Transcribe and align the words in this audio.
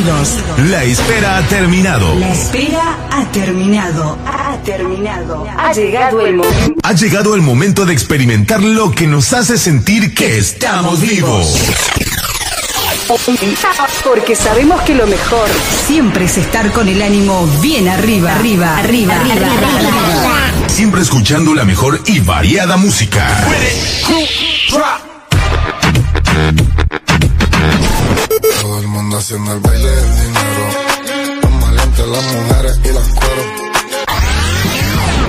Bienvenidos. 0.00 0.38
La 0.70 0.82
espera 0.84 1.36
ha 1.36 1.42
terminado. 1.42 2.14
La 2.14 2.32
espera 2.32 2.98
ha 3.10 3.30
terminado. 3.32 4.18
Ha 4.24 4.56
terminado. 4.64 5.46
Ha 5.58 5.72
llegado 5.74 6.26
el 6.26 6.36
momento. 6.36 6.80
Ha 6.82 6.92
llegado 6.94 7.34
el 7.34 7.42
momento 7.42 7.84
de 7.84 7.92
experimentar 7.92 8.62
lo 8.62 8.92
que 8.92 9.06
nos 9.06 9.34
hace 9.34 9.58
sentir 9.58 10.14
que 10.14 10.38
estamos 10.38 11.02
vivos. 11.02 11.54
Porque 14.04 14.36
sabemos 14.36 14.80
que 14.82 14.94
lo 14.94 15.06
mejor 15.06 15.48
siempre 15.86 16.24
es 16.24 16.38
estar 16.38 16.72
con 16.72 16.88
el 16.88 17.02
ánimo 17.02 17.46
bien 17.60 17.86
arriba, 17.88 18.36
arriba, 18.36 18.78
arriba, 18.78 19.16
arriba, 19.16 19.34
arriba. 19.34 20.68
Siempre 20.68 21.02
escuchando 21.02 21.54
la 21.54 21.64
mejor 21.64 22.00
y 22.06 22.20
variada 22.20 22.78
música. 22.78 23.26
Haciendo 29.20 29.52
el 29.52 29.60
baile 29.60 29.86
del 29.86 30.14
dinero. 30.16 31.40
Tan 31.42 31.60
valientes 31.60 32.06
las 32.06 32.24
mujeres 32.24 32.80
y 32.82 32.88
las 32.88 33.08
cueros. 33.08 33.46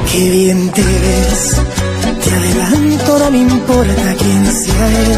Qué 0.10 0.30
bien 0.30 0.72
te 0.72 0.82
ves, 0.82 1.58
te 2.24 2.32
adelanto, 2.34 3.20
no 3.20 3.32
me 3.32 3.38
importa 3.40 4.16
quién 4.18 4.46
sea 4.54 4.88
él. 4.88 5.18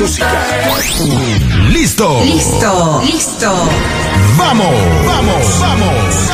Música. 0.00 0.46
¡Listo! 1.68 2.24
Listo, 2.24 3.02
listo. 3.04 3.52
¡Vamos! 4.38 4.74
¡Vamos! 5.06 5.60
¡Vamos! 5.60 6.26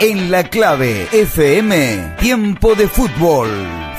En 0.00 0.30
la 0.30 0.44
clave 0.44 1.08
FM, 1.12 2.16
tiempo 2.20 2.74
de 2.74 2.88
fútbol. 2.88 3.48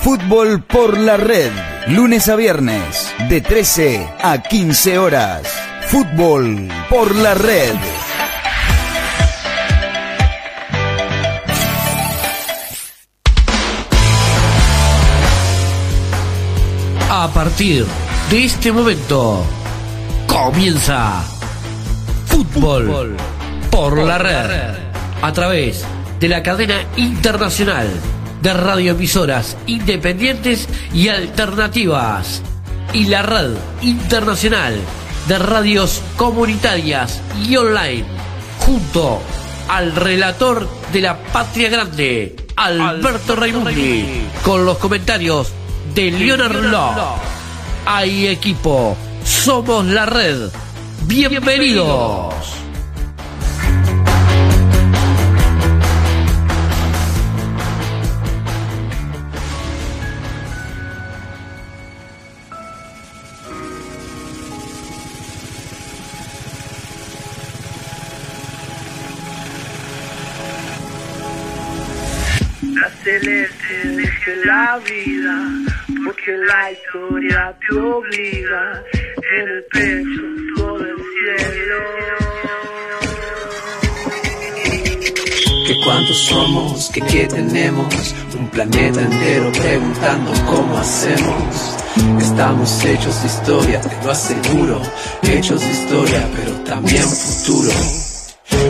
Fútbol 0.02 0.61
por 0.61 1.00
la 1.00 1.17
red. 1.17 1.52
Lunes 1.88 2.30
a 2.30 2.35
viernes, 2.35 3.11
de 3.28 3.41
13 3.41 4.07
a 4.22 4.38
15 4.44 5.00
horas. 5.00 5.52
Fútbol 5.88 6.67
por 6.89 7.16
la 7.16 7.33
red. 7.33 7.73
A 17.26 17.34
partir 17.34 17.84
de 18.30 18.45
este 18.45 18.72
momento 18.72 19.44
comienza 20.28 21.23
Fútbol 22.28 23.18
por 23.72 23.98
la 23.98 24.20
red. 24.20 24.76
a 25.23 25.34
través 25.34 25.84
de 26.20 26.30
la 26.30 26.44
cadena 26.44 26.76
internacional 26.98 27.88
de 28.44 28.53
radioemisoras 28.53 29.58
independientes 29.66 30.70
y 30.94 31.08
alternativas. 31.08 32.44
Y 32.94 33.06
la 33.06 33.23
red 33.23 33.56
internacional 33.81 34.76
de 35.28 35.40
radios 35.40 36.03
comunitarias 36.18 37.20
y 37.44 37.56
online. 37.56 38.06
Junto 38.59 39.20
al 39.68 39.96
relator 39.96 40.70
de 40.94 41.02
la 41.02 41.18
Patria 41.18 41.70
Grande, 41.70 42.36
Alberto 42.56 43.36
Raimundi, 43.36 44.28
con 44.44 44.64
los 44.64 44.78
comentarios 44.78 45.52
de 45.95 46.11
Leonard. 46.11 47.17
Hay 47.85 48.27
equipo, 48.27 48.97
somos 49.23 49.85
la 49.85 50.06
red. 50.06 50.50
Bienvenidos. 51.03 52.35
Vida, 74.84 75.54
porque 76.25 76.38
la 76.38 76.72
historia 76.72 77.56
te 77.59 77.78
obliga. 77.78 78.84
En 79.38 79.50
el 79.50 79.63
pecho 79.72 80.22
todo 80.56 80.80
el 80.80 80.96
cielo. 80.96 81.78
Que 85.68 85.81
cuántos 85.84 86.18
somos, 86.18 86.90
que 86.94 87.02
qué 87.02 87.28
tenemos, 87.28 88.16
un 88.38 88.50
planeta 88.50 89.02
entero 89.02 89.52
preguntando 89.52 90.31
cómo 90.46 90.78
hacemos. 90.78 91.78
Estamos 92.19 92.85
hechos 92.85 93.22
de 93.22 93.28
historia, 93.28 93.81
te 93.81 94.06
lo 94.06 94.12
aseguro, 94.12 94.81
hechos 95.24 95.62
de 95.62 95.72
historia, 95.72 96.28
pero 96.35 96.52
también 96.64 97.03
futuro. 97.03 97.72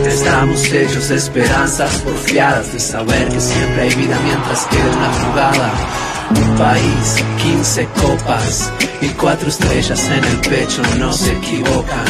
Estamos 0.06 0.72
hechos 0.72 1.08
de 1.08 1.16
esperanzas 1.16 2.00
porfiadas, 2.00 2.72
de 2.72 2.80
saber 2.80 3.28
que 3.28 3.40
siempre 3.40 3.82
hay 3.82 3.94
vida 3.94 4.18
mientras 4.24 4.66
queda 4.66 4.96
una 4.96 5.12
jugada. 5.12 6.05
Un 6.30 6.56
país, 6.56 7.24
15 7.42 7.86
copas 8.02 8.72
y 9.00 9.08
cuatro 9.10 9.48
estrellas 9.48 10.10
en 10.10 10.24
el 10.24 10.36
pecho, 10.38 10.82
no 10.98 11.12
se 11.12 11.32
equivocan. 11.32 12.04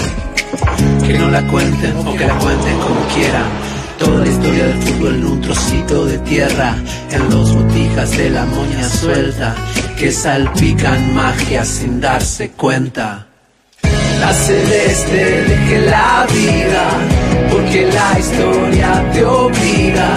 Que 1.07 1.19
no 1.19 1.31
la 1.31 1.47
cuenten 1.47 1.97
o 1.99 2.17
que 2.17 2.27
la 2.27 2.39
cuenten 2.39 2.79
como 2.79 3.01
quieran. 3.15 3.45
Toda 3.99 4.21
la 4.21 4.27
historia 4.27 4.65
del 4.65 4.83
fútbol 4.83 5.15
en 5.17 5.27
un 5.27 5.41
trocito 5.41 6.07
de 6.07 6.19
tierra, 6.19 6.77
en 7.11 7.31
dos 7.31 7.55
botijas 7.55 8.17
de 8.17 8.31
la 8.31 8.45
moña 8.47 8.89
suelta, 8.89 9.55
que 9.99 10.11
salpican 10.11 11.15
magia 11.15 11.65
sin 11.65 12.01
darse 12.01 12.51
cuenta. 12.51 13.27
La 14.21 14.33
celeste 14.33 15.43
deje 15.43 15.91
la 15.91 16.27
vida, 16.33 16.89
porque 17.51 17.87
la 17.87 18.19
historia 18.19 19.11
te 19.13 19.25
obliga. 19.25 20.09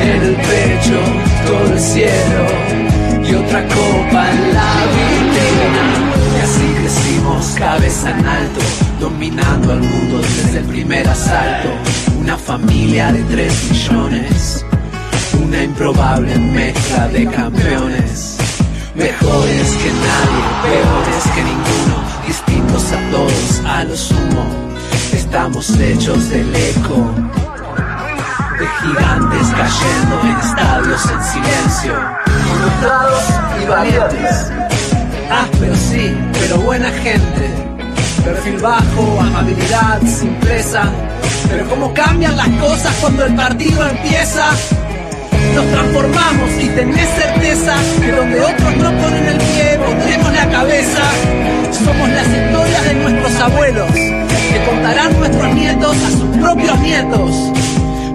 En 0.00 0.22
el 0.22 0.34
pecho 0.36 1.00
todo 1.46 1.72
el 1.72 1.80
cielo 1.80 2.81
y 3.24 3.34
otra 3.34 3.66
copa 3.68 4.30
en 4.30 4.54
la 4.54 4.74
vitrina. 4.92 5.84
Y 6.36 6.40
así 6.40 6.74
crecimos 6.80 7.46
cabeza 7.58 8.10
en 8.10 8.26
alto, 8.26 8.60
dominando 9.00 9.72
al 9.72 9.80
mundo 9.80 10.18
desde 10.18 10.58
el 10.58 10.64
primer 10.66 11.08
asalto. 11.08 11.68
Una 12.20 12.36
familia 12.36 13.12
de 13.12 13.22
tres 13.24 13.70
millones, 13.70 14.64
una 15.42 15.62
improbable 15.62 16.36
mezcla 16.38 17.08
de 17.08 17.26
campeones. 17.26 18.38
Mejores 18.94 19.70
que 19.76 19.90
nadie, 19.90 20.44
peores 20.62 21.24
que 21.34 21.42
ninguno, 21.42 22.04
distintos 22.26 22.92
a 22.92 23.10
todos 23.10 23.62
a 23.66 23.84
lo 23.84 23.96
sumo. 23.96 24.44
Estamos 25.12 25.70
hechos 25.78 26.28
del 26.28 26.54
eco 26.54 27.14
de 28.58 28.68
gigantes 28.80 29.48
cayendo 29.56 30.20
en 30.22 30.38
estadios 30.38 31.10
en 31.10 31.22
silencio. 31.24 32.21
Ilustrados 32.56 33.24
y 33.62 33.66
valientes. 33.66 34.52
Ásperos 35.30 35.78
sí, 35.78 36.16
pero 36.40 36.58
buena 36.58 36.90
gente. 36.90 37.50
Perfil 38.24 38.58
bajo, 38.58 39.20
amabilidad, 39.20 40.00
simpleza. 40.02 40.82
Pero 41.48 41.68
cómo 41.68 41.92
cambian 41.94 42.36
las 42.36 42.48
cosas 42.60 42.94
cuando 43.00 43.24
el 43.24 43.34
partido 43.34 43.88
empieza. 43.88 44.50
Nos 45.54 45.66
transformamos 45.66 46.50
y 46.60 46.68
tenés 46.68 47.08
certeza 47.10 47.74
que 48.00 48.12
donde 48.12 48.40
otros 48.40 48.76
no 48.76 48.90
ponen 49.02 49.26
el 49.26 49.38
pie, 49.38 49.78
pondremos 49.84 50.32
la 50.32 50.48
cabeza. 50.48 51.02
Somos 51.84 52.08
las 52.08 52.26
historias 52.26 52.84
de 52.84 52.94
nuestros 52.94 53.40
abuelos, 53.40 53.92
que 53.92 54.64
contarán 54.66 55.18
nuestros 55.18 55.54
nietos 55.54 55.96
a 55.96 56.10
sus 56.10 56.36
propios 56.38 56.78
nietos. 56.80 57.30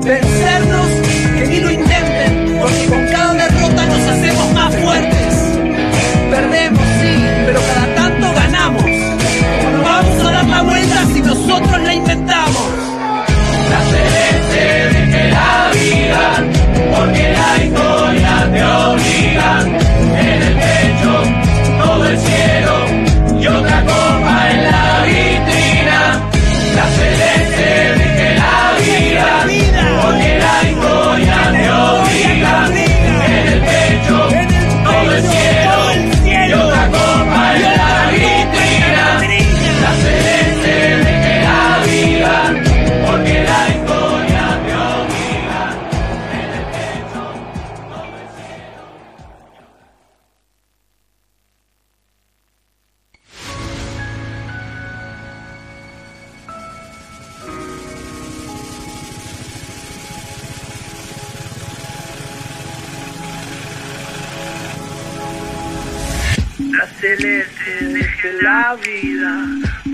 Vencernos, 0.03 0.87
que 1.35 1.47
ni 1.47 1.59
lo 1.59 1.71
intenten, 1.71 2.59
porque 2.59 2.85
con 2.87 3.07
cada 3.07 3.33
nos 3.87 4.07
hacemos 4.07 4.53
más 4.53 4.75
fuertes. 4.75 5.33
Perdemos, 6.29 6.83
sí, 7.01 7.15
pero 7.45 7.59
cada 7.61 7.95
tanto 7.95 8.33
ganamos. 8.33 8.83
Vamos 9.83 10.25
a 10.25 10.31
dar 10.31 10.45
la 10.47 10.61
vuelta 10.61 11.05
si 11.13 11.21
nosotros 11.21 11.86
la 68.67 68.75
vida, 68.75 69.31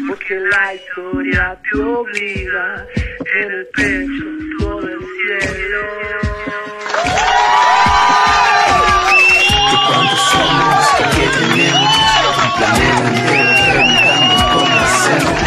porque 0.08 0.34
la 0.40 0.74
historia 0.74 1.58
te 1.62 1.78
obliga 1.80 2.88
en 3.36 3.52
el 3.52 3.68
pecho 3.68 4.26
todo 4.58 4.80
el 4.80 5.00
cielo. 5.16 5.82
Que 9.70 9.78
cuántos 9.88 10.22
somos, 10.32 10.88
que 10.98 11.04
qué 11.14 11.26
tenemos, 11.38 11.94
un 12.44 12.52
planeta 12.58 13.08
entero 13.10 13.52
preguntando 13.70 14.34
cómo 14.54 14.76
hacemos. 14.88 15.40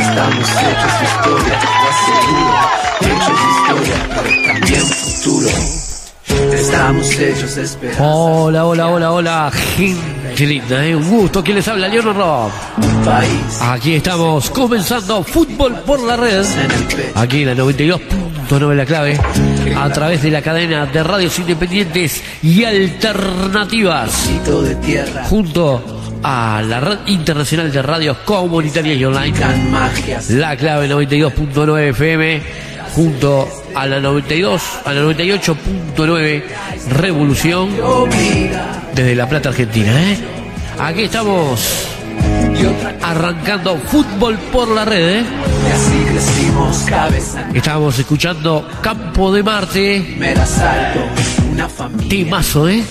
Estamos 0.00 0.48
hechos 0.62 0.94
de 0.98 1.04
historia, 1.04 1.56
lo 1.74 1.88
aseguro, 1.92 2.60
hechos 3.02 3.38
de 3.42 3.48
historia, 3.56 3.98
pero 4.14 4.30
también 4.46 4.84
futuro. 4.86 5.50
Estamos 6.54 7.06
hechos 7.18 7.54
de 7.56 7.62
esperanza. 7.62 8.04
Hola, 8.04 8.64
hola, 8.64 8.88
hola, 8.88 9.12
hola, 9.12 9.50
gente 9.50 10.17
linda, 10.46 10.84
¿eh? 10.84 10.94
un 10.94 11.08
gusto. 11.08 11.42
¿Quién 11.42 11.56
les 11.56 11.68
habla? 11.68 11.88
Leonardo 11.88 12.12
Rob. 12.12 12.50
Aquí 13.62 13.94
estamos 13.94 14.50
comenzando 14.50 15.22
Fútbol 15.24 15.74
por 15.86 16.00
la 16.02 16.16
Red. 16.16 16.44
Aquí 17.14 17.42
en 17.42 17.46
la 17.46 17.64
92.9 17.64 18.74
la 18.74 18.86
clave. 18.86 19.18
A 19.76 19.90
través 19.90 20.22
de 20.22 20.30
la 20.30 20.42
cadena 20.42 20.86
de 20.86 21.02
radios 21.02 21.38
independientes 21.38 22.22
y 22.42 22.64
alternativas. 22.64 24.30
Junto 25.28 25.82
a 26.22 26.62
la 26.66 26.80
red 26.80 26.98
internacional 27.06 27.70
de 27.70 27.82
radios 27.82 28.18
comunitarias 28.18 28.98
y 28.98 29.04
online. 29.04 29.34
La 30.30 30.56
clave 30.56 30.88
92.9 30.88 31.90
FM. 31.90 32.42
Junto 32.94 33.48
a 33.74 33.86
la 33.86 34.00
92, 34.00 34.62
a 34.84 34.92
la 34.92 35.02
98.9 35.02 36.42
Revolución. 36.90 37.70
Desde 38.94 39.14
La 39.14 39.28
Plata, 39.28 39.50
Argentina, 39.50 39.92
¿eh? 40.12 40.18
Aquí 40.78 41.02
estamos 41.02 41.88
arrancando 43.02 43.76
fútbol 43.78 44.36
por 44.52 44.68
la 44.68 44.84
red, 44.84 45.20
¿eh? 45.20 45.24
Estábamos 47.54 47.98
escuchando 47.98 48.68
Campo 48.80 49.32
de 49.32 49.42
Marte. 49.42 50.16
Timazo, 52.08 52.68
¿eh? 52.68 52.84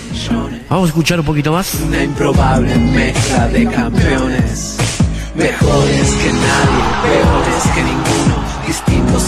Vamos 0.69 0.85
a 0.85 0.87
escuchar 0.87 1.19
un 1.19 1.25
poquito 1.25 1.51
más. 1.51 1.75
Una 1.85 2.03
improbable 2.03 2.75
mezcla 2.75 3.47
de 3.47 3.65
campeones. 3.65 4.77
Mejores 5.35 6.11
que 6.11 6.33
nadie, 6.33 6.83
peores 7.03 7.63
que 7.75 7.96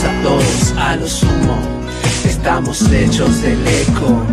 a 0.04 0.22
todos, 0.24 0.74
a 0.78 0.96
lo 0.96 1.08
sumo. 1.08 1.58
Estamos 2.24 2.82
hechos 2.92 3.42
del 3.42 3.68
eco. 3.68 4.26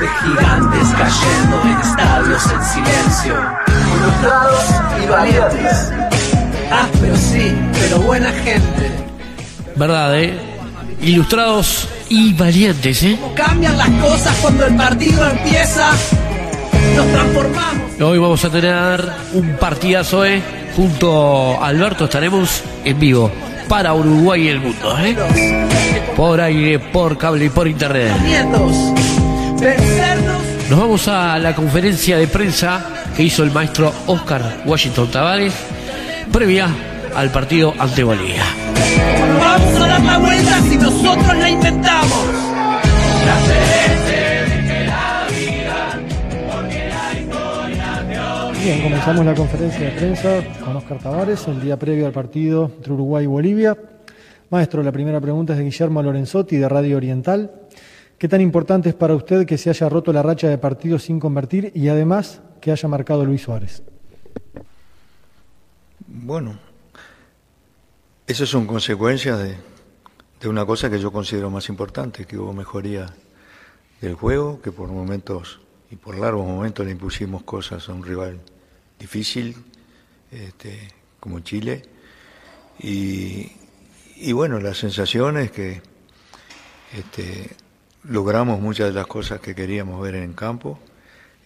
De 0.00 0.08
gigantes 0.22 0.88
cayendo 0.96 1.62
en 1.64 1.80
estadios 1.80 2.42
en 2.52 2.64
silencio. 2.64 3.34
Ilustrados 3.96 4.64
y 5.02 5.06
valientes. 5.06 5.92
Ah, 6.70 6.86
pero 7.00 7.16
sí, 7.16 7.52
pero 7.72 8.00
buena 8.00 8.30
gente. 8.32 8.90
¿Verdad, 9.76 10.18
eh? 10.18 10.38
Ilustrados 11.00 11.88
y 12.08 12.34
valientes, 12.34 13.02
¿eh? 13.04 13.18
Cambian 13.34 13.78
las 13.78 13.90
cosas 13.90 14.36
cuando 14.42 14.66
el 14.66 14.76
partido 14.76 15.30
empieza. 15.30 15.90
Nos 16.96 17.06
transformamos. 17.06 18.00
Hoy 18.00 18.18
vamos 18.18 18.44
a 18.44 18.50
tener 18.50 19.12
un 19.32 19.56
partidazo, 19.56 20.24
¿eh? 20.24 20.42
Junto 20.76 21.62
a 21.62 21.68
Alberto 21.68 22.04
estaremos 22.04 22.62
en 22.84 23.00
vivo 23.00 23.32
para 23.68 23.92
Uruguay 23.94 24.44
y 24.44 24.48
el 24.48 24.60
mundo, 24.60 24.96
¿eh? 24.98 25.16
Por 26.16 26.40
aire, 26.40 26.78
por 26.78 27.18
cable 27.18 27.44
y 27.44 27.48
por 27.50 27.68
internet. 27.68 28.12
Nos 30.70 30.78
vamos 30.78 31.08
a 31.08 31.38
la 31.38 31.54
conferencia 31.54 32.16
de 32.16 32.26
prensa 32.26 32.84
que 33.16 33.22
hizo 33.22 33.42
el 33.42 33.50
maestro 33.50 33.92
Oscar 34.06 34.62
Washington 34.64 35.10
Tavares 35.10 35.54
previa 36.32 36.68
al 37.14 37.30
partido 37.30 37.74
ante 37.78 38.04
Bolivia. 38.04 38.44
Vamos 39.40 39.82
a 39.82 39.86
dar 39.86 40.00
la 40.02 40.18
vuelta 40.18 40.60
si 40.62 40.76
nosotros 40.76 41.36
la 41.36 41.48
inventamos. 41.48 42.48
Bien, 48.68 48.82
comenzamos 48.82 49.24
la 49.24 49.34
conferencia 49.34 49.80
de 49.80 49.92
prensa 49.92 50.44
con 50.62 50.76
Oscar 50.76 50.98
Tavares 50.98 51.48
el 51.48 51.58
día 51.58 51.78
previo 51.78 52.04
al 52.04 52.12
partido 52.12 52.70
entre 52.76 52.92
Uruguay 52.92 53.24
y 53.24 53.26
Bolivia. 53.26 53.74
Maestro, 54.50 54.82
la 54.82 54.92
primera 54.92 55.22
pregunta 55.22 55.54
es 55.54 55.58
de 55.58 55.64
Guillermo 55.64 56.02
Lorenzotti 56.02 56.58
de 56.58 56.68
Radio 56.68 56.98
Oriental. 56.98 57.50
¿Qué 58.18 58.28
tan 58.28 58.42
importante 58.42 58.90
es 58.90 58.94
para 58.94 59.14
usted 59.14 59.46
que 59.46 59.56
se 59.56 59.70
haya 59.70 59.88
roto 59.88 60.12
la 60.12 60.22
racha 60.22 60.50
de 60.50 60.58
partidos 60.58 61.04
sin 61.04 61.18
convertir 61.18 61.72
y 61.74 61.88
además 61.88 62.42
que 62.60 62.70
haya 62.70 62.86
marcado 62.90 63.24
Luis 63.24 63.40
Suárez? 63.40 63.82
Bueno, 66.06 66.58
eso 68.26 68.44
son 68.44 68.66
consecuencias 68.66 69.38
de, 69.38 69.54
de 70.42 70.46
una 70.46 70.66
cosa 70.66 70.90
que 70.90 70.98
yo 70.98 71.10
considero 71.10 71.48
más 71.48 71.70
importante, 71.70 72.26
que 72.26 72.36
hubo 72.36 72.52
mejoría 72.52 73.06
del 74.02 74.12
juego, 74.12 74.60
que 74.60 74.72
por 74.72 74.90
momentos 74.90 75.58
y 75.90 75.96
por 75.96 76.18
largos 76.18 76.46
momentos 76.46 76.84
le 76.84 76.92
impusimos 76.92 77.44
cosas 77.44 77.88
a 77.88 77.94
un 77.94 78.04
rival 78.04 78.38
difícil, 78.98 79.56
este, 80.30 80.88
como 81.20 81.40
Chile. 81.40 81.84
Y, 82.80 84.32
bueno, 84.32 84.60
la 84.60 84.74
sensación 84.74 85.38
es 85.38 85.50
que 85.50 85.80
este, 86.92 87.56
logramos 88.04 88.60
muchas 88.60 88.88
de 88.88 88.92
las 88.92 89.06
cosas 89.06 89.40
que 89.40 89.54
queríamos 89.54 90.00
ver 90.00 90.14
en 90.16 90.24
el 90.24 90.34
campo. 90.34 90.78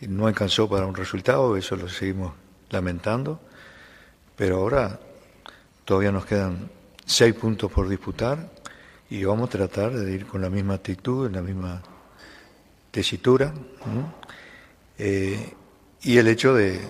No 0.01 0.27
alcanzó 0.27 0.69
para 0.69 0.87
un 0.87 0.95
resultado, 0.95 1.57
eso 1.57 1.77
lo 1.77 1.89
seguimos 1.89 2.33
lamentando. 2.71 3.41
Pero 4.37 4.57
ahora 4.57 4.99
todavía 5.85 6.13
nos 6.13 6.27
quedan 6.27 6.71
seis 7.05 7.35
puntos 7.35 7.71
por 7.71 7.89
disputar 7.89 8.51
y 9.11 9.25
vamos 9.25 9.49
a 9.49 9.53
tratar 9.53 9.93
de 9.93 10.13
ir 10.13 10.27
con 10.27 10.41
la 10.41 10.51
misma 10.51 10.75
actitud, 10.75 11.27
en 11.27 11.35
la 11.35 11.43
misma 11.43 11.83
tesitura. 12.91 13.53
Eh, 14.99 15.53
y 16.03 16.19
el 16.19 16.29
hecho 16.29 16.55
de, 16.55 16.81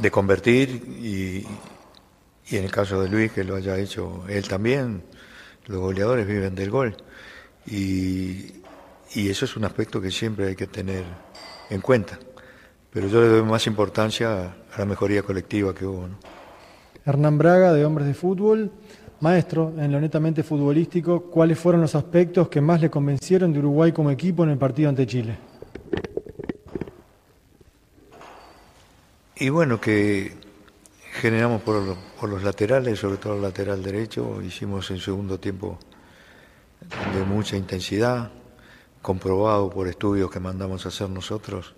de 0.00 0.10
convertir 0.10 0.68
y, 1.00 1.46
en 2.50 2.64
el 2.64 2.70
caso 2.70 3.00
de 3.02 3.08
Luis 3.08 3.32
que 3.32 3.44
lo 3.44 3.56
haya 3.56 3.78
hecho 3.78 4.24
él 4.28 4.46
también, 4.48 5.02
los 5.66 5.78
goleadores 5.78 6.26
viven 6.26 6.54
del 6.54 6.70
gol. 6.70 6.96
Y, 7.66 8.62
y 9.14 9.28
eso 9.28 9.44
es 9.44 9.56
un 9.56 9.64
aspecto 9.64 10.00
que 10.00 10.10
siempre 10.10 10.48
hay 10.48 10.56
que 10.56 10.66
tener 10.66 11.04
en 11.70 11.80
cuenta. 11.80 12.18
Pero 12.92 13.08
yo 13.08 13.20
le 13.20 13.28
doy 13.28 13.42
más 13.42 13.66
importancia 13.66 14.54
a 14.74 14.78
la 14.78 14.84
mejoría 14.84 15.22
colectiva 15.22 15.74
que 15.74 15.86
hubo. 15.86 16.08
¿no? 16.08 16.16
Hernán 17.04 17.38
Braga 17.38 17.72
de 17.72 17.84
Hombres 17.84 18.06
de 18.06 18.14
Fútbol. 18.14 18.70
Maestro, 19.20 19.72
en 19.78 19.92
lo 19.92 20.00
netamente 20.00 20.42
futbolístico, 20.42 21.30
¿cuáles 21.30 21.56
fueron 21.56 21.80
los 21.80 21.94
aspectos 21.94 22.48
que 22.48 22.60
más 22.60 22.80
le 22.80 22.90
convencieron 22.90 23.52
de 23.52 23.60
Uruguay 23.60 23.92
como 23.92 24.10
equipo 24.10 24.42
en 24.42 24.50
el 24.50 24.58
partido 24.58 24.88
ante 24.88 25.06
Chile? 25.06 25.51
Y 29.42 29.48
bueno, 29.48 29.80
que 29.80 30.36
generamos 31.14 31.62
por, 31.62 31.82
lo- 31.82 31.96
por 32.20 32.30
los 32.30 32.44
laterales, 32.44 33.00
sobre 33.00 33.16
todo 33.16 33.34
el 33.34 33.42
lateral 33.42 33.82
derecho, 33.82 34.40
hicimos 34.40 34.88
en 34.92 35.00
segundo 35.00 35.40
tiempo 35.40 35.80
de 37.12 37.24
mucha 37.24 37.56
intensidad, 37.56 38.30
comprobado 39.02 39.68
por 39.68 39.88
estudios 39.88 40.30
que 40.30 40.38
mandamos 40.38 40.86
a 40.86 40.90
hacer 40.90 41.10
nosotros, 41.10 41.74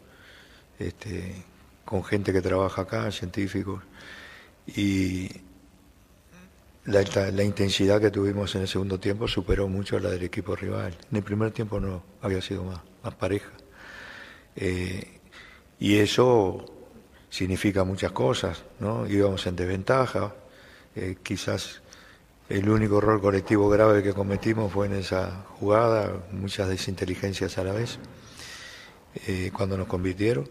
este, 0.78 1.42
con 1.86 2.04
gente 2.04 2.34
que 2.34 2.42
trabaja 2.42 2.82
acá, 2.82 3.10
científicos, 3.10 3.82
y 4.66 5.30
la, 6.84 7.42
intensidad 7.44 7.98
que 7.98 8.10
tuvimos 8.10 8.54
en 8.56 8.60
el 8.60 8.68
segundo 8.68 9.00
tiempo 9.00 9.26
superó 9.26 9.68
mucho 9.68 9.98
la 9.98 10.10
del 10.10 10.24
equipo 10.24 10.54
rival. 10.54 10.94
En 11.10 11.16
el 11.16 11.22
primer 11.22 11.50
tiempo 11.52 11.80
no 11.80 12.02
había 12.20 12.42
sido 12.42 12.62
más, 12.62 12.80
más 13.02 13.14
pareja. 13.14 13.52
Eh, 14.54 15.18
y 15.80 15.96
eso 15.96 16.73
significa 17.34 17.82
muchas 17.82 18.12
cosas, 18.12 18.62
¿no? 18.78 19.08
Íbamos 19.08 19.44
en 19.48 19.56
desventaja, 19.56 20.32
eh, 20.94 21.16
quizás 21.20 21.82
el 22.48 22.68
único 22.68 22.98
error 22.98 23.20
colectivo 23.20 23.68
grave 23.68 24.04
que 24.04 24.12
cometimos 24.12 24.72
fue 24.72 24.86
en 24.86 24.92
esa 24.94 25.44
jugada, 25.58 26.12
muchas 26.30 26.68
desinteligencias 26.68 27.58
a 27.58 27.64
la 27.64 27.72
vez, 27.72 27.98
eh, 29.26 29.50
cuando 29.52 29.76
nos 29.76 29.88
convirtieron, 29.88 30.48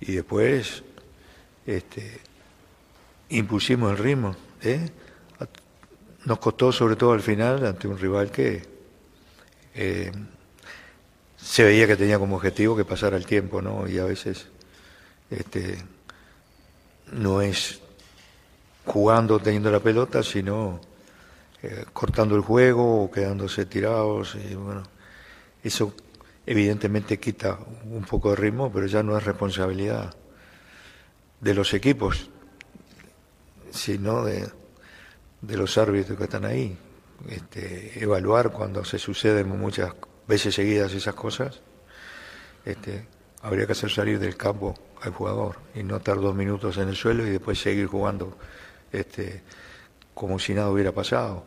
y 0.00 0.12
después 0.12 0.84
este, 1.66 2.20
impusimos 3.30 3.90
el 3.90 3.98
ritmo, 3.98 4.36
¿eh? 4.62 4.90
Nos 6.24 6.38
costó 6.38 6.70
sobre 6.70 6.94
todo 6.94 7.14
al 7.14 7.22
final 7.22 7.66
ante 7.66 7.88
un 7.88 7.98
rival 7.98 8.30
que 8.30 8.62
eh, 9.74 10.12
se 11.36 11.64
veía 11.64 11.88
que 11.88 11.96
tenía 11.96 12.20
como 12.20 12.36
objetivo 12.36 12.76
que 12.76 12.84
pasara 12.84 13.16
el 13.16 13.26
tiempo, 13.26 13.60
¿no? 13.60 13.88
Y 13.88 13.98
a 13.98 14.04
veces 14.04 14.46
este, 15.28 15.78
no 17.12 17.40
es 17.40 17.80
jugando, 18.84 19.38
teniendo 19.38 19.70
la 19.70 19.80
pelota, 19.80 20.22
sino 20.22 20.80
eh, 21.62 21.84
cortando 21.92 22.34
el 22.34 22.42
juego 22.42 23.04
o 23.04 23.10
quedándose 23.10 23.66
tirados. 23.66 24.34
Y 24.34 24.54
bueno, 24.54 24.82
eso 25.62 25.94
evidentemente 26.44 27.18
quita 27.18 27.58
un 27.84 28.04
poco 28.04 28.30
de 28.30 28.36
ritmo, 28.36 28.72
pero 28.72 28.86
ya 28.86 29.02
no 29.02 29.16
es 29.16 29.24
responsabilidad 29.24 30.14
de 31.40 31.54
los 31.54 31.74
equipos, 31.74 32.30
sino 33.70 34.24
de, 34.24 34.48
de 35.40 35.56
los 35.56 35.76
árbitros 35.78 36.18
que 36.18 36.24
están 36.24 36.44
ahí. 36.44 36.76
Este, 37.28 38.02
evaluar 38.02 38.50
cuando 38.50 38.84
se 38.84 38.98
suceden 38.98 39.48
muchas 39.48 39.92
veces 40.26 40.54
seguidas 40.54 40.92
esas 40.92 41.14
cosas, 41.14 41.60
este, 42.64 43.06
habría 43.42 43.66
que 43.66 43.72
hacer 43.72 43.90
salir 43.90 44.18
del 44.18 44.36
campo 44.36 44.74
al 45.02 45.12
jugador 45.12 45.56
y 45.74 45.82
no 45.82 45.96
estar 45.96 46.16
dos 46.16 46.34
minutos 46.34 46.78
en 46.78 46.88
el 46.88 46.96
suelo 46.96 47.26
y 47.26 47.30
después 47.30 47.58
seguir 47.60 47.86
jugando 47.86 48.36
este, 48.92 49.42
como 50.14 50.38
si 50.38 50.54
nada 50.54 50.70
hubiera 50.70 50.92
pasado. 50.92 51.44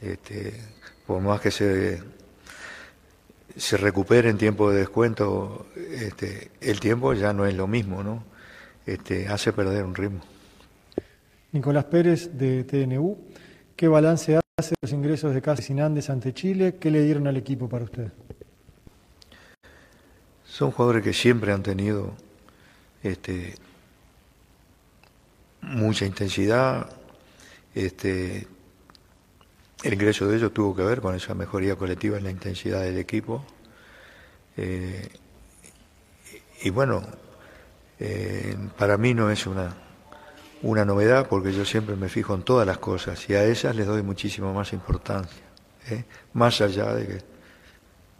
Este, 0.00 0.54
por 1.06 1.20
más 1.20 1.40
que 1.40 1.50
se, 1.50 2.02
se 3.56 3.76
recupere 3.76 4.30
en 4.30 4.38
tiempo 4.38 4.70
de 4.70 4.78
descuento, 4.78 5.66
este, 5.76 6.50
el 6.60 6.80
tiempo 6.80 7.12
ya 7.12 7.32
no 7.32 7.46
es 7.46 7.54
lo 7.54 7.66
mismo, 7.66 8.02
¿no? 8.02 8.24
Este, 8.84 9.28
hace 9.28 9.52
perder 9.52 9.84
un 9.84 9.94
ritmo. 9.94 10.20
Nicolás 11.52 11.84
Pérez 11.84 12.30
de 12.36 12.64
TNU, 12.64 13.16
¿qué 13.74 13.88
balance 13.88 14.38
hace 14.58 14.74
los 14.80 14.92
ingresos 14.92 15.34
de 15.34 15.42
Casa 15.42 15.62
Sinandes 15.62 16.10
ante 16.10 16.32
Chile? 16.32 16.76
¿Qué 16.78 16.90
le 16.90 17.02
dieron 17.02 17.26
al 17.26 17.36
equipo 17.36 17.68
para 17.68 17.84
usted? 17.84 18.12
Son 20.56 20.70
jugadores 20.70 21.04
que 21.04 21.12
siempre 21.12 21.52
han 21.52 21.62
tenido 21.62 22.14
este, 23.02 23.56
mucha 25.60 26.06
intensidad. 26.06 26.88
Este, 27.74 28.48
el 29.82 29.92
ingreso 29.92 30.26
de 30.26 30.38
ellos 30.38 30.54
tuvo 30.54 30.74
que 30.74 30.82
ver 30.82 31.02
con 31.02 31.14
esa 31.14 31.34
mejoría 31.34 31.76
colectiva 31.76 32.16
en 32.16 32.24
la 32.24 32.30
intensidad 32.30 32.80
del 32.80 32.96
equipo. 32.96 33.44
Eh, 34.56 35.06
y 36.62 36.70
bueno, 36.70 37.02
eh, 38.00 38.56
para 38.78 38.96
mí 38.96 39.12
no 39.12 39.30
es 39.30 39.46
una, 39.46 39.76
novedad 40.62 41.28
porque 41.28 41.52
yo 41.52 41.66
siempre 41.66 41.96
me 41.96 42.08
fijo 42.08 42.34
en 42.34 42.44
todas 42.44 42.66
las 42.66 42.78
cosas 42.78 43.28
y 43.28 43.34
a 43.34 43.44
esas 43.44 43.76
les 43.76 43.86
doy 43.86 44.02
muchísimo 44.02 44.54
más 44.54 44.72
importancia, 44.72 45.42
¿eh? 45.90 46.04
más 46.32 46.62
allá 46.62 46.94
de 46.94 47.22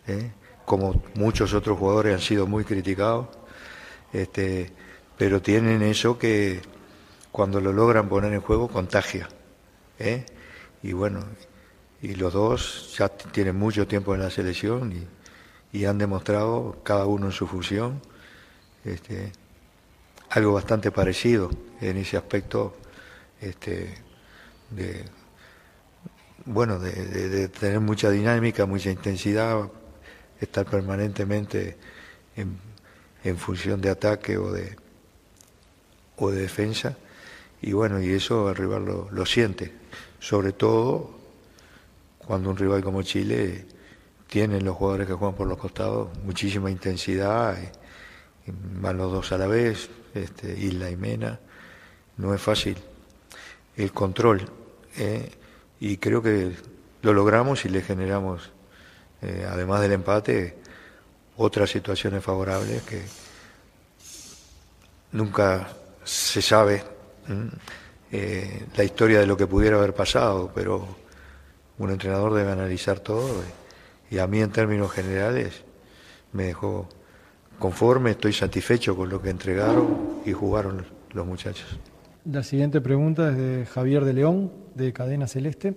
que, 0.05 0.46
como 0.67 1.03
muchos 1.15 1.55
otros 1.55 1.79
jugadores 1.79 2.15
han 2.15 2.21
sido 2.21 2.47
muy 2.47 2.65
criticados, 2.65 3.29
este, 4.13 4.71
pero 5.17 5.41
tienen 5.41 5.81
eso 5.83 6.19
que 6.19 6.61
cuando 7.33 7.61
lo 7.61 7.73
logran 7.73 8.09
poner 8.09 8.35
en 8.35 8.41
juego 8.41 8.69
contagia. 8.69 9.29
¿eh? 9.99 10.27
Y 10.83 10.93
bueno, 10.93 11.25
y 12.03 12.15
los 12.17 12.33
dos 12.33 12.95
ya 12.99 13.09
tienen 13.09 13.57
mucho 13.57 13.87
tiempo 13.87 14.15
en 14.15 14.21
la 14.21 14.31
selección 14.31 14.93
y, 14.93 15.07
han 15.85 15.99
demostrado, 15.99 16.79
cada 16.83 17.05
uno 17.05 17.27
en 17.27 17.33
su 17.33 17.47
función, 17.47 18.01
este, 18.83 19.31
algo 20.31 20.55
bastante 20.55 20.91
parecido 20.91 21.51
en 21.83 21.99
ese 21.99 22.17
aspecto 22.17 22.75
este, 23.43 23.95
bueno, 26.47 26.79
de, 26.79 27.49
tener 27.49 27.81
mucha 27.81 28.11
dinámica, 28.11 28.65
mucha 28.65 28.91
intensidad, 28.91 29.71
estar 30.41 30.67
permanentemente 30.67 31.77
en, 32.37 32.59
función 33.39 33.81
de 33.81 33.91
ataque 33.91 34.39
o 34.39 34.53
de, 34.53 34.77
o 36.17 36.31
de 36.31 36.43
defensa. 36.43 36.97
Y 37.61 37.73
bueno, 37.73 38.01
y 38.01 38.11
eso 38.13 38.51
el 38.51 38.57
rival 38.57 38.85
lo, 39.11 39.27
siente, 39.27 39.73
sobre 40.21 40.53
todo 40.53 41.11
cuando 42.19 42.51
un 42.51 42.57
rival 42.57 42.85
como 42.85 43.03
Chile 43.03 43.67
tiene 44.29 44.61
los 44.61 44.77
jugadores 44.77 45.07
que 45.07 45.15
juegan 45.15 45.37
por 45.37 45.49
los 45.49 45.59
costados 45.59 46.17
muchísima 46.25 46.71
intensidad, 46.71 47.57
y, 47.59 48.51
van 48.81 48.97
los 48.97 49.11
dos 49.11 49.33
a 49.33 49.39
la 49.39 49.49
vez, 49.49 49.91
este, 50.15 50.57
Isla 50.57 50.91
y 50.91 50.97
Mena, 50.97 51.41
no 52.17 52.33
es 52.33 52.41
fácil 52.41 52.77
el 53.77 53.93
control. 53.93 54.49
¿eh? 54.97 55.31
y 55.81 55.97
creo 55.99 56.23
que 56.23 56.53
lo 57.03 57.13
logramos 57.13 57.65
y 57.65 57.69
le 57.69 57.83
generamos, 57.83 58.51
eh, 59.23 59.47
además 59.49 59.81
del 59.81 59.93
empate, 59.93 60.57
otras 61.37 61.71
situaciones 61.71 62.23
favorables 62.23 62.83
que 62.83 63.03
nunca 65.13 65.69
se 66.05 66.41
sabe 66.43 66.83
eh, 68.13 68.67
la 68.77 68.85
historia 68.85 69.21
de 69.21 69.27
lo 69.27 69.37
que 69.37 69.47
pudiera 69.47 69.77
haber 69.77 69.95
pasado, 69.95 70.51
pero 70.55 70.87
un 71.79 71.91
entrenador 71.91 72.35
debe 72.35 72.53
analizar 72.53 73.01
todo 73.01 73.43
y, 74.11 74.19
a 74.19 74.27
mí 74.27 74.41
en 74.41 74.51
términos 74.51 74.93
generales 74.93 75.65
me 76.33 76.45
dejó 76.45 76.89
conforme, 77.59 78.13
estoy 78.13 78.33
satisfecho 78.33 78.97
con 78.97 79.09
lo 79.09 79.21
que 79.21 79.31
entregaron 79.31 80.21
y 80.25 80.33
jugaron 80.33 80.85
los 81.13 81.27
muchachos. 81.27 81.79
La 82.25 82.43
siguiente 82.43 82.81
pregunta 82.81 83.31
es 83.31 83.37
de 83.37 83.67
Javier 83.67 84.05
de 84.05 84.13
León, 84.13 84.53
de 84.75 84.93
Cadena 84.93 85.27
Celeste. 85.27 85.75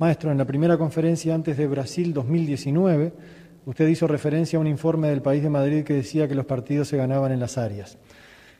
Maestro, 0.00 0.30
en 0.30 0.38
la 0.38 0.44
primera 0.44 0.78
conferencia 0.78 1.34
antes 1.34 1.56
de 1.56 1.66
Brasil 1.66 2.14
2019, 2.14 3.12
usted 3.66 3.88
hizo 3.88 4.06
referencia 4.06 4.56
a 4.56 4.60
un 4.60 4.68
informe 4.68 5.08
del 5.08 5.22
país 5.22 5.42
de 5.42 5.50
Madrid 5.50 5.82
que 5.82 5.94
decía 5.94 6.28
que 6.28 6.36
los 6.36 6.46
partidos 6.46 6.86
se 6.86 6.96
ganaban 6.96 7.32
en 7.32 7.40
las 7.40 7.58
áreas. 7.58 7.98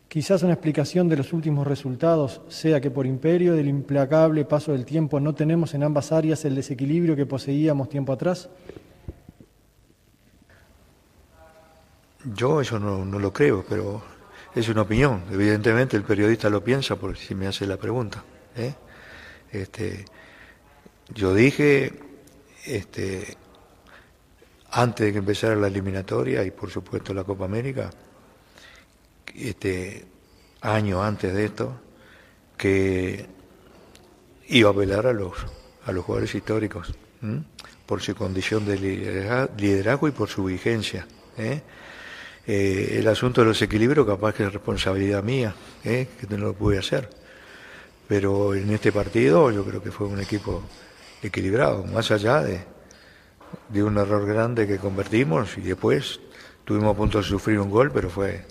Quizás 0.08 0.42
una 0.42 0.54
explicación 0.54 1.08
de 1.08 1.16
los 1.16 1.32
últimos 1.32 1.64
resultados 1.64 2.40
sea 2.48 2.80
que 2.80 2.90
por 2.90 3.06
imperio 3.06 3.54
del 3.54 3.68
implacable 3.68 4.46
paso 4.46 4.72
del 4.72 4.84
tiempo 4.84 5.20
no 5.20 5.32
tenemos 5.34 5.74
en 5.74 5.84
ambas 5.84 6.10
áreas 6.10 6.44
el 6.44 6.56
desequilibrio 6.56 7.14
que 7.14 7.26
poseíamos 7.26 7.88
tiempo 7.88 8.12
atrás. 8.12 8.48
Yo 12.34 12.60
eso 12.60 12.80
no, 12.80 13.04
lo 13.04 13.32
creo, 13.32 13.64
pero 13.68 14.02
es 14.56 14.68
una 14.68 14.82
opinión. 14.82 15.22
Evidentemente 15.30 15.96
el 15.96 16.02
periodista 16.02 16.50
lo 16.50 16.64
piensa 16.64 16.96
por 16.96 17.16
si 17.16 17.36
me 17.36 17.46
hace 17.46 17.64
la 17.64 17.76
pregunta. 17.76 18.24
¿eh? 18.56 18.74
Este, 19.52 20.04
yo 21.14 21.34
dije, 21.34 21.92
este, 22.64 23.36
antes 24.70 25.06
de 25.06 25.12
que 25.12 25.18
empezara 25.18 25.56
la 25.56 25.68
eliminatoria 25.68 26.44
y 26.44 26.50
por 26.50 26.70
supuesto 26.70 27.14
la 27.14 27.24
Copa 27.24 27.44
América, 27.44 27.90
este, 29.34 30.04
año 30.60 31.02
antes 31.02 31.34
de 31.34 31.44
esto, 31.44 31.80
que 32.56 33.26
iba 34.48 34.70
a 34.70 34.72
apelar 34.72 35.06
a 35.06 35.12
los, 35.12 35.34
a 35.84 35.92
los 35.92 36.04
jugadores 36.04 36.34
históricos 36.34 36.94
por 37.86 38.02
su 38.02 38.14
condición 38.14 38.66
de 38.66 38.78
liderazgo 39.56 40.08
y 40.08 40.10
por 40.10 40.28
su 40.28 40.44
vigencia. 40.44 41.06
¿eh? 41.36 41.62
Eh, 42.46 42.96
el 42.98 43.08
asunto 43.08 43.40
de 43.40 43.48
los 43.48 43.62
equilibrios 43.62 44.06
capaz 44.06 44.34
que 44.34 44.44
es 44.44 44.52
responsabilidad 44.52 45.22
mía, 45.22 45.54
¿eh? 45.84 46.08
que 46.18 46.26
no 46.26 46.38
lo 46.38 46.54
pude 46.54 46.78
hacer. 46.78 47.08
Pero 48.06 48.54
en 48.54 48.70
este 48.70 48.90
partido 48.90 49.50
yo 49.50 49.64
creo 49.64 49.82
que 49.82 49.90
fue 49.90 50.06
un 50.06 50.20
equipo 50.20 50.62
equilibrado, 51.22 51.84
más 51.84 52.10
allá 52.10 52.42
de, 52.42 52.60
de 53.68 53.82
un 53.82 53.98
error 53.98 54.26
grande 54.26 54.66
que 54.66 54.78
convertimos 54.78 55.56
y 55.58 55.62
después 55.62 56.20
tuvimos 56.64 56.94
a 56.94 56.96
punto 56.96 57.18
de 57.18 57.24
sufrir 57.24 57.58
un 57.58 57.70
gol, 57.70 57.90
pero 57.92 58.10
fue 58.10 58.44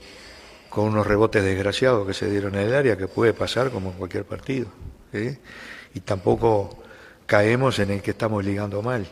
con 0.69 0.85
unos 0.85 1.07
rebotes 1.07 1.43
desgraciados 1.43 2.05
que 2.05 2.13
se 2.13 2.29
dieron 2.29 2.55
en 2.55 2.67
el 2.67 2.73
área, 2.75 2.97
que 2.97 3.07
puede 3.07 3.33
pasar 3.33 3.71
como 3.71 3.91
en 3.91 3.97
cualquier 3.97 4.25
partido. 4.25 4.67
Y 5.93 5.99
tampoco 6.01 6.83
caemos 7.25 7.79
en 7.79 7.91
el 7.91 8.01
que 8.01 8.11
estamos 8.11 8.43
ligando 8.43 8.81
mal. 8.81 9.07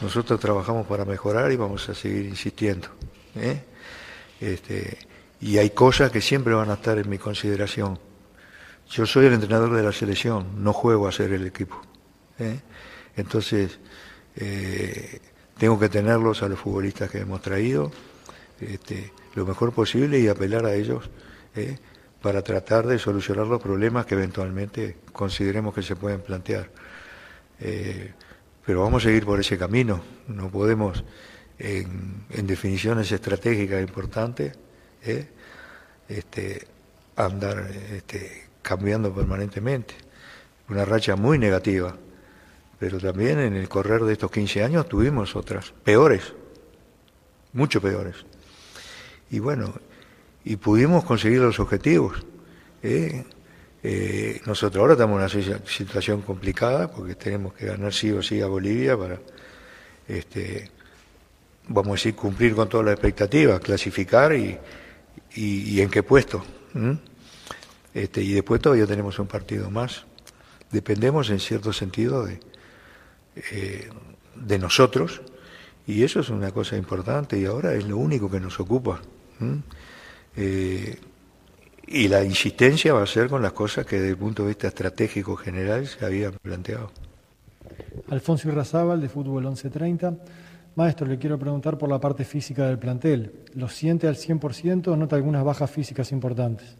Nosotros 0.00 0.38
trabajamos 0.38 0.86
para 0.86 1.04
mejorar 1.04 1.50
y 1.52 1.56
vamos 1.56 1.88
a 1.88 1.94
seguir 1.94 2.26
insistiendo. 2.26 2.88
Este, 4.40 4.98
y 5.40 5.58
hay 5.58 5.70
cosas 5.70 6.10
que 6.10 6.20
siempre 6.20 6.52
van 6.52 6.70
a 6.70 6.74
estar 6.74 6.98
en 6.98 7.08
mi 7.08 7.18
consideración. 7.18 7.98
Yo 8.90 9.06
soy 9.06 9.26
el 9.26 9.34
entrenador 9.34 9.74
de 9.74 9.82
la 9.82 9.92
selección, 9.92 10.62
no 10.62 10.72
juego 10.72 11.06
a 11.06 11.12
ser 11.12 11.32
el 11.32 11.46
equipo. 11.46 11.80
Entonces, 13.16 13.78
eh, 14.36 15.20
tengo 15.58 15.78
que 15.78 15.88
tenerlos 15.88 16.42
a 16.42 16.48
los 16.48 16.58
futbolistas 16.58 17.10
que 17.10 17.18
hemos 17.18 17.42
traído. 17.42 17.90
Este, 18.60 19.12
lo 19.34 19.46
mejor 19.46 19.72
posible 19.72 20.18
y 20.18 20.28
apelar 20.28 20.66
a 20.66 20.74
ellos 20.74 21.08
eh, 21.54 21.76
para 22.20 22.42
tratar 22.42 22.86
de 22.86 22.98
solucionar 22.98 23.46
los 23.46 23.62
problemas 23.62 24.06
que 24.06 24.14
eventualmente 24.14 24.96
consideremos 25.12 25.74
que 25.74 25.82
se 25.82 25.96
pueden 25.96 26.20
plantear. 26.20 26.70
Eh, 27.60 28.12
pero 28.64 28.82
vamos 28.82 29.02
a 29.02 29.08
seguir 29.08 29.24
por 29.24 29.40
ese 29.40 29.56
camino, 29.56 30.02
no 30.28 30.50
podemos 30.50 31.02
en, 31.58 32.46
definiciones 32.46 33.10
estratégicas 33.12 33.82
importantes 33.82 34.56
eh, 35.02 35.26
este, 36.08 36.66
andar 37.16 37.70
este, 37.92 38.48
cambiando 38.62 39.14
permanentemente. 39.14 39.94
Una 40.68 40.84
racha 40.84 41.16
muy 41.16 41.38
negativa, 41.38 41.96
pero 42.80 42.98
también 42.98 43.38
en 43.38 43.54
el 43.54 43.68
correr 43.68 44.02
de 44.04 44.14
estos 44.14 44.30
15 44.30 44.64
años 44.64 44.88
tuvimos 44.88 45.36
otras, 45.36 45.72
peores, 45.84 46.32
mucho 47.52 47.80
peores 47.80 48.16
y 49.30 49.38
bueno, 49.38 49.74
y 50.44 50.56
pudimos 50.56 51.04
conseguir 51.04 51.40
los 51.40 51.60
objetivos. 51.60 52.24
¿eh? 52.82 53.22
Eh, 53.82 54.40
nosotros 54.46 54.80
ahora 54.80 54.94
estamos 54.94 55.34
en 55.34 55.50
una 55.50 55.60
situación 55.66 56.22
complicada 56.22 56.90
porque 56.90 57.14
tenemos 57.14 57.52
que 57.52 57.66
ganar 57.66 57.92
sí 57.92 58.10
o 58.12 58.22
sí 58.22 58.40
a 58.40 58.46
Bolivia 58.46 58.96
para 58.96 59.20
este, 60.08 60.70
vamos 61.68 61.88
a 61.88 61.92
decir, 61.92 62.14
cumplir 62.14 62.54
con 62.54 62.66
todas 62.66 62.86
las 62.86 62.94
expectativas, 62.94 63.60
clasificar 63.60 64.32
y, 64.34 64.58
y, 65.34 65.80
en 65.82 65.90
qué 65.90 66.02
puesto. 66.02 66.42
Este, 67.92 68.22
y 68.22 68.32
después 68.32 68.60
todavía 68.62 68.86
tenemos 68.86 69.18
un 69.18 69.26
partido 69.26 69.70
más. 69.70 70.06
Dependemos 70.72 71.28
en 71.30 71.40
cierto 71.40 71.72
sentido 71.72 72.24
de, 72.24 72.40
eh, 73.52 73.88
de 74.34 74.58
nosotros 74.58 75.20
y 75.86 76.04
eso 76.04 76.20
es 76.20 76.28
una 76.30 76.52
cosa 76.52 76.76
importante 76.76 77.38
y 77.38 77.46
ahora 77.46 77.74
es 77.74 77.84
lo 77.86 77.96
único 77.96 78.30
que 78.30 78.40
nos 78.40 78.60
ocupa. 78.60 79.00
Eh, 80.36 80.96
y 81.86 82.08
la 82.08 82.22
insistencia 82.22 82.92
va 82.92 83.02
a 83.02 83.06
ser 83.06 83.28
con 83.28 83.42
las 83.42 83.52
cosas 83.52 83.84
que 83.84 83.96
desde 83.96 84.10
el 84.10 84.16
punto 84.16 84.42
de 84.42 84.48
vista 84.48 84.68
estratégico 84.68 85.34
general 85.36 85.86
se 85.88 86.04
habían 86.04 86.34
planteado. 86.34 86.92
Alfonso 88.10 88.48
Irrazábal, 88.48 89.00
de 89.00 89.08
Fútbol 89.08 89.42
1130. 89.42 90.14
Maestro, 90.76 91.06
le 91.06 91.18
quiero 91.18 91.38
preguntar 91.38 91.76
por 91.76 91.88
la 91.88 92.00
parte 92.00 92.24
física 92.24 92.66
del 92.66 92.78
plantel. 92.78 93.32
¿Lo 93.54 93.68
siente 93.68 94.06
al 94.06 94.16
100% 94.16 94.88
o 94.88 94.96
nota 94.96 95.16
algunas 95.16 95.44
bajas 95.44 95.70
físicas 95.70 96.12
importantes? 96.12 96.76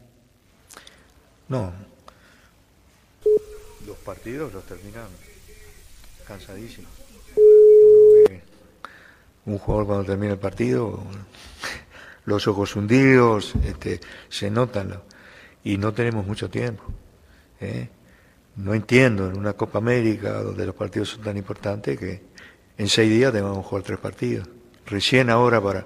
No. 1.49 1.73
Los 3.85 3.97
partidos 3.99 4.53
los 4.53 4.63
terminan 4.65 5.09
cansadísimos. 6.31 6.93
Un 9.47 9.59
jugador 9.59 9.87
cuando 9.87 10.05
termina 10.05 10.35
el 10.35 10.39
partido, 10.39 11.03
los 12.25 12.47
ojos 12.47 12.77
hundidos, 12.77 13.55
este, 13.65 14.01
se 14.29 14.49
notan 14.49 15.01
y 15.65 15.77
no 15.77 15.93
tenemos 15.93 16.25
mucho 16.25 16.49
tiempo. 16.49 16.85
¿eh? 17.61 17.89
No 18.57 18.75
entiendo 18.75 19.29
en 19.29 19.37
una 19.37 19.55
Copa 19.55 19.79
América 19.79 20.41
donde 20.41 20.67
los 20.67 20.75
partidos 20.75 21.09
son 21.09 21.23
tan 21.23 21.37
importantes 21.37 21.99
que 21.99 22.23
en 22.79 22.89
seis 22.89 23.11
días 23.11 23.33
tengamos 23.33 23.59
que 23.59 23.65
jugar 23.65 23.83
tres 23.83 23.99
partidos. 23.99 24.49
Recién 24.87 25.31
ahora 25.31 25.61
para, 25.61 25.85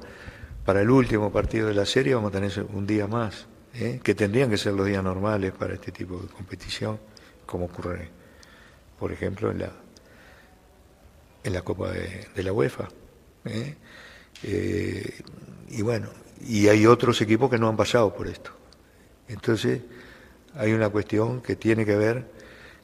para 0.65 0.83
el 0.83 0.91
último 0.91 1.33
partido 1.33 1.69
de 1.69 1.75
la 1.75 1.87
serie 1.87 2.15
vamos 2.15 2.35
a 2.35 2.41
tener 2.41 2.67
un 2.71 2.87
día 2.87 3.07
más, 3.07 3.47
¿eh? 3.73 3.99
que 4.03 4.15
tendrían 4.15 4.51
que 4.51 4.59
ser 4.59 4.75
los 4.75 4.87
días 4.87 5.03
normales 5.03 5.53
para 5.53 5.73
este 5.73 5.91
tipo 5.91 6.19
de 6.19 6.29
competición, 6.29 6.99
como 7.47 7.65
ocurre, 7.67 8.11
por 8.99 9.11
ejemplo, 9.11 9.51
en 9.51 9.61
la, 9.61 9.84
en 11.45 11.53
la 11.53 11.63
Copa 11.63 11.93
de, 11.93 12.43
la 12.43 12.53
UEFA. 12.53 12.89
¿eh? 13.45 13.77
Eh, 14.43 15.21
y 15.69 15.83
bueno, 15.83 16.09
y 16.47 16.69
hay 16.69 16.87
otros 16.87 17.21
equipos 17.21 17.51
que 17.51 17.59
no 17.59 17.69
han 17.69 17.77
pasado 17.77 18.13
por 18.15 18.27
esto. 18.27 18.51
Entonces, 19.29 19.83
hay 20.55 20.73
una 20.73 20.89
cuestión 20.89 21.41
que 21.41 21.57
tiene 21.57 21.85
que 21.85 21.97
ver 21.97 22.25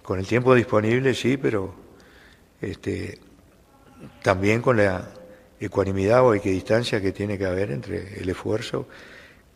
con 0.03 0.19
el 0.19 0.27
tiempo 0.27 0.55
disponible, 0.55 1.15
sí, 1.15 1.37
pero 1.37 1.75
este, 2.61 3.19
también 4.23 4.63
con 4.63 4.77
la 4.77 5.11
ecuanimidad 5.59 6.25
o 6.25 6.35
equidistancia 6.35 7.01
que 7.01 7.13
tiene 7.13 7.37
que 7.39 7.47
haber 7.47 7.71
entre 7.71 8.21
el 8.21 8.29
esfuerzo 8.29 8.87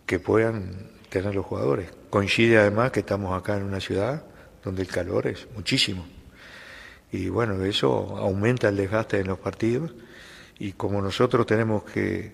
que 0.07 0.19
puedan 0.19 0.91
tener 1.09 1.35
los 1.35 1.47
jugadores. 1.47 1.91
Coincide 2.11 2.59
además 2.59 2.93
que 2.93 3.01
estamos 3.01 3.37
acá 3.37 3.57
en 3.57 3.65
una 3.65 3.81
ciudad 3.81 4.25
donde 4.63 4.83
el 4.83 4.89
calor 4.89 5.27
es 5.27 5.47
muchísimo. 5.55 6.07
Y 7.15 7.29
bueno, 7.29 7.65
eso 7.65 8.17
aumenta 8.19 8.69
el 8.69 8.77
desgaste 8.77 9.21
en 9.21 9.29
los 9.29 9.39
partidos. 9.39 9.95
Y 10.59 10.73
como 10.73 11.01
nosotros 11.01 11.47
tenemos 11.47 11.85
que, 11.85 12.33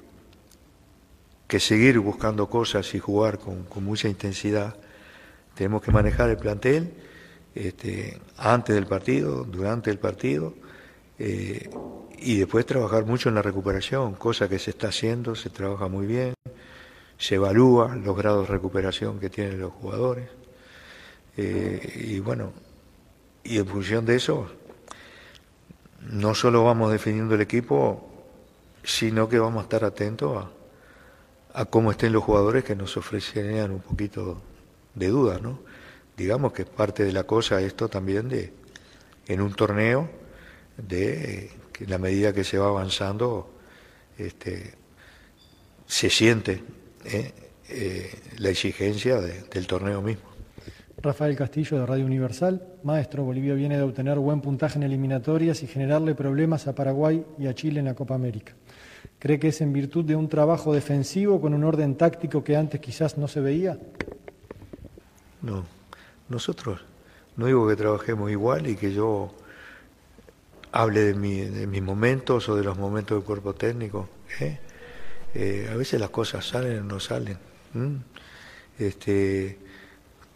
que 1.46 1.60
seguir 1.60 1.98
buscando 1.98 2.48
cosas 2.48 2.94
y 2.94 2.98
jugar 2.98 3.38
con, 3.38 3.64
con 3.64 3.84
mucha 3.84 4.08
intensidad, 4.08 4.74
tenemos 5.54 5.82
que 5.82 5.90
manejar 5.92 6.30
el 6.30 6.38
plantel 6.38 6.94
este, 7.54 8.18
antes 8.38 8.74
del 8.74 8.86
partido, 8.86 9.44
durante 9.44 9.90
el 9.90 9.98
partido, 9.98 10.54
eh, 11.18 11.68
y 12.18 12.38
después 12.38 12.64
trabajar 12.64 13.04
mucho 13.04 13.28
en 13.28 13.34
la 13.34 13.42
recuperación, 13.42 14.14
cosa 14.14 14.48
que 14.48 14.58
se 14.58 14.70
está 14.70 14.88
haciendo, 14.88 15.34
se 15.34 15.50
trabaja 15.50 15.88
muy 15.88 16.06
bien, 16.06 16.32
se 17.18 17.34
evalúa 17.34 17.96
los 17.96 18.16
grados 18.16 18.48
de 18.48 18.54
recuperación 18.54 19.20
que 19.20 19.28
tienen 19.28 19.60
los 19.60 19.74
jugadores, 19.74 20.30
eh, 21.36 22.06
y 22.08 22.18
bueno, 22.20 22.54
y 23.44 23.58
en 23.58 23.66
función 23.66 24.06
de 24.06 24.16
eso, 24.16 24.59
no 26.00 26.34
solo 26.34 26.64
vamos 26.64 26.92
definiendo 26.92 27.34
el 27.34 27.40
equipo, 27.40 28.08
sino 28.82 29.28
que 29.28 29.38
vamos 29.38 29.60
a 29.60 29.62
estar 29.64 29.84
atentos 29.84 30.46
a, 31.52 31.64
cómo 31.66 31.90
estén 31.90 32.12
los 32.12 32.22
jugadores 32.22 32.64
que 32.64 32.76
nos 32.76 32.96
ofrecerían 32.96 33.72
un 33.72 33.80
poquito 33.80 34.40
de 34.94 35.08
duda, 35.08 35.38
¿no? 35.40 35.60
digamos 36.16 36.52
que 36.52 36.62
es 36.62 36.68
parte 36.68 37.04
de 37.04 37.12
la 37.12 37.24
cosa 37.24 37.60
esto 37.60 37.88
también 37.88 38.28
de, 38.28 38.52
en 39.26 39.40
un 39.40 39.54
torneo, 39.54 40.08
de 40.76 41.50
que 41.72 41.84
en 41.84 41.90
la 41.90 41.98
medida 41.98 42.32
que 42.32 42.44
se 42.44 42.58
va 42.58 42.68
avanzando, 42.68 43.50
este, 44.18 44.74
se 45.86 46.10
siente 46.10 46.62
¿eh? 47.04 47.32
Eh, 47.68 48.10
la 48.38 48.50
exigencia 48.50 49.20
del 49.20 49.66
torneo 49.66 50.02
mismo. 50.02 50.29
Rafael 51.02 51.34
Castillo 51.34 51.78
de 51.78 51.86
Radio 51.86 52.04
Universal. 52.04 52.62
Maestro, 52.82 53.24
Bolivia 53.24 53.54
viene 53.54 53.76
de 53.76 53.82
obtener 53.82 54.18
buen 54.18 54.40
puntaje 54.40 54.78
en 54.78 54.82
eliminatorias 54.82 55.62
y 55.62 55.66
generarle 55.66 56.14
problemas 56.14 56.66
a 56.66 56.74
Paraguay 56.74 57.24
y 57.38 57.46
a 57.46 57.54
Chile 57.54 57.80
en 57.80 57.86
la 57.86 57.94
Copa 57.94 58.14
América. 58.14 58.54
¿Cree 59.18 59.38
que 59.38 59.48
es 59.48 59.60
en 59.60 59.72
virtud 59.72 60.04
de 60.04 60.16
un 60.16 60.28
trabajo 60.28 60.74
defensivo 60.74 61.40
con 61.40 61.54
un 61.54 61.64
orden 61.64 61.96
táctico 61.96 62.44
que 62.44 62.56
antes 62.56 62.80
quizás 62.80 63.16
no 63.16 63.28
se 63.28 63.40
veía? 63.40 63.78
No, 65.40 65.64
nosotros 66.28 66.84
no 67.36 67.46
digo 67.46 67.66
que 67.66 67.76
trabajemos 67.76 68.30
igual 68.30 68.66
y 68.66 68.76
que 68.76 68.92
yo 68.92 69.32
hable 70.72 71.14
de, 71.14 71.66
mis 71.66 71.82
momentos 71.82 72.48
o 72.50 72.56
de 72.56 72.64
los 72.64 72.76
momentos 72.76 73.16
del 73.16 73.24
cuerpo 73.24 73.54
técnico. 73.54 74.08
¿eh? 74.40 74.58
Eh, 75.34 75.70
a 75.72 75.76
veces 75.76 75.98
las 75.98 76.10
cosas 76.10 76.46
salen 76.46 76.80
o 76.80 76.84
no 76.84 77.00
salen. 77.00 77.38
Este, 78.78 79.58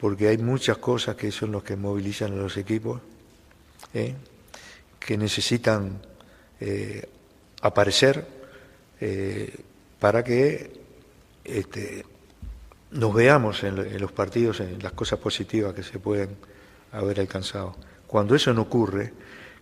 porque 0.04 0.28
hay 0.28 0.36
muchas 0.36 0.76
cosas 0.76 1.16
que 1.16 1.32
son 1.32 1.50
los 1.50 1.64
que 1.64 1.76
movilizan 1.76 2.34
a 2.34 2.36
los 2.36 2.58
equipos, 2.58 3.00
¿eh? 3.94 4.14
que 5.00 5.16
necesitan 5.16 5.98
aparecer 7.62 8.26
para 9.98 10.22
que 10.22 10.78
este, 11.42 12.04
nos 12.90 13.14
veamos 13.14 13.64
en, 13.64 13.98
los 13.98 14.12
partidos, 14.12 14.60
en 14.60 14.82
las 14.82 14.92
cosas 14.92 15.20
positivas 15.20 15.72
que 15.72 15.82
se 15.82 15.98
pueden 15.98 16.36
haber 16.92 17.20
alcanzado. 17.20 17.74
Cuando 18.06 18.34
eso 18.34 18.52
no 18.52 18.60
ocurre, 18.60 19.10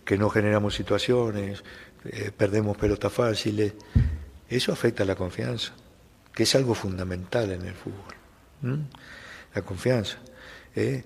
que 0.03 0.17
no 0.17 0.29
generamos 0.29 0.75
situaciones, 0.75 1.63
eh, 2.03 2.33
perdemos 2.35 2.75
pelotas 2.75 3.13
fáciles, 3.13 3.75
eso 4.49 4.73
afecta 4.73 5.03
a 5.03 5.05
la 5.05 5.15
confianza, 5.15 5.71
que 6.33 6.43
es 6.43 6.53
algo 6.53 6.75
fundamental 6.75 7.49
en 7.53 7.61
el 7.65 7.75
fútbol. 7.75 8.83
La 9.55 9.61
confianza. 9.61 10.17
¿Eh? 10.75 11.03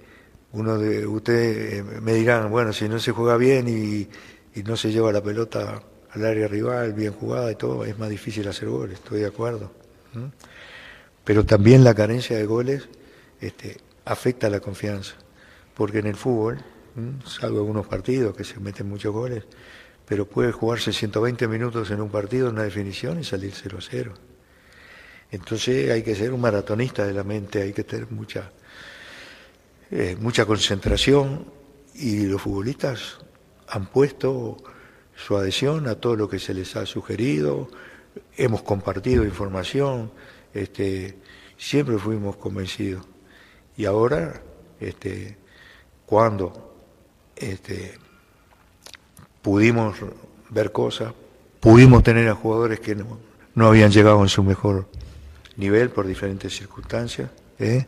Uno 0.53 0.77
de 0.77 1.05
ustedes 1.05 1.73
eh, 1.73 1.83
me 2.01 2.13
dirán, 2.13 2.49
bueno, 2.49 2.73
si 2.73 2.87
no 2.87 2.99
se 2.99 3.11
juega 3.11 3.37
bien 3.37 3.67
y, 3.67 4.07
no 4.63 4.75
se 4.75 4.91
lleva 4.91 5.11
la 5.11 5.21
pelota 5.21 5.83
al 6.11 6.25
área 6.25 6.47
rival, 6.47 6.93
bien 6.93 7.13
jugada 7.13 7.51
y 7.51 7.55
todo, 7.55 7.85
es 7.85 7.99
más 7.99 8.09
difícil 8.09 8.47
hacer 8.47 8.67
goles, 8.69 8.95
estoy 8.95 9.19
de 9.19 9.27
acuerdo 9.27 9.71
pero 11.27 11.45
también 11.45 11.83
la 11.83 11.93
carencia 11.93 12.37
de 12.37 12.45
goles 12.45 12.87
este, 13.41 13.81
afecta 14.05 14.47
a 14.47 14.49
la 14.49 14.61
confianza, 14.61 15.15
porque 15.75 15.99
en 15.99 16.07
el 16.07 16.15
fútbol, 16.15 16.59
salvo 17.25 17.57
algunos 17.57 17.85
partidos 17.85 18.33
que 18.33 18.45
se 18.45 18.61
meten 18.61 18.87
muchos 18.87 19.13
goles, 19.13 19.43
pero 20.07 20.25
puede 20.25 20.53
jugarse 20.53 20.93
120 20.93 21.49
minutos 21.49 21.91
en 21.91 21.99
un 21.99 22.09
partido 22.09 22.47
en 22.47 22.53
una 22.53 22.63
definición 22.63 23.19
y 23.19 23.25
salir 23.25 23.51
0-0. 23.51 24.13
Entonces 25.29 25.91
hay 25.91 26.01
que 26.01 26.15
ser 26.15 26.31
un 26.31 26.39
maratonista 26.39 27.05
de 27.05 27.11
la 27.11 27.25
mente, 27.25 27.61
hay 27.61 27.73
que 27.73 27.83
tener 27.83 28.09
mucha, 28.09 28.49
eh, 29.91 30.17
mucha 30.19 30.45
concentración 30.45 31.45
y 31.95 32.25
los 32.25 32.41
futbolistas 32.41 33.17
han 33.67 33.87
puesto 33.87 34.57
su 35.15 35.35
adhesión 35.35 35.87
a 35.87 35.95
todo 35.95 36.15
lo 36.15 36.29
que 36.29 36.39
se 36.39 36.53
les 36.53 36.75
ha 36.75 36.85
sugerido, 36.85 37.69
hemos 38.35 38.61
compartido 38.61 39.23
información, 39.23 40.11
este, 40.53 41.17
siempre 41.57 41.97
fuimos 41.97 42.37
convencidos. 42.37 43.05
Y 43.75 43.85
ahora, 43.85 44.41
este, 44.79 45.37
cuando 46.05 46.75
este, 47.35 47.97
pudimos 49.41 49.97
ver 50.49 50.71
cosas, 50.71 51.13
pudimos 51.59 52.03
tener 52.03 52.27
a 52.29 52.35
jugadores 52.35 52.79
que 52.79 52.95
no, 52.95 53.67
habían 53.67 53.91
llegado 53.91 54.21
en 54.21 54.29
su 54.29 54.43
mejor 54.43 54.87
nivel 55.55 55.89
por 55.89 56.05
diferentes 56.05 56.55
circunstancias, 56.55 57.29
¿eh? 57.57 57.87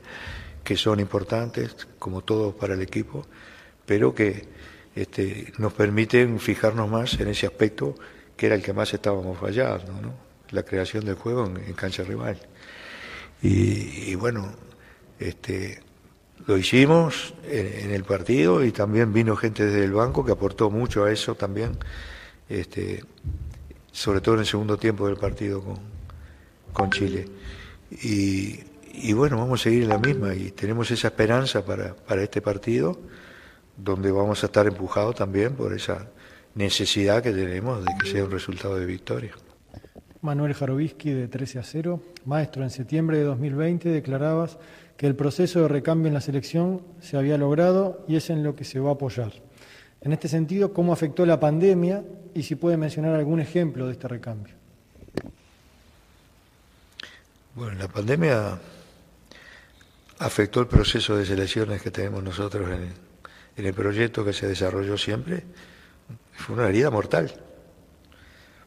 Que 0.64 0.76
son 0.78 1.00
importantes, 1.00 1.88
como 1.98 2.22
todos 2.22 2.54
para 2.56 2.74
el 2.74 2.82
equipo, 2.82 3.26
pero 3.86 4.14
que 4.14 4.48
este, 4.96 5.54
nos 5.58 5.74
permiten 5.74 6.40
fijarnos 6.40 6.90
más 6.90 7.20
en 7.20 7.28
ese 7.30 7.48
aspecto 7.48 7.96
que 8.36 8.46
era 8.46 8.56
el 8.56 8.62
que 8.62 8.74
más 8.74 8.94
estábamos 8.94 9.38
fallando, 9.38 9.92
¿no? 10.02 10.14
la 10.52 10.64
creación 10.64 11.06
del 11.06 11.16
juego 11.16 11.46
en 11.46 11.74
cancha 11.74 12.04
rival. 12.04 12.38
Y, 13.42 14.16
bueno, 14.16 14.52
este, 15.20 15.82
lo 16.46 16.58
hicimos 16.58 17.34
en, 17.44 17.92
el 17.92 18.04
partido 18.04 18.64
y 18.66 18.72
también 18.72 19.14
vino 19.14 19.36
gente 19.36 19.66
desde 19.66 19.84
el 19.84 19.94
banco 19.94 20.26
que 20.26 20.32
aportó 20.32 20.70
mucho 20.70 21.06
a 21.06 21.12
eso 21.12 21.36
también. 21.36 21.78
Este, 22.50 23.04
sobre 23.92 24.22
todo 24.22 24.36
en 24.36 24.42
el 24.42 24.48
segundo 24.48 24.78
tiempo 24.78 25.08
del 25.08 25.18
partido 25.18 25.62
con, 25.62 25.78
con 26.74 26.92
Chile. 26.92 27.28
Y, 27.92 28.60
y 29.02 29.14
bueno, 29.14 29.38
vamos 29.38 29.62
a 29.62 29.64
seguir 29.64 29.84
en 29.84 29.90
la 29.90 29.98
misma 29.98 30.34
y 30.34 30.52
tenemos 30.52 30.92
esa 30.92 31.08
esperanza 31.08 31.66
para, 31.66 31.96
para 31.96 32.24
este 32.24 32.42
partido, 32.42 33.00
donde 33.78 34.12
vamos 34.12 34.44
a 34.44 34.48
estar 34.48 34.68
empujados 34.68 35.16
también 35.16 35.56
por 35.56 35.74
esa 35.74 36.10
necesidad 36.56 37.24
que 37.24 37.32
tenemos 37.32 37.86
de 37.86 37.92
que 38.00 38.10
sea 38.10 38.26
un 38.26 38.32
resultado 38.32 38.76
de 38.76 38.86
victoria. 38.86 39.32
Manuel 40.22 40.54
Jarovisky 40.54 41.12
de 41.12 41.28
13 41.28 41.60
a 41.60 41.64
0. 41.64 42.02
Maestro, 42.26 42.64
en 42.64 42.70
septiembre 42.70 43.18
de 43.20 43.24
2020 43.24 43.90
declarabas 43.90 44.58
que 44.98 45.08
el 45.08 45.16
proceso 45.16 45.62
de 45.62 45.70
recambio 45.70 46.10
en 46.10 46.14
la 46.14 46.22
selección 46.22 46.82
se 47.00 47.16
había 47.16 47.38
logrado 47.38 48.04
y 48.08 48.18
es 48.18 48.30
en 48.30 48.44
lo 48.44 48.56
que 48.56 48.66
se 48.66 48.82
va 48.82 48.90
a 48.90 48.94
apoyar. 48.94 49.32
En 50.02 50.12
este 50.12 50.28
sentido, 50.28 50.74
¿cómo 50.74 50.92
afectó 50.92 51.26
la 51.26 51.40
pandemia 51.40 52.04
y 52.34 52.44
si 52.44 52.56
puede 52.56 52.76
mencionar 52.76 53.16
algún 53.16 53.40
ejemplo 53.40 53.86
de 53.86 53.94
este 53.94 54.10
recambio? 54.10 54.56
Bueno, 57.56 57.78
la 57.80 57.88
pandemia 57.88 58.60
afectó 60.20 60.60
el 60.60 60.68
proceso 60.68 61.18
de 61.18 61.26
selecciones 61.26 61.82
que 61.82 61.92
tenemos 61.92 62.22
nosotros 62.24 62.70
en, 62.70 62.94
en 63.58 63.66
el 63.66 63.74
proyecto 63.74 64.24
que 64.24 64.34
se 64.34 64.48
desarrolló 64.48 64.98
siempre. 64.98 65.44
Fue 66.34 66.56
una 66.56 66.68
herida 66.68 66.90
mortal, 66.90 67.34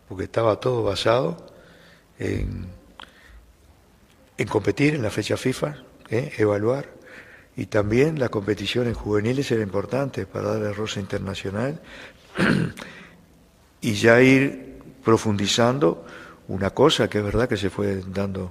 porque 0.08 0.24
estaba 0.24 0.58
todo 0.60 0.82
basado 0.82 1.54
en, 2.18 2.66
en 4.36 4.48
competir 4.48 4.94
en 4.94 5.02
la 5.02 5.10
fecha 5.10 5.36
FIFA, 5.36 5.76
¿eh? 6.10 6.32
evaluar, 6.38 6.88
y 7.56 7.66
también 7.66 8.18
las 8.18 8.30
competiciones 8.30 8.96
juveniles 8.96 9.50
era 9.50 9.62
importante 9.62 10.26
para 10.26 10.52
darle 10.52 10.72
rosa 10.72 11.00
internacional 11.00 11.80
y 13.80 13.92
ya 13.92 14.20
ir 14.22 14.78
profundizando 15.04 16.06
una 16.48 16.70
cosa 16.70 17.08
que 17.08 17.18
es 17.18 17.24
verdad 17.24 17.48
que 17.48 17.56
se 17.56 17.70
fue 17.70 18.02
dando 18.06 18.50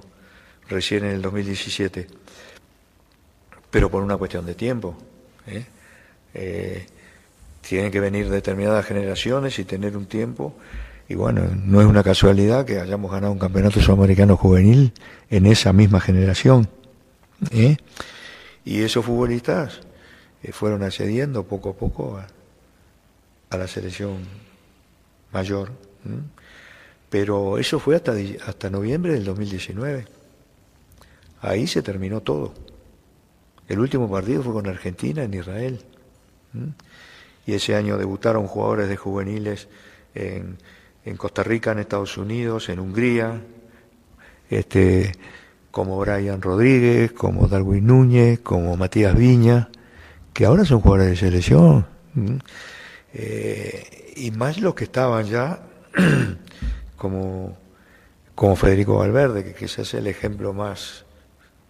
recién 0.68 1.04
en 1.04 1.12
el 1.12 1.22
2017, 1.22 2.06
pero 3.72 3.90
por 3.90 4.02
una 4.02 4.18
cuestión 4.18 4.44
de 4.44 4.54
tiempo. 4.54 4.94
¿eh? 5.46 5.64
Eh, 6.34 6.86
tienen 7.62 7.90
que 7.90 8.00
venir 8.00 8.28
determinadas 8.28 8.84
generaciones 8.84 9.58
y 9.58 9.64
tener 9.64 9.96
un 9.96 10.04
tiempo. 10.04 10.54
Y 11.08 11.14
bueno, 11.14 11.42
no 11.64 11.80
es 11.80 11.86
una 11.86 12.02
casualidad 12.02 12.66
que 12.66 12.78
hayamos 12.78 13.10
ganado 13.10 13.32
un 13.32 13.38
campeonato 13.38 13.80
sudamericano 13.80 14.36
juvenil 14.36 14.92
en 15.30 15.46
esa 15.46 15.72
misma 15.72 16.00
generación. 16.00 16.68
¿eh? 17.50 17.78
Y 18.62 18.82
esos 18.82 19.06
futbolistas 19.06 19.80
eh, 20.42 20.52
fueron 20.52 20.82
accediendo 20.82 21.44
poco 21.44 21.70
a 21.70 21.72
poco 21.72 22.18
a, 22.18 22.26
a 23.48 23.56
la 23.56 23.66
selección 23.66 24.18
mayor. 25.32 25.72
Pero 27.08 27.56
eso 27.56 27.80
fue 27.80 27.96
hasta, 27.96 28.12
hasta 28.46 28.68
noviembre 28.68 29.14
del 29.14 29.24
2019. 29.24 30.04
Ahí 31.40 31.66
se 31.66 31.80
terminó 31.80 32.20
todo. 32.20 32.52
El 33.72 33.80
último 33.80 34.06
partido 34.10 34.42
fue 34.42 34.52
con 34.52 34.66
Argentina 34.66 35.22
en 35.22 35.32
Israel. 35.32 35.80
Y 37.46 37.54
ese 37.54 37.74
año 37.74 37.96
debutaron 37.96 38.46
jugadores 38.46 38.86
de 38.86 38.98
juveniles 38.98 39.66
en, 40.14 40.58
en 41.06 41.16
Costa 41.16 41.42
Rica, 41.42 41.72
en 41.72 41.78
Estados 41.78 42.18
Unidos, 42.18 42.68
en 42.68 42.80
Hungría, 42.80 43.40
este, 44.50 45.12
como 45.70 45.98
Brian 45.98 46.42
Rodríguez, 46.42 47.12
como 47.12 47.48
Darwin 47.48 47.86
Núñez, 47.86 48.40
como 48.40 48.76
Matías 48.76 49.16
Viña, 49.16 49.70
que 50.34 50.44
ahora 50.44 50.66
son 50.66 50.82
jugadores 50.82 51.12
de 51.12 51.16
selección. 51.16 51.86
Eh, 53.14 54.12
y 54.16 54.32
más 54.32 54.60
los 54.60 54.74
que 54.74 54.84
estaban 54.84 55.24
ya, 55.24 55.62
como, 56.98 57.56
como 58.34 58.54
Federico 58.54 58.98
Valverde, 58.98 59.42
que 59.42 59.54
quizás 59.54 59.78
es 59.78 59.94
el 59.94 60.08
ejemplo 60.08 60.52
más, 60.52 61.06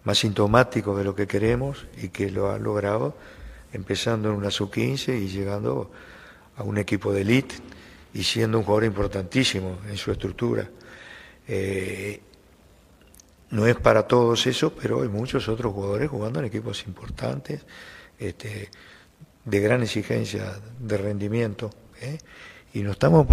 más 0.03 0.19
sintomático 0.19 0.95
de 0.97 1.03
lo 1.03 1.15
que 1.15 1.27
queremos 1.27 1.85
y 2.01 2.09
que 2.09 2.29
lo 2.29 2.51
ha 2.51 2.59
logrado 2.59 3.15
empezando 3.71 4.29
en 4.29 4.35
una 4.35 4.51
sub-15 4.51 5.19
y 5.19 5.27
llegando 5.27 5.91
a 6.55 6.63
un 6.63 6.77
equipo 6.77 7.11
de 7.11 7.21
elite 7.21 7.55
y 8.13 8.23
siendo 8.23 8.59
un 8.59 8.63
jugador 8.63 8.85
importantísimo 8.85 9.79
en 9.89 9.97
su 9.97 10.11
estructura. 10.11 10.69
Eh, 11.47 12.21
no 13.49 13.67
es 13.67 13.75
para 13.75 14.07
todos 14.07 14.45
eso, 14.47 14.73
pero 14.73 15.01
hay 15.01 15.09
muchos 15.09 15.47
otros 15.47 15.73
jugadores 15.73 16.09
jugando 16.09 16.39
en 16.39 16.45
equipos 16.45 16.85
importantes, 16.87 17.61
este, 18.19 18.69
de 19.45 19.59
gran 19.59 19.83
exigencia 19.83 20.59
de 20.79 20.97
rendimiento. 20.97 21.71
¿eh? 22.01 22.17
Y 22.73 22.81
nos 22.81 22.93
estamos 22.93 23.27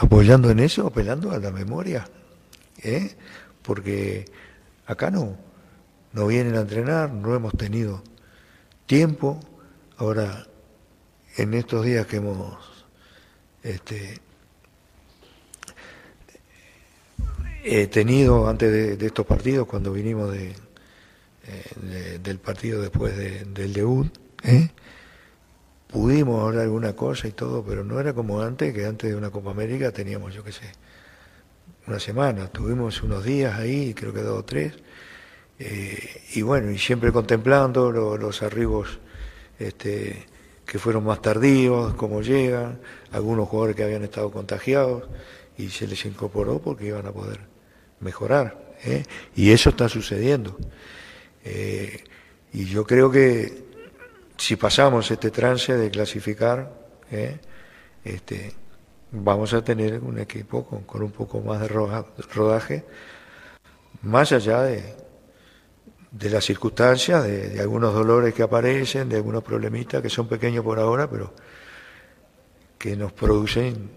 apoyando 0.00 0.50
en 0.50 0.60
eso, 0.60 0.86
apelando 0.86 1.30
a 1.32 1.38
la 1.38 1.50
memoria, 1.50 2.06
¿eh? 2.82 3.14
porque 3.62 4.24
acá 4.86 5.10
no, 5.10 5.36
no 6.12 6.26
vienen 6.26 6.56
a 6.56 6.60
entrenar, 6.60 7.10
no 7.12 7.34
hemos 7.34 7.56
tenido 7.56 8.02
tiempo, 8.86 9.40
Ahora, 10.02 10.48
en 11.36 11.54
estos 11.54 11.84
días 11.84 12.08
que 12.08 12.16
hemos 12.16 12.84
este, 13.62 14.20
tenido 17.88 18.48
antes 18.48 18.98
de, 18.98 19.06
estos 19.06 19.24
partidos, 19.24 19.68
cuando 19.68 19.92
vinimos 19.92 20.34
eh, 20.34 20.56
del 22.20 22.40
partido 22.40 22.82
después 22.82 23.16
del 23.16 23.72
debut, 23.72 24.12
¿eh? 24.42 24.70
pudimos 25.86 26.42
hablar 26.42 26.62
alguna 26.62 26.94
cosa 26.94 27.28
y 27.28 27.30
todo, 27.30 27.64
pero 27.64 27.84
no 27.84 28.00
era 28.00 28.12
como 28.12 28.42
antes, 28.42 28.74
que 28.74 28.84
antes 28.84 29.08
de 29.08 29.16
una 29.16 29.30
Copa 29.30 29.52
América 29.52 29.92
teníamos, 29.92 30.34
yo 30.34 30.42
qué 30.42 30.50
sé, 30.50 30.72
una 31.86 32.00
semana, 32.00 32.48
tuvimos 32.48 33.04
unos 33.04 33.22
días 33.22 33.56
ahí, 33.56 33.94
creo 33.94 34.12
que 34.12 34.22
dos 34.22 34.40
o 34.40 34.44
tres, 34.44 34.74
eh, 35.64 36.22
y 36.34 36.42
bueno, 36.42 36.72
y 36.72 36.78
siempre 36.78 37.12
contemplando 37.12 37.92
los 37.92 38.42
arribos 38.42 38.98
este, 39.60 40.26
que 40.66 40.80
fueron 40.80 41.04
más 41.04 41.22
tardíos, 41.22 41.94
cómo 41.94 42.20
llegan, 42.20 42.80
algunos 43.12 43.48
jugadores 43.48 43.76
que 43.76 43.84
habían 43.84 44.02
estado 44.02 44.32
contagiados 44.32 45.04
y 45.56 45.68
se 45.68 45.86
les 45.86 46.04
incorporó 46.04 46.58
porque 46.58 46.86
iban 46.86 47.06
a 47.06 47.12
poder 47.12 47.38
mejorar. 48.00 48.74
¿eh? 48.84 49.04
Y 49.36 49.52
eso 49.52 49.70
está 49.70 49.88
sucediendo. 49.88 50.56
Eh, 51.44 52.02
y 52.52 52.64
yo 52.64 52.84
creo 52.84 53.08
que 53.08 53.62
si 54.36 54.56
pasamos 54.56 55.12
este 55.12 55.30
trance 55.30 55.76
de 55.76 55.90
clasificar, 55.92 56.72
este, 58.02 58.52
vamos 59.12 59.54
a 59.54 59.62
tener 59.62 60.00
un 60.00 60.18
equipo 60.18 60.64
con 60.64 61.02
un 61.04 61.12
poco 61.12 61.40
más 61.40 61.60
de 61.60 61.68
rodaje, 61.68 62.84
más 64.02 64.32
allá 64.32 64.62
de, 64.62 65.02
de 66.12 66.28
las 66.28 66.44
circunstancias, 66.44 67.24
de, 67.24 67.58
algunos 67.60 67.94
dolores 67.94 68.34
que 68.34 68.42
aparecen, 68.42 69.08
de 69.08 69.16
algunos 69.16 69.42
problemitas 69.42 70.02
que 70.02 70.10
son 70.10 70.28
pequeños 70.28 70.62
por 70.62 70.78
ahora, 70.78 71.08
pero 71.08 71.32
que 72.78 72.96
nos 72.96 73.12
producen 73.12 73.90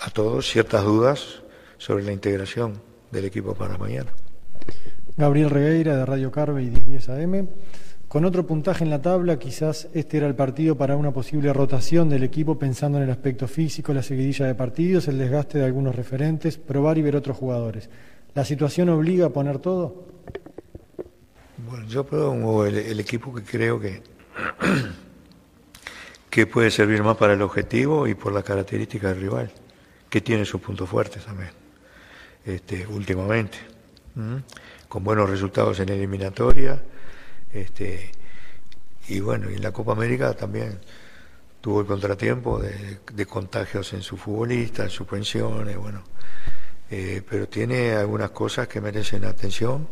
a 0.00 0.10
todos 0.10 0.48
ciertas 0.48 0.84
dudas 0.84 1.42
sobre 1.78 2.04
la 2.04 2.12
integración 2.12 2.80
del 3.10 3.24
equipo 3.24 3.54
para 3.54 3.76
mañana. 3.78 4.10
Gabriel 5.16 5.50
Regueira 5.50 5.96
de 5.96 6.06
Radio 6.06 6.30
Carve 6.30 6.62
y 6.62 6.70
1010 6.70 7.08
AM. 7.08 7.48
Con 8.08 8.24
otro 8.24 8.46
puntaje 8.46 8.84
en 8.84 8.90
la 8.90 9.02
tabla, 9.02 9.38
quizás 9.38 9.88
este 9.92 10.18
era 10.18 10.28
el 10.28 10.36
partido 10.36 10.76
para 10.76 10.96
una 10.96 11.12
posible 11.12 11.52
rotación 11.52 12.08
del 12.08 12.22
equipo 12.22 12.56
pensando 12.56 12.98
en 12.98 13.04
el 13.04 13.10
aspecto 13.10 13.48
físico, 13.48 13.92
la 13.92 14.02
seguidilla 14.02 14.46
de 14.46 14.54
partidos, 14.54 15.08
el 15.08 15.18
desgaste 15.18 15.58
de 15.58 15.64
algunos 15.64 15.96
referentes, 15.96 16.56
probar 16.56 16.98
y 16.98 17.02
ver 17.02 17.16
otros 17.16 17.36
jugadores. 17.36 17.90
¿La 18.34 18.44
situación 18.44 18.90
obliga 18.90 19.26
a 19.26 19.30
poner 19.30 19.58
todo? 19.58 20.15
Bueno, 21.58 21.86
yo 21.86 22.04
pongo 22.04 22.66
el, 22.66 23.00
equipo 23.00 23.34
que 23.34 23.42
creo 23.42 23.80
que, 23.80 24.02
que 26.30 26.46
puede 26.46 26.70
servir 26.70 27.02
más 27.02 27.16
para 27.16 27.32
el 27.32 27.40
objetivo 27.40 28.06
y 28.06 28.14
por 28.14 28.34
las 28.34 28.44
características 28.44 29.12
del 29.12 29.22
rival, 29.22 29.50
que 30.10 30.20
tiene 30.20 30.44
sus 30.44 30.60
puntos 30.60 30.86
fuertes 30.86 31.24
también, 31.24 31.50
este, 32.44 32.86
últimamente, 32.86 33.56
con 34.86 35.02
buenos 35.02 35.30
resultados 35.30 35.80
en 35.80 35.88
eliminatoria, 35.88 36.82
este, 37.50 38.12
y 39.08 39.20
bueno, 39.20 39.50
y 39.50 39.54
en 39.54 39.62
la 39.62 39.72
Copa 39.72 39.92
América 39.92 40.34
también 40.34 40.78
tuvo 41.62 41.80
el 41.80 41.86
contratiempo 41.86 42.60
de, 42.60 43.26
contagios 43.26 43.94
en 43.94 44.02
sus 44.02 44.20
futbolistas, 44.20 44.84
en 44.84 44.90
sus 44.90 45.06
pensiones, 45.06 45.78
bueno, 45.78 46.04
eh, 46.90 47.22
pero 47.26 47.48
tiene 47.48 47.92
algunas 47.92 48.30
cosas 48.30 48.68
que 48.68 48.82
merecen 48.82 49.24
atención 49.24 49.88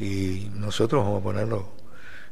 y 0.00 0.50
nosotros 0.54 1.04
vamos 1.04 1.20
a 1.20 1.22
ponerlo, 1.22 1.72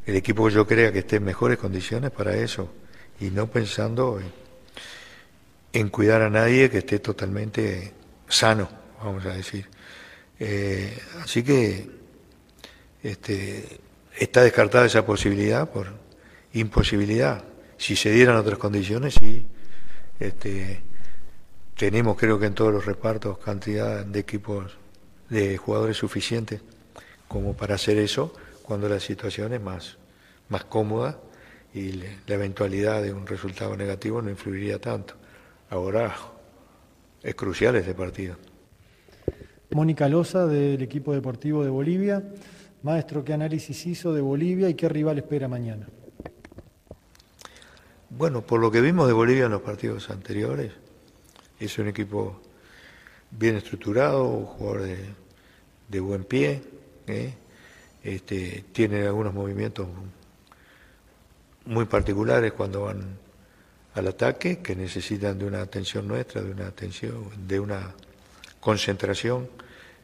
el 0.07 0.17
equipo 0.17 0.49
que 0.49 0.55
yo 0.55 0.67
crea 0.67 0.91
que 0.91 1.01
esté 1.01 1.17
en 1.17 1.25
mejores 1.25 1.59
condiciones 1.59 2.11
para 2.11 2.35
eso 2.35 2.73
y 3.21 3.31
no 3.31 3.47
pensando 3.47 4.21
en, 5.73 5.89
cuidar 5.91 6.23
a 6.23 6.31
nadie 6.31 6.71
que 6.71 6.79
esté 6.79 6.99
totalmente 6.99 7.93
sano, 8.27 8.69
vamos 9.05 9.25
a 9.27 9.35
decir. 9.35 9.69
Eh, 10.41 10.99
así 11.23 11.43
que 11.43 11.91
este, 13.03 13.81
está 14.19 14.43
descartada 14.43 14.87
esa 14.87 15.05
posibilidad 15.05 15.71
por 15.71 15.89
imposibilidad. 16.55 17.45
Si 17.77 17.97
se 17.97 18.11
dieran 18.11 18.37
otras 18.37 18.59
condiciones, 18.59 19.15
sí, 19.15 19.47
este, 20.19 20.81
tenemos 21.77 22.17
creo 22.17 22.39
que 22.39 22.47
en 22.47 22.55
todos 22.55 22.73
los 22.73 22.87
repartos 22.87 23.39
cantidad 23.39 24.07
de 24.07 24.21
equipos 24.21 24.79
de 25.29 25.59
jugadores 25.59 25.99
suficientes 25.99 26.63
como 27.29 27.55
para 27.55 27.77
hacer 27.77 27.99
eso 27.99 28.33
cuando 28.63 28.89
la 28.89 29.01
situación 29.01 29.53
es 29.53 29.61
más, 29.61 29.97
más 30.49 30.65
cómoda 30.65 31.19
y 31.73 31.93
la 31.93 32.35
eventualidad 32.35 33.03
de 33.03 33.13
un 33.13 33.27
resultado 33.27 33.77
negativo 33.77 34.21
no 34.23 34.31
influiría 34.31 34.81
tanto. 34.81 35.15
Ahora 35.71 36.17
es 37.23 37.35
crucial 37.35 37.77
este 37.77 37.95
partido. 37.95 38.37
Mónica 39.71 40.09
Loza 40.09 40.47
del 40.47 40.83
equipo 40.83 41.13
deportivo 41.13 41.63
de 41.63 41.71
Bolivia. 41.71 42.23
Maestro, 42.83 43.25
¿qué 43.25 43.35
análisis 43.35 43.87
hizo 43.87 44.15
de 44.15 44.21
Bolivia 44.21 44.69
y 44.69 44.75
qué 44.75 44.89
rival 44.89 45.19
espera 45.19 45.49
mañana? 45.49 45.87
Bueno, 48.11 48.41
por 48.41 48.61
lo 48.61 48.71
que 48.71 48.81
vimos 48.81 49.07
de 49.07 49.13
Bolivia 49.13 49.45
en 49.45 49.53
los 49.53 49.61
partidos 49.61 50.09
anteriores, 50.09 50.73
es 51.61 51.79
un 51.79 51.89
equipo 51.89 52.41
bien 53.31 53.57
estructurado, 53.57 54.25
un 54.25 54.47
jugador 54.47 54.89
de, 55.89 56.01
buen 56.01 56.25
pie, 56.25 56.63
¿eh? 57.11 57.35
este, 58.03 58.65
tiene 58.73 59.07
algunos 59.07 59.35
movimientos 59.35 59.89
muy 61.67 61.85
particulares 61.85 62.53
cuando 62.53 62.83
van 62.85 63.19
al 63.95 64.07
ataque, 64.07 64.59
que 64.59 64.77
necesitan 64.77 65.39
de 65.39 65.45
una 65.45 65.61
atención 65.61 66.07
nuestra, 66.07 66.43
de 66.43 66.53
una 66.53 66.67
atención, 66.67 67.31
de 67.47 67.61
una 67.61 67.95
concentración 68.61 69.49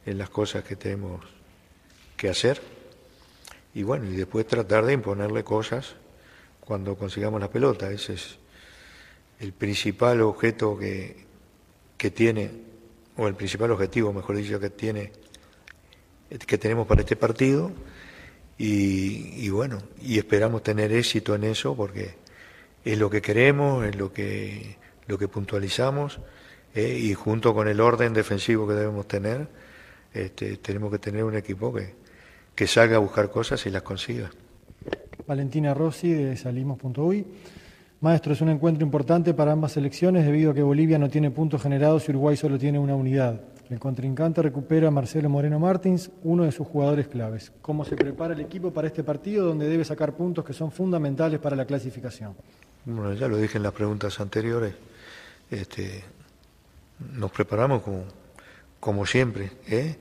en 0.04 0.18
las 0.18 0.30
cosas 0.30 0.64
que 0.64 0.76
tenemos 0.76 1.24
que 2.16 2.28
hacer. 2.28 2.60
Y 3.74 3.82
bueno, 3.82 4.04
y 4.06 4.16
después 4.16 4.46
tratar 4.46 4.84
de 4.84 4.92
imponerle 4.92 5.42
cosas 5.44 5.94
cuando 6.60 6.96
consigamos 6.96 7.40
la 7.40 7.50
pelota. 7.50 7.90
Ese 7.90 8.14
es 8.14 8.38
el 9.40 9.52
principal 9.52 10.20
objeto 10.22 10.76
que, 10.76 11.24
que 11.96 12.10
tiene, 12.10 12.50
o 13.16 13.28
el 13.28 13.34
principal 13.34 13.70
objetivo, 13.70 14.12
mejor 14.12 14.36
dicho, 14.36 14.60
que 14.60 14.70
tiene, 14.70 15.12
que 16.46 16.58
tenemos 16.58 16.86
para 16.86 17.02
este 17.02 17.16
partido. 17.16 17.70
Y, 18.56 19.48
bueno, 19.48 19.78
y 20.00 20.18
esperamos 20.18 20.62
tener 20.62 20.92
éxito 20.92 21.34
en 21.34 21.44
eso 21.44 21.74
porque 21.74 22.14
es 22.84 22.98
lo 22.98 23.10
que 23.10 23.20
queremos, 23.20 23.84
es 23.84 23.96
lo 23.96 24.12
que, 24.12 24.76
lo 25.06 25.18
que 25.18 25.26
puntualizamos, 25.26 26.20
eh, 26.74 26.96
y 26.96 27.14
junto 27.14 27.52
con 27.52 27.66
el 27.66 27.80
orden 27.80 28.12
defensivo 28.12 28.66
que 28.68 28.74
debemos 28.74 29.08
tener, 29.08 29.48
este, 30.12 30.56
tenemos 30.58 30.92
que 30.92 30.98
tener 30.98 31.24
un 31.24 31.36
equipo 31.36 31.72
que, 31.72 31.94
que 32.54 32.66
salga 32.66 32.96
a 32.96 33.00
buscar 33.00 33.30
cosas 33.30 33.64
y 33.66 33.70
las 33.70 33.82
consiga. 33.82 34.30
Valentina 35.26 35.74
Rossi 35.74 36.12
de 36.12 36.36
Salimos.uy. 36.36 37.26
Maestro, 38.00 38.34
es 38.34 38.40
un 38.40 38.50
encuentro 38.50 38.84
importante 38.84 39.32
para 39.32 39.52
ambas 39.52 39.72
selecciones 39.72 40.26
debido 40.26 40.50
a 40.50 40.54
que 40.54 40.62
Bolivia 40.62 40.98
no 40.98 41.08
tiene 41.08 41.30
puntos 41.30 41.62
generados 41.62 42.06
y 42.06 42.12
Uruguay 42.12 42.36
solo 42.36 42.58
tiene 42.58 42.78
una 42.78 42.94
unidad. 42.94 43.40
El 43.74 43.80
contrincante 43.80 44.40
recupera 44.40 44.86
a 44.86 44.90
Marcelo 44.92 45.28
Moreno 45.28 45.58
Martins, 45.58 46.08
uno 46.22 46.44
de 46.44 46.52
sus 46.52 46.64
jugadores 46.64 47.08
claves. 47.08 47.50
¿Cómo 47.60 47.84
se 47.84 47.96
prepara 47.96 48.32
el 48.32 48.38
equipo 48.38 48.72
para 48.72 48.86
este 48.86 49.02
partido 49.02 49.44
donde 49.44 49.68
debe 49.68 49.84
sacar 49.84 50.12
puntos 50.14 50.44
que 50.44 50.52
son 50.52 50.70
fundamentales 50.70 51.40
para 51.40 51.56
la 51.56 51.64
clasificación? 51.64 52.36
Bueno, 52.84 53.14
ya 53.14 53.26
lo 53.26 53.36
dije 53.36 53.56
en 53.56 53.64
las 53.64 53.72
preguntas 53.72 54.20
anteriores. 54.20 54.76
Este, 55.50 56.04
nos 57.14 57.32
preparamos 57.32 57.82
como, 58.78 59.06
siempre, 59.06 59.50
¿eh? 59.66 59.96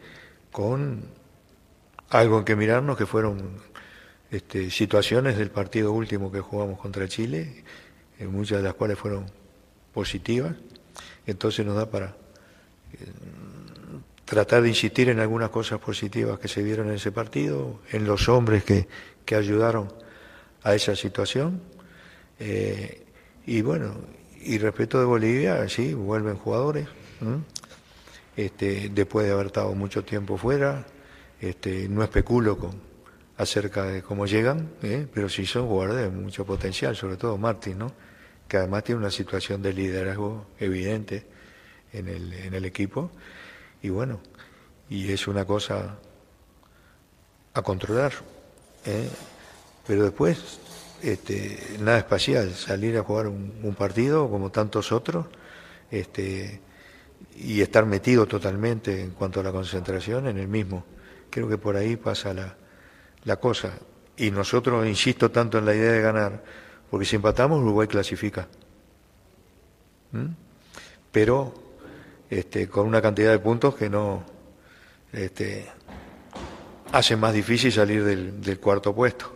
con 0.52 1.06
algo 2.12 2.38
en 2.38 2.46
que 2.46 2.56
mirarnos 2.56 2.96
que 2.96 3.08
fueron 3.08 3.58
este, 4.30 4.70
situaciones 4.70 5.36
del 5.36 5.50
partido 5.50 5.94
último 5.94 6.32
que 6.32 6.42
jugamos 6.42 6.78
contra 6.78 7.08
Chile, 7.08 7.64
en 8.20 8.32
muchas 8.32 8.60
de 8.60 8.66
las 8.66 8.76
cuales 8.76 9.00
fueron 9.00 9.26
positivas, 9.96 10.54
entonces 11.26 11.66
nos 11.66 11.76
da 11.76 11.90
para 11.90 12.16
eh, 12.94 13.08
tratar 14.26 14.62
de 14.62 14.70
insistir 14.70 15.10
en 15.10 15.20
algunas 15.20 15.50
cosas 15.50 15.80
positivas 15.80 16.40
que 16.40 16.48
se 16.48 16.64
vieron 16.64 16.88
en 16.88 16.96
ese 16.96 17.12
partido, 17.12 17.80
en 17.92 18.06
los 18.06 18.30
hombres 18.30 18.64
que, 18.64 18.88
que 19.26 19.36
ayudaron 19.36 19.92
a 20.64 20.76
esa 20.76 20.96
situación. 20.96 21.62
Eh, 22.40 23.06
y 23.46 23.62
bueno, 23.62 23.96
y 24.42 24.58
respecto 24.58 25.00
de 25.00 25.06
Bolivia, 25.06 25.68
sí, 25.70 25.94
vuelven 25.94 26.38
jugadores, 26.38 26.88
este, 28.36 28.90
después 28.90 29.26
de 29.26 29.34
haber 29.34 29.48
estado 29.48 29.74
mucho 29.76 30.04
tiempo 30.04 30.38
fuera, 30.38 30.86
este, 31.40 31.88
no 31.90 32.04
especulo 32.04 32.58
con 32.58 32.94
acerca 33.38 33.84
de 33.84 34.02
cómo 34.04 34.26
llegan, 34.26 34.70
¿eh? 34.84 35.08
pero 35.12 35.28
sí 35.28 35.46
son 35.46 35.68
jugadores 35.68 36.04
de 36.04 36.10
mucho 36.10 36.46
potencial, 36.46 36.96
sobre 36.96 37.18
todo 37.18 37.38
Martín, 37.38 37.80
¿no? 37.80 37.92
que 38.48 38.58
además 38.58 38.84
tiene 38.84 39.00
una 39.00 39.12
situación 39.12 39.62
de 39.62 39.74
liderazgo 39.74 40.46
evidente 40.60 41.26
en 41.92 42.08
el, 42.08 42.34
en 42.34 42.54
el 42.54 42.66
equipo, 42.66 43.12
y 43.84 43.90
bueno, 43.90 44.20
y 44.90 45.12
es 45.12 45.28
una 45.28 45.46
cosa 45.46 45.98
a 47.54 47.62
controlar, 47.62 48.14
¿eh? 48.86 49.10
pero 49.86 50.04
después 50.04 50.60
este, 51.02 51.60
nada 51.82 51.98
espacial, 51.98 52.54
salir 52.54 52.98
a 52.98 53.04
jugar 53.04 53.28
un, 53.28 53.76
partido 53.78 54.30
como 54.30 54.52
tantos 54.52 54.94
otros, 54.94 55.26
este, 55.92 56.62
y 57.36 57.62
estar 57.62 57.86
metido 57.86 58.26
totalmente 58.26 59.02
en 59.02 59.12
cuanto 59.12 59.42
a 59.42 59.44
la 59.44 59.52
concentración 59.52 60.28
en 60.28 60.38
el 60.38 60.48
mismo. 60.48 60.86
Creo 61.30 61.50
que 61.50 61.58
por 61.58 61.76
ahí 61.76 61.98
pasa 61.98 62.34
la, 62.34 62.56
la 63.26 63.36
cosa. 63.36 63.74
Y 64.16 64.32
nosotros, 64.32 64.88
insisto 64.88 65.30
tanto 65.30 65.58
en 65.58 65.66
la 65.66 65.76
idea 65.76 65.92
de 65.92 66.02
ganar, 66.02 66.44
porque 66.90 67.06
si 67.06 67.18
empatamos, 67.18 67.60
Uruguay 67.60 67.88
clasifica. 67.88 68.48
¿Mm? 70.14 70.28
Pero 71.12 71.63
este, 72.40 72.68
con 72.68 72.88
una 72.88 73.02
cantidad 73.02 73.32
de 73.32 73.40
puntos 73.40 73.76
que 73.76 73.90
no 73.90 74.24
este, 75.12 75.66
hace 76.92 77.16
más 77.16 77.34
difícil 77.34 77.72
salir 77.72 78.04
del, 78.04 78.60
cuarto 78.60 78.94
puesto. 78.94 79.34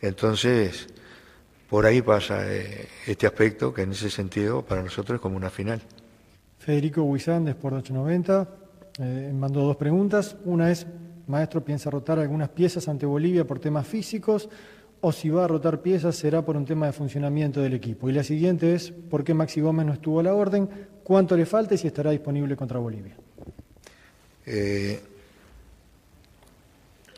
Entonces, 0.00 0.88
por 1.68 1.86
ahí 1.86 2.02
pasa 2.02 2.40
eh, 2.52 2.88
este 3.06 3.26
aspecto 3.26 3.72
que 3.72 3.82
en 3.82 3.92
ese 3.92 4.10
sentido 4.10 4.62
para 4.62 4.82
nosotros 4.82 5.16
es 5.16 5.20
como 5.20 5.36
una 5.36 5.50
final. 5.50 5.80
Federico 6.58 7.02
Huizán, 7.02 7.46
Sport 7.48 7.76
890, 7.76 8.48
eh, 9.00 9.32
mandó 9.32 9.60
dos 9.60 9.76
preguntas. 9.76 10.36
Una 10.44 10.70
es, 10.70 10.86
Maestro 11.26 11.64
piensa 11.64 11.90
rotar 11.90 12.18
algunas 12.18 12.48
piezas 12.48 12.88
ante 12.88 13.06
Bolivia 13.06 13.46
por 13.46 13.58
temas 13.58 13.86
físicos 13.86 14.48
o 15.00 15.12
si 15.12 15.30
va 15.30 15.44
a 15.44 15.48
rotar 15.48 15.80
piezas 15.80 16.16
será 16.16 16.44
por 16.44 16.56
un 16.56 16.64
tema 16.64 16.86
de 16.86 16.92
funcionamiento 16.92 17.60
del 17.60 17.74
equipo. 17.74 18.08
Y 18.08 18.12
la 18.12 18.24
siguiente 18.24 18.74
es, 18.74 18.90
¿por 18.90 19.24
qué 19.24 19.34
Maxi 19.34 19.60
Gómez 19.60 19.86
no 19.86 19.92
estuvo 19.92 20.20
a 20.20 20.22
la 20.24 20.34
orden? 20.34 20.68
¿Cuánto 21.08 21.38
le 21.38 21.46
falta 21.46 21.74
y 21.74 21.78
si 21.78 21.86
estará 21.86 22.10
disponible 22.10 22.54
contra 22.54 22.78
Bolivia? 22.78 23.16
Eh, 24.44 25.00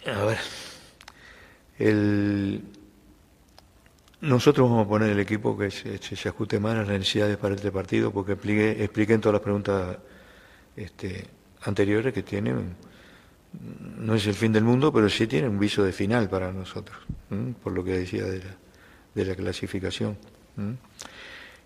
a 0.07 0.25
ver, 0.27 0.39
nosotros 4.21 4.71
vamos 4.71 4.87
a 4.87 4.89
poner 4.89 5.11
el 5.11 5.19
equipo 5.19 5.59
que 5.59 5.73
se, 5.73 5.99
se, 5.99 6.29
ajuste 6.29 6.61
más 6.61 6.75
a 6.77 6.79
las 6.83 6.89
necesidades 6.89 7.37
para 7.37 7.57
este 7.57 7.73
partido 7.73 8.13
porque 8.13 8.35
expliqué, 8.35 8.81
expliqué 8.85 9.15
en 9.15 9.21
todas 9.21 9.35
las 9.35 9.43
preguntas 9.43 9.99
este, 10.77 11.27
anteriores 11.63 12.15
que 12.15 12.23
tienen 12.23 12.77
no 13.99 14.15
es 14.15 14.25
el 14.29 14.35
fin 14.35 14.53
del 14.53 14.63
mundo, 14.63 14.93
pero 14.93 15.09
sí 15.09 15.27
tiene 15.27 15.49
un 15.49 15.59
viso 15.59 15.83
de 15.83 15.93
final 15.93 16.31
para 16.31 16.53
nosotros, 16.53 16.97
por 17.61 17.73
lo 17.73 17.83
que 17.83 17.99
decía 17.99 18.23
de 18.25 19.25
la 19.25 19.35
clasificación. 19.35 20.17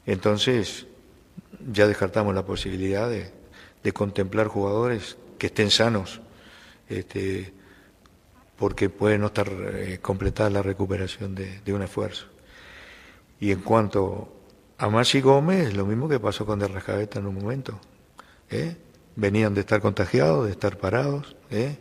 Entonces, 0.07 0.87
ya 1.71 1.87
descartamos 1.87 2.35
la 2.35 2.45
posibilidad 2.45 3.09
de, 3.09 3.33
contemplar 3.93 4.49
jugadores 4.49 5.19
que 5.39 5.49
estén 5.49 5.71
sanos, 5.71 6.21
este, 6.89 7.53
porque 8.57 8.89
puede 8.89 9.19
no 9.19 9.27
estar 9.27 9.51
eh, 9.51 9.99
completada 10.01 10.49
la 10.51 10.63
recuperación 10.63 11.35
de, 11.35 11.73
un 11.73 11.83
esfuerzo. 11.83 12.27
Y 13.41 13.51
en 13.51 13.61
cuanto 13.61 14.33
a 14.79 14.89
Masi 14.89 15.21
Gómez, 15.21 15.75
lo 15.75 15.85
mismo 15.85 16.09
que 16.09 16.19
pasó 16.19 16.47
con 16.47 16.59
De 16.59 16.69
Rascaveta 16.69 17.19
en 17.19 17.27
un 17.27 17.35
momento. 17.35 17.79
¿eh? 18.51 18.77
venían 19.17 19.55
de 19.55 19.61
estar 19.61 19.81
contagiados, 19.81 20.47
de 20.47 20.53
estar 20.53 20.79
parados. 20.79 21.37
¿eh? 21.51 21.79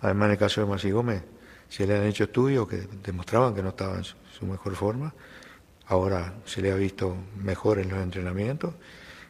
Además, 0.00 0.26
en 0.26 0.32
el 0.32 0.38
caso 0.38 0.60
de 0.60 0.66
Masi 0.66 0.90
Gómez, 0.90 1.22
se 1.68 1.86
le 1.86 1.96
han 1.96 2.04
hecho 2.04 2.24
estudios 2.24 2.68
que 2.68 2.88
demostraban 3.02 3.54
que 3.54 3.62
no 3.62 3.70
estaba 3.70 3.96
en 3.96 4.04
su, 4.04 4.46
mejor 4.46 4.74
forma. 4.76 5.12
Ahora 5.86 6.34
se 6.44 6.62
le 6.62 6.70
ha 6.70 6.76
visto 6.76 7.16
mejor 7.36 7.78
en 7.78 7.88
los 7.88 7.98
entrenamientos 7.98 8.74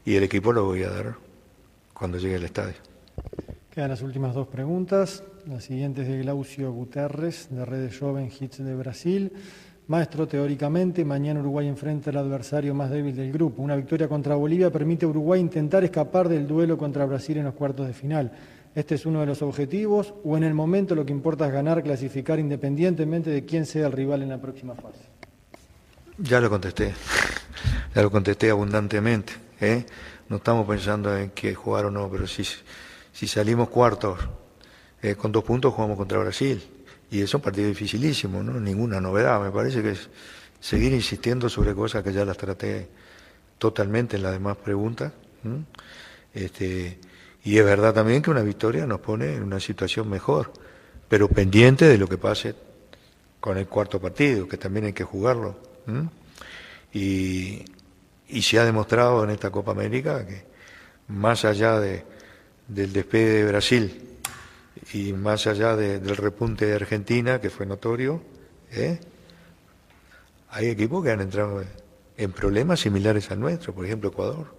y 0.04 0.14
el 0.16 0.22
equipo 0.22 0.52
lo 0.52 0.64
voy 0.64 0.82
a 0.82 0.90
dar 0.90 1.16
cuando 1.92 2.18
llegue 2.18 2.37
al 2.37 2.44
estadio. 2.44 2.76
Quedan 3.70 3.90
las 3.90 4.02
últimas 4.02 4.34
dos 4.34 4.48
preguntas. 4.48 5.22
La 5.46 5.61
siguiente 5.61 6.02
es 6.02 6.08
de 6.08 6.18
Glaucio 6.18 6.72
Guterres, 6.72 7.48
de 7.50 7.64
Redes 7.64 7.98
Joven 7.98 8.30
Hits 8.38 8.58
de 8.58 8.74
Brasil. 8.74 9.32
Maestro, 9.88 10.28
teóricamente, 10.28 11.04
mañana 11.04 11.40
Uruguay 11.40 11.66
enfrenta 11.66 12.11
al 12.11 12.18
adversario 12.18 12.74
más 12.74 12.90
débil 12.90 13.16
del 13.16 13.32
grupo. 13.32 13.62
Una 13.62 13.74
victoria 13.74 14.06
contra 14.06 14.34
Bolivia 14.34 14.70
permite 14.70 15.06
a 15.06 15.08
Uruguay 15.08 15.40
intentar 15.40 15.82
escapar 15.82 16.28
del 16.28 16.46
duelo 16.46 16.76
contra 16.76 17.06
Brasil 17.06 17.38
en 17.38 17.44
los 17.44 17.54
cuartos 17.54 17.87
de 17.87 17.94
final. 17.94 18.32
¿Este 18.74 18.96
es 18.96 19.06
uno 19.06 19.20
de 19.20 19.26
los 19.26 19.40
objetivos 19.40 20.12
o 20.24 20.37
en 20.37 20.44
el 20.44 20.52
momento 20.52 20.94
lo 20.94 21.06
que 21.06 21.12
importa 21.12 21.46
es 21.46 21.52
ganar, 21.52 21.82
clasificar 21.82 22.38
independientemente 22.38 23.30
de 23.30 23.44
quién 23.46 23.64
sea 23.64 23.87
el 23.87 23.92
rival 23.92 24.22
en 24.22 24.28
la 24.28 24.40
próxima 24.40 24.74
fase? 24.74 25.00
Ya 26.18 26.40
lo 26.40 26.50
contesté, 26.50 26.92
ya 27.94 28.02
lo 28.02 28.11
contesté 28.11 28.50
abundantemente. 28.50 29.47
¿Eh? 29.61 29.87
No 30.29 30.37
estamos 30.37 30.66
pensando 30.66 31.16
en 31.16 31.31
que 31.31 31.55
jugar 31.55 31.87
o 31.87 31.90
no, 31.90 32.11
pero 32.11 32.27
si, 32.27 32.44
si 33.12 33.27
salimos 33.27 33.68
cuartos 33.68 34.18
eh, 35.03 35.14
con 35.14 35.31
dos 35.31 35.44
puntos 35.44 35.73
jugamos 35.75 35.97
contra 35.97 36.18
Brasil. 36.18 36.62
Y 37.11 37.23
es 37.23 37.33
un 37.33 37.40
partido 37.40 37.68
dificilísimo, 37.68 38.42
¿no? 38.42 38.61
Ninguna 38.61 39.01
novedad. 39.01 39.40
Me 39.40 39.51
parece 39.51 39.83
que 39.83 39.90
es 39.92 40.09
seguir 40.61 40.92
insistiendo 40.92 41.49
sobre 41.49 41.75
cosas 41.75 42.03
que 42.03 42.12
ya 42.12 42.25
las 42.25 42.37
traté 42.37 42.88
totalmente 43.59 44.16
en 44.16 44.23
las 44.23 44.33
demás 44.33 44.57
preguntas. 44.57 45.12
Este, 46.35 46.99
y 47.44 47.59
es 47.59 47.64
verdad 47.64 47.94
también 47.94 48.23
que 48.23 48.31
una 48.31 48.42
victoria 48.42 48.87
nos 48.87 49.01
pone 49.01 49.35
en 49.35 49.42
una 49.42 49.61
situación 49.61 50.09
mejor, 50.11 50.53
pero 51.09 51.29
pendiente 51.29 51.87
de 51.87 51.97
lo 51.97 52.07
que 52.07 52.18
pase 52.18 52.55
con 53.40 53.57
el 53.57 53.66
cuarto 53.66 54.01
partido, 54.01 54.47
que 54.49 54.59
también 54.59 54.87
hay 54.87 54.92
que 54.92 55.05
jugarlo. 55.05 55.57
Y, 56.92 57.64
y 58.28 58.42
se 58.42 58.58
ha 58.58 58.64
demostrado 58.64 59.24
en 59.24 59.30
esta 59.30 59.50
Copa 59.50 59.72
América 59.72 60.26
que 60.26 60.44
más 61.08 61.44
allá 61.44 61.80
de, 61.80 62.04
del 62.68 62.92
despegue 62.92 63.30
de 63.30 63.44
Brasil 63.46 64.02
y 64.92 65.12
más 65.12 65.46
allá 65.46 65.74
del 65.76 66.16
repunte 66.16 66.66
de 66.66 66.74
Argentina, 66.74 67.40
que 67.40 67.50
fue 67.50 67.66
notorio, 67.66 68.22
¿eh? 68.70 69.00
hay 70.50 70.68
equipos 70.68 71.04
que 71.04 71.10
han 71.10 71.20
entrado 71.20 71.64
en 72.16 72.32
problemas 72.32 72.80
similares 72.80 73.30
al 73.30 73.40
nuestro, 73.40 73.74
por 73.74 73.84
ejemplo 73.84 74.10
Ecuador, 74.10 74.54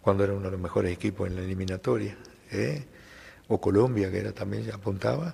cuando 0.00 0.24
era 0.24 0.34
uno 0.34 0.44
de 0.44 0.52
los 0.52 0.60
mejores 0.60 0.92
equipos 0.92 1.28
en 1.28 1.36
la 1.36 1.42
eliminatoria, 1.42 2.16
¿eh? 2.50 2.84
o 3.48 3.60
Colombia, 3.60 4.10
que 4.10 4.18
era 4.18 4.32
también 4.32 4.70
apuntaba, 4.72 5.32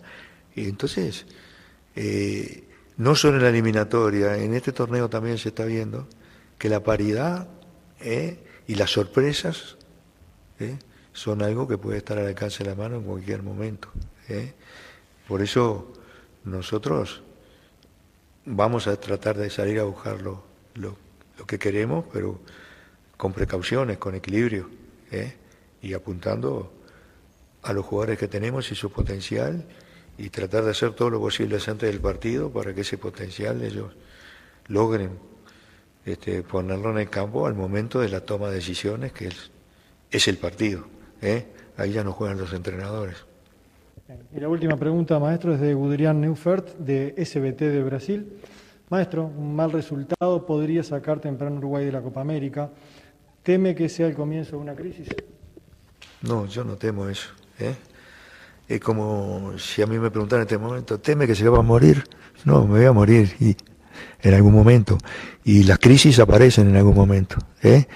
y 0.55 0.69
entonces, 0.69 1.27
eh, 1.97 2.65
no 2.99 3.15
solo 3.15 3.39
en 3.39 3.43
la 3.43 3.49
eliminatoria, 3.49 4.37
en 4.37 4.55
este 4.55 4.73
torneo 4.73 5.09
también 5.09 5.39
se 5.39 5.49
está 5.49 5.65
viendo 5.65 6.07
que 6.63 6.69
la 6.69 6.85
paridad 6.85 7.49
¿eh? 8.01 8.39
y 8.69 8.77
las 8.77 8.93
sorpresas 8.93 9.77
¿eh? 10.61 10.79
son 11.13 11.43
algo 11.43 11.67
que 11.67 11.77
puede 11.77 11.99
estar 11.99 12.17
al 12.19 12.27
alcance 12.29 12.63
de 12.63 12.71
la 12.71 12.77
mano 12.77 12.99
en 12.99 13.03
cualquier 13.03 13.43
momento. 13.43 13.89
¿eh? 14.29 14.53
Por 15.27 15.43
eso 15.43 15.93
nosotros 16.45 17.25
vamos 18.45 18.87
a 18.87 18.95
tratar 18.95 19.39
de 19.39 19.51
salir 19.51 19.81
a 19.81 19.83
buscar 19.83 20.23
lo, 20.23 20.45
lo, 20.75 20.97
que 21.49 21.59
queremos, 21.59 22.05
pero 22.13 22.39
con 23.17 23.33
precauciones, 23.33 23.99
con 23.99 24.15
equilibrio, 24.15 24.71
y 25.83 25.95
apuntando 25.95 26.73
a 27.63 27.73
los 27.73 27.85
jugadores 27.85 28.21
que 28.21 28.29
tenemos 28.29 28.71
y 28.71 28.77
su 28.77 28.93
potencial 28.93 29.67
y 30.17 30.31
tratar 30.31 30.63
de 30.63 30.71
hacer 30.71 30.93
todo 30.93 31.11
lo 31.11 31.19
posible 31.19 31.57
antes 31.57 31.91
del 31.91 31.99
partido 31.99 32.53
para 32.53 32.73
que 32.73 32.83
ese 32.83 32.99
potencial 32.99 33.63
ellos 33.63 33.93
logren 34.69 35.32
este, 36.05 36.43
ponerlo 36.43 36.91
en 36.91 36.99
el 36.99 37.11
campo 37.11 37.47
al 37.47 37.55
momento 37.55 38.01
de 38.01 38.09
la 38.09 38.21
toma 38.21 38.49
de 38.49 38.57
decisiones, 38.57 39.13
que 39.13 39.29
es, 39.29 39.51
es 40.11 40.29
el 40.29 40.37
partido. 40.39 40.85
¿eh? 41.21 41.47
Ahí 41.77 41.93
ya 41.93 42.05
no 42.05 42.13
juegan 42.13 42.39
los 42.39 42.53
entrenadores. 42.53 43.25
Y 44.35 44.41
la 44.41 44.49
última 44.49 44.77
pregunta, 44.77 45.19
maestro, 45.19 45.55
es 45.55 45.61
de 45.61 45.75
Gudrián 45.75 46.21
Neufert, 46.21 46.77
de 46.77 47.15
SBT 47.25 47.61
de 47.61 47.83
Brasil. 47.83 48.33
Maestro, 48.91 49.25
un 49.25 49.57
mal 49.57 49.73
resultado 49.73 50.45
podría 50.45 50.83
sacar 50.83 51.19
temprano 51.19 51.57
Uruguay 51.57 51.87
de 51.87 51.93
la 51.93 52.03
Copa 52.03 52.21
América. 52.21 52.71
¿Teme 53.43 53.75
que 53.75 53.89
sea 53.89 54.07
el 54.07 54.15
comienzo 54.15 54.57
de 54.57 54.63
una 54.63 54.75
crisis? 54.75 55.09
No, 56.21 56.47
yo 56.47 56.63
no 56.63 56.77
temo 56.77 57.09
eso. 57.09 57.31
¿eh? 57.59 57.75
Es 58.69 58.81
como 58.81 59.59
si 59.59 59.83
a 59.83 59.87
mí 59.87 59.99
me 59.99 60.11
preguntaran 60.11 60.43
en 60.43 60.47
este 60.47 60.59
momento, 60.59 61.01
¿teme 61.01 61.27
que 61.27 61.35
se 61.35 61.49
va 61.49 61.59
a 61.59 61.63
morir? 61.63 62.05
No, 62.45 62.67
me 62.67 62.79
voy 62.79 62.87
a 62.87 62.93
morir. 62.93 63.35
Y 63.41 63.57
en 64.23 64.35
algún 64.35 64.55
momento. 64.55 64.99
Y 65.45 65.65
las 65.65 65.79
crisis 65.79 66.19
aparecen 66.19 66.69
en 66.69 66.77
algún 66.77 66.95
momento. 66.95 67.37
¿eh? 67.63 67.87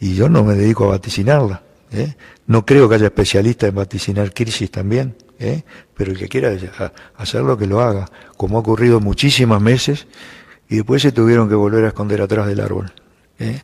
Y 0.00 0.14
yo 0.14 0.28
no 0.28 0.44
me 0.44 0.54
dedico 0.54 0.84
a 0.84 0.88
vaticinarla. 0.88 1.62
¿eh? 1.92 2.14
No 2.46 2.66
creo 2.66 2.88
que 2.88 2.96
haya 2.96 3.06
especialistas 3.06 3.68
en 3.68 3.74
vaticinar 3.74 4.32
crisis 4.34 4.70
también. 4.70 5.16
¿eh? 5.38 5.62
Pero 5.94 6.12
el 6.12 6.18
que 6.18 6.28
quiera 6.28 6.56
hacerlo, 7.16 7.56
que 7.56 7.66
lo 7.66 7.80
haga. 7.80 8.06
Como 8.36 8.58
ha 8.58 8.60
ocurrido 8.60 9.00
muchísimas 9.00 9.60
meses 9.60 10.06
y 10.68 10.76
después 10.76 11.02
se 11.02 11.12
tuvieron 11.12 11.48
que 11.48 11.54
volver 11.54 11.84
a 11.84 11.88
esconder 11.88 12.20
atrás 12.20 12.46
del 12.46 12.60
árbol. 12.60 12.92
¿eh? 13.38 13.62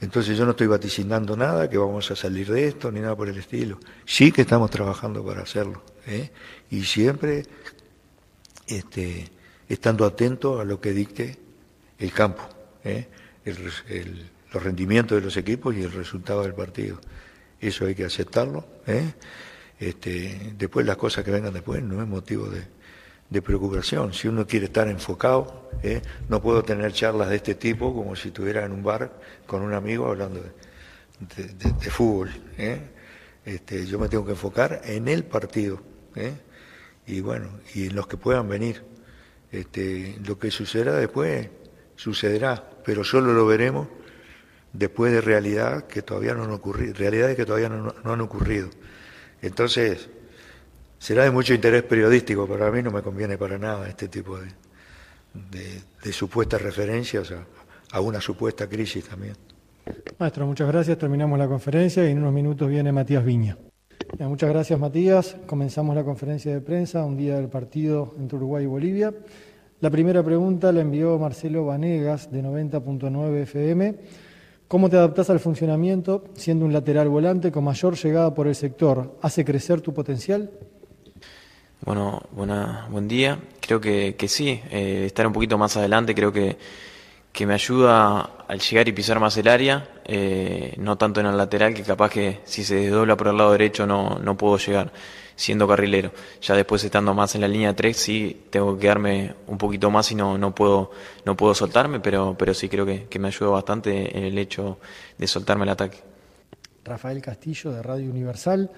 Entonces 0.00 0.36
yo 0.36 0.44
no 0.44 0.52
estoy 0.52 0.66
vaticinando 0.66 1.36
nada, 1.36 1.70
que 1.70 1.78
vamos 1.78 2.10
a 2.10 2.16
salir 2.16 2.50
de 2.50 2.66
esto, 2.66 2.90
ni 2.90 3.00
nada 3.00 3.14
por 3.14 3.28
el 3.28 3.38
estilo. 3.38 3.78
Sí 4.04 4.32
que 4.32 4.42
estamos 4.42 4.70
trabajando 4.70 5.24
para 5.24 5.42
hacerlo. 5.42 5.82
¿eh? 6.06 6.30
Y 6.70 6.82
siempre 6.82 7.44
este, 8.66 9.30
estando 9.68 10.04
atento 10.04 10.60
a 10.60 10.64
lo 10.64 10.80
que 10.80 10.92
dicte 10.92 11.38
el 11.98 12.12
campo, 12.12 12.42
¿eh? 12.84 13.06
los 13.44 14.62
rendimientos 14.62 15.18
de 15.18 15.24
los 15.24 15.36
equipos 15.36 15.74
y 15.74 15.82
el 15.82 15.92
resultado 15.92 16.42
del 16.42 16.54
partido. 16.54 17.00
Eso 17.60 17.86
hay 17.86 17.94
que 17.94 18.04
aceptarlo. 18.04 18.66
¿eh? 18.86 19.12
Este, 19.78 20.52
después 20.58 20.84
las 20.86 20.96
cosas 20.96 21.24
que 21.24 21.30
vengan 21.30 21.52
después 21.52 21.82
no 21.82 22.02
es 22.02 22.08
motivo 22.08 22.48
de, 22.48 22.62
preocupación. 23.40 24.12
Si 24.12 24.28
uno 24.28 24.46
quiere 24.46 24.66
estar 24.66 24.88
enfocado, 24.88 25.70
¿eh? 25.82 26.02
no 26.28 26.42
puedo 26.42 26.62
tener 26.62 26.92
charlas 26.92 27.30
de 27.30 27.36
este 27.36 27.54
tipo 27.54 27.94
como 27.94 28.14
si 28.14 28.28
estuviera 28.28 28.64
en 28.64 28.72
un 28.72 28.82
bar 28.82 29.10
con 29.46 29.62
un 29.62 29.72
amigo 29.72 30.06
hablando 30.08 30.42
de, 31.36 31.90
fútbol. 31.90 32.30
Este, 33.44 33.86
yo 33.86 33.98
me 33.98 34.08
tengo 34.08 34.26
que 34.26 34.32
enfocar 34.32 34.82
en 34.84 35.08
el 35.08 35.24
partido. 35.24 35.80
Y 37.06 37.20
bueno, 37.20 37.48
y 37.74 37.86
en 37.86 37.96
los 37.96 38.06
que 38.06 38.16
puedan 38.18 38.48
venir. 38.48 38.84
Este, 39.50 40.18
lo 40.26 40.38
que 40.38 40.50
sucederá 40.50 40.94
después 40.94 41.48
sucederá, 42.02 42.68
pero 42.84 43.04
solo 43.04 43.32
lo 43.32 43.46
veremos 43.46 43.86
después 44.72 45.12
de 45.12 45.20
realidad 45.20 45.86
que 45.86 46.02
todavía 46.02 46.34
no 46.34 46.42
han 46.42 46.50
ocurrido, 46.50 46.94
realidades 46.94 47.36
que 47.36 47.46
todavía 47.46 47.68
no, 47.68 47.94
han 48.02 48.20
ocurrido. 48.20 48.70
Entonces, 49.40 50.08
será 50.98 51.22
de 51.22 51.30
mucho 51.30 51.54
interés 51.54 51.84
periodístico, 51.84 52.48
pero 52.48 52.66
a 52.66 52.72
mí 52.72 52.82
no 52.82 52.90
me 52.90 53.02
conviene 53.02 53.38
para 53.38 53.56
nada 53.56 53.88
este 53.88 54.08
tipo 54.08 54.36
de, 54.36 54.50
de, 56.02 56.12
supuestas 56.12 56.60
referencias 56.60 57.32
a, 57.92 58.00
una 58.00 58.20
supuesta 58.20 58.68
crisis 58.68 59.04
también. 59.04 59.36
Maestro, 60.18 60.44
muchas 60.44 60.66
gracias. 60.66 60.98
Terminamos 60.98 61.38
la 61.38 61.46
conferencia 61.46 62.04
y 62.04 62.10
en 62.10 62.18
unos 62.18 62.32
minutos 62.32 62.68
viene 62.68 62.90
Matías 62.90 63.24
Viña. 63.24 63.56
muchas 64.18 64.50
gracias, 64.50 64.76
Matías. 64.76 65.36
Comenzamos 65.46 65.94
la 65.94 66.02
conferencia 66.02 66.52
de 66.52 66.60
prensa, 66.60 67.04
un 67.04 67.16
día 67.16 67.36
del 67.36 67.48
partido 67.48 68.12
entre 68.18 68.38
Uruguay 68.38 68.64
y 68.64 68.66
Bolivia. 68.66 69.12
La 69.82 69.90
primera 69.90 70.22
pregunta 70.22 70.70
la 70.70 70.80
envió 70.80 71.18
Marcelo 71.18 71.66
Vanegas, 71.66 72.30
de 72.30 72.40
90.9 72.40 73.42
FM. 73.42 73.96
¿Cómo 74.68 74.88
te 74.88 74.96
adaptas 74.96 75.28
al 75.28 75.40
funcionamiento 75.40 76.22
siendo 76.34 76.64
un 76.64 76.72
lateral 76.72 77.08
volante 77.08 77.50
con 77.50 77.64
mayor 77.64 77.96
llegada 77.96 78.32
por 78.32 78.46
el 78.46 78.54
sector? 78.54 79.18
¿Hace 79.22 79.44
crecer 79.44 79.80
tu 79.80 79.92
potencial? 79.92 80.52
Bueno, 81.84 82.22
buena, 82.30 82.86
buen 82.92 83.08
día. 83.08 83.40
Creo 83.60 83.80
que, 83.80 84.14
sí, 84.28 84.60
eh, 84.70 85.02
estar 85.06 85.26
un 85.26 85.32
poquito 85.32 85.58
más 85.58 85.76
adelante 85.76 86.14
creo 86.14 86.32
que, 86.32 86.56
que, 87.32 87.44
me 87.44 87.54
ayuda 87.54 88.20
al 88.46 88.60
llegar 88.60 88.86
y 88.86 88.92
pisar 88.92 89.18
más 89.18 89.36
el 89.36 89.48
área, 89.48 89.88
eh, 90.04 90.74
no 90.78 90.96
tanto 90.96 91.18
en 91.18 91.26
el 91.26 91.36
lateral, 91.36 91.74
que 91.74 91.82
capaz 91.82 92.10
que 92.10 92.38
si 92.44 92.62
se 92.62 92.76
desdobla 92.76 93.16
por 93.16 93.26
el 93.26 93.36
lado 93.36 93.50
derecho 93.50 93.84
no, 93.84 94.20
no 94.20 94.36
puedo 94.36 94.58
llegar 94.58 94.92
siendo 95.36 95.66
carrilero. 95.66 96.12
Ya 96.40 96.54
después 96.54 96.82
estando 96.84 97.14
más 97.14 97.34
en 97.34 97.40
la 97.40 97.48
línea 97.48 97.74
3 97.74 97.96
sí 97.96 98.42
tengo 98.50 98.74
que 98.74 98.82
quedarme 98.82 99.34
un 99.46 99.58
poquito 99.58 99.90
más 99.90 100.10
y 100.12 100.14
no, 100.14 100.38
no, 100.38 100.54
puedo, 100.54 100.90
no 101.24 101.36
puedo 101.36 101.54
soltarme, 101.54 102.00
pero, 102.00 102.36
pero 102.38 102.54
sí 102.54 102.68
creo 102.68 102.86
que, 102.86 103.18
me 103.18 103.28
ayuda 103.28 103.50
bastante 103.50 104.16
en 104.16 104.24
el 104.24 104.36
hecho 104.38 104.78
de 105.16 105.26
soltarme 105.26 105.64
el 105.64 105.70
ataque. 105.70 105.98
Rafael 106.84 107.22
Castillo 107.22 107.70
de 107.70 107.82
Radio 107.82 108.10
Universal. 108.10 108.70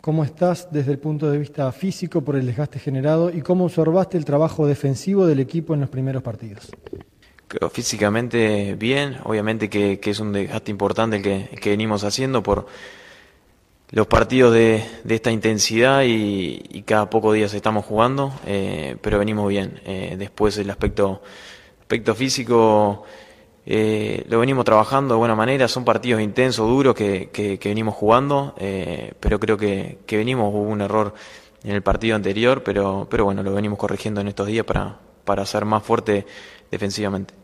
¿Cómo 0.00 0.24
estás 0.24 0.68
desde 0.70 0.92
el 0.92 0.98
punto 0.98 1.30
de 1.30 1.38
vista 1.38 1.70
físico 1.72 2.20
por 2.20 2.36
el 2.36 2.46
desgaste 2.46 2.78
generado 2.78 3.30
y 3.30 3.40
cómo 3.40 3.64
observaste 3.64 4.18
el 4.18 4.24
trabajo 4.24 4.66
defensivo 4.66 5.26
del 5.26 5.40
equipo 5.40 5.74
en 5.74 5.80
los 5.80 5.88
primeros 5.88 6.22
partidos? 6.22 6.70
Creo 7.48 7.70
físicamente 7.70 8.74
bien, 8.74 9.16
obviamente 9.24 9.70
que, 9.70 9.98
es 10.02 10.20
un 10.20 10.32
desgaste 10.32 10.70
importante 10.70 11.16
el 11.16 11.22
que, 11.22 11.48
que 11.60 11.70
venimos 11.70 12.04
haciendo 12.04 12.42
por, 12.42 12.66
los 13.90 14.06
partidos 14.06 14.52
de, 14.52 14.84
de 15.04 15.14
esta 15.14 15.30
intensidad 15.30 16.02
y, 16.04 16.82
cada 16.86 17.10
pocos 17.10 17.34
días 17.34 17.52
estamos 17.54 17.84
jugando, 17.84 18.32
eh, 18.46 18.96
pero 19.00 19.18
venimos 19.18 19.48
bien. 19.48 19.80
Eh, 19.84 20.16
después 20.18 20.56
el 20.58 20.70
aspecto, 20.70 21.22
aspecto 21.80 22.14
físico 22.14 23.04
eh, 23.64 24.24
lo 24.28 24.40
venimos 24.40 24.64
trabajando 24.64 25.14
de 25.14 25.18
buena 25.18 25.34
manera, 25.34 25.68
son 25.68 25.84
partidos 25.84 26.20
intensos, 26.20 26.68
duros 26.68 26.94
que, 26.94 27.30
que, 27.32 27.58
venimos 27.62 27.94
jugando, 27.94 28.54
pero 29.20 29.40
creo 29.40 29.56
que, 29.56 29.98
que 30.06 30.16
venimos, 30.16 30.52
hubo 30.52 30.62
un 30.62 30.80
error 30.80 31.14
en 31.64 31.72
el 31.72 31.82
partido 31.82 32.14
anterior, 32.14 32.62
pero, 32.62 33.08
pero 33.10 33.24
bueno, 33.24 33.42
lo 33.42 33.52
venimos 33.52 33.78
corrigiendo 33.78 34.20
en 34.20 34.28
estos 34.28 34.46
días 34.46 34.64
para, 34.64 34.98
para 35.24 35.44
ser 35.44 35.64
más 35.64 35.82
fuerte 35.82 36.26
defensivamente. 36.70 37.34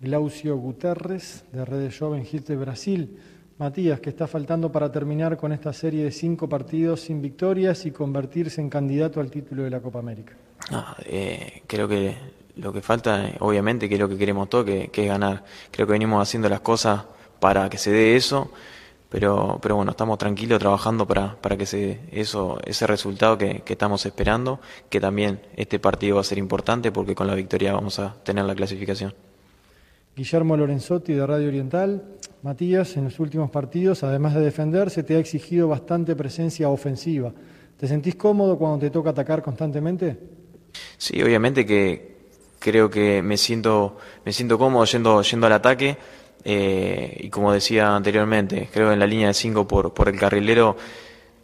Glaucio 0.00 0.56
Guterres, 0.56 1.44
de 1.52 1.64
Redes 1.64 1.98
Joven 1.98 2.24
Brasil. 2.60 3.18
Matías, 3.58 4.00
que 4.00 4.10
está 4.10 4.26
faltando 4.26 4.72
para 4.72 4.90
terminar 4.90 5.36
con 5.36 5.52
esta 5.52 5.72
serie 5.72 6.04
de 6.04 6.10
cinco 6.10 6.48
partidos 6.48 7.02
sin 7.02 7.20
victorias 7.20 7.86
y 7.86 7.90
convertirse 7.90 8.60
en 8.60 8.70
candidato 8.70 9.20
al 9.20 9.30
título 9.30 9.62
de 9.62 9.70
la 9.70 9.80
Copa 9.80 9.98
América? 9.98 10.34
Eh, 11.04 11.62
creo 11.66 11.86
que 11.86 12.16
lo 12.56 12.72
que 12.72 12.80
falta, 12.80 13.32
obviamente, 13.40 13.88
que 13.88 13.94
es 13.94 14.00
lo 14.00 14.08
que 14.08 14.16
queremos 14.16 14.48
todos, 14.48 14.64
que, 14.64 14.90
es 14.92 15.08
ganar. 15.08 15.44
Creo 15.70 15.86
que 15.86 15.92
venimos 15.92 16.22
haciendo 16.22 16.48
las 16.48 16.60
cosas 16.60 17.04
para 17.40 17.68
que 17.68 17.78
se 17.78 17.90
dé 17.90 18.16
eso. 18.16 18.50
Pero, 19.08 19.58
pero 19.60 19.76
bueno, 19.76 19.90
estamos 19.90 20.16
tranquilos 20.16 20.58
trabajando 20.58 21.06
para, 21.06 21.36
para 21.36 21.58
que 21.58 21.66
se, 21.66 22.00
eso, 22.12 22.58
ese 22.64 22.86
resultado 22.86 23.36
que, 23.36 23.60
que 23.60 23.74
estamos 23.74 24.06
esperando, 24.06 24.58
que 24.88 25.00
también 25.00 25.38
este 25.54 25.78
partido 25.78 26.14
va 26.14 26.22
a 26.22 26.24
ser 26.24 26.38
importante 26.38 26.90
porque 26.90 27.14
con 27.14 27.26
la 27.26 27.34
victoria 27.34 27.74
vamos 27.74 27.98
a 27.98 28.14
tener 28.24 28.46
la 28.46 28.54
clasificación. 28.54 29.12
Guillermo 30.16 30.56
Lorenzotti 30.56 31.14
de 31.14 31.26
Radio 31.26 31.48
Oriental. 31.48 32.02
Matías, 32.42 32.96
en 32.96 33.04
los 33.04 33.20
últimos 33.20 33.50
partidos, 33.50 34.02
además 34.02 34.34
de 34.34 34.40
defender, 34.40 34.90
se 34.90 35.04
te 35.04 35.14
ha 35.14 35.18
exigido 35.18 35.68
bastante 35.68 36.16
presencia 36.16 36.68
ofensiva. 36.68 37.32
¿Te 37.76 37.86
sentís 37.86 38.16
cómodo 38.16 38.58
cuando 38.58 38.80
te 38.80 38.90
toca 38.90 39.10
atacar 39.10 39.42
constantemente? 39.42 40.18
Sí, 40.98 41.22
obviamente 41.22 41.64
que 41.64 42.16
creo 42.58 42.90
que 42.90 43.22
me 43.22 43.36
siento, 43.36 43.96
me 44.24 44.32
siento 44.32 44.58
cómodo 44.58 44.84
yendo, 44.86 45.22
yendo 45.22 45.46
al 45.46 45.52
ataque. 45.52 45.96
eh, 46.44 47.16
y 47.20 47.30
como 47.30 47.52
decía 47.52 47.94
anteriormente, 47.94 48.68
creo 48.72 48.92
en 48.92 48.98
la 48.98 49.06
línea 49.06 49.28
de 49.28 49.34
5 49.34 49.68
por, 49.68 49.94
por 49.94 50.08
el 50.08 50.18
carrilero 50.18 50.76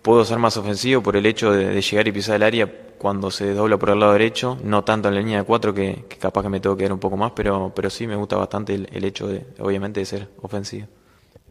puedo 0.09 0.25
ser 0.25 0.39
más 0.39 0.57
ofensivo 0.57 1.03
por 1.03 1.17
el 1.17 1.27
hecho 1.27 1.53
de, 1.53 1.67
de 1.67 1.83
llegar 1.83 2.09
y 2.09 2.13
pisar 2.13 2.37
el 2.37 2.43
área 2.43 2.67
cuando 2.97 3.31
se 3.31 3.53
dobla 3.53 3.77
por 3.77 3.91
el 3.91 4.01
lado 4.01 4.15
derecho, 4.15 4.57
no 4.65 4.83
tanto 4.83 5.09
en 5.09 5.15
la 5.15 5.21
línea 5.21 5.41
de 5.41 5.45
4 5.45 5.75
que, 5.75 6.07
que 6.09 6.17
capaz 6.17 6.45
que 6.45 6.49
me 6.49 6.61
tengo 6.61 6.75
que 6.75 6.85
quedar 6.85 6.95
un 6.95 6.99
poco 6.99 7.19
más, 7.19 7.33
pero, 7.33 7.71
pero 7.77 7.91
sí 7.91 8.07
me 8.07 8.17
gusta 8.17 8.37
bastante 8.37 8.73
el, 8.73 8.89
el 8.91 9.05
hecho 9.05 9.29
de, 9.29 9.45
obviamente, 9.59 10.01
de 10.01 10.07
ser 10.07 10.29
ofensivo. 10.41 10.87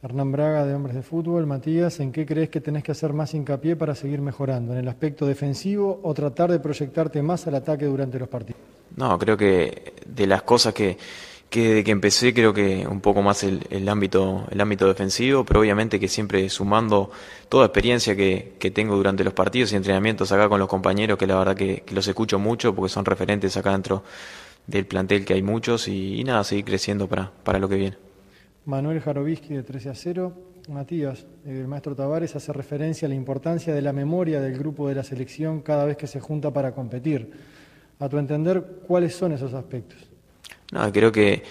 Hernán 0.01 0.31
Braga 0.31 0.65
de 0.65 0.73
Hombres 0.73 0.95
de 0.95 1.03
Fútbol. 1.03 1.45
Matías, 1.45 1.99
¿en 1.99 2.11
qué 2.11 2.25
crees 2.25 2.49
que 2.49 2.59
tenés 2.59 2.83
que 2.83 2.93
hacer 2.93 3.13
más 3.13 3.31
hincapié 3.35 3.75
para 3.75 3.93
seguir 3.93 4.21
mejorando? 4.21 4.73
¿En 4.73 4.79
el 4.79 4.87
aspecto 4.87 5.27
defensivo 5.27 5.99
o 6.01 6.11
tratar 6.15 6.51
de 6.51 6.59
proyectarte 6.59 7.21
más 7.21 7.45
al 7.45 7.53
ataque 7.53 7.85
durante 7.85 8.17
los 8.17 8.27
partidos? 8.27 8.59
No, 8.95 9.19
creo 9.19 9.37
que 9.37 9.93
de 10.03 10.25
las 10.25 10.41
cosas 10.41 10.73
que, 10.73 10.97
que 11.49 11.69
desde 11.69 11.83
que 11.83 11.91
empecé 11.91 12.33
creo 12.33 12.53
que 12.53 12.85
un 12.87 12.99
poco 12.99 13.21
más 13.21 13.43
el, 13.43 13.65
el 13.69 13.87
ámbito 13.87 14.45
el 14.49 14.59
ámbito 14.59 14.87
defensivo, 14.87 15.45
pero 15.45 15.61
obviamente 15.61 15.99
que 15.99 16.07
siempre 16.07 16.49
sumando 16.49 17.09
toda 17.49 17.65
experiencia 17.65 18.15
que, 18.15 18.53
que 18.59 18.71
tengo 18.71 18.95
durante 18.95 19.23
los 19.23 19.33
partidos 19.33 19.71
y 19.71 19.75
entrenamientos 19.75 20.31
acá 20.31 20.49
con 20.49 20.59
los 20.59 20.67
compañeros, 20.67 21.17
que 21.17 21.27
la 21.27 21.37
verdad 21.37 21.55
que, 21.55 21.83
los 21.91 22.07
escucho 22.07 22.39
mucho 22.39 22.75
porque 22.75 22.89
son 22.89 23.05
referentes 23.05 23.55
acá 23.55 23.71
dentro 23.71 24.03
del 24.65 24.85
plantel 24.85 25.23
que 25.23 25.33
hay 25.33 25.41
muchos 25.41 25.87
y, 25.87 26.19
y 26.19 26.23
nada, 26.23 26.43
seguir 26.43 26.65
creciendo 26.65 27.07
para, 27.07 27.31
para 27.43 27.59
lo 27.59 27.69
que 27.69 27.75
viene. 27.75 27.97
Manuel 28.65 28.99
Jarovisky 28.99 29.53
de 29.53 29.63
13 29.63 29.89
a 29.89 29.95
0. 29.95 30.33
Matías, 30.67 31.25
el 31.45 31.65
maestro 31.65 31.95
Tavares 31.95 32.35
hace 32.35 32.51
referencia 32.51 33.05
a 33.05 33.09
la 33.09 33.15
importancia 33.15 33.73
de 33.73 33.81
la 33.81 33.93
memoria 33.93 34.41
del 34.41 34.57
grupo 34.57 34.89
de 34.89 34.95
la 34.95 35.03
selección 35.03 35.61
cada 35.61 35.85
vez 35.85 35.95
que 35.95 36.07
se 36.07 36.19
junta 36.19 36.51
para 36.51 36.73
competir. 36.73 37.31
A 37.99 38.09
tu 38.09 38.17
entender, 38.17 38.81
¿cuáles 38.85 39.15
son 39.15 39.31
esos 39.31 39.53
aspectos? 39.53 40.06
No, 40.71 40.91
creo 40.91 41.11
que 41.11 41.43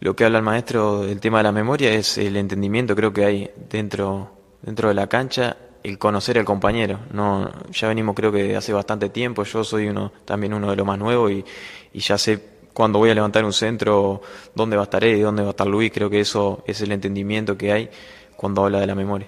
lo 0.00 0.16
que 0.16 0.24
habla 0.24 0.38
el 0.38 0.44
maestro 0.44 1.02
del 1.02 1.20
tema 1.20 1.38
de 1.38 1.44
la 1.44 1.52
memoria 1.52 1.92
es 1.92 2.18
el 2.18 2.36
entendimiento, 2.36 2.96
creo 2.96 3.12
que 3.12 3.24
hay 3.24 3.50
dentro, 3.68 4.30
dentro 4.62 4.88
de 4.88 4.94
la 4.94 5.06
cancha, 5.06 5.56
el 5.82 5.98
conocer 5.98 6.38
al 6.38 6.44
compañero. 6.44 7.00
No, 7.12 7.50
ya 7.70 7.88
venimos 7.88 8.14
creo 8.14 8.32
que 8.32 8.56
hace 8.56 8.72
bastante 8.72 9.08
tiempo, 9.08 9.44
yo 9.44 9.64
soy 9.64 9.88
uno, 9.88 10.12
también 10.24 10.54
uno 10.54 10.70
de 10.70 10.76
los 10.76 10.86
más 10.86 10.98
nuevos 10.98 11.30
y, 11.32 11.44
y 11.92 12.00
ya 12.00 12.18
sé 12.18 12.40
cuando 12.72 12.98
voy 12.98 13.10
a 13.10 13.14
levantar 13.14 13.44
un 13.44 13.52
centro, 13.52 14.22
dónde 14.54 14.76
va 14.76 14.82
a 14.82 14.84
estar 14.84 15.02
Eddie, 15.04 15.22
dónde 15.22 15.42
va 15.42 15.48
a 15.48 15.50
estar 15.50 15.66
Luis, 15.66 15.90
creo 15.92 16.08
que 16.08 16.20
eso 16.20 16.62
es 16.66 16.80
el 16.80 16.92
entendimiento 16.92 17.56
que 17.56 17.72
hay 17.72 17.90
cuando 18.36 18.64
habla 18.64 18.80
de 18.80 18.86
la 18.86 18.94
memoria. 18.94 19.26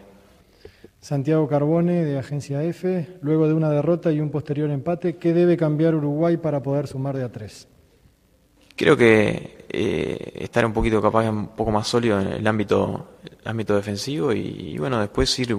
Santiago 1.01 1.49
Carbone 1.49 2.05
de 2.05 2.19
Agencia 2.19 2.63
F, 2.63 3.09
luego 3.23 3.49
de 3.49 3.55
una 3.55 3.71
derrota 3.71 4.13
y 4.13 4.21
un 4.21 4.31
posterior 4.31 4.71
empate, 4.71 5.17
¿qué 5.17 5.33
debe 5.33 5.57
cambiar 5.57 5.97
Uruguay 5.97 6.37
para 6.37 6.63
poder 6.63 6.87
sumar 6.87 7.17
de 7.17 7.25
a 7.25 7.33
tres? 7.33 7.67
Creo 8.83 8.97
que 8.97 9.65
eh, 9.69 10.33
estar 10.41 10.67
un 10.67 10.73
poquito 10.73 11.01
capaz 11.01 11.31
un 11.31 11.47
poco 11.55 11.71
más 11.71 11.87
sólido 11.87 12.21
en 12.21 12.27
el 12.27 12.45
ámbito, 12.45 13.11
ámbito 13.45 13.77
defensivo 13.77 14.33
y, 14.33 14.77
bueno, 14.77 14.99
después 14.99 15.39
ir 15.39 15.57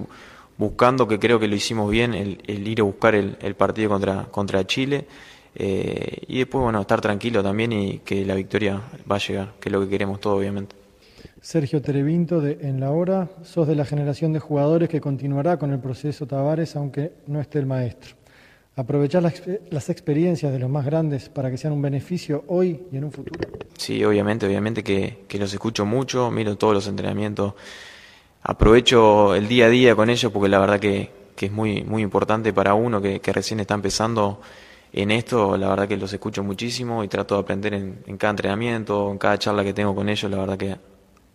buscando, 0.57 1.07
que 1.07 1.17
creo 1.19 1.39
que 1.39 1.47
lo 1.47 1.55
hicimos 1.55 1.89
bien, 1.89 2.13
el, 2.13 2.67
ir 2.67 2.82
a 2.82 2.84
buscar 2.84 3.15
el, 3.15 3.55
partido 3.55 3.91
contra, 3.91 4.26
contra 4.26 4.67
Chile 4.67 5.05
eh, 5.55 6.17
y 6.28 6.39
después, 6.39 6.63
bueno, 6.63 6.82
estar 6.82 6.99
tranquilo 6.99 7.41
también 7.41 7.71
y 7.71 7.99
que 7.99 8.26
la 8.26 8.36
victoria 8.36 8.82
va 9.09 9.15
a 9.15 9.19
llegar, 9.19 9.53
que 9.57 9.69
es 9.69 9.71
lo 9.71 9.80
que 9.80 9.88
queremos 9.88 10.19
todos, 10.19 10.39
obviamente. 10.39 10.76
Sergio 11.39 11.82
Terevinto 11.82 12.41
de 12.41 12.57
En 12.59 12.82
la 12.82 12.91
Hora, 12.91 13.30
sos 13.43 13.69
de 13.69 13.76
la 13.76 13.86
generación 13.86 14.34
de 14.34 14.39
jugadores 14.39 14.89
que 14.89 14.99
continuará 14.99 15.55
con 15.57 15.71
el 15.71 15.80
proceso 15.80 16.28
Tavares 16.28 16.76
aunque 16.76 17.13
no 17.28 17.39
esté 17.39 17.59
el 17.59 17.67
maestro. 17.67 18.15
¿Aprovechar 18.76 19.21
las, 19.21 19.43
las, 19.69 19.89
experiencias 19.89 20.51
de 20.51 20.57
los 20.57 20.67
más 20.67 20.84
grandes 20.84 21.30
para 21.30 21.51
que 21.51 21.57
sean 21.57 21.74
un 21.74 21.82
beneficio 21.84 22.43
hoy 22.47 22.82
y 22.91 22.97
en 22.97 23.03
un 23.03 23.11
futuro? 23.11 23.39
Sí, 23.78 24.03
obviamente, 24.03 24.47
obviamente 24.47 24.84
que, 24.84 25.26
que 25.28 25.38
los 25.38 25.53
escucho 25.53 25.86
mucho, 25.86 26.32
miro 26.32 26.55
todos 26.57 26.74
los 26.74 26.88
entrenamientos, 26.88 27.53
aprovecho 28.41 29.36
el 29.36 29.47
día 29.47 29.67
a 29.67 29.69
día 29.69 29.95
con 29.95 30.09
ellos 30.09 30.32
porque 30.32 30.49
la 30.49 30.57
verdad 30.57 30.80
que, 30.80 31.11
que 31.36 31.45
es 31.45 31.51
muy, 31.51 31.84
muy 31.84 32.01
importante 32.01 32.51
para 32.51 32.74
uno 32.74 32.99
que, 32.99 33.19
que, 33.19 33.32
recién 33.32 33.59
está 33.59 33.76
empezando 33.76 34.41
en 34.91 35.11
esto, 35.11 35.55
la 35.55 35.69
verdad 35.69 35.88
que 35.88 35.97
los 35.97 36.11
escucho 36.11 36.43
muchísimo 36.43 37.03
y 37.03 37.07
trato 37.07 37.36
de 37.36 37.41
aprender 37.41 37.76
en, 37.76 37.99
en 38.07 38.17
cada 38.17 38.32
entrenamiento, 38.32 39.11
en 39.11 39.19
cada 39.19 39.38
charla 39.38 39.63
que 39.63 39.74
tengo 39.74 39.93
con 39.93 40.09
ellos, 40.09 40.32
la 40.32 40.38
verdad 40.38 40.57
que 40.57 40.76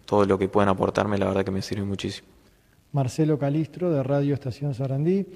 todo 0.07 0.25
lo 0.25 0.37
que 0.37 0.49
puedan 0.49 0.71
aportarme, 0.71 1.17
la 1.17 1.27
verdad 1.27 1.45
que 1.45 1.53
me 1.53 1.63
sirve 1.63 1.85
muchísimo. 1.85 2.27
Marcelo 2.91 3.39
Calistro, 3.39 3.93
de 3.93 4.03
Radio 4.03 4.35
Estación 4.35 4.75
Sarandí. 4.75 5.27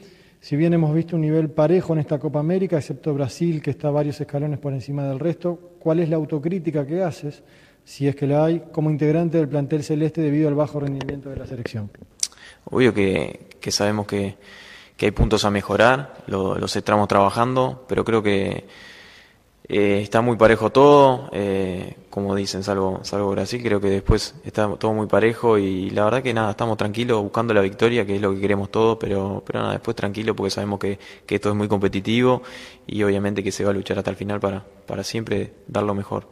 Si 0.43 0.57
bien 0.57 0.75
hemos 0.75 0.93
visto 0.93 1.15
un 1.15 1.23
nivel 1.23 1.51
parejo 1.51 1.93
en 1.93 2.01
esta 2.01 2.19
Copa 2.19 2.41
América, 2.41 2.77
excepto 2.77 3.15
Brasil, 3.15 3.63
que 3.63 3.71
está 3.71 3.93
varios 3.93 4.21
escalones 4.21 4.59
por 4.59 4.73
encima 4.73 5.05
del 5.05 5.21
resto, 5.21 5.77
¿cuál 5.79 6.01
es 6.01 6.09
la 6.09 6.17
autocrítica 6.17 6.85
que 6.85 7.01
haces, 7.01 7.45
si 7.85 8.09
es 8.09 8.17
que 8.17 8.27
la 8.27 8.47
hay, 8.47 8.65
como 8.73 8.91
integrante 8.91 9.39
del 9.39 9.47
plantel 9.47 9.85
celeste 9.85 10.21
debido 10.21 10.49
al 10.49 10.57
bajo 10.57 10.81
rendimiento 10.81 11.31
de 11.31 11.37
la 11.37 11.47
selección? 11.47 11.91
Obvio 12.65 12.93
que, 12.93 13.51
que 13.61 13.71
sabemos 13.71 14.05
que, 14.05 14.37
hay 15.01 15.11
puntos 15.13 15.45
a 15.45 15.51
mejorar, 15.53 16.25
lo, 16.27 16.59
los 16.59 16.75
estamos 16.75 17.07
trabajando, 17.07 17.85
pero 17.89 18.05
creo 18.05 18.21
que 18.21 18.67
eh, 19.69 20.01
está 20.03 20.21
muy 20.21 20.37
parejo 20.37 20.71
todo, 20.71 21.31
eh, 21.33 21.97
como 22.11 22.35
dicen, 22.35 22.63
salvo, 22.63 23.01
salvo 23.03 23.31
Brasil, 23.31 23.63
creo 23.63 23.81
que 23.81 23.89
después 23.89 24.35
está 24.45 24.69
todo 24.77 24.93
muy 24.93 25.07
parejo 25.07 25.57
y 25.57 25.91
la 25.91 26.05
verdad 26.05 26.23
que 26.23 26.35
nada, 26.35 26.51
estamos 26.51 26.77
tranquilos 26.77 27.23
buscando 27.23 27.55
la 27.55 27.61
victoria, 27.61 28.05
que 28.05 28.17
es 28.17 28.21
lo 28.21 28.35
que 28.35 28.41
queremos 28.41 28.71
todos, 28.71 28.99
pero, 28.99 29.43
pero 29.47 29.61
nada, 29.61 29.73
después 29.73 29.97
tranquilo 29.97 30.35
porque 30.35 30.51
sabemos 30.51 30.81
que, 30.81 30.99
que 31.25 31.37
esto 31.37 31.51
es 31.51 31.55
muy 31.55 31.69
competitivo 31.69 32.43
y 32.87 33.03
obviamente 33.03 33.43
que 33.43 33.53
se 33.53 33.65
va 33.65 33.71
a 33.71 33.75
luchar 33.75 33.99
hasta 33.99 34.11
el 34.11 34.17
final 34.17 34.41
para, 34.41 34.65
para 34.87 35.05
siempre 35.05 35.53
dar 35.69 35.85
lo 35.85 35.95
mejor. 35.95 36.27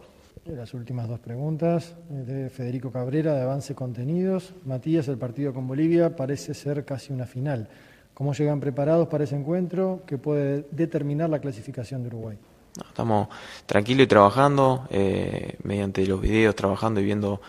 Las 0.45 0.75
últimas 0.75 1.07
dos 1.07 1.21
preguntas 1.21 1.95
de 2.09 2.51
Federico 2.51 2.91
Cabrera 2.91 3.35
de 3.35 3.43
Avance 3.43 3.75
Contenidos. 3.75 4.55
Matías, 4.65 5.07
el 5.07 5.19
partido 5.19 5.55
con 5.55 5.69
Bolivia 5.69 6.17
parece 6.17 6.55
ser 6.55 6.85
casi 6.85 7.13
una 7.13 7.27
final. 7.27 7.69
¿Cómo 8.15 8.33
llegan 8.33 8.59
preparados 8.59 9.07
para 9.09 9.25
ese 9.25 9.37
encuentro 9.37 10.03
que 10.07 10.19
puede 10.19 10.67
determinar 10.73 11.31
la 11.31 11.39
clasificación 11.39 12.03
de 12.03 12.09
Uruguay? 12.09 12.39
Estamos 12.77 13.29
tranquilos 13.67 14.05
y 14.05 14.07
trabajando, 14.07 14.87
eh, 14.91 15.57
mediante 15.63 16.07
los 16.07 16.21
videos, 16.21 16.55
trabajando 16.55 17.01
y 17.01 17.05
viendo 17.05 17.41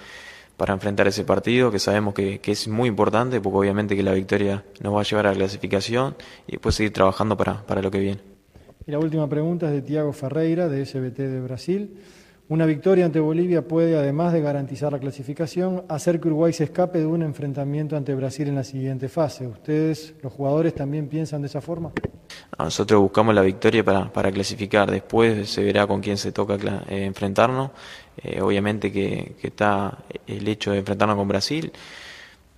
para 0.57 0.73
enfrentar 0.73 1.07
ese 1.07 1.23
partido, 1.23 1.71
que 1.71 1.79
sabemos 1.79 2.13
que, 2.13 2.39
que, 2.39 2.51
es 2.51 2.67
muy 2.67 2.87
importante, 2.87 3.41
porque 3.41 3.57
obviamente 3.57 3.95
que 3.95 4.03
la 4.03 4.13
victoria 4.13 4.63
nos 4.81 4.95
va 4.95 5.01
a 5.01 5.03
llevar 5.03 5.27
a 5.27 5.31
la 5.31 5.35
clasificación 5.35 6.15
y 6.47 6.53
después 6.53 6.75
seguir 6.75 6.93
trabajando 6.93 7.35
para, 7.35 7.65
para 7.65 7.81
lo 7.81 7.89
que 7.89 7.99
viene. 7.99 8.21
Y 8.85 8.91
la 8.91 8.99
última 8.99 9.27
pregunta 9.27 9.67
es 9.67 9.73
de 9.73 9.81
Tiago 9.81 10.13
Ferreira, 10.13 10.67
de 10.67 10.85
SBT 10.85 11.17
de 11.17 11.41
Brasil. 11.41 11.97
Una 12.49 12.65
victoria 12.65 13.05
ante 13.05 13.19
Bolivia 13.19 13.65
puede, 13.65 13.97
además 13.97 14.33
de 14.33 14.41
garantizar 14.41 14.91
la 14.91 14.99
clasificación, 14.99 15.83
hacer 15.87 16.19
que 16.19 16.27
Uruguay 16.27 16.51
se 16.51 16.65
escape 16.65 16.99
de 16.99 17.05
un 17.05 17.23
enfrentamiento 17.23 17.95
ante 17.95 18.13
Brasil 18.13 18.49
en 18.49 18.55
la 18.55 18.63
siguiente 18.63 19.07
fase. 19.07 19.47
¿Ustedes, 19.47 20.15
los 20.21 20.33
jugadores, 20.33 20.75
también 20.75 21.07
piensan 21.07 21.41
de 21.41 21.47
esa 21.47 21.61
forma? 21.61 21.93
Nosotros 22.57 23.01
buscamos 23.01 23.33
la 23.33 23.41
victoria 23.41 23.83
para, 23.83 24.11
para 24.11 24.31
clasificar. 24.31 24.89
Después 24.91 25.49
se 25.49 25.63
verá 25.63 25.87
con 25.87 26.01
quién 26.01 26.17
se 26.17 26.31
toca 26.31 26.55
eh, 26.89 27.05
enfrentarnos. 27.05 27.71
Eh, 28.23 28.41
obviamente 28.41 28.91
que, 28.91 29.35
que, 29.39 29.47
está 29.47 29.97
el 30.27 30.47
hecho 30.47 30.71
de 30.71 30.79
enfrentarnos 30.79 31.17
con 31.17 31.27
Brasil. 31.27 31.71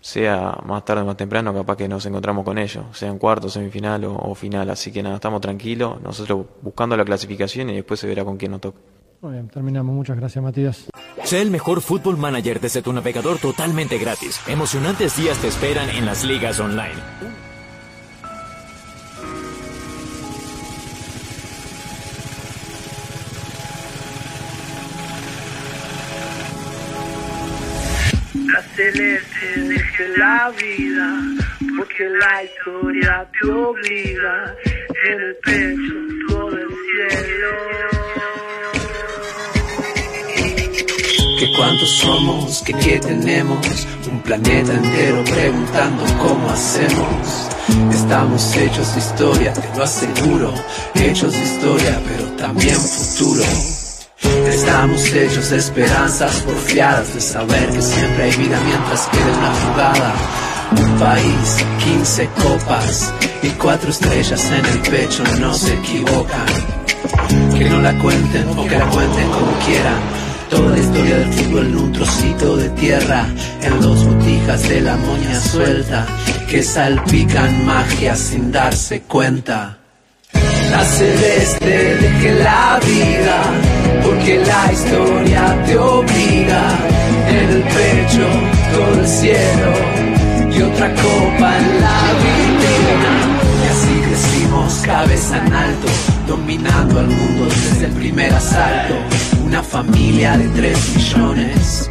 Sea 0.02 0.58
más 0.66 0.84
tarde 0.84 1.04
o 1.04 1.06
más 1.06 1.16
temprano, 1.16 1.54
capaz 1.54 1.78
que 1.78 1.88
nos 1.88 2.06
encontramos 2.06 2.44
con 2.44 2.58
ellos, 2.58 2.86
sea 2.92 3.08
en 3.08 3.18
cuarto, 3.18 3.48
semifinal 3.48 4.04
o, 4.04 4.14
o 4.14 4.36
final. 4.36 4.70
Así 4.70 4.92
que 4.92 5.02
nada, 5.02 5.16
estamos 5.16 5.40
tranquilos. 5.40 6.02
Nosotros 6.02 6.46
buscando 6.62 6.98
la 6.98 7.06
clasificación 7.06 7.70
y 7.70 7.76
después 7.76 8.02
se 8.02 8.08
verá 8.08 8.26
con 8.26 8.36
quién 8.36 8.52
nos 8.52 8.62
toca. 8.62 8.80
Muy 9.24 9.32
bien, 9.34 9.48
terminamos. 9.48 9.96
Muchas 9.96 10.18
gracias, 10.18 10.44
Matías. 10.44 10.90
Sé 11.24 11.42
el 11.42 11.50
mejor 11.50 11.82
Fútbol 11.82 12.18
Manager 12.18 12.60
desde 12.60 12.82
tu 12.82 12.92
navegador 12.92 13.38
totalmente 13.38 13.98
gratis. 13.98 14.42
Emocionantes 14.48 15.16
días 15.16 15.38
te 15.38 15.48
esperan 15.48 15.90
en 15.90 16.06
las 16.06 16.26
ligas 16.26 16.60
online. 16.60 17.00
Celeste 28.76 29.62
deje 29.62 30.08
la 30.18 30.52
vida, 30.52 31.22
porque 31.78 32.10
la 32.10 32.44
historia 32.44 33.28
te 33.40 33.48
obliga. 33.50 34.56
En 35.06 35.20
el 35.20 35.36
pecho 35.44 35.94
todo 36.28 36.58
el 36.58 36.70
cielo. 36.70 38.04
que 41.40 41.54
cuántos 41.58 41.90
somos, 41.90 42.62
que 42.62 42.74
qué 42.74 43.00
tenemos, 43.00 43.88
un 44.10 44.22
planeta 44.22 44.74
entero 44.74 45.24
preguntando 45.26 46.04
cómo 46.22 46.50
hacemos. 46.50 47.50
Estamos 47.92 48.56
hechos 48.56 48.94
de 48.94 49.00
historia, 49.00 49.54
te 49.54 49.78
lo 49.78 49.84
aseguro, 49.84 50.54
hechos 50.96 51.34
de 51.34 51.44
historia, 51.44 52.02
pero 52.08 52.26
también 52.38 52.76
futuro. 52.76 53.44
Estamos 54.66 55.14
hechos 55.14 55.50
de 55.50 55.58
esperanzas 55.58 56.42
porfiadas, 56.42 57.14
de 57.14 57.20
saber 57.20 57.70
que 57.70 57.82
siempre 57.82 58.24
hay 58.24 58.32
vida 58.38 58.58
mientras 58.66 59.08
quede 59.08 59.38
una 59.38 59.54
jugada. 59.56 60.14
Un 60.72 61.00
país, 61.00 61.66
15 61.84 62.30
copas 62.42 63.14
y 63.42 63.50
cuatro 63.50 63.90
estrellas 63.92 64.52
en 64.52 64.66
el 64.66 64.80
pecho 64.80 65.22
no 65.42 65.54
se 65.54 65.74
equivocan. 65.74 66.46
Que 67.58 67.70
no 67.70 67.82
la 67.82 67.94
cuenten 68.00 68.48
o 68.58 68.66
que 68.66 68.78
la 68.78 68.86
cuenten 68.86 69.30
como 69.32 69.52
quieran. 69.66 70.00
Toda 70.50 70.70
la 70.70 70.80
historia 70.80 71.18
del 71.18 71.34
fútbol 71.34 71.66
en 71.66 71.78
un 71.78 71.92
trocito 71.92 72.56
de 72.56 72.70
tierra, 72.70 73.26
en 73.62 73.82
dos 73.82 74.06
botijas 74.06 74.70
de 74.70 74.80
la 74.80 74.96
moña 74.96 75.42
suelta, 75.42 76.06
que 76.50 76.64
salpican 76.64 77.66
magia 77.66 78.16
sin 78.16 78.50
darse 78.50 79.02
cuenta. 79.02 79.78
La 80.72 80.86
celeste 80.86 81.96
deje 81.98 82.44
la 82.44 82.80
vida, 82.82 83.42
porque 84.24 84.40
la 84.46 84.72
historia 84.72 85.64
te 85.66 85.78
obliga. 85.78 86.62
El 87.28 87.62
pecho 87.64 88.28
todo 88.74 89.02
el 89.02 89.08
cielo 89.08 89.72
y 90.56 90.62
otra 90.62 90.94
copa 90.96 91.58
en 91.58 91.82
la 91.82 92.00
vitrina. 92.22 93.14
Y 93.60 93.68
así 93.70 94.02
crecimos 94.08 94.74
cabeza 94.86 95.38
en 95.46 95.54
alto, 95.54 95.88
dominando 96.28 97.00
al 97.00 97.08
mundo 97.08 97.46
desde 97.46 97.86
el 97.88 97.92
primer 97.94 98.34
asalto. 98.34 98.94
Una 99.44 99.62
familia 99.62 100.38
de 100.38 100.48
tres 100.50 100.96
millones, 100.96 101.90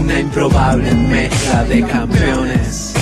una 0.00 0.18
improbable 0.18 0.92
mezcla 0.92 1.64
de 1.64 1.82
campeones. 1.82 2.94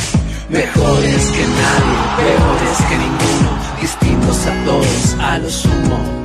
Mejores 0.50 1.26
que 1.30 1.44
nadie, 1.62 1.98
peores 2.18 2.78
que 2.88 2.98
ninguno, 2.98 3.50
distintos 3.80 4.46
a 4.46 4.64
todos 4.66 5.16
a 5.20 5.38
lo 5.38 5.48
sumo. 5.48 6.21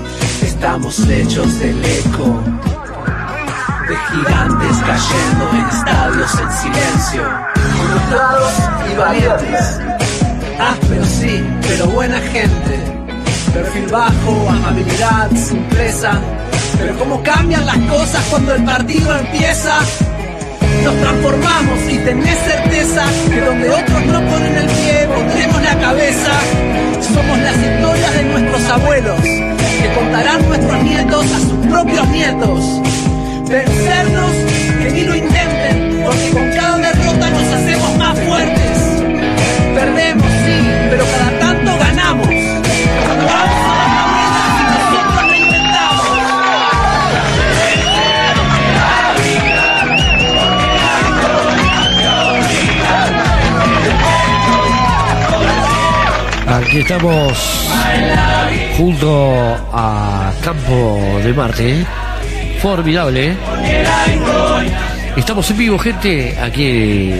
Estamos 0.57 0.99
hechos 1.07 1.59
del 1.59 1.85
eco 1.85 2.43
de 3.87 3.95
gigantes 4.09 4.77
cayendo 4.79 5.49
en 5.53 5.69
estadios 5.69 6.39
en 6.39 6.51
silencio. 6.51 7.23
Frustrados 7.53 8.53
y 8.91 8.97
valientes. 8.97 9.79
Ásperos 10.59 11.07
sí, 11.09 11.43
pero 11.61 11.85
buena 11.85 12.19
gente. 12.19 12.79
Perfil 13.53 13.85
bajo, 13.91 14.49
amabilidad, 14.49 15.29
simpleza. 15.35 16.19
Pero 16.79 16.97
cómo 16.97 17.21
cambian 17.21 17.63
las 17.63 17.77
cosas 17.77 18.25
cuando 18.31 18.55
el 18.55 18.65
partido 18.65 19.15
empieza. 19.15 19.77
Nos 20.83 20.95
transformamos 20.95 21.79
y 21.87 21.97
tenés 21.99 22.39
certeza 22.39 23.05
que 23.29 23.41
donde 23.41 23.69
otros 23.69 24.05
no 24.07 24.19
ponen 24.21 24.57
el 24.57 24.65
pie, 24.65 25.07
pondremos 25.13 25.61
la 25.61 25.79
cabeza. 25.79 26.31
Somos 27.13 27.37
las 27.37 27.57
historias 27.57 28.13
de 28.15 28.23
nuestros 28.23 28.69
abuelos, 28.71 29.21
contarán 29.97 30.47
nuestros 30.47 30.83
nietos 30.83 31.25
a 31.31 31.39
sus 31.39 31.67
propios 31.67 32.07
nietos. 32.09 32.81
Vencernos, 33.49 34.31
que 34.79 34.91
ni 34.91 35.01
lo 35.01 35.15
intenten, 35.15 36.03
porque 36.05 36.29
con 36.31 36.51
cada 36.51 36.77
derrota 36.77 37.29
nos 37.29 37.47
hacemos 37.53 37.97
más 37.97 38.19
fuertes. 38.19 38.77
Perdemos, 39.73 40.27
sí, 40.45 40.57
pero 40.89 41.05
cada 41.05 41.39
tanto 41.39 41.77
ganamos. 41.79 42.27
Aquí 56.47 56.79
estamos 56.79 57.67
junto 58.77 59.55
a 59.73 60.31
Campo 60.41 61.19
de 61.23 61.33
Marte. 61.33 61.85
Formidable. 62.61 63.35
Estamos 65.15 65.49
en 65.51 65.57
vivo, 65.57 65.79
gente, 65.79 66.37
aquí 66.39 67.11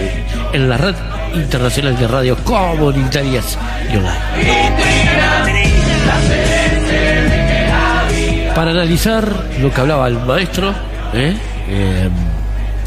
en 0.52 0.68
la 0.68 0.76
red 0.76 0.94
internacional 1.34 1.98
de 1.98 2.06
radio 2.06 2.36
comunitarias 2.44 3.58
y 3.92 3.96
online. 3.96 4.18
Para 8.54 8.70
analizar 8.70 9.28
lo 9.60 9.72
que 9.72 9.80
hablaba 9.80 10.08
el 10.08 10.18
maestro, 10.20 10.74
¿eh? 11.14 11.36
Eh, 11.68 12.08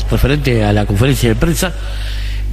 referente 0.10 0.64
a 0.64 0.74
la 0.74 0.86
conferencia 0.86 1.30
de 1.30 1.36
prensa, 1.36 1.72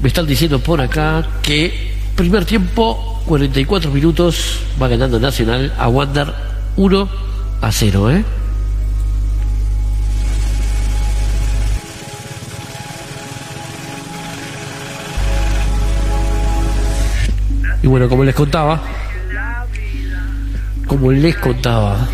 me 0.00 0.08
están 0.08 0.26
diciendo 0.26 0.60
por 0.60 0.80
acá 0.80 1.24
que 1.42 1.92
primer 2.14 2.44
tiempo, 2.44 3.17
44 3.28 3.90
minutos, 3.90 4.62
va 4.80 4.88
ganando 4.88 5.20
Nacional 5.20 5.70
a 5.78 5.86
Wander 5.88 6.32
1 6.76 7.08
a 7.60 7.70
0, 7.70 8.10
¿eh? 8.10 8.24
Y 17.82 17.86
bueno, 17.86 18.08
como 18.08 18.24
les 18.24 18.34
contaba, 18.34 18.80
como 20.86 21.12
les 21.12 21.36
contaba, 21.36 22.08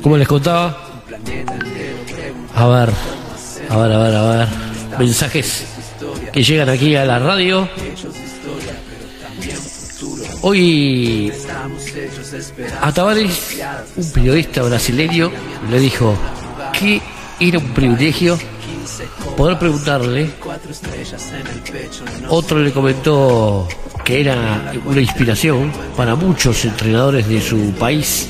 como 0.00 0.16
les 0.16 0.28
contaba, 0.28 0.83
a 2.54 2.66
ver, 2.66 2.90
a 3.68 3.76
ver, 3.76 3.92
a 3.92 3.98
ver, 3.98 4.14
a 4.14 4.22
ver, 4.22 4.48
mensajes 4.98 5.66
que 6.32 6.42
llegan 6.42 6.68
aquí 6.68 6.94
a 6.94 7.04
la 7.04 7.18
radio. 7.18 7.68
Hoy 10.42 11.32
a 12.80 12.92
Tavares, 12.92 13.56
un 13.96 14.12
periodista 14.12 14.62
brasileño, 14.62 15.30
le 15.70 15.80
dijo 15.80 16.14
que 16.78 17.00
era 17.40 17.58
un 17.58 17.72
privilegio 17.72 18.38
poder 19.36 19.58
preguntarle. 19.58 20.30
Otro 22.28 22.58
le 22.58 22.72
comentó 22.72 23.66
que 24.04 24.20
era 24.20 24.72
una 24.84 25.00
inspiración 25.00 25.72
para 25.96 26.14
muchos 26.14 26.64
entrenadores 26.64 27.26
de 27.26 27.40
su 27.40 27.72
país. 27.72 28.28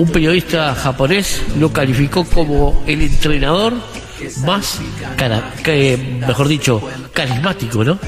Un 0.00 0.08
periodista 0.08 0.74
japonés 0.74 1.42
lo 1.58 1.70
calificó 1.74 2.24
como 2.24 2.82
el 2.86 3.02
entrenador 3.02 3.74
más, 4.46 4.80
mejor 6.26 6.48
dicho, 6.48 6.80
carismático, 7.12 7.84
¿no? 7.84 7.98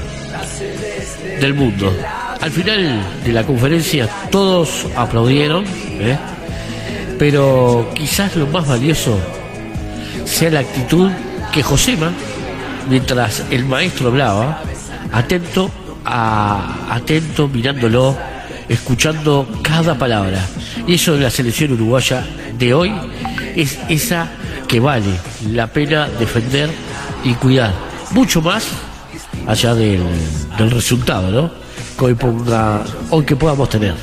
Del 1.39 1.53
mundo. 1.53 1.95
Al 2.41 2.49
final 2.49 2.99
de 3.23 3.31
la 3.31 3.43
conferencia 3.43 4.09
todos 4.31 4.87
aplaudieron, 4.95 5.65
¿eh? 5.99 6.17
pero 7.19 7.91
quizás 7.93 8.35
lo 8.37 8.47
más 8.47 8.67
valioso 8.67 9.15
sea 10.25 10.49
la 10.49 10.61
actitud 10.61 11.11
que 11.51 11.61
Josema, 11.61 12.11
mientras 12.89 13.43
el 13.51 13.65
maestro 13.65 14.07
hablaba, 14.07 14.63
atento 15.11 15.69
a, 16.05 16.87
atento 16.89 17.47
mirándolo, 17.47 18.17
escuchando 18.69 19.47
cada 19.61 19.97
palabra. 19.97 20.45
Y 20.87 20.95
eso 20.95 21.13
de 21.13 21.21
la 21.21 21.29
selección 21.29 21.73
uruguaya 21.73 22.25
de 22.57 22.73
hoy 22.73 22.93
es 23.55 23.79
esa 23.89 24.29
que 24.67 24.79
vale 24.79 25.19
la 25.51 25.67
pena 25.67 26.07
defender 26.07 26.69
y 27.23 27.33
cuidar. 27.35 27.73
Mucho 28.11 28.41
más 28.41 28.67
allá 29.47 29.73
del, 29.73 30.03
del 30.57 30.71
resultado, 30.71 31.29
¿no? 31.31 31.51
Que 31.97 32.15
hoy, 33.09 33.25
que 33.25 33.35
podamos 33.35 33.69
tener. 33.69 33.95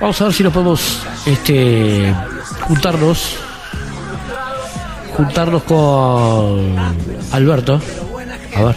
Vamos 0.00 0.20
a 0.20 0.24
ver 0.24 0.34
si 0.34 0.42
nos 0.42 0.52
podemos 0.52 1.00
este, 1.26 2.14
juntarnos 2.62 3.38
juntarnos 5.16 5.62
con 5.62 6.76
Alberto. 7.32 7.80
A 8.56 8.62
ver. 8.62 8.76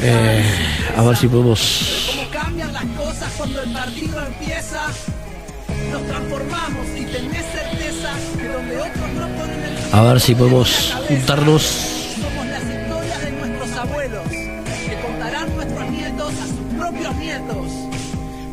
Eh, 0.00 0.44
a 0.96 1.02
ver 1.02 1.16
si 1.16 1.28
podemos. 1.28 2.03
A 9.94 10.02
ver 10.02 10.20
si 10.20 10.34
podemos 10.34 10.92
juntarnos. 11.06 11.62
Somos 11.62 12.46
las 12.46 12.64
historias 12.64 13.22
de 13.22 13.30
nuestros 13.30 13.78
abuelos, 13.78 14.26
que 14.28 15.00
contarán 15.00 15.54
nuestros 15.54 15.88
nietos 15.88 16.32
a 16.32 16.46
sus 16.48 16.66
propios 16.76 17.14
nietos. 17.14 17.66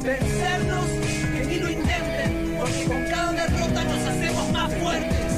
Vencernos, 0.03 0.85
que 1.33 1.45
ni 1.47 1.55
lo 1.57 1.71
intenten, 1.71 2.57
porque 2.59 2.85
con 2.85 3.03
cada 3.09 3.31
derrota 3.31 3.83
nos 3.85 4.07
hacemos 4.07 4.51
más 4.51 4.71
fuertes. 4.75 5.33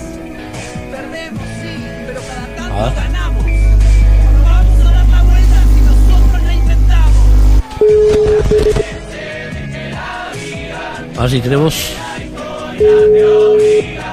Perdemos, 0.91 1.43
sí, 1.61 1.85
pero 2.05 2.19
cada 2.19 2.47
tanto 2.57 2.75
ah. 2.79 2.93
ganamos. 2.97 3.45
A 11.17 11.21
ver 11.21 11.29
si 11.29 11.39
tenemos. 11.39 11.75
La 11.95 12.23
intentamos. 12.23 12.75
historia 12.75 13.07
me 13.07 13.23
obliga. 13.23 14.12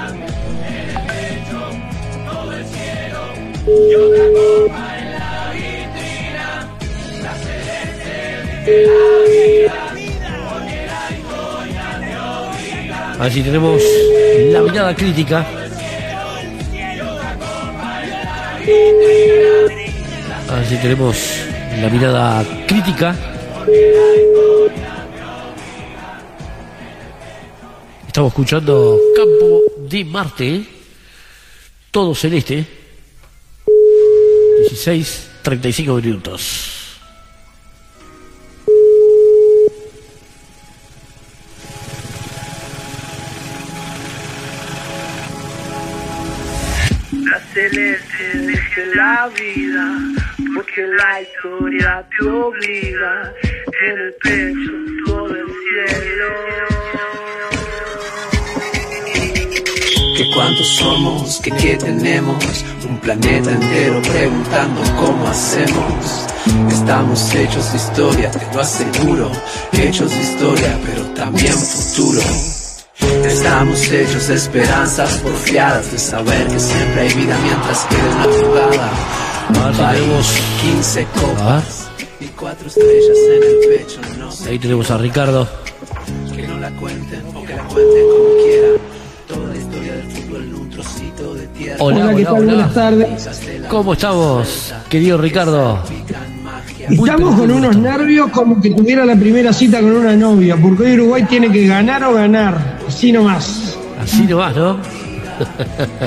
Pero 3.71 4.11
cada 4.11 4.31
A 4.31 4.33
tanto 4.33 4.41
ver. 4.51 4.51
ganamos. 4.51 4.71
Vamos 4.71 4.83
a 4.83 4.85
dar 4.99 5.13
la 5.13 5.53
si 5.53 5.73
nosotros 5.73 6.03
la 6.03 6.11
intentamos. 6.15 6.61
ver 8.83 9.29
si 9.29 9.69
tenemos. 12.01 12.57
A 13.19 13.23
ver 13.25 13.33
si 13.33 13.43
tenemos 13.43 13.83
la 14.53 14.61
mirada 14.63 14.95
crítica. 14.95 15.47
A 20.49 20.55
ver 20.57 20.67
si 20.67 20.77
tenemos 20.77 21.17
la 21.81 21.89
mirada 21.89 22.45
crítica. 22.67 23.15
Estamos 28.07 28.31
escuchando 28.33 28.99
Campo 29.17 29.63
de 29.89 30.05
Marte. 30.05 30.65
Todo 31.91 32.15
celeste. 32.15 32.80
16, 34.71 35.31
35 35.43 35.95
minutos. 35.97 36.77
Celeste 47.53 48.31
elige 48.33 48.87
la 48.95 49.29
vida, 49.37 49.99
porque 50.55 50.87
la 50.87 51.21
historia 51.21 52.07
te 52.17 52.25
obliga. 52.29 53.35
En 53.83 53.99
el 53.99 54.15
pecho 54.23 54.73
todo 55.05 55.35
el 55.35 55.47
cielo. 55.47 56.90
Que 60.21 60.31
cuántos 60.33 60.67
somos, 60.67 61.41
que 61.41 61.51
qué 61.51 61.79
tenemos, 61.79 62.45
un 62.87 62.99
planeta 62.99 63.53
entero 63.53 64.03
preguntando 64.03 64.83
cómo 64.99 65.27
hacemos. 65.27 66.27
Estamos 66.71 67.35
hechos 67.35 67.73
de 67.73 67.79
historia, 67.79 68.31
te 68.31 68.55
lo 68.55 68.61
aseguro, 68.61 69.31
hechos 69.73 70.11
de 70.11 70.21
historia, 70.21 70.79
pero 70.85 71.07
también 71.15 71.55
futuro. 71.55 72.21
Estamos 73.25 73.91
hechos 73.91 74.29
de 74.29 74.35
esperanzas 74.35 75.11
porfiadas, 75.21 75.91
de 75.91 75.99
saber 75.99 76.49
que 76.49 76.61
siempre 76.61 77.01
hay 77.01 77.15
vida 77.15 77.39
mientras 77.43 77.87
quede 77.87 78.09
una 78.11 78.47
jugada. 78.47 78.91
Un 79.49 79.77
país, 79.79 80.43
15 80.61 81.07
copas 81.19 81.89
y 82.21 82.27
cuatro 82.27 82.69
estrellas 82.69 83.19
en 83.27 83.43
el 83.43 83.79
pecho, 83.79 84.01
no 84.19 84.31
sé 84.31 84.51
Ahí 84.51 84.59
tenemos 84.59 84.91
a 84.91 84.99
Ricardo. 84.99 85.49
que 86.37 86.47
no 86.47 86.59
la 86.59 86.71
cuenten 86.73 87.25
o 87.35 87.43
que 87.43 87.57
la 87.57 87.65
cuenten 87.65 88.07
como 88.11 88.45
quieran. 88.45 89.00
Trocito 90.81 91.35
de 91.35 91.47
tierra. 91.49 91.77
Hola, 91.81 92.15
¿qué 92.15 92.25
tal? 92.25 92.35
hola. 92.35 92.45
Buenas 92.45 92.75
tardes. 92.75 93.29
¿Cómo 93.69 93.93
estamos, 93.93 94.75
querido 94.89 95.19
Ricardo? 95.19 95.83
Estamos 96.89 97.39
con 97.39 97.51
unos 97.51 97.77
nervios 97.77 98.31
como 98.31 98.61
que 98.61 98.71
tuviera 98.71 99.05
la 99.05 99.15
primera 99.15 99.53
cita 99.53 99.81
con 99.81 99.93
una 99.93 100.17
novia, 100.17 100.57
porque 100.57 100.85
hoy 100.85 100.95
Uruguay 100.95 101.25
tiene 101.25 101.53
que 101.53 101.67
ganar 101.67 102.03
o 102.05 102.15
ganar, 102.15 102.79
así 102.89 103.13
nomás. 103.13 103.77
Así 104.01 104.23
nomás, 104.23 104.57
¿no? 104.57 104.79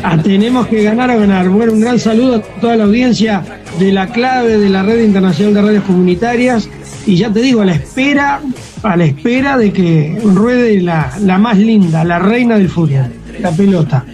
Ah, 0.03 0.17
tenemos 0.21 0.67
que 0.67 0.83
ganar 0.83 1.09
o 1.11 1.19
ganar. 1.19 1.49
Bueno, 1.49 1.73
un 1.73 1.81
gran 1.81 1.99
saludo 1.99 2.35
a 2.35 2.41
toda 2.41 2.75
la 2.75 2.83
audiencia 2.83 3.43
de 3.79 3.91
la 3.91 4.07
clave 4.07 4.57
de 4.57 4.69
la 4.69 4.83
Red 4.83 5.03
Internacional 5.03 5.53
de 5.53 5.61
Radios 5.61 5.83
Comunitarias. 5.85 6.69
Y 7.05 7.15
ya 7.15 7.31
te 7.31 7.41
digo, 7.41 7.61
a 7.61 7.65
la 7.65 7.73
espera, 7.73 8.41
a 8.81 8.95
la 8.95 9.05
espera 9.05 9.57
de 9.57 9.73
que 9.73 10.19
ruede 10.23 10.81
la, 10.81 11.13
la 11.21 11.37
más 11.37 11.57
linda, 11.57 12.03
la 12.03 12.19
reina 12.19 12.57
del 12.57 12.69
fútbol, 12.69 13.07
la 13.39 13.51
pelota. 13.51 14.05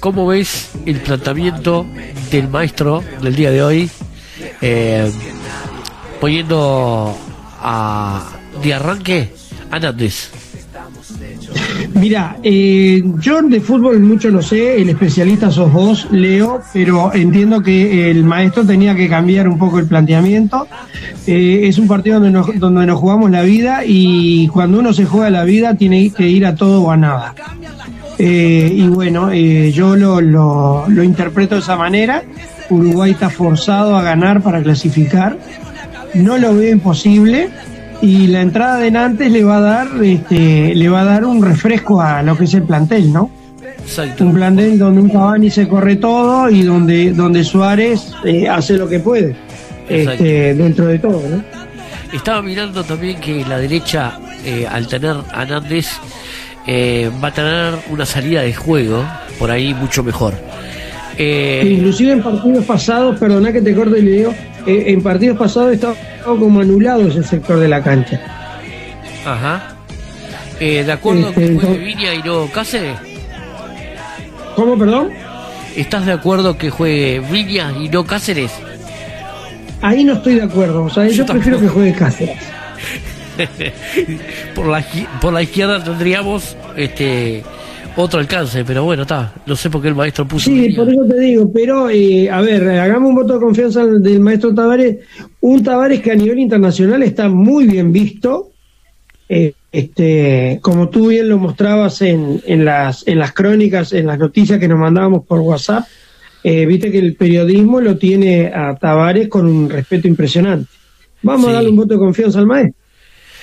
¿Cómo 0.00 0.26
ves 0.26 0.70
el 0.86 1.00
planteamiento 1.00 1.84
del 2.30 2.48
maestro 2.48 3.02
del 3.20 3.34
día 3.34 3.50
de 3.50 3.62
hoy? 3.62 3.90
Eh, 4.60 5.10
poniendo 6.20 7.16
a, 7.60 8.24
de 8.62 8.74
arranque 8.74 9.32
a 9.70 9.78
Nández. 9.78 10.30
Mira, 11.94 12.36
eh, 12.42 13.02
yo 13.20 13.42
de 13.42 13.60
fútbol 13.60 13.98
mucho 14.00 14.30
no 14.30 14.42
sé, 14.42 14.80
el 14.80 14.90
especialista 14.90 15.50
sos 15.50 15.72
vos, 15.72 16.06
Leo, 16.12 16.60
pero 16.72 17.12
entiendo 17.12 17.60
que 17.60 18.10
el 18.10 18.22
maestro 18.24 18.64
tenía 18.64 18.94
que 18.94 19.08
cambiar 19.08 19.48
un 19.48 19.58
poco 19.58 19.78
el 19.78 19.86
planteamiento. 19.86 20.68
Eh, 21.26 21.62
es 21.64 21.78
un 21.78 21.88
partido 21.88 22.20
donde 22.20 22.30
nos, 22.30 22.58
donde 22.58 22.86
nos 22.86 23.00
jugamos 23.00 23.30
la 23.30 23.42
vida 23.42 23.82
y 23.84 24.48
cuando 24.48 24.78
uno 24.78 24.92
se 24.92 25.06
juega 25.06 25.30
la 25.30 25.44
vida 25.44 25.74
tiene 25.74 26.10
que 26.10 26.28
ir 26.28 26.46
a 26.46 26.54
todo 26.54 26.82
o 26.82 26.90
a 26.90 26.96
nada. 26.96 27.34
Eh, 28.18 28.70
y 28.72 28.88
bueno, 28.88 29.30
eh, 29.30 29.70
yo 29.72 29.94
lo, 29.96 30.20
lo, 30.20 30.84
lo 30.88 31.02
interpreto 31.02 31.54
de 31.54 31.60
esa 31.60 31.76
manera. 31.76 32.22
Uruguay 32.70 33.12
está 33.12 33.30
forzado 33.30 33.96
a 33.96 34.02
ganar 34.02 34.42
para 34.42 34.62
clasificar. 34.62 35.38
No 36.14 36.36
lo 36.36 36.54
veo 36.54 36.72
imposible 36.72 37.50
y 38.00 38.28
la 38.28 38.42
entrada 38.42 38.78
de 38.78 38.90
Nantes 38.90 39.30
le 39.30 39.42
va 39.44 39.58
a 39.58 39.60
dar 39.60 39.88
este, 40.02 40.74
le 40.74 40.88
va 40.88 41.02
a 41.02 41.04
dar 41.04 41.24
un 41.24 41.42
refresco 41.42 42.00
a 42.00 42.22
lo 42.22 42.36
que 42.36 42.44
es 42.44 42.54
el 42.54 42.62
plantel, 42.62 43.12
¿no? 43.12 43.30
Un 44.20 44.34
plantel 44.34 44.78
donde 44.78 45.00
un 45.00 45.08
Cavani 45.08 45.50
se 45.50 45.66
corre 45.66 45.96
todo 45.96 46.50
y 46.50 46.62
donde 46.62 47.12
donde 47.12 47.42
Suárez 47.42 48.12
eh, 48.24 48.48
hace 48.48 48.76
lo 48.76 48.88
que 48.88 49.00
puede 49.00 49.34
este, 49.88 50.54
dentro 50.54 50.86
de 50.86 50.98
todo, 50.98 51.22
¿no? 51.28 51.42
Estaba 52.12 52.40
mirando 52.42 52.84
también 52.84 53.20
que 53.20 53.44
la 53.44 53.58
derecha, 53.58 54.18
eh, 54.44 54.66
al 54.70 54.86
tener 54.86 55.16
a 55.32 55.44
Nández, 55.44 55.88
eh, 56.68 57.10
va 57.22 57.28
a 57.28 57.32
tener 57.32 57.74
una 57.90 58.04
salida 58.06 58.42
de 58.42 58.52
juego 58.54 59.04
por 59.38 59.50
ahí 59.50 59.72
mucho 59.74 60.04
mejor. 60.04 60.34
Eh, 61.16 61.62
Inclusive 61.78 62.12
en 62.12 62.22
partidos 62.22 62.64
pasados, 62.64 63.18
perdona 63.18 63.52
que 63.52 63.60
te 63.60 63.74
corte 63.74 63.98
el 63.98 64.04
video, 64.04 64.30
eh, 64.66 64.84
en 64.86 65.02
partidos 65.02 65.36
pasados 65.38 65.72
estaba 65.72 65.94
como 66.24 66.60
anulado 66.60 67.08
ese 67.08 67.22
sector 67.24 67.58
de 67.58 67.68
la 67.68 67.82
cancha. 67.82 68.20
Ajá. 69.26 69.74
Eh, 70.60 70.84
¿De 70.84 70.92
acuerdo 70.92 71.28
Este, 71.30 71.34
que 71.34 71.46
juegue 71.46 71.54
entonces- 71.54 71.84
Viña 71.84 72.14
y 72.14 72.22
no 72.22 72.46
Cáceres? 72.52 72.96
¿Cómo, 74.54 74.78
perdón? 74.78 75.10
¿Estás 75.76 76.04
de 76.06 76.12
acuerdo 76.12 76.58
que 76.58 76.70
juegue 76.70 77.20
Viña 77.30 77.72
y 77.80 77.88
no 77.88 78.04
Cáceres? 78.04 78.52
Ahí 79.80 80.02
no 80.04 80.14
estoy 80.14 80.34
de 80.34 80.42
acuerdo, 80.42 80.84
o 80.84 80.90
sea, 80.90 81.06
yo, 81.08 81.24
prefiero 81.24 81.60
que 81.60 81.68
juegue 81.68 81.92
Cáceres. 81.94 82.36
por, 84.54 84.66
la, 84.66 84.84
por 85.20 85.32
la 85.32 85.42
izquierda 85.42 85.82
tendríamos 85.82 86.56
este 86.76 87.42
otro 87.96 88.20
alcance, 88.20 88.64
pero 88.64 88.84
bueno, 88.84 89.02
está. 89.02 89.34
No 89.46 89.56
sé 89.56 89.70
por 89.70 89.82
qué 89.82 89.88
el 89.88 89.94
maestro 89.94 90.26
puso. 90.26 90.44
Sí, 90.50 90.72
por 90.72 90.88
eso 90.88 91.04
te 91.06 91.18
digo, 91.18 91.50
pero 91.52 91.90
eh, 91.90 92.30
a 92.30 92.40
ver, 92.40 92.68
hagamos 92.68 93.08
un 93.10 93.16
voto 93.16 93.34
de 93.34 93.40
confianza 93.40 93.84
del 93.86 94.20
maestro 94.20 94.54
Tavares, 94.54 94.98
un 95.40 95.62
Tavares 95.64 96.00
que 96.00 96.12
a 96.12 96.14
nivel 96.14 96.38
internacional 96.38 97.02
está 97.02 97.28
muy 97.28 97.66
bien 97.66 97.92
visto, 97.92 98.50
eh, 99.28 99.52
este, 99.72 100.58
como 100.62 100.88
tú 100.88 101.08
bien 101.08 101.28
lo 101.28 101.38
mostrabas 101.38 102.00
en, 102.02 102.40
en 102.46 102.64
las 102.64 103.06
en 103.06 103.18
las 103.18 103.32
crónicas, 103.32 103.92
en 103.92 104.06
las 104.06 104.18
noticias 104.18 104.58
que 104.60 104.68
nos 104.68 104.78
mandábamos 104.78 105.26
por 105.26 105.40
WhatsApp, 105.40 105.84
eh, 106.44 106.66
viste 106.66 106.92
que 106.92 106.98
el 106.98 107.16
periodismo 107.16 107.80
lo 107.80 107.96
tiene 107.98 108.46
a 108.46 108.76
Tavares 108.76 109.28
con 109.28 109.44
un 109.46 109.68
respeto 109.68 110.06
impresionante. 110.06 110.70
Vamos 111.22 111.46
Sí. 111.46 111.50
a 111.50 111.54
darle 111.54 111.70
un 111.70 111.76
voto 111.76 111.94
de 111.94 111.98
confianza 112.00 112.38
al 112.38 112.46
maestro. 112.46 112.74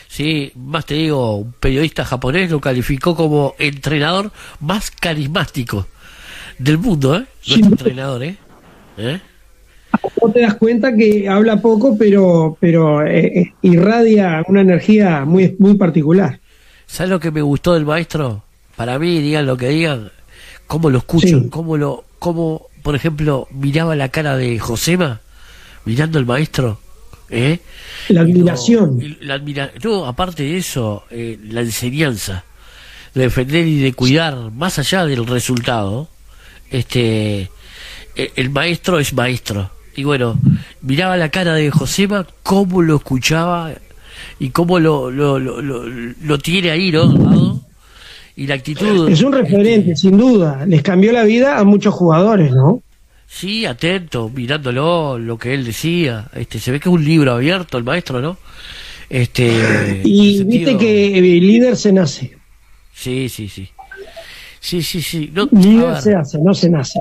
Sí, 0.07 0.51
más 0.55 0.85
te 0.85 0.93
digo, 0.95 1.37
un 1.37 1.51
periodista 1.53 2.05
japonés 2.05 2.49
lo 2.51 2.61
calificó 2.61 3.15
como 3.15 3.53
entrenador 3.59 4.31
más 4.59 4.91
carismático 4.91 5.87
del 6.57 6.77
mundo, 6.77 7.17
¿eh? 7.17 7.25
Nuestro 7.47 7.71
entrenador, 7.71 8.23
¿eh? 8.23 8.37
¿Eh? 8.97 9.19
Vos 10.21 10.33
te 10.33 10.41
das 10.41 10.55
cuenta 10.55 10.95
que 10.95 11.27
habla 11.27 11.61
poco, 11.61 11.97
pero 11.97 12.57
pero 12.59 13.05
eh, 13.05 13.39
eh, 13.39 13.53
irradia 13.61 14.43
una 14.47 14.61
energía 14.61 15.25
muy 15.25 15.55
muy 15.59 15.75
particular. 15.75 16.39
¿Sabes 16.85 17.09
lo 17.09 17.19
que 17.19 17.31
me 17.31 17.41
gustó 17.41 17.73
del 17.73 17.85
maestro? 17.85 18.43
Para 18.75 18.99
mí, 18.99 19.19
digan 19.21 19.45
lo 19.45 19.57
que 19.57 19.69
digan, 19.69 20.11
cómo 20.67 20.89
lo 20.89 20.99
escucho, 20.99 21.27
Sí. 21.39 21.49
cómo 21.49 21.77
lo, 21.77 22.03
cómo, 22.19 22.67
por 22.83 22.95
ejemplo, 22.95 23.47
miraba 23.51 23.95
la 23.95 24.09
cara 24.09 24.35
de 24.37 24.59
Josema, 24.59 25.21
mirando 25.85 26.19
al 26.19 26.25
maestro, 26.25 26.79
¿eh? 27.29 27.59
La 28.09 28.21
admiración. 28.21 28.99
Y 29.01 29.17
la 29.25 29.35
admira- 29.35 29.71
no, 29.83 30.05
aparte 30.05 30.43
de 30.43 30.57
eso, 30.57 31.03
eh, 31.09 31.37
la 31.49 31.61
enseñanza, 31.61 32.43
de 33.13 33.21
defender 33.23 33.65
y 33.67 33.79
de 33.79 33.93
cuidar, 33.93 34.51
más 34.51 34.77
allá 34.79 35.05
del 35.05 35.25
resultado, 35.25 36.07
este, 36.69 37.49
eh, 38.15 38.31
el 38.35 38.49
maestro 38.49 38.99
es 38.99 39.13
maestro. 39.13 39.71
Y 39.95 40.03
bueno, 40.03 40.37
miraba 40.81 41.15
la 41.15 41.29
cara 41.29 41.53
de 41.53 41.71
Josema, 41.71 42.27
cómo 42.43 42.81
lo 42.81 42.97
escuchaba 42.97 43.71
y 44.39 44.49
cómo 44.49 44.79
lo, 44.79 45.09
lo, 45.09 45.39
lo, 45.39 45.61
lo, 45.61 45.83
lo 45.85 46.39
tiene 46.39 46.71
ahí, 46.71 46.91
¿no? 46.91 47.61
Y 48.35 48.47
la 48.47 48.55
actitud. 48.55 49.07
Es 49.09 49.21
un 49.23 49.31
referente, 49.31 49.95
sin 49.95 50.17
duda. 50.17 50.65
Les 50.65 50.81
cambió 50.81 51.13
la 51.13 51.23
vida 51.23 51.57
a 51.57 51.63
muchos 51.63 51.93
jugadores, 51.93 52.51
¿no? 52.51 52.81
Sí, 53.27 53.65
atento, 53.65 54.29
mirándolo, 54.29 55.17
lo 55.19 55.37
que 55.37 55.53
él 55.53 55.65
decía. 55.65 56.29
Este, 56.33 56.59
se 56.59 56.71
ve 56.71 56.79
que 56.79 56.89
es 56.89 56.93
un 56.93 57.03
libro 57.03 57.33
abierto 57.33 57.77
el 57.77 57.83
maestro, 57.83 58.21
¿no? 58.21 58.37
Este, 59.09 60.01
Y 60.03 60.43
viste 60.43 60.59
sentido- 60.65 60.77
que 60.79 61.17
el 61.17 61.23
líder 61.47 61.75
se 61.77 61.91
nace. 61.91 62.37
Sí, 62.93 63.27
sí, 63.29 63.49
sí. 63.49 63.69
Sí, 64.59 64.81
sí, 64.81 65.01
sí. 65.01 65.31
No, 65.33 65.47
ver, 65.51 66.01
se 66.01 66.15
hace, 66.15 66.37
no 66.39 66.53
se 66.53 66.69
nace. 66.69 66.99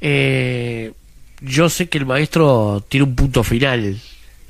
eh, 0.00 0.92
yo 1.40 1.68
sé 1.68 1.88
que 1.88 1.98
el 1.98 2.06
maestro 2.06 2.84
tiene 2.88 3.04
un 3.04 3.14
punto 3.14 3.42
final. 3.44 3.98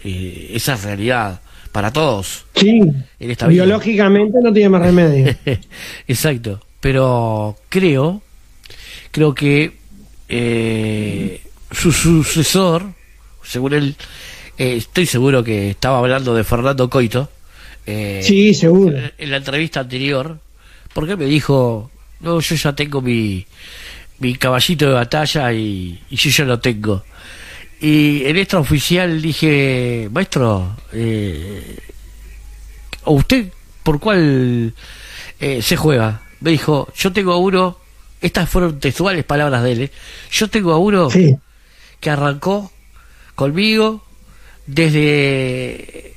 eh, 0.04 0.50
esa 0.54 0.74
es 0.74 0.84
realidad 0.84 1.40
para 1.72 1.90
todos. 1.92 2.44
Sí, 2.54 2.78
En 3.18 3.30
esta 3.30 3.46
vida. 3.48 3.64
biológicamente 3.64 4.38
no 4.42 4.52
tiene 4.52 4.68
más 4.68 4.82
remedio. 4.82 5.34
Exacto. 6.06 6.60
Pero 6.80 7.56
creo, 7.70 8.22
creo 9.10 9.34
que 9.34 9.72
eh, 10.28 11.40
su 11.70 11.92
sucesor, 11.92 12.84
según 13.42 13.74
él, 13.74 13.96
eh, 14.58 14.76
estoy 14.76 15.06
seguro 15.06 15.42
que 15.44 15.70
estaba 15.70 15.98
hablando 15.98 16.34
de 16.34 16.44
Fernando 16.44 16.88
Coito. 16.88 17.30
eh, 17.86 18.20
Sí, 18.22 18.54
seguro. 18.54 18.96
En, 18.96 19.12
en 19.18 19.30
la 19.30 19.36
entrevista 19.38 19.80
anterior, 19.80 20.38
porque 20.92 21.16
me 21.16 21.26
dijo, 21.26 21.90
no, 22.20 22.40
yo 22.40 22.54
ya 22.56 22.72
tengo 22.74 23.00
mi, 23.02 23.44
mi 24.18 24.34
caballito 24.36 24.86
de 24.86 24.94
batalla 24.94 25.52
y, 25.52 26.00
y 26.10 26.16
yo 26.16 26.30
ya 26.30 26.44
lo 26.44 26.58
tengo. 26.60 27.04
Y 27.80 28.24
en 28.24 28.36
esta 28.38 28.58
oficial 28.58 29.20
dije, 29.20 30.08
maestro, 30.10 30.76
eh, 30.92 31.76
¿o 33.04 33.12
usted 33.14 33.48
por 33.82 34.00
cuál 34.00 34.72
eh, 35.40 35.60
se 35.60 35.76
juega? 35.76 36.22
Me 36.40 36.52
dijo, 36.52 36.88
yo 36.96 37.12
tengo 37.12 37.36
uno, 37.38 37.78
estas 38.20 38.48
fueron 38.48 38.78
textuales 38.80 39.24
palabras 39.24 39.62
de 39.62 39.72
él, 39.72 39.80
¿eh? 39.82 39.90
yo 40.30 40.48
tengo 40.48 40.72
a 40.72 40.78
uno 40.78 41.08
que 42.00 42.10
arrancó 42.10 42.70
conmigo 43.34 44.02
desde, 44.66 46.14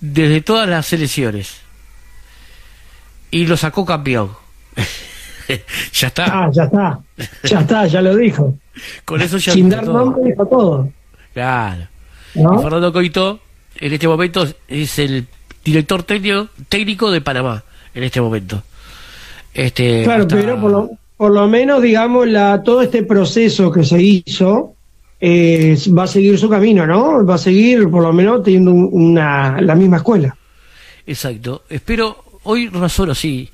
desde 0.00 0.40
todas 0.40 0.68
las 0.68 0.86
selecciones 0.86 1.56
y 3.30 3.46
lo 3.46 3.56
sacó 3.56 3.84
campeón. 3.84 4.30
ya 5.92 6.06
está. 6.08 6.24
Ah, 6.44 6.50
ya 6.52 6.64
está. 6.64 6.98
Ya 7.44 7.60
está, 7.60 7.86
ya 7.86 8.02
lo 8.02 8.16
dijo. 8.16 8.56
Con 9.04 9.20
eso 9.20 9.38
ya 9.38 9.52
Sin 9.52 9.68
dar 9.68 9.84
todo. 9.84 9.98
nombre 9.98 10.30
dijo 10.30 10.46
todo. 10.46 10.90
Claro. 11.34 11.86
¿No? 12.34 12.58
Y 12.58 12.62
Fernando 12.62 12.92
Coito, 12.92 13.40
en 13.76 13.92
este 13.92 14.08
momento, 14.08 14.46
es 14.68 14.98
el 14.98 15.26
director 15.64 16.02
técnico, 16.02 16.48
técnico 16.68 17.10
de 17.10 17.20
Panamá, 17.20 17.62
en 17.94 18.02
este 18.04 18.20
momento. 18.20 18.62
Este, 19.54 20.02
Claro, 20.04 20.22
hasta- 20.22 20.36
pero 20.36 20.60
por 20.60 20.70
lo, 20.70 20.90
por 21.22 21.30
lo 21.32 21.46
menos, 21.46 21.80
digamos, 21.80 22.26
la, 22.26 22.64
todo 22.64 22.82
este 22.82 23.04
proceso 23.04 23.70
que 23.70 23.84
se 23.84 24.02
hizo 24.02 24.74
va 25.22 26.02
a 26.02 26.06
seguir 26.08 26.36
su 26.36 26.48
camino, 26.48 26.84
¿no? 26.84 27.24
Va 27.24 27.36
a 27.36 27.38
seguir, 27.38 27.88
por 27.88 28.02
lo 28.02 28.12
menos, 28.12 28.42
teniendo 28.42 28.72
un- 28.72 28.88
una, 28.90 29.60
la 29.60 29.76
misma 29.76 29.98
escuela. 29.98 30.36
Exacto. 31.06 31.62
Espero, 31.68 32.24
hoy 32.42 32.68
Razoro 32.70 33.14
sí, 33.14 33.48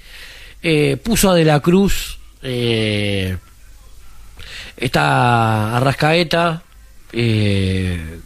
eh, 0.63 0.97
puso 0.97 1.29
a 1.31 1.35
De 1.35 1.45
la 1.45 1.61
Cruz, 1.61 2.19
eh, 2.43 3.37
está 4.75 5.77
Arrascaeta, 5.77 6.63
eh, 7.13 8.19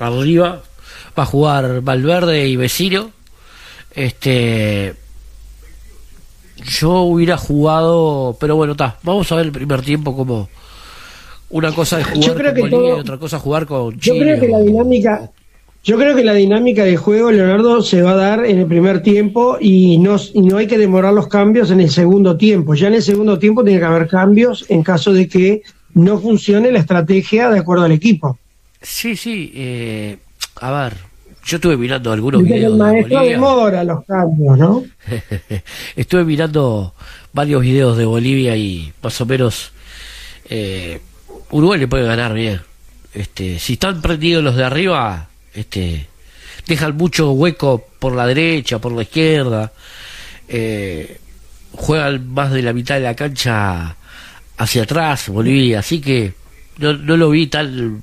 arriba, 0.00 0.60
va 1.16 1.22
a 1.22 1.26
jugar 1.26 1.82
Valverde 1.82 2.48
y 2.48 2.56
Vecino. 2.56 3.12
Este, 3.94 4.92
yo 6.64 7.02
hubiera 7.02 7.36
jugado, 7.36 8.36
pero 8.40 8.56
bueno, 8.56 8.72
está, 8.72 8.96
vamos 9.02 9.30
a 9.32 9.36
ver 9.36 9.46
el 9.46 9.52
primer 9.52 9.82
tiempo 9.82 10.16
como 10.16 10.48
una 11.50 11.72
cosa 11.74 12.00
es 12.00 12.06
Yo 12.14 12.32
jugar 12.32 12.44
con 12.44 12.54
Bolivia 12.54 12.70
todo- 12.70 12.96
y 12.96 13.00
otra 13.00 13.18
cosa 13.18 13.38
jugar 13.38 13.66
con 13.66 13.92
Yo 13.94 13.98
Chile. 14.14 14.20
creo 14.20 14.40
que 14.40 14.48
la 14.48 14.58
dinámica, 14.60 15.30
yo 15.84 15.96
creo 15.96 16.14
que 16.14 16.24
la 16.24 16.34
dinámica 16.34 16.84
de 16.84 16.96
juego, 16.96 17.30
Leonardo, 17.30 17.80
se 17.82 18.02
va 18.02 18.12
a 18.12 18.16
dar 18.16 18.44
en 18.44 18.58
el 18.58 18.66
primer 18.66 19.02
tiempo 19.02 19.56
y 19.60 19.96
no, 19.98 20.16
y 20.34 20.42
no 20.42 20.58
hay 20.58 20.66
que 20.66 20.76
demorar 20.78 21.14
los 21.14 21.28
cambios 21.28 21.70
en 21.70 21.80
el 21.80 21.90
segundo 21.90 22.36
tiempo. 22.36 22.74
Ya 22.74 22.88
en 22.88 22.94
el 22.94 23.02
segundo 23.02 23.38
tiempo 23.38 23.64
tiene 23.64 23.78
que 23.78 23.86
haber 23.86 24.08
cambios 24.08 24.66
en 24.68 24.82
caso 24.82 25.12
de 25.12 25.28
que 25.28 25.62
no 25.94 26.18
funcione 26.18 26.70
la 26.70 26.80
estrategia 26.80 27.48
de 27.50 27.60
acuerdo 27.60 27.84
al 27.84 27.92
equipo. 27.92 28.38
Sí, 28.82 29.16
sí, 29.16 29.50
eh, 29.54 30.18
a 30.60 30.70
ver, 30.70 30.92
yo 31.48 31.56
estuve 31.56 31.78
mirando 31.78 32.12
algunos 32.12 32.42
que 32.42 32.52
videos 32.52 32.72
el 32.72 32.78
de 32.78 32.84
maestro 32.84 33.16
Bolivia. 33.16 33.36
demora 33.36 33.84
los 33.84 34.04
cambios, 34.04 34.58
¿no? 34.58 34.84
Estuve 35.96 36.24
mirando 36.24 36.94
varios 37.32 37.62
videos 37.62 37.96
de 37.96 38.04
Bolivia 38.04 38.54
y 38.54 38.92
más 39.02 39.18
o 39.22 39.26
menos 39.26 39.72
eh, 40.50 41.00
Uruguay 41.50 41.80
le 41.80 41.88
puede 41.88 42.04
ganar 42.04 42.34
bien. 42.34 42.60
Este, 43.14 43.58
si 43.58 43.72
están 43.74 44.02
prendidos 44.02 44.44
los 44.44 44.56
de 44.56 44.64
arriba, 44.64 45.28
este, 45.54 46.06
dejan 46.66 46.94
mucho 46.98 47.32
hueco 47.32 47.82
por 47.98 48.14
la 48.14 48.26
derecha, 48.26 48.78
por 48.78 48.92
la 48.92 49.02
izquierda, 49.02 49.72
eh, 50.48 51.18
juegan 51.72 52.28
más 52.28 52.52
de 52.52 52.60
la 52.60 52.74
mitad 52.74 52.96
de 52.96 53.00
la 53.00 53.16
cancha 53.16 53.96
hacia 54.58 54.82
atrás 54.82 55.30
Bolivia, 55.30 55.78
así 55.78 55.98
que 56.00 56.34
no, 56.76 56.92
no 56.92 57.16
lo 57.16 57.30
vi 57.30 57.46
tan, 57.46 58.02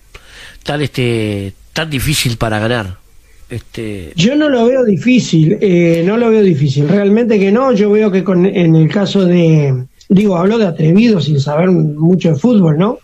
tan 0.63 0.81
este, 0.81 1.53
tan 1.73 1.91
difícil 1.91 2.37
para 2.37 2.57
ganar. 2.57 3.04
Este, 3.49 4.11
Yo 4.15 4.35
no 4.35 4.49
lo 4.49 4.65
veo 4.65 4.83
difícil, 4.83 5.57
eh, 5.61 6.03
no 6.05 6.17
lo 6.17 6.29
veo 6.31 6.41
difícil, 6.41 6.87
realmente 6.87 7.37
que 7.39 7.51
no. 7.51 7.71
Yo 7.73 7.91
veo 7.91 8.11
que 8.11 8.23
con, 8.23 8.45
en 8.45 8.75
el 8.75 8.89
caso 8.89 9.25
de, 9.25 9.85
digo, 10.09 10.35
hablo 10.37 10.57
de 10.57 10.65
atrevido 10.65 11.21
sin 11.21 11.39
saber 11.39 11.69
mucho 11.69 12.29
de 12.29 12.35
fútbol, 12.35 12.77
¿no? 12.77 12.97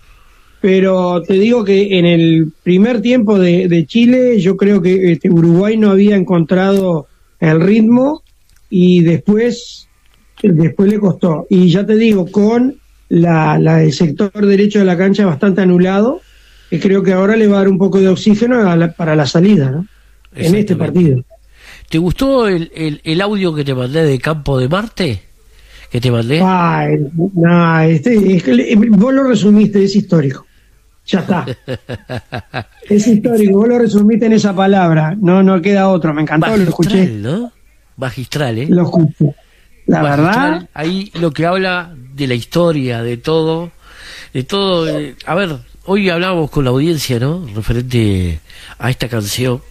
Pero 0.60 1.22
te 1.24 1.34
digo 1.34 1.64
que 1.64 1.98
en 1.98 2.06
el 2.06 2.52
primer 2.64 3.02
tiempo 3.02 3.38
de, 3.40 3.86
Chile, 3.88 4.40
yo 4.40 4.58
creo 4.58 4.82
que 4.82 5.14
este, 5.14 5.30
Uruguay 5.30 5.78
no 5.78 5.90
había 5.92 6.16
encontrado 6.16 7.08
el 7.40 7.62
ritmo 7.62 8.22
y 8.70 9.02
después, 9.02 9.88
después 10.42 10.90
le 10.92 11.00
costó. 11.00 11.48
Y 11.50 11.70
ya 11.70 11.86
te 11.86 11.96
digo, 11.96 12.28
con 12.28 12.76
la, 13.10 13.58
la- 13.60 13.84
el 13.84 13.92
sector 13.92 14.32
derecho 14.46 14.80
de 14.80 14.86
la 14.86 14.98
cancha 14.98 15.26
bastante 15.26 15.62
anulado, 15.62 16.22
creo 16.70 17.02
que 17.04 17.14
ahora 17.14 17.36
le 17.36 17.48
va 17.48 17.56
a 17.58 17.60
dar 17.60 17.70
un 17.70 17.78
poco 17.80 18.00
de 18.00 18.08
oxígeno 18.10 18.76
la- 18.76 18.92
para 18.94 19.16
la 19.16 19.26
salida, 19.26 19.72
¿no? 19.72 19.86
En 20.36 20.56
este 20.56 20.76
partido. 20.76 21.24
¿Te 21.90 21.98
gustó 21.98 22.48
el, 22.48 22.72
el, 22.74 23.02
el 23.04 23.22
audio 23.22 23.54
que 23.54 23.64
te 23.66 23.74
mandé 23.76 24.04
de 24.06 24.18
Campo 24.20 24.58
de 24.60 24.70
Marte? 24.70 25.22
¿Que 25.92 26.00
te 26.00 26.10
mandé? 26.10 26.42
Ay, 26.42 26.98
no, 27.36 27.80
este, 27.82 28.76
vos 28.92 29.14
lo 29.14 29.24
resumiste, 29.26 29.84
es 29.84 29.96
histórico. 29.96 30.46
Ya 31.06 31.20
está. 31.20 31.46
Es 32.90 33.08
histórico, 33.08 33.58
vos 33.58 33.68
lo 33.68 33.80
resumiste 33.80 34.26
en 34.28 34.34
esa 34.34 34.56
palabra. 34.56 35.16
No, 35.20 35.42
no 35.44 35.62
queda 35.62 35.90
otro. 35.90 36.14
Me 36.14 36.22
encantó, 36.22 36.56
lo 36.56 36.64
escuché. 36.64 37.08
¿no? 37.08 37.52
Magistral, 37.98 38.58
¿eh? 38.60 38.68
Lo 38.70 38.84
escuché. 38.84 39.34
La 39.88 40.02
Magistral. 40.02 40.52
verdad, 40.52 40.70
Ahí 40.74 41.12
lo 41.20 41.32
que 41.32 41.46
habla 41.46 41.94
de 42.14 42.28
la 42.28 42.36
historia, 42.36 43.02
de 43.04 43.18
todo, 43.18 43.72
de 44.34 44.44
todo. 44.44 44.88
eh, 45.00 45.16
a 45.26 45.36
ver, 45.36 45.58
hoy 45.86 46.10
hablamos 46.10 46.50
con 46.52 46.64
la 46.64 46.70
audiencia, 46.70 47.20
¿no? 47.20 47.46
Referente 47.54 48.40
a 48.78 48.90
esta 48.90 49.08
canción, 49.10 49.62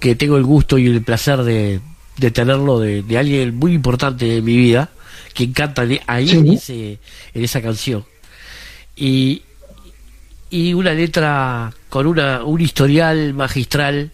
que 0.00 0.14
tengo 0.14 0.36
el 0.36 0.44
gusto 0.44 0.78
y 0.78 0.86
el 0.86 1.02
placer 1.02 1.42
de, 1.42 1.80
de 2.16 2.30
tenerlo 2.30 2.78
de, 2.80 3.02
de 3.02 3.18
alguien 3.18 3.54
muy 3.56 3.72
importante 3.72 4.24
de 4.26 4.42
mi 4.42 4.56
vida, 4.56 4.90
que 5.34 5.50
canta 5.52 5.86
ahí 6.06 6.28
Sí. 6.28 6.36
en, 6.38 6.48
ese- 6.52 6.98
en 7.34 7.44
esa 7.44 7.60
canción. 7.62 8.04
Y, 8.96 9.42
y 10.50 10.72
una 10.74 10.92
letra 10.92 11.72
con 11.88 12.06
una, 12.06 12.44
un 12.44 12.60
historial 12.60 13.34
magistral. 13.34 14.12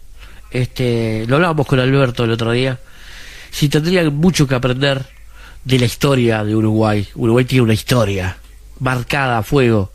Este, 0.50 1.26
lo 1.28 1.36
hablábamos 1.36 1.66
con 1.66 1.78
Alberto 1.78 2.24
el 2.24 2.30
otro 2.32 2.52
día. 2.52 2.78
Si 3.50 3.68
tendrían 3.68 4.14
mucho 4.16 4.46
que 4.46 4.54
aprender 4.54 5.04
de 5.64 5.78
la 5.78 5.84
historia 5.84 6.42
de 6.44 6.56
Uruguay. 6.56 7.06
Uruguay 7.14 7.44
tiene 7.44 7.62
una 7.62 7.74
historia 7.74 8.36
marcada 8.78 9.38
a 9.38 9.42
fuego. 9.42 9.92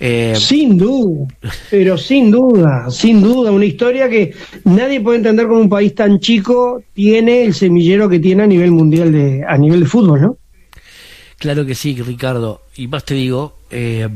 Eh, 0.00 0.36
sin 0.38 0.78
duda, 0.78 1.26
pero 1.70 1.98
sin 1.98 2.30
duda, 2.30 2.88
sin 2.88 3.20
duda, 3.20 3.50
una 3.50 3.64
historia 3.64 4.08
que 4.08 4.32
nadie 4.64 5.00
puede 5.00 5.18
entender 5.18 5.48
cómo 5.48 5.60
un 5.60 5.68
país 5.68 5.92
tan 5.94 6.20
chico 6.20 6.82
tiene 6.94 7.44
el 7.44 7.54
semillero 7.54 8.08
que 8.08 8.20
tiene 8.20 8.44
a 8.44 8.46
nivel 8.46 8.70
mundial 8.70 9.10
de, 9.10 9.44
a 9.44 9.58
nivel 9.58 9.80
de 9.80 9.86
fútbol, 9.86 10.20
¿no? 10.20 10.38
Claro 11.36 11.66
que 11.66 11.74
sí, 11.74 12.00
Ricardo. 12.00 12.62
Y 12.76 12.86
más 12.86 13.04
te 13.04 13.14
digo, 13.14 13.58
eh, 13.72 14.08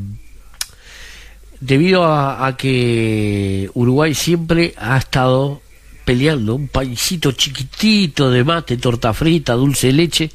debido 1.60 2.04
a, 2.04 2.46
a 2.46 2.56
que 2.56 3.68
Uruguay 3.74 4.14
siempre 4.14 4.74
ha 4.76 4.96
estado 4.98 5.62
peleando, 6.04 6.54
un 6.54 6.68
paisito 6.68 7.32
chiquitito 7.32 8.30
de 8.30 8.44
mate, 8.44 8.76
torta 8.76 9.12
frita, 9.12 9.54
dulce 9.54 9.88
de 9.88 9.92
leche, 9.94 10.30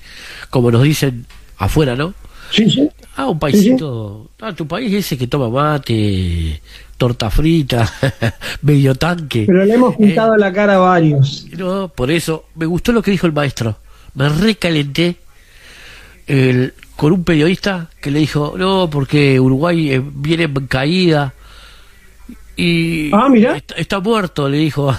como 0.49 0.71
nos 0.71 0.83
dicen 0.83 1.25
afuera, 1.57 1.95
¿no? 1.95 2.13
Sí, 2.51 2.69
sí. 2.69 2.89
Ah, 3.17 3.25
un 3.27 3.39
paisito. 3.39 4.29
Ah, 4.39 4.53
tu 4.53 4.67
país 4.67 4.93
ese 4.93 5.17
que 5.17 5.25
toma 5.25 5.49
mate, 5.49 6.61
torta 6.97 7.31
frita, 7.31 7.91
medio 8.61 8.93
tanque. 8.93 9.45
Pero 9.47 9.65
le 9.65 9.73
hemos 9.73 9.95
pintado 9.95 10.37
la 10.37 10.53
cara 10.53 10.75
a 10.75 10.77
varios. 10.77 11.47
No, 11.57 11.87
por 11.89 12.11
eso, 12.11 12.45
me 12.53 12.67
gustó 12.67 12.91
lo 12.91 13.01
que 13.01 13.09
dijo 13.09 13.25
el 13.25 13.33
maestro. 13.33 13.79
Me 14.13 14.29
recalenté 14.29 15.15
el, 16.27 16.75
con 16.95 17.11
un 17.11 17.23
periodista 17.23 17.89
que 17.99 18.11
le 18.11 18.19
dijo, 18.19 18.53
no, 18.55 18.87
porque 18.87 19.39
Uruguay 19.39 19.93
eh, 19.93 20.01
viene 20.03 20.43
en 20.43 20.67
caída. 20.67 21.33
Y 22.55 23.09
Ah, 23.13 23.29
mira. 23.29 23.57
Está, 23.57 23.75
está 23.75 23.99
muerto, 23.99 24.47
le 24.47 24.57
dijo 24.57 24.95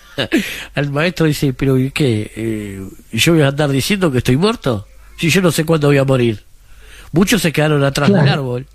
al 0.74 0.90
maestro. 0.90 1.26
Dice, 1.26 1.52
pero 1.52 1.78
¿y 1.78 1.92
¿qué? 1.92 2.32
Eh, 2.34 2.88
¿Yo 3.12 3.34
voy 3.34 3.42
a 3.42 3.48
andar 3.48 3.70
diciendo 3.70 4.10
que 4.10 4.18
estoy 4.18 4.36
muerto? 4.36 4.86
Si 5.16 5.30
yo 5.30 5.40
no 5.40 5.52
sé 5.52 5.64
cuándo 5.64 5.86
voy 5.86 5.98
a 5.98 6.04
morir. 6.04 6.42
Muchos 7.12 7.42
se 7.42 7.52
quedaron 7.52 7.82
atrás 7.84 8.08
Claro. 8.08 8.24
del 8.24 8.32
árbol. 8.32 8.66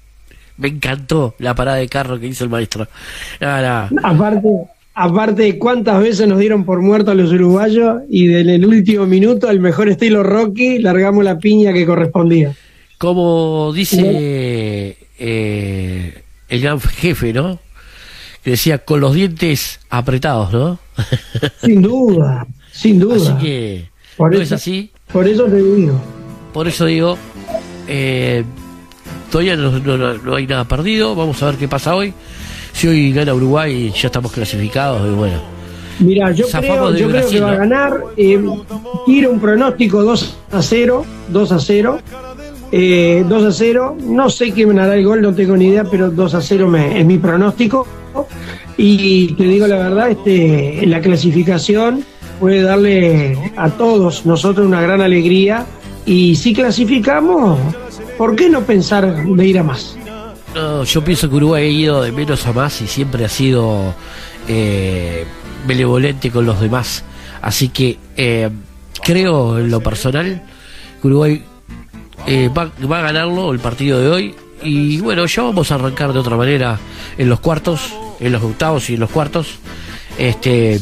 Me 0.57 0.69
encantó 0.69 1.35
la 1.39 1.53
parada 1.53 1.77
de 1.77 1.87
carro 1.87 2.19
que 2.19 2.27
hizo 2.27 2.43
el 2.43 2.49
maestro. 2.49 2.87
Aparte, 3.39 4.47
aparte, 4.93 5.57
¿cuántas 5.59 6.01
veces 6.01 6.27
nos 6.27 6.39
dieron 6.39 6.65
por 6.65 6.81
muertos 6.81 7.11
a 7.11 7.15
los 7.15 7.31
uruguayos? 7.31 8.01
Y 8.09 8.33
en 8.33 8.49
el 8.49 8.65
último 8.65 9.05
minuto, 9.05 9.47
al 9.49 9.59
mejor 9.59 9.89
estilo 9.89 10.23
Rocky, 10.23 10.79
largamos 10.79 11.23
la 11.23 11.37
piña 11.37 11.73
que 11.73 11.85
correspondía. 11.85 12.55
Como 12.97 13.71
dice 13.73 14.97
eh, 15.19 16.23
el 16.49 16.61
gran 16.61 16.79
jefe, 16.79 17.33
¿no? 17.33 17.59
Que 18.43 18.51
decía 18.51 18.79
con 18.79 18.99
los 19.01 19.13
dientes 19.13 19.79
apretados, 19.89 20.51
¿no? 20.53 20.79
Sin 21.61 21.81
duda, 21.81 22.47
sin 22.71 22.99
duda. 22.99 23.33
Así 23.35 23.45
que 23.45 23.89
Por 24.15 24.31
no 24.31 24.35
eso- 24.37 24.43
es 24.43 24.51
así. 24.61 24.91
Por 25.11 25.27
eso 25.27 25.45
te 25.45 25.61
digo. 25.61 26.01
Por 26.53 26.67
eso 26.67 26.85
digo, 26.85 27.17
eh, 27.87 28.43
todavía 29.31 29.55
no, 29.55 29.71
no- 29.79 29.97
no- 29.97 30.13
no 30.15 30.35
hay 30.35 30.47
nada 30.47 30.65
perdido. 30.65 31.15
Vamos 31.15 31.41
a 31.43 31.47
ver 31.47 31.55
qué 31.55 31.67
pasa 31.67 31.95
hoy. 31.95 32.13
Si 32.73 32.87
hoy 32.87 33.11
gana 33.11 33.33
Uruguay, 33.33 33.91
ya 33.91 34.07
estamos 34.07 34.31
clasificados 34.31 35.07
y 35.07 35.15
bueno. 35.15 35.37
Mira, 35.99 36.31
yo 36.31 36.45
creo, 36.47 36.91
yo 36.91 37.07
creo 37.07 37.09
Brasil, 37.09 37.37
que 37.39 37.43
va 37.43 37.51
a 37.53 37.55
ganar. 37.55 37.99
Eh, 38.15 38.39
tiro 39.07 39.31
un 39.31 39.39
pronóstico 39.39 40.03
2 40.03 40.37
a 40.51 40.61
0. 40.61 41.05
2 41.29 41.51
a 41.51 41.59
0. 41.59 41.99
Eh, 42.71 43.25
2 43.27 43.43
a 43.45 43.51
0. 43.51 43.97
No 44.01 44.29
sé 44.29 44.51
quién 44.51 44.77
hará 44.77 44.95
el 44.95 45.03
gol, 45.05 45.21
no 45.23 45.33
tengo 45.33 45.57
ni 45.57 45.67
idea, 45.69 45.83
pero 45.85 46.11
2 46.11 46.35
a 46.35 46.41
0 46.41 46.67
me- 46.67 46.99
es 46.99 47.05
mi 47.05 47.17
pronóstico. 47.17 47.87
Y 48.77 49.33
te 49.33 49.43
digo 49.45 49.65
la 49.65 49.77
verdad, 49.77 50.11
este, 50.11 50.85
la 50.85 51.01
clasificación 51.01 52.03
puede 52.39 52.61
darle 52.61 53.51
a 53.55 53.69
todos 53.71 54.23
nosotros 54.25 54.67
una 54.67 54.81
gran 54.81 55.01
alegría. 55.01 55.65
Y 56.07 56.37
si 56.37 56.53
clasificamos, 56.53 57.59
¿por 58.17 58.33
qué 58.37 58.49
no 58.49 58.61
pensar 58.61 59.25
de 59.25 59.45
ir 59.45 59.59
a 59.59 59.63
más? 59.63 59.97
No, 60.55 60.85
yo 60.85 61.03
pienso 61.03 61.29
que 61.29 61.35
Uruguay 61.35 61.65
ha 61.65 61.69
ido 61.69 62.01
de 62.01 62.13
menos 62.13 62.47
a 62.47 62.53
más 62.53 62.81
y 62.81 62.87
siempre 62.87 63.25
ha 63.25 63.29
sido 63.29 63.93
eh, 64.47 65.25
benevolente 65.67 66.31
con 66.31 66.45
los 66.45 66.61
demás. 66.61 67.03
Así 67.41 67.67
que 67.67 67.97
eh, 68.15 68.49
creo 69.03 69.59
en 69.59 69.69
lo 69.69 69.81
personal 69.81 70.43
que 71.01 71.07
Uruguay 71.07 71.43
eh, 72.25 72.49
va, 72.57 72.71
va 72.89 72.99
a 72.99 73.01
ganarlo 73.01 73.51
el 73.51 73.59
partido 73.59 73.99
de 73.99 74.09
hoy. 74.09 74.35
Y 74.63 75.01
bueno, 75.01 75.25
ya 75.25 75.43
vamos 75.43 75.69
a 75.73 75.75
arrancar 75.75 76.13
de 76.13 76.19
otra 76.19 76.37
manera 76.37 76.79
en 77.17 77.27
los 77.27 77.41
cuartos, 77.41 77.93
en 78.21 78.31
los 78.31 78.41
octavos 78.41 78.89
y 78.89 78.93
en 78.93 79.01
los 79.01 79.09
cuartos. 79.09 79.59
Este, 80.17 80.79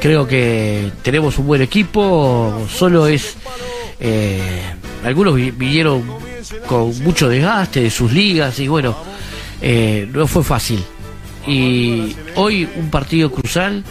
creo 0.00 0.26
que 0.26 0.90
tenemos 1.02 1.38
un 1.38 1.46
buen 1.46 1.62
equipo, 1.62 2.66
solo 2.68 3.06
es 3.06 3.37
eh, 4.00 4.60
algunos 5.04 5.34
vi- 5.34 5.50
vinieron 5.50 6.02
con 6.66 6.96
mucho 7.02 7.28
desgaste 7.28 7.82
de 7.82 7.90
sus 7.90 8.12
ligas 8.12 8.58
y 8.60 8.68
bueno, 8.68 8.96
eh, 9.60 10.08
no 10.12 10.26
fue 10.26 10.42
fácil. 10.44 10.82
Y 11.46 12.14
hoy 12.36 12.68
un 12.76 12.90
partido 12.90 13.30
crucial, 13.32 13.82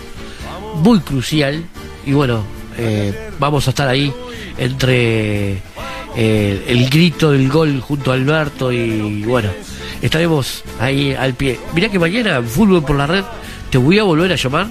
muy 0.83 0.99
crucial, 0.99 1.63
y 2.05 2.13
bueno, 2.13 2.43
eh, 2.77 3.29
vamos 3.39 3.67
a 3.67 3.71
estar 3.71 3.87
ahí 3.87 4.13
entre 4.57 5.61
el 6.15 6.89
grito 6.89 7.31
del 7.31 7.47
gol 7.49 7.79
junto 7.79 8.11
a 8.11 8.15
Alberto 8.15 8.71
y 8.71 9.23
bueno, 9.23 9.49
estaremos 10.01 10.63
ahí 10.79 11.13
al 11.13 11.33
pie. 11.35 11.59
Mirá 11.75 11.89
que 11.89 11.99
mañana, 11.99 12.41
fútbol 12.41 12.83
por 12.83 12.95
la 12.95 13.05
red, 13.07 13.23
te 13.69 13.77
voy 13.77 13.99
a 13.99 14.03
volver 14.03 14.31
a 14.31 14.35
llamar. 14.35 14.67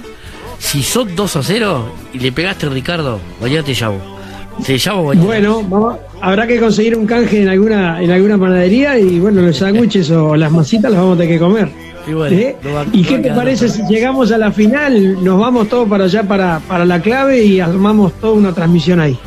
Si 0.59 0.81
son 0.83 1.15
2 1.15 1.35
a 1.35 1.43
0 1.43 1.93
y 2.13 2.19
le 2.19 2.31
pegaste 2.31 2.65
a 2.65 2.69
Ricardo, 2.69 3.19
mañana 3.39 3.63
te 3.63 3.73
llamo. 3.73 4.16
Te 4.65 4.77
llamo 4.77 5.03
mañana. 5.05 5.25
Bueno, 5.25 5.63
vamos- 5.69 5.97
habrá 6.21 6.47
que 6.47 6.59
conseguir 6.59 6.95
un 6.97 7.05
canje 7.05 7.43
en 7.43 7.49
alguna 7.49 8.01
en 8.01 8.11
alguna 8.11 8.37
panadería 8.37 8.97
y 8.99 9.19
bueno, 9.19 9.41
los 9.41 9.57
sándwiches 9.57 10.09
o 10.11 10.35
las 10.35 10.51
masitas 10.51 10.91
las 10.91 10.99
vamos 10.99 11.15
a 11.15 11.21
tener 11.21 11.35
que 11.35 11.39
comer. 11.39 11.69
Y 12.07 12.13
bueno, 12.13 12.35
¿Eh? 12.37 12.55
va- 12.73 12.85
¿Y 12.93 13.03
qué 13.03 13.19
te 13.19 13.31
parece 13.31 13.67
si 13.69 13.81
llegamos 13.87 14.31
a 14.31 14.37
la 14.37 14.51
final, 14.51 15.23
nos 15.23 15.39
vamos 15.39 15.67
todos 15.69 15.87
para 15.89 16.05
allá 16.05 16.23
para, 16.23 16.59
para 16.67 16.85
la 16.85 17.01
clave 17.01 17.43
y 17.43 17.59
armamos 17.59 18.13
toda 18.13 18.33
una 18.33 18.53
transmisión 18.53 18.99
ahí? 18.99 19.17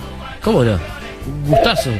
¿Cómo 0.42 0.64
no? 0.64 0.72
Un 0.72 1.50
gustazo. 1.50 1.90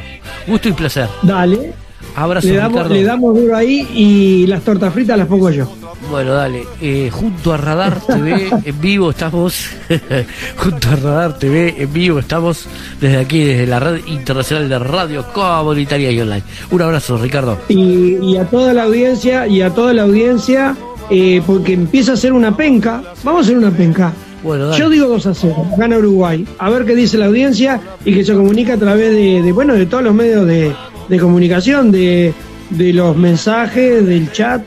Gusto 0.47 0.69
y 0.69 0.73
placer. 0.73 1.07
Dale. 1.21 1.73
Abrazo, 2.15 2.47
Le 2.47 2.55
damos, 2.55 2.73
Ricardo. 2.79 2.93
le 2.95 3.03
damos 3.03 3.35
duro 3.39 3.55
ahí 3.55 3.87
y 3.93 4.47
las 4.47 4.61
tortas 4.63 4.91
fritas 4.93 5.17
las 5.17 5.27
pongo 5.27 5.49
yo. 5.51 5.71
Bueno, 6.11 6.33
dale. 6.33 6.65
Eh, 6.81 7.09
junto 7.09 7.53
a 7.53 7.57
Radar 7.57 8.01
TV 8.05 8.49
en 8.65 8.81
vivo 8.81 9.11
estamos. 9.11 9.69
junto 10.57 10.89
a 10.89 10.95
Radar 10.97 11.39
TV 11.39 11.73
en 11.77 11.93
vivo 11.93 12.19
estamos 12.19 12.65
desde 12.99 13.17
aquí, 13.17 13.45
desde 13.45 13.65
la 13.65 13.79
red 13.79 14.05
internacional 14.07 14.67
de 14.67 14.77
radio 14.77 15.25
comunitaria 15.31 16.11
y 16.11 16.19
online. 16.19 16.43
Un 16.69 16.81
abrazo, 16.81 17.17
Ricardo. 17.17 17.57
Y, 17.69 18.17
y 18.17 18.37
a 18.37 18.43
toda 18.43 18.73
la 18.73 18.83
audiencia, 18.83 19.47
y 19.47 19.61
a 19.61 19.69
toda 19.69 19.93
la 19.93 20.03
audiencia, 20.03 20.75
eh, 21.09 21.41
porque 21.47 21.73
empieza 21.73 22.11
a 22.13 22.17
ser 22.17 22.33
una 22.33 22.57
penca. 22.57 23.01
Vamos 23.23 23.43
a 23.43 23.45
hacer 23.45 23.57
una 23.57 23.71
penca. 23.71 24.11
Bueno, 24.43 24.67
dale. 24.67 24.79
Yo 24.79 24.89
digo 24.89 25.07
2 25.07 25.25
a 25.27 25.33
0, 25.33 25.65
gana 25.77 25.97
Uruguay. 25.97 26.45
A 26.59 26.69
ver 26.69 26.85
qué 26.85 26.93
dice 26.93 27.17
la 27.17 27.27
audiencia 27.27 27.79
y 28.03 28.13
que 28.13 28.25
se 28.25 28.33
comunica 28.33 28.73
a 28.73 28.77
través 28.77 29.11
de, 29.13 29.41
de, 29.41 29.51
bueno, 29.53 29.75
de 29.75 29.85
todos 29.85 30.03
los 30.03 30.13
medios 30.13 30.45
de, 30.45 30.73
de 31.07 31.19
comunicación, 31.19 31.89
de, 31.89 32.33
de 32.69 32.91
los 32.91 33.15
mensajes, 33.15 34.05
del 34.05 34.29
chat, 34.33 34.61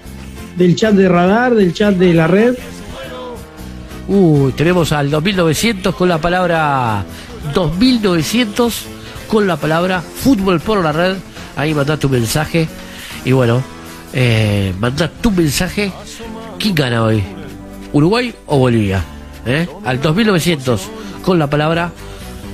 del 0.57 0.77
chat 0.77 0.95
de 0.95 1.09
radar, 1.09 1.55
del 1.55 1.73
chat 1.73 1.95
de 1.95 2.15
la 2.15 2.27
red. 2.27 2.55
Uy, 4.09 4.53
tenemos 4.53 4.93
al 4.93 5.11
2900 5.11 5.95
con 5.95 6.09
la 6.09 6.19
palabra 6.19 7.05
2900 7.53 8.87
con 9.29 9.47
la 9.47 9.57
palabra 9.57 10.01
fútbol 10.01 10.61
por 10.61 10.83
la 10.83 10.93
red. 10.93 11.17
Ahí 11.57 11.75
mandá 11.75 11.97
tu 11.97 12.09
mensaje. 12.09 12.69
Y 13.25 13.33
bueno, 13.33 13.63
eh, 14.13 14.75
mandá 14.79 15.09
tu 15.09 15.31
mensaje. 15.31 15.93
¿Quién 16.59 16.75
gana 16.75 17.03
hoy? 17.05 17.23
¿Uruguay 17.93 18.35
o 18.47 18.59
Bolivia? 18.59 19.03
¿Eh? 19.47 19.67
Al 19.85 20.01
2900 20.01 20.81
con 21.23 21.39
la 21.39 21.49
palabra 21.49 21.93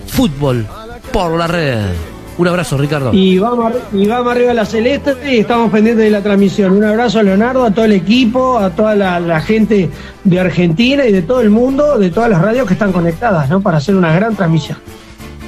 fútbol 0.07 0.67
por 1.13 1.37
la 1.39 1.47
red. 1.47 2.10
Un 2.41 2.49
abrazo, 2.49 2.79
Ricardo. 2.79 3.13
Y 3.13 3.39
vamos, 3.39 3.71
y 3.93 4.07
vamos 4.07 4.33
arriba 4.33 4.53
a 4.53 4.55
la 4.55 4.65
celeste 4.65 5.15
y 5.31 5.41
estamos 5.41 5.71
pendientes 5.71 6.07
de 6.07 6.11
la 6.11 6.23
transmisión. 6.23 6.73
Un 6.73 6.83
abrazo 6.85 7.19
a 7.19 7.23
Leonardo, 7.23 7.67
a 7.67 7.71
todo 7.71 7.85
el 7.85 7.93
equipo, 7.93 8.59
a 8.59 8.71
toda 8.71 8.95
la, 8.95 9.21
la 9.21 9.43
gente 9.43 9.91
de 10.25 10.41
Argentina 10.41 11.05
y 11.05 11.13
de 11.13 11.21
todo 11.21 11.43
el 11.43 11.51
mundo, 11.51 11.99
de 11.99 12.09
todas 12.09 12.31
las 12.31 12.41
radios 12.41 12.67
que 12.67 12.73
están 12.73 12.93
conectadas, 12.93 13.51
¿no? 13.51 13.61
Para 13.61 13.77
hacer 13.77 13.95
una 13.95 14.15
gran 14.15 14.35
transmisión. 14.37 14.79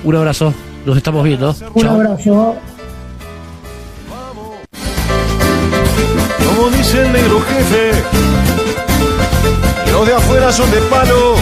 Un 0.04 0.16
abrazo. 0.16 0.52
Nos 0.84 0.98
estamos 0.98 1.24
viendo. 1.24 1.56
Un 1.72 1.82
Chao. 1.82 1.94
abrazo. 1.94 2.56
Como 6.46 6.68
dice 6.76 7.06
el 7.06 7.10
negro 7.10 7.40
jefe, 7.40 8.02
los 9.92 10.06
de 10.06 10.14
afuera 10.14 10.52
son 10.52 10.70
de 10.70 10.80
palo. 10.90 11.36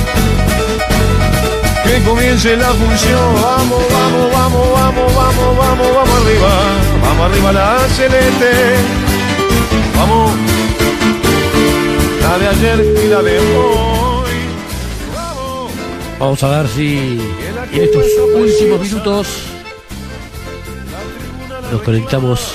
Que 1.90 2.00
comience 2.02 2.56
la 2.56 2.68
función. 2.68 3.34
Vamos, 3.42 3.82
vamos, 3.90 4.32
vamos, 4.32 4.72
vamos, 4.72 5.14
vamos, 5.16 5.56
vamos, 5.56 5.94
vamos 5.96 6.22
arriba. 6.22 6.52
Vamos 7.02 7.30
arriba 7.30 7.52
la 7.52 7.78
celeste. 7.88 8.52
Vamos. 9.96 10.30
La 12.22 12.38
de 12.38 12.46
ayer 12.46 13.04
y 13.04 13.08
la 13.08 13.22
de 13.22 13.38
hoy. 13.40 14.30
Vamos 16.20 16.42
a 16.44 16.48
ver 16.48 16.68
si 16.68 17.18
en 17.72 17.82
estos 17.82 18.04
últimos 18.36 18.80
minutos 18.82 19.26
nos 21.72 21.82
conectamos. 21.82 22.54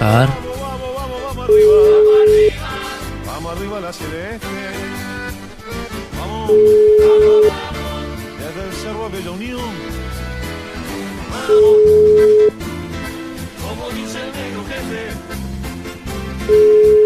A 0.00 0.18
ver. 0.18 0.28
Vamos 3.26 3.56
arriba 3.56 3.80
la 3.80 3.92
celeste. 3.92 4.91
El 8.62 8.72
Cerro 8.74 9.08
Bella 9.10 9.30
Unión. 9.30 9.60
Como 13.62 13.90
dice 13.90 14.18
el 14.20 14.32
negro 14.32 14.64
jefe. 14.68 15.02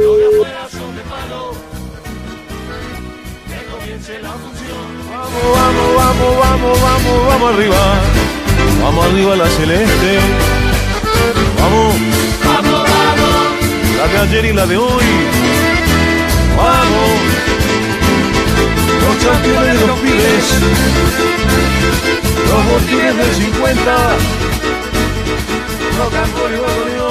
Los 0.02 0.16
de 0.18 0.26
afuera 0.26 0.68
son 0.70 0.96
de 0.96 1.02
palo. 1.02 1.52
Que 3.46 3.58
comience 3.70 4.22
la 4.22 4.32
función. 4.32 4.86
Vamos, 5.10 5.42
vamos, 5.54 5.88
vamos, 5.96 6.30
vamos, 6.38 6.80
vamos, 6.80 7.26
vamos 7.26 7.54
arriba. 7.54 7.82
Vamos 8.82 9.06
arriba 9.06 9.36
la 9.36 9.48
celeste. 9.48 10.18
Vamos. 11.60 11.94
Vamos, 12.44 12.72
vamos. 12.72 13.36
La 13.98 14.06
de 14.08 14.18
ayer 14.18 14.44
y 14.46 14.52
la 14.52 14.66
de 14.66 14.76
hoy. 14.76 15.35
Campeones 19.26 19.80
de 19.80 19.86
los 19.86 19.98
pibes. 19.98 20.54
Los 22.48 22.64
botines 22.70 23.16
del 23.16 23.34
50. 23.34 23.96
Rock 25.98 26.14
and 26.14 26.32
roll 26.36 26.52
y 26.54 27.05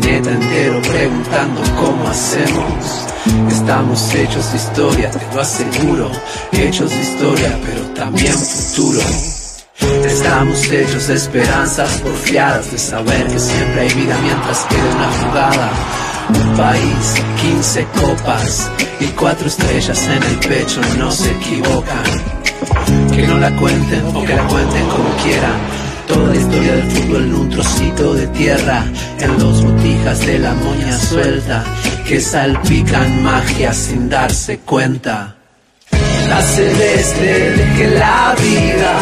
planeta 0.00 0.30
entero 0.30 0.80
preguntando 0.82 1.60
cómo 1.76 2.08
hacemos. 2.08 3.06
Estamos 3.48 4.14
hechos 4.14 4.52
de 4.52 4.58
historia, 4.58 5.10
te 5.10 5.34
lo 5.34 5.40
aseguro, 5.40 6.10
hechos 6.52 6.90
de 6.90 7.00
historia, 7.00 7.58
pero 7.64 7.82
también 7.94 8.32
futuro. 8.32 9.00
Estamos 10.04 10.70
hechos 10.70 11.08
de 11.08 11.14
esperanzas 11.14 11.90
porfiadas, 11.98 12.70
de 12.72 12.78
saber 12.78 13.26
que 13.28 13.38
siempre 13.38 13.80
hay 13.82 13.94
vida 13.94 14.18
mientras 14.22 14.64
quede 14.64 14.94
una 14.94 15.12
jugada. 15.12 15.70
Un 16.28 16.56
país, 16.56 17.14
15 17.40 17.86
copas 18.00 18.70
y 19.00 19.06
cuatro 19.08 19.48
estrellas 19.48 20.08
en 20.08 20.22
el 20.22 20.38
pecho, 20.40 20.80
no 20.98 21.10
se 21.10 21.30
equivocan. 21.30 22.04
Que 23.14 23.26
no 23.26 23.38
la 23.38 23.54
cuenten 23.56 24.04
o 24.14 24.24
que 24.24 24.34
la 24.34 24.46
cuenten 24.46 24.86
como 24.88 25.08
quieran. 25.22 25.77
Toda 26.08 26.28
la 26.28 26.36
historia 26.36 26.72
del 26.72 26.90
fútbol 26.90 27.22
en 27.24 27.34
un 27.34 27.50
trocito 27.50 28.14
de 28.14 28.26
tierra, 28.28 28.84
en 29.20 29.38
dos 29.38 29.64
botijas 29.64 30.26
de 30.26 30.38
la 30.38 30.54
moña 30.54 30.98
suelta, 30.98 31.64
que 32.06 32.20
salpican 32.20 33.22
magia 33.22 33.72
sin 33.72 34.08
darse 34.08 34.58
cuenta. 34.58 35.36
La 36.28 36.42
celeste 36.42 37.50
deje 37.56 37.98
la 37.98 38.34
vida, 38.38 38.94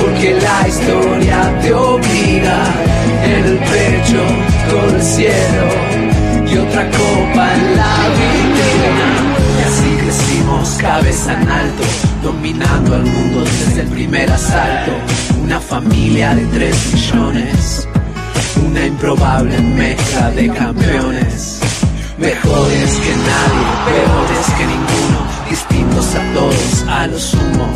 porque 0.00 0.38
la 0.40 0.68
historia 0.68 1.58
te 1.62 1.72
obliga. 1.72 2.58
El 3.24 3.58
pecho 3.58 4.22
todo 4.70 4.96
el 4.96 5.02
cielo 5.02 6.08
y 6.50 6.58
otra 6.58 6.90
copa 6.90 7.54
en 7.54 7.76
la 7.76 7.96
vitrina. 8.18 9.10
Y 9.58 9.62
así 9.66 9.96
crecimos 10.02 10.68
cabeza 10.78 11.32
en 11.32 11.48
alto, 11.48 11.82
dominando 12.28 12.94
al 12.94 13.04
mundo 13.04 13.42
desde 13.42 13.80
el 13.82 13.88
primer 13.88 14.30
asalto. 14.30 14.92
Una 15.42 15.58
familia 15.58 16.34
de 16.34 16.44
tres 16.48 16.76
millones, 16.92 17.88
una 18.66 18.84
improbable 18.84 19.58
mezcla 19.58 20.30
de 20.32 20.48
campeones. 20.50 21.60
Mejores 22.18 22.90
que 23.04 23.14
nadie, 23.30 23.66
peores 23.88 24.46
que 24.56 24.66
ninguno, 24.74 25.20
distintos 25.48 26.14
a 26.16 26.34
todos, 26.34 26.84
a 26.88 27.06
lo 27.06 27.18
sumo. 27.18 27.68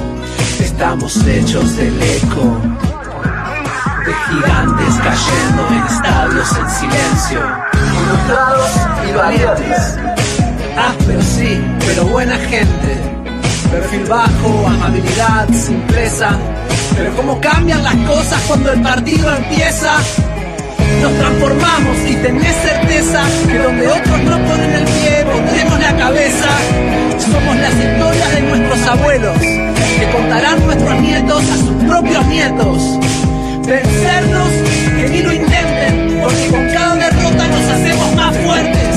Estamos 0.60 1.16
hechos 1.26 1.76
del 1.76 2.02
eco 2.02 2.60
de 4.04 4.12
gigantes 4.28 4.94
cayendo 5.08 5.62
en 5.70 5.82
estadios 5.94 6.50
en 6.58 6.70
silencio. 6.70 7.40
Ilustrados 8.02 8.70
y 9.08 9.12
valientes. 9.16 9.98
Ah, 10.76 10.94
pero 11.06 11.22
sí, 11.22 11.58
pero 11.86 12.04
buena 12.06 12.36
gente. 12.36 13.21
Perfil 13.72 14.04
bajo, 14.04 14.66
amabilidad, 14.66 15.48
simpleza. 15.48 16.38
Pero 16.94 17.16
cómo 17.16 17.40
cambian 17.40 17.82
las 17.82 17.94
cosas 18.06 18.40
cuando 18.46 18.70
el 18.70 18.82
partido 18.82 19.34
empieza. 19.34 19.96
Nos 21.00 21.12
transformamos 21.14 21.96
y 22.06 22.14
tenés 22.16 22.54
certeza 22.56 23.22
que 23.50 23.58
donde 23.58 23.88
otros 23.88 24.18
no 24.24 24.38
ponen 24.44 24.72
el 24.74 24.84
pie, 24.84 25.24
pondremos 25.24 25.80
la 25.80 25.96
cabeza. 25.96 26.48
Somos 27.18 27.56
las 27.56 27.72
historias 27.72 28.34
de 28.34 28.40
nuestros 28.42 28.88
abuelos, 28.88 29.38
que 29.38 30.10
contarán 30.12 30.66
nuestros 30.66 31.00
nietos 31.00 31.42
a 31.42 31.56
sus 31.56 31.84
propios 31.88 32.26
nietos. 32.26 32.82
Vencernos, 33.66 34.48
que 34.96 35.08
ni 35.08 35.22
lo 35.22 35.32
intenten, 35.32 36.20
porque 36.22 36.46
con 36.48 36.68
cada 36.68 36.94
derrota 36.96 37.48
nos 37.48 37.64
hacemos 37.70 38.14
más 38.16 38.36
fuertes. 38.36 38.96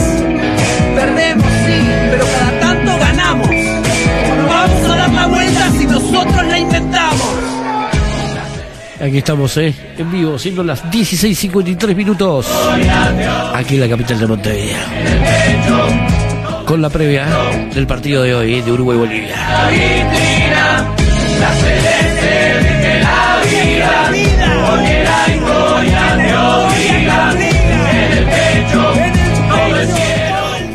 Perdemos, 0.96 1.48
sí, 1.66 1.80
pero 2.12 2.26
cada 2.26 2.55
nosotros 6.16 6.48
la 6.48 6.58
inventamos. 6.58 7.22
Aquí 9.02 9.18
estamos, 9.18 9.58
¿eh? 9.58 9.76
En 9.98 10.12
vivo, 10.12 10.40
siendo 10.40 10.64
las 10.64 10.84
16.53 10.86 11.96
minutos. 11.96 12.48
Aquí 13.54 13.76
en 13.76 13.82
la 13.82 13.90
capital 13.90 14.20
de 14.20 14.28
Montevideo. 14.28 14.78
Con 16.66 16.82
la 16.82 16.90
previa 16.90 17.28
del 17.74 17.86
partido 17.86 18.24
de 18.24 18.34
hoy, 18.34 18.56
¿eh? 18.56 18.64
de 18.64 18.72
Uruguay-Bolivia. 18.72 19.36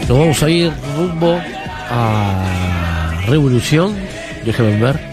Nos 0.07 0.18
vamos 0.18 0.43
a 0.43 0.51
ir 0.51 0.72
rumbo 0.97 1.41
a 1.91 3.22
Revolución. 3.26 3.97
Déjame 4.45 4.76
ver 4.80 5.09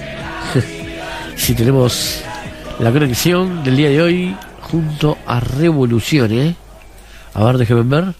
si 1.35 1.53
tenemos 1.53 2.23
la 2.79 2.91
conexión 2.91 3.63
del 3.63 3.77
día 3.77 3.89
de 3.89 4.01
hoy 4.01 4.35
junto 4.61 5.17
a 5.25 5.39
Revolución, 5.39 6.31
¿eh? 6.31 6.55
A 7.33 7.43
ver, 7.43 7.57
déjame 7.57 7.83
ver 7.83 8.13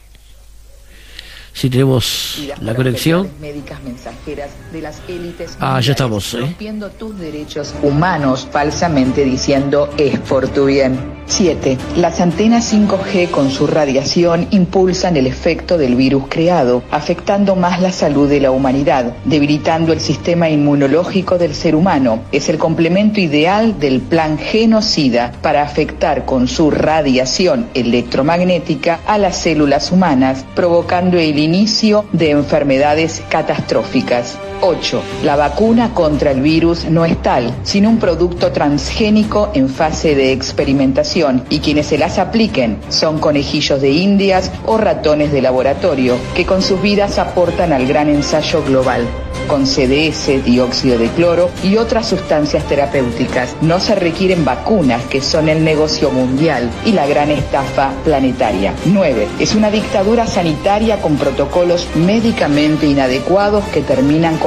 si 1.57 1.71
tenemos 1.71 2.39
la 2.61 2.75
conexión. 2.75 3.27
médicas 3.41 3.81
mensajeras 3.83 4.51
de 4.71 4.79
las 4.79 5.01
élites 5.07 5.57
Ah, 5.59 5.79
ya 5.81 5.93
estamos, 5.93 6.35
¿eh? 6.35 6.41
rompiendo 6.41 6.91
tus 6.91 7.17
derechos 7.17 7.73
humanos 7.81 8.47
falsamente 8.51 9.23
diciendo 9.25 9.89
es 9.97 10.19
por 10.19 10.47
tu 10.49 10.65
bien. 10.65 11.17
7. 11.29 11.77
Las 11.97 12.21
antenas 12.21 12.71
5G 12.73 13.29
con 13.31 13.51
su 13.51 13.67
radiación 13.67 14.47
impulsan 14.51 15.17
el 15.17 15.27
efecto 15.27 15.77
del 15.77 15.95
virus 15.95 16.23
creado, 16.29 16.83
afectando 16.89 17.55
más 17.57 17.81
la 17.81 17.91
salud 17.91 18.29
de 18.29 18.39
la 18.39 18.51
humanidad, 18.51 19.13
debilitando 19.25 19.91
el 19.91 19.99
sistema 19.99 20.49
inmunológico 20.49 21.37
del 21.37 21.53
ser 21.53 21.75
humano. 21.75 22.21
Es 22.31 22.47
el 22.47 22.57
complemento 22.57 23.19
ideal 23.19 23.77
del 23.77 23.99
plan 23.99 24.37
genocida 24.37 25.33
para 25.41 25.63
afectar 25.63 26.23
con 26.25 26.47
su 26.47 26.71
radiación 26.71 27.67
electromagnética 27.73 29.01
a 29.05 29.17
las 29.17 29.37
células 29.37 29.91
humanas, 29.91 30.45
provocando 30.55 31.17
el 31.17 31.37
inicio 31.47 32.05
de 32.11 32.31
enfermedades 32.31 33.23
catastróficas. 33.29 34.37
8. 34.61 35.01
La 35.23 35.35
vacuna 35.35 35.93
contra 35.93 36.31
el 36.31 36.41
virus 36.41 36.85
no 36.85 37.05
es 37.05 37.21
tal, 37.21 37.53
sino 37.63 37.89
un 37.89 37.99
producto 37.99 38.51
transgénico 38.51 39.51
en 39.53 39.69
fase 39.69 40.15
de 40.15 40.31
experimentación 40.31 41.43
y 41.49 41.59
quienes 41.59 41.87
se 41.87 41.97
las 41.97 42.17
apliquen 42.17 42.79
son 42.89 43.19
conejillos 43.19 43.81
de 43.81 43.91
indias 43.91 44.51
o 44.65 44.77
ratones 44.77 45.31
de 45.31 45.41
laboratorio 45.41 46.15
que 46.35 46.45
con 46.45 46.61
sus 46.61 46.81
vidas 46.81 47.19
aportan 47.19 47.73
al 47.73 47.87
gran 47.87 48.09
ensayo 48.09 48.63
global. 48.63 49.05
Con 49.47 49.65
CDS, 49.65 50.43
dióxido 50.43 50.97
de 50.97 51.07
cloro 51.09 51.49
y 51.63 51.77
otras 51.77 52.07
sustancias 52.07 52.65
terapéuticas 52.65 53.55
no 53.61 53.79
se 53.79 53.95
requieren 53.95 54.43
vacunas 54.43 55.03
que 55.05 55.21
son 55.21 55.47
el 55.47 55.63
negocio 55.63 56.11
mundial 56.11 56.69
y 56.85 56.91
la 56.91 57.07
gran 57.07 57.31
estafa 57.31 57.93
planetaria. 58.03 58.73
9. 58.85 59.27
Es 59.39 59.55
una 59.55 59.71
dictadura 59.71 60.27
sanitaria 60.27 60.99
con 61.01 61.15
protocolos 61.15 61.87
médicamente 61.95 62.87
inadecuados 62.87 63.63
que 63.65 63.81
terminan 63.81 64.37
con 64.37 64.46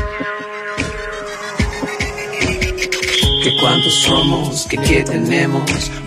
Que 3.41 3.57
cuántos 3.57 3.93
somos, 3.95 4.67
que 4.67 4.77
qué 4.77 5.03
tenemos, 5.03 5.63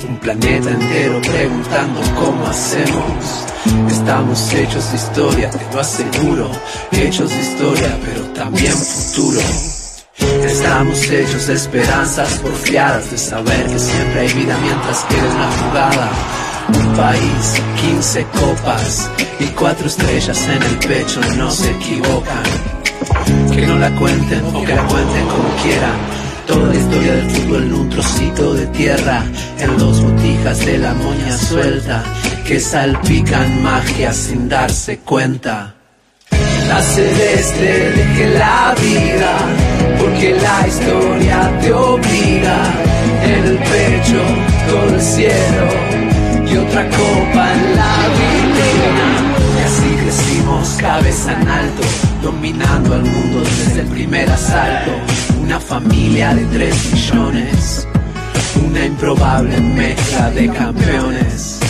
un 0.08 0.16
planeta 0.18 0.70
entero 0.70 1.20
preguntando 1.20 2.00
cómo 2.14 2.46
hacemos. 2.46 3.44
Estamos 3.90 4.52
hechos 4.52 4.90
de 4.92 4.96
historia, 4.96 5.50
te 5.50 5.74
lo 5.74 5.80
aseguro, 5.80 6.48
hechos 6.92 7.30
de 7.30 7.40
historia, 7.40 7.98
pero 8.04 8.20
también 8.34 8.72
futuro. 8.72 9.40
Estamos 10.44 11.10
hechos 11.10 11.48
de 11.48 11.54
esperanzas 11.54 12.38
porfiadas, 12.38 13.10
de 13.10 13.18
saber 13.18 13.66
que 13.66 13.78
siempre 13.80 14.20
hay 14.20 14.32
vida 14.32 14.56
mientras 14.62 15.04
quede 15.04 15.28
una 15.28 15.50
jugada. 15.50 16.10
Un 16.68 16.96
país, 16.96 17.62
15 17.80 18.26
copas 18.26 19.10
y 19.40 19.46
cuatro 19.46 19.88
estrellas 19.88 20.40
en 20.46 20.62
el 20.62 20.76
pecho, 20.78 21.20
no 21.36 21.50
se 21.50 21.68
equivocan. 21.68 22.44
Que 23.52 23.66
no 23.66 23.76
la 23.76 23.90
cuenten 23.96 24.44
o 24.54 24.64
que 24.64 24.74
la 24.74 24.86
cuenten 24.86 25.26
como 25.26 25.48
quieran. 25.64 26.23
La 26.56 26.74
historia 26.74 27.12
del 27.14 27.30
fútbol 27.30 27.62
en 27.64 27.74
un 27.74 27.90
trocito 27.90 28.54
de 28.54 28.66
tierra, 28.68 29.24
en 29.58 29.76
dos 29.76 30.00
botijas 30.02 30.64
de 30.64 30.78
la 30.78 30.94
moña 30.94 31.36
suelta, 31.36 32.04
que 32.46 32.60
salpican 32.60 33.62
magia 33.62 34.12
sin 34.12 34.48
darse 34.48 34.98
cuenta. 34.98 35.74
la 36.68 36.80
celeste 36.80 37.90
deje 37.90 38.38
la 38.38 38.74
vida, 38.80 39.36
porque 39.98 40.36
la 40.36 40.68
historia 40.68 41.58
te 41.60 41.72
obliga. 41.72 42.58
En 43.22 43.44
el 43.44 43.58
pecho 43.58 44.22
todo 44.68 44.94
el 44.94 45.00
cielo 45.00 45.66
y 46.46 46.56
otra 46.56 46.88
copa 46.88 47.52
en 47.54 47.76
la 47.76 47.96
vitrina. 48.16 49.08
Y 49.58 49.62
así 49.64 49.96
crecimos 50.02 50.68
cabeza 50.78 51.32
en 51.32 51.48
alto, 51.48 51.82
dominando 52.24 52.94
al 52.94 53.02
mundo 53.02 53.40
desde 53.40 53.82
el 53.82 53.86
primer 53.88 54.30
asalto. 54.30 54.92
Una 55.42 55.60
familia 55.60 56.34
de 56.34 56.44
tres 56.46 56.92
millones, 56.92 57.86
una 58.66 58.86
improbable 58.86 59.60
mezcla 59.60 60.30
de 60.30 60.48
campeones. 60.48 61.60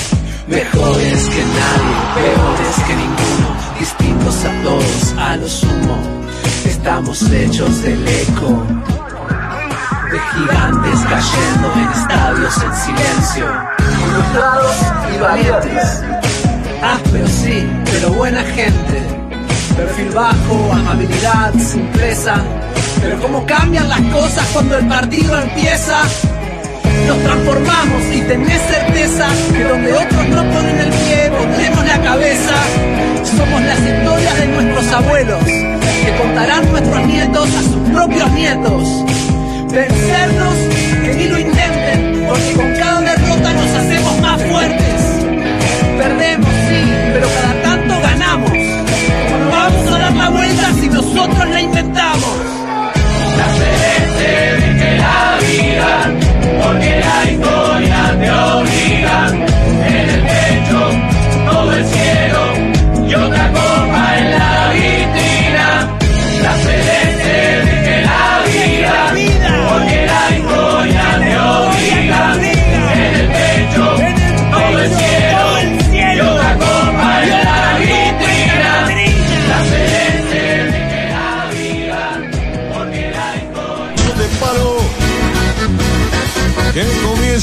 Mejores 0.47 1.29
que 1.29 1.43
nadie, 1.59 1.97
peores 2.15 2.77
que 2.87 2.95
ninguno, 2.95 3.49
distintos 3.81 4.45
a 4.45 4.63
todos, 4.63 5.15
a 5.19 5.37
lo 5.37 5.49
sumo. 5.49 5.99
Estamos 6.65 7.23
hechos 7.33 7.83
del 7.83 8.07
eco 8.07 8.65
de 10.13 10.21
gigantes 10.21 11.01
cayendo 11.01 11.73
en 11.75 12.01
estadios 12.01 12.63
en 12.63 12.75
silencio. 12.75 13.47
Frustrados 13.79 14.77
y 15.15 15.21
valientes. 15.21 16.05
Ásperos 16.81 17.31
sí, 17.31 17.69
pero 17.87 18.13
buena 18.13 18.43
gente. 18.45 19.24
Perfil 19.77 20.11
bajo, 20.11 20.72
amabilidad, 20.72 21.53
simpleza. 21.55 22.35
Pero 23.01 23.20
cómo 23.20 23.45
cambian 23.45 23.89
las 23.89 24.01
cosas 24.03 24.47
cuando 24.53 24.79
el 24.79 24.87
partido 24.87 25.41
empieza. 25.41 26.03
Nos 27.09 27.18
transformamos 27.22 28.03
y 28.14 28.20
tenés 28.22 28.62
certeza 28.62 29.27
que 29.53 29.64
donde 29.64 29.93
otros 29.93 30.29
no 30.29 30.43
ponen 30.53 30.79
el 30.79 30.91
pie, 30.91 31.31
pondremos 31.37 31.85
la 31.87 32.01
cabeza. 32.01 32.55
Somos 33.37 33.62
las 33.62 33.79
historias 33.81 34.39
de 34.39 34.47
nuestros 34.47 34.93
abuelos, 34.93 35.45
que 35.45 36.16
contarán 36.22 36.70
nuestros 36.70 37.07
nietos 37.07 37.49
a 37.49 37.62
sus 37.62 37.91
propios 37.93 38.31
nietos. 38.31 38.83
Vencernos, 39.72 40.55
que 41.05 41.14
ni 41.14 41.25
lo 41.29 41.39
intenten, 41.39 42.27
porque 42.29 42.53
con 42.55 42.75
cada 42.77 43.01
derrota 43.01 43.53
nos 43.53 43.70
hacemos 43.70 44.20
más 44.20 44.43
fuertes. 44.43 45.03
Perdemos, 45.99 46.51
sí, 46.68 46.93
pero 47.12 47.27
cada 47.29 47.54
nosotros 51.27 51.55
la 51.55 51.62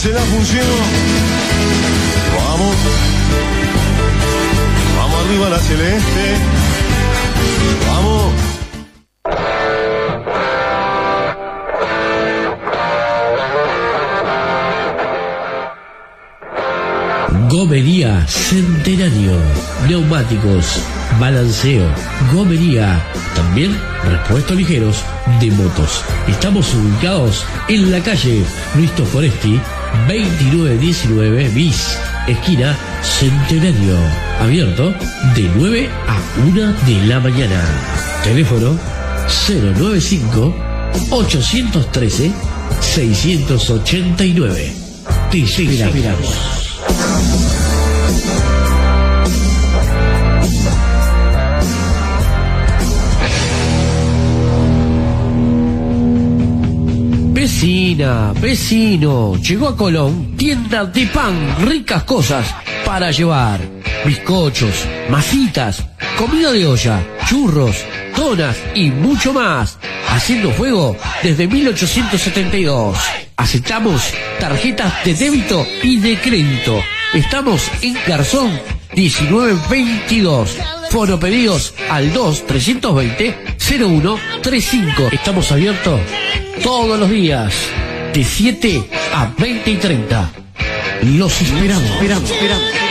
comience 0.01 0.13
la 0.13 0.21
función. 0.21 0.65
Vamos. 2.35 2.75
Vamos 4.97 5.25
arriba 5.25 5.49
la 5.49 5.59
celeste. 5.59 6.37
Vamos. 7.87 8.33
Gomería 17.49 18.25
Centenario. 18.27 19.37
Neumáticos, 19.87 20.81
balanceo, 21.19 21.85
gomería. 22.33 23.01
También 23.35 23.77
repuestos 24.03 24.55
ligeros 24.55 25.03
de 25.39 25.51
motos. 25.51 26.03
Estamos 26.27 26.73
ubicados 26.73 27.45
en 27.67 27.91
la 27.91 27.99
calle 28.01 28.43
Luis 28.75 28.91
Foresti, 28.91 29.59
2919 30.07 31.49
bis, 31.49 31.97
esquina 32.27 32.77
Centenario. 33.01 33.97
Abierto 34.39 34.93
de 35.35 35.49
9 35.55 35.89
a 36.07 36.19
1 36.47 36.73
de 36.85 37.07
la 37.07 37.19
mañana. 37.19 37.63
Teléfono 38.23 38.77
095 39.47 40.55
813 41.09 42.31
689. 42.79 44.73
Te 45.31 45.39
esperamos. 45.39 46.60
Vecina, 57.61 58.33
vecino, 58.41 59.35
llegó 59.35 59.67
a 59.67 59.77
Colón, 59.77 60.35
tienda 60.35 60.83
de 60.83 61.05
pan, 61.05 61.57
ricas 61.59 62.01
cosas 62.05 62.43
para 62.83 63.11
llevar. 63.11 63.59
Bizcochos, 64.03 64.87
masitas, 65.11 65.85
comida 66.17 66.51
de 66.51 66.65
olla, 66.65 66.99
churros, 67.29 67.75
donas 68.17 68.57
y 68.73 68.89
mucho 68.89 69.31
más. 69.31 69.77
Haciendo 70.09 70.49
fuego 70.53 70.97
desde 71.21 71.47
1872. 71.47 72.97
Aceptamos 73.37 74.11
tarjetas 74.39 75.05
de 75.05 75.13
débito 75.13 75.63
y 75.83 75.97
de 75.97 76.19
crédito. 76.19 76.81
Estamos 77.13 77.69
en 77.83 77.95
Garzón 78.07 78.59
1922. 78.95 80.80
Foro 80.91 81.17
pedidos 81.17 81.73
al 81.89 82.11
2 82.11 82.47
320 82.47 83.55
0135. 83.57 85.07
Estamos 85.13 85.49
abiertos 85.53 86.01
todos 86.61 86.99
los 86.99 87.09
días 87.09 87.53
de 88.13 88.21
7 88.21 88.89
a 89.13 89.31
20 89.37 89.71
y 89.71 89.77
30. 89.77 90.29
Los 91.15 91.41
esperamos, 91.41 91.89
esperamos, 91.91 92.29
esperamos. 92.29 92.90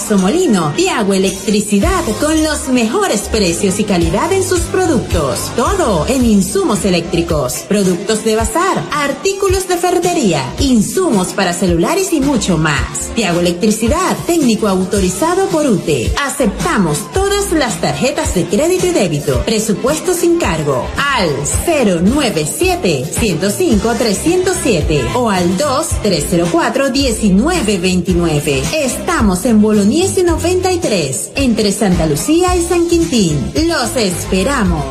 Paso 0.00 0.16
Molino, 0.16 0.72
Electricidad 1.12 2.04
con 2.20 2.42
los 2.42 2.68
mejores 2.68 3.22
precios 3.22 3.78
y 3.80 3.84
calidad 3.84 4.32
en 4.32 4.42
sus 4.42 4.60
productos. 4.60 5.52
Todo 5.56 6.06
en 6.06 6.24
insumos 6.24 6.84
eléctricos, 6.84 7.64
productos 7.68 8.24
de 8.24 8.36
bazar, 8.36 8.82
artículos 8.92 9.68
de 9.68 9.76
ferretería, 9.76 10.54
insumos 10.58 11.34
para 11.34 11.52
celulares 11.52 12.12
y 12.12 12.20
mucho 12.20 12.56
más. 12.56 13.10
Tiago 13.14 13.40
Electricidad, 13.40 14.16
técnico 14.26 14.68
autorizado 14.68 15.48
por 15.48 15.66
UTE. 15.66 16.12
Aceptamos 16.24 17.10
todas 17.12 17.52
las 17.52 17.80
tarjetas 17.80 18.34
de 18.34 18.44
crédito 18.46 18.86
y 18.86 18.92
débito. 18.92 19.42
Presupuesto 19.44 20.14
sin 20.14 20.38
cargo 20.38 20.86
al 20.96 21.28
097 21.66 23.04
105 23.04 23.94
307 23.98 25.04
o 25.14 25.28
al 25.28 25.58
2 25.58 25.88
304 26.02 26.90
1929. 26.90 28.62
Estamos 28.72 29.44
en 29.44 29.60
Bolognesi 29.90 30.22
93, 30.22 31.32
entre 31.34 31.72
Santa 31.72 32.06
Lucía 32.06 32.54
y 32.54 32.62
San 32.62 32.86
Quintín. 32.86 33.36
Los 33.66 33.96
esperamos. 33.96 34.84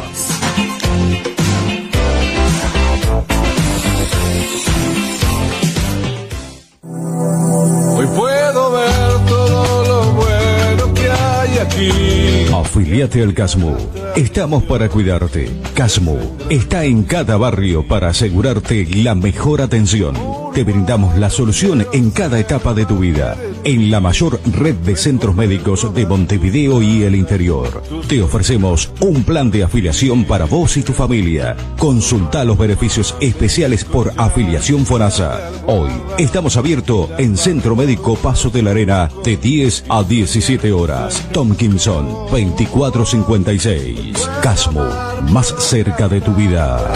Hoy 7.95 8.07
puedo 8.07 8.71
ver 8.73 9.25
todo 9.25 9.83
lo 9.87 10.11
bueno 10.15 10.93
que 10.93 11.09
hay 11.09 11.57
aquí. 11.59 12.53
Afiliate 12.53 13.23
al 13.23 13.33
CASMU. 13.33 13.77
Estamos 14.17 14.63
para 14.63 14.89
cuidarte. 14.89 15.49
CASMU 15.75 16.17
está 16.49 16.83
en 16.83 17.03
cada 17.03 17.37
barrio 17.37 17.87
para 17.87 18.09
asegurarte 18.09 18.85
la 18.95 19.15
mejor 19.15 19.61
atención. 19.61 20.48
Te 20.53 20.63
brindamos 20.63 21.17
la 21.17 21.29
solución 21.29 21.85
en 21.93 22.11
cada 22.11 22.39
etapa 22.39 22.73
de 22.73 22.85
tu 22.85 22.99
vida. 22.99 23.35
En 23.63 23.91
la 23.91 23.99
mayor 23.99 24.39
red 24.45 24.75
de 24.75 24.95
centros 24.95 25.35
médicos 25.35 25.93
de 25.93 26.05
Montevideo 26.05 26.81
y 26.81 27.03
el 27.03 27.15
interior, 27.15 27.83
te 28.07 28.21
ofrecemos 28.21 28.91
un 29.01 29.23
plan 29.23 29.51
de 29.51 29.63
afiliación 29.63 30.25
para 30.25 30.45
vos 30.45 30.77
y 30.77 30.83
tu 30.83 30.93
familia. 30.93 31.55
Consulta 31.77 32.43
los 32.45 32.57
beneficios 32.57 33.15
especiales 33.19 33.83
por 33.83 34.13
afiliación 34.17 34.85
FONASA. 34.85 35.51
Hoy 35.67 35.91
estamos 36.17 36.57
abiertos 36.57 37.09
en 37.17 37.37
Centro 37.37 37.75
Médico 37.75 38.15
Paso 38.15 38.49
de 38.49 38.63
la 38.63 38.71
Arena 38.71 39.09
de 39.23 39.37
10 39.37 39.85
a 39.89 40.03
17 40.03 40.71
horas. 40.71 41.21
Tomkinson 41.31 42.07
2456. 42.31 44.29
Casmo, 44.41 44.87
más 45.29 45.53
cerca 45.59 46.07
de 46.07 46.21
tu 46.21 46.33
vida. 46.33 46.91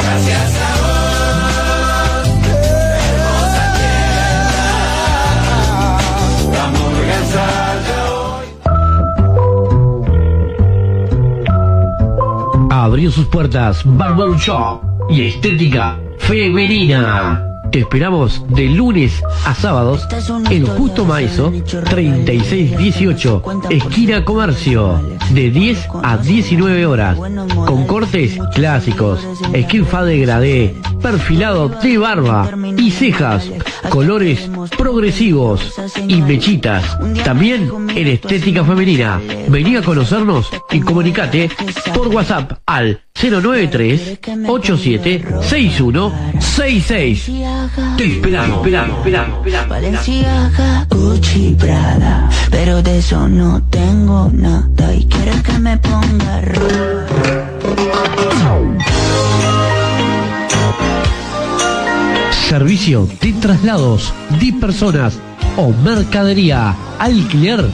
Abrió 12.84 13.10
sus 13.12 13.28
puertas 13.28 13.82
Barber 13.86 14.38
Shop 14.38 14.82
y 15.10 15.22
Estética 15.22 15.98
Femenina. 16.18 17.53
Te 17.74 17.80
esperamos 17.80 18.45
de 18.50 18.70
lunes 18.70 19.24
a 19.45 19.56
sábados 19.56 20.08
en 20.52 20.64
Justo 20.64 21.06
Maizo 21.06 21.52
3618, 21.90 23.41
esquina 23.72 24.24
Comercio, 24.24 25.02
de 25.32 25.50
10 25.50 25.88
a 26.04 26.18
19 26.18 26.86
horas, 26.86 27.18
con 27.18 27.88
cortes 27.88 28.38
clásicos, 28.54 29.28
skin 29.60 29.88
de 30.06 30.20
gradé, 30.20 30.76
perfilado 31.02 31.70
de 31.70 31.98
barba 31.98 32.48
y 32.78 32.91
cejas, 32.91 33.50
colores 33.90 34.52
progresivos 34.78 35.74
y 36.08 36.22
mechitas. 36.22 36.95
También 37.26 37.72
en 37.90 38.08
estética 38.08 38.64
femenina. 38.64 39.20
Vení 39.48 39.78
a 39.78 39.82
conocernos 39.82 40.48
y 40.70 40.80
comunicate 40.80 41.50
por 41.95 42.10
WhatsApp 42.10 42.54
al 42.68 43.03
093 43.30 44.20
87 44.48 45.24
6166. 45.41 47.32
Te 47.95 48.06
esperamos, 48.06 48.58
esperamos, 48.58 48.98
esperamos, 48.98 49.38
esperamos. 49.38 49.70
Valenciaga, 49.70 50.88
Gucci, 50.90 51.56
Prada, 51.58 52.30
pero 52.52 52.82
de 52.82 52.98
eso 52.98 53.30
no 53.30 53.64
tengo 53.70 54.30
nada 54.34 54.94
y 54.94 55.06
quiero 55.06 55.41
que 55.41 55.60
me 55.60 55.78
ponga 55.78 56.41
Servicio 62.50 63.08
de 63.22 63.34
traslados 63.34 64.14
de 64.40 64.54
personas 64.54 65.18
o 65.56 65.72
mercadería. 65.72 66.76
Alquiler 67.00 67.66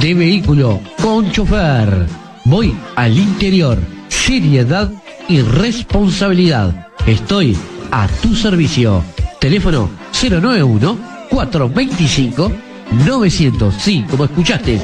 de 0.00 0.14
vehículo 0.14 0.80
con 1.00 1.30
chofer. 1.30 2.06
Voy 2.44 2.74
al 2.96 3.16
interior. 3.16 3.97
Seriedad 4.08 4.90
y 5.28 5.42
responsabilidad. 5.42 6.88
Estoy 7.06 7.56
a 7.90 8.06
tu 8.22 8.34
servicio. 8.34 9.02
Teléfono 9.40 9.90
091 10.12 10.98
425 11.30 12.52
900. 13.06 13.74
Sí, 13.74 14.04
como 14.10 14.24
escuchaste. 14.24 14.80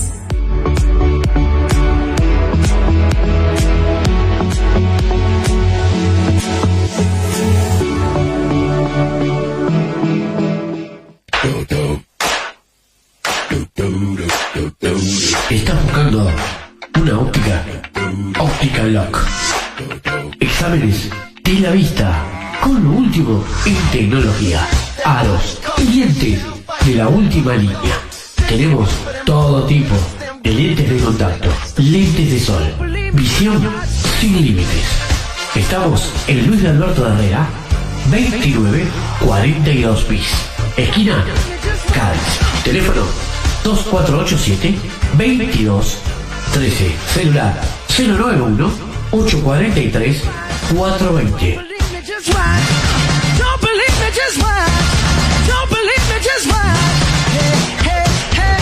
Exámenes 20.41 21.09
de 21.43 21.53
la 21.61 21.71
vista 21.71 22.25
con 22.61 22.83
lo 22.83 22.91
último 22.91 23.41
en 23.65 23.77
tecnología. 23.89 24.67
A 25.05 25.23
los 25.23 25.61
clientes 25.77 26.41
de 26.85 26.95
la 26.95 27.07
última 27.07 27.55
línea. 27.55 27.97
Tenemos 28.49 28.89
todo 29.25 29.63
tipo 29.63 29.95
de 30.43 30.51
lentes 30.51 30.89
de 30.89 30.97
contacto, 30.97 31.47
lentes 31.77 32.31
de 32.31 32.39
sol, 32.41 32.63
visión 33.13 33.65
sin 34.19 34.45
límites. 34.45 34.85
Estamos 35.55 36.11
en 36.27 36.47
Luis 36.47 36.61
de 36.61 36.67
Alberto 36.69 37.07
Herrera, 37.07 37.47
2942 38.09 40.09
bis. 40.09 40.27
Esquina 40.75 41.23
Cádiz. 41.93 42.39
Teléfono 42.65 43.03
2487 43.63 44.75
22 45.17 45.97
13. 46.53 46.91
Celular 47.13 47.80
091 47.97 48.71
843 49.11 50.21
420. 50.73 51.59
Just 52.05 52.29
watch. 52.33 52.67
Don't 53.37 53.61
believe 53.61 53.95
me, 53.99 54.09
just 54.13 54.37
watch. 54.41 54.71
Don't 55.47 55.69
believe 55.69 56.05
me, 56.09 56.17
just 56.21 56.47
watch. 56.47 56.79
Hey, 57.35 57.55
hey, 57.83 58.05
hey. 58.37 58.61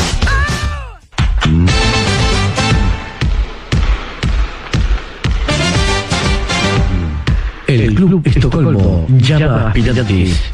El 7.67 7.93
Club 7.93 8.21
Estocolmo 8.25 9.05
llama 9.19 9.71
a 9.71 9.73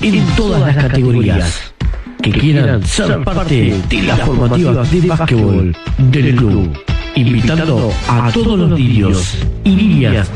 en 0.02 0.26
todas 0.36 0.60
las 0.62 0.76
categorías 0.76 1.72
que 2.22 2.32
quieran 2.32 2.86
ser 2.86 3.24
parte 3.24 3.82
de 3.88 4.02
las 4.04 4.20
formativas 4.20 4.92
de 4.92 5.02
básquetbol 5.08 5.78
del 5.98 6.36
club, 6.36 6.78
invitando 7.16 7.92
a 8.08 8.32
todos 8.32 8.60
los 8.60 8.80
niños 8.80 9.38
y 9.64 9.76
niñas 9.76 10.30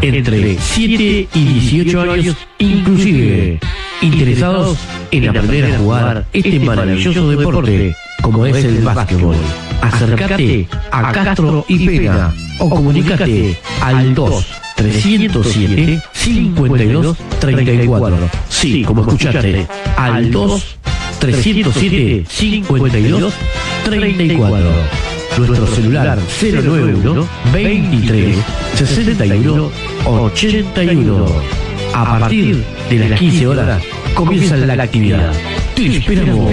entre 0.00 0.58
7 0.58 1.28
y 1.34 1.44
18 1.44 2.00
años 2.12 2.36
inclusive, 2.58 3.58
interesados 4.02 4.78
en 5.10 5.28
aprender 5.28 5.74
a 5.74 5.78
jugar 5.78 6.26
este 6.32 6.60
maravilloso 6.60 7.30
deporte 7.30 7.96
como 8.22 8.46
es 8.46 8.64
el 8.64 8.78
básquetbol. 8.82 9.36
Acércate 9.80 10.68
a 10.90 11.12
Castro 11.12 11.64
y 11.68 11.86
Pena 11.86 12.34
o 12.58 12.68
comunícate 12.68 13.58
al 13.80 14.14
2 14.14 14.46
307 14.76 16.02
52 16.12 17.16
34. 17.40 18.16
Sí, 18.48 18.82
como 18.82 19.02
escuchaste, 19.02 19.66
al 19.96 20.30
2 20.30 20.76
307 21.20 22.24
52 22.28 23.34
34. 23.84 25.07
Nuestro 25.36 25.66
celular 25.68 26.18
091 26.40 27.28
23 27.52 28.36
61 28.74 29.70
81. 30.06 31.26
A 31.94 32.18
partir 32.18 32.64
de 32.90 33.08
las 33.08 33.18
15 33.18 33.46
horas 33.46 33.82
comienza 34.14 34.56
la 34.56 34.82
actividad. 34.82 35.32
Te 35.74 35.96
esperamos. 35.96 36.52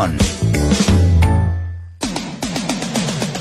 One. 0.01 1.10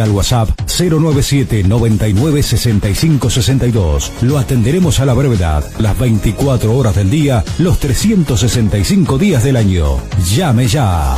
al 0.00 0.10
WhatsApp 0.10 0.48
097 0.66 1.64
99 1.64 2.42
65 2.42 3.30
62. 3.30 4.12
Lo 4.22 4.38
atenderemos 4.38 5.00
a 5.00 5.04
la 5.04 5.14
brevedad, 5.14 5.64
las 5.78 5.98
24 5.98 6.74
horas 6.76 6.96
del 6.96 7.10
día, 7.10 7.44
los 7.58 7.78
365 7.78 9.18
días 9.18 9.44
del 9.44 9.56
año. 9.56 9.98
Llame 10.34 10.66
ya. 10.66 11.14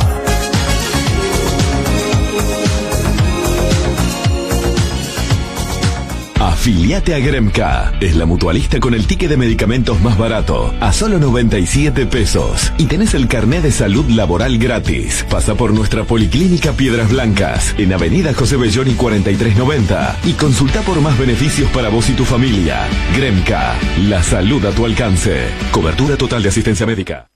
Afiliate 6.67 7.15
a 7.15 7.19
Gremca. 7.19 7.93
Es 8.01 8.17
la 8.17 8.25
mutualista 8.25 8.81
con 8.81 8.93
el 8.93 9.07
ticket 9.07 9.29
de 9.29 9.37
medicamentos 9.37 10.01
más 10.01 10.17
barato, 10.17 10.75
a 10.81 10.91
solo 10.91 11.17
97 11.17 12.05
pesos. 12.07 12.73
Y 12.77 12.87
tenés 12.87 13.13
el 13.13 13.29
carnet 13.29 13.63
de 13.63 13.71
salud 13.71 14.09
laboral 14.09 14.57
gratis. 14.57 15.25
Pasa 15.29 15.55
por 15.55 15.73
nuestra 15.73 16.03
policlínica 16.03 16.73
Piedras 16.73 17.09
Blancas, 17.09 17.73
en 17.77 17.93
Avenida 17.93 18.33
José 18.33 18.57
Belloni 18.57 18.95
4390. 18.95 20.19
Y 20.25 20.33
consulta 20.33 20.81
por 20.81 20.99
más 20.99 21.17
beneficios 21.17 21.71
para 21.71 21.87
vos 21.87 22.09
y 22.09 22.15
tu 22.15 22.25
familia. 22.25 22.85
Gremca, 23.15 23.75
la 24.01 24.21
salud 24.21 24.65
a 24.65 24.71
tu 24.71 24.85
alcance. 24.85 25.47
Cobertura 25.71 26.17
total 26.17 26.43
de 26.43 26.49
asistencia 26.49 26.85
médica. 26.85 27.29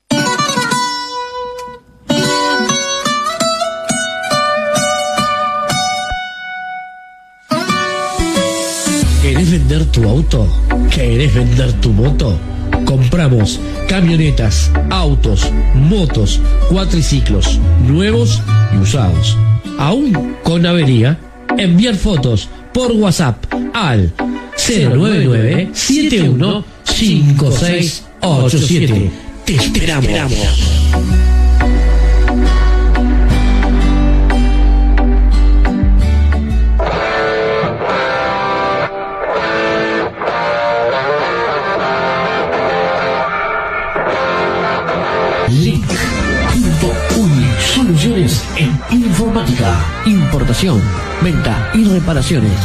¿Querés 9.41 9.59
vender 9.59 9.85
tu 9.85 10.07
auto? 10.07 10.47
¿Querés 10.91 11.33
vender 11.33 11.73
tu 11.81 11.91
moto? 11.91 12.37
Compramos 12.85 13.59
camionetas, 13.89 14.69
autos, 14.91 15.51
motos, 15.73 16.39
cuatriciclos, 16.69 17.59
nuevos 17.87 18.39
y 18.71 18.77
usados. 18.77 19.35
Aún 19.79 20.35
con 20.43 20.63
avería, 20.67 21.17
enviar 21.57 21.95
fotos 21.95 22.49
por 22.71 22.91
WhatsApp 22.91 23.43
al 23.73 24.13
099 24.69 25.71
71 25.73 26.63
5687. 26.83 29.11
Te 29.43 29.55
esperamos. 29.55 30.11
Link.uy 45.51 47.29
Soluciones 47.59 48.41
en 48.55 48.79
informática, 48.89 49.75
importación, 50.05 50.81
venta 51.21 51.69
y 51.73 51.83
reparaciones 51.83 52.57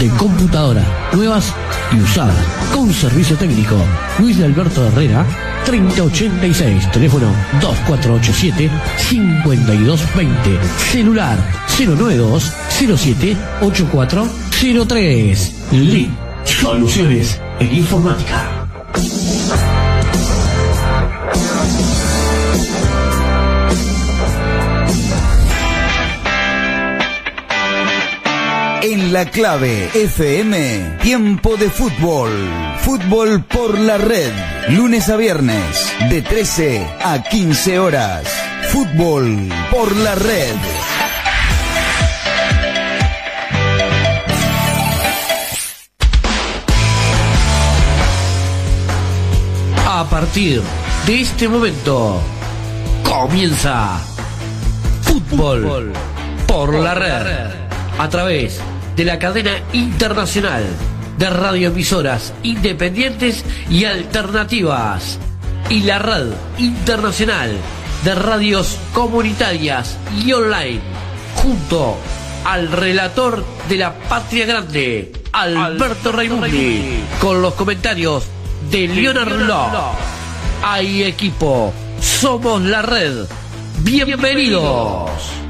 de 0.00 0.08
computadora 0.16 0.84
nuevas 1.12 1.54
y 1.92 2.00
usadas 2.00 2.44
con 2.74 2.92
servicio 2.92 3.36
técnico. 3.36 3.76
Luis 4.18 4.38
de 4.38 4.46
Alberto 4.46 4.84
Herrera 4.88 5.24
3086, 5.66 6.90
teléfono 6.90 7.28
2487 7.60 8.70
5220, 8.96 10.58
celular 10.90 11.38
092 11.78 12.52
07 12.96 13.36
8403. 13.60 15.54
Link 15.72 16.10
Soluciones 16.44 17.40
en 17.60 17.76
informática. 17.76 18.66
La 29.10 29.24
clave 29.24 29.90
FM, 29.94 30.98
tiempo 31.02 31.56
de 31.56 31.70
fútbol. 31.70 32.30
Fútbol 32.82 33.42
por 33.44 33.78
la 33.78 33.98
red. 33.98 34.30
Lunes 34.68 35.08
a 35.08 35.16
viernes, 35.16 35.92
de 36.08 36.22
13 36.22 36.86
a 37.02 37.22
15 37.22 37.78
horas. 37.78 38.26
Fútbol 38.68 39.48
por 39.70 39.96
la 39.96 40.14
red. 40.14 40.54
A 49.86 50.04
partir 50.08 50.62
de 51.06 51.20
este 51.20 51.48
momento 51.48 52.20
comienza 53.02 53.98
Fútbol 55.02 55.92
por 56.46 56.74
la 56.74 56.94
red 56.94 57.62
a 57.98 58.08
través 58.08 58.60
de 58.96 59.04
la 59.04 59.18
cadena 59.18 59.52
internacional 59.72 60.64
de 61.18 61.30
radioemisoras 61.30 62.32
independientes 62.42 63.44
y 63.70 63.84
alternativas 63.84 65.18
y 65.70 65.82
la 65.82 65.98
red 65.98 66.26
internacional 66.58 67.56
de 68.04 68.14
radios 68.14 68.78
comunitarias 68.92 69.96
y 70.24 70.32
online 70.32 70.80
junto 71.36 71.96
al 72.44 72.70
relator 72.72 73.44
de 73.68 73.76
la 73.76 73.94
Patria 73.94 74.46
Grande, 74.46 75.12
Alberto 75.32 76.12
Raimundi, 76.12 77.04
con 77.20 77.40
los 77.40 77.54
comentarios 77.54 78.24
de 78.70 78.88
Leonard 78.88 79.46
Law. 79.46 79.94
Hay 80.64 81.04
equipo, 81.04 81.72
somos 82.00 82.62
la 82.62 82.82
red. 82.82 83.26
Bienvenidos. 83.84 85.41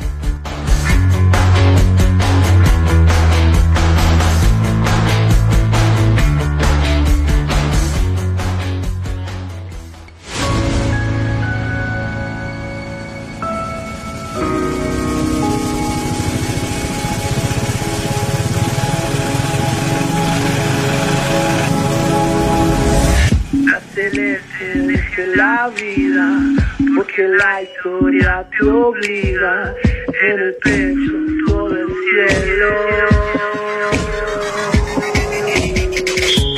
En 28.84 30.40
el 30.40 30.54
pecho 30.56 31.12
todo 31.46 31.68
el 31.68 31.86
cielo. 31.86 32.74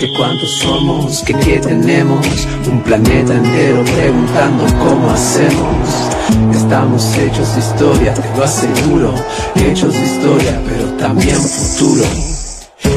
que 0.00 0.12
cuántos 0.16 0.50
somos, 0.52 1.22
que 1.22 1.34
qué 1.34 1.58
tenemos, 1.58 2.26
un 2.66 2.82
planeta 2.82 3.34
entero 3.34 3.84
preguntando 3.84 4.64
cómo 4.78 5.10
hacemos. 5.10 5.76
Estamos 6.50 7.14
hechos 7.18 7.54
de 7.54 7.60
historia, 7.60 8.14
te 8.14 8.38
lo 8.38 8.44
aseguro, 8.44 9.14
hechos 9.56 9.92
de 9.92 10.04
historia, 10.04 10.58
pero 10.66 10.86
también 10.96 11.36
futuro. 11.36 12.04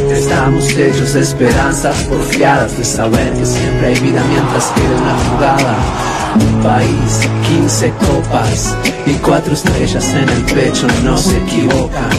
Estamos 0.09 0.69
hechos 0.69 1.13
de 1.13 1.19
esperanzas 1.19 2.01
porfiadas, 2.03 2.77
de 2.77 2.85
saber 2.85 3.33
que 3.33 3.45
siempre 3.45 3.87
hay 3.87 3.99
vida 3.99 4.23
mientras 4.29 4.67
quede 4.67 4.95
una 4.95 5.15
jugada. 5.29 6.16
Un 6.39 6.61
país, 6.61 7.29
15 7.47 7.91
copas 7.99 8.77
y 9.05 9.13
cuatro 9.15 9.53
estrellas 9.53 10.13
en 10.13 10.29
el 10.29 10.43
pecho, 10.53 10.87
no 11.03 11.17
se 11.17 11.37
equivocan. 11.37 12.09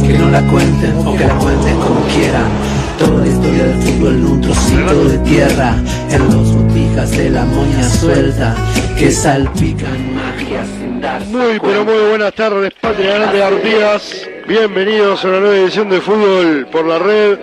Que 0.00 0.18
no 0.18 0.28
la 0.28 0.42
cuenten 0.42 0.96
o 1.06 1.16
que 1.16 1.24
la 1.24 1.34
cuenten 1.36 1.76
como 1.76 2.00
quieran. 2.06 2.50
Toda 2.98 3.20
la 3.20 3.28
historia 3.28 3.64
del 3.64 3.82
fútbol 3.82 4.14
en 4.14 4.26
un 4.26 4.40
trocito 4.40 5.04
de 5.04 5.18
tierra, 5.18 5.76
en 6.10 6.24
los 6.24 6.54
botijas 6.54 7.10
de 7.12 7.30
la 7.30 7.44
moña 7.44 7.88
suelta, 7.88 8.56
que 8.98 9.10
salpican 9.10 10.14
magia 10.14 10.64
sin 10.64 11.00
dar. 11.00 11.24
Muy, 11.26 11.60
pero 11.60 11.84
muy 11.84 12.08
buenas 12.08 12.32
tardes, 12.34 12.72
Patria 12.80 13.18
Grande 13.18 13.44
Artigas. 13.44 14.28
Bienvenidos 14.48 15.24
a 15.24 15.28
una 15.28 15.40
nueva 15.40 15.56
edición 15.56 15.88
de 15.88 16.00
Fútbol 16.00 16.66
por 16.72 16.86
la 16.86 16.98
Red. 16.98 17.38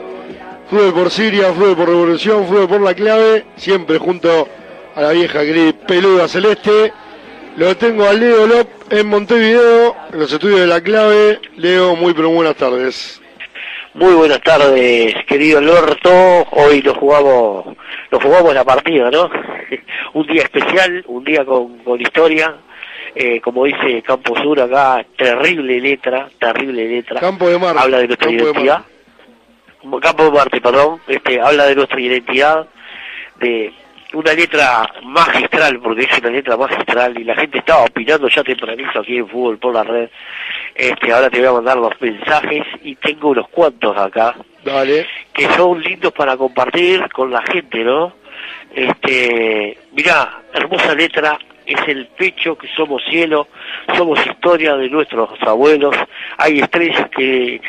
Fútbol 0.70 0.94
por 0.94 1.12
Siria, 1.12 1.54
fútbol 1.54 1.76
por 1.76 1.88
Revolución, 1.88 2.46
fútbol 2.46 2.68
por 2.68 2.82
la 2.82 2.94
clave. 2.94 3.46
Siempre 3.56 3.98
junto 3.98 4.30
a 4.30 4.59
la 5.02 5.12
vieja 5.12 5.44
gris 5.44 5.74
peluda 5.88 6.28
celeste. 6.28 6.92
Lo 7.56 7.76
tengo 7.78 8.06
a 8.06 8.14
Leo 8.14 8.48
Lop 8.48 8.68
en 8.90 9.08
Montevideo, 9.08 9.96
en 10.14 10.20
los 10.20 10.32
estudios 10.32 10.62
de 10.62 10.68
la 10.68 10.82
clave. 10.82 11.40
Leo, 11.58 11.96
muy, 11.96 12.14
pero 12.14 12.30
buenas 12.30 12.56
tardes. 12.56 13.22
Muy 13.94 14.14
buenas 14.14 14.42
tardes, 14.42 15.16
querido 15.26 15.60
Lorto. 15.60 16.10
Hoy 16.52 16.82
lo 16.82 16.94
jugamos, 16.96 17.76
lo 18.12 18.20
jugamos 18.20 18.54
la 18.54 18.64
partida, 18.64 19.10
¿no? 19.10 19.30
un 20.14 20.28
día 20.28 20.44
especial, 20.44 21.04
un 21.08 21.24
día 21.24 21.44
con, 21.44 21.80
con 21.80 22.00
historia. 22.00 22.56
Eh, 23.16 23.42
como 23.42 23.66
dice 23.66 24.04
Campo 24.04 24.38
Sur 24.38 24.62
acá, 24.62 25.04
terrible 25.18 25.80
letra, 25.82 26.30
terrible 26.40 26.88
letra. 26.88 27.20
Campo 27.20 27.50
de 27.50 27.58
Marte. 27.58 27.82
Habla 27.82 27.98
de 28.00 28.08
nuestra 28.08 28.28
Campo 28.28 28.44
de 28.44 28.52
identidad. 28.52 28.86
Como 29.82 30.00
Campo 30.00 30.24
de 30.26 30.32
Marte, 30.32 30.62
perdón. 30.62 31.02
Este, 31.08 31.42
habla 31.42 31.66
de 31.66 31.76
nuestra 31.76 32.00
identidad, 32.00 32.68
de 33.40 33.74
una 34.14 34.34
letra 34.34 34.92
magistral, 35.04 35.80
porque 35.80 36.04
es 36.04 36.20
una 36.20 36.30
letra 36.30 36.58
magistral 36.58 37.20
y 37.20 37.24
la 37.24 37.36
gente 37.36 37.60
estaba 37.60 37.84
opinando 37.84 38.28
ya 38.28 38.44
tempranito 38.44 39.00
aquí 39.00 39.18
en 39.18 39.28
Fútbol 39.28 39.58
por 39.58 39.74
la 39.74 39.84
Red. 39.84 40.10
Este, 40.76 41.12
ahora 41.12 41.30
te 41.30 41.40
voy 41.40 41.48
a 41.48 41.54
mandar 41.54 41.78
los 41.78 42.02
mensajes 42.02 42.64
y 42.84 42.96
tengo 42.96 43.30
unos 43.30 43.48
cuantos 43.50 43.96
acá 43.98 44.36
Dale. 44.64 45.06
que 45.34 45.48
son 45.50 45.82
lindos 45.82 46.14
para 46.14 46.38
compartir 46.38 47.08
con 47.12 47.32
la 47.32 47.42
gente, 47.44 47.84
¿no? 47.84 48.14
Este, 48.74 49.78
mirá, 49.92 50.42
hermosa 50.54 50.94
letra, 50.94 51.38
es 51.66 51.88
el 51.88 52.08
pecho 52.08 52.58
que 52.58 52.68
somos 52.76 53.04
cielo, 53.10 53.48
somos 53.96 54.26
historia 54.26 54.76
de 54.76 54.90
nuestros 54.90 55.30
abuelos, 55.42 55.96
hay 56.38 56.60
estrellas 56.60 57.10
que, 57.10 57.62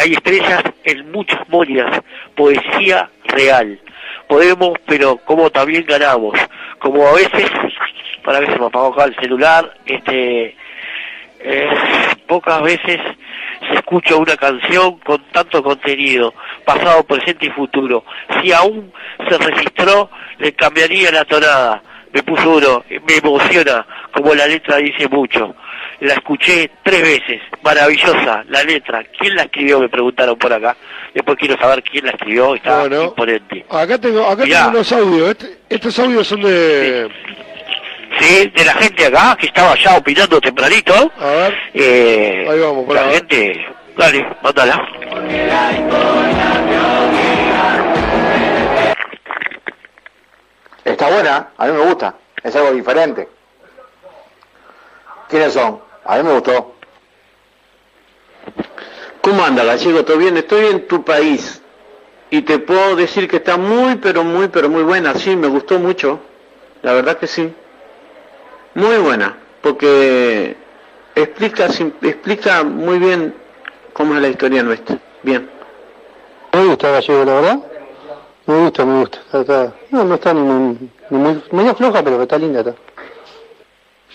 hay 0.00 0.12
estrellas 0.12 0.62
en 0.84 1.10
muchas 1.10 1.48
moñas, 1.48 2.00
poesía 2.34 3.08
real. 3.24 3.80
Podemos, 4.28 4.72
pero 4.86 5.16
como 5.18 5.50
también 5.50 5.84
ganamos, 5.86 6.38
como 6.78 7.06
a 7.06 7.12
veces, 7.12 7.50
para 8.24 8.40
que 8.40 8.52
se 8.52 8.58
me 8.58 8.66
apagó 8.66 8.92
acá 8.92 9.04
el 9.04 9.16
celular, 9.16 9.74
este, 9.86 10.56
eh, 11.40 11.68
pocas 12.26 12.62
veces 12.62 13.00
se 13.68 13.74
escucha 13.74 14.16
una 14.16 14.36
canción 14.36 14.98
con 14.98 15.22
tanto 15.32 15.62
contenido, 15.62 16.34
pasado, 16.64 17.04
presente 17.04 17.46
y 17.46 17.50
futuro. 17.50 18.04
Si 18.40 18.52
aún 18.52 18.92
se 19.28 19.38
registró, 19.38 20.10
le 20.38 20.52
cambiaría 20.52 21.10
la 21.10 21.24
tonada. 21.24 21.82
Me 22.12 22.22
puso 22.22 22.56
uno, 22.56 22.84
me 22.88 23.16
emociona, 23.16 23.86
como 24.12 24.34
la 24.34 24.46
letra 24.46 24.76
dice 24.76 25.08
mucho. 25.08 25.54
La 26.00 26.14
escuché 26.14 26.70
tres 26.82 27.02
veces, 27.02 27.42
maravillosa 27.62 28.44
la 28.48 28.62
letra. 28.62 29.04
¿Quién 29.18 29.34
la 29.34 29.42
escribió? 29.42 29.80
Me 29.80 29.88
preguntaron 29.88 30.36
por 30.36 30.52
acá. 30.52 30.76
Después 31.16 31.38
quiero 31.38 31.56
saber 31.56 31.82
quién 31.82 32.04
la 32.04 32.10
escribió, 32.10 32.54
está 32.54 32.80
Bueno. 32.80 33.04
imponente. 33.04 33.64
Acá 33.70 33.96
tengo, 33.98 34.26
acá 34.26 34.44
Mirá. 34.44 34.58
tengo 34.64 34.70
unos 34.76 34.92
audios. 34.92 35.30
Este- 35.30 35.58
estos 35.70 35.98
audios 35.98 36.26
son 36.26 36.42
de. 36.42 37.08
Sí, 38.20 38.52
de 38.54 38.64
la 38.66 38.74
gente 38.74 39.06
acá 39.06 39.34
que 39.40 39.46
estaba 39.46 39.74
ya 39.82 39.96
opinando 39.96 40.38
tempranito. 40.42 40.92
A 41.18 41.26
ver. 41.26 41.54
Eh, 41.72 42.46
Ahí 42.50 42.60
vamos, 42.60 42.86
la 42.94 43.00
pará. 43.00 43.12
gente, 43.14 43.64
dale, 43.96 44.26
mándala. 44.42 44.86
Está 50.84 51.10
buena, 51.10 51.48
a 51.56 51.66
mí 51.66 51.72
me 51.72 51.84
gusta, 51.86 52.14
es 52.42 52.54
algo 52.54 52.72
diferente. 52.72 53.28
¿Quiénes 55.28 55.52
son? 55.52 55.80
A 56.04 56.16
mí 56.18 56.22
me 56.22 56.34
gustó. 56.34 56.75
¿Cómo 59.26 59.42
anda, 59.44 59.64
gallego? 59.64 60.04
¿Todo 60.04 60.18
bien? 60.18 60.36
Estoy 60.36 60.66
en 60.66 60.86
tu 60.86 61.04
país 61.04 61.60
y 62.30 62.42
te 62.42 62.60
puedo 62.60 62.94
decir 62.94 63.26
que 63.28 63.38
está 63.38 63.56
muy, 63.56 63.96
pero 63.96 64.22
muy, 64.22 64.46
pero 64.46 64.68
muy 64.68 64.84
buena. 64.84 65.14
Sí, 65.16 65.34
me 65.34 65.48
gustó 65.48 65.80
mucho. 65.80 66.20
La 66.82 66.92
verdad 66.92 67.16
que 67.18 67.26
sí. 67.26 67.52
Muy 68.74 68.98
buena, 68.98 69.36
porque 69.62 70.54
explica, 71.16 71.66
explica 72.02 72.62
muy 72.62 73.00
bien 73.00 73.34
cómo 73.94 74.14
es 74.14 74.22
la 74.22 74.28
historia 74.28 74.62
nuestra. 74.62 74.96
Bien. 75.24 75.50
Me 76.52 76.64
gusta 76.64 76.92
Gallego, 76.92 77.24
la 77.24 77.34
verdad. 77.34 77.58
Me 78.46 78.58
gusta, 78.60 78.84
me 78.84 79.00
gusta. 79.00 79.18
Está- 79.18 79.40
está- 79.40 79.74
no, 79.90 80.04
no 80.04 80.14
está 80.14 80.34
ni 80.34 80.40
muy, 80.40 80.78
ni 81.10 81.18
muy- 81.18 81.42
medio 81.50 81.74
floja, 81.74 82.00
pero 82.04 82.22
está 82.22 82.38
linda. 82.38 82.60
Está. 82.60 82.76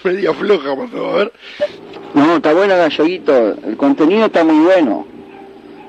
Media 0.06 0.34
floja, 0.34 0.70
a 0.72 1.16
ver. 1.18 1.34
No, 2.14 2.36
está 2.36 2.54
buena 2.54 2.76
Galleguito, 2.76 3.56
el 3.66 3.78
contenido 3.78 4.26
está 4.26 4.44
muy 4.44 4.60
bueno. 4.66 5.06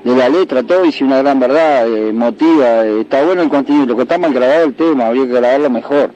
De 0.03 0.15
la 0.15 0.27
letra, 0.27 0.63
todo, 0.63 0.83
dice 0.83 1.03
una 1.03 1.21
gran 1.21 1.39
verdad, 1.39 1.87
eh, 1.87 2.09
emotiva, 2.09 2.85
eh, 2.85 3.01
está 3.01 3.23
bueno 3.23 3.41
el 3.41 3.49
contenido, 3.49 3.85
lo 3.85 3.95
que 3.95 4.01
está 4.03 4.17
mal 4.17 4.33
grabado 4.33 4.65
el 4.65 4.73
tema, 4.73 5.07
habría 5.07 5.25
que 5.25 5.31
grabarlo 5.33 5.69
mejor. 5.69 6.11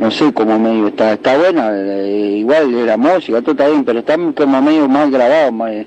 No 0.00 0.10
sé 0.10 0.32
cómo 0.32 0.58
medio 0.58 0.88
está, 0.88 1.12
está 1.12 1.36
buena, 1.36 1.70
eh, 1.74 2.36
igual 2.38 2.72
de 2.72 2.86
la 2.86 2.96
música, 2.96 3.40
todo 3.40 3.52
está 3.52 3.68
bien, 3.68 3.84
pero 3.84 3.98
está 3.98 4.16
como 4.34 4.62
medio 4.62 4.88
mal 4.88 5.10
grabado, 5.10 5.68
eh, 5.68 5.86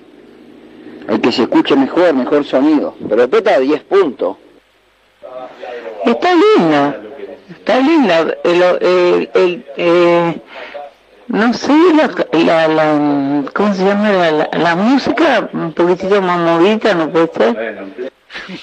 el 1.07 1.21
que 1.21 1.31
se 1.31 1.43
escuche 1.43 1.75
mejor, 1.75 2.13
mejor 2.13 2.45
sonido. 2.45 2.95
Pero 3.09 3.21
después 3.21 3.41
está 3.41 3.55
a 3.55 3.59
10 3.59 3.83
puntos. 3.83 4.37
Está 6.05 6.29
linda, 6.33 7.01
está 7.49 7.79
linda. 7.79 8.37
El, 8.43 8.61
el, 8.61 9.29
el, 9.33 9.65
eh, 9.77 10.41
no 11.27 11.53
sé, 11.53 11.73
la, 11.95 12.09
la, 12.43 12.67
la- 12.67 13.51
¿cómo 13.53 13.73
se 13.73 13.83
llama? 13.85 14.11
La, 14.11 14.31
la, 14.31 14.49
la 14.53 14.75
música 14.75 15.49
un 15.53 15.73
poquitito 15.73 16.21
más 16.21 16.39
movida, 16.39 16.93
¿no 16.93 17.09
puede 17.11 17.29
ser? 17.33 17.85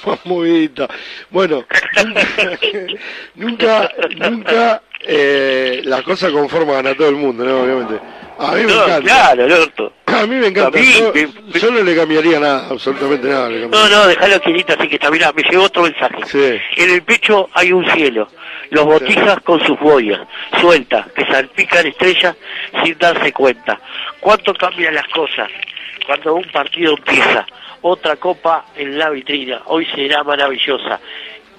Más 0.06 0.18
movidita. 0.26 0.86
Bueno, 1.30 1.64
nunca, 3.34 3.90
nunca 4.16 4.82
eh, 5.00 5.80
las 5.84 6.02
cosas 6.02 6.30
conforman 6.30 6.86
a 6.86 6.94
todo 6.94 7.08
el 7.08 7.16
mundo, 7.16 7.44
¿no? 7.44 7.62
Obviamente. 7.62 7.98
A 8.38 8.52
mí 8.52 8.62
me 8.64 8.72
No, 8.72 8.84
encanta. 8.84 9.00
claro, 9.00 9.44
Alberto. 9.44 9.92
A 10.06 10.26
mí 10.26 10.34
me 10.36 10.46
encanta. 10.48 10.78
A 10.78 10.82
mí, 10.82 10.92
yo, 10.92 11.12
me- 11.14 11.58
yo 11.58 11.70
no 11.70 11.80
le 11.82 11.96
cambiaría 11.96 12.38
nada, 12.38 12.66
absolutamente 12.70 13.28
nada. 13.28 13.48
le 13.48 13.66
No, 13.66 13.88
no, 13.88 14.06
déjalo 14.06 14.40
quietito, 14.40 14.74
así 14.78 14.88
que 14.88 14.96
está, 14.96 15.10
mirá, 15.10 15.32
me 15.32 15.42
llegó 15.42 15.64
otro 15.64 15.82
mensaje. 15.84 16.58
En 16.76 16.90
el 16.90 17.02
pecho 17.02 17.48
hay 17.54 17.72
un 17.72 17.84
cielo, 17.92 18.28
los 18.70 18.84
botijas 18.84 19.40
con 19.40 19.60
sus 19.64 19.78
boyas, 19.78 20.20
sueltas, 20.60 21.10
que 21.12 21.24
salpican 21.26 21.86
estrellas 21.86 22.36
sin 22.84 22.98
darse 22.98 23.32
cuenta. 23.32 23.78
¿Cuánto 24.20 24.54
cambian 24.54 24.94
las 24.94 25.06
cosas 25.08 25.50
cuando 26.06 26.34
un 26.34 26.44
partido 26.50 26.94
empieza? 26.96 27.46
Otra 27.82 28.16
copa 28.16 28.66
en 28.76 28.96
la 28.98 29.10
vitrina, 29.10 29.62
hoy 29.66 29.86
será 29.86 30.22
maravillosa. 30.22 31.00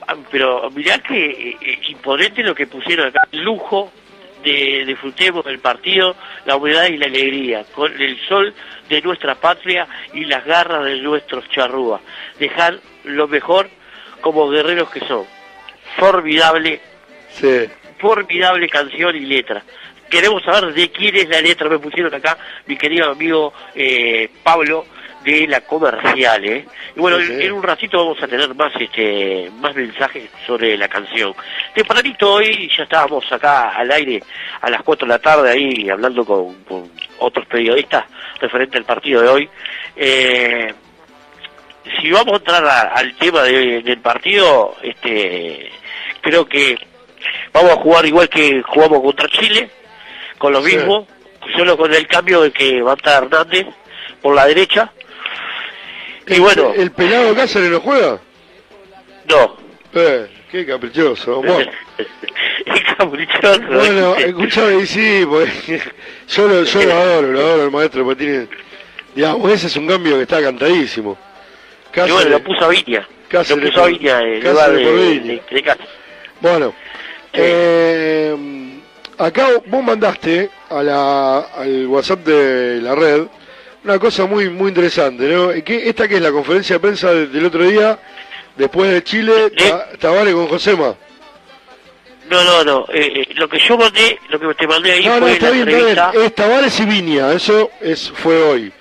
Ah, 0.08 0.16
Pero 0.32 0.70
mirá 0.72 1.00
que 1.00 1.26
eh, 1.26 1.58
eh, 1.62 1.80
imponente 1.90 2.44
lo 2.44 2.56
que 2.56 2.68
pusieron 2.68 3.08
acá, 3.08 3.28
lujo 3.32 3.92
de 4.44 4.84
disfrutemos 4.86 5.46
del 5.46 5.60
partido, 5.60 6.16
la 6.46 6.56
humedad 6.58 6.86
y 6.88 6.98
la 6.98 7.06
alegría, 7.06 7.66
con 7.74 7.92
el 8.00 8.20
sol 8.28 8.54
de 8.90 9.02
nuestra 9.02 9.36
patria 9.36 9.88
y 10.14 10.26
las 10.26 10.46
garras 10.46 10.86
de 10.86 10.98
nuestros 11.00 11.48
charrúas. 11.50 12.02
Dejar 12.40 12.80
lo 13.06 13.28
mejor 13.28 13.70
como 14.22 14.50
guerreros 14.50 14.90
que 14.90 15.00
son. 15.02 15.26
Formidable, 15.98 16.82
formidable 18.00 18.68
canción 18.70 19.16
y 19.16 19.22
letra. 19.22 19.64
Queremos 20.10 20.44
saber 20.44 20.74
de 20.74 20.92
quién 20.92 21.16
es 21.16 21.28
la 21.30 21.42
letra, 21.42 21.70
me 21.70 21.80
pusieron 21.80 22.14
acá 22.14 22.38
mi 22.68 22.78
querido 22.78 23.12
amigo 23.12 23.54
eh, 23.74 24.30
Pablo 24.44 24.86
de 25.24 25.48
la 25.48 25.62
comercial, 25.62 26.44
¿eh? 26.46 26.66
Y 26.96 27.00
bueno, 27.00 27.18
Sí, 27.20 27.28
sí. 27.28 27.34
en, 27.34 27.42
en 27.44 27.52
un 27.54 27.64
ratito 27.64 27.98
vamos 27.98 28.22
a 28.22 28.28
tener 28.28 28.54
más 28.54 28.74
este 28.78 29.50
más 29.60 29.74
mensajes 29.74 30.30
sobre 30.46 30.78
la 30.78 30.88
canción. 30.90 31.34
Tempranito 31.74 32.34
hoy 32.34 32.70
ya 32.78 32.84
estábamos 32.84 33.32
acá 33.32 33.70
al 33.70 33.90
aire 33.92 34.22
a 34.62 34.70
las 34.70 34.84
4 34.84 35.08
de 35.08 35.14
la 35.14 35.20
tarde 35.20 35.50
ahí 35.50 35.90
hablando 35.90 36.26
con, 36.26 36.54
con 36.66 36.92
otros 37.20 37.46
periodistas 37.48 38.04
referente 38.42 38.78
al 38.78 38.84
partido 38.84 39.22
de 39.22 39.30
hoy. 39.30 39.50
Eh, 39.96 40.74
si 42.02 42.12
vamos 42.12 42.34
a 42.34 42.38
entrar 42.38 42.66
a- 42.66 42.82
al 42.94 43.16
tema 43.16 43.44
de- 43.44 43.82
del 43.82 44.00
partido, 44.00 44.76
este 44.84 45.72
creo 46.22 46.46
que 46.46 46.78
vamos 47.54 47.72
a 47.72 47.76
jugar 47.78 48.06
igual 48.06 48.30
que 48.30 48.62
jugamos 48.64 49.02
contra 49.02 49.28
Chile, 49.30 49.70
con 50.38 50.54
lo 50.54 50.64
Sí. 50.64 50.76
mismo, 50.76 51.08
solo 51.58 51.78
con 51.78 51.94
el 51.94 52.08
cambio 52.08 52.42
de 52.42 52.52
que 52.52 52.82
va 52.82 52.92
a 52.92 52.96
estar 52.96 53.24
Hernández 53.24 53.68
por 54.22 54.36
la 54.36 54.46
derecha. 54.46 54.92
Y 56.28 56.34
El- 56.36 56.42
bueno, 56.42 56.74
¿El 56.76 56.92
pelado 56.92 57.36
Cáceres 57.36 57.70
no 57.70 57.80
juega? 57.82 58.20
no, 59.30 59.58
Eh, 59.96 60.28
Qué 60.52 60.66
caprichoso. 60.66 61.42
Caprichoso. 62.98 63.62
bueno 63.70 64.16
escuchame, 64.16 64.80
y 64.82 64.86
sí, 64.88 65.26
pues, 65.28 65.50
yo, 66.30 66.48
lo, 66.48 66.64
yo 66.64 66.84
lo 66.84 66.94
adoro, 66.94 67.28
lo 67.32 67.40
adoro 67.40 67.64
el 67.66 67.72
maestro, 67.72 68.04
porque 68.06 68.24
tiene, 68.24 68.48
digamos, 69.16 69.52
ese 69.52 69.68
es 69.68 69.76
un 69.76 69.88
cambio 69.88 70.16
que 70.16 70.24
está 70.24 70.42
cantadísimo. 70.42 71.18
Y 71.96 72.12
bueno, 72.12 72.30
lo 72.30 72.44
puso 72.44 72.66
a 72.66 72.68
Viña. 72.70 73.08
Cáceres 73.28 73.64
lo 73.64 73.70
puso 73.70 73.84
a 73.84 73.88
Viña 73.88 74.20
en 74.22 74.42
Cáceres 74.42 74.54
lugar 74.54 74.72
de, 74.72 75.20
de, 75.20 75.42
de 75.52 75.64
Cáceres. 75.64 75.90
Bueno, 76.40 76.74
eh, 77.34 78.36
acá 79.18 79.48
vos 79.66 79.84
mandaste 79.84 80.50
a 80.70 80.84
la, 80.84 81.40
al 81.58 81.88
WhatsApp 81.88 82.20
de 82.26 82.82
la 82.82 82.96
red 82.96 83.24
una 83.84 84.00
cosa 84.00 84.26
muy 84.26 84.50
muy 84.50 84.70
interesante, 84.70 85.24
¿no? 85.28 85.50
Que 85.64 85.90
esta 85.90 86.08
que 86.08 86.16
es 86.16 86.22
la 86.22 86.32
conferencia 86.32 86.76
de 86.78 86.80
prensa 86.80 87.12
de- 87.12 87.28
del 87.28 87.46
otro 87.46 87.64
día, 87.66 88.00
después 88.56 88.90
de 88.92 89.04
Chile, 89.04 89.50
Ta- 89.52 89.90
Tabárez 90.00 90.34
con 90.34 90.48
Josema. 90.48 90.96
No, 92.30 92.44
no, 92.46 92.64
no. 92.64 92.86
eh, 92.94 93.24
eh, 93.28 93.28
lo 93.36 93.50
que 93.50 93.60
yo 93.60 93.78
mandé, 93.78 94.18
lo 94.30 94.40
que 94.40 94.54
te 94.56 94.66
mandé 94.68 94.94
ahí 94.94 95.06
No, 95.06 95.16
no, 95.20 95.26
fue 95.26 95.34
está 95.34 95.48
la 95.48 95.52
bien, 95.52 95.68
está 95.70 96.12
bien. 96.12 96.24
Es 96.26 96.34
Tavares 96.36 96.80
y 96.80 96.86
Viña, 96.86 97.34
eso 97.34 97.70
es 97.82 98.10
fue 98.10 98.42
hoy. 98.42 98.72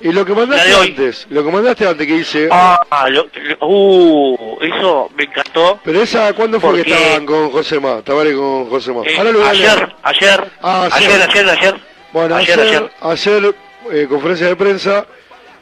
Y 0.00 0.12
lo 0.12 0.24
que 0.26 0.34
mandaste 0.34 0.74
antes, 0.74 1.26
lo 1.30 1.42
que 1.44 1.50
mandaste 1.50 1.86
antes 1.86 2.06
que 2.06 2.12
dice... 2.18 2.48
Ah, 2.50 2.78
lo, 3.08 3.24
lo- 3.34 3.66
uh, 3.66 4.58
eso 4.60 5.10
me 5.16 5.24
encantó. 5.24 5.80
Pero 5.84 6.02
esa, 6.02 6.32
¿cuándo 6.34 6.60
fue 6.60 6.82
que 6.82 6.90
estaban 6.92 7.24
con 7.24 7.50
Josema? 7.50 8.02
Tavares 8.02 8.34
con 8.34 8.68
Josema. 8.68 9.00
Eh, 9.06 9.16
ayer, 9.18 9.94
ayer, 10.02 10.50
Ah, 10.62 10.88
ayer, 10.92 11.22
ayer, 11.22 11.48
ayer. 11.48 11.74
Bueno, 12.12 12.36
Ayer, 12.36 12.60
ayer, 12.60 12.90
ayer. 13.02 13.42
ayer, 13.42 13.54
eh, 13.92 14.06
conferencia 14.08 14.46
de 14.48 14.56
prensa, 14.56 15.06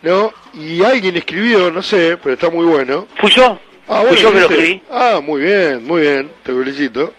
¿no? 0.03 0.33
Y 0.55 0.83
alguien 0.83 1.17
escribió, 1.17 1.71
no 1.71 1.83
sé, 1.83 2.17
pero 2.23 2.35
está 2.35 2.51
muy 2.51 2.65
bueno. 2.67 3.07
¿Fui 3.21 3.31
yo? 3.31 3.59
Ah, 3.89 4.03
Fui 4.09 4.17
bueno, 4.17 4.21
yo 4.21 4.33
que 4.33 4.41
lo 4.41 4.47
escribí. 4.47 4.83
Ah, 4.91 5.21
muy 5.23 5.43
bien, 5.43 5.85
muy 5.87 6.01
bien, 6.03 6.31
te 6.43 6.53
felicito. 6.53 7.15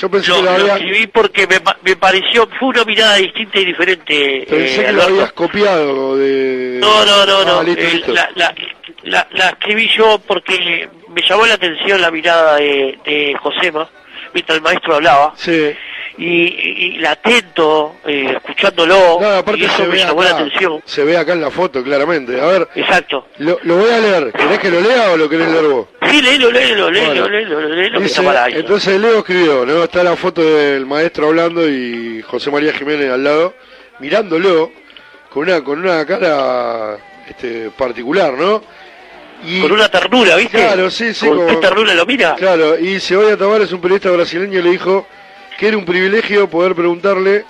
Yo 0.00 0.10
pensé 0.10 0.30
Lo, 0.30 0.36
que 0.36 0.58
lo 0.58 0.66
escribí 0.66 1.06
porque 1.08 1.46
me, 1.46 1.58
me 1.82 1.94
pareció, 1.96 2.48
fue 2.58 2.68
una 2.68 2.84
mirada 2.84 3.16
distinta 3.16 3.58
y 3.60 3.64
diferente. 3.66 4.46
pensé 4.48 4.80
eh, 4.80 4.86
que 4.86 4.92
lo 4.92 5.02
habías 5.02 5.32
copiado 5.32 6.16
de... 6.16 6.78
No, 6.80 7.04
no, 7.04 7.26
no, 7.26 7.44
no. 7.44 7.58
Ah, 7.60 7.62
listo, 7.62 7.82
eh, 7.82 7.94
listo. 7.94 8.12
la, 8.12 8.30
la, 8.34 8.54
la, 9.02 9.28
la 9.32 9.48
escribí 9.50 9.88
yo 9.94 10.18
porque 10.26 10.88
me 11.08 11.20
llamó 11.28 11.44
la 11.44 11.54
atención 11.54 12.00
la 12.00 12.10
mirada 12.10 12.56
de, 12.56 12.98
de 13.04 13.36
Josema 13.42 13.88
mientras 14.32 14.56
el 14.56 14.62
maestro 14.62 14.94
hablaba. 14.94 15.34
Sí. 15.36 15.74
Y, 16.22 16.26
y, 16.26 16.98
la 16.98 17.12
atento, 17.12 17.96
eh, 18.06 18.36
escuchándolo. 18.36 19.18
No, 19.18 19.26
aparte 19.26 19.60
y 19.60 19.64
eso 19.64 19.76
se 19.78 19.82
me 19.84 19.88
ve, 19.88 19.98
llamó 20.00 20.22
la 20.22 20.28
acá, 20.30 20.38
atención. 20.40 20.82
se 20.84 21.02
ve 21.02 21.16
acá 21.16 21.32
en 21.32 21.40
la 21.40 21.50
foto, 21.50 21.82
claramente. 21.82 22.38
A 22.38 22.44
ver, 22.44 22.68
Exacto. 22.74 23.26
lo, 23.38 23.58
lo 23.62 23.76
voy 23.76 23.90
a 23.90 23.98
leer. 23.98 24.30
¿Querés 24.32 24.58
que 24.58 24.70
lo 24.70 24.82
lea 24.82 25.12
o 25.12 25.16
lo 25.16 25.30
querés 25.30 25.48
leer 25.48 25.64
vos? 25.64 25.86
Sí, 26.10 26.20
léelo, 26.20 26.50
léelo, 26.50 26.90
léelo, 26.90 27.06
Bueno. 27.22 27.28
léelo, 27.28 27.60
léelo, 27.60 28.00
Dice, 28.00 28.22
entonces 28.54 29.00
Leo 29.00 29.20
escribió, 29.20 29.64
¿no? 29.64 29.84
Está 29.84 30.02
la 30.04 30.14
foto 30.14 30.42
del 30.42 30.84
maestro 30.84 31.28
hablando 31.28 31.66
y 31.66 32.20
José 32.20 32.50
María 32.50 32.74
Jiménez 32.74 33.10
al 33.10 33.24
lado, 33.24 33.54
mirándolo 34.00 34.70
con 35.30 35.44
una 35.44 35.64
con 35.64 35.78
una 35.78 36.04
cara 36.04 36.98
este, 37.30 37.70
particular, 37.70 38.34
¿no? 38.34 38.62
Y, 39.46 39.62
Con 39.62 39.72
una 39.72 39.88
ternura, 39.88 40.36
¿viste? 40.36 40.58
Claro, 40.58 40.90
sí, 40.90 41.14
sí. 41.14 41.26
Con 41.26 41.38
como- 41.38 41.48
qué 41.48 41.56
ternura 41.56 41.94
lo 41.94 42.04
mira. 42.04 42.34
Claro, 42.34 42.78
y 42.78 43.00
Cebolla 43.00 43.38
Tavares, 43.38 43.72
un 43.72 43.80
periodista 43.80 44.10
brasileño, 44.10 44.60
le 44.60 44.70
dijo 44.72 45.06
que 45.60 45.68
era 45.68 45.76
un 45.76 45.84
privilegio 45.84 46.48
poder 46.48 46.74
preguntarle. 46.74 47.44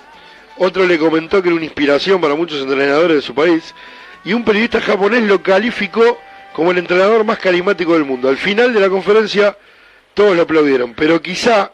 Otro 0.57 0.85
le 0.85 0.99
comentó 0.99 1.41
que 1.41 1.47
era 1.47 1.55
una 1.55 1.63
inspiración 1.63 2.19
para 2.19 2.35
muchos 2.35 2.59
entrenadores 2.59 3.15
de 3.15 3.21
su 3.21 3.33
país. 3.33 3.73
Y 4.25 4.33
un 4.33 4.43
periodista 4.43 4.81
japonés 4.81 5.23
lo 5.23 5.41
calificó 5.41 6.19
como 6.51 6.71
el 6.71 6.79
entrenador 6.79 7.23
más 7.23 7.39
carismático 7.39 7.93
del 7.93 8.03
mundo. 8.03 8.27
Al 8.27 8.35
final 8.35 8.73
de 8.73 8.81
la 8.81 8.89
conferencia, 8.89 9.57
todos 10.13 10.35
lo 10.35 10.41
aplaudieron. 10.41 10.93
Pero 10.93 11.21
quizá 11.21 11.71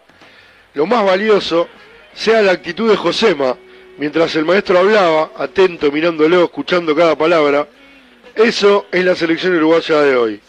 lo 0.76 0.86
más 0.86 1.04
valioso 1.04 1.68
sea 2.14 2.44
la 2.44 2.52
actitud 2.52 2.88
de 2.88 2.98
Josema, 2.98 3.58
mientras 3.98 4.36
el 4.36 4.46
maestro 4.46 4.78
hablaba, 4.78 5.32
atento, 5.40 5.92
mirándolo, 5.92 6.44
escuchando 6.44 6.96
cada 6.96 7.18
palabra. 7.18 7.68
Eso 8.36 8.86
es 8.92 9.04
la 9.04 9.16
selección 9.16 9.56
uruguaya 9.56 10.02
de 10.02 10.16
hoy. 10.16 10.40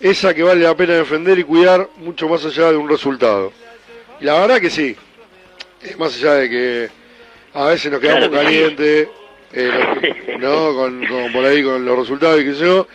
Esa 0.00 0.34
que 0.34 0.42
vale 0.42 0.64
la 0.64 0.76
pena 0.76 0.92
defender 0.96 1.38
y 1.38 1.44
cuidar 1.44 1.88
mucho 1.96 2.28
más 2.28 2.44
allá 2.44 2.72
de 2.72 2.76
un 2.76 2.90
resultado. 2.90 3.54
La 4.20 4.38
verdad 4.38 4.60
que 4.60 4.68
sí. 4.68 4.94
Eh, 5.82 5.94
Más 5.98 6.14
allá 6.16 6.34
de 6.34 6.50
que 6.50 6.90
a 7.54 7.64
veces 7.66 7.90
nos 7.90 8.00
quedamos 8.00 8.28
Claro 8.28 8.44
calientes, 8.44 9.08
eh, 9.52 10.36
no, 10.38 10.74
con, 10.74 11.04
con- 11.06 11.32
por 11.32 11.44
ahí 11.44 11.62
con 11.62 11.84
los 11.84 11.98
resultados 11.98 12.40
y 12.40 12.44
qué 12.44 12.54
sé 12.54 12.60
yo. 12.66 12.86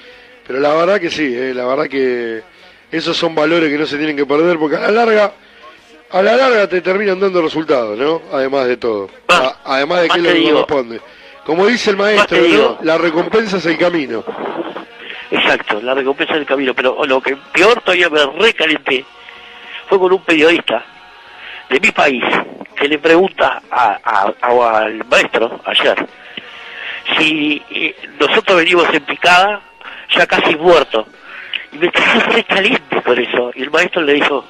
Pero 0.48 0.60
la 0.60 0.74
verdad 0.74 1.00
que 1.02 1.10
sí, 1.10 1.34
eh, 1.36 1.54
la 1.54 1.66
verdad 1.66 1.88
que 1.88 2.42
esos 2.92 3.18
son 3.18 3.34
valores 3.34 3.70
que 3.72 3.78
no 3.78 3.86
se 3.86 3.98
tienen 3.98 4.16
que 4.16 4.26
perder 4.26 4.58
porque 4.60 4.76
a 4.76 4.82
la 4.82 4.92
larga, 4.92 5.34
a 6.12 6.22
la 6.22 6.36
larga 6.36 6.70
te 6.70 6.82
terminan 6.82 7.20
dando 7.20 7.42
resultados, 7.42 7.98
¿no? 7.98 8.22
Además 8.32 8.68
de 8.68 8.78
todo. 8.78 9.10
A- 9.28 9.58
además 9.66 10.04
de 10.04 10.10
que 10.10 10.18
lo 10.20 10.30
que 10.30 10.52
corresponde. 10.52 11.02
Como 11.46 11.66
dice 11.68 11.92
el 11.92 11.98
maestro, 11.98 12.38
¿no? 12.58 12.78
la 12.82 12.98
recompensa 12.98 13.58
es 13.58 13.66
el 13.66 13.78
camino. 13.78 14.24
Exacto, 15.32 15.82
la 15.82 15.94
recompensa 15.94 16.34
del 16.36 16.46
camino. 16.46 16.74
Pero 16.74 17.04
lo 17.06 17.22
que 17.22 17.36
peor 17.54 17.82
todavía 17.82 18.10
me 18.10 18.24
recalenté 18.40 19.06
fue 19.88 20.00
con 20.00 20.14
un 20.14 20.24
periodista 20.24 20.84
de 21.70 21.80
mi 21.80 21.92
país 21.92 22.24
que 22.86 22.90
le 22.90 23.00
pregunta 23.00 23.62
a- 23.72 23.98
a- 24.04 24.34
a- 24.42 24.78
al 24.78 25.04
maestro 25.06 25.60
ayer 25.66 26.06
si 27.18 27.62
eh, 27.72 27.96
nosotros 28.20 28.58
venimos 28.58 28.88
en 28.94 29.04
picada 29.04 29.62
ya 30.16 30.26
casi 30.28 30.56
muertos. 30.56 31.06
Y 31.72 31.78
me 31.78 31.90
quedé 31.92 32.20
re 32.32 32.44
caliente 32.44 33.02
por 33.02 33.20
eso. 33.20 33.52
Y 33.56 33.64
el 33.64 33.72
maestro 33.72 34.02
le 34.04 34.14
dijo, 34.14 34.46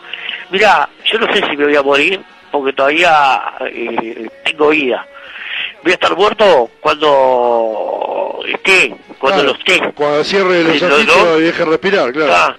mira, 0.52 0.88
yo 1.06 1.18
no 1.20 1.28
sé 1.34 1.44
si 1.50 1.56
me 1.58 1.66
voy 1.66 1.76
a 1.76 1.82
morir 1.82 2.22
porque 2.52 2.74
todavía 2.74 3.42
eh, 3.72 4.28
tengo 4.44 4.70
vida. 4.70 5.06
Voy 5.84 5.92
a 5.92 5.96
estar 5.96 6.16
muerto 6.16 6.70
cuando 6.82 8.40
esté, 8.48 8.96
cuando 9.20 9.44
Claro, 9.44 9.54
lo 9.54 9.60
esté. 9.60 9.94
Cuando 9.94 10.24
cierre 10.24 10.64
los 10.64 10.82
ojitos 10.82 11.24
no. 11.26 11.38
y 11.40 11.42
deje 11.44 11.66
respirar, 11.66 12.12
claro. 12.12 12.34
Ah, 12.36 12.56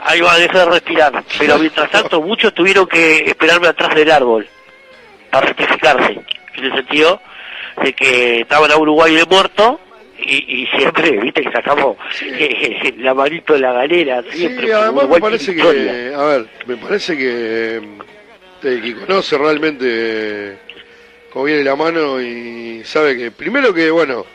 ahí 0.00 0.20
va 0.20 0.32
a 0.34 0.38
dejar 0.38 0.66
de 0.66 0.70
respirar. 0.72 1.24
Pero 1.38 1.58
mientras 1.58 1.90
tanto, 1.90 2.20
muchos 2.22 2.52
tuvieron 2.54 2.86
que 2.86 3.24
esperarme 3.30 3.68
atrás 3.68 3.94
del 3.94 4.10
árbol 4.10 4.46
a 5.32 5.40
rectificarse. 5.40 6.20
En 6.54 6.64
el 6.64 6.72
sentido 6.74 7.20
de 7.82 7.92
que 7.92 8.40
estaban 8.40 8.70
a 8.70 8.76
Uruguay 8.76 9.14
de 9.14 9.24
muerto 9.24 9.80
y, 10.18 10.62
y 10.62 10.66
siempre, 10.76 11.12
viste, 11.18 11.42
que 11.42 11.52
sacamos 11.52 11.96
eh, 12.22 12.94
la 12.98 13.14
manito 13.14 13.54
de 13.54 13.60
la 13.60 13.72
galera. 13.72 14.22
Siempre, 14.30 14.66
Sí, 14.66 14.72
además 14.72 15.08
me 15.08 15.20
parece 15.20 15.54
que, 15.54 16.14
a 16.14 16.22
ver, 16.24 16.46
me 16.66 16.76
parece 16.76 17.16
que 17.16 17.80
mm, 17.82 18.66
el 18.66 18.82
que 18.82 18.94
conoce 19.06 19.38
realmente 19.38 20.58
cómo 21.32 21.46
viene 21.46 21.64
la 21.64 21.76
mano 21.76 22.20
y 22.20 22.82
sabe 22.84 23.16
que, 23.16 23.30
primero 23.30 23.72
que, 23.72 23.90
bueno, 23.90 24.26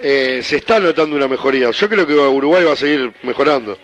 eh, 0.00 0.40
se 0.42 0.56
está 0.56 0.80
notando 0.80 1.14
una 1.14 1.28
mejoría. 1.28 1.70
Yo 1.70 1.88
creo 1.88 2.06
que 2.06 2.14
Uruguay 2.14 2.64
va 2.64 2.72
a 2.72 2.76
seguir 2.76 3.12
mejorando. 3.22 3.78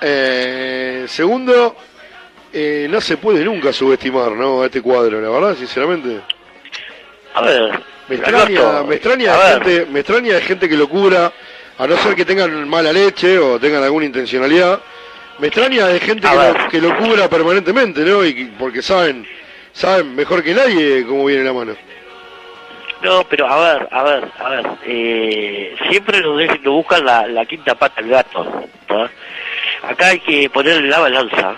Eh, 0.00 1.04
segundo, 1.08 1.76
eh, 2.58 2.86
no 2.88 3.00
se 3.00 3.16
puede 3.18 3.44
nunca 3.44 3.72
subestimar, 3.72 4.32
¿no? 4.32 4.62
A 4.62 4.66
este 4.66 4.80
cuadro, 4.82 5.20
la 5.20 5.28
verdad, 5.28 5.54
sinceramente. 5.56 6.20
A 7.34 7.42
ver, 7.42 7.80
Me 8.08 8.16
extraña, 8.16 8.82
me 8.82 8.94
extraña 8.94 9.36
de 9.36 9.52
gente, 9.52 9.86
me 9.92 10.00
extraña 10.00 10.34
de 10.34 10.40
gente 10.40 10.68
que 10.68 10.76
lo 10.76 10.88
cubra, 10.88 11.32
a 11.78 11.86
no 11.86 11.96
ser 11.98 12.14
que 12.14 12.24
tengan 12.24 12.66
mala 12.68 12.92
leche 12.92 13.38
o 13.38 13.58
tengan 13.60 13.82
alguna 13.82 14.06
intencionalidad. 14.06 14.80
Me 15.38 15.48
extraña 15.48 15.86
de 15.88 16.00
gente 16.00 16.26
que 16.26 16.34
lo, 16.34 16.68
que 16.70 16.80
lo 16.80 16.96
cubra 16.96 17.28
permanentemente, 17.28 18.00
¿no? 18.06 18.24
Y 18.24 18.34
que- 18.34 18.48
porque 18.58 18.80
saben, 18.80 19.26
saben 19.72 20.14
mejor 20.14 20.42
que 20.42 20.54
nadie 20.54 21.04
cómo 21.06 21.26
viene 21.26 21.44
la 21.44 21.52
mano. 21.52 21.76
No, 23.02 23.24
pero 23.28 23.46
a 23.46 23.74
ver, 23.74 23.88
a 23.90 24.02
ver, 24.02 24.24
a 24.38 24.48
ver. 24.48 24.66
Eh, 24.86 25.76
siempre 25.90 26.22
nos, 26.22 26.38
dejan- 26.38 26.62
nos 26.62 26.72
buscan 26.74 27.04
la, 27.04 27.26
la 27.26 27.44
quinta 27.44 27.74
pata 27.74 28.00
al 28.00 28.08
gato. 28.08 28.64
Acá 29.82 30.06
hay 30.08 30.20
que 30.20 30.48
ponerle 30.48 30.88
la 30.88 31.00
balanza 31.00 31.54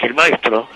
que 0.00 0.06
el 0.06 0.14
maestro 0.14 0.68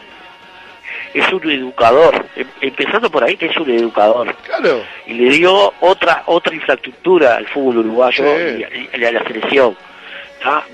es 1.12 1.32
un 1.32 1.50
educador, 1.50 2.26
em- 2.36 2.46
empezando 2.60 3.10
por 3.10 3.24
ahí 3.24 3.36
que 3.36 3.46
es 3.46 3.56
un 3.56 3.70
educador. 3.70 4.34
Claro. 4.44 4.82
Y 5.06 5.14
le 5.14 5.30
dio 5.30 5.72
otra 5.80 6.22
otra 6.26 6.54
infraestructura 6.54 7.36
al 7.36 7.46
fútbol 7.48 7.78
uruguayo 7.78 8.24
Sí. 8.24 8.56
y, 8.58 8.64
a- 8.64 8.96
y 8.98 9.04
a 9.04 9.12
la 9.12 9.22
selección. 9.24 9.76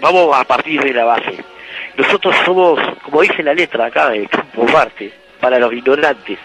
Vamos 0.01 0.37
a 0.37 0.45
partir 0.45 0.83
de 0.83 0.93
la 0.93 1.05
base. 1.05 1.45
Nosotros 1.97 2.35
somos, 2.45 2.81
como 3.03 3.21
dice 3.23 3.43
la 3.43 3.55
letra 3.55 3.87
acá 3.87 4.09
de 4.11 4.27
Campo 4.27 4.65
Marte, 4.65 5.13
para 5.41 5.59
los 5.59 5.73
ignorantes, 5.73 6.39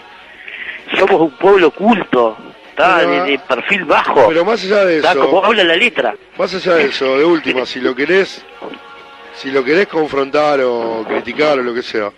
somos 0.97 1.19
un 1.21 1.31
pueblo 1.31 1.71
culto, 1.71 2.37
de, 2.77 3.21
de 3.31 3.39
perfil 3.39 3.85
bajo. 3.85 4.27
Pero 4.27 4.43
más 4.43 4.61
allá 4.63 4.83
de 4.85 4.97
eso, 4.99 5.19
Como 5.19 5.43
habla 5.45 5.63
la 5.63 5.75
letra. 5.77 6.13
más 6.37 6.53
allá 6.53 6.75
de 6.75 6.85
eso, 6.87 7.17
de 7.17 7.23
última, 7.23 7.65
si 7.65 7.79
lo 7.79 7.95
querés, 7.95 8.45
si 9.37 9.51
lo 9.51 9.63
querés 9.63 9.87
confrontar 9.87 10.61
o 10.61 11.05
criticar 11.07 11.59
o 11.59 11.63
lo 11.63 11.73
que 11.73 11.83
sea, 11.83 12.11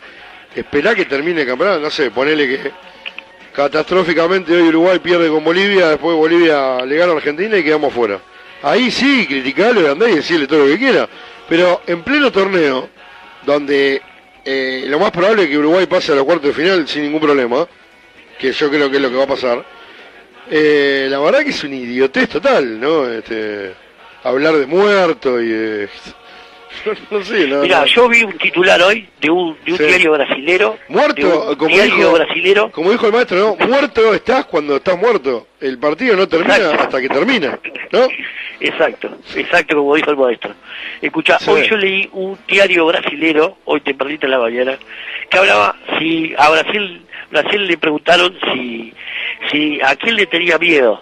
esperá 0.56 0.96
que 0.96 1.06
termine 1.06 1.42
el 1.42 1.48
campeonato, 1.48 1.80
no 1.80 1.90
sé, 1.90 2.12
ponele 2.12 2.48
que 2.48 2.72
catastróficamente 3.54 4.56
hoy 4.56 4.68
Uruguay 4.70 5.00
pierde 5.00 5.30
con 5.30 5.44
Bolivia, 5.44 5.90
después 5.90 6.16
Bolivia 6.16 6.86
le 6.86 6.96
gana 6.96 7.14
a 7.14 7.16
Argentina 7.16 7.58
y 7.58 7.64
quedamos 7.64 7.94
fuera. 7.94 8.20
Ahí 8.62 8.92
sí, 8.92 9.26
criticalo 9.28 9.82
y 9.82 9.86
andá 9.86 10.10
y 10.10 10.16
decirle 10.16 10.48
todo 10.48 10.60
lo 10.60 10.68
que 10.68 10.78
quiera. 10.78 11.08
Pero 11.48 11.82
en 11.88 12.04
pleno 12.04 12.32
torneo, 12.32 12.90
donde 13.46 14.02
eh, 14.44 14.86
lo 14.88 15.00
más 15.00 15.12
probable 15.12 15.44
es 15.44 15.50
que 15.50 15.58
Uruguay 15.58 15.86
pase 15.86 16.12
a 16.12 16.16
la 16.16 16.24
cuarta 16.24 16.48
de 16.48 16.54
final 16.54 16.88
sin 16.88 17.04
ningún 17.04 17.22
problema, 17.22 17.68
que 18.38 18.52
yo 18.52 18.70
creo 18.70 18.90
que 18.90 18.98
es 18.98 19.02
lo 19.02 19.10
que 19.10 19.16
va 19.16 19.24
a 19.24 19.28
pasar. 19.28 19.66
Eh, 20.50 21.08
la 21.10 21.20
verdad 21.20 21.44
que 21.44 21.50
es 21.50 21.64
un 21.64 21.74
idiotez 21.74 22.30
total, 22.30 22.80
¿no? 22.80 23.08
Este, 23.10 23.74
hablar 24.24 24.56
de 24.56 24.66
muerto 24.66 25.42
y 25.42 25.50
de... 25.50 25.90
no 27.12 27.24
sé, 27.24 27.48
no, 27.48 27.62
Mira, 27.62 27.80
no. 27.82 27.86
yo 27.86 28.08
vi 28.10 28.24
un 28.24 28.38
titular 28.38 28.82
hoy 28.82 29.08
de 29.22 29.30
un, 29.30 29.58
de 29.66 29.72
un 29.74 29.78
Sí. 29.78 29.84
diario 29.86 30.12
brasilero. 30.14 30.78
Muerto, 30.90 31.58
como 31.58 31.70
diario 31.76 31.96
dijo, 31.96 32.12
brasilero. 32.14 32.72
como 32.72 32.92
dijo 32.92 33.08
el 33.08 33.14
maestro, 33.14 33.56
¿no? 33.60 33.68
Muerto 33.68 34.14
estás 34.14 34.46
cuando 34.46 34.78
estás 34.78 34.98
muerto. 34.98 35.48
El 35.60 35.78
partido 35.80 36.16
no 36.16 36.28
termina 36.28 36.56
Exacto. 36.58 36.84
hasta 36.84 37.02
que 37.02 37.10
termina, 37.10 37.60
¿no? 37.92 38.08
Exacto, 38.60 39.10
exacto 39.36 39.76
como 39.76 39.96
dijo 39.96 40.12
el 40.12 40.18
maestro. 40.18 40.54
Escucha, 41.02 41.38
Sí. 41.40 41.50
hoy 41.50 41.68
yo 41.68 41.78
leí 41.78 42.10
un 42.14 42.38
diario 42.48 42.86
brasilero, 42.88 43.58
hoy 43.66 43.82
tempranito 43.82 44.26
en 44.26 44.32
la 44.32 44.40
mañana, 44.40 44.78
que 45.30 45.38
hablaba 45.38 45.76
si 46.00 46.34
a 46.38 46.50
Brasil, 46.50 47.02
Brasil 47.32 47.68
le 47.68 47.78
preguntaron 47.78 48.38
si, 48.54 48.94
si 49.52 49.80
a 49.82 49.96
quién 49.96 50.16
le 50.16 50.26
tenía 50.26 50.58
miedo 50.58 51.02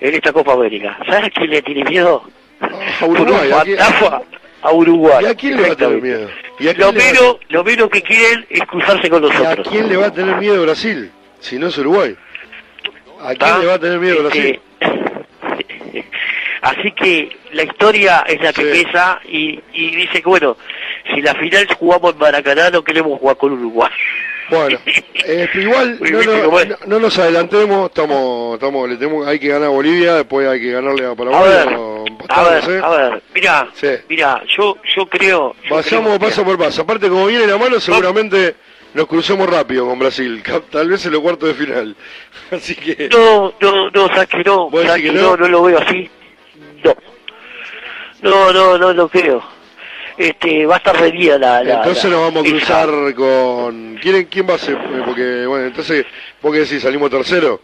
en 0.00 0.14
esta 0.14 0.32
Copa 0.32 0.52
América. 0.54 0.98
¿Sabes 1.06 1.24
a 1.24 1.30
quién 1.30 1.50
le 1.50 1.62
tiene 1.62 1.84
miedo? 1.84 2.24
A 3.00 3.04
Uruguay, 3.06 3.48
Por 3.50 3.60
¿a 3.60 3.64
quién- 3.64 3.76
Guatafa, 3.76 4.22
a 4.62 4.72
Uruguay. 4.72 5.24
¿Y 5.24 5.26
a 5.26 5.34
quién 5.34 5.56
le 5.56 5.68
va 5.68 5.72
a 5.72 5.76
tener 5.76 6.00
miedo? 6.00 6.30
¿Y 6.58 6.68
a 6.68 6.74
quién 6.74 6.78
Lo 6.78 6.86
va 6.86 6.90
a 6.90 7.12
menos, 7.64 7.78
lo 7.78 7.90
que 7.90 8.02
quieren 8.02 8.46
es 8.48 8.60
cruzarse 8.62 9.10
con 9.10 9.22
¿Y 9.22 9.26
a 9.26 9.28
nosotros. 9.30 9.68
quién 9.68 9.88
le 9.88 9.96
va 9.96 10.06
a 10.06 10.12
tener 10.12 10.36
miedo 10.36 10.62
Brasil? 10.62 11.10
Si 11.40 11.58
no 11.58 11.66
es 11.66 11.78
Uruguay. 11.78 12.16
¿A 13.20 13.34
quién 13.34 13.50
¿Ah? 13.50 13.58
le 13.58 13.66
va 13.66 13.74
a 13.74 13.78
tener 13.78 13.98
miedo 13.98 14.22
Brasil? 14.22 14.60
Este, 14.80 16.04
Así 16.62 16.92
que 16.92 17.36
la 17.52 17.64
historia 17.64 18.24
es 18.26 18.40
la 18.40 18.52
que 18.52 18.64
pesa 18.64 19.20
y, 19.28 19.60
y 19.72 19.96
dice 19.96 20.22
que 20.22 20.28
bueno, 20.28 20.56
si 21.12 21.20
la 21.20 21.34
final 21.34 21.66
jugamos 21.76 22.12
en 22.12 22.18
Maracaná 22.18 22.70
no 22.70 22.84
queremos 22.84 23.18
jugar 23.18 23.36
con 23.36 23.52
Uruguay. 23.52 23.90
Bueno, 24.54 24.78
eh, 24.86 25.48
pero 25.52 25.62
igual 25.64 25.98
no, 26.00 26.22
no- 26.22 26.64
no- 26.64 26.76
no 26.86 26.98
nos 27.00 27.18
adelantemos, 27.18 27.88
estamos, 27.88 28.54
estamos, 28.54 28.88
le 28.88 28.96
tenemos, 28.96 29.26
hay 29.26 29.38
que 29.38 29.48
ganar 29.48 29.68
a 29.68 29.70
Bolivia, 29.70 30.14
después 30.14 30.46
hay 30.46 30.60
que 30.60 30.72
ganarle 30.72 31.06
a 31.06 31.10
A 31.12 31.14
Paraguay 31.16 31.50
ver, 31.50 31.74
o 31.78 32.04
a 32.28 32.42
ver, 32.50 32.64
sé. 32.64 32.78
a 32.82 32.88
ver, 32.90 33.22
mira, 33.34 33.68
mira, 34.08 34.42
yo, 34.56 34.76
yo 34.94 35.06
creo, 35.06 35.56
Pasamos 35.70 36.18
paso 36.18 36.44
por 36.44 36.58
paso. 36.58 36.82
Aparte, 36.82 37.08
como 37.08 37.26
viene 37.26 37.46
la 37.46 37.56
mano, 37.56 37.80
seguramente 37.80 38.54
nos 38.94 39.06
crucemos 39.06 39.48
rápido 39.48 39.86
con 39.86 39.98
Brasil. 39.98 40.42
Tal 40.70 40.88
vez 40.88 41.04
en 41.06 41.12
los 41.12 41.22
cuartos 41.22 41.48
de 41.48 41.54
final. 41.54 41.96
Así 42.50 42.74
que. 42.74 43.08
No, 43.10 43.54
no, 43.60 43.90
no, 43.90 44.06
sabes 44.08 44.28
que 44.28 44.44
no, 44.44 44.68
¿Vos 44.68 44.84
sabes 44.84 45.02
que 45.02 45.12
no? 45.12 45.34
no 45.36 45.48
lo 45.48 45.62
veo 45.62 45.78
así. 45.78 46.10
No. 46.84 46.94
No, 48.20 48.52
no, 48.52 48.76
no 48.78 48.92
lo 48.92 49.08
creo. 49.08 49.42
Este, 50.28 50.66
va 50.66 50.74
a 50.74 50.78
estar 50.78 50.98
reñida 51.00 51.38
la, 51.38 51.62
la 51.64 51.74
Entonces 51.76 52.04
la- 52.04 52.10
nos 52.10 52.20
vamos 52.22 52.44
a 52.44 52.46
esa. 52.48 52.56
cruzar 52.56 53.14
con. 53.14 53.98
¿Quién, 54.00 54.24
quién 54.26 54.48
va 54.48 54.54
a 54.54 54.58
ser? 54.58 54.74
Eh, 54.76 55.02
Porque, 55.04 55.46
bueno, 55.46 55.66
entonces, 55.66 56.04
¿vos 56.40 56.52
qué 56.52 56.60
decís? 56.60 56.82
¿Salimos 56.82 57.10
tercero? 57.10 57.60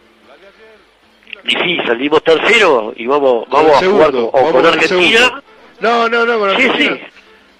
Y 1.45 1.51
sí, 1.51 1.77
salimos 1.85 2.23
tercero 2.23 2.93
y 2.95 3.07
vamos, 3.07 3.45
vamos 3.49 3.81
a 3.81 3.85
jugar 3.85 4.11
con, 4.11 4.23
o 4.23 4.31
vamos 4.31 4.51
con 4.51 4.61
con 4.61 4.73
el 4.73 4.79
Argentina. 4.79 5.41
No, 5.79 6.09
no, 6.09 6.25
no, 6.25 6.39
con 6.39 6.49
Sí, 6.49 6.55
Argentina. 6.67 6.95
sí. 6.97 7.01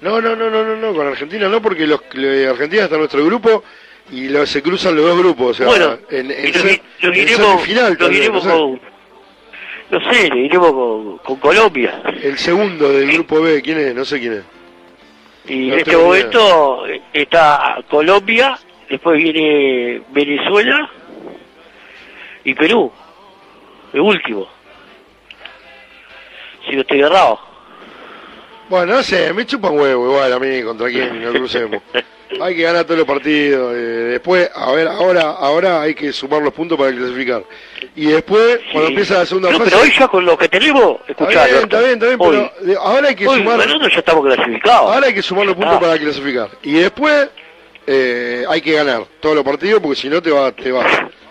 No, 0.01 0.21
no, 0.21 0.35
no, 0.35 0.49
no, 0.49 0.63
no, 0.63 0.76
no, 0.76 0.93
con 0.93 1.07
Argentina 1.07 1.47
no, 1.49 1.61
porque 1.61 1.88
los, 1.88 2.01
lo- 2.13 2.51
Argentina 2.51 2.84
está 2.84 2.95
en 2.95 3.01
nuestro 3.01 3.26
grupo 3.26 3.63
y 4.11 4.27
lo- 4.27 4.45
se 4.45 4.61
cruzan 4.61 4.95
los 4.95 5.05
dos 5.05 5.17
grupos. 5.17 5.51
O 5.51 5.53
sea, 5.53 5.67
Bueno, 5.67 5.97
en, 6.09 6.30
en, 6.31 6.47
y 6.47 6.51
nos, 6.51 6.61
se- 6.61 6.81
nos 7.01 7.15
en 7.15 7.21
iremos, 7.23 7.67
vez, 7.67 7.69
iremos 8.11 8.43
no 8.45 8.51
sé. 8.51 8.57
con, 8.57 8.81
no 9.91 10.11
sé, 10.13 10.30
nos 10.30 10.38
iremos 10.39 10.71
con, 10.71 11.17
con 11.19 11.35
Colombia. 11.38 12.01
El 12.21 12.38
segundo 12.38 12.89
del 12.89 13.11
grupo 13.13 13.41
B, 13.41 13.61
¿quién 13.61 13.80
es? 13.80 13.95
No 13.95 14.03
sé 14.05 14.19
quién 14.19 14.34
es. 14.34 14.43
Y 15.49 15.67
No 15.67 15.73
en 15.73 15.80
este 15.80 15.97
momento 15.97 16.84
está 17.11 17.84
Colombia, 17.89 18.57
después 18.88 19.17
viene 19.17 20.01
Venezuela 20.11 20.89
y 22.43 22.53
Perú, 22.53 22.91
el 23.93 23.99
último. 23.99 24.47
Si 26.67 26.76
no 26.76 26.81
estoy 26.81 27.01
errado. 27.01 27.39
Bueno, 28.69 28.93
no 28.93 29.03
sé, 29.03 29.34
me 29.34 29.45
chupan 29.47 29.76
huevo 29.76 30.05
igual 30.05 30.31
a 30.31 30.39
mí 30.39 30.61
contra 30.61 30.88
quién 30.89 31.19
nos 31.21 31.34
crucemos. 31.34 31.81
hay 32.41 32.56
que 32.56 32.61
ganar 32.64 32.85
todos 32.85 32.97
los 32.99 33.07
partidos. 33.07 33.73
eh, 33.76 33.80
después, 34.11 34.49
a 34.53 34.72
ver, 34.72 34.88
ahora 34.88 35.22
ahora 35.31 35.81
hay 35.81 35.93
que 35.95 36.11
sumar 36.14 36.41
los 36.41 36.53
puntos 36.53 36.77
para 36.77 36.91
clasificar. 36.91 37.43
Y 37.95 38.06
después, 38.07 38.60
cuando 38.72 38.89
empieza 38.89 39.19
la 39.19 39.26
segunda 39.26 39.51
No, 39.51 39.57
fase... 39.57 39.72
pero 39.72 39.81
hoy 39.84 39.91
ya 39.97 40.07
con 40.07 40.26
lo 40.26 40.38
que 40.38 40.47
tenemos, 40.47 40.97
escuchá, 41.07 41.45
está 41.47 41.80
bien, 41.81 41.93
está 41.93 42.07
bien, 42.07 42.18
hoy- 42.19 42.49
pero 42.64 42.80
ahora 42.81 43.10
hay 43.10 43.15
que 43.15 43.27
hoy 43.27 43.39
sumar... 43.39 43.57
ganando 43.57 43.88
ya 43.89 43.97
estamos 43.99 44.26
clasificados. 44.26 44.91
Ahora 44.93 45.07
hay 45.07 45.14
que 45.14 45.22
sumar 45.22 45.45
los 45.45 45.56
puntos 45.56 45.80
para 45.80 45.97
clasificar. 45.97 46.49
Y 46.64 46.73
después 46.73 47.30
eh, 47.88 48.45
hay 48.47 48.61
que 48.61 48.73
ganar 48.73 49.03
todos 49.19 49.35
los 49.35 49.43
partidos 49.43 49.81
porque 49.81 49.95
si 49.95 50.10
no 50.10 50.22
te 50.22 50.30
vas 50.31 50.56
te 50.56 50.69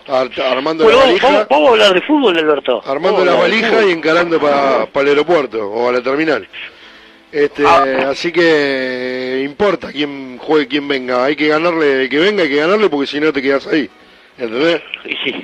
ar- 0.07 0.29
armando 0.51 0.83
Bueno, 0.83 0.99
la 0.99 1.05
valija, 1.05 1.27
vamos- 1.27 1.47
vamos 1.49 1.67
a 1.67 1.71
hablar 1.71 1.93
de 1.93 2.01
fútbol, 2.01 2.37
Alberto. 2.37 2.81
armando 2.85 3.23
la 3.25 3.35
valija 3.35 3.85
y 3.85 3.91
encarando 3.91 4.39
para 4.39 4.83
el 4.93 5.07
aeropuerto 5.07 5.69
o 5.69 5.89
a 5.89 5.93
la 5.93 6.01
terminal. 6.01 6.47
Este, 7.31 7.63
Ah. 7.65 8.09
así 8.09 8.31
que 8.31 8.41
eh, 8.43 9.41
importa 9.45 9.91
quién 9.91 10.37
juegue, 10.39 10.67
quién 10.67 10.87
venga. 10.87 11.23
Hay 11.25 11.35
que 11.35 11.47
ganarle, 11.47 12.03
el 12.03 12.09
que 12.09 12.17
venga 12.19 12.43
hay 12.43 12.49
que 12.49 12.55
ganarle 12.55 12.89
porque 12.89 13.07
si 13.07 13.19
no 13.19 13.31
te 13.31 13.41
quedas 13.41 13.67
ahí. 13.67 13.89
¿Entendés? 14.37 14.81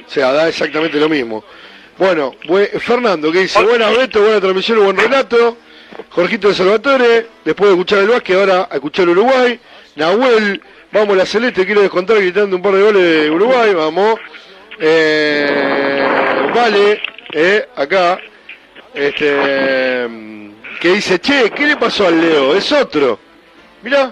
O 0.07 0.10
sea, 0.10 0.32
da 0.32 0.48
exactamente 0.49 0.99
lo 0.99 1.10
mismo. 1.10 1.44
Bueno, 1.98 2.34
bue- 2.45 2.70
Fernando, 2.80 3.32
que 3.32 3.40
dice, 3.41 3.62
buenas 3.64 3.95
Beto, 3.95 4.22
buena 4.22 4.40
transmisión, 4.41 4.84
buen 4.84 4.98
relato. 4.98 5.57
Jorgito 6.10 6.48
de 6.49 6.53
Salvatore, 6.56 7.28
después 7.44 7.70
de 7.70 7.76
escuchar 7.76 7.99
el 7.99 8.07
básquet, 8.10 8.36
ahora 8.38 8.68
a 8.70 8.76
escuchar 8.76 9.07
Uruguay. 9.07 9.60
Nahuel, 9.95 10.62
vamos 10.91 11.16
la 11.16 11.26
Celeste, 11.26 11.66
quiero 11.66 11.82
descontar 11.82 12.18
gritando 12.18 12.56
un 12.56 12.62
par 12.62 12.74
de 12.74 12.82
goles 12.82 13.02
de 13.03 13.32
Uruguay, 13.32 13.74
vamos. 13.74 14.20
Eh, 14.80 16.48
vale, 16.53 17.02
eh, 17.32 17.66
acá, 17.76 18.20
este, 18.94 20.07
que 20.80 20.89
dice, 20.89 21.19
che, 21.19 21.52
¿qué 21.52 21.68
le 21.68 21.77
pasó 21.77 22.07
al 22.07 22.19
Leo? 22.19 22.56
Es 22.56 22.72
otro. 22.72 23.19
Mirá. 23.81 24.11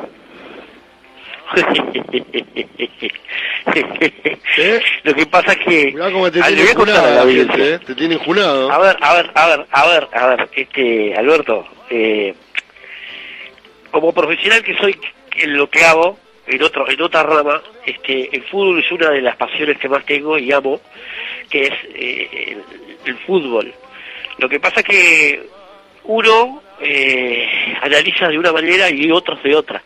Lo 5.03 5.13
que 5.13 5.25
pasa 5.27 5.51
es 5.53 5.59
que 5.59 5.91
Mirá 5.93 6.11
cómo 6.11 6.31
te 6.31 6.41
tiene 6.41 6.73
junado 6.73 7.25
la 7.25 7.31
gente, 7.31 7.73
eh, 7.73 7.79
te 7.79 7.95
tiene 7.95 8.17
junado. 8.17 8.69
A 8.71 8.77
ver, 8.79 8.97
a 9.01 9.13
ver, 9.13 9.31
a 9.33 9.47
ver, 9.47 9.65
a 9.71 9.87
ver, 9.87 10.09
a 10.13 10.27
ver, 10.27 10.49
este, 10.55 11.15
Alberto, 11.15 11.65
eh, 11.89 12.33
como 13.91 14.13
profesional 14.13 14.63
que 14.63 14.75
soy 14.77 14.99
en 15.37 15.57
lo 15.57 15.69
que 15.69 15.85
hago, 15.85 16.19
en 16.47 16.61
otro, 16.61 16.89
en 16.89 17.01
otra 17.01 17.23
rama, 17.23 17.61
este, 17.85 18.35
el 18.35 18.43
fútbol 18.45 18.79
es 18.79 18.91
una 18.91 19.11
de 19.11 19.21
las 19.21 19.37
pasiones 19.37 19.77
que 19.77 19.89
más 19.89 20.05
tengo 20.05 20.37
y 20.37 20.51
amo, 20.51 20.81
que 21.49 21.63
es 21.63 21.73
eh, 21.95 22.51
el, 22.51 22.63
el 23.05 23.17
fútbol. 23.19 23.73
Lo 24.39 24.49
que 24.49 24.59
pasa 24.59 24.81
es 24.81 24.85
que 24.85 25.49
uno 26.05 26.61
eh, 26.81 27.47
analiza 27.81 28.27
de 28.27 28.37
una 28.37 28.51
manera 28.51 28.89
y 28.89 29.11
otros 29.11 29.41
de 29.43 29.55
otra. 29.55 29.81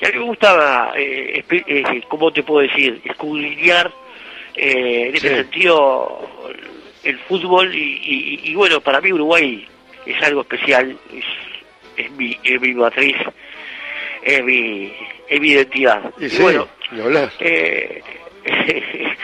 Y 0.00 0.06
a 0.06 0.08
mí 0.10 0.18
me 0.18 0.24
gusta, 0.24 0.92
eh, 0.96 1.44
eh, 1.50 2.02
¿cómo 2.08 2.32
te 2.32 2.42
puedo 2.42 2.66
decir? 2.66 3.00
Escudriñar 3.04 3.90
eh, 4.56 5.06
en 5.08 5.14
ese 5.16 5.28
Sí. 5.28 5.34
sentido 5.36 6.28
el 7.04 7.18
fútbol 7.20 7.74
y, 7.74 7.78
y- 8.02 8.50
y 8.50 8.54
bueno, 8.54 8.80
para 8.80 9.00
mí 9.00 9.12
Uruguay 9.12 9.66
es 10.06 10.22
algo 10.22 10.42
especial, 10.42 10.96
es, 11.14 11.24
es, 12.04 12.10
mi, 12.12 12.36
es 12.44 12.60
mi 12.60 12.74
matriz, 12.74 13.16
es 14.22 14.44
mi, 14.44 14.92
es 15.28 15.40
mi 15.40 15.48
identidad. 15.48 16.12
Y 16.18 16.26
Y 16.26 16.30
sí, 16.30 16.42
bueno, 16.42 16.68
eh, 17.40 18.02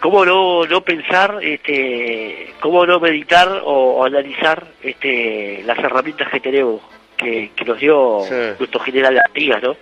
cómo 0.00 0.24
no 0.24 0.64
no 0.66 0.80
pensar 0.82 1.38
este 1.42 2.52
cómo 2.60 2.86
no 2.86 3.00
meditar 3.00 3.48
o, 3.64 3.96
o 3.98 4.04
analizar 4.04 4.66
este 4.82 5.62
las 5.64 5.78
herramientas 5.78 6.28
que 6.30 6.40
tenemos 6.40 6.80
que, 7.16 7.50
que 7.56 7.64
nos 7.64 7.78
dio 7.78 8.20
Sí. 8.28 8.34
nuestro 8.58 8.80
general 8.80 9.18
Artigas 9.18 9.62
no 9.62 9.76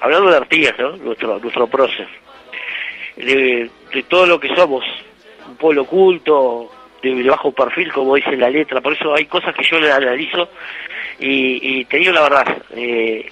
hablando 0.00 0.30
de 0.30 0.36
Artigas 0.36 0.78
no 0.78 0.96
nuestro 0.96 1.38
nuestro 1.38 1.66
prócer. 1.66 2.08
De, 3.16 3.70
de 3.94 4.02
todo 4.08 4.26
lo 4.26 4.38
que 4.38 4.54
somos 4.54 4.84
un 5.48 5.56
pueblo 5.56 5.82
oculto 5.82 6.70
de, 7.02 7.14
de 7.14 7.30
bajo 7.30 7.50
perfil 7.52 7.90
como 7.92 8.14
dice 8.14 8.36
la 8.36 8.50
letra. 8.50 8.80
Por 8.82 8.92
eso 8.92 9.14
hay 9.14 9.24
cosas 9.26 9.54
que 9.54 9.62
yo 9.64 9.78
le 9.80 9.90
analizo 9.90 10.48
y, 11.18 11.80
y 11.80 11.84
te 11.86 11.96
digo 11.98 12.12
la 12.12 12.22
verdad 12.22 12.62
eh, 12.74 13.26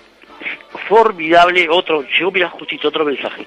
formidable 0.88 1.68
otro 1.68 2.02
llegó 2.02 2.30
mira 2.30 2.48
justito 2.48 2.88
otro 2.88 3.04
mensaje 3.04 3.46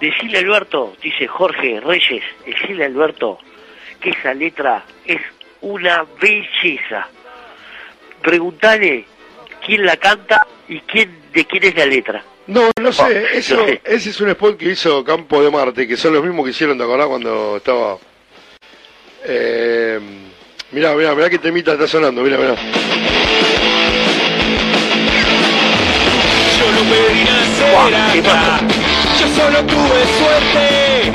Decirle 0.00 0.38
a 0.38 0.40
Alberto, 0.42 0.94
dice 1.02 1.26
Jorge 1.26 1.80
Reyes, 1.80 2.22
decirle 2.46 2.84
a 2.84 2.86
Alberto 2.86 3.38
que 4.00 4.10
esa 4.10 4.32
letra 4.32 4.84
es 5.04 5.20
una 5.60 6.04
belleza. 6.20 7.08
Preguntale 8.22 9.04
quién 9.64 9.84
la 9.84 9.96
canta 9.96 10.46
y 10.68 10.78
quién 10.80 11.18
de 11.32 11.44
quién 11.44 11.64
es 11.64 11.74
la 11.74 11.86
letra. 11.86 12.22
No, 12.46 12.70
no 12.80 12.92
sé, 12.92 13.02
Oh, 13.32 13.36
eso, 13.36 13.56
no 13.56 13.64
sé. 13.66 13.80
ese 13.84 14.10
es 14.10 14.20
un 14.20 14.28
spot 14.30 14.56
que 14.56 14.66
hizo 14.70 15.02
Campo 15.04 15.42
de 15.42 15.50
Marte, 15.50 15.86
que 15.88 15.96
son 15.96 16.14
los 16.14 16.24
mismos 16.24 16.44
que 16.44 16.50
hicieron, 16.52 16.78
¿te 16.78 16.84
acordás 16.84 17.08
cuando 17.08 17.56
estaba? 17.56 17.98
Eh, 19.24 19.98
mirá, 20.70 20.94
mirá, 20.94 21.14
mirá 21.14 21.28
que 21.28 21.38
temita 21.38 21.72
está 21.72 21.88
sonando, 21.88 22.22
mirá, 22.22 22.38
mirá. 22.38 22.54
Yo 26.58 26.66
solo 29.38 29.64
tuve 29.64 30.00
suerte 30.18 31.12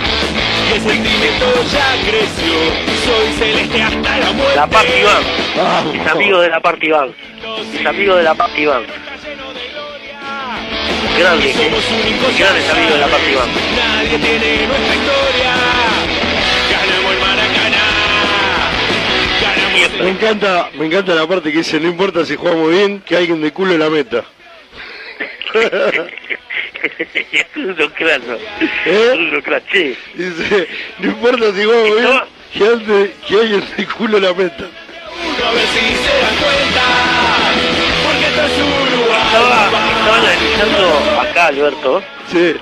y 0.69 0.73
el 0.73 0.81
sentimiento 0.81 1.45
ya 1.71 1.87
creció. 2.07 2.55
Soy 3.03 3.33
celeste 3.37 3.81
hasta 3.81 4.17
la 4.19 4.31
muerte. 4.31 4.55
La 4.55 4.67
parte 4.67 4.99
Iván. 5.01 5.23
Es 5.93 6.07
amigo 6.11 6.39
de 6.39 6.49
la 6.49 6.59
parte 6.61 6.85
Iván. 6.87 7.13
Es 7.73 7.85
amigo 7.85 8.15
de 8.15 8.23
la 8.23 8.33
parte 8.33 8.61
Iván. 8.61 8.83
Grande. 11.19 11.53
Grande 11.53 12.59
es 12.59 12.69
amigo 12.69 12.93
de 12.93 12.99
la 12.99 13.07
parte 13.07 13.31
Iván. 13.31 13.49
Nadie 13.75 14.17
tiene 14.19 14.67
nuestra 14.67 14.95
historia. 14.95 15.53
Ganamos 16.71 17.11
el 17.13 17.19
Maracaná. 17.19 17.83
Me 19.99 20.09
encanta, 20.09 20.69
me 20.75 20.85
encanta 20.85 21.13
la 21.13 21.27
parte 21.27 21.51
que 21.51 21.57
dice, 21.57 21.79
no 21.79 21.89
importa 21.89 22.25
si 22.25 22.35
jugamos 22.35 22.71
bien, 22.71 23.01
que 23.01 23.17
alguien 23.17 23.41
de 23.41 23.51
culo 23.51 23.77
la 23.77 23.89
meta. 23.89 24.23
Claro. 27.97 28.37
¿Eh? 28.85 29.41
Sí. 29.71 29.97
Dice, 30.15 30.67
no 30.99 31.07
importa 31.09 31.51
si 31.53 31.63
jugamos 31.63 31.95
bien, 32.53 32.85
que, 32.87 33.13
que 33.27 33.37
de 33.81 33.87
culo 33.87 34.19
la 34.19 34.33
meta. 34.33 34.65
A 34.65 35.51
ver 35.51 35.67
si 35.67 35.79
se 35.95 36.17
dan 36.19 36.35
cuenta. 36.37 36.83
Porque 38.03 38.25
esto 38.25 38.43
es 38.43 38.57
Uruguay. 38.61 39.21
Estaba, 39.25 39.65
estaba 39.65 40.17
analizando 40.17 41.21
acá, 41.21 41.45
Alberto. 41.47 42.03
Sí. 42.31 42.55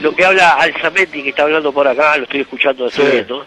Lo 0.00 0.14
que 0.14 0.24
habla 0.24 0.50
Alzamendi, 0.50 1.22
que 1.24 1.30
está 1.30 1.42
hablando 1.42 1.72
por 1.72 1.88
acá, 1.88 2.16
lo 2.16 2.24
estoy 2.24 2.40
escuchando 2.40 2.84
de 2.84 2.90
Sí. 2.92 3.24
¿no? 3.28 3.44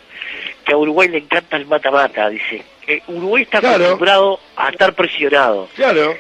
Que 0.66 0.74
a 0.74 0.78
Uruguay 0.78 1.08
le 1.08 1.20
encanta 1.20 1.58
el 1.58 1.66
mata-mata, 1.66 2.30
dice. 2.30 2.64
Eh, 2.94 3.02
Uruguay 3.08 3.44
está 3.44 3.60
Claro. 3.60 3.76
acostumbrado 3.86 4.40
a 4.56 4.70
estar 4.70 4.94
presionado. 4.94 5.70
Claro. 5.76 6.16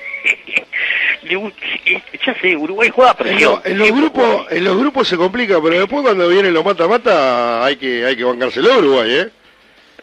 Eh, 1.24 2.02
ya 2.26 2.34
sé, 2.42 2.56
Uruguay 2.56 2.90
juega 2.94 3.12
En, 3.12 3.18
presión. 3.18 3.54
lo- 3.64 3.66
en 3.72 3.78
los 3.78 3.92
grupos, 3.92 4.52
en 4.52 4.64
los 4.64 4.78
grupos 4.78 5.08
se 5.08 5.18
complica, 5.18 5.60
pero 5.62 5.80
después 5.80 6.02
cuando 6.04 6.28
vienen 6.28 6.54
los 6.54 6.64
mata-mata 6.66 7.64
hay 7.66 7.76
que, 7.78 8.06
hay 8.06 8.16
que 8.16 8.24
bancárselo 8.24 8.74
a 8.74 8.78
Uruguay, 8.78 9.12
¿eh? 9.12 9.30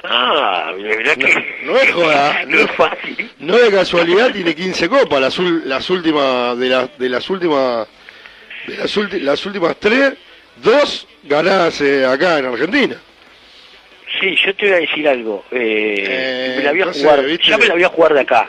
Ah, 0.04 0.72
verdad 0.76 1.14
que... 1.14 1.56
No 1.64 1.76
es 1.76 1.92
joda, 1.92 2.44
no 2.46 2.58
es 2.58 2.70
fácil. 2.72 3.30
No 3.40 3.56
de 3.56 3.70
casualidad 3.70 4.30
tiene 4.32 4.54
15 4.54 4.88
copas, 4.88 5.20
las, 5.20 5.38
las 5.38 5.90
últimas, 5.90 6.56
de, 6.58 6.68
las 6.68 6.98
de 6.98 7.08
las 7.08 7.28
últimas, 7.30 7.88
de 8.66 8.76
las, 8.76 8.96
ulti- 8.96 9.20
las 9.20 9.44
últimas 9.44 9.76
tres, 9.80 10.14
dos 10.56 11.06
ganadas 11.24 11.80
eh, 11.80 12.06
acá 12.06 12.38
en 12.38 12.46
Argentina. 12.46 12.96
Sí, 14.20 14.36
yo 14.44 14.54
te 14.54 14.66
voy 14.66 14.74
a 14.74 14.80
decir 14.80 15.08
algo. 15.08 15.44
Eh, 15.50 16.54
me 16.58 16.62
la 16.64 16.70
voy 16.70 16.80
a 16.80 16.82
entonces, 16.84 17.02
jugar, 17.02 17.24
viste- 17.24 17.46
ya 17.46 17.58
me 17.58 17.66
la 17.66 17.74
voy 17.74 17.84
a 17.84 17.88
jugar 17.88 18.14
de 18.14 18.20
acá. 18.20 18.48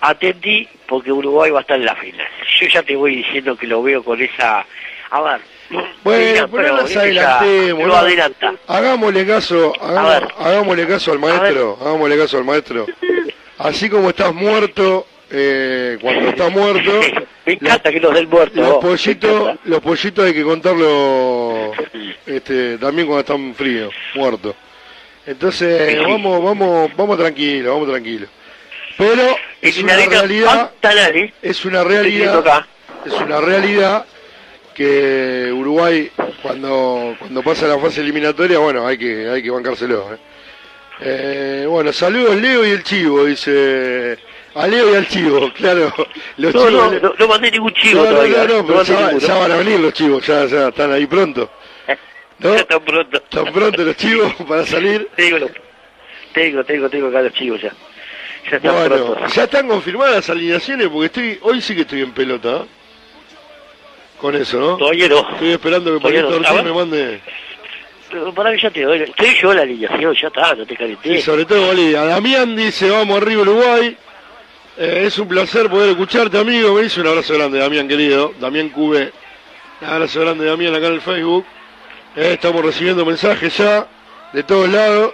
Atendí 0.00 0.68
porque 0.86 1.10
Uruguay 1.12 1.50
va 1.50 1.58
a 1.58 1.62
estar 1.62 1.78
en 1.78 1.86
la 1.86 1.96
final. 1.96 2.26
Yo 2.60 2.66
ya 2.68 2.82
te 2.82 2.94
voy 2.96 3.16
diciendo 3.16 3.56
que 3.56 3.66
lo 3.66 3.82
veo 3.82 4.02
con 4.02 4.20
esa... 4.20 4.64
A 5.10 5.20
ver, 5.22 5.40
Bueno, 6.02 6.48
pero 6.50 6.76
no 6.76 6.82
adelantemos. 6.82 7.86
Lo 7.86 7.96
adelanta. 7.96 8.54
Hagámosle 8.66 9.26
caso, 9.26 9.72
hagámosle 9.80 10.86
caso 10.86 11.12
al 11.12 11.18
maestro, 11.20 11.78
hagámosle 11.80 12.18
caso 12.18 12.38
al 12.38 12.44
maestro. 12.44 12.86
Así 13.58 13.88
como 13.88 14.10
estás 14.10 14.34
muerto, 14.34 15.06
eh, 15.36 15.98
cuando 16.00 16.28
estás 16.28 16.52
muerto, 16.52 17.00
Me 17.46 17.54
encanta 17.54 17.90
que 17.90 18.00
nos 18.00 18.14
den 18.14 18.28
muerto. 18.30 18.60
los 18.60 18.70
vos. 18.74 18.84
pollitos, 18.84 19.58
los 19.64 19.80
pollitos 19.80 20.24
hay 20.24 20.32
que 20.32 20.42
contarlo 20.42 21.72
este, 22.24 22.78
también 22.78 23.06
cuando 23.06 23.20
están 23.20 23.54
fríos, 23.54 23.92
muertos. 24.14 24.54
Entonces, 25.26 25.98
vamos, 26.00 26.42
vamos, 26.42 26.90
vamos 26.96 27.18
tranquilos, 27.18 27.74
vamos 27.74 27.88
tranquilos. 27.88 28.28
Pero 28.96 29.36
es 29.60 29.76
En 29.76 29.84
una 29.84 29.96
realidad, 29.96 30.70
es 31.42 31.64
una 31.64 31.82
realidad, 31.82 32.66
es 33.04 33.12
una 33.12 33.40
realidad 33.40 34.06
que 34.72 35.50
Uruguay 35.52 36.10
cuando 36.42 37.16
cuando 37.18 37.42
pasa 37.42 37.66
la 37.66 37.78
fase 37.78 38.00
eliminatoria, 38.00 38.58
bueno, 38.58 38.86
hay 38.86 38.96
que 38.96 39.28
hay 39.28 39.42
que 39.42 39.50
bancárselo. 39.50 40.14
¿eh? 40.14 40.18
Eh, 41.00 41.66
bueno, 41.68 41.92
saludos 41.92 42.36
Leo 42.36 42.64
y 42.64 42.70
el 42.70 42.84
Chivo, 42.84 43.24
dice 43.24 44.16
a 44.54 44.66
Leo 44.66 44.92
y 44.92 44.94
al 44.96 45.08
Chivo, 45.08 45.52
claro. 45.54 45.92
Los 46.36 46.54
No, 46.54 46.60
chivos- 46.68 46.92
no, 46.92 47.08
no, 47.08 47.14
no 47.18 47.28
mandé 47.28 47.50
ningún 47.50 47.72
chivo 47.74 48.04
no, 48.04 48.10
todavía. 48.10 48.44
no, 48.44 48.62
no, 48.62 48.66
pero 48.66 48.82
ya, 49.18 49.34
van 49.38 49.52
a 49.52 49.56
venir 49.56 49.80
los 49.80 49.92
chivos, 49.92 50.24
ya, 50.26 50.46
ya 50.46 50.68
están 50.68 50.92
ahí 50.92 51.06
pronto. 51.06 51.50
¿No? 52.38 52.54
Ya 52.56 52.64
tan 52.64 52.80
pronto. 52.84 53.20
Tan 53.22 53.52
pronto 53.52 53.82
los 53.82 53.96
chivos 53.96 54.32
para 54.48 54.64
salir. 54.66 55.08
Tengo, 55.16 55.38
tengo, 56.32 56.64
tengo, 56.64 56.88
tengo 56.88 57.08
acá 57.08 57.22
los 57.22 57.32
chivos 57.32 57.60
ya. 57.60 57.72
Ya 58.50 58.56
están 58.58 58.74
Bueno, 58.74 58.96
pronto. 59.14 59.26
ya 59.34 59.44
están 59.44 59.68
confirmadas 59.68 60.14
las 60.16 60.30
alineaciones 60.30 60.88
porque 60.88 61.06
estoy 61.06 61.38
hoy 61.42 61.60
sí 61.62 61.74
que 61.74 61.80
estoy 61.82 62.02
en 62.02 62.12
pelota. 62.12 62.56
¿eh? 62.58 62.64
Con 64.20 64.34
eso, 64.36 64.58
¿no? 64.58 64.76
Todavía 64.76 65.08
no. 65.08 65.28
Estoy 65.32 65.50
esperando 65.52 65.94
que 65.94 66.00
Paquito 66.00 66.28
Ortiz 66.28 66.62
me 66.64 66.72
mande. 66.72 67.20
Pero 68.10 68.32
Para 68.32 68.52
que 68.52 68.62
ya 68.62 68.70
te 68.70 68.82
doy. 68.82 69.02
Estoy 69.02 69.34
yo 69.40 69.50
en 69.50 69.56
la 69.56 69.62
alineación, 69.64 70.14
ya 70.14 70.28
está, 70.28 70.54
no 70.54 70.64
te 70.64 70.72
Sí, 70.72 70.76
calentés. 70.76 71.24
sobre 71.24 71.44
todo 71.44 71.66
Bolivia. 71.66 72.04
Damián 72.04 72.54
dice, 72.54 72.88
vamos 72.90 73.16
arriba 73.20 73.42
Uruguay. 73.42 73.96
Eh, 74.76 75.04
es 75.06 75.18
un 75.18 75.28
placer 75.28 75.68
poder 75.70 75.90
escucharte, 75.90 76.38
amigo. 76.38 76.74
Me 76.74 76.82
dice 76.82 77.00
un 77.00 77.06
abrazo 77.06 77.34
grande, 77.34 77.58
Damián, 77.58 77.86
querido. 77.88 78.32
Damián 78.40 78.70
Cube. 78.70 79.12
Un 79.80 79.88
abrazo 79.88 80.20
grande, 80.20 80.44
Damián, 80.46 80.74
acá 80.74 80.86
en 80.88 80.94
el 80.94 81.00
Facebook. 81.00 81.44
Eh, 82.16 82.32
estamos 82.34 82.64
recibiendo 82.64 83.04
mensajes 83.04 83.56
ya 83.56 83.86
de 84.32 84.42
todos 84.42 84.68
lados. 84.68 85.12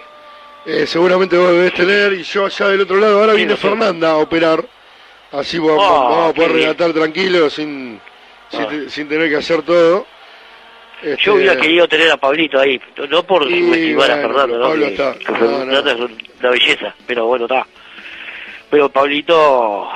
Eh, 0.65 0.85
seguramente 0.87 1.37
vos 1.37 1.51
debés 1.51 1.73
tener. 1.73 2.13
Y 2.13 2.23
yo 2.23 2.45
allá 2.45 2.67
del 2.69 2.81
otro 2.81 2.97
lado. 2.97 3.19
Ahora 3.19 3.33
viene 3.33 3.55
Fernanda 3.55 4.11
a 4.11 4.17
operar. 4.17 4.63
Así 5.31 5.57
vamos, 5.59 5.79
Ah, 5.79 5.91
vamos 6.09 6.29
a 6.31 6.33
poder 6.33 6.51
relatar 6.51 6.91
tranquilos 6.93 7.53
sin, 7.53 7.99
sin, 8.49 8.61
Ah. 8.61 8.69
sin 8.89 9.07
tener 9.07 9.29
que 9.29 9.37
hacer 9.37 9.61
todo. 9.61 10.05
Este, 11.01 11.23
Yo 11.23 11.35
hubiera 11.35 11.55
querido 11.55 11.87
tener 11.87 12.11
a 12.11 12.17
Pablito 12.17 12.59
ahí, 12.59 12.79
no 13.09 13.23
por 13.23 13.49
Y 13.49 13.59
subestimar 13.63 14.11
a 14.11 14.15
bueno, 14.15 14.27
Fernando, 14.27 14.57
¿no? 14.59 14.67
Pablo 14.67 14.85
está. 14.87 15.13
que 15.17 15.25
No, 15.31 15.37
Fernando 15.39 15.89
es 15.91 15.99
una 16.41 16.49
belleza, 16.51 16.95
pero 17.07 17.25
bueno, 17.27 17.45
está. 17.45 17.65
Pero 18.71 18.89
Pablito, 18.89 19.87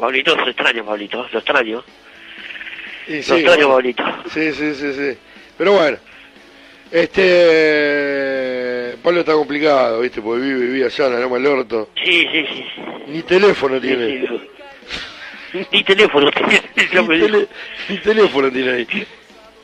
Pablito 0.00 0.34
se 0.44 0.50
extraña, 0.50 0.82
Pablito, 0.84 1.26
lo 1.30 1.38
extraño. 1.38 1.84
Y 3.08 3.16
lo 3.16 3.22
sí, 3.22 3.34
extraño, 3.34 3.68
bueno. 3.68 3.74
Pablito. 3.74 4.04
Sí, 4.32 4.52
sí, 4.52 4.74
sí, 4.74 4.92
sí. 4.94 5.18
Pero 5.58 5.72
bueno, 5.72 5.98
este 6.92 8.96
Pablo 9.02 9.20
está 9.20 9.32
complicado, 9.32 10.00
¿viste? 10.00 10.22
Porque 10.22 10.42
vive, 10.42 10.66
vive 10.66 10.86
allá 10.86 11.06
en 11.06 11.12
la 11.14 11.20
Loma 11.20 11.36
del 11.36 11.46
Orto. 11.48 11.90
Sí, 12.02 12.26
sí, 12.32 12.46
sí. 12.46 12.64
Ni 13.08 13.22
teléfono 13.22 13.80
tiene. 13.80 14.26
Ni 15.72 15.84
teléfono 15.84 16.30
tiene, 16.30 16.62
Ni, 16.76 16.82
dijo. 16.84 17.06
tele- 17.08 17.48
ni 17.88 17.98
teléfono 17.98 18.50
tiene 18.50 18.70
ahí. 18.72 18.86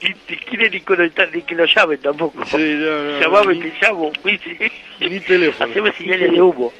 Ni, 0.02 0.08
ni 0.28 0.36
quiere 0.38 0.70
ni, 0.70 0.80
conectar, 0.80 1.28
ni 1.34 1.42
que 1.42 1.54
lo 1.54 1.64
llamen 1.66 1.98
tampoco. 1.98 2.44
Sí, 2.46 2.56
no, 2.58 3.02
no, 3.04 3.20
Llamame, 3.20 3.54
ni- 3.54 3.70
te 3.70 3.86
llamo, 3.86 4.10
¿viste? 4.24 4.72
Ni 5.00 5.20
teléfono. 5.20 5.70
Haceme 5.70 5.92
señales 5.92 6.32
de 6.32 6.40
humo. 6.42 6.72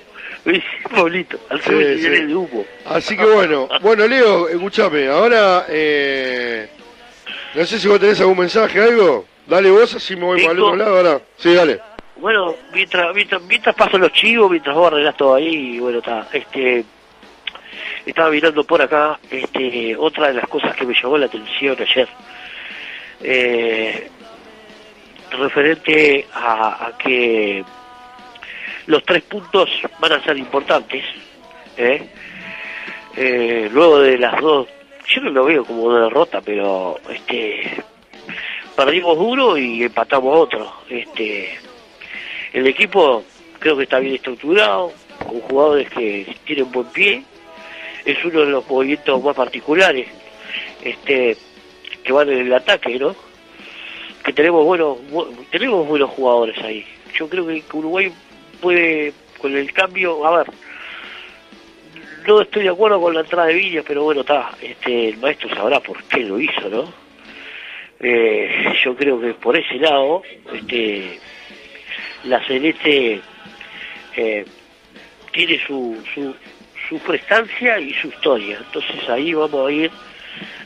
¿Viste, 0.44 0.66
Pablito? 0.94 1.38
Haceme 1.50 1.96
Sí, 1.96 2.02
sí. 2.02 2.08
de 2.08 2.34
humo. 2.34 2.64
Así 2.86 3.16
que 3.16 3.24
bueno, 3.24 3.68
bueno 3.82 4.06
Leo, 4.06 4.48
escúchame, 4.48 5.06
ahora 5.08 5.66
eh, 5.68 6.68
no 7.54 7.64
sé 7.66 7.78
si 7.78 7.88
vos 7.88 8.00
tenés 8.00 8.20
algún 8.20 8.38
mensaje, 8.38 8.80
algo. 8.82 9.26
Dale 9.46 9.70
vos, 9.70 9.94
así 9.94 10.14
me 10.16 10.24
voy 10.24 10.40
para 10.40 10.52
el 10.52 10.60
otro 10.60 10.76
lado 10.76 10.96
ahora. 10.96 11.20
Sí, 11.36 11.52
dale. 11.54 11.80
Bueno, 12.16 12.54
mientras, 12.72 13.14
mientras, 13.14 13.42
mientras 13.42 13.74
pasan 13.74 14.00
los 14.02 14.12
chivos, 14.12 14.50
mientras 14.50 14.74
vos 14.76 14.86
arreglás 14.92 15.16
todo 15.16 15.34
ahí, 15.34 15.76
y 15.76 15.78
bueno, 15.80 15.98
está, 15.98 16.28
este, 16.32 16.84
estaba 18.06 18.30
mirando 18.30 18.62
por 18.64 18.80
acá, 18.82 19.18
este, 19.30 19.96
otra 19.96 20.28
de 20.28 20.34
las 20.34 20.46
cosas 20.48 20.74
que 20.76 20.84
me 20.86 20.94
llamó 20.94 21.18
la 21.18 21.26
atención 21.26 21.76
ayer, 21.80 22.08
eh, 23.22 24.08
referente 25.30 26.26
a, 26.32 26.86
a 26.86 26.98
que 26.98 27.64
los 28.90 29.02
tres 29.04 29.22
puntos 29.22 29.70
van 30.00 30.12
a 30.12 30.22
ser 30.24 30.36
importantes, 30.36 31.04
¿eh? 31.76 32.08
Eh, 33.16 33.68
luego 33.72 34.00
de 34.00 34.18
las 34.18 34.40
dos, 34.40 34.66
yo 35.06 35.20
no 35.22 35.30
lo 35.30 35.44
veo 35.44 35.64
como 35.64 35.82
una 35.84 36.04
derrota, 36.04 36.40
pero 36.40 36.98
este 37.08 37.82
perdimos 38.76 39.16
duro 39.18 39.56
y 39.58 39.84
empatamos 39.84 40.36
otro. 40.36 40.72
Este, 40.88 41.56
el 42.52 42.66
equipo 42.66 43.22
creo 43.58 43.76
que 43.76 43.84
está 43.84 43.98
bien 43.98 44.14
estructurado, 44.14 44.92
con 45.24 45.40
jugadores 45.42 45.88
que 45.90 46.34
tienen 46.44 46.70
buen 46.72 46.86
pie, 46.86 47.22
es 48.04 48.24
uno 48.24 48.40
de 48.40 48.46
los 48.46 48.68
movimientos 48.68 49.22
más 49.22 49.36
particulares, 49.36 50.08
este, 50.82 51.36
que 52.02 52.12
van 52.12 52.28
en 52.30 52.38
el 52.46 52.54
ataque, 52.54 52.98
¿no? 52.98 53.14
Que 54.24 54.32
tenemos 54.32 54.64
buenos, 54.64 54.98
bu- 55.12 55.28
tenemos 55.50 55.86
buenos 55.86 56.10
jugadores 56.10 56.58
ahí. 56.64 56.84
Yo 57.14 57.28
creo 57.28 57.46
que 57.46 57.62
Uruguay 57.72 58.12
puede, 58.60 59.12
con 59.38 59.56
el 59.56 59.72
cambio, 59.72 60.24
a 60.26 60.38
ver, 60.38 60.46
no 62.26 62.42
estoy 62.42 62.64
de 62.64 62.68
acuerdo 62.68 63.00
con 63.00 63.14
la 63.14 63.20
entrada 63.20 63.48
de 63.48 63.54
Villa, 63.54 63.82
pero 63.86 64.04
bueno, 64.04 64.20
está, 64.20 64.50
este, 64.60 65.08
el 65.08 65.18
maestro 65.18 65.48
sabrá 65.54 65.80
por 65.80 66.02
qué 66.04 66.20
lo 66.20 66.38
hizo, 66.38 66.68
¿no? 66.68 66.92
Eh, 68.00 68.74
yo 68.84 68.94
creo 68.96 69.20
que 69.20 69.34
por 69.34 69.56
ese 69.56 69.74
lado, 69.74 70.22
este, 70.52 71.18
la 72.24 72.44
Celeste 72.46 73.20
eh, 74.16 74.44
tiene 75.32 75.60
su, 75.66 76.02
su, 76.14 76.34
su 76.88 76.98
prestancia 77.00 77.78
y 77.78 77.92
su 77.94 78.08
historia. 78.08 78.58
Entonces 78.64 79.08
ahí 79.08 79.34
vamos 79.34 79.68
a 79.68 79.72
ir 79.72 79.90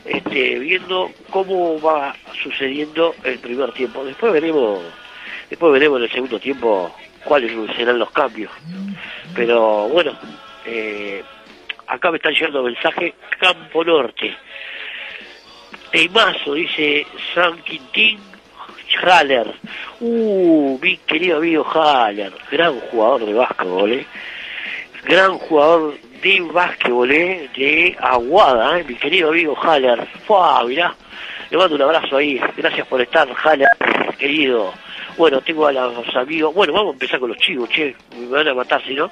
este, 0.05 0.59
viendo 0.59 1.11
cómo 1.29 1.79
va 1.81 2.15
sucediendo 2.43 3.15
el 3.23 3.39
primer 3.39 3.71
tiempo. 3.73 4.05
Después 4.05 4.31
veremos, 4.31 4.81
después 5.49 5.73
veremos 5.73 5.97
en 5.99 6.03
el 6.03 6.11
segundo 6.11 6.39
tiempo 6.39 6.95
cuáles 7.25 7.51
serán 7.75 7.99
los 7.99 8.11
cambios. 8.11 8.51
Pero 9.35 9.89
bueno, 9.89 10.13
eh, 10.65 11.21
acá 11.87 12.11
me 12.11 12.17
están 12.17 12.33
llegando 12.33 12.63
mensaje 12.63 13.13
Campo 13.39 13.83
Norte. 13.83 14.33
Temazo, 15.91 16.53
dice 16.53 17.05
San 17.33 17.57
Quintín 17.63 18.19
Haller. 19.03 19.53
Uh, 19.99 20.77
mi 20.81 20.97
querido 20.97 21.37
amigo 21.37 21.63
Haller, 21.63 22.33
gran 22.51 22.79
jugador 22.79 23.25
de 23.25 23.33
básquetbol, 23.33 23.91
¿eh? 23.91 24.05
gran 25.03 25.37
jugador 25.37 25.95
de 26.21 26.41
básquetbol, 26.41 27.11
¿eh? 27.11 27.49
de 27.55 27.95
Aguada, 27.99 28.79
¿eh? 28.79 28.85
mi 28.87 28.95
querido 28.95 29.29
amigo 29.29 29.57
Haller. 29.61 30.05
Fua, 30.25 30.63
mirá, 30.65 30.93
le 31.49 31.57
mando 31.57 31.75
un 31.75 31.81
abrazo 31.81 32.17
ahí, 32.17 32.39
gracias 32.57 32.87
por 32.87 33.01
estar, 33.01 33.27
Haller, 33.43 33.69
querido. 34.17 34.73
Bueno, 35.17 35.39
tengo 35.41 35.65
a 35.67 35.71
los 35.71 36.15
amigos, 36.15 36.53
bueno, 36.53 36.73
vamos 36.73 36.91
a 36.91 36.93
empezar 36.93 37.19
con 37.21 37.29
los 37.29 37.37
chivos, 37.37 37.69
che, 37.69 37.95
me 38.17 38.27
van 38.27 38.47
a 38.49 38.53
matar 38.53 38.83
si 38.83 38.93
no. 38.93 39.09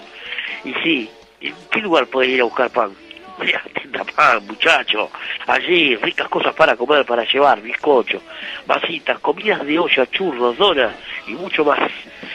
Y 0.65 0.73
sí, 0.83 1.09
¿en 1.39 1.55
qué 1.71 1.79
lugar 1.79 2.07
pueden 2.07 2.31
ir 2.31 2.41
a 2.41 2.43
buscar 2.43 2.69
pan? 2.71 2.91
Mirá, 3.39 3.63
tienda 3.79 4.03
pan, 4.03 4.45
muchacho. 4.45 5.09
Allí, 5.47 5.95
ricas 5.95 6.27
cosas 6.27 6.53
para 6.55 6.75
comer, 6.75 7.05
para 7.05 7.23
llevar, 7.23 7.61
bizcocho, 7.61 8.21
vasitas, 8.67 9.19
comidas 9.19 9.65
de 9.65 9.79
olla, 9.79 10.05
churros, 10.07 10.57
donas 10.57 10.93
y 11.25 11.31
mucho 11.31 11.63
más. 11.63 11.79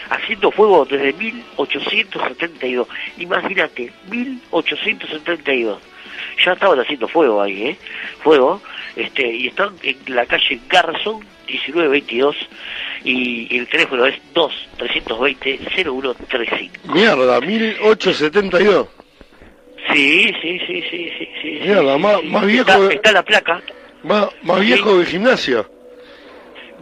Haciendo 0.09 0.51
fuego 0.51 0.87
desde 0.87 1.13
1872. 1.13 2.89
Imagínate, 3.19 3.93
1872. 4.11 5.79
Ya 6.45 6.53
estaban 6.53 6.81
haciendo 6.81 7.07
fuego 7.07 7.43
ahí, 7.43 7.69
¿eh? 7.69 7.79
Fuego. 8.23 8.63
Este, 8.97 9.31
y 9.31 9.49
están 9.49 9.75
en 9.83 9.99
la 10.15 10.25
calle 10.27 10.59
Garrison, 10.69 11.21
1922, 11.47 12.37
y 13.05 13.57
el 13.59 13.69
teléfono 13.69 14.07
es 14.07 14.17
2-320-0135. 14.35 16.71
Mierda, 16.93 17.41
1872. 17.41 18.89
Sí, 19.93 20.33
sí, 20.43 20.59
sí, 20.67 20.83
sí, 20.91 21.11
sí, 21.19 21.29
sí. 21.43 21.59
Mierda, 21.63 21.95
sí, 21.97 22.03
más, 22.03 22.21
sí. 22.21 22.27
más 22.27 22.47
viejo, 22.47 22.71
Está, 22.71 22.81
de- 22.81 22.95
está 22.95 23.13
la 23.13 23.23
placa, 23.23 23.63
más, 24.03 24.29
más 24.43 24.61
viejo 24.61 24.99
de 24.99 25.07
gimnasia. 25.07 25.65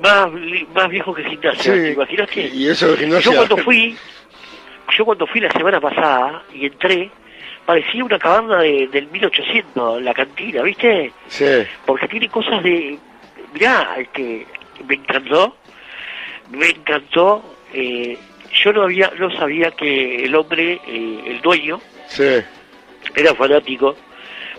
más, 0.02 0.28
más 0.74 0.88
viejo 0.88 1.14
que 1.14 1.24
gimnasia, 1.24 1.62
Sí, 1.62 1.70
¿te 1.80 1.92
imaginas 1.92 2.28
que? 2.30 2.48
y 2.48 2.68
eso 2.68 2.88
de 2.88 2.96
gimnasia- 2.96 3.30
Yo 3.32 3.36
cuando 3.36 3.56
fui, 3.58 3.96
yo 4.96 5.04
cuando 5.04 5.26
fui 5.26 5.40
la 5.40 5.50
semana 5.52 5.80
pasada 5.80 6.42
y 6.52 6.66
entré, 6.66 7.10
parecía 7.64 8.04
una 8.04 8.18
caverna 8.18 8.60
de, 8.62 8.88
del 8.88 9.06
1800, 9.08 10.02
la 10.02 10.12
cantina, 10.14 10.62
¿viste? 10.62 11.12
Sí. 11.28 11.44
Porque 11.84 12.08
tiene 12.08 12.28
cosas 12.28 12.62
de... 12.62 12.98
Mirá, 13.54 13.94
este, 13.98 14.46
me 14.86 14.94
encantó, 14.96 15.56
me 16.50 16.68
encantó. 16.70 17.42
eh, 17.72 18.16
yo 18.64 18.72
no 18.72 18.84
había, 18.84 19.10
no 19.18 19.30
sabía 19.32 19.70
que 19.72 20.24
el 20.24 20.34
hombre, 20.34 20.80
eh, 20.86 21.20
el 21.26 21.40
dueño, 21.42 21.78
Sí. 22.08 22.24
era 23.14 23.34
fanático, 23.34 23.94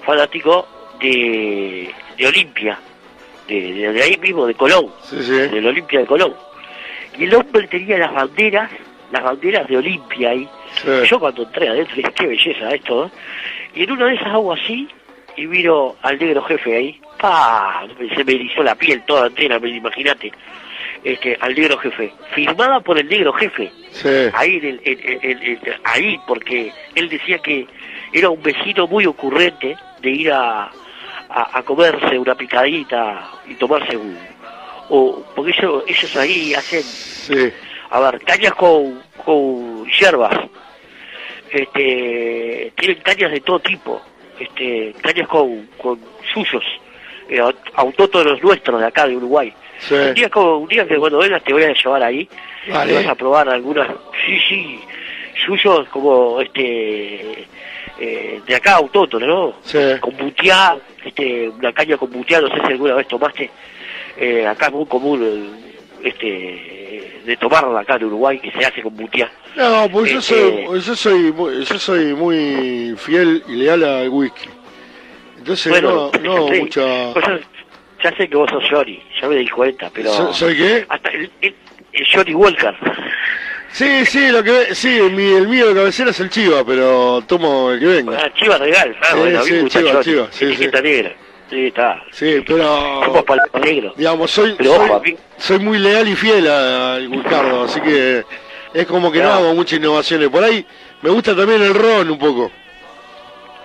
fanático 0.05 0.67
de, 0.99 1.89
de 2.17 2.27
Olimpia, 2.27 2.77
de, 3.47 3.73
de- 3.73 3.93
de 3.93 4.03
ahí 4.03 4.17
mismo, 4.17 4.45
de 4.45 4.53
Colón, 4.53 4.91
del 5.11 5.65
Olimpia 5.65 6.01
de 6.01 6.05
Colón. 6.05 6.33
Y 7.17 7.23
el 7.23 7.33
hombre 7.33 7.67
tenía 7.67 7.97
las 7.97 8.13
banderas, 8.13 8.69
las 9.11 9.23
banderas 9.23 9.67
de 9.67 9.77
Olimpia 9.77 10.29
ahí. 10.29 10.47
Yo 11.09 11.19
cuando 11.19 11.43
entré 11.43 11.69
adentro 11.69 11.95
dije, 11.95 12.11
qué 12.13 12.27
belleza 12.27 12.69
esto, 12.69 13.05
¿eh? 13.05 13.09
Y 13.75 13.83
en 13.83 13.91
una 13.91 14.05
de 14.07 14.15
esas 14.15 14.27
hago 14.27 14.53
así, 14.53 14.87
y 15.35 15.47
miro 15.47 15.95
al 16.03 16.19
negro 16.19 16.43
jefe 16.43 16.75
ahí, 16.75 17.01
¡pa! 17.19 17.83
Se 18.15 18.23
me 18.23 18.33
erizó 18.33 18.61
la 18.61 18.75
piel 18.75 19.01
toda 19.07 19.27
entera, 19.27 19.57
me 19.59 19.69
imagínate. 19.69 20.31
Este, 21.03 21.37
al 21.39 21.53
negro 21.55 21.77
jefe, 21.77 22.11
firmada 22.33 22.79
por 22.81 22.97
el 22.97 23.07
negro 23.07 23.31
jefe, 23.33 23.71
Sí. 23.91 24.09
ahí, 24.33 24.57
en 24.57 24.65
el- 24.65 24.81
en- 24.83 25.19
en- 25.31 25.43
en- 25.43 25.59
ahí, 25.83 26.19
porque 26.27 26.71
él 26.95 27.07
decía 27.07 27.37
que 27.39 27.65
era 28.11 28.29
un 28.29 28.41
vecino 28.41 28.87
muy 28.87 29.05
ocurrente 29.05 29.75
de 30.01 30.09
ir 30.09 30.31
a, 30.31 30.63
a, 31.29 31.59
a 31.59 31.63
comerse 31.63 32.17
una 32.17 32.35
picadita 32.35 33.29
y 33.47 33.53
tomarse 33.55 33.95
un... 33.95 34.17
O, 34.89 35.23
porque 35.35 35.51
ellos, 35.57 35.83
ellos 35.87 36.15
ahí 36.15 36.53
hacen, 36.53 36.83
a 37.91 37.99
ver, 37.99 38.21
cañas 38.21 38.53
con, 38.53 39.01
con 39.23 39.85
hierbas, 39.91 40.37
este, 41.51 42.73
tienen 42.75 43.01
cañas 43.03 43.31
de 43.31 43.39
todo 43.41 43.59
tipo, 43.59 44.01
este, 44.39 44.93
cañas 45.01 45.27
con, 45.27 45.67
con 45.77 45.99
suyos, 46.33 46.63
eh, 47.29 47.39
aut- 47.39 47.55
autóctonos 47.75 48.41
nuestros 48.41 48.79
de 48.79 48.87
acá, 48.87 49.07
de 49.07 49.15
Uruguay. 49.15 49.53
Un 49.91 50.13
día, 50.13 50.29
como, 50.29 50.57
un 50.57 50.67
día 50.67 50.87
que 50.87 50.95
cuando 50.97 51.19
vengas 51.19 51.43
te 51.43 51.53
voy 51.53 51.63
a 51.63 51.73
llevar 51.73 52.03
ahí, 52.03 52.27
Vale. 52.69 52.91
y 52.91 52.95
vas 52.95 53.07
a 53.07 53.15
probar 53.15 53.47
algunas, 53.49 53.87
sí, 54.25 54.39
sí, 54.49 54.79
suyos 55.45 55.87
como 55.89 56.41
este 56.41 57.45
eh, 57.99 58.41
de 58.45 58.55
acá 58.55 58.75
autóctono, 58.75 59.25
¿no? 59.27 59.53
Con 59.99 60.17
butiá, 60.17 60.77
este, 61.05 61.49
una 61.49 61.71
caña 61.73 61.97
con 61.97 62.11
butiá, 62.11 62.41
no 62.41 62.47
sé 62.49 62.55
si 62.65 62.73
alguna 62.73 62.95
vez 62.95 63.07
tomaste, 63.07 63.49
eh, 64.17 64.45
acá 64.47 64.67
es 64.67 64.71
muy 64.73 64.85
común 64.85 65.55
este 66.03 67.21
de 67.25 67.37
tomarla 67.37 67.81
acá 67.81 67.95
en 67.95 68.05
Uruguay 68.05 68.39
que 68.39 68.51
se 68.51 68.65
hace 68.65 68.81
con 68.81 68.95
butiá. 68.95 69.29
No, 69.55 69.89
pues 69.91 70.11
yo 70.11 70.19
Este, 70.19 70.65
soy, 70.65 70.81
yo 70.81 70.95
soy, 70.95 71.31
muy, 71.33 71.63
yo 71.65 71.79
soy 71.79 72.13
muy 72.13 72.95
fiel 72.97 73.43
y 73.47 73.53
leal 73.55 73.83
al 73.83 74.09
whisky. 74.09 74.47
Entonces 75.39 75.71
Bueno, 75.71 76.11
no, 76.23 76.37
no 76.37 76.47
sí, 76.53 76.59
mucha. 76.61 77.13
pues 77.13 77.25
yo- 77.25 77.39
ya 78.03 78.15
sé 78.15 78.27
que 78.29 78.35
vos 78.35 78.49
sos 78.49 78.63
Johnny, 78.69 79.01
ya 79.21 79.27
me 79.27 79.35
di 79.37 79.47
cuenta, 79.49 79.89
pero... 79.93 80.11
¿Soy- 80.11 80.33
soy 80.33 80.57
qué? 80.57 80.85
Hasta 80.89 81.09
el, 81.09 81.31
el- 81.41 81.55
el 81.93 82.07
Johnny 82.13 82.33
Walker. 82.35 82.75
Sí, 83.71 84.05
sí, 84.05 84.29
lo 84.29 84.43
que 84.43 84.73
sí, 84.73 84.97
el, 84.97 85.11
mi- 85.11 85.33
el 85.33 85.47
mío 85.47 85.67
de 85.69 85.75
cabecera 85.75 86.11
es 86.11 86.19
el 86.19 86.29
Chiva, 86.29 86.63
pero 86.65 87.21
tomo 87.27 87.71
el 87.71 87.79
que 87.79 87.85
venga. 87.85 88.17
Ah, 88.23 88.31
Chiva 88.33 88.57
Regal, 88.57 88.95
ah, 89.01 89.05
Sí, 89.11 89.17
bueno, 89.19 89.43
sí, 89.43 89.65
Chiva, 89.67 89.89
Johnny, 89.91 90.03
Chiva, 90.03 90.27
sí, 90.31 90.45
etiqueta 90.45 90.81
negra. 90.81 91.11
Sí, 91.49 91.67
está. 91.67 92.03
Sí, 92.11 92.43
pero 92.45 93.13
negro. 93.63 93.93
digamos 93.95 94.31
soy 94.31 94.55
Pero 94.57 94.75
soy, 94.75 94.89
ojo, 94.89 95.01
soy 95.37 95.59
muy 95.59 95.77
leal 95.79 96.07
y 96.07 96.15
fiel 96.15 96.47
a- 96.49 96.95
al 96.95 97.09
Ricardo, 97.11 97.63
así 97.63 97.79
que 97.81 98.23
es 98.73 98.85
como 98.85 99.11
que 99.11 99.19
no 99.21 99.31
hago 99.31 99.53
muchas 99.53 99.79
innovaciones. 99.79 100.29
Por 100.29 100.43
ahí 100.43 100.65
me 101.01 101.09
gusta 101.09 101.35
también 101.35 101.61
el 101.61 101.73
ron 101.73 102.09
un 102.09 102.17
poco. 102.19 102.51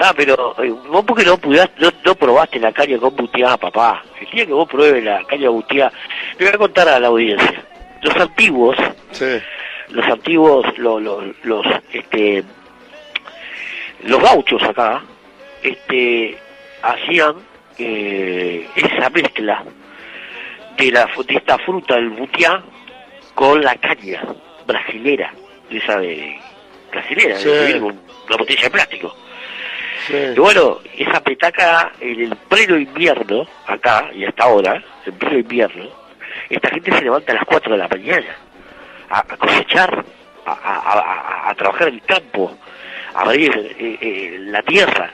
Ah, 0.05 0.13
pero 0.17 0.55
eh, 0.63 0.69
vos 0.89 1.05
porque 1.07 1.25
no 1.25 1.37
pudiste, 1.39 1.71
no, 1.79 1.91
no 2.05 2.15
probaste 2.17 2.59
la 2.59 2.73
caña 2.73 2.99
con 2.99 3.15
butiá, 3.15 3.57
papá. 3.57 4.03
El 4.21 4.31
día 4.31 4.47
que 4.47 4.53
vos 4.53 4.69
pruebes 4.69 5.05
la 5.05 5.23
caña 5.25 5.49
butiá, 5.49 5.93
le 6.39 6.47
voy 6.47 6.55
a 6.55 6.59
contar 6.59 6.89
a 6.89 6.99
la 6.99 7.07
audiencia. 7.09 7.63
Los 8.03 8.17
antiguos, 8.17 8.77
los 9.91 10.05
antiguos, 10.07 10.67
lo- 10.79 10.99
lo- 10.99 11.23
los, 11.45 11.65
este, 11.93 12.43
los 14.05 14.21
gauchos 14.21 14.61
acá, 14.65 15.03
este, 15.63 16.37
hacían 16.83 17.37
eh, 17.79 18.67
esa 18.75 19.09
mezcla 19.11 19.63
de, 20.79 20.91
la, 20.91 21.09
de 21.27 21.35
esta 21.37 21.59
fruta, 21.59 21.97
el 21.97 22.11
butiá, 22.11 22.61
con 23.35 23.63
la 23.63 23.77
caña 23.77 24.21
brasilera, 24.67 25.33
de 25.71 25.79
esa 25.79 25.99
de 25.99 26.37
brasilera, 26.91 27.37
Sí. 27.39 27.49
con 27.79 27.85
una 28.27 28.37
botella 28.37 28.63
de 28.65 28.71
plástico. 28.71 29.17
Sí. 30.07 30.15
Y 30.37 30.39
bueno, 30.41 30.79
esa 30.97 31.21
petaca 31.21 31.93
en 32.01 32.21
el 32.21 32.37
pleno 32.49 32.77
invierno, 32.77 33.47
acá 33.67 34.11
y 34.15 34.25
hasta 34.25 34.45
ahora, 34.45 34.83
en 35.07 35.13
pleno 35.15 35.39
invierno, 35.39 35.85
esta 36.49 36.71
gente 36.71 36.93
se 36.93 37.03
levanta 37.03 37.33
a 37.33 37.37
las 37.37 37.45
4 37.45 37.73
de 37.73 37.79
la 37.79 37.89
mañana 37.89 38.37
a, 39.11 39.19
a 39.21 39.37
cosechar, 39.37 40.05
a, 40.47 40.51
a- 40.53 41.51
a- 41.51 41.55
trabajar 41.55 41.89
en 41.89 41.95
el 41.95 42.03
campo, 42.03 42.57
a 43.15 43.21
abrir 43.23 43.53
eh, 43.79 43.99
eh, 44.01 44.37
la 44.41 44.63
tierra. 44.63 45.13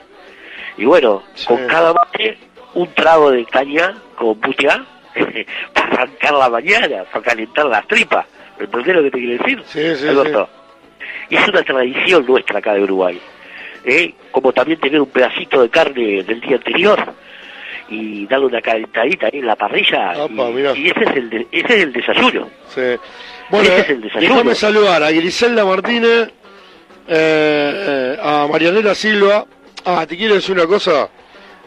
Y 0.77 0.85
bueno, 0.85 1.23
con 1.45 1.67
cada 1.67 1.93
mate, 1.93 2.37
un 2.73 2.87
trago 2.93 3.31
de 3.31 3.45
caña 3.45 3.93
con 4.17 4.39
butiá 4.39 4.83
para 5.73 5.87
arrancar 5.87 6.33
la 6.33 6.49
mañana, 6.49 7.03
para 7.11 7.25
calentar 7.25 7.65
las 7.65 7.85
tripas. 7.87 8.25
¿Entendés 8.59 8.95
lo 8.95 9.03
que 9.03 9.11
te 9.11 9.17
quiero 9.19 9.43
decir? 9.43 9.63
Sí, 9.65 9.95
sí, 9.95 10.07
Alberto? 10.07 10.49
Y 11.29 11.35
es 11.35 11.47
una 11.47 11.63
tradición 11.63 12.25
nuestra 12.25 12.59
acá 12.59 12.73
de 12.73 12.81
Uruguay. 12.83 13.19
¿Eh? 13.83 14.13
Como 14.31 14.51
también 14.53 14.79
tener 14.79 14.99
un 15.01 15.07
pedacito 15.09 15.61
de 15.61 15.69
carne 15.69 16.23
del 16.23 16.39
día 16.41 16.55
anterior 16.57 17.13
y 17.89 18.27
darle 18.27 18.45
una 18.47 18.61
calentadita 18.61 19.27
ahí 19.27 19.39
en 19.39 19.47
la 19.47 19.55
parrilla. 19.55 20.13
y, 20.27 20.79
y 20.79 20.89
ese, 20.89 21.03
es 21.03 21.15
el 21.15 21.29
de- 21.29 21.47
ese 21.51 21.73
es 21.75 21.83
el 21.83 21.93
desayuno. 21.93 22.49
Sí. 22.73 22.81
Bueno, 23.49 23.65
Ese 23.69 23.79
es 23.81 23.89
el 23.89 24.01
desayuno. 24.01 24.33
déjame 24.35 24.55
saludar 24.55 25.03
a 25.03 25.11
Griselda 25.11 25.65
Martínez, 25.65 26.29
eh, 27.07 28.13
eh, 28.17 28.17
a 28.21 28.47
Marianela 28.51 28.93
Silva. 28.93 29.45
Ah, 29.85 30.05
te 30.07 30.15
quiero 30.17 30.35
decir 30.35 30.55
una 30.55 30.67
cosa. 30.67 31.09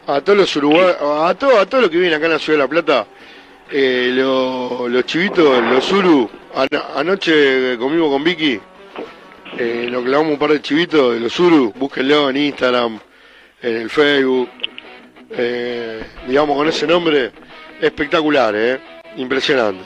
A 0.07 0.21
todos 0.21 0.39
los 0.39 0.57
uruguayos, 0.57 0.97
a 1.01 1.35
todo, 1.35 1.59
a 1.61 1.67
todo 1.67 1.81
lo 1.83 1.91
que 1.91 1.97
viene 1.99 2.15
acá 2.17 2.27
en 2.27 2.33
la 2.33 2.39
ciudad 2.39 2.59
de 2.59 2.65
La 2.65 2.69
Plata, 2.69 3.07
eh, 3.71 4.11
lo- 4.13 4.89
los 4.89 5.05
chivitos, 5.07 5.63
los 5.63 5.93
uru, 5.93 6.29
ano- 6.55 6.83
anoche 6.97 7.77
comimos 7.79 8.11
con 8.11 8.23
Vicky, 8.25 8.61
eh, 9.59 9.89
nos 9.91 10.03
clavamos 10.05 10.33
un 10.33 10.39
par 10.39 10.51
de 10.51 10.63
chivitos 10.63 11.15
de 11.15 11.21
los 11.21 11.39
uru, 11.41 11.73
búsquenlo 11.77 12.31
en 12.31 12.37
Instagram, 12.37 12.99
en 13.63 13.77
el 13.77 13.91
Facebook. 13.91 14.49
eh, 15.35 16.03
digamos 16.27 16.57
con 16.57 16.69
ese 16.69 16.87
nombre, 16.87 17.31
espectacular, 17.81 18.55
¿eh? 18.57 18.79
Impresionante. 19.17 19.83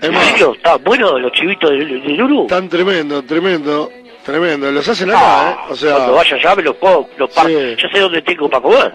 Es 0.00 0.08
¿En 0.08 0.14
más, 0.14 0.24
serio? 0.28 0.54
¿Están 0.54 0.82
buenos 0.84 1.20
los 1.20 1.32
chivitos 1.32 1.70
del, 1.70 2.02
del 2.02 2.22
Uru? 2.22 2.46
tan 2.46 2.68
tremendo, 2.68 3.22
tremendo, 3.24 3.90
tremendo. 4.24 4.70
Los 4.70 4.88
hacen 4.88 5.10
acá, 5.10 5.50
¿eh? 5.52 5.56
O 5.70 5.74
sea, 5.76 5.94
Cuando 5.94 6.12
vaya 6.14 6.36
allá 6.36 6.54
me 6.56 6.62
los 6.62 6.76
puedo, 6.76 7.08
los 7.16 7.30
par- 7.30 7.46
Sí. 7.46 7.76
ya 7.82 7.88
sé 7.90 7.98
dónde 8.00 8.22
tengo 8.22 8.48
para 8.48 8.62
comer. 8.62 8.92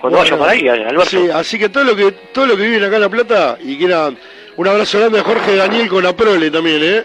Cuando 0.00 0.18
Bueno, 0.18 0.36
vaya 0.36 0.38
para 0.38 0.52
ahí, 0.52 0.68
Alberto. 0.68 1.06
Sí, 1.06 1.28
así 1.32 1.58
que 1.58 1.68
todo 1.68 1.82
lo 1.84 1.96
que 1.96 2.12
todo 2.32 2.46
lo 2.46 2.56
que 2.56 2.62
viven 2.62 2.84
acá 2.84 2.96
en 2.96 3.02
La 3.02 3.08
Plata 3.08 3.58
y 3.60 3.76
quieran 3.76 4.16
un 4.56 4.68
abrazo 4.68 4.98
grande 5.00 5.18
a 5.20 5.24
Jorge 5.24 5.56
Daniel 5.56 5.88
con 5.88 6.04
la 6.04 6.14
prole 6.16 6.50
también, 6.52 6.80
¿eh? 6.84 7.02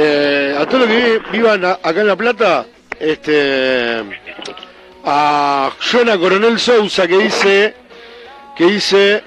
Eh, 0.00 0.54
a 0.56 0.64
todos 0.66 0.82
los 0.82 0.88
que 0.88 0.96
vi- 1.18 1.38
vivan 1.38 1.64
a- 1.64 1.78
acá 1.82 2.00
en 2.02 2.06
La 2.06 2.14
Plata, 2.14 2.66
este 3.00 3.96
a 5.04 5.72
Jonah 5.90 6.16
Coronel 6.18 6.58
Sousa 6.60 7.08
que 7.08 7.18
dice 7.18 7.74
que 8.56 8.64
dice 8.66 9.22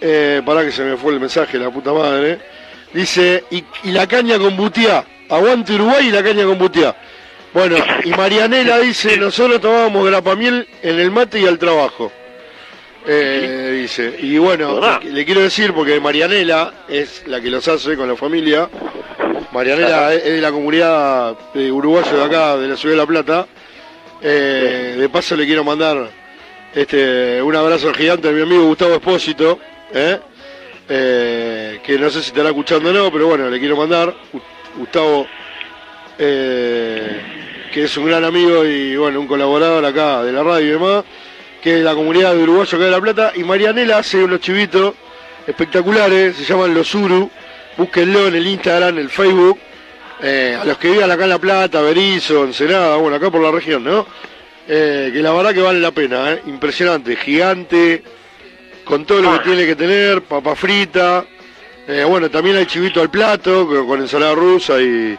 eh, 0.00 0.42
pará 0.44 0.64
que 0.64 0.72
se 0.72 0.82
me 0.82 0.96
fue 0.98 1.14
el 1.14 1.20
mensaje, 1.20 1.58
la 1.58 1.70
puta 1.70 1.92
madre. 1.92 2.38
Dice, 2.92 3.44
y, 3.50 3.64
y 3.84 3.92
la 3.92 4.06
caña 4.06 4.36
con 4.38 4.54
butiá. 4.54 5.02
Aguante 5.30 5.74
Uruguay 5.76 6.08
y 6.08 6.10
la 6.10 6.22
caña 6.22 6.44
con 6.44 6.58
butiá. 6.58 6.94
Bueno, 7.54 7.76
y 8.04 8.10
Marianela 8.10 8.78
dice, 8.80 9.16
nosotros 9.16 9.60
tomábamos 9.62 10.04
grapamiel 10.06 10.66
en 10.82 10.98
el 11.00 11.10
mate 11.10 11.40
y 11.40 11.46
al 11.46 11.58
trabajo. 11.58 12.12
Eh, 13.06 13.78
dice, 13.82 14.14
y 14.18 14.36
bueno, 14.38 14.78
le, 15.02 15.10
le 15.10 15.24
quiero 15.24 15.40
decir, 15.40 15.72
porque 15.72 15.98
Marianela 16.00 16.84
es 16.88 17.22
la 17.26 17.40
que 17.40 17.48
los 17.50 17.66
hace 17.68 17.96
con 17.96 18.08
la 18.08 18.16
familia. 18.16 18.68
Marianela 19.52 20.14
es, 20.14 20.24
de 20.24 20.40
la 20.40 20.50
comunidad 20.50 21.36
eh, 21.54 21.70
uruguaya 21.70 22.12
de 22.12 22.24
acá, 22.24 22.56
de 22.56 22.68
la 22.68 22.76
ciudad 22.76 22.94
de 22.94 23.00
La 23.00 23.06
Plata. 23.06 23.46
Eh, 24.22 24.96
de 24.98 25.08
paso 25.08 25.34
le 25.36 25.44
quiero 25.46 25.64
mandar 25.64 26.08
este 26.74 27.42
un 27.42 27.54
abrazo 27.56 27.92
gigante 27.92 28.28
a 28.28 28.32
mi 28.32 28.40
amigo 28.42 28.64
Gustavo 28.66 28.94
Espósito, 28.94 29.58
¿eh? 29.92 30.18
Eh, 30.88 31.80
que 31.84 31.98
no 31.98 32.08
sé 32.08 32.20
si 32.22 32.28
estará 32.28 32.48
escuchando 32.50 32.90
o 32.90 32.92
no, 32.92 33.12
pero 33.12 33.26
bueno, 33.28 33.48
le 33.50 33.58
quiero 33.58 33.76
mandar. 33.76 34.14
Gu- 34.32 34.42
Gustavo, 34.78 35.26
que 36.16 37.82
es 37.84 37.96
un 37.96 38.06
gran 38.06 38.24
amigo 38.24 38.64
y 38.64 38.96
bueno, 38.96 39.20
un 39.20 39.26
colaborador 39.26 39.84
acá 39.84 40.22
de 40.22 40.32
la 40.32 40.42
radio 40.42 40.66
y 40.66 40.70
demás, 40.70 41.04
que 41.62 41.72
es 41.72 41.78
de 41.78 41.84
la 41.84 41.94
comunidad 41.94 42.32
de 42.34 42.42
uruguayo 42.42 42.76
acá 42.76 42.84
de 42.86 42.90
La 42.90 43.00
Plata. 43.00 43.32
Y 43.34 43.44
Marianela 43.44 43.98
hace 43.98 44.22
unos 44.24 44.40
chivitos 44.40 44.94
espectaculares, 45.46 46.36
se 46.36 46.44
llaman 46.44 46.72
Los 46.74 46.94
Uru, 46.94 47.30
búsquenlo 47.76 48.28
en 48.28 48.34
el 48.34 48.46
Instagram, 48.46 48.90
en 48.90 48.98
el 48.98 49.10
Facebook. 49.10 49.58
Eh, 50.22 50.56
a 50.60 50.64
los 50.64 50.78
que 50.78 50.90
vivan 50.90 51.10
acá 51.10 51.24
en 51.24 51.30
La 51.30 51.38
Plata, 51.38 51.80
Berizo, 51.80 52.44
Ensenada, 52.44 52.96
bueno, 52.96 53.16
acá 53.16 53.30
por 53.30 53.42
la 53.42 53.50
región, 53.50 53.82
¿no? 53.82 54.06
Eh, 54.68 55.10
que 55.12 55.20
la 55.20 55.32
verdad 55.32 55.52
que 55.52 55.60
vale 55.60 55.80
la 55.80 55.90
pena, 55.90 56.32
¿eh? 56.32 56.42
impresionante, 56.46 57.16
gigante, 57.16 58.04
con 58.84 59.04
todo 59.04 59.20
lo 59.20 59.32
que 59.32 59.38
tiene 59.40 59.66
que 59.66 59.74
tener, 59.74 60.22
papa 60.22 60.54
frita, 60.54 61.24
eh, 61.88 62.04
bueno, 62.08 62.30
también 62.30 62.56
hay 62.56 62.66
chivito 62.66 63.00
al 63.00 63.10
plato, 63.10 63.66
con, 63.66 63.88
con 63.88 64.00
ensalada 64.00 64.36
rusa 64.36 64.80
y, 64.80 65.18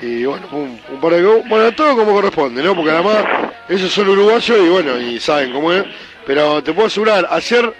y 0.00 0.24
bueno, 0.24 0.46
un, 0.52 0.80
un 0.90 1.00
par 1.00 1.12
de 1.12 1.22
bueno, 1.22 1.72
todo 1.72 1.96
como 1.96 2.12
corresponde, 2.12 2.62
¿no? 2.62 2.74
Porque 2.74 2.92
además 2.92 3.52
ellos 3.68 3.92
son 3.92 4.08
uruguayos 4.08 4.58
y 4.58 4.68
bueno, 4.68 4.98
y 4.98 5.20
saben 5.20 5.52
cómo 5.52 5.74
es, 5.74 5.84
pero 6.26 6.62
te 6.62 6.72
puedo 6.72 6.86
asegurar, 6.86 7.26
ayer 7.30 7.70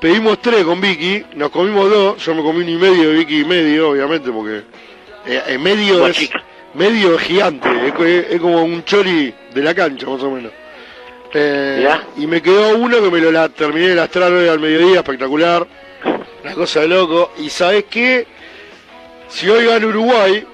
pedimos 0.00 0.40
tres 0.40 0.64
con 0.64 0.80
Vicky, 0.80 1.24
nos 1.34 1.50
comimos 1.50 1.90
dos, 1.90 2.24
yo 2.24 2.34
me 2.34 2.42
comí 2.42 2.60
un 2.62 2.68
y 2.68 2.76
medio, 2.76 3.12
Vicky 3.12 3.40
y 3.40 3.44
medio, 3.44 3.90
obviamente, 3.90 4.30
porque 4.30 4.62
eh, 5.26 5.42
eh, 5.48 5.58
medio 5.58 6.06
es 6.06 6.16
chica. 6.16 6.42
medio 6.74 7.18
gigante, 7.18 7.68
es, 7.86 7.92
co- 7.92 8.04
es- 8.04 8.26
es 8.30 8.40
como 8.40 8.62
un 8.62 8.84
chori 8.84 9.32
de 9.54 9.62
la 9.62 9.74
cancha, 9.74 10.06
más 10.06 10.22
o 10.22 10.30
menos. 10.30 10.52
Eh, 11.34 11.80
y 12.16 12.26
me 12.26 12.40
quedó 12.40 12.76
uno 12.76 13.02
que 13.02 13.10
me 13.10 13.20
lo 13.20 13.30
la, 13.30 13.48
terminé 13.48 13.88
de 13.88 13.94
lastrar 13.94 14.32
hoy 14.32 14.48
al 14.48 14.58
mediodía, 14.60 14.98
espectacular, 15.00 15.66
una 16.44 16.54
cosa 16.54 16.80
de 16.80 16.88
loco. 16.88 17.32
Y 17.38 17.50
sabes 17.50 17.84
qué, 17.90 18.26
si 19.28 19.48
hoy 19.48 19.66
gana 19.66 19.86
Uruguay, 19.86 20.44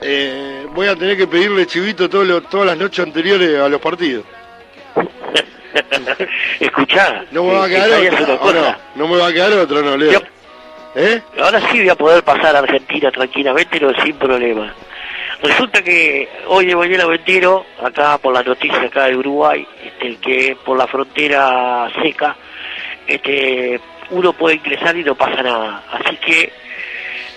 eh, 0.00 0.66
voy 0.74 0.86
a 0.86 0.94
tener 0.96 1.16
que 1.16 1.26
pedirle 1.26 1.66
chivito 1.66 2.08
todos 2.08 2.26
los- 2.26 2.48
todas 2.48 2.66
las 2.68 2.78
noches 2.78 3.04
anteriores 3.04 3.58
a 3.58 3.68
los 3.68 3.80
partidos. 3.80 4.24
Escuchá, 6.60 7.24
No 7.30 7.44
me 7.44 7.54
va 7.54 7.64
a 7.64 7.66
eh, 7.66 7.70
quedar 7.70 7.90
¿sabías 7.90 8.14
otra, 8.14 8.24
una 8.24 8.34
¿o 8.34 8.38
cosa? 8.40 8.78
no? 8.94 9.06
No 9.06 9.14
me 9.14 9.20
va 9.20 9.28
a 9.28 9.32
quedar 9.32 9.52
otra, 9.52 9.82
no, 9.82 9.96
Leo. 9.96 10.22
¿Eh? 10.94 11.22
Ahora 11.40 11.60
sí 11.70 11.78
voy 11.78 11.88
a 11.88 11.94
poder 11.94 12.22
pasar 12.24 12.56
a 12.56 12.60
Argentina 12.60 13.10
tranquilamente, 13.10 13.78
pero 13.78 13.92
sin 14.02 14.16
problema. 14.16 14.74
Resulta 15.42 15.82
que 15.82 16.28
hoy 16.48 16.66
de 16.66 16.74
mañana 16.74 17.06
me 17.06 17.16
entero, 17.16 17.64
acá 17.82 18.18
por 18.18 18.34
la 18.34 18.42
noticia 18.42 18.82
acá 18.82 19.04
de 19.06 19.16
Uruguay, 19.16 19.66
este, 19.84 20.16
que 20.16 20.56
por 20.64 20.76
la 20.76 20.86
frontera 20.88 21.88
seca, 22.02 22.36
este, 23.06 23.80
uno 24.10 24.32
puede 24.32 24.56
ingresar 24.56 24.96
y 24.96 25.04
no 25.04 25.14
pasa 25.14 25.42
nada. 25.42 25.84
Así 25.92 26.16
que 26.16 26.52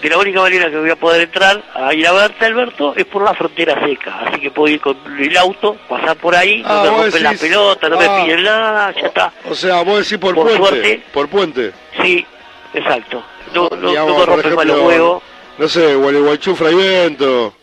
de 0.02 0.10
la 0.10 0.18
única 0.18 0.42
manera 0.42 0.70
que 0.70 0.78
voy 0.78 0.90
a 0.90 0.96
poder 0.96 1.22
entrar 1.22 1.62
a 1.76 1.94
ir 1.94 2.08
a 2.08 2.12
verte, 2.12 2.46
Alberto, 2.46 2.94
es 2.96 3.06
por 3.06 3.24
la 3.24 3.34
frontera 3.34 3.80
seca. 3.86 4.20
Así 4.26 4.40
que 4.42 4.52
puedo 4.52 4.74
ir 4.74 4.82
con 4.82 4.98
el 5.20 5.38
auto, 5.38 5.76
pasar 5.88 6.16
por 6.18 6.36
ahí, 6.36 6.64
Ah, 6.66 6.82
no 6.84 6.84
me 6.84 6.90
vos 6.90 7.02
rompen 7.06 7.24
la 7.24 7.32
decís- 7.34 7.40
pelota, 7.42 7.90
no 7.90 8.00
ah. 8.00 8.00
me 8.18 8.24
piden 8.26 8.44
nada, 8.44 8.92
ya 9.00 9.08
está. 9.08 9.34
O 9.50 9.56
sea, 9.56 9.84
vos 9.84 10.00
decís 10.00 10.18
por, 10.18 10.34
Por 10.36 10.46
puente. 10.48 10.68
suerte. 10.68 11.04
Por 11.14 11.28
puente. 11.30 11.72
Sí, 12.02 12.26
exacto. 12.74 13.24
No, 13.54 13.70
no, 13.70 13.90
Digamos, 13.90 14.12
no 14.28 14.36
me 14.38 14.42
rompen 14.44 14.68
los 14.68 14.80
huevos. 14.82 15.24
No 15.58 15.68
sé, 15.68 15.96
Gualeguaychú, 15.96 16.56
Fraivento. 16.56 17.54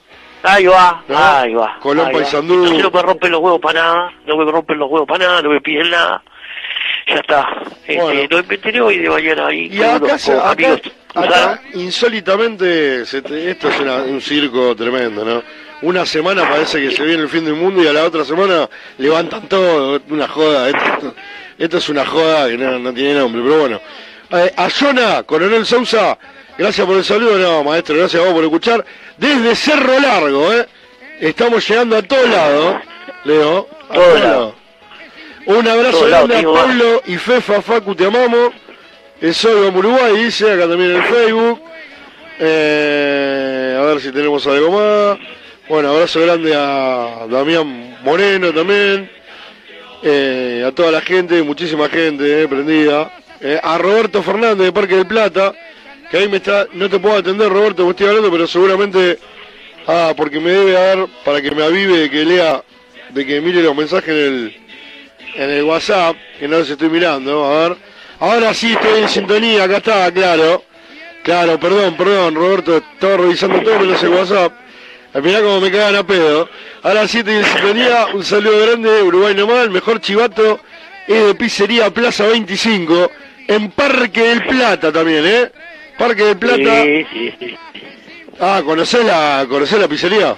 Ahí 0.45 0.67
va, 0.67 1.03
¿No? 1.09 1.19
ahí 1.19 1.53
va. 1.55 1.79
Colón, 1.81 2.07
ahí 2.07 2.13
va. 2.15 2.19
Entonces 2.21 2.45
no 2.83 2.91
me 2.93 3.03
rompen 3.03 3.33
los 3.33 3.41
huevos 3.41 3.61
para 3.61 3.81
nada, 3.83 4.13
no 4.25 4.37
me 4.37 4.51
rompen 4.51 4.79
los 4.79 4.89
huevos 4.89 5.09
para 5.09 5.27
nada, 5.27 5.43
no 5.43 5.51
me 5.51 5.61
piden 5.61 5.91
nada. 5.91 6.23
Ya 7.09 7.15
está. 7.17 7.49
Este, 7.87 8.01
Bueno. 8.01 8.21
no 8.31 8.43
me 8.47 8.55
enteré 8.55 8.81
hoy 8.81 8.99
de 8.99 9.09
mañana 9.09 9.47
ahí. 9.49 9.67
Y 9.73 9.83
acá, 9.83 10.19
se- 10.19 10.33
acá. 10.39 10.79
Acá, 11.15 11.61
insólitamente, 11.75 13.05
se 13.07 13.23
te- 13.23 13.51
esto 13.51 13.69
es 13.69 13.81
una- 13.81 14.03
un 14.03 14.21
circo 14.21 14.75
tremendo, 14.77 15.25
¿no? 15.25 15.43
Una 15.83 16.05
semana 16.05 16.49
parece 16.49 16.81
que 16.81 16.91
se 16.91 17.05
viene 17.05 17.23
el 17.23 17.29
fin 17.29 17.45
del 17.45 17.55
mundo 17.55 17.83
y 17.83 17.87
a 17.87 17.93
la 17.93 18.05
otra 18.05 18.25
semana 18.25 18.69
levantan 18.99 19.49
todo, 19.49 20.01
una 20.11 20.27
joda. 20.27 20.69
Esto, 20.69 20.81
esto- 20.95 21.15
esto 21.59 21.77
es 21.79 21.89
una 21.89 22.05
joda 22.05 22.49
que 22.49 22.59
no, 22.59 22.79
no 22.79 22.93
tiene 22.93 23.15
nombre, 23.15 23.43
pero 23.43 23.61
bueno. 23.61 23.81
Eh, 24.31 24.53
a 24.57 25.23
Coronel 25.25 25.65
Sousa, 25.65 26.19
gracias 26.59 26.87
por 26.87 26.97
el 26.97 27.05
saludo, 27.05 27.39
no, 27.39 27.65
maestro, 27.65 27.97
gracias 27.97 28.21
a 28.21 28.25
vos 28.27 28.35
por 28.35 28.45
escuchar. 28.45 28.85
Desde 29.17 29.55
Cerro 29.55 29.99
Largo, 30.01 30.53
¿eh? 30.53 30.67
Estamos 31.21 31.67
llegando 31.69 31.97
a 31.97 32.03
todos 32.03 32.29
lados, 32.29 32.77
Leo. 33.25 33.69
A 33.89 33.95
Todo 33.95 34.19
lado. 34.19 34.55
Un 35.47 35.67
abrazo 35.67 36.07
grande 36.07 36.37
a 36.37 36.43
Pablo 36.43 37.03
y 37.07 37.17
Fefa 37.17 37.63
Facu, 37.63 37.95
te 37.95 38.05
amamos. 38.05 38.53
Soy 39.21 39.61
de 39.61 39.77
Uruguay, 39.77 40.17
dice, 40.17 40.53
acá 40.53 40.69
también 40.69 40.93
en 40.93 40.97
el 40.99 41.03
Facebook. 41.03 41.61
Eh, 42.39 43.77
a 43.77 43.83
ver 43.83 44.01
si 44.01 44.13
tenemos 44.13 44.47
algo 44.47 44.71
más. 44.71 45.19
Bueno, 45.69 45.91
abrazo 45.91 46.21
grande 46.21 46.55
a 46.55 47.27
Damián 47.29 47.99
Moreno 48.05 48.53
también. 48.55 49.11
Eh, 50.05 50.63
a 50.65 50.71
toda 50.71 50.93
la 50.93 51.01
gente, 51.01 51.43
muchísima 51.43 51.89
gente 51.89 52.45
eh, 52.45 52.49
prendida. 52.49 53.11
Eh, 53.41 53.59
a 53.61 53.77
Roberto 53.77 54.23
Fernández 54.23 54.67
de 54.67 54.73
Parque 54.73 54.95
del 54.95 55.07
Plata, 55.09 55.53
que 56.13 56.17
ahí 56.17 56.29
me 56.29 56.37
está, 56.37 56.69
no 56.75 56.89
te 56.89 57.01
puedo 57.01 57.17
atender 57.17 57.49
Roberto, 57.49 57.85
me 57.85 57.91
estoy 57.91 58.07
hablando, 58.07 58.31
pero 58.31 58.47
seguramente, 58.47 59.19
ah, 59.89 60.15
porque 60.17 60.39
me 60.39 60.53
debe 60.53 60.73
dar, 60.73 61.09
para 61.25 61.43
que 61.43 61.51
me 61.51 61.65
avive 61.65 61.99
de 61.99 62.11
que 62.11 62.25
lea, 62.25 62.63
de 63.11 63.27
que 63.27 63.41
mire 63.41 63.63
los 63.63 63.75
mensajes 63.75 64.11
en 64.11 64.17
el, 64.17 64.57
en 65.35 65.51
el 65.51 65.65
WhatsApp, 65.65 66.17
que 66.39 66.47
no 66.47 66.59
los 66.59 66.71
estoy 66.71 66.89
mirando, 66.89 67.45
a 67.45 67.69
ver. 67.69 67.88
Ahora 68.21 68.53
sí 68.53 68.73
estoy 68.73 69.03
en 69.03 69.09
sintonía, 69.09 69.65
acá 69.65 69.77
está, 69.77 70.13
claro. 70.13 70.65
Claro, 71.23 71.59
perdón, 71.61 71.97
perdón, 71.97 72.35
Roberto, 72.35 72.79
estaba 72.79 73.19
revisando 73.19 73.61
todo 73.61 73.79
menos 73.79 74.03
el 74.03 74.09
WhatsApp. 74.09 74.53
Ah, 75.15 75.21
Mirá 75.21 75.41
cómo 75.41 75.61
me 75.61 75.71
cagan 75.71 75.97
a 75.97 76.07
pedo. 76.07 76.49
Ahora 76.83 77.07
sí 77.07 77.19
estoy 77.19 77.35
en 77.35 77.45
sintonía, 77.45 78.07
un 78.15 78.25
saludo 78.25 78.67
grande, 78.67 79.03
Uruguay 79.03 79.35
nomás, 79.35 79.65
el 79.65 79.71
mejor 79.71 80.01
chivato 80.01 80.61
es 81.07 81.27
de 81.27 81.35
Pizzería 81.35 81.91
Plaza 81.91 82.27
25, 82.27 83.11
en 83.49 83.71
Parque 83.71 84.23
del 84.23 84.47
Plata 84.47 84.93
también, 84.93 85.25
¿eh? 85.27 85.53
Parque 85.99 86.25
del 86.25 86.37
Plata. 86.37 86.83
Sí, 86.83 87.07
sí, 87.13 87.35
sí. 87.39 87.57
Ah, 88.41 88.63
¿conocés 88.65 89.05
la, 89.05 89.47
conocés 89.49 89.81
la 89.81 89.89
pizzería? 89.89 90.37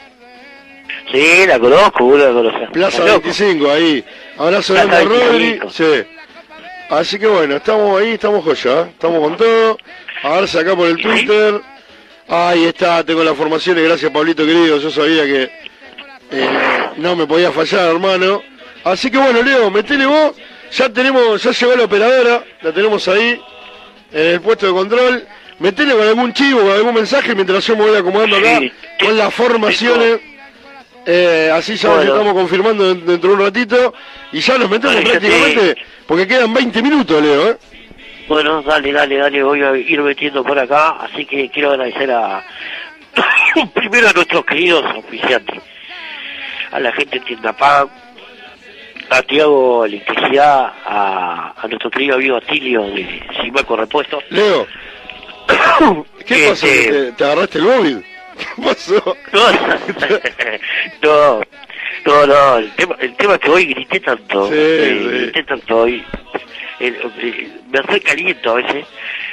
Sí, 1.13 1.47
la 1.47 1.59
conozco, 1.59 2.05
vos 2.05 2.19
la 2.19 2.33
conocés. 2.33 2.71
Plaza 2.73 2.99
Está 2.99 3.13
loco. 3.13 3.21
25, 3.25 3.71
ahí. 3.71 4.05
Abrazo 4.39 4.75
grande 4.75 5.05
Rodri. 5.05 5.59
25. 5.59 5.71
Sí. 5.71 5.85
Así 6.91 7.21
que 7.21 7.27
bueno, 7.29 7.57
estamos 7.57 8.01
ahí, 8.01 8.15
estamos 8.15 8.45
joya, 8.45 8.81
¿eh? 8.81 8.87
estamos 8.91 9.21
con 9.21 9.37
todo. 9.37 9.79
A 10.25 10.41
verse 10.41 10.59
acá 10.59 10.75
por 10.75 10.89
el 10.89 11.01
Twitter. 11.01 11.61
Ahí 12.27 12.65
está, 12.65 13.05
tengo 13.05 13.23
las 13.23 13.37
formaciones, 13.37 13.85
gracias 13.85 14.11
Pablito 14.11 14.45
querido, 14.45 14.79
yo 14.79 14.91
sabía 14.91 15.25
que 15.25 15.51
eh, 16.33 16.51
no 16.97 17.15
me 17.15 17.27
podía 17.29 17.53
fallar, 17.53 17.91
hermano. 17.91 18.43
Así 18.83 19.09
que 19.09 19.19
bueno, 19.19 19.41
Leo, 19.41 19.71
metele 19.71 20.07
vos, 20.07 20.33
ya 20.73 20.89
tenemos, 20.89 21.41
ya 21.43 21.53
llegó 21.53 21.77
la 21.77 21.85
operadora, 21.85 22.45
la 22.61 22.73
tenemos 22.73 23.07
ahí, 23.07 23.41
en 24.13 24.27
el 24.27 24.41
puesto 24.41 24.67
de 24.67 24.73
control. 24.73 25.27
Metele 25.61 25.93
con 25.95 26.03
algún 26.03 26.33
chivo, 26.33 26.61
con 26.61 26.71
algún 26.71 26.95
mensaje 26.95 27.35
mientras 27.35 27.65
yo 27.67 27.77
me 27.77 27.87
voy 27.87 27.97
acomodando 27.97 28.37
acá, 28.37 28.59
Sí, 28.59 28.73
con 29.05 29.17
las 29.17 29.33
formaciones. 29.33 30.21
Eh, 31.07 31.51
así 31.53 31.77
ya 31.77 31.89
Bueno. 31.91 32.13
estamos 32.13 32.35
confirmando 32.35 32.87
den- 32.95 33.07
dentro 33.07 33.31
de 33.31 33.37
un 33.37 33.41
ratito. 33.43 33.95
Y 34.33 34.41
ya 34.41 34.59
nos 34.59 34.71
metemos 34.71 34.95
Dale, 34.97 35.07
ya 35.07 35.13
te- 35.15 35.21
prácticamente, 35.29 35.83
porque 36.07 36.27
quedan 36.27 36.53
20 36.55 36.83
minutos, 36.83 37.23
Leo, 37.23 37.51
¿eh? 37.51 37.57
Bueno, 38.29 38.63
dale, 38.63 38.93
dale, 38.93 39.17
dale, 39.17 39.43
voy 39.43 39.63
a 39.63 39.77
ir 39.77 40.01
metiendo 40.03 40.45
por 40.45 40.57
acá, 40.59 40.91
así 41.01 41.25
que 41.27 41.49
quiero 41.51 41.71
agradecer 41.71 42.11
a 42.13 42.45
primero 43.75 44.09
a 44.09 44.13
nuestros 44.13 44.45
queridos 44.45 44.85
oficiantes, 44.97 45.61
a 46.71 46.79
la 46.79 46.93
gente 46.93 47.19
de 47.19 47.25
Tienda 47.25 47.55
a 49.13 49.23
Tiago 49.23 49.85
Electricidad, 49.85 50.73
a, 50.87 51.55
a 51.61 51.67
nuestro 51.67 51.91
querido 51.91 52.15
amigo 52.15 52.37
Atilio 52.37 52.83
de 52.83 53.21
Simaco 53.43 53.75
Repuesto. 53.77 54.23
Leo, 54.31 54.65
¿qué 56.25 56.47
pasó? 56.51 56.67
Este- 56.67 56.93
¿Te, 57.07 57.13
te 57.13 57.25
agarraste 57.25 57.59
el 57.59 57.65
móvil? 57.65 58.07
¿Qué 58.41 58.63
pasó? 58.63 59.17
No, 61.03 61.41
no, 62.07 62.27
no, 62.27 62.57
el 62.59 62.71
tema, 62.73 62.97
el 63.01 63.15
tema 63.17 63.35
es 63.35 63.41
que 63.41 63.51
hoy 63.51 63.67
grité 63.67 64.01
tanto, 64.01 64.49
Sí, 64.49 64.55
eh, 64.57 64.99
sí. 65.01 65.17
grité 65.19 65.43
tanto 65.45 65.77
hoy, 65.79 66.05
eh, 66.81 66.99
eh, 67.19 67.51
me 67.71 67.79
hace 67.79 68.01
caliento 68.01 68.51
a 68.51 68.55
veces. 68.55 68.87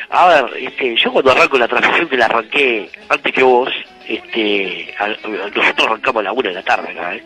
A 0.10 0.28
ver, 0.28 0.46
este, 0.64 0.96
yo 0.96 1.12
cuando 1.12 1.32
arranco 1.32 1.58
la 1.58 1.68
transmisión 1.68 2.08
que 2.10 2.18
la 2.18 2.26
arranqué 2.26 2.90
antes 3.10 3.34
que 3.34 3.44
vos, 3.44 3.70
este, 4.08 4.94
a- 5.00 5.08
nosotros 5.28 5.86
arrancamos 5.88 6.22
a 6.22 6.24
la 6.24 6.32
una 6.34 6.50
de 6.50 6.56
la 6.56 6.64
tarde 6.64 6.92
acá, 6.92 7.16
¿eh? 7.16 7.24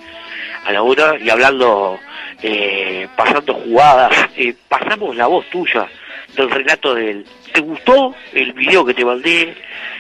a 0.66 0.72
la 0.72 0.82
una 0.82 1.16
y 1.20 1.30
hablando, 1.30 2.00
eh, 2.44 3.08
pasando 3.16 3.54
jugadas, 3.56 4.12
eh, 4.36 4.54
pasamos 4.68 5.16
la 5.16 5.28
voz 5.28 5.46
tuya 5.50 5.88
del 6.36 6.50
relato 6.50 6.94
del... 6.94 7.26
¿Te 7.54 7.62
gustó 7.62 8.16
el 8.34 8.54
video 8.54 8.86
que 8.86 8.94
te 8.94 9.04
mandé 9.04 9.54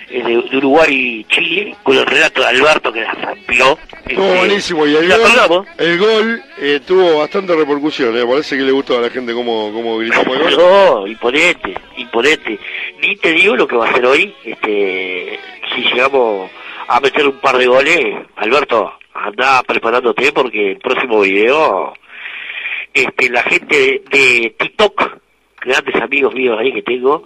eh, 0.10 0.24
de, 0.24 0.42
de 0.50 0.58
Uruguay 0.58 0.94
y 0.94 1.24
Chile 1.26 1.76
con 1.84 1.98
el 1.98 2.06
relato 2.06 2.42
de 2.42 2.48
Alberto 2.48 2.94
que 2.94 3.02
la 3.02 3.12
rompió? 3.14 3.78
Estuvo 4.06 4.26
Este, 4.26 4.38
buenísimo 4.38 4.88
y 4.88 4.96
el 4.96 5.08
gol, 5.10 5.66
el 5.78 5.98
gol 6.00 6.44
eh, 6.60 6.80
tuvo 6.86 7.20
bastante 7.20 7.56
repercusión, 7.56 8.18
¿eh? 8.18 8.26
parece 8.26 8.58
que 8.58 8.64
le 8.64 8.72
gustó 8.72 8.98
a 8.98 9.02
la 9.02 9.10
gente 9.10 9.34
cómo, 9.34 9.72
cómo 9.74 9.98
gritamos 9.98 10.38
el 10.38 10.56
gol. 10.56 10.58
No, 10.58 11.08
imponente, 11.08 11.74
imponente. 11.98 12.60
Ni 13.02 13.16
te 13.18 13.34
digo 13.34 13.56
lo 13.56 13.68
que 13.68 13.76
va 13.76 13.88
a 13.88 13.92
hacer 13.92 14.06
hoy, 14.06 14.34
este, 14.46 15.40
si 15.76 15.82
llegamos 15.82 16.50
a 16.88 17.00
meter 17.00 17.28
un 17.28 17.40
par 17.40 17.58
de 17.58 17.68
goles, 17.68 18.16
Alberto, 18.38 18.94
anda 19.14 19.62
preparándote 19.64 20.32
porque 20.32 20.72
el 20.72 20.78
próximo 20.78 21.22
video, 21.22 21.94
este, 22.94 23.30
la 23.30 23.44
gente 23.44 23.76
de, 23.78 24.04
de 24.10 24.56
TikTok, 24.58 25.18
grandes 25.62 25.96
amigos 26.02 26.34
míos 26.34 26.58
ahí 26.60 26.74
que 26.74 26.82
tengo, 26.82 27.24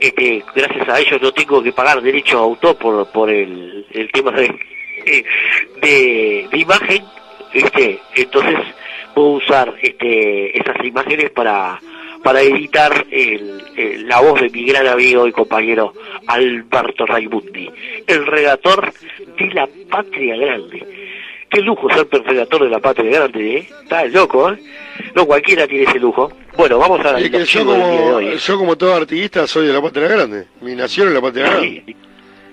este, 0.00 0.42
gracias 0.54 0.88
a 0.88 1.00
ellos 1.00 1.20
no 1.22 1.32
tengo 1.32 1.62
que 1.62 1.72
pagar 1.72 2.00
derecho 2.00 2.38
a 2.38 2.42
autor 2.42 2.76
por, 2.76 3.06
por 3.12 3.30
el, 3.30 3.86
el 3.92 4.10
tema 4.12 4.30
de, 4.32 4.54
de, 5.82 6.48
imagen, 6.52 7.02
este, 7.52 7.98
entonces 8.14 8.56
puedo 9.14 9.28
usar 9.30 9.74
este, 9.82 10.58
esas 10.58 10.84
imágenes 10.84 11.30
para, 11.30 11.80
para 12.22 12.40
editar 12.42 13.06
el- 13.10 13.62
la 14.08 14.20
voz 14.20 14.40
de 14.40 14.48
mi 14.50 14.64
gran 14.64 14.86
amigo 14.86 15.26
y 15.26 15.32
compañero 15.32 15.92
Alberto 16.26 17.04
Raimundi, 17.06 17.68
el 18.06 18.26
redactor 18.26 18.92
de 19.38 19.46
la 19.52 19.68
Patria 19.90 20.36
Grande. 20.36 20.86
Qué 21.48 21.60
lujo 21.62 21.88
ser 21.90 22.08
el 22.10 22.24
redactor 22.24 22.64
de 22.64 22.70
la 22.70 22.78
Patria 22.80 23.10
Grande, 23.10 23.56
¿eh? 23.58 23.68
Está 23.82 24.04
loco, 24.06 24.50
¿eh? 24.50 24.58
No 25.14 25.26
cualquiera 25.26 25.66
tiene 25.68 25.84
ese 25.84 25.98
lujo. 26.00 26.32
Bueno, 26.56 26.78
vamos 26.78 27.04
a 27.04 27.20
Y 27.20 27.30
que 27.30 27.44
yo 27.44 27.60
archivo 27.60 27.72
del 27.72 27.80
día 27.82 27.90
de 27.90 27.96
como, 27.98 28.14
hoy. 28.16 28.26
¿eh? 28.28 28.36
yo 28.38 28.58
como 28.58 28.76
todo 28.76 28.94
artista 28.94 29.46
soy 29.46 29.66
de 29.66 29.72
la 29.72 29.82
patria 29.82 30.08
grande. 30.08 30.46
Mi 30.60 30.74
nación 30.74 31.08
es 31.08 31.14
la 31.14 31.20
patria 31.20 31.50
grande. 31.50 31.96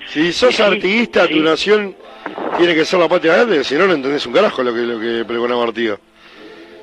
Si 0.09 0.33
sos 0.33 0.59
artista, 0.59 1.27
tu 1.27 1.39
nación 1.39 1.95
tiene 2.57 2.75
que 2.75 2.85
ser 2.85 2.99
la 2.99 3.07
patria 3.07 3.33
grande, 3.33 3.63
si 3.63 3.75
no, 3.75 3.87
no 3.87 3.93
entendés 3.93 4.25
un 4.25 4.33
carajo 4.33 4.61
lo 4.63 4.73
que, 4.73 4.81
lo 4.81 4.99
que 4.99 5.25
pregonaba 5.25 5.63
Artigas. 5.63 5.99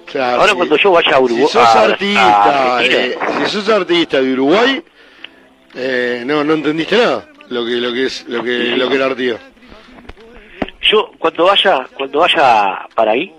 O 0.08 0.10
sea, 0.10 0.34
Ahora 0.34 0.48
si- 0.52 0.56
cuando 0.56 0.76
yo 0.76 0.90
vaya 0.90 1.16
a 1.16 1.20
Uruguay, 1.20 1.46
Si 1.46 1.52
sos 1.52 1.62
a- 1.76 1.82
artista, 1.84 2.78
eh, 2.84 3.18
si 3.44 3.50
sos 3.50 3.68
artista 3.68 4.20
de 4.20 4.32
Uruguay, 4.32 4.82
eh, 5.74 6.22
no, 6.26 6.42
no 6.42 6.54
entendiste 6.54 6.96
nada 6.96 7.28
lo 7.48 7.64
que, 7.64 7.72
lo 7.72 7.92
que 7.92 8.06
es, 8.06 8.26
lo 8.28 8.42
que, 8.42 8.76
lo 8.76 8.88
que 8.88 8.94
era 8.96 9.06
Artigas. 9.06 9.40
yo 10.82 11.10
cuando 11.18 11.44
vaya, 11.44 11.86
cuando 11.96 12.18
vaya 12.20 12.86
para 12.94 13.12
ahí, 13.12 13.32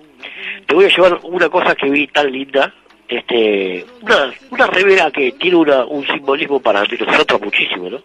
te 0.67 0.75
voy 0.75 0.85
a 0.85 0.89
llevar 0.89 1.19
una 1.23 1.49
cosa 1.49 1.75
que 1.75 1.89
vi 1.89 2.07
tan 2.07 2.31
linda, 2.31 2.73
este, 3.11 3.85
una, 4.01 4.33
una 4.51 4.67
remera 4.67 5.11
que 5.11 5.33
tiene 5.33 5.57
una, 5.57 5.83
un 5.83 6.07
simbolismo 6.07 6.61
para 6.61 6.83
nosotros 6.83 7.41
muchísimo, 7.41 7.89
¿no? 7.89 8.01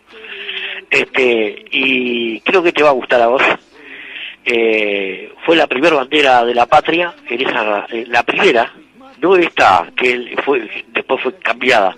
Este, 0.90 1.64
y 1.70 2.40
creo 2.40 2.60
que 2.60 2.72
te 2.72 2.82
va 2.82 2.90
a 2.90 2.94
gustar 2.94 3.22
a 3.22 3.28
vos. 3.28 3.42
Eh, 4.44 5.32
fue 5.44 5.54
la 5.56 5.68
primera 5.68 5.96
bandera 5.96 6.44
de 6.44 6.54
la 6.54 6.66
patria, 6.66 7.14
en 7.28 7.40
esa, 7.40 7.86
la 8.08 8.22
primera, 8.24 8.72
no 9.20 9.36
esta 9.36 9.90
que 9.96 10.36
fue, 10.44 10.68
después 10.88 11.22
fue 11.22 11.34
cambiada, 11.38 11.96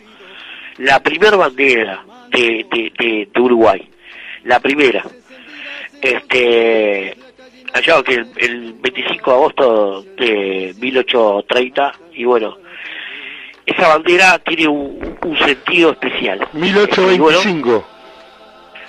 la 0.76 1.02
primera 1.02 1.36
bandera 1.36 2.05
de, 2.30 2.66
de, 2.70 2.93
de, 2.98 3.28
de 3.32 3.40
Uruguay, 3.40 3.89
la 4.44 4.60
primera. 4.60 5.02
Este, 6.01 7.16
allá 7.72 8.02
que 8.02 8.14
el, 8.14 8.30
el 8.36 8.72
25 8.74 9.30
de 9.30 9.36
agosto 9.36 10.02
de 10.16 10.74
1830, 10.78 11.93
y 12.14 12.24
bueno, 12.24 12.56
esa 13.70 13.89
bandera 13.89 14.39
tiene 14.40 14.69
un, 14.69 15.16
un 15.23 15.39
sentido 15.39 15.93
especial. 15.93 16.39
Y 16.55 16.59
bueno, 16.59 16.81
1825. 16.89 17.86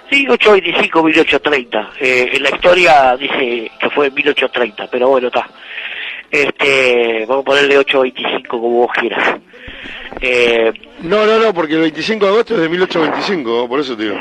Sí, 0.10 0.26
825, 0.28 1.04
1830. 1.04 1.92
Eh, 2.00 2.30
en 2.34 2.44
la 2.44 2.50
historia 2.50 3.16
dice 3.18 3.72
que 3.80 3.90
fue 3.92 4.08
en 4.08 4.14
1830, 4.16 4.88
pero 4.90 5.10
bueno, 5.10 5.28
está. 5.28 5.48
Este, 6.32 7.26
vamos 7.28 7.44
a 7.44 7.46
ponerle 7.46 7.78
825 7.78 8.48
como 8.50 8.70
vos 8.70 8.92
quieras. 8.94 9.40
Eh, 10.22 10.72
No, 11.02 11.26
no, 11.26 11.40
no, 11.40 11.54
porque 11.54 11.76
el 11.76 11.82
25 11.82 12.26
de 12.26 12.32
agosto 12.32 12.56
es 12.56 12.62
de 12.62 12.70
1825, 12.70 13.68
por 13.68 13.80
eso 13.80 13.96
te 13.96 14.04
digo. 14.04 14.18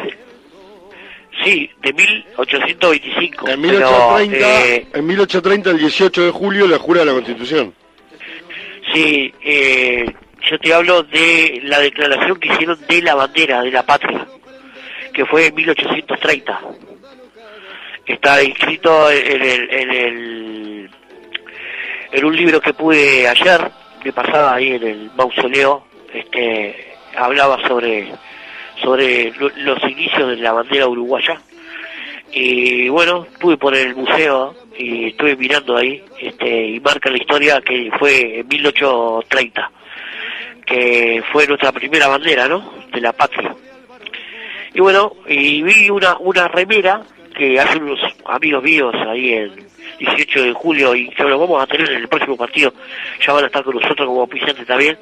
sí, 1.44 1.70
de 1.82 1.92
1825. 1.92 3.48
En 3.48 3.62
pero, 3.62 3.78
1830, 3.78 4.66
eh, 4.66 4.86
en 4.92 5.06
1830, 5.06 5.70
el 5.70 5.78
18 5.78 6.24
de 6.24 6.30
julio, 6.30 6.66
la 6.66 6.78
jura 6.78 7.00
de 7.00 7.06
la 7.06 7.12
Constitución. 7.12 7.74
sí, 8.92 9.32
eh, 9.42 10.04
yo 10.42 10.58
te 10.58 10.72
hablo 10.74 11.02
de 11.02 11.60
la 11.64 11.80
declaración 11.80 12.38
que 12.40 12.48
hicieron 12.48 12.78
de 12.88 13.02
la 13.02 13.14
bandera 13.14 13.62
de 13.62 13.70
la 13.70 13.82
patria, 13.84 14.26
que 15.12 15.24
fue 15.26 15.46
en 15.46 15.54
1830. 15.54 16.60
Está 18.06 18.42
inscrito 18.42 19.10
en 19.10 19.42
el, 19.42 19.70
en 19.70 19.90
el 19.90 20.90
en 22.10 22.24
un 22.24 22.34
libro 22.34 22.60
que 22.60 22.72
pude 22.72 23.28
ayer, 23.28 23.70
de 24.02 24.12
pasada 24.12 24.54
ahí 24.54 24.72
en 24.72 24.82
el 24.82 25.10
mausoleo, 25.14 25.84
este, 26.14 26.94
hablaba 27.16 27.58
sobre 27.68 28.08
sobre 28.82 29.32
lo- 29.32 29.50
los 29.56 29.82
inicios 29.82 30.28
de 30.30 30.36
la 30.36 30.52
bandera 30.52 30.86
uruguaya. 30.86 31.38
Y 32.32 32.88
bueno, 32.88 33.26
estuve 33.32 33.56
por 33.56 33.74
el 33.74 33.94
museo 33.96 34.54
y 34.78 35.08
estuve 35.08 35.34
mirando 35.36 35.76
ahí, 35.76 36.02
este, 36.20 36.66
y 36.68 36.80
marca 36.80 37.10
la 37.10 37.18
historia 37.18 37.60
que 37.60 37.90
fue 37.98 38.40
en 38.40 38.48
1830, 38.48 39.70
que 40.68 41.22
fue 41.32 41.46
nuestra 41.46 41.72
primera 41.72 42.08
bandera, 42.08 42.46
¿no? 42.46 42.74
De 42.92 43.00
la 43.00 43.12
patria. 43.12 43.54
Y 44.74 44.80
bueno, 44.80 45.12
y 45.26 45.62
vi 45.62 45.90
una, 45.90 46.16
una 46.18 46.48
remera 46.48 47.02
que 47.36 47.58
hacen 47.58 47.82
unos 47.82 48.00
amigos 48.26 48.62
míos 48.62 48.94
ahí 49.08 49.32
en 49.32 49.52
18 49.98 50.42
de 50.42 50.52
julio 50.52 50.94
y 50.94 51.08
que 51.08 51.22
lo 51.24 51.38
vamos 51.38 51.62
a 51.62 51.66
tener 51.66 51.90
en 51.90 51.98
el 51.98 52.08
próximo 52.08 52.36
partido, 52.36 52.72
ya 53.24 53.32
van 53.32 53.44
a 53.44 53.46
estar 53.46 53.64
con 53.64 53.76
nosotros 53.76 54.06
como 54.06 54.22
oficiantes 54.22 54.66
también. 54.66 54.98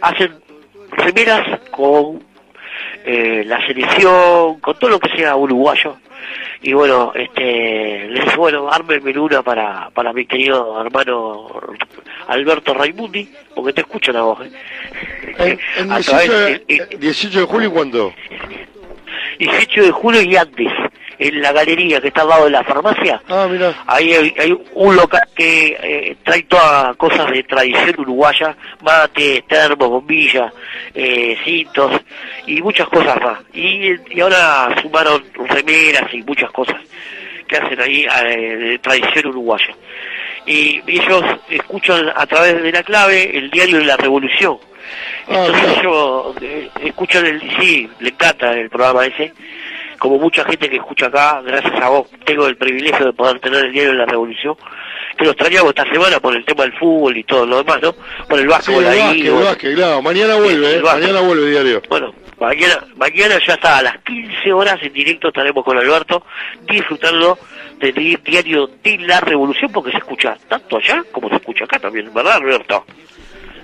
Hacen 0.00 0.34
remeras 0.92 1.60
con 1.70 2.22
eh, 3.04 3.44
la 3.46 3.64
selección, 3.66 4.60
con 4.60 4.78
todo 4.78 4.90
lo 4.90 5.00
que 5.00 5.16
sea 5.16 5.36
uruguayo. 5.36 5.96
Y 6.62 6.72
bueno, 6.72 7.12
este, 7.14 8.08
les 8.08 8.24
dije, 8.24 8.36
bueno, 8.36 8.68
ármenme 8.70 9.16
una 9.18 9.42
para, 9.42 9.90
para 9.90 10.12
mi 10.12 10.26
querido 10.26 10.80
hermano 10.80 11.48
Alberto 12.28 12.74
Raimundi, 12.74 13.28
porque 13.54 13.72
te 13.72 13.82
escuchan 13.82 14.16
a 14.16 14.22
vos. 14.22 14.38
¿eh? 14.44 14.50
En, 15.38 15.60
en 15.84 15.92
A 15.92 15.96
18, 15.98 16.26
través 16.32 16.66
de, 16.66 16.76
de- 16.86 16.96
18 16.98 17.40
de 17.40 17.46
julio, 17.46 17.72
¿cuándo? 17.72 18.12
18 19.38 19.82
de 19.82 19.90
julio 19.90 20.22
y 20.22 20.36
antes, 20.36 20.68
en 21.18 21.42
la 21.42 21.52
galería 21.52 22.00
que 22.00 22.08
está 22.08 22.22
al 22.22 22.28
lado 22.28 22.44
de 22.44 22.50
la 22.50 22.64
farmacia. 22.64 23.20
Ah, 23.28 23.46
mira. 23.50 23.74
Ahí 23.86 24.12
hay, 24.12 24.34
hay 24.38 24.58
un 24.74 24.96
local 24.96 25.26
que 25.34 25.76
eh, 25.80 26.16
trae 26.24 26.42
todas 26.44 26.96
cosas 26.96 27.30
de 27.30 27.42
tradición 27.44 27.94
uruguaya, 27.98 28.56
mate, 28.82 29.44
termos, 29.48 29.88
bombillas, 29.88 30.52
eh, 30.94 31.36
cintos 31.44 31.92
y 32.46 32.60
muchas 32.62 32.88
cosas 32.88 33.20
más. 33.20 33.40
Y, 33.52 33.92
y 34.14 34.20
ahora 34.20 34.74
sumaron 34.82 35.24
remeras 35.48 36.12
y 36.12 36.22
muchas 36.22 36.50
cosas 36.50 36.80
que 37.46 37.56
hacen 37.56 37.80
ahí 37.80 38.04
eh, 38.04 38.56
de 38.56 38.78
tradición 38.78 39.26
uruguaya. 39.26 39.74
Y 40.46 40.80
ellos 40.86 41.24
escuchan 41.50 42.12
a 42.14 42.26
través 42.26 42.62
de 42.62 42.70
la 42.72 42.82
clave 42.82 43.36
el 43.36 43.50
diario 43.50 43.78
de 43.78 43.84
la 43.84 43.96
revolución. 43.96 44.58
Entonces 45.26 45.82
yo 45.82 46.34
eh, 46.40 46.70
escucho 46.84 47.18
el, 47.18 47.40
sí, 47.58 47.88
le 47.98 48.10
encanta 48.10 48.52
el 48.52 48.70
programa 48.70 49.06
ese, 49.06 49.32
como 49.98 50.18
mucha 50.18 50.44
gente 50.44 50.68
que 50.68 50.76
escucha 50.76 51.06
acá, 51.06 51.40
gracias 51.44 51.74
a 51.82 51.88
vos, 51.88 52.08
tengo 52.24 52.46
el 52.46 52.56
privilegio 52.56 53.06
de 53.06 53.12
poder 53.12 53.38
tener 53.40 53.64
el 53.66 53.72
diario 53.72 53.92
de 53.92 53.98
la 53.98 54.06
revolución, 54.06 54.54
que 55.16 55.24
lo 55.24 55.30
extrañamos 55.30 55.70
esta 55.70 55.84
semana 55.92 56.20
por 56.20 56.34
el 56.36 56.44
tema 56.44 56.62
del 56.64 56.72
fútbol 56.78 57.16
y 57.16 57.24
todo 57.24 57.46
lo 57.46 57.58
demás, 57.62 57.78
¿no? 57.82 57.92
Por 58.28 58.38
el 58.38 58.44
Sí, 58.44 58.48
básquetbol 58.50 58.84
el 58.84 58.90
ahí. 58.90 58.98
básquet, 59.00 59.26
el 59.26 59.32
básquet, 59.44 59.74
claro. 59.76 60.02
Mañana 60.02 60.34
vuelve, 60.36 60.74
el 60.74 60.80
¿eh? 60.80 60.82
Mañana 60.82 61.20
vuelve 61.20 61.50
diario. 61.50 61.82
Bueno, 61.88 62.14
mañana, 62.38 62.84
mañana 62.96 63.38
ya 63.46 63.54
está 63.54 63.78
a 63.78 63.82
las 63.82 63.98
15 64.04 64.52
horas 64.52 64.78
en 64.82 64.92
directo 64.92 65.28
estaremos 65.28 65.64
con 65.64 65.78
Alberto 65.78 66.22
disfrutando 66.68 67.38
del 67.78 67.94
di- 67.94 68.16
diario 68.24 68.70
de 68.82 68.98
la 68.98 69.20
revolución 69.20 69.70
porque 69.72 69.90
se 69.92 69.98
escucha 69.98 70.36
tanto 70.48 70.76
allá 70.76 71.02
como 71.12 71.28
se 71.28 71.36
escucha 71.36 71.64
acá 71.64 71.78
también, 71.78 72.12
¿verdad 72.12 72.34
Alberto? 72.34 72.84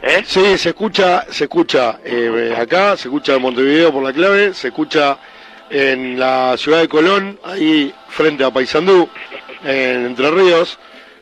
¿Eh? 0.03 0.23
Sí, 0.27 0.59
se 0.59 0.71
escucha, 0.71 1.25
se 1.31 1.45
escucha 1.45 2.01
eh, 2.05 2.55
acá, 2.59 2.97
se 2.97 3.07
escucha 3.09 3.35
en 3.35 3.43
Montevideo 3.43 3.93
por 3.93 4.03
la 4.03 4.13
clave, 4.13 4.53
se 4.53 4.69
escucha 4.69 5.17
en 5.73 6.19
la 6.19 6.55
ciudad 6.59 6.81
de 6.81 6.89
Colón, 6.89 7.39
ahí 7.45 7.93
frente 8.09 8.45
a 8.45 8.51
Paysandú, 8.51 9.09
en 9.65 10.07
Entre 10.07 10.31
Ríos, 10.31 10.79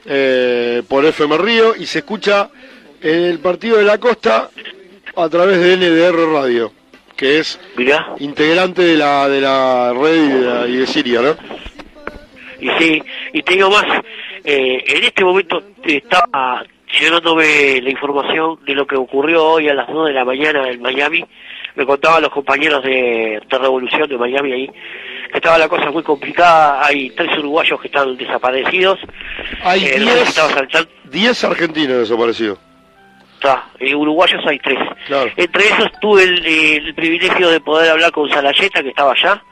eh, 0.06 0.82
por 0.88 1.04
FM 1.04 1.38
Río, 1.38 1.74
y 1.76 1.86
se 1.86 2.00
escucha 2.00 2.50
en 3.00 3.22
el 3.24 3.38
partido 3.38 3.76
de 3.78 3.84
la 3.84 3.98
costa 3.98 4.50
a 5.16 5.28
través 5.28 5.58
de 5.60 5.76
NDR 5.76 6.32
Radio, 6.32 6.72
que 7.16 7.38
es 7.38 7.60
integrante 8.18 8.82
de 8.82 8.96
la 8.96 9.28
de 9.28 9.40
la 9.40 9.92
red 9.92 10.24
y 10.24 10.28
de, 10.28 10.40
la- 10.40 10.66
y 10.68 10.76
de 10.76 10.86
Siria, 10.86 11.20
¿no? 11.22 11.36
Y 12.60 12.68
sí, 12.78 13.02
y 13.32 13.42
te 13.42 13.54
digo 13.54 13.70
más, 13.70 13.84
eh, 14.44 14.84
en 14.86 15.04
este 15.04 15.24
momento 15.24 15.62
estaba 15.84 16.62
llegándome 17.00 17.80
la 17.80 17.90
información 17.90 18.58
de 18.66 18.74
lo 18.74 18.86
que 18.86 18.96
ocurrió 18.96 19.44
hoy 19.46 19.68
a 19.68 19.74
las 19.74 19.88
2 19.88 20.08
de 20.08 20.12
la 20.12 20.24
mañana 20.24 20.68
en 20.68 20.82
Miami. 20.82 21.24
Me 21.76 21.86
contaban 21.86 22.22
los 22.22 22.30
compañeros 22.30 22.82
de, 22.82 23.40
de 23.48 23.58
Revolución 23.58 24.08
de 24.08 24.18
Miami 24.18 24.52
ahí, 24.52 24.66
que 25.30 25.38
estaba 25.38 25.58
la 25.58 25.68
cosa 25.68 25.90
muy 25.90 26.02
complicada. 26.02 26.84
Hay 26.84 27.10
tres 27.10 27.36
uruguayos 27.38 27.80
que 27.80 27.88
están 27.88 28.16
desaparecidos. 28.16 28.98
Hay 29.62 29.84
Eh, 29.84 29.98
no 30.00 30.06
sé 30.06 30.10
si 30.10 30.14
10 30.16 30.28
estabas 30.28 30.56
al 30.56 30.68
tanto. 30.68 30.90
10 31.04 31.44
argentinos 31.44 31.98
desaparecidos. 31.98 32.58
Está, 33.34 33.70
eh, 33.78 33.94
uruguayos 33.94 34.44
hay 34.46 34.58
tres. 34.58 34.78
Entre 35.36 35.64
esos 35.64 35.88
tuve 36.00 36.24
el, 36.24 36.44
eh, 36.44 36.76
el 36.76 36.94
privilegio 36.94 37.48
de 37.48 37.60
poder 37.60 37.90
hablar 37.90 38.12
con 38.12 38.28
Salayeta, 38.28 38.82
que 38.82 38.90
estaba 38.90 39.12
allá, 39.12 39.42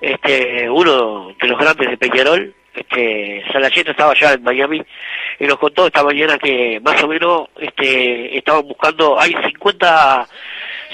este, 0.00 0.70
uno 0.70 1.34
de 1.40 1.48
los 1.48 1.58
grandes 1.58 1.90
de 1.90 1.96
Peñarol. 1.96 2.54
Este, 2.72 3.42
Salayeta 3.52 3.90
estaba 3.92 4.12
allá 4.12 4.32
en 4.34 4.42
Miami 4.42 4.82
y 5.38 5.46
nos 5.46 5.58
contó 5.58 5.86
esta 5.86 6.02
mañana 6.02 6.38
que 6.38 6.80
más 6.84 7.00
o 7.02 7.08
menos 7.08 7.48
este, 7.60 8.36
estaban 8.36 8.66
buscando, 8.66 9.18
hay 9.18 9.34
50, 9.46 10.28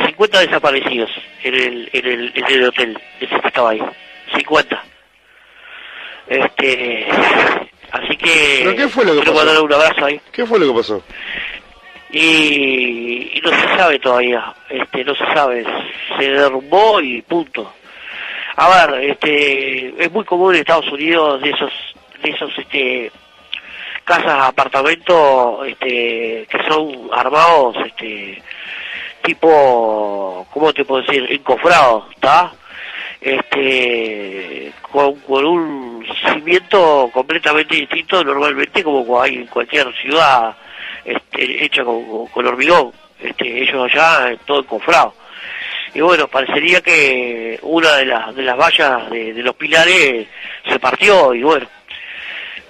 50 0.06 0.40
desaparecidos 0.40 1.10
en 1.42 1.54
el, 1.54 1.90
en 1.92 2.06
el, 2.06 2.32
en 2.34 2.44
el 2.46 2.64
hotel, 2.64 2.98
ese 3.20 3.40
que 3.40 3.48
estaba 3.48 3.70
ahí, 3.70 3.82
50. 4.36 4.84
Este, 6.28 7.06
así 7.92 8.16
que 8.16 8.60
¿Pero 8.62 8.76
qué 8.76 8.88
fue 8.88 9.04
lo 9.04 9.12
que 9.14 9.20
quiero 9.22 9.34
pasó? 9.34 9.64
un 9.64 9.72
abrazo 9.72 10.04
ahí. 10.04 10.20
¿Qué 10.32 10.46
fue 10.46 10.58
lo 10.58 10.68
que 10.68 10.78
pasó? 10.78 11.02
y, 12.12 13.30
y 13.34 13.40
no 13.42 13.50
se 13.50 13.76
sabe 13.76 13.98
todavía, 13.98 14.52
este, 14.68 15.04
no 15.04 15.14
se 15.14 15.24
sabe, 15.32 15.64
se 16.18 16.30
derrumbó 16.30 17.00
y 17.00 17.22
punto. 17.22 17.72
A 18.56 18.86
ver, 18.86 19.10
este, 19.10 19.94
es 20.02 20.10
muy 20.10 20.24
común 20.24 20.54
en 20.54 20.60
Estados 20.60 20.90
Unidos 20.90 21.40
de 21.40 21.50
esos, 21.50 21.72
de 22.22 22.30
esos, 22.30 22.50
este, 22.58 23.12
casas, 24.04 24.48
apartamentos, 24.48 25.66
este, 25.68 26.46
que 26.50 26.58
son 26.68 27.08
armados, 27.12 27.76
este, 27.86 28.42
tipo, 29.30 30.44
¿cómo 30.52 30.72
te 30.72 30.84
puedo 30.84 31.02
decir? 31.02 31.24
Encofrados, 31.30 32.04
¿está? 32.14 32.52
Este, 33.20 34.72
con, 34.90 35.14
con 35.20 35.44
un 35.44 36.06
cimiento 36.32 37.10
completamente 37.12 37.76
distinto 37.76 38.24
normalmente 38.24 38.82
como 38.82 39.20
hay 39.20 39.34
en 39.36 39.46
cualquier 39.46 39.94
ciudad 39.94 40.56
este, 41.04 41.64
hecha 41.64 41.84
con, 41.84 42.46
hormigón, 42.46 42.92
este, 43.20 43.62
ellos 43.62 43.92
allá 43.92 44.32
eh, 44.32 44.38
todo 44.44 44.60
encofrado. 44.60 45.14
Y 45.94 46.00
bueno, 46.00 46.26
parecería 46.26 46.80
que 46.80 47.58
una 47.62 47.96
de 47.96 48.06
las, 48.06 48.34
de 48.34 48.42
las 48.42 48.56
vallas 48.56 49.10
de, 49.10 49.32
de 49.32 49.42
los 49.42 49.54
pilares 49.54 50.26
se 50.68 50.78
partió 50.78 51.34
y 51.34 51.42
bueno, 51.42 51.68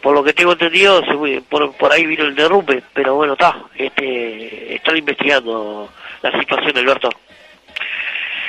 por 0.02 0.14
lo 0.14 0.24
que 0.24 0.32
tengo 0.32 0.52
entendido, 0.52 1.02
por, 1.48 1.72
por 1.74 1.92
ahí 1.92 2.06
vino 2.06 2.24
el 2.24 2.34
derrumbe, 2.34 2.82
pero 2.92 3.14
bueno, 3.14 3.34
está, 3.34 3.56
este, 3.76 4.74
están 4.74 4.96
investigando 4.96 5.90
la 6.22 6.38
situación, 6.38 6.76
Alberto. 6.76 7.10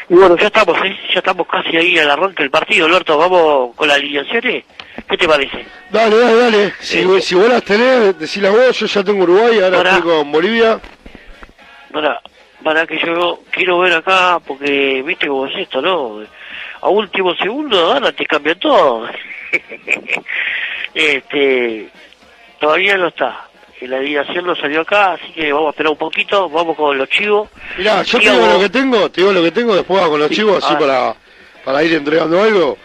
Y 0.09 0.13
bueno, 0.15 0.35
ya 0.35 0.47
estamos, 0.47 0.77
¿eh? 0.83 0.99
ya 1.13 1.19
estamos 1.19 1.47
casi 1.47 1.77
ahí 1.77 1.97
al 1.97 2.11
arranque 2.11 2.43
del 2.43 2.51
partido, 2.51 2.85
Alberto, 2.85 3.17
vamos 3.17 3.73
con 3.75 3.87
las 3.87 3.97
alineaciones, 3.97 4.65
¿qué 5.09 5.17
te 5.17 5.27
parece? 5.27 5.65
Dale, 5.89 6.17
dale, 6.17 6.35
dale. 6.35 6.73
Si, 6.79 7.21
si 7.21 7.35
vos 7.35 7.47
las 7.47 7.63
tenés, 7.63 8.19
decila 8.19 8.49
vos, 8.49 8.77
yo 8.77 8.87
ya 8.87 9.03
tengo 9.03 9.23
Uruguay, 9.23 9.59
ahora 9.59 9.77
estoy 9.77 10.01
con 10.01 10.31
Bolivia. 10.31 10.81
Para, 11.93 12.21
para 12.61 12.85
que 12.85 12.99
yo 12.99 13.39
quiero 13.51 13.79
ver 13.79 13.93
acá, 13.93 14.39
porque 14.45 15.01
viste 15.05 15.27
cómo 15.27 15.47
es 15.47 15.55
esto, 15.55 15.81
¿no? 15.81 16.23
A 16.81 16.89
último 16.89 17.33
segundo, 17.35 17.93
ahora 17.93 18.11
te 18.11 18.25
cambia 18.25 18.55
todo. 18.55 19.07
este, 20.93 21.89
todavía 22.59 22.97
no 22.97 23.07
está. 23.07 23.47
La 23.87 23.97
alineación 23.97 24.45
no 24.45 24.55
salió 24.55 24.81
acá, 24.81 25.13
así 25.13 25.31
que 25.33 25.51
vamos 25.51 25.67
a 25.67 25.69
esperar 25.71 25.91
un 25.91 25.97
poquito, 25.97 26.49
vamos 26.49 26.77
con 26.77 26.97
los 26.97 27.09
chivos. 27.09 27.49
Mirá, 27.77 28.03
yo 28.03 28.19
te 28.19 28.29
digo 28.31 28.45
lo 28.47 28.59
que 28.59 28.69
tengo, 28.69 29.09
te 29.09 29.21
digo 29.21 29.33
lo 29.33 29.41
que 29.41 29.51
tengo, 29.51 29.75
después 29.75 30.01
hago 30.01 30.11
con 30.11 30.19
los 30.19 30.29
Sí, 30.29 30.35
chivos 30.35 30.63
así 30.63 30.75
para, 30.75 31.15
para 31.65 31.83
ir 31.83 31.93
entregando 31.93 32.41
algo. 32.41 32.77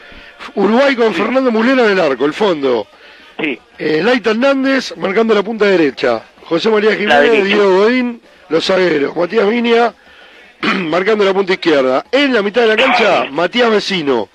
Uruguay 0.55 0.97
con 0.97 1.12
Fernando 1.14 1.51
Mulera 1.51 1.85
en 1.85 1.93
el 1.93 2.01
arco, 2.01 2.24
el 2.24 2.32
fondo. 2.32 2.86
Sí. 3.39 3.59
Eh, 3.78 4.01
Laita 4.02 4.31
Hernández 4.31 4.97
marcando 4.97 5.35
la 5.35 5.43
punta 5.43 5.66
derecha. 5.66 6.23
José 6.44 6.70
María 6.70 6.94
Jiménez. 6.94 7.44
Diego 7.44 7.78
Godín, 7.78 8.20
los 8.48 8.64
zagueros. 8.64 9.14
Matías 9.16 9.48
Viña 9.48 9.93
marcando 10.89 11.24
la 11.24 11.35
punta 11.35 11.52
izquierda. 11.52 12.05
En 12.10 12.32
la 12.32 12.43
mitad 12.43 12.62
de 12.62 12.68
la 12.68 12.77
cancha, 12.77 13.27
Matías 13.31 13.70
Vecino. 13.70 14.28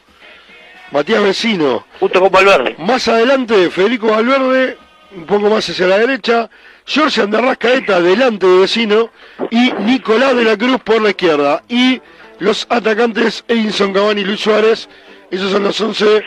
Matías 0.91 1.23
Vecino. 1.23 1.85
Junto 1.99 2.19
con 2.19 2.31
Valverde. 2.31 2.75
Más 2.79 3.07
adelante, 3.07 3.69
Federico 3.69 4.07
Valverde, 4.07 4.77
un 5.15 5.25
poco 5.25 5.49
más 5.49 5.67
hacia 5.69 5.87
la 5.87 5.97
derecha. 5.97 6.49
Jorge 6.87 7.21
Andarrascaeta 7.21 8.01
delante 8.01 8.45
de 8.47 8.59
Vecino. 8.59 9.09
Y 9.49 9.71
Nicolás 9.79 10.35
de 10.35 10.43
la 10.43 10.57
Cruz 10.57 10.79
por 10.83 11.01
la 11.01 11.09
izquierda. 11.09 11.63
Y 11.69 12.01
los 12.39 12.65
atacantes 12.69 13.43
Edinson 13.47 13.93
Cavani 13.93 14.21
y 14.21 14.25
Luis 14.25 14.39
Suárez. 14.41 14.89
Esos 15.29 15.51
son 15.51 15.63
los 15.63 15.79
11 15.79 16.23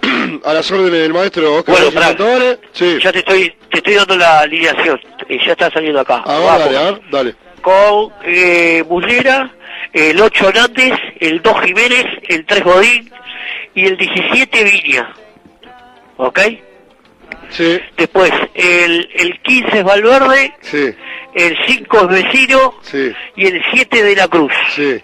a 0.44 0.54
las 0.54 0.70
órdenes 0.72 1.02
del 1.02 1.12
maestro 1.12 1.54
Oscar 1.56 1.76
Bueno. 1.76 1.92
Contadores. 1.92 2.58
Sí. 2.72 2.98
Ya 3.02 3.12
te 3.12 3.18
estoy, 3.20 3.54
te 3.70 3.78
estoy 3.78 3.94
dando 3.94 4.16
la 4.16 4.40
alineación, 4.40 5.00
eh, 5.28 5.38
ya 5.44 5.52
está 5.52 5.70
saliendo 5.70 6.00
acá. 6.00 6.22
A 6.24 6.38
ver, 6.38 6.46
Vamos. 6.46 6.58
dale, 6.64 6.76
a 6.78 6.82
ver, 6.90 7.00
dale. 7.10 7.34
con 7.60 8.12
eh, 8.24 8.84
el 9.92 10.20
8 10.20 10.48
Hernández, 10.48 10.92
el 11.20 11.42
2 11.42 11.60
Jiménez, 11.62 12.04
el 12.28 12.46
3 12.46 12.64
Godín 12.64 13.12
y 13.74 13.84
el 13.86 13.96
17 13.96 14.64
Viña. 14.64 15.12
¿Ok? 16.16 16.40
Sí. 17.50 17.80
Después, 17.96 18.30
el, 18.54 19.08
el 19.14 19.40
15 19.42 19.78
es 19.78 19.84
Valverde, 19.84 20.54
Sí, 20.60 20.94
el 21.34 21.56
5 21.66 21.98
es 21.98 22.08
Vecino 22.08 22.74
sí, 22.82 23.12
y 23.36 23.46
el 23.46 23.62
7 23.72 24.02
de 24.02 24.16
la 24.16 24.28
Cruz. 24.28 24.52
sí. 24.74 25.02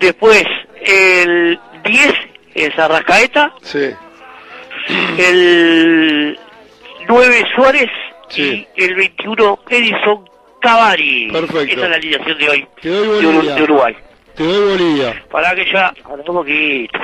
Después, 0.00 0.44
el 0.82 1.58
10 1.84 2.12
es 2.54 2.78
Arrascaeta, 2.78 3.54
Sí. 3.62 3.90
el 5.18 6.38
9 7.08 7.44
Suárez 7.54 7.90
y 8.36 8.66
el 8.76 8.94
21 8.94 9.58
Edison 9.70 10.28
Cavani. 10.60 11.30
Perfecto. 11.32 11.60
Esa 11.60 11.84
es 11.84 11.90
la 11.90 11.96
alineación 11.96 12.38
de 12.38 12.48
hoy 12.48 12.66
Te 12.82 12.88
doy 12.88 13.06
Bolivia. 13.24 13.54
de 13.54 13.62
Uruguay. 13.62 13.96
Te 14.34 14.42
doy 14.44 14.70
Bolivia. 14.72 15.24
Para 15.30 15.54
que 15.54 15.64
ya, 15.72 15.92
para 16.02 16.16
un 16.16 16.24
poquito. 16.24 16.98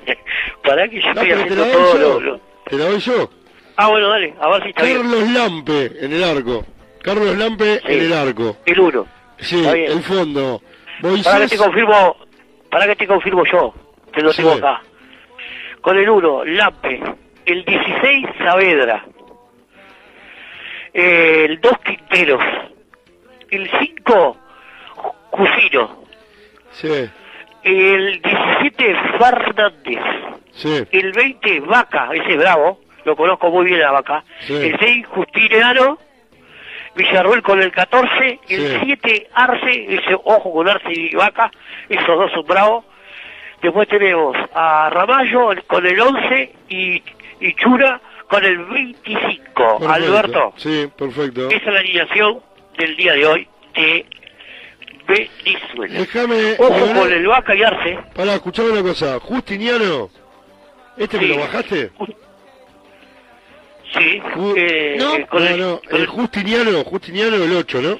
para 0.64 0.88
que 0.88 1.00
ya 1.00 1.14
No, 1.14 1.22
estoy 1.22 1.32
haciendo 1.32 1.64
todo 1.66 1.92
yo. 1.94 1.98
lo, 1.98 2.20
lo- 2.20 2.47
Te 2.68 2.76
la 2.76 2.84
doy 2.86 2.98
yo. 3.00 3.30
Ah, 3.76 3.88
bueno, 3.88 4.08
dale, 4.08 4.34
a 4.40 4.48
ver 4.48 4.62
si 4.64 4.68
está 4.70 4.82
bien. 4.82 4.96
Carlos 5.02 5.28
Lampe 5.30 5.92
en 6.04 6.12
el 6.12 6.24
arco. 6.24 6.64
Carlos 7.02 7.36
Lampe 7.36 7.80
en 7.84 8.00
el 8.00 8.12
arco. 8.12 8.56
El 8.66 8.80
1. 8.80 9.06
Sí, 9.38 9.56
bien. 9.60 9.92
el 9.92 10.02
fondo. 10.02 10.60
Para 11.00 11.14
que 11.14 11.22
Moisés. 11.24 11.50
te 11.50 11.56
confirmo, 11.58 12.16
para 12.70 12.86
que 12.86 12.96
te 12.96 13.06
confirmo 13.06 13.44
yo, 13.44 13.72
que 14.12 14.20
lo 14.20 14.32
tengo 14.32 14.52
Sí. 14.52 14.58
acá. 14.58 14.82
Con 15.80 15.96
el 15.96 16.08
1, 16.10 16.44
Lampe. 16.44 17.00
El 17.46 17.64
16, 17.64 18.26
Saavedra. 18.38 19.04
El 20.92 21.60
2, 21.60 21.72
Quinteros. 21.84 22.42
El 23.50 23.70
5, 23.80 24.36
Cusino. 25.30 26.02
Sí, 26.72 27.08
El 27.68 28.22
17, 28.22 28.96
Fernández. 29.18 29.98
sí. 30.52 30.84
El 30.90 31.12
20, 31.12 31.60
Vaca, 31.60 32.08
ese 32.14 32.30
es 32.32 32.36
bravo, 32.38 32.80
lo 33.04 33.14
conozco 33.16 33.50
muy 33.50 33.66
bien 33.66 33.82
a 33.82 33.92
Vaca. 33.92 34.24
Sí. 34.40 34.54
El 34.54 34.78
6, 34.78 35.06
Justiniano. 35.08 35.98
Villarruel 36.94 37.42
con 37.42 37.60
el 37.62 37.70
14. 37.70 38.40
El 38.48 38.60
Sí. 38.60 38.78
7, 38.84 39.28
Arce, 39.34 39.94
ese 39.94 40.14
ojo 40.14 40.52
con 40.52 40.68
Arce 40.68 40.90
y 40.92 41.14
Vaca, 41.14 41.50
esos 41.88 42.06
dos 42.06 42.32
son 42.32 42.44
bravos. 42.46 42.84
Después 43.62 43.86
tenemos 43.88 44.36
a 44.54 44.88
Ramallo 44.90 45.50
con 45.66 45.86
el 45.86 46.00
11 46.00 46.52
y, 46.70 47.02
y 47.40 47.54
Chura 47.54 48.00
con 48.28 48.44
el 48.44 48.58
25. 48.58 49.44
Perfecto. 49.54 49.88
Alberto, 49.92 50.52
Sí, 50.56 50.88
perfecto. 50.96 51.48
esa 51.50 51.56
es 51.56 51.72
la 51.72 51.80
alineación 51.80 52.40
del 52.78 52.96
día 52.96 53.12
de 53.12 53.26
hoy 53.26 53.48
de 53.74 54.06
Venezuela. 55.08 55.98
Déjame. 56.00 56.52
Ojo 56.58 56.94
con 56.94 57.12
el 57.12 57.26
Vaca 57.26 57.54
y 57.54 57.62
Arce. 57.62 57.98
Pará, 58.14 58.34
escuchame 58.34 58.70
una 58.70 58.82
cosa. 58.82 59.18
Justiniano. 59.20 60.10
¿Este 60.96 61.16
me 61.16 61.22
Sí. 61.24 61.28
lo 61.30 61.38
bajaste? 61.38 61.90
Sí, 63.94 64.20
Ju- 64.34 64.54
eh, 64.56 64.96
no, 64.98 65.14
eh, 65.16 65.26
con 65.30 65.42
no, 65.44 65.48
el- 65.50 65.60
no, 65.60 65.80
el 65.90 66.06
Justiniano, 66.06 66.84
Justiniano 66.84 67.36
el 67.36 67.56
8, 67.56 67.80
¿no? 67.80 67.96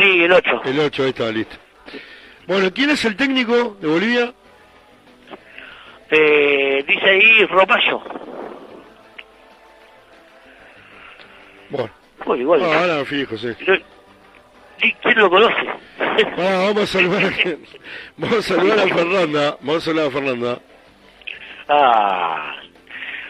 Sí, 0.00 0.24
el 0.24 0.32
8. 0.32 0.62
El 0.64 0.80
8, 0.80 1.02
ahí 1.04 1.08
está, 1.10 1.30
listo. 1.30 1.56
Bueno, 2.46 2.70
¿quién 2.74 2.90
es 2.90 3.04
el 3.04 3.16
técnico 3.16 3.76
de 3.80 3.86
Bolivia? 3.86 4.34
Eh, 6.10 6.84
dice 6.88 7.08
ahí 7.08 7.46
Romayo. 7.46 8.02
Bueno. 11.70 11.90
Bueno, 12.26 12.42
igual. 12.42 12.62
Ah, 12.64 12.80
ahora 12.80 12.94
me 12.98 13.04
fijo, 13.04 13.36
sí. 13.36 13.48
¿Y 13.60 13.64
¿Quién 14.78 15.18
lo 15.18 15.30
conoce? 15.30 15.54
Pará, 16.36 16.58
vamos 16.58 16.82
a 16.82 16.86
saludar 16.98 17.24
a, 17.24 17.30
vamos 18.16 18.38
a 18.38 18.42
saludar 18.42 18.78
a 18.80 18.94
Fernanda. 18.94 19.56
Vamos 19.60 19.76
a 19.76 19.80
saludar 19.86 20.06
a 20.06 20.10
Fernanda. 20.10 20.58
Ah, 21.68 22.56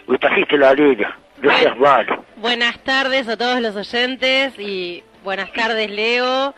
me 0.06 0.18
trajiste 0.18 0.56
la 0.58 0.72
línea. 0.74 1.16
No 1.40 1.56
seas 1.58 1.76
malo. 1.78 2.24
Buenas 2.36 2.78
tardes 2.80 3.28
a 3.28 3.36
todos 3.36 3.60
los 3.60 3.76
oyentes 3.76 4.58
y 4.58 5.02
buenas 5.22 5.52
tardes 5.52 5.90
Leo, 5.90 6.54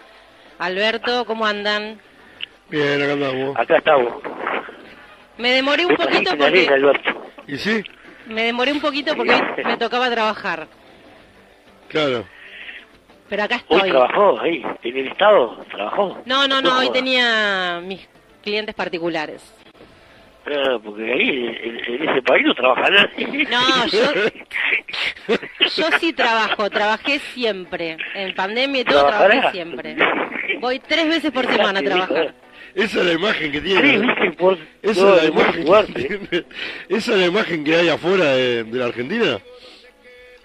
Alberto, 0.58 1.24
¿cómo 1.26 1.46
andan? 1.46 2.00
Bien, 2.70 3.02
acá 3.02 3.12
andamos. 3.12 3.56
Acá 3.58 3.78
estamos. 3.78 4.14
Me 5.38 5.50
demoré 5.52 5.84
un 5.86 5.92
Me 5.92 5.98
poquito 5.98 6.30
porque 6.36 6.68
Alberto. 6.68 7.26
¿Y 7.46 7.56
sí? 7.58 7.82
me 8.26 8.44
demoré 8.44 8.72
un 8.72 8.80
poquito 8.80 9.14
porque 9.16 9.40
me 9.64 9.76
tocaba 9.76 10.10
trabajar, 10.10 10.66
Claro. 11.88 12.24
Pero 13.28 13.42
acá 13.44 13.62
Hoy 13.68 13.76
estoy. 13.76 13.90
trabajó 13.90 14.40
ahí, 14.40 14.62
en 14.82 14.96
el 14.96 15.08
Estado, 15.08 15.56
trabajó. 15.70 16.22
No, 16.26 16.46
no, 16.48 16.60
no, 16.60 16.78
hoy 16.78 16.86
jodas. 16.86 16.92
tenía 16.92 17.80
mis 17.84 18.06
clientes 18.42 18.74
particulares. 18.74 19.42
Ah, 20.48 20.78
porque 20.84 21.12
ahí, 21.12 21.28
en, 21.60 21.94
en 21.94 22.08
ese 22.08 22.22
país 22.22 22.46
no 22.46 22.54
trabaja 22.54 22.88
nadie. 22.88 23.48
No, 23.50 23.86
yo, 23.88 25.36
yo 25.76 25.98
sí 25.98 26.12
trabajo, 26.12 26.70
trabajé 26.70 27.18
siempre. 27.34 27.96
En 28.14 28.32
pandemia 28.34 28.82
y 28.82 28.84
todo 28.84 29.00
¿Trabajará? 29.06 29.28
trabajé 29.30 29.52
siempre. 29.52 29.96
Voy 30.60 30.78
tres 30.78 31.08
veces 31.08 31.32
por 31.32 31.46
semana 31.46 31.80
a 31.80 31.82
trabajar. 31.82 32.34
Esa 32.76 33.00
es 33.00 33.06
la 33.06 33.12
imagen 33.14 33.50
que 33.52 33.60
tiene. 33.60 34.32
Por- 34.34 34.58
Esa 34.82 35.00
no, 35.02 35.14
es 35.16 35.22
la 35.24 35.28
imagen 35.30 35.94
que 35.94 36.02
tiene. 36.18 36.44
Esa 36.90 37.12
es 37.12 37.18
la 37.18 37.26
imagen 37.26 37.64
que 37.64 37.74
hay 37.76 37.88
afuera 37.88 38.24
de, 38.26 38.64
de 38.64 38.78
la 38.78 38.84
Argentina. 38.86 39.38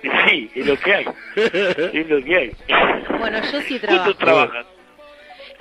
Sí, 0.29 0.49
es 0.55 0.65
lo 0.65 0.77
que 0.79 0.95
hay. 0.95 1.05
Es 1.35 2.07
lo 2.09 2.23
que 2.23 2.35
hay. 2.37 2.51
Bueno, 3.19 3.39
yo 3.51 3.61
sí 3.61 3.79
¿Cuánto 3.79 4.15
trabajo. 4.15 4.49
trabajan? 4.51 4.65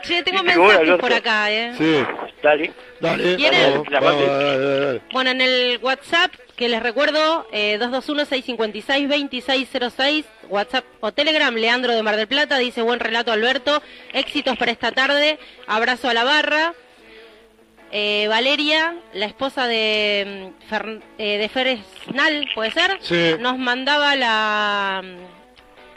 Che, 0.03 0.23
tengo 0.23 0.43
mensajes 0.43 0.97
por 0.99 1.13
acá, 1.13 1.51
¿eh? 1.51 1.75
Sí. 1.77 2.03
Dale. 2.43 2.73
Dale. 3.01 3.37
¿Quieren? 3.37 3.73
Vamos, 3.73 3.87
vamos, 3.91 4.27
dale, 4.27 4.59
dale, 4.67 4.81
dale. 4.87 5.01
Bueno, 5.13 5.31
en 5.31 5.41
el 5.43 5.79
WhatsApp, 5.83 6.33
que 6.57 6.69
les 6.71 6.83
recuerdo, 6.83 7.47
eh, 7.53 7.79
221-656-2606, 7.79 10.25
WhatsApp 10.49 10.85
o 11.01 11.13
Telegram, 11.13 11.55
Leandro 11.55 11.95
de 11.95 12.03
Mar 12.03 12.17
del 12.17 12.29
Plata, 12.29 12.57
dice 12.59 12.81
buen 12.83 12.99
relato 13.01 13.31
Alberto, 13.33 13.83
éxitos 14.15 14.57
para 14.57 14.73
esta 14.73 14.93
tarde, 14.93 15.39
abrazo 15.67 16.09
a 16.09 16.15
la 16.15 16.25
barra. 16.25 16.73
Eh, 17.93 18.27
Valeria, 18.29 18.95
la 19.15 19.27
esposa 19.27 19.67
de, 19.67 20.53
mm, 20.69 20.73
Fer- 20.73 21.03
eh, 21.19 21.39
de 21.39 21.49
Feresnal, 21.49 22.47
¿puede 22.55 22.71
ser? 22.71 22.99
Sí. 23.01 23.35
Nos 23.41 23.59
mandaba 23.59 24.15
la, 24.15 25.03
mm, 25.03 25.17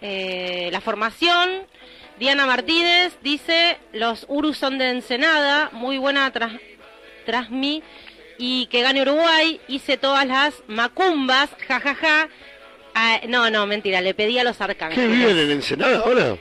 eh, 0.02 0.70
la 0.72 0.82
formación. 0.82 1.49
Diana 2.18 2.45
Martínez 2.45 3.14
dice, 3.22 3.78
los 3.91 4.26
Urus 4.28 4.57
son 4.57 4.78
de 4.78 4.90
Ensenada, 4.90 5.70
muy 5.72 5.98
buena 5.98 6.30
tras, 6.32 6.53
Trasmi 7.26 7.82
y 8.38 8.65
que 8.68 8.82
gane 8.82 9.02
Uruguay, 9.03 9.61
hice 9.68 9.98
todas 9.98 10.26
las 10.26 10.56
macumbas, 10.68 11.49
jajaja. 11.68 12.28
Ah, 12.95 13.22
no, 13.28 13.49
no, 13.49 13.65
mentira, 13.65 14.02
le 14.02 14.14
pedí 14.14 14.38
a 14.40 14.44
los 14.44 14.57
¿Qué 14.57 14.64
arcángeles. 14.64 15.10
viven 15.10 15.38
en 15.40 15.52
Ensenada 15.52 15.99
ahora? 15.99 16.36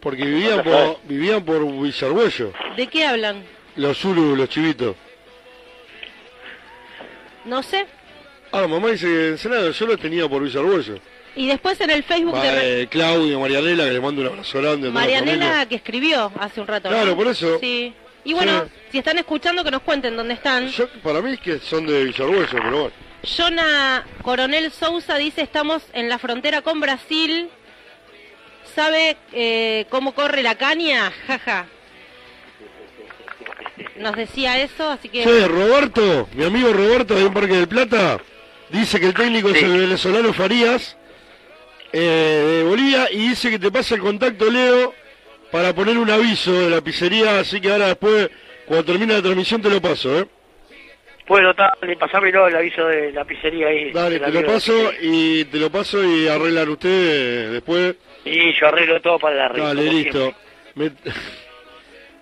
Porque 0.00 0.24
vivían 0.24 0.62
por, 0.62 0.98
vivían 1.04 1.44
por 1.44 1.64
Villargüello. 1.66 2.52
¿De 2.76 2.86
qué 2.86 3.06
hablan? 3.06 3.44
Los 3.76 4.04
Uru, 4.04 4.34
los 4.34 4.48
chivitos. 4.48 4.96
No 7.44 7.62
sé. 7.62 7.86
Ah, 8.52 8.66
mamá 8.66 8.88
dice 8.88 9.06
que 9.06 9.28
Ensenada 9.28 9.70
yo 9.70 9.86
lo 9.86 9.96
tenía 9.96 10.28
por 10.28 10.42
Villargüello. 10.42 10.98
Y 11.36 11.46
después 11.46 11.80
en 11.80 11.90
el 11.90 12.02
Facebook 12.02 12.34
Va, 12.34 12.42
de 12.44 12.82
eh, 12.82 12.86
Claudio, 12.88 13.38
Marianela, 13.38 13.84
que 13.84 13.92
le 13.92 14.00
mando 14.00 14.22
un 14.22 14.28
abrazo 14.28 14.60
grande. 14.60 14.90
Marianela 14.90 15.66
que 15.66 15.76
escribió 15.76 16.32
hace 16.38 16.60
un 16.60 16.66
rato. 16.66 16.90
¿no? 16.90 16.96
Claro, 16.96 17.16
por 17.16 17.28
eso. 17.28 17.58
Sí. 17.60 17.94
Y 18.24 18.34
bueno, 18.34 18.64
Sí. 18.64 18.70
si 18.92 18.98
están 18.98 19.18
escuchando, 19.18 19.62
que 19.62 19.70
nos 19.70 19.82
cuenten 19.82 20.16
dónde 20.16 20.34
están. 20.34 20.68
Yo, 20.68 20.88
para 21.02 21.22
mí 21.22 21.32
es 21.34 21.40
que 21.40 21.58
son 21.60 21.86
de 21.86 22.04
Villargüello, 22.04 22.48
pero 22.50 22.70
bueno. 22.70 22.90
Jonah 23.22 24.04
Coronel 24.22 24.70
Sousa 24.72 25.16
dice, 25.16 25.42
estamos 25.42 25.82
en 25.92 26.08
la 26.08 26.18
frontera 26.18 26.62
con 26.62 26.80
Brasil. 26.80 27.48
¿Sabe 28.74 29.16
eh, 29.32 29.86
cómo 29.90 30.14
corre 30.14 30.42
la 30.42 30.54
caña? 30.54 31.12
Jaja. 31.26 31.66
Nos 33.96 34.16
decía 34.16 34.60
eso, 34.60 34.88
así 34.88 35.08
que... 35.08 35.24
Roberto, 35.46 36.28
mi 36.34 36.44
amigo 36.44 36.72
Roberto 36.72 37.14
de 37.14 37.24
un 37.24 37.34
Parque 37.34 37.54
del 37.54 37.68
Plata, 37.68 38.18
dice 38.70 38.98
que 38.98 39.06
el 39.06 39.14
técnico 39.14 39.50
es 39.50 39.62
el 39.62 39.78
venezolano 39.78 40.32
Farías 40.32 40.96
eh, 41.92 42.62
de 42.62 42.62
Bolivia 42.64 43.08
y 43.10 43.28
dice 43.30 43.50
que 43.50 43.58
te 43.58 43.70
pasa 43.70 43.94
el 43.94 44.00
contacto, 44.00 44.50
Leo, 44.50 44.94
para 45.50 45.74
poner 45.74 45.98
un 45.98 46.10
aviso 46.10 46.52
de 46.52 46.70
la 46.70 46.80
pizzería, 46.80 47.40
así 47.40 47.60
que 47.60 47.70
ahora 47.70 47.88
después, 47.88 48.30
cuando 48.66 48.84
termine 48.84 49.14
la 49.14 49.22
transmisión, 49.22 49.60
te 49.60 49.70
lo 49.70 49.80
paso, 49.80 50.20
¿eh? 50.20 50.26
Bueno, 51.26 51.52
dale, 51.54 51.96
pasámelo 51.96 52.48
el 52.48 52.56
aviso 52.56 52.86
de 52.86 53.12
la 53.12 53.24
pizzería 53.24 53.68
ahí. 53.68 53.92
Dale, 53.92 54.18
te 54.18 54.32
lo 54.32 54.44
paso 54.44 54.72
y 55.00 55.44
te 55.44 55.58
lo 55.58 55.70
paso 55.70 56.02
y 56.02 56.26
arreglan 56.26 56.68
ustedes 56.70 57.52
después. 57.52 57.94
Y 58.24 58.52
yo 58.52 58.66
arreglo 58.68 59.00
todo 59.00 59.18
para 59.18 59.34
la 59.36 59.48
red. 59.48 59.62
Dale, 59.62 59.84
listo. 59.84 60.34
Me- 60.74 60.92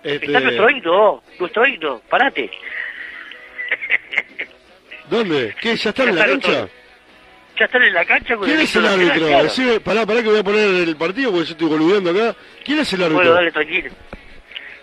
Este, 0.01 0.27
Está 0.27 0.39
nuestro 0.39 0.69
himno, 0.69 1.23
nuestro 1.39 1.67
himno, 1.67 2.01
parate. 2.09 2.49
¿Dónde? 5.09 5.55
¿Qué? 5.59 5.75
¿Ya 5.75 5.89
están 5.89 6.09
en 6.09 6.15
la 6.15 6.25
cancha? 6.25 6.69
Ya 7.57 7.65
están 7.65 7.83
en 7.83 7.93
la 7.93 8.05
cancha 8.05 8.35
con 8.37 8.45
¿Quién 8.45 8.59
el 8.59 8.63
es 8.63 8.75
el 8.77 8.85
árbitro? 8.85 9.27
claro. 9.27 9.43
Decime, 9.43 9.79
pará, 9.81 10.05
pará 10.05 10.21
que 10.23 10.29
voy 10.29 10.39
a 10.39 10.43
poner 10.43 10.87
el 10.87 10.95
partido 10.95 11.31
porque 11.31 11.47
yo 11.47 11.51
estoy 11.51 11.67
boludeando 11.67 12.11
acá. 12.11 12.35
¿Quién 12.63 12.79
es 12.79 12.93
el 12.93 13.01
árbitro? 13.03 13.17
Bueno, 13.17 13.33
dale, 13.33 13.51
tranquilo. 13.51 13.91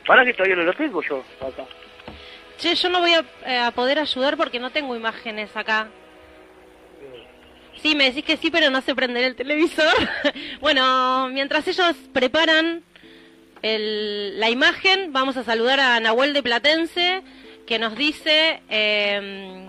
Pará 0.06 0.24
que 0.24 0.34
todavía 0.34 0.56
no 0.56 0.62
lo 0.64 0.72
tengo 0.74 1.02
yo 1.02 1.24
acá. 1.40 1.64
Che, 2.58 2.74
yo 2.74 2.88
no 2.90 3.00
voy 3.00 3.14
a, 3.14 3.24
eh, 3.46 3.58
a 3.58 3.70
poder 3.70 3.98
ayudar 3.98 4.36
porque 4.36 4.58
no 4.60 4.70
tengo 4.70 4.94
imágenes 4.94 5.56
acá. 5.56 5.88
Sí, 7.82 7.94
me 7.94 8.04
decís 8.04 8.24
que 8.24 8.36
sí, 8.36 8.50
pero 8.50 8.70
no 8.70 8.80
sé 8.82 8.94
prender 8.94 9.24
el 9.24 9.36
televisor. 9.36 9.94
bueno, 10.60 11.28
mientras 11.32 11.66
ellos 11.68 11.94
preparan 12.12 12.82
el- 13.62 14.38
la 14.40 14.50
imagen, 14.50 15.12
vamos 15.12 15.36
a 15.36 15.44
saludar 15.44 15.78
a 15.80 16.00
Nahuel 16.00 16.32
de 16.32 16.42
Platense, 16.42 17.22
que 17.66 17.78
nos 17.78 17.96
dice... 17.96 18.60
em, 18.68 19.66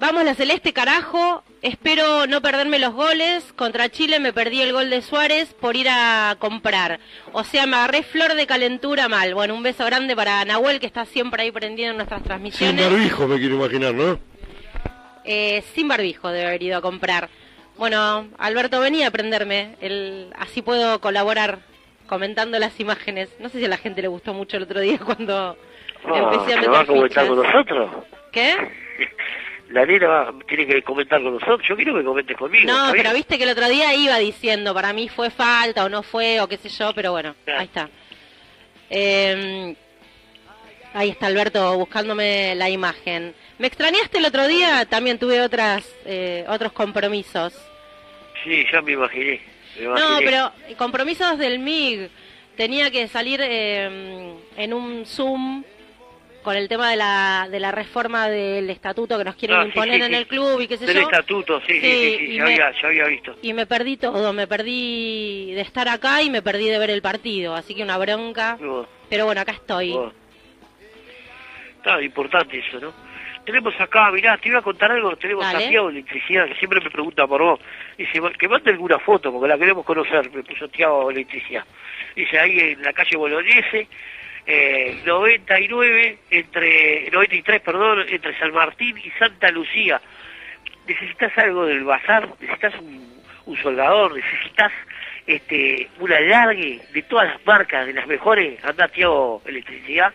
Vamos 0.00 0.24
la 0.24 0.36
Celeste, 0.36 0.72
carajo. 0.72 1.42
Espero 1.60 2.28
no 2.28 2.40
perderme 2.40 2.78
los 2.78 2.94
goles. 2.94 3.42
Contra 3.56 3.88
Chile 3.88 4.20
me 4.20 4.32
perdí 4.32 4.60
el 4.62 4.72
gol 4.72 4.90
de 4.90 5.02
Suárez 5.02 5.52
por 5.60 5.74
ir 5.74 5.88
a 5.90 6.36
comprar. 6.38 7.00
O 7.32 7.42
sea, 7.42 7.66
me 7.66 7.74
agarré 7.76 8.04
flor 8.04 8.34
de 8.34 8.46
calentura 8.46 9.08
mal. 9.08 9.34
Bueno, 9.34 9.56
un 9.56 9.64
beso 9.64 9.84
grande 9.84 10.14
para 10.14 10.44
Nahuel, 10.44 10.78
que 10.78 10.86
está 10.86 11.04
siempre 11.04 11.42
ahí 11.42 11.50
prendido 11.50 11.90
en 11.90 11.96
nuestras 11.96 12.20
Sin 12.20 12.28
transmisiones. 12.28 12.88
barbijo 12.88 13.26
me 13.26 13.40
quiero 13.40 13.56
imaginar, 13.56 13.92
¿no? 13.92 14.20
Eh, 15.30 15.62
sin 15.74 15.86
barbijo 15.88 16.30
debe 16.30 16.46
haber 16.46 16.62
ido 16.62 16.78
a 16.78 16.80
comprar. 16.80 17.28
Bueno, 17.76 18.28
Alberto, 18.38 18.80
venía 18.80 19.08
a 19.08 19.10
prenderme. 19.10 19.76
El, 19.80 20.32
así 20.38 20.62
puedo 20.62 21.00
colaborar 21.02 21.58
comentando 22.06 22.58
las 22.58 22.80
imágenes. 22.80 23.28
No 23.38 23.50
sé 23.50 23.58
si 23.58 23.66
a 23.66 23.68
la 23.68 23.76
gente 23.76 24.00
le 24.00 24.08
gustó 24.08 24.32
mucho 24.32 24.56
el 24.56 24.62
otro 24.62 24.80
día 24.80 24.98
cuando 25.04 25.56
empecé 26.02 26.54
a 26.54 26.62
¿Se 26.62 26.68
va 26.68 26.80
a 26.80 26.86
comentar 26.86 27.24
fichas. 27.24 27.28
con 27.28 27.42
nosotros? 27.42 27.90
¿Qué? 28.32 28.56
La 29.68 29.84
nena 29.84 30.08
va- 30.08 30.34
tiene 30.48 30.66
que 30.66 30.82
comentar 30.82 31.22
con 31.22 31.34
nosotros. 31.34 31.60
Yo 31.68 31.76
quiero 31.76 31.94
que 31.94 32.02
comentes 32.02 32.34
conmigo. 32.38 32.72
No, 32.72 32.90
pero 32.92 33.12
viste 33.12 33.36
que 33.36 33.44
el 33.44 33.50
otro 33.50 33.68
día 33.68 33.94
iba 33.94 34.16
diciendo, 34.16 34.72
para 34.72 34.94
mí 34.94 35.10
fue 35.10 35.28
falta 35.28 35.84
o 35.84 35.90
no 35.90 36.02
fue 36.02 36.40
o 36.40 36.48
qué 36.48 36.56
sé 36.56 36.70
yo, 36.70 36.94
pero 36.94 37.12
bueno, 37.12 37.34
ahí 37.46 37.66
está. 37.66 37.90
Eh, 38.88 39.76
ahí 40.94 41.10
está 41.10 41.26
Alberto 41.26 41.76
buscándome 41.76 42.54
la 42.54 42.70
imagen. 42.70 43.34
¿Me 43.58 43.66
extrañaste 43.66 44.18
el 44.18 44.24
otro 44.24 44.46
día? 44.46 44.84
También 44.86 45.18
tuve 45.18 45.40
otras 45.40 45.84
eh, 46.06 46.44
otros 46.48 46.72
compromisos. 46.72 47.52
Sí, 48.44 48.64
ya 48.72 48.80
me 48.82 48.92
imaginé. 48.92 49.40
me 49.78 49.84
No, 49.86 50.18
pero 50.24 50.52
compromisos 50.76 51.38
del 51.38 51.58
MIG. 51.58 52.08
Tenía 52.56 52.90
que 52.90 53.06
salir 53.08 53.40
eh, 53.42 54.34
en 54.56 54.74
un 54.74 55.06
Zoom 55.06 55.62
con 56.42 56.56
el 56.56 56.68
tema 56.68 56.90
de 56.90 56.96
la, 56.96 57.46
de 57.50 57.60
la 57.60 57.70
reforma 57.72 58.28
del 58.28 58.70
estatuto 58.70 59.18
que 59.18 59.24
nos 59.24 59.34
quieren 59.36 59.56
Ah, 59.56 59.62
sí, 59.64 59.68
imponer 59.68 59.96
sí, 59.96 60.02
en 60.02 60.08
sí. 60.12 60.14
el 60.16 60.26
club 60.26 60.60
y 60.60 60.66
qué 60.68 60.76
sé 60.76 60.86
Del 60.86 60.96
yo. 60.96 61.02
estatuto, 61.02 61.60
sí, 61.66 61.80
sí, 61.80 62.16
sí, 62.18 62.34
ya, 62.36 62.44
me- 62.44 62.52
había, 62.54 62.72
ya 62.80 62.88
había 62.88 63.04
visto. 63.06 63.36
Y 63.42 63.52
me 63.52 63.66
perdí 63.66 63.96
todo, 63.96 64.32
me 64.32 64.46
perdí 64.46 65.52
de 65.52 65.60
estar 65.60 65.88
acá 65.88 66.22
y 66.22 66.30
me 66.30 66.42
perdí 66.42 66.68
de 66.68 66.78
ver 66.78 66.90
el 66.90 67.02
partido, 67.02 67.54
así 67.54 67.74
que 67.74 67.82
una 67.82 67.98
bronca. 67.98 68.56
Pero 69.10 69.26
bueno, 69.26 69.40
acá 69.40 69.52
estoy. 69.52 69.92
oh. 69.92 70.12
Está 71.76 72.00
importante 72.02 72.58
eso, 72.58 72.80
¿no? 72.80 72.92
Tenemos 73.48 73.80
acá, 73.80 74.10
mirá, 74.10 74.36
te 74.36 74.50
iba 74.50 74.58
a 74.58 74.62
contar 74.62 74.92
algo, 74.92 75.16
tenemos 75.16 75.42
Dale. 75.42 75.64
a 75.64 75.68
Tiago 75.70 75.88
Electricidad, 75.88 76.46
que 76.48 76.54
siempre 76.56 76.82
me 76.82 76.90
pregunta 76.90 77.26
por 77.26 77.40
vos. 77.40 77.60
Dice, 77.96 78.20
que 78.38 78.46
mande 78.46 78.72
alguna 78.72 78.98
foto, 78.98 79.32
porque 79.32 79.48
la 79.48 79.56
queremos 79.56 79.86
conocer, 79.86 80.30
me 80.34 80.42
puso 80.42 80.68
Tiago 80.68 81.10
Electricidad. 81.10 81.64
Dice, 82.14 82.38
ahí 82.38 82.60
en 82.60 82.82
la 82.82 82.92
calle 82.92 83.16
Bolognese, 83.16 83.88
eh, 84.44 85.00
99, 85.02 86.18
entre, 86.30 87.10
93, 87.10 87.62
perdón, 87.62 88.04
entre 88.06 88.38
San 88.38 88.52
Martín 88.52 88.98
y 88.98 89.08
Santa 89.18 89.50
Lucía. 89.50 89.98
necesitas 90.86 91.32
algo 91.38 91.64
del 91.64 91.84
bazar, 91.84 92.28
necesitas 92.38 92.74
un, 92.80 93.22
un 93.46 93.56
soldador, 93.62 94.14
necesitas 94.14 94.72
este 95.26 95.88
un 96.00 96.12
alargue 96.12 96.82
de 96.92 97.02
todas 97.04 97.28
las 97.28 97.46
marcas, 97.46 97.86
de 97.86 97.94
las 97.94 98.06
mejores, 98.06 98.62
anda 98.62 98.88
Tiago 98.88 99.40
Electricidad, 99.46 100.12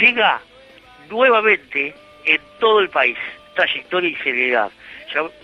Llega 0.00 0.40
nuevamente 1.08 1.94
en 2.24 2.40
todo 2.58 2.80
el 2.80 2.88
país, 2.88 3.16
trayectoria 3.54 4.10
y 4.10 4.16
seriedad. 4.16 4.72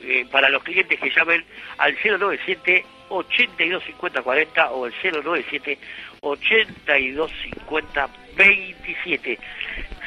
Eh, 0.03 0.27
para 0.31 0.49
los 0.49 0.63
clientes 0.63 0.99
que 0.99 1.11
llamen 1.11 1.45
al 1.79 1.97
097 2.03 2.85
82 3.09 3.85
50 3.85 4.23
40 4.23 4.71
o 4.71 4.85
al 4.85 4.95
097 5.03 5.79
82 6.21 7.31
50 7.43 8.09
27. 8.37 9.39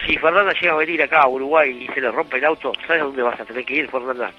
Si 0.05 0.17
Fernanda 0.17 0.53
llega 0.53 0.73
a 0.73 0.77
venir 0.77 1.01
acá 1.01 1.21
a 1.21 1.27
Uruguay 1.27 1.85
y 1.89 1.93
se 1.93 2.01
le 2.01 2.11
rompe 2.11 2.37
el 2.37 2.45
auto, 2.45 2.73
¿sabes 2.87 3.01
a 3.01 3.05
dónde 3.05 3.21
vas 3.21 3.39
a 3.39 3.45
tener 3.45 3.63
que 3.63 3.75
ir, 3.75 3.89
Fernanda? 3.89 4.31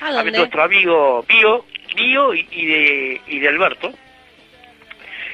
¿A 0.00 0.22
nuestro 0.22 0.62
amigo 0.62 1.24
mío, 1.28 1.64
mío 1.94 2.34
y, 2.34 2.48
y 2.50 2.66
de, 2.66 3.20
y 3.26 3.38
de 3.38 3.48
Alberto, 3.48 3.92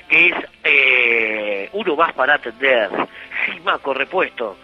que 0.09 0.27
es 0.27 0.35
eh, 0.64 1.68
uno 1.73 1.97
más 1.97 2.12
para 2.14 2.35
atender. 2.35 2.90
Simaco 3.44 3.94
Repuesto. 3.94 4.56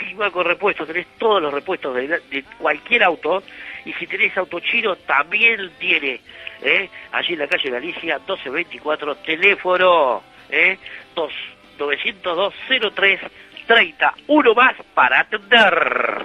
Simaco 0.00 0.42
Repuesto, 0.42 0.86
tenés 0.86 1.06
todos 1.18 1.42
los 1.42 1.52
repuestos 1.52 1.94
de, 1.94 2.06
de 2.08 2.44
cualquier 2.58 3.02
auto. 3.02 3.42
Y 3.88 3.92
si 3.94 4.06
tenés 4.06 4.36
auto 4.36 4.60
chino, 4.60 4.96
también 4.96 5.70
tiene. 5.78 6.20
¿eh? 6.62 6.90
Allí 7.12 7.32
en 7.32 7.38
la 7.38 7.46
calle 7.48 7.70
Galicia, 7.70 8.18
1224, 8.18 9.16
teléfono. 9.16 10.22
¿eh? 10.50 10.76
2 11.14 11.32
902 11.78 12.54
03 12.94 13.20
30. 13.66 14.14
Uno 14.26 14.54
más 14.54 14.74
para 14.94 15.20
atender. 15.20 16.24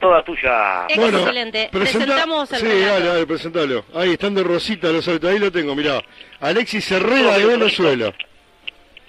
Toda 0.00 0.22
tuya. 0.24 0.86
Excelente. 0.88 1.68
Presentamos 1.72 2.52
el 2.52 2.58
Sí, 2.60 2.66
relato. 2.66 2.86
dale, 2.94 3.06
dale, 3.06 3.26
presentalo. 3.26 3.84
Ahí 3.94 4.12
están 4.12 4.34
de 4.34 4.42
Rosita 4.44 4.88
los 4.92 5.06
autos, 5.08 5.30
ahí 5.30 5.38
lo 5.38 5.50
tengo, 5.52 5.74
mirá. 5.76 6.00
Alexis 6.40 6.90
Herrera 6.92 7.36
de 7.38 7.46
Venezuela. 7.46 8.12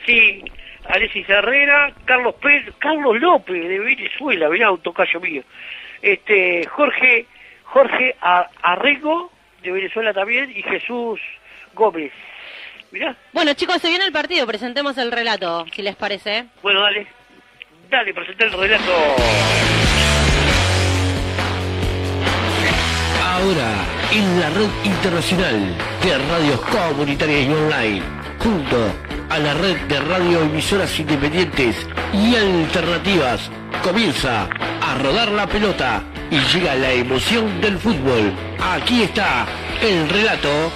Sí, 0.06 0.44
Alexis 0.88 1.30
Herrera, 1.30 1.94
Carlos 2.06 2.36
Pérez, 2.42 2.74
Carlos 2.80 3.20
López 3.20 3.68
de 3.68 3.80
Venezuela, 3.80 4.50
mirá, 4.50 4.72
un 4.72 4.82
tocayo 4.82 5.20
mío. 5.20 5.44
Este, 6.02 6.66
Jorge, 6.68 7.28
Jorge 7.72 8.16
Arrego 8.62 9.32
de 9.62 9.72
Venezuela 9.72 10.14
también 10.14 10.50
y 10.56 10.62
Jesús 10.64 11.20
Gómez. 11.74 12.12
Mirá, 12.92 13.16
Bueno, 13.34 13.54
chicos, 13.54 13.78
se 13.82 13.90
viene 13.90 14.06
el 14.06 14.12
partido. 14.12 14.48
Presentemos 14.48 14.98
el 14.98 15.12
relato, 15.12 15.66
si 15.74 15.82
les 15.84 15.96
parece. 15.96 16.46
bueno, 16.64 16.82
dale, 16.82 17.06
dale, 17.90 18.14
presenté 18.14 18.46
el 18.46 18.52
relato. 18.54 18.92
Ahora, 23.24 23.72
en 24.12 24.40
la 24.40 24.50
red 24.50 24.70
internacional 24.84 25.76
de 26.04 26.18
radios 26.30 26.60
comunitarias 26.62 27.48
y 27.48 27.54
online, 27.54 28.02
junto 28.40 28.78
a 29.30 29.38
la 29.40 29.54
red 29.54 29.78
de 29.88 30.00
radioemisoras 30.00 31.00
independientes 31.00 31.88
y 32.14 32.36
alternativas, 32.36 33.50
comienza 33.84 34.44
a 34.46 34.96
rodar 35.02 35.30
la 35.32 35.48
pelota 35.48 36.02
y 36.32 36.40
llega 36.54 36.76
la 36.76 36.92
emoción 36.92 37.60
del 37.62 37.78
fútbol. 37.78 38.32
Aquí 38.60 39.04
está 39.04 39.48
el 39.82 40.08
relato 40.10 40.72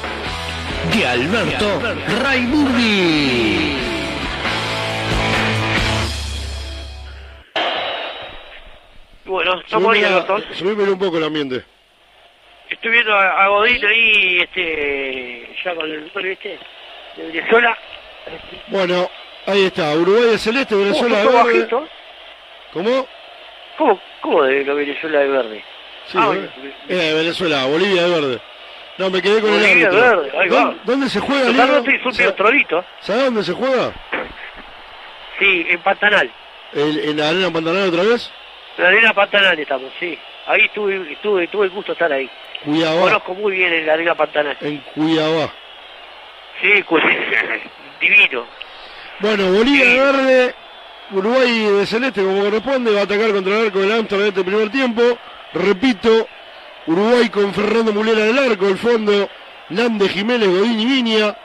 de 0.93 1.05
Alberto 1.05 1.81
Raimundi. 2.21 3.77
Bueno, 9.25 9.59
estamos 9.61 9.93
ahí, 9.93 10.03
Alberto. 10.03 10.41
subímelo 10.53 10.93
un 10.93 10.99
poco 10.99 11.17
el 11.17 11.23
ambiente. 11.23 11.63
Estoy 12.69 12.91
viendo 12.91 13.13
a, 13.13 13.45
a 13.45 13.47
Godín 13.49 13.85
ahí, 13.85 14.39
este, 14.39 15.55
ya 15.63 15.75
con 15.75 15.85
el 15.89 16.11
este, 16.31 16.59
de 17.17 17.27
Venezuela. 17.27 17.77
Bueno, 18.67 19.09
ahí 19.45 19.65
está. 19.65 19.93
Uruguay 19.93 20.31
de 20.31 20.37
celeste, 20.37 20.75
Venezuela 20.75 21.19
de 21.19 21.25
¿Cómo, 21.25 21.37
verde. 21.43 21.59
bajito? 21.59 21.87
¿Cómo? 22.73 23.07
¿Cómo, 23.77 23.99
cómo 24.21 24.43
de 24.43 24.63
la 24.65 24.73
Venezuela 24.73 25.19
de 25.19 25.27
verde? 25.27 25.63
Sí, 26.07 26.17
Ah, 26.19 26.33
¿eh? 26.89 27.13
Venezuela, 27.15 27.65
Bolivia 27.65 28.03
de 28.03 28.09
verde. 28.21 28.41
No, 28.97 29.09
me 29.09 29.21
quedé 29.21 29.41
con 29.41 29.49
Bolivia 29.51 29.71
el 29.71 29.79
de 29.79 29.85
árbitro. 29.87 30.01
verde, 30.21 30.37
ahí 30.39 30.49
¿Dó- 30.49 30.55
va. 30.67 30.75
¿Dónde 30.83 31.09
se 31.09 31.19
juega, 31.19 31.45
Totalmente 31.47 31.95
es 31.95 32.05
un 32.29 32.35
trolito. 32.35 32.85
¿Sabes 32.99 33.23
dónde 33.25 33.43
se 33.43 33.53
juega? 33.53 33.91
Sí, 35.39 35.65
en 35.69 35.79
Pantanal. 35.79 36.31
¿En, 36.73 36.99
en 37.09 37.17
la 37.17 37.29
arena 37.29 37.51
Pantanal 37.51 37.89
otra 37.89 38.03
vez? 38.03 38.31
En 38.77 38.83
la 38.83 38.89
arena 38.89 39.13
Pantanal 39.13 39.59
estamos, 39.59 39.91
sí. 39.99 40.17
Ahí 40.45 40.61
estuve, 40.65 41.11
estuve, 41.13 41.47
tuve 41.47 41.65
el 41.65 41.71
gusto 41.71 41.91
de 41.91 41.93
estar 41.93 42.11
ahí. 42.11 42.29
Cuyabá. 42.65 43.01
Conozco 43.01 43.33
muy 43.33 43.53
bien 43.55 43.73
en 43.73 43.85
la 43.87 43.93
arena 43.93 44.15
Pantanal. 44.15 44.57
En 44.61 44.77
Cuyabá. 44.93 45.49
Sí, 46.61 46.83
pues, 46.87 47.03
divino. 47.99 48.45
Bueno, 49.19 49.51
Bolivia 49.51 49.85
de 49.85 49.99
verde, 49.99 50.55
Uruguay 51.19 51.65
de 51.65 51.85
celeste 51.85 52.23
como 52.23 52.43
corresponde, 52.43 52.91
va 52.91 53.01
a 53.01 53.03
atacar 53.03 53.31
contra 53.31 53.59
el 53.59 53.65
arco 53.67 53.79
del 53.79 53.91
Amsterdam 53.91 54.21
en 54.21 54.29
este 54.29 54.43
primer 54.43 54.69
tiempo. 54.71 55.01
Repito, 55.53 56.27
Uruguay 56.87 57.29
con 57.29 57.53
Fernando 57.53 57.93
Mulera 57.93 58.25
en 58.25 58.37
el 58.37 58.51
arco, 58.51 58.67
el 58.67 58.77
fondo, 58.77 59.29
Nande 59.69 60.09
Jiménez, 60.09 60.49
Godín 60.49 60.79
y 60.79 60.85
Viña, 60.85 61.35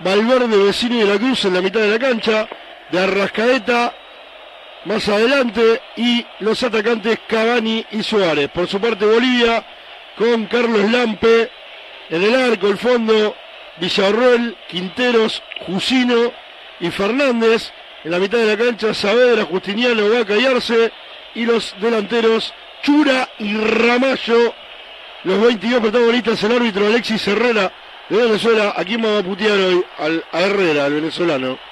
Valverde, 0.00 0.56
Vecino 0.56 0.96
de 0.96 1.04
la 1.04 1.18
Cruz 1.18 1.44
en 1.44 1.54
la 1.54 1.60
mitad 1.60 1.80
de 1.80 1.90
la 1.90 1.98
cancha, 1.98 2.48
de 2.90 3.00
Arrascaeta 3.00 3.94
más 4.84 5.08
adelante 5.08 5.80
y 5.96 6.24
los 6.40 6.62
atacantes 6.62 7.20
Cavani 7.28 7.84
y 7.92 8.02
Suárez. 8.02 8.50
Por 8.50 8.66
su 8.66 8.80
parte 8.80 9.04
Bolivia 9.04 9.64
con 10.16 10.46
Carlos 10.46 10.90
Lampe 10.90 11.50
en 12.10 12.22
el 12.22 12.34
arco, 12.34 12.68
el 12.68 12.78
fondo, 12.78 13.34
Villarroel, 13.78 14.56
Quinteros, 14.68 15.42
Jusino 15.66 16.32
y 16.80 16.90
Fernández. 16.90 17.72
En 18.04 18.10
la 18.10 18.18
mitad 18.18 18.38
de 18.38 18.46
la 18.46 18.56
cancha, 18.56 18.92
Saavedra, 18.94 19.44
Justiniano, 19.44 20.08
Vaca 20.10 20.36
y 20.36 20.44
Arce. 20.46 20.90
Y 21.34 21.46
los 21.46 21.74
delanteros, 21.80 22.52
Chura 22.82 23.28
y 23.38 23.56
Ramallo. 23.56 24.54
Los 25.24 25.40
22 25.40 25.80
protagonistas, 25.80 26.42
el 26.42 26.52
árbitro 26.52 26.86
Alexis 26.86 27.26
Herrera 27.28 27.72
de 28.08 28.16
Venezuela. 28.16 28.74
¿A 28.76 28.84
quién 28.84 29.00
vamos 29.02 29.20
a 29.20 29.24
putear 29.24 29.56
hoy? 29.58 29.84
Al, 29.98 30.24
a 30.32 30.40
Herrera, 30.42 30.84
al 30.86 30.94
venezolano. 30.94 31.58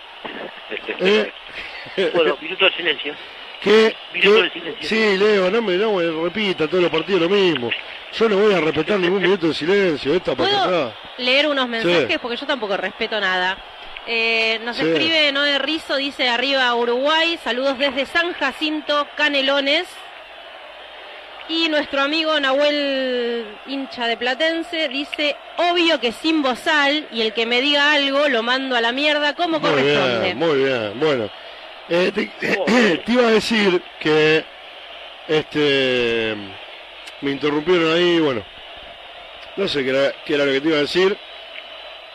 Eh, 1.97 2.13
Bueno, 2.15 2.37
minuto 2.41 2.65
de 2.67 2.73
silencio. 2.77 3.15
que, 3.61 3.97
Minuto 4.15 4.43
de 4.43 4.51
silencio. 4.51 4.89
sí, 4.89 5.19
Leo, 5.19 5.51
no 5.51 5.61
me, 5.61 5.77
no 5.77 5.95
me 5.95 6.09
repita 6.09 6.69
todos 6.69 6.83
los 6.85 6.93
partidos 6.93 7.23
lo 7.23 7.29
mismo. 7.29 7.71
Yo 8.13 8.29
no 8.29 8.37
voy 8.37 8.55
a 8.55 8.61
respetar 8.61 8.99
ningún 9.01 9.21
minuto 9.21 9.49
de 9.49 9.55
silencio. 9.55 10.15
Esta 10.15 10.37
¿Puedo 10.37 10.95
leer 11.19 11.49
unos 11.49 11.69
mensajes? 11.69 12.07
Sí. 12.09 12.19
Porque 12.23 12.37
yo 12.37 12.47
tampoco 12.47 12.77
respeto 12.77 13.19
nada. 13.21 13.59
Eh, 14.13 14.59
nos 14.65 14.77
Sí. 14.77 14.83
escribe 14.83 15.31
Noé 15.31 15.61
Rizo, 15.61 15.95
dice 15.95 16.29
arriba 16.29 16.75
Uruguay, 16.75 17.39
saludos 17.45 17.79
desde 17.79 18.07
San 18.07 18.33
Jacinto, 18.33 19.07
Canelones. 19.17 19.87
Y 21.49 21.69
nuestro 21.69 22.01
amigo 22.03 22.39
Nahuel, 22.41 23.45
hincha 23.69 24.09
de 24.09 24.17
Platense, 24.17 24.89
dice, 24.89 25.37
obvio 25.59 26.01
que 26.01 26.11
sin 26.11 26.43
bozal, 26.43 27.07
y 27.13 27.23
el 27.23 27.33
que 27.33 27.47
me 27.47 27.61
diga 27.61 27.93
algo 27.93 28.29
lo 28.29 28.43
mando 28.43 28.75
a 28.75 28.81
la 28.81 28.91
mierda 28.91 29.35
como 29.37 29.61
Muy 29.61 29.71
corresponde. 29.71 30.21
bien, 30.25 30.39
muy 30.39 30.57
bien. 30.57 30.93
Bueno, 30.99 31.31
Eh, 31.89 32.11
te, 32.13 32.27
te 33.05 33.13
iba 33.13 33.29
a 33.29 33.31
decir 33.31 33.81
que 34.01 34.45
este 35.29 36.35
me 37.21 37.31
interrumpieron 37.31 37.93
ahí, 37.97 38.19
bueno. 38.19 38.45
No 39.57 39.69
sé 39.69 39.85
qué 39.85 39.91
era, 39.91 40.13
qué 40.25 40.35
era 40.35 40.45
lo 40.47 40.53
que 40.53 40.61
te 40.61 40.69
iba 40.69 40.79
a 40.79 40.83
decir. 40.83 41.17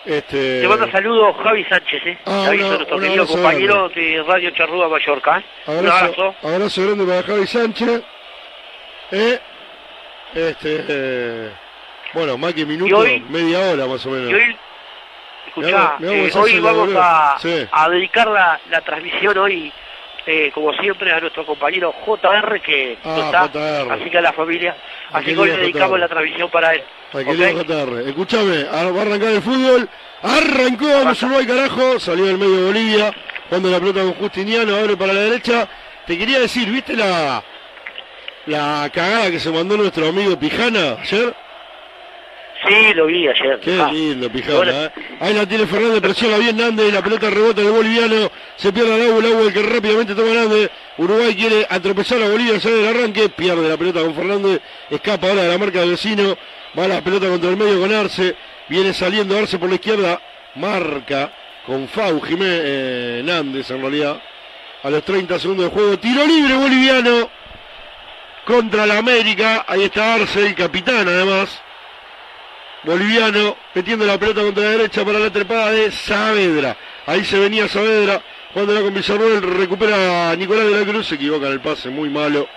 Este... 0.05 0.61
Te 0.61 0.67
manda 0.67 0.91
saludos 0.91 1.35
Javi 1.43 1.63
Sánchez, 1.65 2.01
¿eh? 2.05 2.17
Ah, 2.25 2.43
Javi, 2.45 2.59
una- 2.59 2.75
nuestro 2.75 2.95
un 2.97 3.01
querido 3.01 3.25
compañero 3.27 3.89
de 3.89 4.23
Radio 4.27 4.49
Charrúa 4.51 4.87
Mallorca. 4.87 5.39
¿eh? 5.39 5.43
Un 5.67 5.77
Abrazo, 5.79 5.97
abrazo. 6.05 6.35
abrazo 6.43 6.83
grande 6.85 7.05
para 7.05 7.23
Javi 7.23 7.47
Sánchez. 7.47 8.03
Eh, 9.11 9.39
este, 10.35 10.85
eh, 10.87 11.49
bueno, 12.13 12.37
más 12.37 12.53
que 12.53 12.65
minuto, 12.65 12.97
hoy- 12.99 13.19
media 13.29 13.59
hora 13.71 13.85
más 13.87 14.05
o 14.05 14.09
menos. 14.11 14.29
Y 14.29 14.33
hoy, 14.35 14.57
escuchá, 15.47 15.95
Me 15.99 16.07
me 16.07 16.13
eh, 16.23 16.25
esa 16.27 16.39
hoy 16.39 16.59
vamos 16.59 16.89
a, 16.95 17.35
Sí. 17.39 17.67
a 17.71 17.89
dedicar 17.89 18.27
la, 18.27 18.59
la 18.69 18.81
transmisión 18.81 19.37
hoy, 19.39 19.71
eh, 20.27 20.51
como 20.53 20.71
siempre, 20.73 21.11
a 21.13 21.19
nuestro 21.19 21.45
compañero 21.47 21.93
JR, 22.05 22.61
que 22.61 22.97
no 23.03 23.11
Ah, 23.11 23.19
está, 23.25 23.47
JR. 23.49 23.91
así 23.93 24.09
que 24.11 24.17
a 24.19 24.21
la 24.21 24.33
familia. 24.33 24.75
Así 25.11 25.33
que 25.33 25.37
hoy 25.39 25.47
lindo 25.49 25.61
dedicamos 25.63 25.89
JR. 25.97 25.99
la 26.01 26.07
transmisión 26.09 26.49
para 26.51 26.75
él. 26.75 26.83
Ahora 28.71 28.91
va 28.91 28.99
a 28.99 29.01
arrancar 29.03 29.29
el 29.29 29.41
fútbol. 29.41 29.89
Arrancó, 30.21 30.87
vamos 30.87 31.21
Uruguay, 31.23 31.45
carajo. 31.45 31.99
Salió 31.99 32.25
del 32.25 32.37
medio 32.37 32.65
Bolivia. 32.67 33.11
Cuando 33.49 33.69
la 33.69 33.79
pelota 33.79 34.01
con 34.01 34.13
Justiniano, 34.15 34.75
abre 34.75 34.97
para 34.97 35.13
la 35.13 35.21
derecha. 35.21 35.67
Te 36.07 36.17
quería 36.17 36.39
decir, 36.39 36.69
¿viste 36.69 36.95
la, 36.95 37.43
la 38.47 38.89
cagada 38.93 39.31
que 39.31 39.39
se 39.39 39.49
mandó 39.51 39.77
nuestro 39.77 40.07
amigo 40.07 40.37
Pijana 40.37 40.97
ayer? 41.01 41.33
Sí, 42.67 42.93
lo 42.95 43.05
vi 43.05 43.27
ayer. 43.27 43.59
Qué 43.59 43.79
Ah. 43.79 43.91
lindo, 43.91 44.29
Pijana. 44.29 44.55
Bueno. 44.57 44.71
¿eh? 44.71 44.91
Ahí 45.19 45.33
la 45.35 45.45
tiene 45.45 45.67
Fernández, 45.67 46.01
presiona 46.01 46.37
bien 46.37 46.57
Nández, 46.57 46.91
la 46.91 47.03
pelota 47.03 47.29
rebota 47.29 47.61
del 47.61 47.71
boliviano, 47.71 48.31
se 48.55 48.73
pierde 48.73 48.95
el 48.95 49.09
agua, 49.11 49.19
el 49.19 49.33
agua 49.33 49.53
que 49.53 49.61
rápidamente 49.61 50.15
toma 50.15 50.33
Nández. 50.33 50.71
Uruguay 50.97 51.35
quiere 51.35 51.67
atropellar 51.69 52.23
a 52.23 52.29
Bolivia, 52.29 52.59
sale 52.59 52.75
del 52.77 52.87
arranque, 52.97 53.29
pierde 53.29 53.69
la 53.69 53.77
pelota 53.77 54.01
con 54.01 54.15
Fernández, 54.15 54.61
escapa 54.89 55.27
ahora 55.29 55.43
de 55.43 55.49
la 55.49 55.57
marca 55.59 55.79
del 55.81 55.91
vecino, 55.91 56.35
va 56.77 56.87
la 56.87 57.01
pelota 57.01 57.27
contra 57.27 57.49
el 57.49 57.57
medio 57.57 57.79
con 57.79 57.93
Arce, 57.93 58.35
viene 58.69 58.93
saliendo 58.93 59.37
Arce 59.37 59.57
por 59.57 59.69
la 59.69 59.75
izquierda, 59.75 60.21
marca 60.55 61.31
con 61.65 61.87
Fau 61.87 62.21
Jiménez 62.21 62.61
eh, 62.63 63.23
en 63.25 63.81
realidad, 63.81 64.21
a 64.83 64.89
los 64.89 65.03
30 65.03 65.39
segundos 65.39 65.65
de 65.65 65.71
juego, 65.71 65.97
tiro 65.97 66.25
libre 66.25 66.55
boliviano. 66.55 67.29
Contra 68.45 68.85
la 68.85 68.99
América, 68.99 69.65
ahí 69.67 69.85
está 69.85 70.13
Arce, 70.13 70.45
el 70.45 70.53
capitán 70.53 71.07
además. 71.07 71.59
Boliviano 72.83 73.57
metiendo 73.73 74.05
la 74.05 74.19
pelota 74.19 74.41
contra 74.41 74.63
la 74.63 74.69
derecha 74.69 75.03
para 75.03 75.17
la 75.17 75.31
trepada 75.31 75.71
de 75.71 75.91
Saavedra. 75.91 76.77
Ahí 77.07 77.25
se 77.25 77.39
venía 77.39 77.67
Saavedra, 77.67 78.21
cuando 78.53 78.73
la 78.73 78.81
con 78.81 79.57
recupera 79.59 80.29
a 80.29 80.35
Nicolás 80.35 80.65
de 80.65 80.79
la 80.79 80.85
Cruz, 80.85 81.07
se 81.07 81.15
equivoca 81.15 81.47
en 81.47 81.53
el 81.53 81.59
pase, 81.61 81.89
muy 81.89 82.09
malo. 82.09 82.47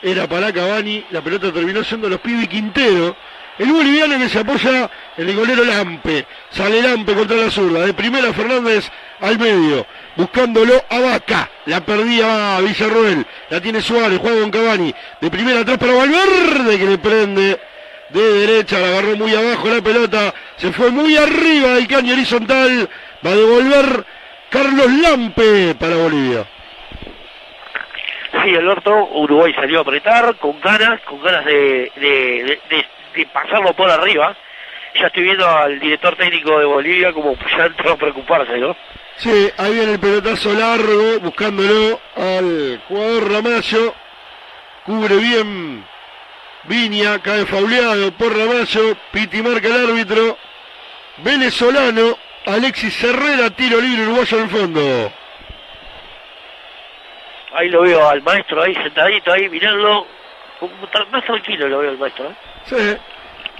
Era 0.00 0.28
para 0.28 0.52
Cavani, 0.52 1.04
la 1.10 1.20
pelota 1.20 1.52
terminó 1.52 1.82
siendo 1.82 2.08
los 2.08 2.20
pibes 2.20 2.48
Quintero. 2.48 3.16
El 3.58 3.72
boliviano 3.72 4.18
que 4.18 4.28
se 4.28 4.38
apoya 4.40 4.90
en 5.16 5.28
el 5.28 5.36
golero 5.36 5.64
Lampe. 5.64 6.26
Sale 6.50 6.82
Lampe 6.82 7.14
contra 7.14 7.36
la 7.36 7.50
zurda. 7.50 7.86
De 7.86 7.94
primera 7.94 8.32
Fernández 8.32 8.90
al 9.20 9.38
medio. 9.38 9.86
Buscándolo 10.16 10.74
a 10.90 10.98
Vaca. 11.00 11.48
La 11.66 11.80
perdía 11.80 12.58
Villarroel. 12.60 13.26
La 13.50 13.60
tiene 13.60 13.80
Suárez. 13.80 14.18
Juega 14.18 14.40
con 14.40 14.50
Cavani. 14.50 14.94
De 15.20 15.30
primera 15.30 15.60
atrás 15.60 15.78
para 15.78 15.94
Valverde 15.94 16.78
que 16.78 16.84
le 16.84 16.98
prende 16.98 17.60
de 18.10 18.46
derecha, 18.46 18.78
la 18.78 18.86
agarró 18.88 19.16
muy 19.16 19.34
abajo 19.34 19.68
la 19.68 19.82
pelota, 19.82 20.32
se 20.56 20.70
fue 20.72 20.92
muy 20.92 21.16
arriba 21.16 21.70
del 21.74 21.88
caño 21.88 22.12
horizontal, 22.12 22.88
va 23.26 23.30
a 23.30 23.34
devolver 23.34 24.04
Carlos 24.48 24.92
Lampe 25.02 25.74
para 25.74 25.96
Bolivia. 25.96 26.46
Sí, 28.44 28.54
Alberto, 28.54 29.08
Uruguay 29.12 29.52
salió 29.54 29.78
a 29.78 29.82
apretar 29.82 30.36
con 30.36 30.60
ganas, 30.60 31.00
con 31.02 31.20
ganas 31.20 31.44
de- 31.46 31.90
de 33.16 33.26
pasarlo 33.26 33.72
por 33.74 33.90
arriba. 33.90 34.36
Ya 34.94 35.08
estoy 35.08 35.24
viendo 35.24 35.46
al 35.46 35.78
director 35.78 36.16
técnico 36.16 36.58
de 36.58 36.64
Bolivia 36.64 37.12
como 37.12 37.36
ya 37.56 37.66
entró 37.66 37.92
a 37.92 37.96
preocuparse, 37.96 38.56
¿no? 38.58 38.76
Sí, 39.16 39.50
ahí 39.56 39.74
viene 39.74 39.92
el 39.92 40.00
pelotazo 40.00 40.52
largo, 40.52 41.20
buscándolo 41.20 42.00
al 42.16 42.80
jugador 42.86 43.32
Ramallo, 43.32 43.94
cubre 44.84 45.16
bien 45.16 45.84
Viña, 46.64 47.20
cae 47.22 47.46
fauleado 47.46 48.12
por 48.12 48.36
Ramallo, 48.36 48.96
Piti 49.12 49.42
marca 49.42 49.68
el 49.68 49.88
árbitro, 49.88 50.36
venezolano, 51.18 52.18
Alexis 52.46 53.04
Herrera, 53.04 53.50
tiro 53.50 53.80
libre 53.80 54.02
uruguayo 54.02 54.38
en 54.38 54.44
el 54.44 54.50
fondo. 54.50 55.12
Ahí 57.54 57.68
lo 57.70 57.82
veo 57.82 58.08
al 58.08 58.22
maestro 58.22 58.62
ahí 58.62 58.74
sentadito 58.74 59.32
ahí 59.32 59.48
mirando, 59.48 60.06
más 61.10 61.24
tranquilo 61.24 61.68
lo 61.68 61.78
veo 61.78 61.90
al 61.90 61.98
maestro, 61.98 62.26
¿eh? 62.26 62.34
Sí. 62.68 62.96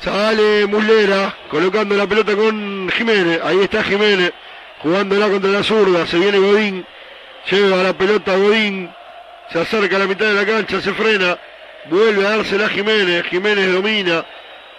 Sale 0.03 0.67
Muslera, 0.67 1.35
colocando 1.49 1.97
la 1.97 2.07
pelota 2.07 2.35
con 2.37 2.91
Jiménez. 2.91 3.41
Ahí 3.43 3.61
está 3.63 3.83
Jiménez, 3.83 4.33
jugándola 4.83 5.29
contra 5.29 5.51
la 5.51 5.63
zurda. 5.63 6.07
Se 6.07 6.19
viene 6.19 6.39
Godín, 6.39 6.85
lleva 7.51 7.83
la 7.83 7.93
pelota 7.95 8.33
a 8.33 8.37
Godín. 8.37 8.91
Se 9.51 9.61
acerca 9.61 9.97
a 9.97 10.01
la 10.01 10.07
mitad 10.07 10.27
de 10.27 10.35
la 10.35 10.45
cancha, 10.45 10.81
se 10.81 10.93
frena. 10.93 11.39
Vuelve 11.89 12.27
a 12.27 12.31
dársela 12.37 12.67
a 12.67 12.69
Jiménez. 12.69 13.25
Jiménez 13.27 13.73
domina. 13.73 14.25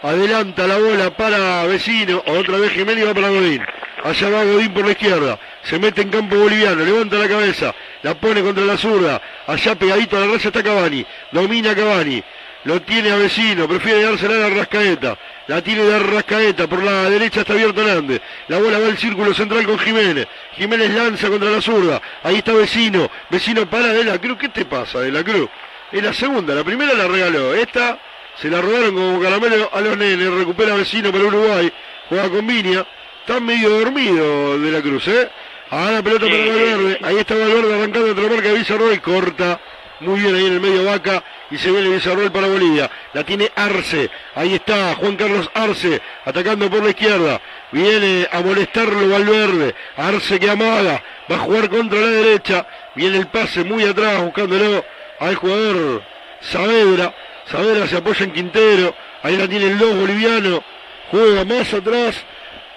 Adelanta 0.03 0.67
la 0.67 0.77
bola 0.77 1.09
para 1.15 1.65
Vecino. 1.65 2.21
Otra 2.27 2.57
vez 2.57 2.71
Jiménez 2.71 3.07
va 3.07 3.13
para 3.13 3.29
Godín. 3.29 3.65
Allá 4.03 4.29
va 4.29 4.43
Godín 4.43 4.73
por 4.73 4.85
la 4.85 4.91
izquierda. 4.91 5.39
Se 5.63 5.79
mete 5.79 6.01
en 6.01 6.09
campo 6.09 6.35
boliviano. 6.35 6.83
Levanta 6.83 7.15
la 7.17 7.27
cabeza. 7.27 7.73
La 8.03 8.13
pone 8.13 8.41
contra 8.41 8.65
la 8.65 8.77
zurda. 8.77 9.21
Allá 9.47 9.73
pegadito 9.75 10.17
a 10.17 10.19
la 10.19 10.27
raya 10.27 10.47
está 10.47 10.61
Cavani. 10.61 11.05
Domina 11.31 11.73
Cavani. 11.73 12.23
Lo 12.67 12.81
tiene 12.81 13.11
a 13.11 13.15
Vecino, 13.15 13.65
prefiere 13.65 14.01
dársela 14.01 14.45
a 14.45 14.49
Rascaeta. 14.49 15.17
La 15.47 15.61
tiene 15.61 15.83
de 15.83 15.99
Rascaeta, 15.99 16.67
por 16.67 16.83
la 16.83 17.09
derecha 17.09 17.39
está 17.39 17.53
abierto 17.53 17.79
Hernández. 17.79 18.21
La 18.49 18.57
bola 18.57 18.77
va 18.77 18.87
al 18.87 18.97
círculo 18.97 19.33
central 19.33 19.65
con 19.65 19.79
Jiménez. 19.79 20.27
Jiménez 20.57 20.91
lanza 20.91 21.29
contra 21.29 21.49
la 21.49 21.61
zurda. 21.61 22.01
Ahí 22.23 22.39
está 22.39 22.51
Vecino. 22.51 23.09
Vecino 23.29 23.69
para 23.69 23.93
de 23.93 24.03
la 24.03 24.19
Cruz. 24.19 24.37
¿Qué 24.37 24.49
te 24.49 24.65
pasa 24.65 24.99
de 24.99 25.13
la 25.13 25.23
Cruz? 25.23 25.47
Es 25.93 26.03
la 26.03 26.11
segunda, 26.11 26.53
la 26.53 26.65
primera 26.65 26.93
la 26.93 27.07
regaló. 27.07 27.53
Esta 27.55 27.99
se 28.35 28.49
la 28.49 28.59
robaron 28.59 28.93
como 28.93 29.21
caramelo 29.21 29.69
a 29.71 29.79
los 29.79 29.97
nenes. 29.97 30.29
Recupera 30.29 30.75
Vecino 30.75 31.09
para 31.09 31.23
Uruguay. 31.23 31.71
Juega 32.09 32.29
con 32.29 32.45
Viña. 32.45 32.85
Está 33.21 33.39
medio 33.39 33.69
dormido 33.69 34.59
de 34.59 34.71
la 34.71 34.81
Cruz, 34.81 35.07
¿eh? 35.07 35.29
Ahora 35.69 35.91
la 35.91 36.03
pelota 36.03 36.25
para 36.25 36.37
Valverde. 36.37 36.99
Ahí 37.01 37.17
está 37.17 37.33
Valverde 37.33 37.75
arrancando 37.75 38.11
otra 38.11 38.27
marca 38.27 38.49
de 38.49 38.57
Villarroel. 38.57 39.01
Corta. 39.01 39.61
Muy 39.99 40.19
bien 40.19 40.35
ahí 40.35 40.45
en 40.45 40.53
el 40.53 40.59
medio 40.59 40.83
Vaca. 40.85 41.23
Y 41.49 41.57
se 41.57 41.71
viene 41.71 41.89
Villarroel 41.89 42.31
para 42.31 42.47
Bolivia. 42.47 42.89
La 43.13 43.23
tiene 43.23 43.51
Arce. 43.55 44.09
Ahí 44.35 44.55
está 44.55 44.95
Juan 44.95 45.15
Carlos 45.15 45.49
Arce. 45.53 46.01
Atacando 46.25 46.69
por 46.69 46.83
la 46.83 46.89
izquierda. 46.89 47.41
Viene 47.71 48.27
a 48.31 48.41
molestarlo 48.41 49.09
Valverde. 49.09 49.75
Arce 49.95 50.39
que 50.39 50.49
amaga. 50.49 51.03
Va 51.31 51.35
a 51.35 51.39
jugar 51.39 51.69
contra 51.69 51.99
la 51.99 52.07
derecha. 52.07 52.67
Viene 52.95 53.17
el 53.17 53.27
pase 53.27 53.63
muy 53.63 53.83
atrás 53.83 54.21
buscándolo 54.23 54.83
al 55.19 55.35
jugador 55.35 56.03
Saavedra. 56.41 57.15
Saavedra 57.45 57.87
se 57.87 57.97
apoya 57.97 58.25
en 58.25 58.33
Quintero. 58.33 58.93
Ahí 59.23 59.37
la 59.37 59.47
tiene 59.47 59.65
el 59.65 59.77
2 59.77 59.95
boliviano. 59.95 60.63
Juega 61.11 61.45
más 61.45 61.73
atrás. 61.73 62.23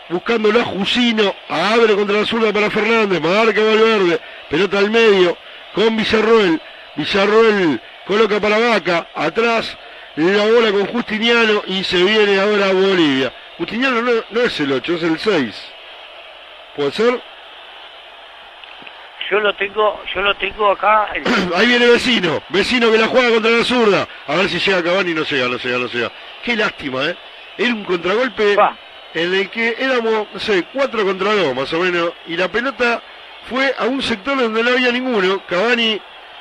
Buscándolo 0.09 0.61
a 0.61 0.65
Jusino. 0.65 1.35
Abre 1.49 1.95
contra 1.95 2.21
la 2.21 2.27
zurda 2.27 2.53
para 2.53 2.71
Fernández. 2.71 3.21
Marca 3.21 3.63
Valverde. 3.63 4.21
Pelota 4.49 4.79
al 4.79 4.91
medio. 4.91 5.37
Con 5.75 5.97
Villarroel. 5.97 6.61
Villarroel 6.97 7.81
coloca 8.07 8.41
para 8.41 8.59
Vaca. 8.59 9.09
Atrás 9.15 9.77
la 10.17 10.45
bola 10.47 10.73
con 10.73 10.87
Justiniano. 10.87 11.62
Y 11.67 11.85
se 11.85 12.03
viene 12.03 12.41
ahora 12.41 12.67
a 12.67 12.73
Bolivia. 12.73 13.33
Justiniano 13.59 14.03
no, 14.03 14.12
no 14.31 14.41
es 14.41 14.59
el 14.61 14.73
8, 14.73 14.95
es 14.95 15.03
el 15.03 15.19
6. 15.19 15.73
¿Puede 16.77 16.93
ser? 16.93 17.21
Yo 19.31 19.39
lo 19.39 19.55
tengo, 19.55 20.03
yo 20.12 20.23
lo 20.23 20.35
tengo 20.35 20.73
acá. 20.73 21.09
Ahí 21.55 21.67
viene 21.67 21.87
vecino, 21.87 22.43
vecino 22.49 22.91
que 22.91 22.99
la 22.99 23.07
juega 23.07 23.31
contra 23.31 23.51
la 23.51 23.65
zurda. 23.65 24.09
A 24.27 24.35
ver 24.35 24.49
si 24.49 24.59
llega 24.59 24.83
Cavani, 24.83 25.15
no 25.15 25.23
llega, 25.23 25.47
no 25.47 25.57
llega, 25.57 25.79
no 25.79 25.87
llega. 25.87 26.11
Qué 26.43 26.57
lástima, 26.57 27.05
¿eh? 27.05 27.17
Era 27.57 27.75
un 27.75 27.85
contragolpe 27.85 28.57
en 29.15 29.35
el 29.35 29.51
que 29.51 29.77
éramos, 29.79 30.27
no 30.33 30.41
sé, 30.41 30.65
cuatro 30.73 31.05
contra 31.05 31.35
dos 31.35 31.55
más 31.55 31.73
o 31.73 31.81
menos. 31.81 32.12
Y 32.27 32.37
la 32.37 32.49
pelota 32.49 33.03
fue 33.49 33.73
a 33.79 33.85
un 33.85 34.03
sector 34.03 34.37
donde 34.37 34.62
no 34.62 34.71
había 34.71 34.91
ninguno. 34.91 35.43
Cavani 35.47 36.01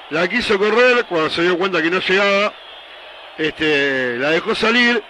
la 0.10 0.28
quiso 0.28 0.58
correr 0.58 1.06
cuando 1.06 1.30
se 1.30 1.44
dio 1.44 1.58
cuenta 1.58 1.82
que 1.82 1.90
no 1.90 2.00
llegaba. 2.00 2.54
Este, 3.38 4.18
la 4.18 4.32
dejó 4.32 4.56
salir. 4.56 5.02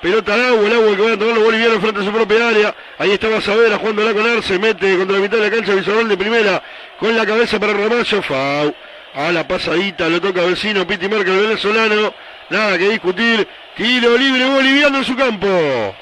Pelota 0.00 0.34
al 0.34 0.44
agua, 0.44 0.66
el 0.66 0.72
agua 0.74 0.96
que 0.96 1.02
van 1.02 1.12
a 1.12 1.18
tomar 1.18 1.34
los 1.34 1.44
bolivianos 1.44 1.80
frente 1.80 2.00
a 2.00 2.04
su 2.04 2.12
propia 2.12 2.48
área. 2.48 2.74
Ahí 2.98 3.10
estaba 3.10 3.40
Saavedra 3.40 3.78
jugándola 3.78 4.12
con 4.12 4.26
Arce, 4.26 4.58
mete 4.58 4.96
contra 4.96 5.16
la 5.16 5.22
mitad 5.22 5.38
de 5.38 5.44
la 5.44 5.50
cancha 5.50 5.74
Villarreal 5.74 6.08
de 6.08 6.16
primera, 6.16 6.62
con 7.00 7.16
la 7.16 7.26
cabeza 7.26 7.58
para 7.58 7.72
Ramallo, 7.72 8.22
Fau. 8.22 8.74
A 9.14 9.32
la 9.32 9.48
pasadita, 9.48 10.08
lo 10.08 10.20
toca 10.20 10.42
vecino, 10.42 10.86
Piti 10.86 11.08
marca 11.08 11.32
el 11.32 11.40
venezolano. 11.40 12.14
Nada 12.50 12.78
que 12.78 12.90
discutir. 12.90 13.48
Tiro 13.76 14.16
libre 14.16 14.44
boliviano 14.44 14.98
en 14.98 15.04
su 15.04 15.16
campo. 15.16 15.94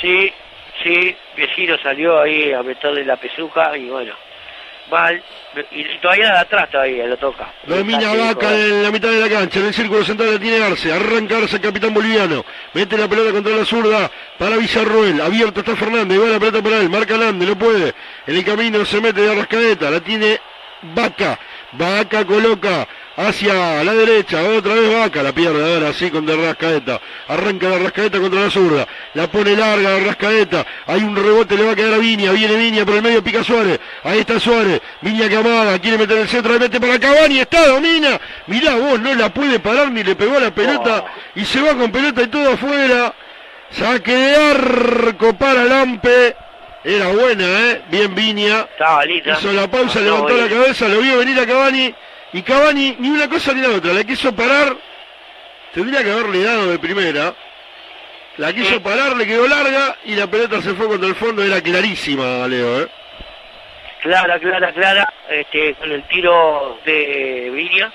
Sí, 0.00 0.32
sí, 0.82 1.16
vecino 1.36 1.76
salió 1.78 2.20
ahí 2.20 2.52
a 2.52 2.62
meterle 2.62 3.04
la 3.04 3.16
pezuca 3.16 3.76
y 3.76 3.88
bueno, 3.88 4.14
mal. 4.90 5.22
Y 5.70 5.98
todavía 5.98 6.32
de 6.32 6.38
atrás 6.38 6.70
todavía 6.70 7.06
lo 7.06 7.16
toca. 7.16 7.52
Domina 7.66 8.12
Vaca 8.14 8.52
en 8.54 8.82
la 8.82 8.90
mitad 8.90 9.08
de 9.08 9.20
la 9.20 9.28
cancha, 9.28 9.60
en 9.60 9.66
el 9.66 9.74
círculo 9.74 10.04
central 10.04 10.32
la 10.32 10.40
tiene 10.40 10.64
Arce, 10.64 10.92
arranca 10.92 11.36
Arce, 11.36 11.56
el 11.56 11.62
capitán 11.62 11.94
boliviano, 11.94 12.44
mete 12.72 12.98
la 12.98 13.06
pelota 13.06 13.30
contra 13.30 13.54
la 13.54 13.64
zurda 13.64 14.10
para 14.36 14.56
Villarroel, 14.56 15.20
abierto 15.20 15.60
está 15.60 15.76
Fernández, 15.76 16.20
va 16.20 16.26
la 16.26 16.40
pelota 16.40 16.60
para 16.60 16.78
él, 16.78 16.90
marca 16.90 17.16
Lande, 17.16 17.46
no 17.46 17.56
puede, 17.56 17.94
en 18.26 18.36
el 18.36 18.44
camino 18.44 18.84
se 18.84 19.00
mete 19.00 19.20
de 19.20 19.30
Arrascaeta, 19.30 19.90
la 19.90 20.00
tiene 20.00 20.40
Vaca, 20.82 21.38
Vaca 21.72 22.24
coloca 22.24 22.88
hacia 23.16 23.84
la 23.84 23.94
derecha, 23.94 24.42
otra 24.42 24.74
vez 24.74 24.92
Vaca, 24.92 25.22
la 25.22 25.32
pierde 25.32 25.74
ahora 25.74 25.92
sí 25.92 26.10
con 26.10 26.26
de 26.26 26.32
Arrascaeta, 26.32 27.00
arranca 27.28 27.68
de 27.68 27.76
Arrascaeta 27.76 28.18
contra 28.18 28.40
la 28.40 28.50
zurda, 28.50 28.86
la 29.14 29.28
pone 29.28 29.56
larga 29.56 29.90
de 29.90 29.96
Arrascaeta, 30.02 30.66
hay 30.86 31.02
un 31.02 31.14
rebote, 31.14 31.56
le 31.56 31.64
va 31.64 31.72
a 31.72 31.76
quedar 31.76 31.94
a 31.94 31.98
Viña, 31.98 32.32
viene 32.32 32.56
Viña 32.56 32.84
por 32.84 32.96
el 32.96 33.02
medio, 33.02 33.22
pica 33.22 33.44
Suárez, 33.44 33.78
ahí 34.02 34.20
está 34.20 34.40
Suárez, 34.40 34.80
Viña 35.00 35.28
que 35.28 35.36
amaga, 35.36 35.78
quiere 35.78 35.98
meter 35.98 36.18
el 36.18 36.28
centro, 36.28 36.52
le 36.54 36.58
mete 36.58 36.80
para 36.80 36.98
Cavani, 36.98 37.38
está, 37.38 37.68
domina, 37.68 38.20
mirá 38.48 38.74
vos, 38.76 39.00
no 39.00 39.14
la 39.14 39.32
puede 39.32 39.60
parar 39.60 39.90
ni 39.90 40.02
le 40.02 40.16
pegó 40.16 40.40
la 40.40 40.52
pelota 40.52 41.04
y 41.34 41.44
se 41.44 41.60
va 41.60 41.74
con 41.74 41.92
pelota 41.92 42.22
y 42.22 42.26
todo 42.26 42.52
afuera, 42.52 43.14
saque 43.70 44.12
de 44.12 44.36
arco 44.36 45.34
para 45.34 45.64
Lampe, 45.64 46.36
era 46.84 47.08
buena, 47.08 47.44
¿eh? 47.44 47.82
Bien 47.88 48.14
Viña. 48.14 48.66
Estaba. 48.72 49.06
Hizo 49.06 49.52
la 49.54 49.70
pausa, 49.70 50.00
No, 50.00 50.04
levantó 50.04 50.34
no, 50.34 50.40
la 50.42 50.48
cabeza, 50.48 50.86
lo 50.86 51.00
vio 51.00 51.18
venir 51.18 51.40
a 51.40 51.46
Cavani. 51.46 51.94
Y 52.34 52.42
Cavani, 52.42 52.96
ni 52.98 53.10
una 53.10 53.28
cosa 53.28 53.54
ni 53.54 53.60
la 53.60 53.68
otra, 53.68 53.92
la 53.92 54.02
quiso 54.02 54.34
parar. 54.34 54.76
Tendría 55.72 56.02
que 56.02 56.10
haberle 56.10 56.42
dado 56.42 56.68
de 56.68 56.80
primera. 56.80 57.32
La 58.38 58.52
quiso 58.52 58.82
parar, 58.82 59.16
le 59.16 59.24
quedó 59.24 59.46
larga 59.46 59.96
y 60.04 60.16
la 60.16 60.26
pelota 60.26 60.60
se 60.60 60.74
fue 60.74 60.88
contra 60.88 61.08
el 61.08 61.14
fondo. 61.14 61.44
Era 61.44 61.60
clarísima, 61.60 62.48
Leo, 62.48 62.82
¿eh? 62.82 62.88
Clara, 64.02 64.40
clara, 64.40 64.72
clara, 64.72 65.14
este, 65.30 65.74
con 65.74 65.92
el 65.92 66.02
tiro 66.08 66.80
de 66.84 67.52
Viña. 67.54 67.92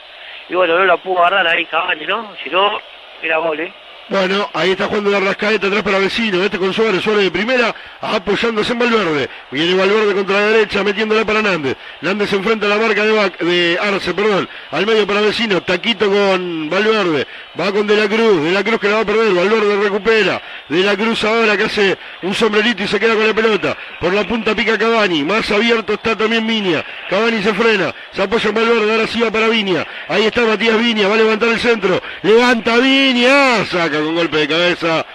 Y 0.47 0.55
bueno, 0.55 0.77
no 0.77 0.85
la 0.85 0.95
pudo 0.95 1.19
agarrar 1.19 1.45
ahí 1.45 1.65
Cavani, 1.65 2.05
¿no? 2.05 2.33
Si 2.41 2.49
no, 2.49 2.79
era 3.21 3.39
gol, 3.39 3.59
¿eh? 3.59 3.73
Bueno, 4.09 4.49
ahí 4.53 4.71
está 4.71 4.87
jugando 4.87 5.11
la 5.11 5.19
rascaeta 5.19 5.67
atrás 5.67 5.83
para 5.83 5.99
vecino, 5.99 6.43
este 6.43 6.57
con 6.57 6.73
Suárez, 6.73 7.03
Suárez 7.03 7.25
de 7.25 7.31
primera, 7.31 7.75
apoyándose 8.01 8.73
en 8.73 8.79
Valverde. 8.79 9.29
Viene 9.51 9.75
Valverde 9.75 10.15
contra 10.15 10.39
la 10.39 10.47
derecha, 10.47 10.83
metiéndola 10.83 11.23
para 11.25 11.43
Nández. 11.43 11.77
Nández 12.01 12.31
se 12.31 12.37
enfrenta 12.37 12.65
a 12.65 12.69
la 12.69 12.77
marca 12.77 13.05
de 13.05 13.77
Arce, 13.79 14.15
perdón. 14.15 14.49
Al 14.71 14.87
medio 14.87 15.05
para 15.05 15.21
vecino, 15.21 15.61
taquito 15.61 16.09
con 16.09 16.71
Valverde. 16.71 17.27
Va 17.59 17.71
con 17.71 17.85
De 17.85 17.95
la 17.95 18.07
Cruz, 18.07 18.43
De 18.43 18.51
la 18.51 18.63
Cruz 18.63 18.79
que 18.79 18.89
la 18.89 18.95
va 18.95 19.01
a 19.01 19.05
perder, 19.05 19.31
Valverde 19.31 19.79
recupera. 19.83 20.41
De 20.69 20.83
la 20.83 20.95
Cruz 20.95 21.23
ahora 21.23 21.55
que 21.55 21.65
hace 21.65 21.95
un 22.23 22.33
sombrerito 22.33 22.81
y 22.81 22.87
se 22.87 22.99
queda 22.99 23.13
con 23.13 23.27
la 23.27 23.33
pelota. 23.35 23.77
Por 23.99 24.11
la 24.11 24.27
punta 24.27 24.55
pica 24.55 24.75
Cavani, 24.75 25.23
más 25.23 25.51
abierto 25.51 25.93
está 25.93 26.15
también 26.15 26.47
Viña. 26.47 26.83
Cavani 27.11 27.43
se 27.43 27.53
frena, 27.53 27.93
se 28.11 28.23
apoya 28.23 28.49
en 28.49 28.55
Valverde, 28.55 28.91
ahora 28.91 29.05
sí 29.05 29.19
va 29.19 29.29
para 29.29 29.49
Viña. 29.49 29.85
Ahí 30.07 30.23
está 30.25 30.41
Matías 30.41 30.79
Viña, 30.79 31.07
va 31.07 31.13
a 31.13 31.17
levantar 31.17 31.49
el 31.49 31.59
centro. 31.59 32.01
Levanta 32.23 32.77
Viña, 32.77 33.65
saca 33.65 33.98
con 33.99 34.15
golpe 34.15 34.37
de 34.37 34.47
cabeza. 34.47 35.05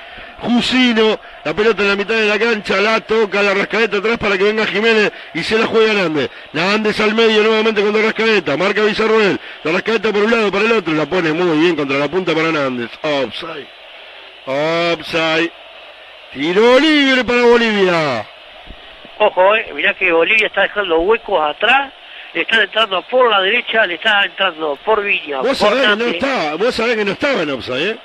Jusino, 0.40 1.18
la 1.44 1.54
pelota 1.54 1.82
en 1.82 1.88
la 1.88 1.96
mitad 1.96 2.14
de 2.14 2.26
la 2.26 2.38
cancha, 2.38 2.80
la 2.80 3.00
toca 3.00 3.42
la 3.42 3.54
rascaeta 3.54 3.98
atrás 3.98 4.18
para 4.18 4.36
que 4.36 4.44
venga 4.44 4.66
Jiménez 4.66 5.12
y 5.32 5.42
se 5.42 5.58
la 5.58 5.66
juega 5.66 5.94
Nández. 5.94 6.30
Nández 6.52 7.00
al 7.00 7.14
medio 7.14 7.42
nuevamente 7.42 7.82
contra 7.82 8.02
Rascaeta, 8.02 8.56
marca 8.56 8.82
Villarroel, 8.82 9.40
la 9.62 9.72
rascaeta 9.72 10.12
por 10.12 10.22
un 10.22 10.30
lado 10.30 10.52
para 10.52 10.64
el 10.64 10.72
otro, 10.72 10.92
la 10.92 11.06
pone 11.06 11.32
muy 11.32 11.58
bien 11.58 11.76
contra 11.76 11.98
la 11.98 12.08
punta 12.08 12.34
para 12.34 12.52
Nández. 12.52 12.90
Offside. 13.02 13.66
Offside. 14.46 15.52
Tiro 16.32 16.80
libre 16.80 17.24
para 17.24 17.42
Bolivia. 17.42 18.26
Ojo, 19.18 19.54
eh, 19.54 19.72
mirá 19.72 19.94
que 19.94 20.12
Bolivia 20.12 20.48
está 20.48 20.62
dejando 20.62 20.98
huecos 20.98 21.40
atrás, 21.40 21.92
le 22.34 22.42
están 22.42 22.60
entrando 22.62 23.00
por 23.02 23.30
la 23.30 23.40
derecha, 23.40 23.86
le 23.86 23.94
está 23.94 24.24
entrando 24.24 24.76
por 24.84 25.02
Viña, 25.02 25.38
Vos 25.38 25.46
por 25.46 25.56
sabés 25.56 25.88
que 25.88 25.96
no 25.96 26.04
estaba, 26.06 26.54
vos 26.56 26.74
sabés 26.74 26.96
que 26.96 27.04
no 27.04 27.12
estaba 27.12 27.42
en 27.42 27.50
offside, 27.50 27.90
¿eh? 27.90 27.98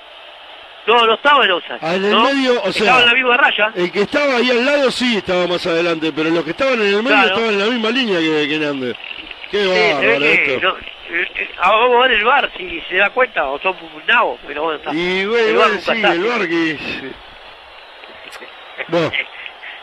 No, 0.87 1.05
no 1.05 1.13
estaba 1.13 1.45
en 1.45 1.51
offside. 1.51 1.77
Ah, 1.81 1.95
en 1.95 2.05
el 2.05 2.11
¿no? 2.11 2.23
medio, 2.23 2.61
o 2.63 2.71
sea, 2.71 2.81
Estaba 2.83 2.99
en 3.01 3.05
la 3.07 3.13
misma 3.13 3.37
raya. 3.37 3.71
El 3.75 3.91
que 3.91 4.01
estaba 4.01 4.35
ahí 4.37 4.49
al 4.49 4.65
lado 4.65 4.89
sí 4.91 5.17
estaba 5.17 5.45
más 5.47 5.65
adelante, 5.67 6.11
pero 6.15 6.29
los 6.31 6.43
que 6.43 6.51
estaban 6.51 6.73
en 6.81 6.87
el 6.87 7.03
medio 7.03 7.07
Claro. 7.09 7.27
estaban 7.27 7.49
en 7.53 7.59
la 7.59 7.65
misma 7.65 7.89
línea 7.91 8.19
que, 8.19 8.47
que. 8.47 8.95
Qué 9.51 9.63
Sí, 9.63 10.45
que 10.45 10.59
no, 10.61 10.77
eh, 10.77 11.27
eh, 11.35 11.49
vamos 11.59 11.95
a 11.95 11.99
ver 12.07 12.11
el 12.11 12.23
bar 12.23 12.51
si 12.55 12.81
se 12.89 12.97
da 12.97 13.09
cuenta 13.09 13.45
o 13.45 13.59
son 13.59 13.75
nabos, 14.07 14.39
pero 14.47 14.63
bueno, 14.63 14.77
está. 14.77 14.93
Y 14.93 15.25
güey, 15.25 15.49
el 15.49 15.55
nunca 15.55 15.69
sí, 15.81 15.91
está. 15.91 16.13
el 16.13 16.23
bar 16.23 16.47
que... 16.47 16.77
Bueno, 18.87 19.11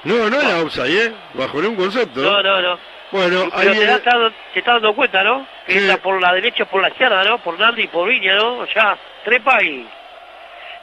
no, 0.05 0.31
no 0.31 0.41
era 0.41 0.61
offside, 0.63 1.07
¿eh? 1.07 1.13
Bajo 1.35 1.61
ningún 1.61 1.77
concepto. 1.77 2.21
No, 2.21 2.43
no, 2.43 2.63
no. 2.63 2.79
Bueno, 3.13 3.43
ahí 3.43 3.51
Pero 3.69 3.73
te, 3.73 3.79
viene- 3.79 3.93
está 3.95 4.11
dando- 4.11 4.33
te 4.53 4.59
está 4.59 4.73
dando 4.73 4.95
cuenta, 4.95 5.23
¿no? 5.23 5.47
Que 5.67 5.79
entra 5.79 5.97
por 5.99 6.21
la 6.21 6.33
derecha 6.33 6.65
por 6.65 6.83
la 6.83 6.89
izquierda, 6.89 7.23
¿no? 7.25 7.39
Por 7.39 7.59
Nandi 7.59 7.83
y 7.83 7.87
por 7.89 8.09
Viña, 8.09 8.35
¿no? 8.37 8.67
Ya 8.67 8.97
trepa 9.25 9.63
y, 9.63 9.87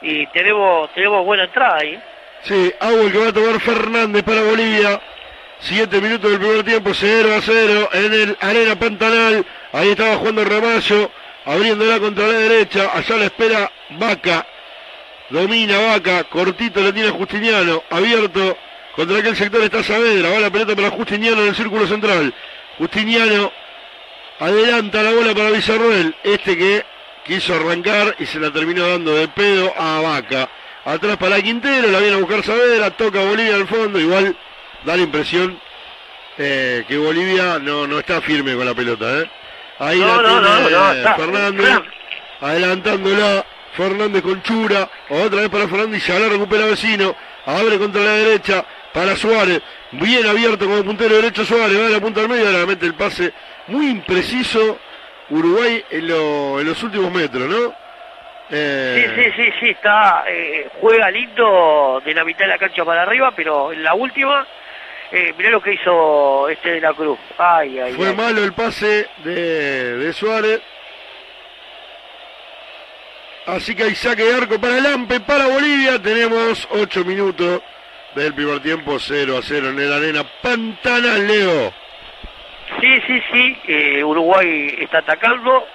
y 0.04 0.26
tenemos, 0.28 0.92
tenemos 0.92 1.24
buena 1.24 1.44
entrada 1.44 1.78
ahí. 1.78 1.98
Sí, 2.42 2.72
agua 2.78 3.10
que 3.10 3.18
va 3.18 3.28
a 3.28 3.32
tomar 3.32 3.58
Fernández 3.60 4.22
para 4.22 4.42
Bolivia. 4.42 5.00
Siete 5.60 5.98
minutos 6.00 6.30
del 6.30 6.40
primer 6.40 6.62
tiempo, 6.62 6.90
0 6.92 7.34
a 7.34 7.40
0 7.40 7.88
en 7.94 8.12
el 8.12 8.36
Arena 8.38 8.78
Pantanal. 8.78 9.46
Ahí 9.72 9.90
estaba 9.90 10.16
jugando 10.16 10.44
Ramallo, 10.44 11.10
abriéndola 11.46 11.98
contra 12.00 12.26
la 12.26 12.34
derecha. 12.34 12.90
Allá 12.92 13.16
la 13.16 13.24
espera 13.24 13.72
Vaca. 13.90 14.46
Domina 15.30 15.78
Vaca, 15.78 16.24
cortito 16.24 16.82
lo 16.82 16.92
tiene 16.92 17.08
Justiniano, 17.08 17.82
abierto. 17.88 18.58
Contra 18.94 19.18
aquel 19.18 19.34
sector 19.36 19.62
está 19.62 19.82
Saavedra, 19.82 20.30
va 20.30 20.38
la 20.38 20.50
pelota 20.50 20.76
para 20.76 20.90
Justiniano 20.90 21.40
en 21.40 21.48
el 21.48 21.54
círculo 21.54 21.86
central. 21.86 22.34
Justiniano 22.76 23.50
adelanta 24.38 25.02
la 25.02 25.12
bola 25.12 25.34
para 25.34 25.50
Villarroel. 25.50 26.14
Este 26.22 26.58
que 26.58 26.84
quiso 27.24 27.54
arrancar 27.54 28.14
y 28.18 28.26
se 28.26 28.38
la 28.38 28.50
terminó 28.50 28.86
dando 28.86 29.14
de 29.14 29.28
pedo 29.28 29.72
a 29.76 30.00
Vaca. 30.00 30.48
Atrás 30.84 31.16
para 31.16 31.40
Quintero, 31.40 31.88
la 31.88 31.98
viene 31.98 32.16
a 32.16 32.18
buscar 32.20 32.42
Saavedra, 32.44 32.90
toca 32.90 33.20
Bolivia 33.24 33.54
al 33.54 33.66
fondo, 33.66 33.98
igual 33.98 34.36
da 34.84 34.96
la 34.96 35.02
impresión 35.02 35.58
eh, 36.36 36.84
que 36.86 36.98
Bolivia 36.98 37.58
no, 37.58 37.86
no 37.86 37.98
está 37.98 38.20
firme 38.20 38.54
con 38.54 38.66
la 38.66 38.74
pelota. 38.74 39.20
¿eh? 39.20 39.30
Ahí 39.78 39.98
No, 40.00 40.20
la 40.20 40.40
no, 40.40 40.40
tiene 40.40 40.70
no, 40.70 40.92
está- 40.92 41.14
Fernández, 41.16 41.78
adelantándola, 42.40 43.46
Fernández 43.76 44.22
con 44.22 44.42
Chura, 44.42 44.88
otra 45.08 45.40
vez 45.40 45.48
para 45.50 45.68
Fernández 45.68 46.02
y 46.06 46.12
ya 46.12 46.18
la 46.18 46.28
recupera 46.28 46.66
vecino, 46.66 47.16
abre 47.46 47.78
contra 47.78 48.02
la 48.02 48.12
derecha 48.12 48.64
para 48.92 49.16
Suárez, 49.16 49.60
bien 49.92 50.26
abierto 50.26 50.66
como 50.66 50.84
puntero 50.84 51.16
derecho 51.16 51.44
Suárez, 51.44 51.80
va 51.80 51.86
a 51.86 51.90
la 51.90 52.00
punta 52.00 52.20
al 52.20 52.28
medio, 52.28 52.46
ahora 52.46 52.66
mete 52.66 52.86
el 52.86 52.94
pase 52.94 53.32
muy 53.68 53.88
impreciso 53.88 54.78
Uruguay 55.30 55.84
en, 55.90 56.08
lo- 56.08 56.60
en 56.60 56.66
los 56.66 56.82
últimos 56.82 57.10
metros, 57.12 57.48
¿no? 57.48 57.74
Eh, 58.50 59.10
Sí, 59.16 59.22
sí, 59.22 59.30
sí, 59.44 59.52
sí, 59.60 59.70
está, 59.70 60.24
eh, 60.28 60.68
juega 60.80 61.10
lindo 61.10 62.02
de 62.04 62.12
la 62.14 62.24
mitad 62.24 62.40
de 62.40 62.48
la 62.48 62.58
cancha 62.58 62.84
para 62.84 63.02
arriba, 63.02 63.32
pero 63.34 63.72
en 63.72 63.82
la 63.82 63.94
última, 63.94 64.46
eh, 65.10 65.32
mirá 65.36 65.50
lo 65.50 65.62
que 65.62 65.72
hizo 65.72 66.48
este 66.50 66.72
de 66.72 66.80
la 66.82 66.92
Cruz. 66.92 67.18
Ay, 67.38 67.78
ay, 67.78 67.92
Fue 67.94 68.08
ay. 68.08 68.14
malo 68.14 68.44
el 68.44 68.52
pase 68.52 69.08
de, 69.24 69.96
de 69.96 70.12
Suárez. 70.12 70.60
Así 73.46 73.74
que 73.74 73.84
hay 73.84 73.94
saque 73.94 74.24
de 74.24 74.34
arco 74.34 74.58
para 74.58 74.78
el 74.78 74.86
AMPE, 74.86 75.20
para 75.20 75.46
Bolivia. 75.48 76.00
Tenemos 76.00 76.66
8 76.70 77.04
minutos 77.04 77.60
del 78.14 78.32
primer 78.34 78.60
tiempo, 78.60 78.98
0 78.98 79.36
a 79.38 79.42
0 79.42 79.68
en 79.70 79.78
el 79.80 79.92
arena 79.92 80.24
Pantanal, 80.42 81.26
Leo. 81.26 81.72
Sí, 82.80 83.00
sí, 83.06 83.22
sí, 83.32 83.58
eh, 83.68 84.04
Uruguay 84.04 84.76
está 84.80 84.98
atacando. 84.98 85.66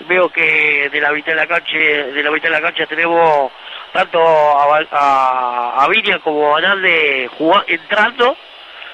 Veo 0.00 0.28
que 0.28 0.88
de 0.90 1.00
la 1.00 1.10
mitad 1.12 1.28
de 1.32 1.36
la 1.36 1.46
cancha, 1.46 1.76
de 1.78 2.22
la 2.22 2.30
mitad 2.30 2.48
de 2.48 2.54
la 2.54 2.60
cancha 2.60 2.86
tenemos 2.86 3.50
tanto 3.92 4.20
a, 4.20 4.80
a, 4.90 5.84
a 5.84 5.88
Viña 5.88 6.18
como 6.18 6.54
a 6.54 6.60
Hernández 6.60 7.30
entrando, 7.66 8.36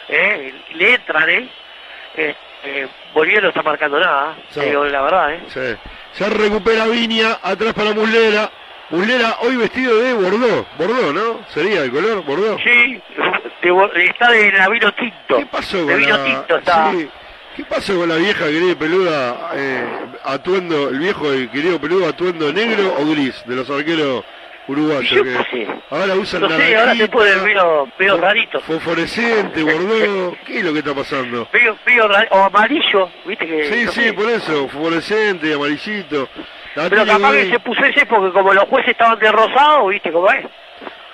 eh, 0.08 0.54
le 0.74 0.94
entran, 0.94 1.28
eh. 1.28 1.48
Eh, 2.16 2.34
eh, 2.64 2.88
Bolivia 3.14 3.40
no 3.40 3.48
está 3.48 3.62
marcando 3.62 3.98
nada, 3.98 4.36
Sí. 4.50 4.60
digo 4.60 4.84
la 4.84 5.02
verdad, 5.02 5.34
eh. 5.34 5.40
Sí. 5.48 5.90
Se 6.12 6.28
recupera 6.30 6.86
Viña, 6.86 7.38
atrás 7.42 7.74
para 7.74 7.92
Muslera. 7.92 8.50
Muslera 8.90 9.36
hoy 9.40 9.56
vestido 9.56 9.96
de 9.98 10.12
Bordeaux. 10.12 10.66
Bordeaux, 10.78 11.14
¿no? 11.14 11.40
Sería 11.48 11.80
el 11.82 11.90
color 11.90 12.22
Bordeaux. 12.24 12.60
Sí, 12.62 13.00
de 13.62 14.04
está 14.06 14.30
de 14.30 14.52
la 14.52 14.68
vino 14.68 14.92
tinto. 14.92 15.38
¿Qué 15.38 15.46
pasó 15.46 15.84
De 15.86 15.96
vino 15.96 16.16
la- 16.16 16.24
tinto 16.24 16.56
está. 16.58 16.90
sí. 16.92 17.08
¿Qué 17.56 17.64
pasó 17.64 17.96
con 17.96 18.08
la 18.08 18.16
vieja 18.16 18.46
querida 18.46 18.74
peluda 18.76 19.50
eh, 19.54 19.84
atuendo, 20.24 20.88
el 20.88 20.98
viejo 20.98 21.34
y 21.34 21.48
querido 21.48 21.78
peludo 21.80 22.08
atuendo 22.08 22.52
negro 22.52 22.94
o 22.98 23.10
gris 23.10 23.42
de 23.46 23.56
los 23.56 23.68
arqueros 23.68 24.24
uruguayos? 24.68 25.10
Yo 25.10 25.22
que 25.22 25.32
sé. 25.50 25.66
ahora 25.90 26.14
usan 26.14 26.40
No 26.42 26.48
sé, 26.48 26.76
ahora 26.76 26.94
se 26.94 27.08
pone 27.08 27.36
medio, 27.36 27.88
medio 27.98 28.16
rarito. 28.16 28.60
fosforescente, 28.60 29.62
Bordeaux. 29.62 30.36
¿Qué 30.46 30.58
es 30.58 30.64
lo 30.64 30.72
que 30.72 30.78
está 30.78 30.94
pasando? 30.94 31.46
Medio 31.84 32.08
ra- 32.08 32.26
o 32.30 32.38
amarillo, 32.44 33.10
viste 33.26 33.46
que... 33.46 33.64
Sí, 33.72 33.84
no 33.84 33.92
sí, 33.92 34.00
sé. 34.04 34.12
por 34.14 34.30
eso, 34.30 34.68
fosforescente, 34.68 35.52
amarillito. 35.52 36.28
La 36.74 36.88
Pero 36.88 37.04
capaz 37.04 37.32
que 37.32 37.50
se 37.50 37.60
puso 37.60 37.84
ese 37.84 38.06
porque 38.06 38.32
como 38.32 38.54
los 38.54 38.64
jueces 38.64 38.92
estaban 38.92 39.18
de 39.18 39.30
rosado, 39.30 39.88
viste 39.88 40.10
cómo 40.10 40.30
es. 40.32 40.46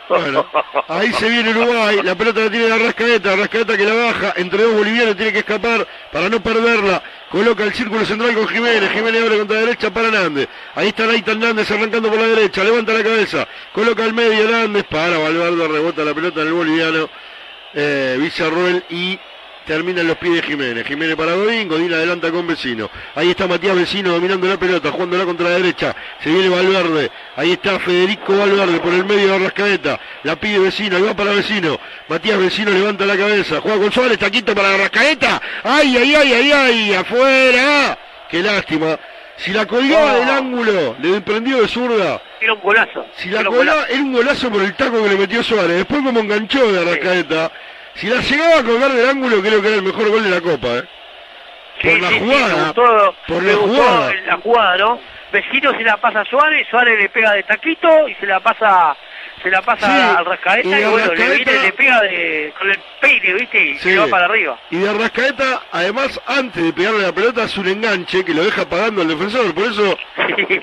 Bueno, 0.09 0.47
ahí 0.89 1.13
se 1.13 1.29
viene 1.29 1.51
Uruguay, 1.51 2.01
la 2.03 2.15
pelota 2.15 2.41
la 2.41 2.51
tiene 2.51 2.69
la 2.69 2.79
Rascaeta, 2.79 3.37
Rascaeta 3.37 3.77
que 3.77 3.85
la 3.85 3.95
baja, 3.95 4.33
entre 4.37 4.63
dos 4.63 4.75
bolivianos 4.75 5.17
tiene 5.17 5.33
que 5.33 5.41
escapar 5.41 5.87
para 6.11 6.31
no 6.31 6.41
perderla, 6.43 7.03
coloca 7.31 7.65
el 7.65 7.75
círculo 7.75 8.07
central 8.07 8.35
con 8.35 8.49
Jiménez, 8.49 8.91
Jiménez 8.91 9.23
abre 9.23 9.39
contra 9.39 9.57
la 9.57 9.67
derecha 9.67 9.91
para 9.91 10.11
Nández, 10.11 10.49
ahí 10.75 10.89
está 10.89 11.07
Naitan 11.07 11.41
Nández 11.41 11.71
arrancando 11.71 12.09
por 12.09 12.19
la 12.19 12.27
derecha, 12.27 12.65
levanta 12.65 12.95
la 12.95 13.03
cabeza, 13.03 13.47
coloca 13.73 14.05
al 14.05 14.15
medio 14.15 14.51
Nández, 14.51 14.85
para 14.85 15.19
Valverde, 15.19 15.69
rebota 15.69 16.03
la 16.05 16.15
pelota 16.15 16.41
en 16.41 16.47
el 16.47 16.53
boliviano, 16.55 17.11
eh, 17.75 18.17
Villarroel 18.19 18.85
y 18.89 19.19
termina 19.69 20.01
en 20.01 20.09
los 20.09 20.17
pies 20.17 20.35
de 20.35 20.43
Jiménez. 20.43 20.87
Jiménez 20.87 21.15
para 21.15 21.35
Godín, 21.35 21.69
Godín 21.69 21.93
adelanta 21.93 22.31
con 22.33 22.47
Vecino. 22.47 22.91
Ahí 23.15 23.31
está 23.31 23.47
Matías 23.47 23.77
Vecino 23.77 24.13
dominando 24.13 24.49
la 24.49 24.57
pelota, 24.57 24.91
jugándola 24.91 25.27
contra 25.27 25.51
la 25.51 25.57
derecha. 25.57 25.95
Se 26.25 26.31
viene 26.31 26.49
Valverde. 26.49 27.11
Ahí 27.37 27.53
está 27.53 27.79
Federico 27.79 28.37
Valverde 28.37 28.81
por 28.81 28.95
el 28.95 29.05
medio 29.05 29.33
de 29.33 29.39
Rascaeta. 29.41 30.01
La 30.25 30.37
pide 30.37 30.59
Vecino, 30.59 30.97
ahí 30.97 31.03
va 31.03 31.15
para 31.15 31.33
Vecino. 31.33 31.79
Matías 32.09 32.39
Vecino 32.39 32.71
levanta 32.71 33.05
la 33.05 33.17
cabeza. 33.17 33.61
Juega 33.61 33.79
con 33.79 33.93
Suárez, 33.93 34.19
taquito 34.19 34.55
para 34.55 34.77
Rascaeta. 34.79 35.41
¡Ay, 35.63 35.97
ay, 35.99 36.15
ay, 36.15 36.33
ay, 36.33 36.53
ay! 36.53 36.95
¡Afuera! 36.95 37.99
¡Qué 38.31 38.43
lástima! 38.43 38.99
Si 39.37 39.53
la 39.53 39.67
colgaba 39.67 40.15
del 40.15 40.31
ángulo, 40.31 40.97
le 41.01 41.21
prendió 41.21 41.61
de 41.61 41.69
zurda. 41.69 42.21
Era 42.41 42.55
un 42.55 42.61
golazo. 42.61 43.05
Si 43.17 43.29
la 43.29 43.45
colgaba, 43.45 43.87
era 43.87 44.01
un 44.01 44.13
golazo 44.15 44.51
por 44.51 44.63
el 44.63 44.75
taco 44.75 45.03
que 45.03 45.11
le 45.11 45.17
metió 45.17 45.43
Suárez. 45.43 45.77
Después 45.77 46.01
como 46.03 46.21
enganchó 46.21 46.73
de 46.73 46.81
Arrascaeta. 46.81 47.53
Si 47.99 48.07
la 48.09 48.21
llegaba 48.21 48.59
a 48.61 48.65
colgar 48.65 48.93
del 48.93 49.09
ángulo, 49.11 49.41
creo 49.43 49.61
que 49.61 49.69
era 49.69 49.77
el 49.77 49.83
mejor 49.83 50.09
gol 50.09 50.23
de 50.25 50.31
la 50.31 50.41
Copa, 50.41 50.69
¿eh? 50.79 50.85
Sí, 51.83 51.89
por 51.91 52.01
la 52.01 52.09
sí, 52.09 52.15
sí, 52.15 52.21
jugada. 52.21 52.49
me 52.57 52.63
gustó, 52.65 53.15
por 53.29 53.43
la 53.43 53.55
jugada. 53.55 54.15
la 54.27 54.37
jugada, 54.39 54.77
¿no? 54.79 55.01
Vecino 55.33 55.73
se 55.77 55.83
la 55.85 55.97
pasa 55.99 56.21
a 56.21 56.25
Suárez, 56.25 56.67
Suárez 56.71 56.99
le 56.99 57.09
pega 57.11 57.33
de 57.35 57.43
taquito 57.43 58.09
y 58.09 58.15
se 58.15 58.27
la 58.27 58.41
pasa 58.41 58.97
se 59.43 59.51
la 59.51 59.63
pasa 59.63 59.87
Sí, 59.87 60.17
al 60.19 60.25
Rascaeta 60.25 60.81
y 60.81 60.85
bueno, 60.85 61.13
le 61.15 61.25
Rascaeta- 61.29 61.45
viene, 61.45 61.63
le 61.63 61.73
pega 61.73 62.01
de, 62.01 62.53
con 62.59 62.71
el 62.71 62.79
peine, 63.01 63.35
¿viste? 63.35 63.65
Y 63.67 63.75
Sí. 63.79 63.91
se 63.93 63.99
va 63.99 64.07
para 64.09 64.25
arriba. 64.25 64.59
Y 64.71 64.79
de 64.79 64.89
Arrascaeta, 64.91 65.63
además, 65.71 66.21
antes 66.27 66.65
de 66.65 66.73
pegarle 66.73 67.03
la 67.03 67.13
pelota, 67.13 67.45
hace 67.45 67.61
un 67.61 67.69
enganche 67.69 68.25
que 68.25 68.35
lo 68.35 68.43
deja 68.45 68.69
pagando 68.69 69.03
al 69.03 69.07
defensor. 69.09 69.55
Por 69.55 69.65
eso 69.65 69.97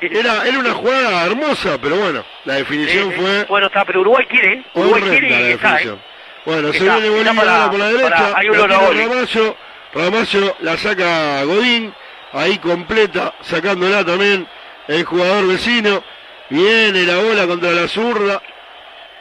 era, 0.01 0.45
era 0.45 0.59
una 0.59 0.73
jugada 0.73 1.25
hermosa, 1.25 1.77
pero 1.81 1.95
bueno, 1.95 2.25
la 2.43 2.55
definición 2.55 3.11
Sí, 3.11 3.15
sí. 3.15 3.21
fue 3.21 3.45
Bueno, 3.45 3.67
está, 3.67 3.85
pero 3.85 4.01
Uruguay 4.01 4.25
quiere, 4.25 4.53
¿eh? 4.55 4.63
Uruguay 4.73 5.01
quiere 5.03 5.29
y 5.29 5.51
está, 5.53 5.81
¿eh? 5.81 5.95
Bueno, 6.45 6.71
se 6.73 6.83
viene 6.83 7.09
Bolivia 7.09 7.33
para- 7.33 7.69
por 7.71 7.79
la 7.79 7.87
derecha, 7.87 8.09
para- 8.09 8.37
hay 8.37 8.49
un 8.49 8.57
la. 8.59 8.67
Ramallo, 8.67 9.55
Ramallo 9.93 10.55
la 10.59 10.77
saca 10.77 11.43
Godín, 11.43 11.93
ahí 12.33 12.57
completa, 12.59 13.33
sacándola 13.41 14.05
también 14.05 14.47
el 14.87 15.03
jugador 15.05 15.47
vecino, 15.47 16.03
viene 16.49 17.03
la 17.03 17.17
bola 17.17 17.47
contra 17.47 17.71
la 17.71 17.87
zurda, 17.87 18.41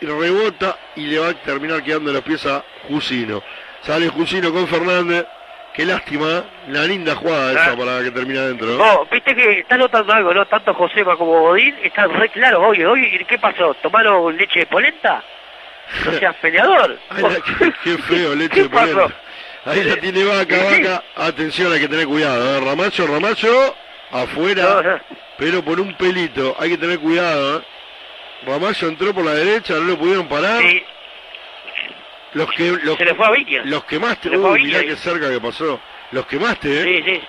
y 0.00 0.06
rebota 0.06 0.76
y 0.96 1.06
le 1.06 1.18
va 1.18 1.28
a 1.28 1.34
terminar 1.34 1.82
quedando 1.82 2.10
en 2.10 2.14
los 2.16 2.24
pies 2.24 2.44
a 2.46 2.62
Jusino. 2.88 3.42
Sale 3.82 4.08
Jusino 4.08 4.52
con 4.52 4.66
Fernández, 4.66 5.24
qué 5.72 5.86
lástima, 5.86 6.26
¿eh? 6.38 6.42
la 6.68 6.82
linda 6.82 7.14
jugada 7.14 7.52
esa 7.52 7.72
Ah. 7.72 7.76
para 7.76 8.02
que 8.02 8.10
termine 8.10 8.38
adentro. 8.40 8.66
¿no? 8.76 9.06
Viste 9.10 9.34
que 9.34 9.60
está 9.60 9.76
notando 9.78 10.12
algo, 10.12 10.34
¿no? 10.34 10.44
Tanto 10.46 10.74
Josefa 10.74 11.16
como 11.16 11.40
Godín 11.40 11.74
están 11.82 12.12
re 12.12 12.28
claros. 12.28 12.62
Oye, 12.66 12.84
oye, 12.86 13.24
¿qué 13.26 13.38
pasó? 13.38 13.72
¿Tomaron 13.74 14.36
leche 14.36 14.60
de 14.60 14.66
polenta? 14.66 15.22
No 16.04 16.18
seas 16.18 16.36
peleador. 16.36 16.98
Ay, 17.10 17.22
la- 17.22 17.40
qué, 17.40 17.72
qué 17.84 17.98
feo, 17.98 18.34
leche 18.34 18.68
polenta. 18.68 19.08
Ahí 19.66 19.82
la 19.84 19.96
tiene 19.96 20.24
vaca, 20.24 20.56
vaca. 20.64 21.02
Atención, 21.16 21.72
hay 21.72 21.80
que 21.80 21.88
tener 21.88 22.06
cuidado. 22.06 22.56
¿eh? 22.58 22.60
Ramacho, 22.64 23.06
Ramacho, 23.06 23.74
afuera, 24.10 25.02
pero 25.38 25.64
por 25.64 25.80
un 25.80 25.94
pelito. 25.94 26.54
Hay 26.58 26.70
que 26.70 26.78
tener 26.78 26.98
cuidado. 26.98 27.58
¿eh? 27.60 27.62
Ramacho 28.46 28.88
entró 28.88 29.14
por 29.14 29.24
la 29.24 29.32
derecha, 29.34 29.74
no 29.74 29.80
lo 29.84 29.98
pudieron 29.98 30.28
parar. 30.28 30.62
Los 32.34 32.50
que, 32.52 32.72
los, 32.82 32.98
Se 32.98 33.04
le 33.04 33.14
fue 33.14 33.26
a 33.26 33.30
Viña. 33.30 33.62
Los 33.64 33.84
quemaste, 33.84 34.28
uy, 34.36 34.64
Viña 34.64 34.78
mirá 34.80 34.88
qué 34.90 34.96
cerca 34.96 35.30
que 35.30 35.40
pasó. 35.40 35.80
Los 36.10 36.26
quemaste, 36.26 36.80
¿eh? 36.80 36.84
Sí, 36.84 37.02
sí. 37.12 37.20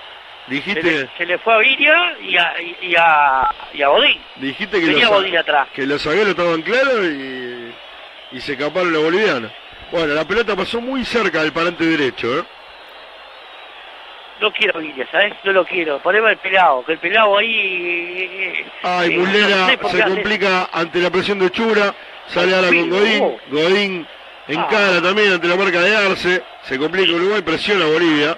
Se 0.48 0.52
Dijiste, 0.53 0.84
le, 0.84 1.10
se 1.18 1.26
le 1.26 1.38
fue 1.40 1.53
a 1.53 1.58
Viña 1.60 2.14
y 2.22 2.38
a, 2.38 2.53
y 2.82 2.95
a, 2.95 3.50
y 3.74 3.82
a 3.82 3.88
Godín. 3.88 4.22
dijiste 4.38 4.80
que 4.80 4.88
Venía 4.88 5.06
los, 5.06 5.14
Godín 5.14 5.38
atrás. 5.38 5.68
que 5.74 5.85
los 5.88 6.03
zagueros 6.03 6.30
estaban 6.30 6.61
claros 6.64 7.03
y, 7.06 7.72
y 8.32 8.40
se 8.42 8.54
escaparon 8.54 8.92
los 8.92 9.04
bolivianos. 9.04 9.52
Bueno, 9.92 10.14
la 10.14 10.26
pelota 10.26 10.56
pasó 10.56 10.82
muy 10.82 11.06
cerca 11.06 11.42
del 11.44 11.54
parante 11.54 11.86
derecho, 11.86 12.40
¿eh? 12.40 12.44
No 14.42 14.52
quiero 14.52 14.80
Viña, 14.80 15.08
¿sabes? 15.12 15.34
No 15.45 15.54
lo 15.54 15.66
quiero. 15.66 16.00
Poneme 16.00 16.32
el 16.32 16.38
pelado, 16.38 16.84
que 16.86 16.94
el 16.94 16.98
pelado 17.00 17.38
ahí... 17.38 18.60
eh, 18.60 18.66
Ay, 18.84 19.14
eh, 19.14 19.18
Mulera 19.18 19.48
no 19.58 19.68
sé 19.70 19.78
por 19.78 19.92
qué 19.92 19.98
se 19.98 20.04
complica 20.04 20.70
ante 20.74 21.00
la 21.00 21.10
presión 21.10 21.40
de 21.40 21.50
Chura. 21.52 21.95
Sale 22.28 22.54
ahora 22.56 22.68
con 22.68 22.90
Godín. 22.90 23.20
no. 23.20 23.38
Godín 23.62 24.08
Ah. 24.48 24.52
encara 24.52 25.02
también 25.02 25.32
ante 25.34 25.48
la 25.48 25.56
marca 25.56 25.80
de 25.82 25.95
Arce. 25.95 26.44
Se 26.64 26.78
complica 26.78 27.14
Uruguay, 27.14 27.42
presiona 27.44 27.86
Bolivia. 27.86 28.38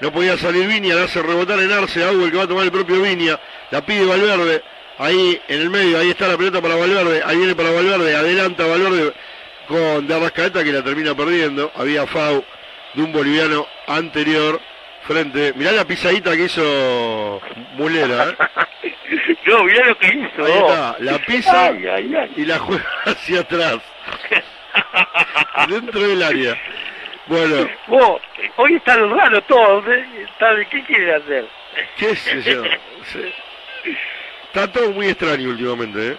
No 0.00 0.10
podía 0.12 0.36
salir 0.36 0.66
Viña, 0.66 0.94
la 0.94 1.04
hace 1.04 1.22
rebotar 1.22 1.58
en 1.60 1.70
Arce. 1.72 2.02
Agua 2.04 2.24
el 2.24 2.30
que 2.30 2.36
va 2.38 2.42
a 2.42 2.48
tomar 2.48 2.64
el 2.64 2.72
propio 2.72 3.00
Viña. 3.00 3.38
La 3.70 3.80
pide 3.82 4.04
Valverde. 4.04 4.62
Ahí 4.98 5.40
en 5.48 5.60
el 5.60 5.70
medio, 5.70 5.98
ahí 5.98 6.10
está 6.10 6.26
la 6.26 6.36
pelota 6.36 6.60
para 6.60 6.74
Valverde. 6.74 7.22
Ahí 7.24 7.36
viene 7.38 7.54
para 7.54 7.70
Valverde. 7.70 8.16
Adelanta 8.16 8.66
Valverde 8.66 9.12
con 9.66 10.06
de 10.06 10.14
Arrascaeta 10.14 10.62
que 10.64 10.72
la 10.72 10.82
termina 10.82 11.14
perdiendo. 11.14 11.70
Había 11.76 12.06
FAU 12.06 12.44
de 12.94 13.02
un 13.02 13.12
boliviano 13.12 13.66
anterior. 13.86 14.60
Frente, 15.02 15.52
mirá 15.54 15.70
la 15.70 15.84
pisadita 15.84 16.32
que 16.36 16.44
hizo 16.46 17.40
Mulera, 17.74 18.30
¿eh? 18.30 18.36
No, 19.46 19.62
mirá 19.62 19.86
lo 19.86 19.96
que 19.98 20.08
hizo. 20.08 20.44
Ahí 20.44 20.52
está, 20.52 20.96
la 20.98 21.18
pisa 21.20 21.66
Ay, 21.66 21.86
ay, 21.86 22.14
ay. 22.16 22.32
y 22.36 22.44
la 22.44 22.58
juega 22.58 22.84
hacia 23.04 23.40
atrás. 23.40 23.78
Dentro 25.68 26.00
del 26.00 26.22
área. 26.22 26.60
Bueno, 27.26 27.68
Vos, 27.86 28.20
hoy 28.56 28.74
están 28.74 29.08
raros 29.16 29.44
todos. 29.46 29.84
¿eh? 29.88 30.04
Están- 30.28 30.64
¿Qué 30.70 30.84
quieren 30.84 31.22
hacer? 31.22 31.46
qué 31.98 32.16
sé 32.16 32.42
yo. 32.42 32.62
Sí. 33.12 33.20
Está 34.46 34.72
todo 34.72 34.90
muy 34.90 35.06
extraño 35.08 35.50
últimamente, 35.50 36.08
¿eh? 36.08 36.16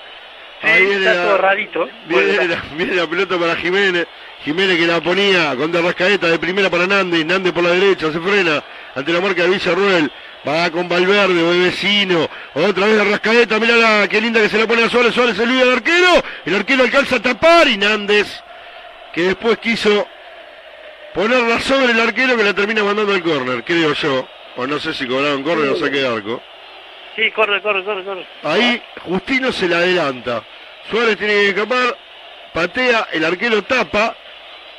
Ahí 0.61 0.86
viene 0.86 0.98
está 1.06 1.14
la- 1.14 1.24
todo 1.26 1.38
rarito. 1.38 1.90
Viene 2.08 2.36
Bueno, 2.38 2.56
la, 2.56 2.64
viene 2.77 2.95
la 2.95 3.08
pelota 3.08 3.38
para 3.38 3.56
Jiménez. 3.56 4.08
Jiménez 4.44 4.77
que 4.77 4.88
la 4.88 5.02
ponía 5.02 5.56
con 5.56 5.72
de 5.72 5.82
Rascaeta 5.82 6.27
de 6.27 6.40
primera 6.40 6.69
para 6.69 6.88
Nández. 6.88 7.26
Nández 7.26 7.53
por 7.53 7.64
la 7.64 7.72
derecha 7.72 8.11
se 8.11 8.19
frena 8.19 8.64
ante 8.95 9.11
la 9.14 9.19
marca 9.22 9.44
de 9.44 9.50
Villarruel. 9.50 10.11
Va 10.48 10.69
con 10.72 10.88
Valverde, 10.88 11.60
vecino. 11.60 12.30
Otra 12.53 12.86
vez 12.88 13.08
Rascaeta. 13.08 13.60
Mirá 13.60 14.08
qué 14.08 14.22
linda 14.22 14.40
que 14.42 14.50
se 14.50 14.58
la 14.58 14.66
pone 14.68 14.84
a 14.84 14.90
Suárez. 14.90 15.14
Suárez 15.14 15.36
se 15.36 15.44
olvida 15.44 15.66
del 15.66 15.74
arquero. 15.74 16.24
El 16.45 16.56
arquero 16.56 16.84
alcanza 16.84 17.18
a 17.18 17.22
tapar 17.22 17.68
y 17.68 17.77
Nández 17.77 18.42
que 19.14 19.24
después 19.24 19.58
quiso 19.58 20.08
ponerla 21.14 21.60
sobre 21.60 21.92
el 21.92 22.00
arquero 22.00 22.38
que 22.38 22.44
la 22.44 22.53
termina 22.53 22.84
mandando 22.84 23.14
al 23.14 23.24
córner, 23.24 23.64
creo 23.64 23.94
yo. 23.94 24.27
O 24.56 24.66
no 24.68 24.80
sé 24.80 24.94
si 24.94 25.08
cobraron 25.08 25.44
córner 25.44 25.69
o 25.69 25.76
saque 25.76 25.98
de 25.98 26.08
arco. 26.08 26.42
Sí, 27.18 27.30
corre, 27.32 27.62
corre, 27.62 27.84
corre, 27.84 28.04
corre. 28.06 28.26
Ahí 28.44 28.82
Justino 29.02 29.52
se 29.52 29.68
la 29.68 29.78
adelanta. 29.78 30.44
Suárez 30.90 31.18
tiene 31.18 31.34
que 31.34 31.50
escapar, 31.50 31.98
patea, 32.54 33.08
el 33.12 33.26
arquero 33.26 33.62
tapa 33.64 34.16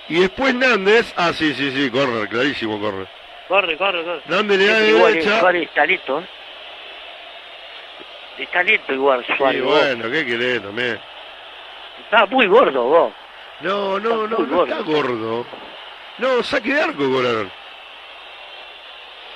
y 0.09 0.21
después 0.21 0.55
Nández. 0.55 1.13
Ah, 1.17 1.33
sí, 1.35 1.53
sí, 1.53 1.71
sí, 1.73 1.91
corre, 1.91 2.27
clarísimo, 2.29 2.81
corre. 2.81 3.07
Corre, 3.49 3.77
corre, 3.77 4.05
corre. 4.05 4.23
Nández 4.27 4.59
le 4.59 4.67
da 4.67 4.79
de 4.79 4.89
Igual, 4.91 5.13
derecha. 5.15 5.41
Suárez 5.41 5.63
está 5.69 5.85
lento, 5.85 6.21
¿eh? 6.21 6.29
Está 8.39 8.63
lento 8.63 8.93
igual, 8.95 9.25
Sí, 9.27 9.33
Suárez. 9.37 9.63
vos. 9.63 9.79
bueno, 9.79 10.11
¿qué 10.11 10.25
querés 10.25 10.63
también? 10.63 10.99
Está 12.05 12.25
muy 12.27 12.47
gordo, 12.47 12.85
vos. 12.85 13.13
No, 13.61 13.99
no, 13.99 14.29
no, 14.29 14.39
no 14.39 14.63
está 14.65 14.79
gordo. 14.83 15.45
No, 16.19 16.43
saque 16.45 16.73
de 16.73 16.81
arco 16.81 16.99
cobraron. 17.11 17.51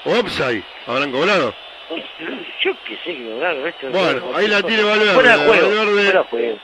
Offside, 0.04 0.62
habrán 0.86 1.10
cobrado. 1.12 1.52
Yo 2.62 2.72
qué 2.86 2.98
sé 3.04 3.14
lograron 3.14 3.66
esto. 3.66 3.90
Bueno, 3.90 4.22
ahí 4.34 4.48
la 4.48 4.62
tiene 4.62 4.82
Valverde. 4.82 5.14
Fuera 5.14 5.36
de 5.36 5.46
juego, 5.46 5.68
Valverde. 5.68 6.04
fuera 6.04 6.24
juego. 6.24 6.58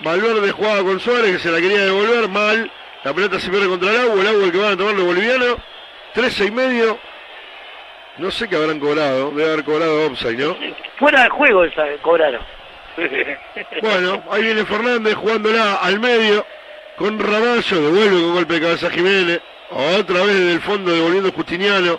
Valverde 0.00 0.50
jugaba 0.52 0.82
con 0.82 1.00
Suárez 1.00 1.32
que 1.32 1.38
se 1.38 1.50
la 1.50 1.60
quería 1.60 1.80
devolver 1.84 2.28
mal. 2.28 2.70
La 3.04 3.12
pelota 3.12 3.38
se 3.40 3.50
pierde 3.50 3.68
contra 3.68 3.90
el 3.90 4.00
agua, 4.00 4.20
el 4.20 4.26
agua 4.26 4.44
el 4.44 4.52
que 4.52 4.58
van 4.58 4.72
a 4.72 4.76
tomar 4.76 4.94
los 4.94 5.04
bolivianos. 5.04 5.56
13 6.14 6.44
y 6.46 6.50
medio. 6.50 6.98
No 8.18 8.30
sé 8.30 8.48
qué 8.48 8.56
habrán 8.56 8.78
cobrado. 8.78 9.30
Debe 9.30 9.52
haber 9.52 9.64
cobrado 9.64 10.06
offside, 10.06 10.38
¿no? 10.38 10.56
Fuera 10.98 11.24
de 11.24 11.30
juego 11.30 11.64
esa, 11.64 11.84
cobraron. 12.02 12.40
Bueno, 13.80 14.22
ahí 14.30 14.42
viene 14.42 14.66
Fernández 14.66 15.14
jugándola 15.14 15.76
al 15.76 15.98
medio. 15.98 16.44
Con 16.96 17.18
Ramallo, 17.18 17.80
devuelve 17.80 18.20
con 18.20 18.34
golpe 18.34 18.54
de 18.54 18.60
cabeza 18.60 18.90
Jiménez. 18.90 19.40
Otra 19.70 20.20
vez 20.20 20.34
desde 20.38 20.52
el 20.52 20.60
fondo 20.60 20.92
devolviendo 20.92 21.32
Justiniano. 21.32 21.98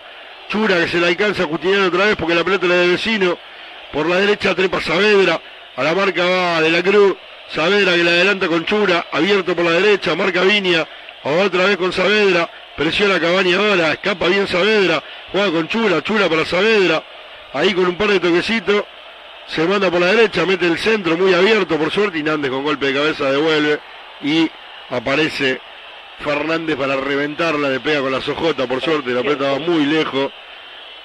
Chura 0.54 0.78
que 0.82 0.88
se 0.88 1.00
la 1.00 1.08
alcanza 1.08 1.42
a 1.42 1.48
Justiniano 1.48 1.88
otra 1.88 2.06
vez 2.06 2.16
porque 2.16 2.36
la 2.36 2.44
pelota 2.44 2.68
la 2.68 2.76
de 2.76 2.90
vecino. 2.90 3.40
Por 3.92 4.08
la 4.08 4.18
derecha 4.18 4.54
trepa 4.54 4.80
Saavedra. 4.80 5.42
A 5.76 5.82
la 5.82 5.96
marca 5.96 6.24
va 6.24 6.62
de 6.62 6.70
la 6.70 6.84
Cruz. 6.84 7.16
Saavedra 7.50 7.94
que 7.96 8.04
la 8.04 8.12
adelanta 8.12 8.48
con 8.48 8.64
Chura. 8.64 9.08
Abierto 9.12 9.56
por 9.56 9.66
la 9.66 9.72
derecha. 9.72 10.14
Marca 10.16 10.44
Viña. 10.44 10.88
Otra 11.24 11.66
vez 11.66 11.78
con 11.78 11.92
Saavedra. 11.92 12.48
Presiona 12.78 13.20
Cabaña 13.20 13.58
ahora. 13.58 13.94
Escapa 13.94 14.28
bien 14.28 14.48
Saavedra. 14.48 15.02
Juega 15.32 15.52
con 15.52 15.68
Chura. 15.68 16.04
Chura 16.04 16.30
para 16.30 16.46
Saavedra. 16.46 17.04
Ahí 17.54 17.74
con 17.74 17.88
un 17.88 17.96
par 17.96 18.10
de 18.10 18.20
toquecitos. 18.20 18.84
se 19.48 19.66
manda 19.66 19.90
por 19.90 20.02
la 20.02 20.14
derecha, 20.14 20.46
mete 20.46 20.68
el 20.68 20.78
centro 20.78 21.18
muy 21.18 21.34
abierto 21.34 21.80
por 21.80 21.92
suerte 21.92 22.20
y 22.20 22.24
con 22.24 22.64
golpe 22.64 22.86
de 22.86 22.94
cabeza 22.94 23.32
devuelve 23.32 23.80
y 24.22 24.50
aparece 24.92 25.60
Fernández 26.20 26.76
para 26.78 26.96
reventarla, 26.96 27.70
le 27.70 27.80
pega 27.80 28.02
con 28.02 28.12
la 28.12 28.22
sojota 28.22 28.68
por 28.68 28.82
suerte, 28.82 29.10
la 29.10 29.22
pelota 29.22 29.52
va 29.52 29.60
muy 29.60 29.86
lejos 29.86 30.32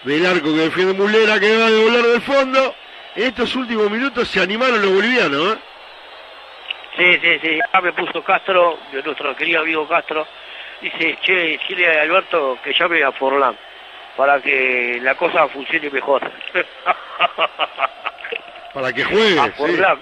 del 0.04 0.26
arco 0.26 0.46
que 0.54 0.60
defiende 0.60 0.94
Mulera 0.94 1.38
que 1.40 1.56
va 1.58 1.66
a 1.66 1.70
devolver 1.70 2.02
del 2.04 2.22
fondo. 2.22 2.74
En 3.16 3.24
estos 3.24 3.54
últimos 3.56 3.90
minutos 3.90 4.28
se 4.28 4.40
animaron 4.40 4.80
los 4.80 4.92
bolivianos, 4.92 5.54
¿eh? 5.54 5.58
Sí, 6.96 7.18
sí, 7.22 7.38
sí, 7.42 7.58
ya 7.72 7.80
me 7.80 7.92
puso 7.92 8.22
Castro, 8.22 8.78
nuestro 9.04 9.34
querido 9.36 9.60
amigo 9.60 9.86
Castro, 9.86 10.26
dice, 10.80 11.16
che, 11.22 11.58
Chile 11.66 11.98
a 11.98 12.02
Alberto 12.02 12.58
que 12.62 12.72
llame 12.72 13.02
a 13.04 13.12
Forlán 13.12 13.56
para 14.16 14.40
que 14.40 14.98
la 15.00 15.14
cosa 15.14 15.46
funcione 15.48 15.90
mejor. 15.90 16.20
Para 18.74 18.92
que 18.92 19.04
juegue. 19.04 19.38
a 19.40 19.44
sí. 19.46 19.52
Forlán. 19.56 19.98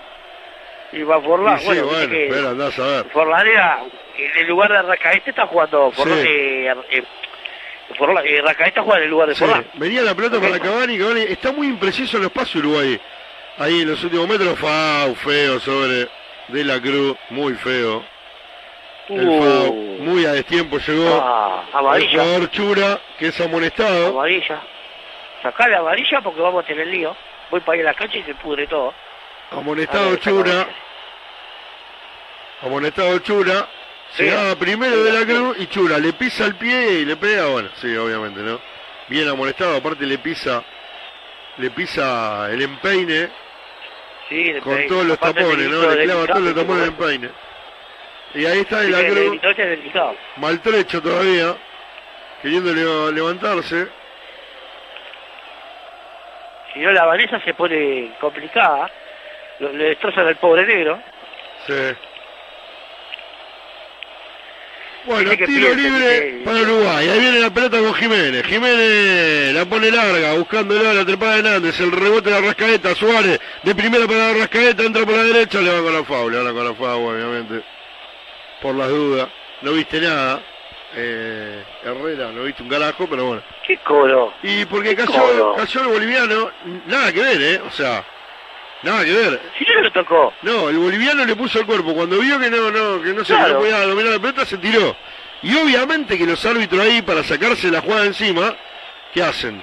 Y 0.92 1.02
va 1.02 1.20
Forlán, 1.20 1.56
Y 1.56 1.60
sí, 1.60 1.66
bueno, 1.66 1.86
bueno, 1.86 2.08
que 2.08 2.48
andás 2.48 2.78
a 2.78 2.86
ver. 2.86 3.04
Forlán 3.12 3.46
era, 3.46 3.78
en 4.16 4.36
el 4.38 4.46
lugar 4.48 4.72
de 4.72 4.82
Racaete 4.82 5.30
está 5.30 5.46
jugando 5.46 5.90
Forlán, 5.92 6.18
Sí. 6.22 6.28
eh, 6.28 6.74
eh, 6.90 7.04
Forlán, 7.98 8.24
eh, 8.26 8.40
Racaete 8.42 8.80
juega 8.80 8.98
en 8.98 9.04
el 9.04 9.10
lugar 9.10 9.28
de 9.28 9.34
Sí, 9.34 9.40
Forlán. 9.44 9.66
venía 9.74 10.02
la 10.02 10.14
pelota 10.14 10.40
para 10.40 10.58
Cavani, 10.58 10.98
Cavani 10.98 11.20
está 11.22 11.52
muy 11.52 11.68
impreciso 11.68 12.16
en 12.16 12.24
los 12.24 12.32
pasos 12.32 12.56
Uruguay. 12.56 13.00
Ahí 13.58 13.82
en 13.82 13.90
los 13.90 14.02
últimos 14.04 14.28
metros, 14.28 14.58
Fau, 14.58 15.14
feo 15.14 15.58
sobre 15.60 16.08
De 16.48 16.64
la 16.64 16.80
Cruz, 16.80 17.16
muy 17.30 17.54
feo. 17.54 18.04
El 19.08 19.28
Uh. 19.28 19.42
Fau, 19.42 19.72
muy 20.00 20.26
a 20.26 20.32
destiempo 20.32 20.78
llegó. 20.78 21.20
Ah, 21.22 21.62
el 21.72 21.76
amarilla. 21.78 22.10
jugador 22.22 22.50
Chura, 22.50 23.00
que 23.18 23.28
es 23.28 23.40
amonestado. 23.40 24.08
Amarilla. 24.08 24.60
Sacale 25.42 25.76
amarilla 25.76 26.20
porque 26.22 26.40
vamos 26.40 26.64
a 26.64 26.66
tener 26.66 26.86
lío. 26.88 27.16
Voy 27.50 27.60
para 27.60 27.78
ir 27.78 27.86
a 27.86 27.92
la 27.92 27.94
cancha 27.94 28.18
y 28.18 28.22
se 28.24 28.34
pudre 28.34 28.66
todo. 28.66 28.92
Amonestado 29.52 30.10
ver, 30.10 30.20
Chura. 30.20 30.66
Amonestado 32.62 33.18
Chura. 33.20 33.68
Sí. 34.16 34.22
Llegaba 34.24 34.56
primero 34.56 35.02
de 35.04 35.12
la 35.12 35.24
Cruz 35.26 35.56
y 35.58 35.66
Chura 35.66 35.98
le 35.98 36.12
pisa 36.14 36.46
el 36.46 36.54
pie 36.56 37.00
y 37.00 37.04
le 37.04 37.16
pega. 37.16 37.46
Bueno, 37.46 37.68
sí, 37.76 37.94
obviamente, 37.96 38.40
¿no? 38.40 38.60
Bien 39.08 39.28
amonestado, 39.28 39.76
aparte 39.76 40.04
le 40.06 40.18
pisa 40.18 40.62
le 41.58 41.70
pisa 41.70 42.48
el 42.50 42.60
empeine 42.62 43.30
Sí, 44.28 44.52
con 44.62 44.86
todos 44.88 45.04
los 45.06 45.16
Aparte 45.16 45.40
tapones, 45.42 45.68
¿no? 45.68 45.90
Le 45.94 46.04
clava 46.04 46.26
todos 46.26 46.40
los 46.40 46.54
tapones 46.54 46.80
del 46.80 46.88
empeine. 46.88 47.30
Y 48.34 48.44
ahí 48.44 48.58
está 48.60 48.80
de 48.80 48.90
la 48.90 49.06
Cruz, 49.06 49.40
maltrecho 50.36 51.00
todavía, 51.00 51.54
queriendo 52.42 52.72
le- 52.74 53.12
levantarse. 53.12 53.86
Si 56.72 56.80
no, 56.80 56.92
la 56.92 57.04
Vanessa 57.06 57.40
se 57.40 57.54
pone 57.54 58.12
complicada. 58.20 58.90
Le 59.60 59.72
destrozan 59.84 60.26
al 60.26 60.36
pobre 60.36 60.66
negro. 60.66 61.00
Sí. 61.66 61.72
Bueno, 65.06 65.30
que 65.30 65.46
tiro 65.46 65.72
libre 65.74 66.40
para 66.44 66.60
Uruguay. 66.62 67.08
Ahí 67.08 67.20
viene 67.20 67.40
la 67.40 67.50
pelota 67.50 67.78
con 67.78 67.94
Jiménez. 67.94 68.44
Jiménez 68.44 69.54
la 69.54 69.64
pone 69.64 69.90
larga, 69.90 70.34
buscándolo 70.34 70.88
a 70.88 70.94
la 70.94 71.04
trepada 71.04 71.36
de 71.36 71.42
Nández. 71.44 71.80
El 71.80 71.92
rebote 71.92 72.30
de 72.30 72.40
la 72.40 72.46
Rascaeta. 72.46 72.94
Suárez 72.94 73.38
de 73.62 73.74
primera 73.74 74.06
para 74.06 74.32
la 74.32 74.38
Rascaeta. 74.40 74.82
Entra 74.82 75.04
por 75.04 75.14
la 75.14 75.22
derecha. 75.22 75.60
Le 75.60 75.70
va 75.70 75.82
con 75.82 75.92
la 75.92 76.04
FAU. 76.04 76.30
Le 76.30 76.38
va 76.42 76.52
con 76.52 76.64
la 76.64 76.74
FAU, 76.74 77.08
obviamente. 77.08 77.62
Por 78.60 78.74
las 78.74 78.88
dudas. 78.88 79.28
No 79.62 79.72
viste 79.72 80.00
nada. 80.00 80.42
Eh, 80.94 81.62
Herrera, 81.84 82.32
no 82.32 82.42
viste 82.44 82.62
un 82.62 82.68
carajo, 82.68 83.06
pero 83.08 83.26
bueno. 83.26 83.42
¿Qué 83.66 83.76
coro? 83.78 84.32
Y 84.42 84.64
porque 84.64 84.90
¿Qué 84.96 85.04
cayó, 85.04 85.20
coro? 85.20 85.54
cayó 85.56 85.80
el 85.82 85.86
boliviano. 85.88 86.50
Nada 86.86 87.12
que 87.12 87.20
ver, 87.20 87.42
¿eh? 87.42 87.60
O 87.66 87.70
sea, 87.70 88.04
nada 88.82 89.04
que 89.04 89.12
ver. 89.12 89.40
Si 89.58 89.64
no 89.64 89.80
lo 89.82 89.92
tocó. 89.92 90.32
No, 90.42 90.68
el 90.68 90.78
boliviano 90.78 91.24
le 91.24 91.34
puso 91.36 91.60
el 91.60 91.66
cuerpo. 91.66 91.94
Cuando 91.94 92.18
vio 92.18 92.38
que 92.38 92.50
no, 92.50 92.70
no, 92.70 93.02
que 93.02 93.12
no 93.12 93.24
se 93.24 93.34
Claro. 93.34 93.58
podía 93.58 93.80
dominar 93.86 94.12
la 94.12 94.18
pelota, 94.18 94.44
se 94.46 94.58
tiró. 94.58 94.96
Y 95.42 95.54
obviamente 95.56 96.16
que 96.18 96.26
los 96.26 96.44
árbitros 96.46 96.80
ahí, 96.80 97.02
para 97.02 97.22
sacarse 97.22 97.70
la 97.70 97.80
jugada 97.80 98.06
encima, 98.06 98.54
¿qué 99.12 99.22
hacen? 99.22 99.62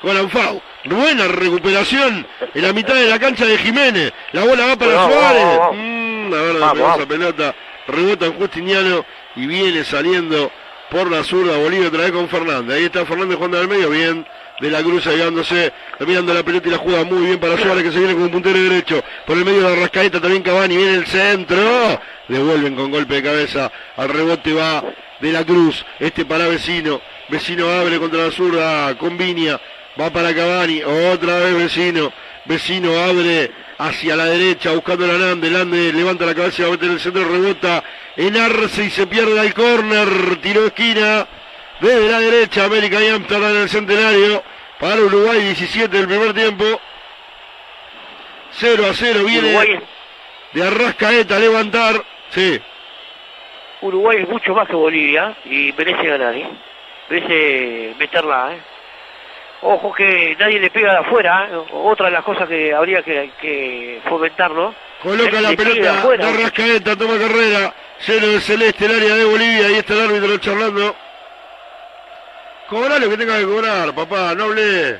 Con 0.00 0.16
Anfau. 0.16 0.60
Buena 0.84 1.28
recuperación 1.28 2.26
en 2.54 2.62
la 2.62 2.72
mitad 2.72 2.94
de 2.94 3.06
la 3.08 3.18
cancha 3.20 3.44
de 3.46 3.56
Jiménez. 3.58 4.12
La 4.32 4.44
bola 4.44 4.66
va 4.66 4.76
para 4.76 4.92
Suárez. 5.06 5.44
vamos, 5.44 5.58
vamos. 5.58 5.76
Mm, 5.76 6.34
a 6.34 6.36
ver 6.42 6.56
vamos. 6.58 6.96
esa 6.96 7.06
pelota. 7.06 7.54
Rebota 7.86 8.26
en 8.26 8.32
Justiniano 8.34 9.04
y 9.36 9.46
viene 9.46 9.84
saliendo 9.84 10.50
por 10.90 11.10
la 11.10 11.22
zurda 11.24 11.56
Bolivia 11.58 11.88
otra 11.88 12.02
vez 12.02 12.12
con 12.12 12.28
Fernández. 12.28 12.76
Ahí 12.76 12.84
está 12.86 13.04
Fernández 13.06 13.36
jugando 13.36 13.58
al 13.58 13.68
medio, 13.68 13.90
bien. 13.90 14.26
De 14.62 14.70
la 14.70 14.80
Cruz 14.80 15.04
ayudándose, 15.08 15.72
mirando 16.06 16.32
la 16.32 16.44
pelota 16.44 16.68
y 16.68 16.70
la 16.70 16.78
juega 16.78 17.02
muy 17.02 17.26
bien 17.26 17.40
para 17.40 17.58
Suárez 17.58 17.82
que 17.82 17.90
se 17.90 17.98
viene 17.98 18.14
con 18.14 18.22
un 18.22 18.30
puntero 18.30 18.62
derecho. 18.62 19.02
Por 19.26 19.36
el 19.36 19.44
medio 19.44 19.60
de 19.62 19.74
la 19.74 19.80
rascaeta 19.82 20.20
también 20.20 20.44
Cavani, 20.44 20.76
viene 20.76 20.94
el 20.94 21.06
centro. 21.08 22.00
Devuelven 22.28 22.76
con 22.76 22.92
golpe 22.92 23.14
de 23.14 23.24
cabeza. 23.24 23.72
Al 23.96 24.08
rebote 24.08 24.52
va 24.52 24.84
de 25.18 25.32
la 25.32 25.44
Cruz. 25.44 25.84
Este 25.98 26.24
para 26.24 26.46
vecino. 26.46 27.00
Vecino 27.28 27.68
abre 27.68 27.98
contra 27.98 28.26
la 28.26 28.30
zurda 28.30 28.96
con 28.98 29.18
Viña. 29.18 29.60
Va 30.00 30.10
para 30.10 30.32
Cavani. 30.32 30.80
Otra 30.84 31.40
vez 31.40 31.56
vecino. 31.56 32.12
Vecino 32.44 32.96
abre 33.02 33.50
hacia 33.78 34.14
la 34.14 34.26
derecha 34.26 34.70
buscando 34.74 35.06
a 35.06 35.18
Lande. 35.18 35.50
Lande 35.50 35.92
levanta 35.92 36.24
la 36.24 36.36
cabeza 36.36 36.62
y 36.62 36.62
va 36.66 36.68
a 36.68 36.72
meter 36.74 36.88
el 36.88 37.00
centro. 37.00 37.24
Rebota 37.24 37.82
en 38.16 38.36
Arce 38.36 38.84
y 38.84 38.90
se 38.90 39.08
pierde 39.08 39.40
al 39.40 39.52
córner. 39.54 40.36
Tiro 40.40 40.60
de 40.60 40.66
esquina. 40.68 41.26
Desde 41.80 42.08
la 42.08 42.20
derecha, 42.20 42.66
América 42.66 43.02
y 43.02 43.08
Amsterdam 43.08 43.56
en 43.56 43.62
el 43.62 43.68
centenario. 43.68 44.51
Para 44.82 45.00
Uruguay, 45.00 45.38
17 45.38 45.96
del 45.96 46.08
primer 46.08 46.34
tiempo. 46.34 46.64
0 48.50 48.84
a 48.84 48.92
0 48.92 49.20
viene 49.24 49.48
Uruguay, 49.50 49.78
de 50.52 50.66
Arrascaeta 50.66 51.36
a 51.36 51.38
levantar. 51.38 52.04
Sí, 52.30 52.60
Uruguay 53.80 54.22
es 54.22 54.28
mucho 54.28 54.52
más 54.54 54.66
que 54.66 54.74
Bolivia 54.74 55.36
y 55.44 55.72
merece 55.78 56.04
ganar, 56.04 56.34
¿eh? 56.34 56.48
Merece 57.08 57.94
meterla, 57.96 58.54
¿eh? 58.54 58.60
Ojo 59.62 59.94
que 59.94 60.36
nadie 60.36 60.58
le 60.58 60.70
pega 60.70 60.94
de 60.94 60.98
afuera, 60.98 61.48
¿eh? 61.48 61.62
Otra 61.74 62.06
de 62.06 62.12
las 62.12 62.24
cosas 62.24 62.48
que 62.48 62.74
habría 62.74 63.04
que, 63.04 63.30
que 63.40 64.00
fomentar, 64.08 64.50
¿no? 64.50 64.74
coloca 65.00 65.40
la 65.40 65.52
pelota 65.54 66.08
de. 66.08 66.24
Arrascaeta, 66.24 66.96
toma 66.96 67.18
carrera. 67.18 67.72
Lleno 68.04 68.26
de 68.26 68.40
celeste 68.40 68.86
el 68.86 68.96
área 68.96 69.14
de 69.14 69.24
Bolivia. 69.26 69.66
Ahí 69.66 69.74
está 69.74 69.94
el 69.94 70.00
árbitro 70.00 70.38
charlando. 70.38 70.96
Cobra 72.72 72.98
lo 72.98 73.10
que 73.10 73.18
tenga 73.18 73.36
que 73.38 73.44
cobrar, 73.44 73.94
papá, 73.94 74.34
no 74.34 74.44
hable. 74.44 74.98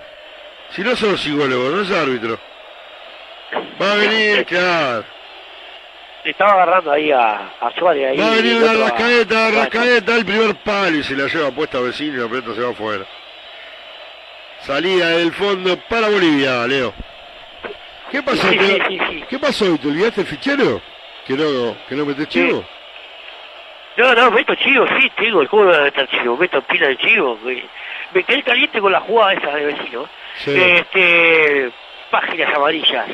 Si 0.72 0.82
no 0.82 0.94
sos 0.94 1.18
psicólogo, 1.22 1.70
no 1.70 1.80
es 1.80 1.90
árbitro. 1.90 2.38
Va 3.80 3.92
a 3.92 3.94
venir, 3.94 4.44
claro. 4.44 5.04
Le 6.22 6.30
estaba 6.32 6.52
agarrando 6.52 6.92
ahí 6.92 7.10
a, 7.10 7.50
a 7.60 7.70
Suárez. 7.78 8.10
Ahí, 8.10 8.18
Va 8.18 8.26
a 8.26 8.34
venir 8.36 8.56
la 8.60 8.72
otro 8.72 8.84
a- 8.84 8.88
rascaeta, 8.90 9.50
rascaeta, 9.52 10.16
el 10.16 10.24
primer 10.26 10.54
palo 10.56 10.98
y 10.98 11.02
se 11.02 11.16
la 11.16 11.26
lleva 11.28 11.50
puesta 11.50 11.78
a 11.78 11.80
vecino 11.80 12.14
y 12.18 12.20
la 12.20 12.28
pelota 12.28 12.54
se 12.54 12.60
va 12.60 12.70
afuera. 12.72 13.06
Salida 14.60 15.08
del 15.08 15.32
fondo 15.32 15.74
para 15.88 16.10
Bolivia, 16.10 16.66
Leo. 16.66 16.92
¿Qué 18.10 18.22
pasó? 18.22 18.50
Sí, 18.50 18.58
¿Te- 18.58 18.66
sí, 18.66 18.78
sí, 18.86 18.98
sí. 19.08 19.24
¿Qué 19.30 19.38
pasó? 19.38 19.78
¿Te 19.78 19.88
olvidaste 19.88 20.20
el 20.20 20.26
fichero? 20.26 20.82
¿Que 21.26 21.32
no, 21.38 21.74
que 21.88 21.94
no 21.94 22.04
metés 22.04 22.28
chivo? 22.28 22.62
No, 23.96 24.14
no, 24.14 24.30
meto 24.30 24.54
chivo, 24.54 24.86
sí, 24.98 25.10
te 25.16 25.24
digo, 25.24 25.46
¿cómo 25.48 25.64
me 25.64 25.70
voy 25.70 25.80
a 25.80 25.84
meter 25.84 26.08
chivo? 26.08 26.36
Meto 26.36 26.62
pila 26.62 26.88
de 26.88 26.96
chivo. 26.96 27.36
güey. 27.42 27.62
Me 28.12 28.24
quedé 28.24 28.42
caliente 28.42 28.80
con 28.80 28.92
la 28.92 29.00
jugada 29.00 29.34
esa 29.34 29.54
de 29.54 29.66
vecino. 29.66 30.08
Sí. 30.36 30.50
Este, 30.54 31.70
páginas 32.10 32.54
amarillas. 32.54 33.06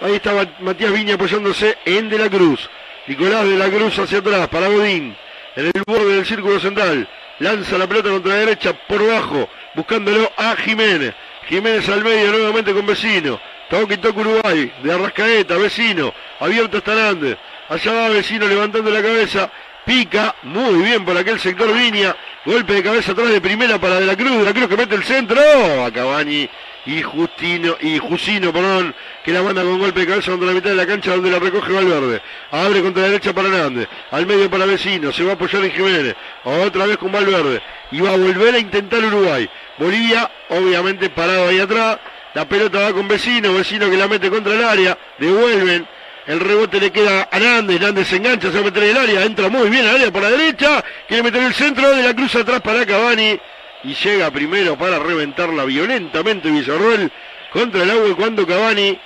Ahí 0.00 0.16
estaba 0.16 0.46
Matías 0.60 0.92
Viña 0.92 1.14
apoyándose 1.14 1.78
en 1.84 2.08
De 2.08 2.18
la 2.18 2.28
Cruz. 2.28 2.68
Nicolás 3.06 3.44
De 3.44 3.56
la 3.56 3.68
Cruz 3.68 3.98
hacia 3.98 4.18
atrás 4.18 4.48
para 4.48 4.68
Godín. 4.68 5.16
En 5.56 5.66
el 5.66 5.82
borde 5.86 6.16
del 6.16 6.26
círculo 6.26 6.58
central. 6.58 7.08
Lanza 7.38 7.78
la 7.78 7.86
pelota 7.86 8.10
contra 8.10 8.34
la 8.34 8.40
derecha 8.40 8.72
por 8.72 9.06
bajo. 9.06 9.48
Buscándolo 9.74 10.30
a 10.36 10.56
Jiménez. 10.56 11.14
Jiménez 11.48 11.88
al 11.88 12.02
medio 12.02 12.32
nuevamente 12.32 12.72
con 12.72 12.86
Vecino. 12.86 13.40
Toque 13.70 13.98
toque 13.98 14.20
Uruguay. 14.20 14.72
De 14.82 14.92
Arrascaeta, 14.92 15.56
Vecino. 15.56 16.12
Abierto 16.40 16.78
hasta 16.78 16.94
Nández. 16.94 17.38
Allá 17.68 17.92
va 17.92 18.08
Vecino 18.08 18.46
levantando 18.46 18.90
la 18.90 19.02
cabeza. 19.02 19.50
Pica. 19.84 20.34
Muy 20.42 20.82
bien 20.82 21.04
por 21.04 21.16
aquel 21.16 21.38
sector 21.38 21.72
Viña. 21.72 22.16
Golpe 22.44 22.74
de 22.74 22.82
cabeza 22.82 23.12
atrás 23.12 23.28
de 23.28 23.40
primera 23.40 23.78
para 23.78 24.00
De 24.00 24.06
la 24.06 24.16
Cruz. 24.16 24.38
De 24.38 24.44
la 24.44 24.52
Cruz 24.52 24.68
que 24.68 24.76
mete 24.76 24.94
el 24.96 25.04
centro. 25.04 25.40
A 25.84 25.90
Cavani 25.92 26.48
y 26.86 27.02
Justino, 27.02 27.76
y 27.80 27.98
Jusino, 27.98 28.52
perdón, 28.52 28.94
que 29.24 29.32
la 29.32 29.42
manda 29.42 29.62
con 29.62 29.78
golpe 29.78 30.00
de 30.00 30.06
cabeza 30.06 30.30
contra 30.30 30.48
la 30.48 30.54
mitad 30.54 30.70
de 30.70 30.76
la 30.76 30.86
cancha 30.86 31.12
donde 31.12 31.30
la 31.30 31.38
recoge 31.38 31.72
Valverde. 31.72 32.20
Abre 32.50 32.82
contra 32.82 33.02
la 33.02 33.08
derecha 33.08 33.32
para 33.32 33.48
Hernández, 33.48 33.88
al 34.10 34.26
medio 34.26 34.50
para 34.50 34.66
Vecino, 34.66 35.12
se 35.12 35.24
va 35.24 35.32
a 35.32 35.34
apoyar 35.34 35.64
en 35.64 35.72
Jiménez, 35.72 36.14
otra 36.44 36.86
vez 36.86 36.98
con 36.98 37.10
Valverde, 37.10 37.62
y 37.90 38.00
va 38.00 38.12
a 38.12 38.16
volver 38.16 38.54
a 38.54 38.58
intentar 38.58 39.02
Uruguay. 39.04 39.48
Bolivia, 39.78 40.30
obviamente 40.50 41.08
parado 41.10 41.48
ahí 41.48 41.58
atrás, 41.58 41.98
la 42.34 42.46
pelota 42.46 42.80
va 42.80 42.92
con 42.92 43.08
Vecino, 43.08 43.54
Vecino 43.54 43.88
que 43.90 43.96
la 43.96 44.08
mete 44.08 44.30
contra 44.30 44.52
el 44.54 44.64
área, 44.64 44.98
devuelven, 45.18 45.86
el 46.26 46.40
rebote 46.40 46.80
le 46.80 46.90
queda 46.90 47.28
a 47.30 47.36
Hernández, 47.36 47.76
Hernández 47.76 48.08
se 48.08 48.16
engancha, 48.16 48.48
se 48.48 48.54
va 48.54 48.60
a 48.60 48.64
meter 48.64 48.82
en 48.82 48.90
el 48.90 48.96
área, 48.96 49.24
entra 49.24 49.48
muy 49.48 49.70
bien 49.70 49.86
al 49.86 49.96
área 49.96 50.10
por 50.10 50.22
la 50.22 50.30
derecha, 50.30 50.84
quiere 51.08 51.22
meter 51.22 51.42
el 51.42 51.54
centro 51.54 51.90
de 51.90 52.02
la 52.02 52.14
cruz 52.14 52.34
atrás 52.34 52.60
para 52.60 52.84
Cavani 52.84 53.38
y 53.84 53.94
llega 53.94 54.30
primero 54.30 54.76
para 54.76 54.98
reventarla 54.98 55.64
violentamente 55.64 56.50
Villarroel 56.50 57.10
contra 57.52 57.82
el 57.82 57.90
agua 57.90 58.16
cuando 58.16 58.46
Cavani 58.46 58.98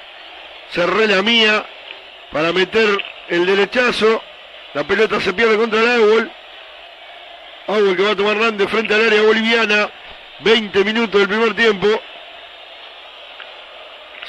se 0.70 0.86
relamía 0.86 1.66
para 2.30 2.52
meter 2.52 2.86
el 3.28 3.46
derechazo, 3.46 4.22
la 4.74 4.84
pelota 4.84 5.20
se 5.20 5.32
pierde 5.32 5.56
contra 5.56 5.80
el 5.80 5.88
Árbol, 5.88 6.32
Árbol 7.66 7.96
que 7.96 8.02
va 8.02 8.10
a 8.12 8.16
tomar 8.16 8.36
Hernández 8.36 8.68
frente 8.68 8.94
al 8.94 9.06
área 9.06 9.22
boliviana, 9.22 9.90
20 10.40 10.84
minutos 10.84 11.20
del 11.20 11.28
primer 11.28 11.54
tiempo, 11.54 11.88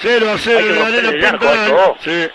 0 0.02 0.32
a 0.32 0.38
0 0.38 0.58
Hay 0.58 0.64
que 0.64 0.70
en 0.70 0.80
la 0.80 0.88
arena 0.88 1.30
Pantanal. 1.30 1.96
Sí. 2.04 2.30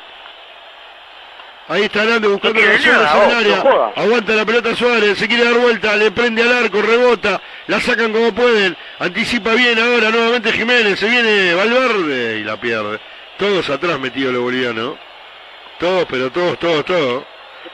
Ahí 1.66 1.84
está 1.84 2.02
Hernández 2.02 2.30
buscando 2.30 2.60
la 2.60 2.78
zona 2.78 3.26
no 3.26 3.38
área. 3.38 3.92
Aguanta 3.96 4.32
la 4.34 4.44
pelota 4.44 4.74
Suárez, 4.74 5.16
se 5.16 5.26
quiere 5.26 5.44
dar 5.44 5.54
vuelta, 5.54 5.96
le 5.96 6.10
prende 6.10 6.42
al 6.42 6.52
arco, 6.52 6.82
rebota, 6.82 7.40
la 7.68 7.80
sacan 7.80 8.12
como 8.12 8.34
pueden. 8.34 8.76
Anticipa 8.98 9.54
bien 9.54 9.78
ahora 9.78 10.10
nuevamente 10.10 10.52
Jiménez, 10.52 10.98
se 10.98 11.08
viene 11.08 11.54
Valverde 11.54 12.38
y 12.40 12.44
la 12.44 12.58
pierde. 12.58 13.00
Todos 13.38 13.70
atrás 13.70 13.98
metidos 13.98 14.34
los 14.34 14.42
bolivianos. 14.42 14.96
Todos, 15.78 16.06
pero 16.08 16.30
todos, 16.30 16.58
todos, 16.58 16.84
todos. 16.84 17.24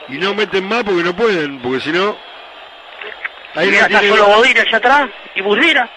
Y 0.07 0.17
no 0.17 0.33
meten 0.33 0.65
más 0.67 0.83
porque 0.83 1.03
no 1.03 1.13
pueden, 1.13 1.59
porque 1.59 1.81
si 1.81 1.91
no. 1.91 2.17
Ahí 3.55 3.67
Mira, 3.67 3.81
la 3.81 3.87
está 3.87 3.99
tiene, 3.99 4.17
solo 4.17 4.35
Godín 4.37 4.57
allá 4.57 4.77
atrás 4.77 5.09
y 5.35 5.41
Muslera. 5.41 5.89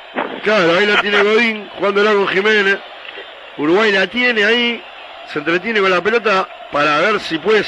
claro, 0.43 0.77
ahí 0.77 0.87
la 0.87 1.01
tiene 1.01 1.23
Godín, 1.23 1.71
jugándola 1.77 2.13
con 2.13 2.27
Jiménez. 2.27 2.79
Uruguay 3.57 3.93
la 3.93 4.09
tiene 4.09 4.45
ahí, 4.45 4.83
se 5.33 5.39
entretiene 5.39 5.81
con 5.81 5.91
la 5.91 6.01
pelota 6.03 6.49
para 6.75 6.99
ver 6.99 7.21
si 7.21 7.39
puede 7.39 7.65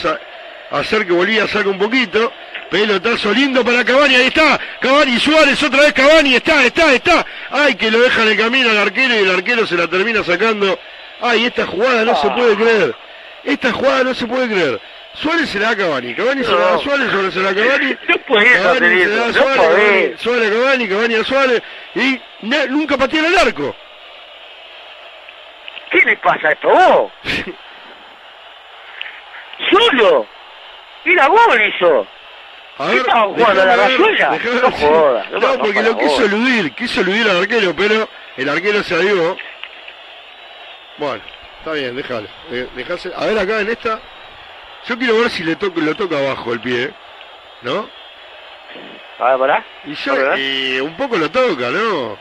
hacer 0.72 1.06
que 1.06 1.12
Bolivia 1.12 1.46
saque 1.46 1.68
un 1.68 1.78
poquito. 1.78 2.32
Pelotazo 2.68 3.32
lindo 3.32 3.64
para 3.64 3.84
Cavani, 3.84 4.16
ahí 4.16 4.26
está. 4.26 4.58
Cavani 4.80 5.20
Suárez, 5.20 5.62
otra 5.62 5.82
vez 5.82 5.92
Cavani, 5.92 6.34
está, 6.34 6.64
está, 6.64 6.92
está. 6.92 7.24
Ay, 7.50 7.76
que 7.76 7.88
lo 7.88 8.00
deja 8.00 8.22
en 8.22 8.28
el 8.30 8.36
camino 8.36 8.68
al 8.68 8.78
arquero 8.78 9.14
y 9.14 9.18
el 9.18 9.30
arquero 9.30 9.64
se 9.64 9.76
la 9.76 9.86
termina 9.86 10.24
sacando. 10.24 10.76
Ay, 11.20 11.46
esta 11.46 11.66
jugada 11.66 12.04
no 12.04 12.16
se 12.16 12.28
puede 12.30 12.56
creer. 12.56 12.96
Esta 13.44 13.70
jugada 13.70 14.02
no 14.02 14.12
se 14.12 14.26
puede 14.26 14.48
creer. 14.48 14.80
Suárez 15.14 15.50
se 15.50 15.60
la 15.60 15.66
da 15.66 15.72
a 15.74 15.76
Cavani, 15.76 16.12
Cavani 16.12 16.42
se 16.42 16.50
la 16.50 16.58
da 16.58 16.74
a 16.74 16.78
Suárez, 16.80 17.10
Suárez 17.12 17.32
se 17.32 17.40
la 17.40 17.52
da 17.52 17.62
a 17.62 17.64
Cavani. 17.64 17.96
No 18.08 18.18
podés 18.26 18.60
Cavani 18.60 18.98
se 18.98 19.06
la 19.06 19.16
da 19.16 19.24
a 19.24 19.28
eso, 19.28 19.38
no 19.38 19.44
Suárez, 19.44 19.60
Cavani. 19.60 20.18
Suárez 20.18 20.50
Cavani, 20.50 20.88
Cavani 20.88 21.14
a 21.14 21.24
Suárez. 21.24 21.62
Y 21.94 22.20
nunca 22.70 22.96
patearon 22.96 23.32
el 23.32 23.38
arco. 23.38 23.76
¿Qué 25.92 25.98
le 26.04 26.16
pasa 26.16 26.48
a 26.48 26.50
esto 26.50 26.68
vos? 26.68 27.12
¡Solo! 29.70 30.26
¡Mira 31.04 31.26
gol 31.28 31.62
hizo! 31.62 32.06
A 32.78 32.88
¿Qué 32.90 32.94
ver, 32.96 33.06
jugando 33.10 33.64
la 33.64 33.76
rayuela? 33.76 34.38
No 34.62 34.70
jodas, 34.72 35.30
no, 35.30 35.58
porque 35.58 35.82
lo 35.82 35.96
quiso 35.96 36.24
eludir, 36.26 36.72
quiso 36.74 37.00
eludir 37.00 37.28
al 37.30 37.38
arquero, 37.38 37.74
pero 37.74 38.06
el 38.36 38.48
arquero 38.48 38.82
se 38.82 38.94
avivó. 38.96 39.36
Bueno, 40.98 41.22
está 41.58 41.72
bien, 41.72 41.96
déjalo. 41.96 42.28
de- 42.50 42.66
dejase- 42.74 43.12
A 43.16 43.24
ver 43.26 43.38
acá 43.38 43.60
en 43.60 43.70
esta. 43.70 43.98
Yo 44.86 44.98
quiero 44.98 45.18
ver 45.18 45.30
si 45.30 45.42
le 45.42 45.56
toca, 45.56 45.80
lo 45.80 45.94
toca 45.94 46.18
abajo 46.18 46.52
el 46.52 46.60
pie, 46.60 46.90
¿no? 47.62 47.88
A 49.18 49.30
ver, 49.30 49.38
pará. 49.38 49.64
Y 49.84 49.94
yo, 49.94 50.14
eh, 50.36 50.80
un 50.82 50.96
poco 50.96 51.16
lo 51.16 51.30
toca, 51.30 51.70
¿no? 51.70 52.18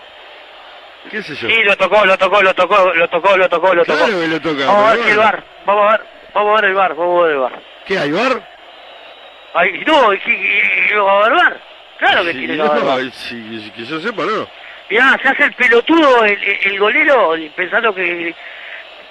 ¿Qué 1.12 1.22
sé 1.22 1.36
yo? 1.36 1.50
Sí, 1.50 1.64
lo 1.64 1.76
tocó, 1.78 2.06
lo 2.06 2.18
tocó, 2.18 2.42
lo 2.42 2.54
tocó, 2.56 2.94
lo 2.94 3.10
tocó, 3.10 3.38
lo 3.38 3.50
tocó, 3.50 3.74
lo 3.76 3.86
tocó. 3.86 3.98
Claro 4.00 4.20
que 4.22 4.28
lo 4.28 4.40
toca. 4.42 4.66
Vamos 4.66 4.86
a 4.86 4.90
ver 4.94 4.98
pero 5.00 5.04
si 5.04 5.10
el 5.12 5.18
bueno. 5.18 5.32
bar, 5.32 5.44
vamos 5.66 5.84
a 5.86 5.92
ver, 5.98 6.06
vamos 6.36 6.52
a 6.52 6.62
ver 6.62 6.70
el 6.70 6.76
bar, 6.76 6.94
vamos 6.96 7.20
a 7.20 7.24
ver 7.26 7.32
el 7.34 7.40
bar. 7.40 7.60
¿Qué 7.88 7.98
hay, 7.98 8.12
bar? 8.12 8.48
Ay, 9.56 9.84
no, 9.88 10.14
¿y 10.14 10.18
y- 10.26 10.92
y- 10.92 10.96
va 10.96 11.12
a 11.12 11.20
haber 11.26 11.34
bar? 11.34 11.58
Claro 11.98 12.24
que 12.26 12.32
Sí, 12.34 12.38
tiene 12.40 12.56
que 12.58 12.62
haber 12.62 12.84
no, 12.84 12.86
bar. 12.86 13.12
si- 13.12 13.72
que 13.76 13.86
yo 13.86 14.00
sepa, 14.00 14.24
no. 14.26 14.48
Mirá, 14.90 15.18
se 15.22 15.30
hace 15.30 15.44
el 15.46 15.54
pelotudo 15.54 16.24
el, 16.26 16.44
el- 16.44 16.60
el 16.66 16.80
golero 16.80 17.34
pensando 17.56 17.96
que 17.96 18.36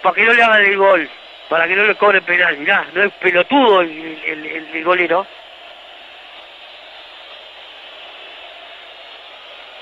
para 0.03 0.15
que 0.15 0.23
no 0.25 0.33
le 0.35 0.43
hagan 0.43 0.65
el 0.65 0.77
gol, 0.77 1.09
para 1.49 1.67
que 1.67 1.75
no 1.75 1.85
le 1.85 1.95
cobren 1.97 2.23
penal. 2.25 2.57
Mirá, 2.59 2.85
no 2.93 3.03
es 3.03 3.13
pelotudo 3.15 3.81
el, 3.81 3.91
el, 4.27 4.47
el- 4.47 4.69
el 4.77 4.85
golero. 4.85 5.27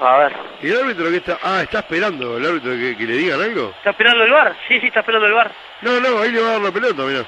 A 0.03 0.17
ver, 0.19 0.33
¿Y 0.61 0.69
el 0.69 0.81
árbitro 0.81 1.11
que 1.11 1.19
está? 1.19 1.39
Ah, 1.45 1.63
está 1.63 1.79
esperando 1.79 2.37
el 2.37 2.45
árbitro 2.45 2.73
que, 2.73 2.97
que 2.97 3.05
le 3.05 3.13
digan 3.15 3.41
algo. 3.41 3.73
¿está 3.77 3.91
esperando 3.91 4.25
el 4.25 4.33
bar? 4.33 4.57
Sí, 4.67 4.81
sí, 4.81 4.89
está 4.89 4.99
esperando 4.99 5.29
el 5.29 5.33
bar. 5.33 5.53
No, 5.81 6.01
no, 6.01 6.19
ahí 6.19 6.33
le 6.33 6.41
va 6.41 6.49
a 6.49 6.53
dar 6.55 6.61
la 6.61 6.73
pelota, 6.73 7.03
mira. 7.05 7.25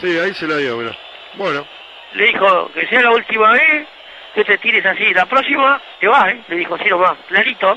Sí, 0.00 0.18
ahí 0.20 0.32
se 0.34 0.46
la 0.46 0.56
dio, 0.58 0.76
mira. 0.76 0.96
Bueno, 1.34 1.66
Le 2.12 2.26
dijo 2.26 2.70
que 2.72 2.86
sea 2.86 3.02
la 3.02 3.10
última 3.10 3.50
vez 3.52 3.88
que 4.36 4.44
te 4.44 4.58
tires 4.58 4.86
así. 4.86 5.12
La 5.12 5.26
próxima 5.26 5.80
te 5.98 6.06
va, 6.06 6.30
¿eh? 6.30 6.40
Le 6.46 6.56
dijo 6.56 6.76
así 6.76 6.88
nomás. 6.88 7.14
Clarito, 7.26 7.76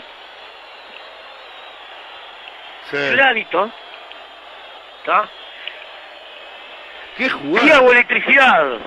sí. 2.91 2.97
clarito. 3.13 3.71
¿Está? 4.99 5.27
¿Qué 7.17 7.29
jugada? 7.29 7.65
Tiago 7.65 7.91
Electricidad. 7.91 8.77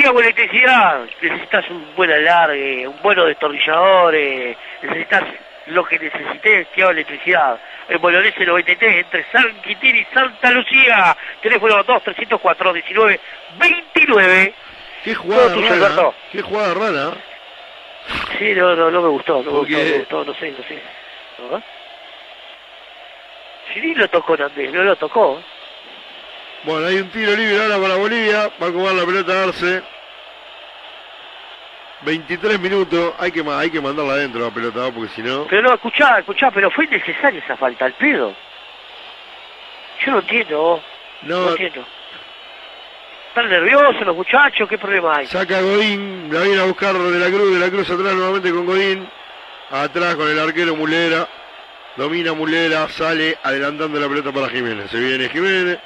Tiago 0.00 0.20
Electricidad. 0.20 1.04
Necesitas 1.20 1.70
un 1.70 1.94
buen 1.94 2.10
alargue, 2.10 2.86
un 2.88 3.00
buen 3.02 3.16
destornillador. 3.26 4.14
eh, 4.14 4.56
necesitas 4.82 5.22
lo 5.66 5.84
que 5.84 5.98
necesites, 5.98 6.68
Tiago 6.72 6.90
Electricidad. 6.90 7.58
En 7.88 8.00
Bolognese 8.00 8.44
93, 8.44 8.96
entre 9.04 9.24
San 9.30 9.60
Quintín 9.62 9.96
y 9.96 10.04
Santa 10.12 10.50
Lucía. 10.50 11.16
Teléfono 11.42 11.82
2 11.82 12.02
304 12.02 12.72
19 12.72 13.20
29. 13.58 14.54
¿Qué 15.04 15.14
jugada 15.14 15.52
tuyo, 15.52 15.68
rara? 15.68 15.74
Alberto. 15.86 16.14
¿Qué 16.32 16.42
jugada 16.42 16.74
rara? 16.74 17.14
Sí, 18.38 18.52
no, 18.54 18.74
no, 18.74 18.90
no 18.90 19.00
me 19.02 19.08
gustó, 19.08 19.42
no 19.42 19.50
me 19.50 19.58
Porque- 19.58 19.74
gustó, 19.74 19.84
no 19.84 19.90
me 19.90 19.98
gustó, 19.98 20.24
no 20.24 20.34
sé, 20.34 20.50
no 20.58 20.64
sé. 20.68 20.82
¿Ah? 21.52 21.60
Sí, 23.72 23.94
lo 23.94 24.08
tocó 24.08 24.36
Nandés, 24.36 24.72
no 24.72 24.82
lo 24.82 24.96
tocó. 24.96 25.42
Bueno, 26.64 26.86
hay 26.86 26.96
un 26.96 27.10
tiro 27.10 27.36
libre 27.36 27.62
ahora 27.62 27.78
para 27.78 27.96
Bolivia. 27.96 28.50
Va 28.62 28.68
a 28.68 28.72
cobrar 28.72 28.94
la 28.94 29.04
pelota 29.04 29.42
Arce. 29.44 29.82
23 32.02 32.60
minutos. 32.60 33.14
Hay 33.18 33.32
que, 33.32 33.44
hay 33.46 33.70
que 33.70 33.80
mandarla 33.80 34.14
adentro 34.14 34.40
la 34.40 34.50
pelota, 34.50 34.90
porque 34.92 35.12
si 35.14 35.22
no... 35.22 35.46
Pero 35.48 35.62
no, 35.62 35.74
escuchá, 35.74 36.18
escuchá, 36.18 36.50
pero 36.50 36.70
fue 36.70 36.84
innecesaria 36.84 37.40
esa 37.40 37.56
falta 37.56 37.84
al 37.84 37.92
pedo. 37.94 38.34
Yo 40.04 40.12
no 40.12 40.18
entiendo, 40.20 40.82
no, 41.22 41.40
No, 41.40 41.50
entiendo. 41.50 41.84
¿Están 43.28 43.48
nerviosos 43.48 44.06
los 44.06 44.16
muchachos? 44.16 44.68
¿Qué 44.68 44.78
problema 44.78 45.16
hay? 45.16 45.26
saca 45.26 45.60
Godín. 45.60 46.28
La 46.32 46.42
viene 46.42 46.60
a 46.60 46.64
buscar 46.64 46.94
de 46.94 47.18
la 47.18 47.26
cruz. 47.26 47.52
De 47.52 47.58
la 47.58 47.70
cruz 47.70 47.90
atrás 47.90 48.14
nuevamente 48.14 48.50
con 48.50 48.64
Godín. 48.64 49.08
Atrás 49.70 50.14
con 50.14 50.28
el 50.28 50.38
arquero 50.38 50.76
Mulera. 50.76 51.26
Domina 51.96 52.32
Mulera. 52.32 52.88
Sale 52.88 53.36
adelantando 53.42 53.98
la 53.98 54.08
pelota 54.08 54.30
para 54.30 54.48
Jiménez. 54.48 54.88
Se 54.88 55.00
viene 55.00 55.28
Jiménez. 55.28 55.78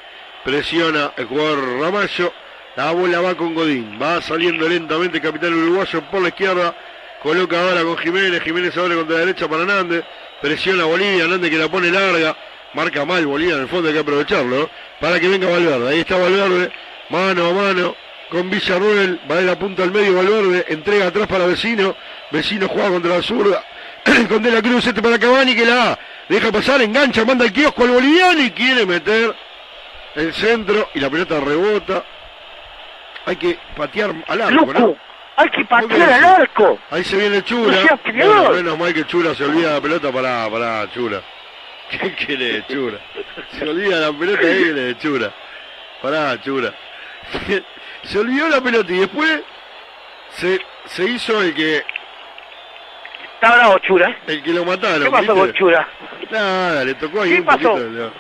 Presiona 0.49 1.13
el 1.19 1.27
jugador 1.27 1.79
Ramallo. 1.79 2.33
La 2.75 2.91
bola 2.93 3.21
va 3.21 3.35
con 3.35 3.55
Godín. 3.55 3.99
Va 4.01 4.23
saliendo 4.23 4.67
lentamente 4.67 5.19
el 5.19 5.23
capitán 5.23 5.53
uruguayo 5.53 6.01
por 6.11 6.23
la 6.23 6.29
izquierda. 6.29 6.75
Coloca 7.23 7.61
ahora 7.61 7.83
con 7.83 7.99
Jiménez. 7.99 8.43
Jiménez 8.43 8.75
abre 8.79 8.95
contra 8.95 9.17
la 9.17 9.27
derecha 9.27 9.47
para 9.47 9.65
Hernández. 9.65 10.05
Presiona 10.41 10.87
Bolivia. 10.87 11.25
Hernández 11.25 11.51
que 11.51 11.59
la 11.59 11.69
pone 11.69 11.91
larga. 11.91 12.35
Marca 12.73 13.05
mal 13.05 13.27
Bolivia. 13.27 13.57
En 13.57 13.61
el 13.61 13.69
fondo 13.69 13.89
hay 13.89 13.95
que 13.95 14.01
aprovecharlo. 14.01 14.71
Para 14.99 15.21
que 15.21 15.29
venga 15.29 15.51
Valverde. 15.51 15.91
Ahí 15.91 16.01
está 16.01 16.17
Valverde. 16.17 16.73
Mano 17.11 17.47
a 17.49 17.53
mano. 17.53 17.95
Con 18.31 18.49
Villarruel. 18.49 19.21
Va 19.31 19.35
de 19.37 19.45
la 19.45 19.59
punta 19.59 19.83
al 19.83 19.93
medio 19.93 20.15
Valverde. 20.15 20.65
Entrega 20.69 21.09
atrás 21.09 21.27
para 21.27 21.45
Vecino. 21.45 21.95
Vecino 22.31 22.69
juega 22.69 22.89
contra 22.89 23.17
la 23.17 23.23
zurda. 23.23 23.63
con 24.31 24.43
De 24.43 24.51
la 24.51 24.63
Cruz. 24.63 24.87
Este 24.87 25.03
para 25.03 25.19
Cavani 25.19 25.55
que 25.55 25.67
la 25.67 25.99
deja 26.27 26.51
pasar. 26.51 26.81
Engancha. 26.81 27.27
Manda 27.27 27.45
el 27.45 27.53
kiosco 27.53 27.83
al 27.83 27.91
boliviano. 27.91 28.41
Y 28.41 28.51
quiere 28.53 28.87
meter 28.87 29.37
el 30.15 30.33
centro. 30.35 30.89
Y 30.95 31.01
la 31.01 31.11
pelota 31.11 31.41
rebota. 31.41 32.05
Hay 33.27 33.37
que 33.37 33.59
patear 33.77 34.15
al 34.27 34.41
arco, 34.41 34.73
¿no? 34.73 34.97
¡Hay 35.37 35.51
que 35.51 35.63
¿Vos 35.63 35.81
qué 35.83 35.89
patear 35.89 36.13
al 36.13 36.25
arco! 36.25 36.79
Ahí 36.91 37.05
se 37.05 37.17
viene 37.17 37.45
Chura. 37.45 37.77
No. 38.15 38.25
Bueno, 38.35 38.51
menos 38.51 38.79
mal 38.79 38.95
que 38.95 39.05
Chura 39.07 39.35
se 39.35 39.45
olvida 39.45 39.75
la 39.75 39.81
pelota 39.81 40.11
para, 40.11 40.49
para 40.51 40.91
Chura. 40.93 41.21
¿Qué 41.91 42.15
quiere 42.15 42.67
Chura? 42.67 42.99
Se 43.53 43.69
olvida 43.69 44.01
la 44.01 44.13
pelota 44.19 44.43
y 44.43 44.63
quiere 44.63 44.99
Chura. 44.99 45.33
Pará, 46.03 46.41
Chura. 46.41 46.73
Se 48.05 48.19
olvidó 48.19 48.49
la 48.49 48.61
pelota 48.61 48.93
y 48.93 48.99
después 49.01 49.43
se, 50.31 50.61
se 50.87 51.05
hizo 51.05 51.43
el 51.43 51.53
que 51.53 51.83
Está 53.35 53.55
bravo 53.55 53.79
Chura. 53.81 54.17
El 54.27 54.43
que 54.43 54.53
lo 54.53 54.65
mataron. 54.65 55.03
¿Qué 55.05 55.11
pasó 55.11 55.35
¿viste? 55.35 55.39
con 55.41 55.53
Chura? 55.53 55.89
Nada, 56.31 56.85
le 56.85 56.95
tocó 56.95 57.23
ahí 57.23 57.31
¿Qué 57.31 57.41
un 57.41 57.45
pasó? 57.45 57.73
poquito. 57.73 58.13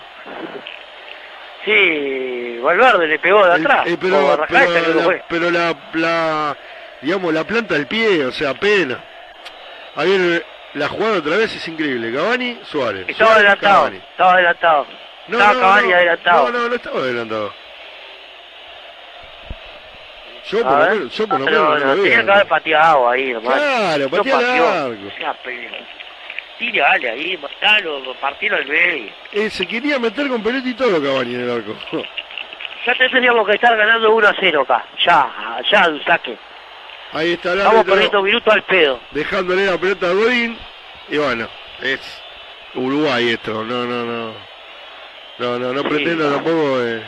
Sí, 1.64 2.58
Valverde 2.62 3.06
le 3.06 3.18
pegó 3.18 3.44
de 3.46 3.54
atrás. 3.54 3.86
Eh, 3.86 3.94
o 3.94 3.98
pero, 4.00 4.32
Arrascaeta 4.32 4.88
la, 4.88 5.02
fue. 5.02 5.22
pero 5.28 5.50
la, 5.50 5.74
la, 5.94 6.56
digamos, 7.02 7.34
la 7.34 7.44
planta 7.44 7.74
del 7.74 7.86
pie, 7.86 8.24
o 8.24 8.32
sea, 8.32 8.50
apenas. 8.50 8.98
Ahí 9.96 10.08
viene 10.08 10.42
la 10.74 10.88
jugada 10.88 11.18
otra 11.18 11.36
vez 11.36 11.54
es 11.54 11.66
increíble. 11.68 12.12
Cavani, 12.14 12.60
Suárez. 12.64 13.04
Estaba 13.08 13.30
Suárez, 13.32 13.36
adelantado. 13.52 13.74
Cavani. 13.84 13.96
Estaba 13.96 14.32
adelantado. 14.34 14.86
No, 15.28 15.38
estaba 15.38 15.54
no, 15.54 15.60
Cavani 15.60 15.88
no, 15.88 15.94
adelantado. 15.96 16.52
No, 16.52 16.58
no, 16.58 16.68
no 16.68 16.74
estaba 16.74 16.98
adelantado. 17.00 17.52
Yo 20.50 20.62
por 20.62 20.72
lo 20.72 20.78
menos, 20.88 21.14
yo 21.14 21.28
por 21.28 21.40
lo 21.40 21.44
Pero 21.44 21.62
menos 21.62 21.80
no 21.84 21.94
lo 21.94 22.02
tenía 22.02 22.16
veo. 22.18 22.26
que 22.26 22.32
haber 22.32 22.46
pateado 22.48 23.08
ahí, 23.10 23.32
nomás. 23.34 23.54
Claro, 23.54 24.04
No 24.04 24.10
patea 24.10 24.34
pateó. 24.36 24.94
Tire, 26.58 26.80
dale 26.80 27.10
ahí, 27.10 27.36
matalo, 27.38 28.02
partilo 28.20 28.56
al 28.56 28.66
medio. 28.66 29.12
Eh, 29.32 29.48
se 29.50 29.66
quería 29.66 29.98
meter 29.98 30.28
con 30.28 30.42
pelota 30.42 30.68
y 30.68 30.74
todo 30.74 31.00
Cavani 31.02 31.34
en 31.34 31.40
el 31.42 31.50
arco. 31.50 31.76
Ya 32.86 32.94
tendríamos 32.94 33.46
que 33.46 33.54
estar 33.54 33.76
ganando 33.76 34.14
1 34.14 34.28
a 34.28 34.34
0 34.40 34.62
acá. 34.62 34.86
Ya, 35.04 35.60
ya, 35.70 35.88
un 35.88 36.02
saque. 36.04 36.38
Ahí 37.12 37.32
está 37.32 37.52
el 37.52 37.58
Estamos 37.58 37.84
perdiendo 37.84 38.22
minutos 38.22 38.54
al 38.54 38.62
pedo. 38.62 39.00
dejándole 39.10 39.66
la 39.66 39.76
pelota 39.76 40.06
a 40.08 40.12
Godín. 40.12 40.56
Y 41.08 41.18
bueno, 41.18 41.48
es 41.82 42.00
Uruguay 42.74 43.30
esto. 43.30 43.62
No, 43.64 43.84
no, 43.84 44.04
no. 44.04 44.32
No, 45.38 45.58
no, 45.58 45.72
no 45.74 45.82
Sí. 45.82 45.88
pretendo 45.88 46.32
tampoco 46.32 46.80
eh, 46.82 47.02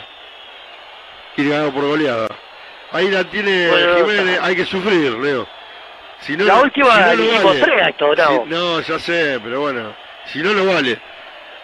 ir 1.37 1.49
ganado 1.49 1.73
por 1.73 1.85
goleada. 1.87 2.29
Ahí 2.93 3.09
la 3.09 3.25
tiene 3.25 3.69
Bueno, 3.69 3.97
Jiménez, 3.99 4.39
hay 4.43 4.57
que 4.57 4.65
sufrir, 4.67 5.13
Leo. 5.13 5.47
Si 6.21 6.37
no, 6.37 6.45
La 6.45 6.61
última 6.61 6.95
si 6.95 7.17
no, 7.17 7.23
dimos 7.23 7.61
vale. 7.61 7.83
a 7.83 7.89
esto, 7.89 8.09
Bravo. 8.11 8.45
Si- 8.45 8.51
no, 8.55 8.81
ya 8.81 8.99
sé, 8.99 9.41
pero 9.43 9.61
bueno, 9.61 9.95
si 10.27 10.41
no, 10.43 10.53
no 10.53 10.65
vale. 10.67 10.99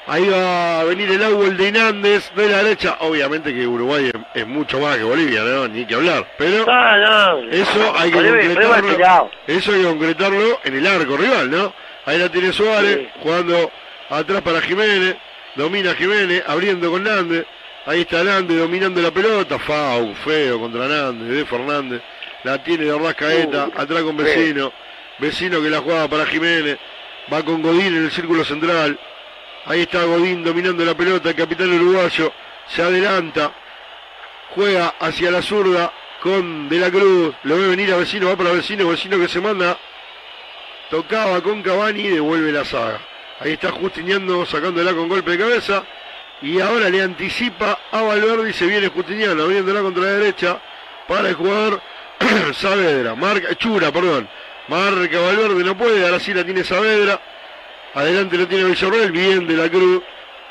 Ahí 0.09 0.29
va 0.29 0.81
a 0.81 0.85
venir 0.85 1.11
el 1.11 1.23
agua 1.25 1.47
de 1.51 1.69
Hernández 1.69 2.31
de 2.37 2.49
la 2.49 2.63
derecha. 2.63 2.97
Obviamente 3.01 3.53
que 3.53 3.67
Uruguay 3.67 4.07
es, 4.15 4.41
es 4.41 4.47
mucho 4.47 4.79
más 4.79 4.97
que 4.97 5.03
Bolivia, 5.03 5.43
¿no? 5.43 5.67
Ni 5.67 5.85
que 5.85 5.97
hablar. 5.97 6.27
Pero 6.39 6.65
Ah, 6.69 6.97
no. 6.97 7.51
eso 7.51 7.93
hay 7.99 8.11
que 8.13 8.17
Bolivia- 8.17 8.55
concretarlo. 8.55 9.31
Eso 9.49 9.73
hay 9.73 9.81
que 9.81 9.87
concretarlo 9.89 10.61
en 10.63 10.77
el 10.77 10.87
arco 10.87 11.17
rival, 11.17 11.51
¿no? 11.51 11.75
Ahí 12.05 12.19
la 12.19 12.29
tiene 12.29 12.53
Suárez, 12.53 12.99
Sí. 12.99 13.09
jugando 13.21 13.71
atrás 14.09 14.43
para 14.43 14.61
Jiménez, 14.61 15.17
domina 15.57 15.93
Jiménez, 15.95 16.45
abriendo 16.47 16.89
con 16.91 17.03
Nández. 17.03 17.45
Ahí 17.85 18.03
está 18.03 18.23
Nández 18.23 18.59
dominando 18.59 19.03
la 19.03 19.11
pelota, 19.11 19.59
Fau, 19.59 20.15
feo 20.25 20.61
contra 20.61 20.87
Nández, 20.87 21.37
de 21.37 21.45
Fernández. 21.47 22.01
La 22.47 22.63
tiene 22.63 22.85
de 22.85 22.97
Rascaeta, 22.97 23.67
Uh, 23.67 23.81
atrás 23.81 24.03
con. 24.05 24.17
Vecino. 24.17 24.73
Vecino 25.19 25.61
que 25.61 25.69
la 25.69 25.81
juega 25.81 26.07
para 26.07 26.27
Jiménez. 26.27 26.79
Va 27.33 27.43
con 27.43 27.61
Godín 27.61 27.97
en 27.97 28.05
el 28.05 28.13
círculo 28.13 28.45
central. 28.45 28.97
Ahí 29.65 29.81
está 29.81 30.05
Godín 30.05 30.45
dominando 30.45 30.85
la 30.85 30.95
pelota, 30.95 31.31
el 31.31 31.35
capitán 31.35 31.73
uruguayo. 31.73 32.33
Se 32.69 32.83
adelanta, 32.83 33.51
juega 34.55 34.95
hacia 35.01 35.33
la 35.33 35.43
zurda 35.43 35.93
con 36.23 36.69
De 36.69 36.79
la 36.79 36.89
Cruz. 36.89 37.35
Lo 37.43 37.57
ve 37.57 37.67
venir 37.67 37.93
a 37.93 37.97
Vecino, 37.97 38.29
va 38.29 38.37
para 38.37 38.53
Vecino, 38.53 38.89
Vecino 38.89 39.19
que 39.19 39.27
se 39.27 39.41
manda. 39.41 39.77
Tocaba 40.89 41.41
con 41.43 41.65
Cavani 41.65 42.03
y 42.03 42.11
devuelve 42.11 42.53
la 42.53 42.65
saga. 42.65 43.01
Ahí 43.41 43.55
está 43.55 43.73
Justiniano 43.73 44.47
sacándola 44.47 44.93
con 44.93 45.09
golpe 45.09 45.33
de 45.33 45.39
cabeza. 45.39 45.83
Y 46.43 46.61
ahora 46.61 46.91
le 46.91 47.03
anticipa 47.03 47.77
a 47.91 48.03
Valverde 48.03 48.51
y 48.51 48.53
se 48.53 48.67
viene 48.67 48.87
Justiniano 48.87 49.43
abriéndola 49.43 49.81
contra 49.81 50.05
la 50.05 50.13
derecha 50.13 50.61
para 51.09 51.29
el 51.29 51.35
jugador 51.35 51.83
Saavedra. 52.55 53.15
Marca, 53.15 53.55
Chura, 53.57 53.93
perdón. 53.93 54.29
Marca 54.69 55.21
Valverde, 55.21 55.63
no 55.63 55.77
puede, 55.77 56.05
ahora 56.05 56.19
sí 56.19 56.35
la 56.35 56.45
tiene 56.45 56.65
Saavedra. 56.65 57.21
Adelante 57.95 58.37
lo 58.37 58.47
tiene 58.47 58.65
Villarreal, 58.65 59.11
bien 59.11 59.47
de 59.47 59.55
la 59.55 59.71
Cruz, 59.71 60.03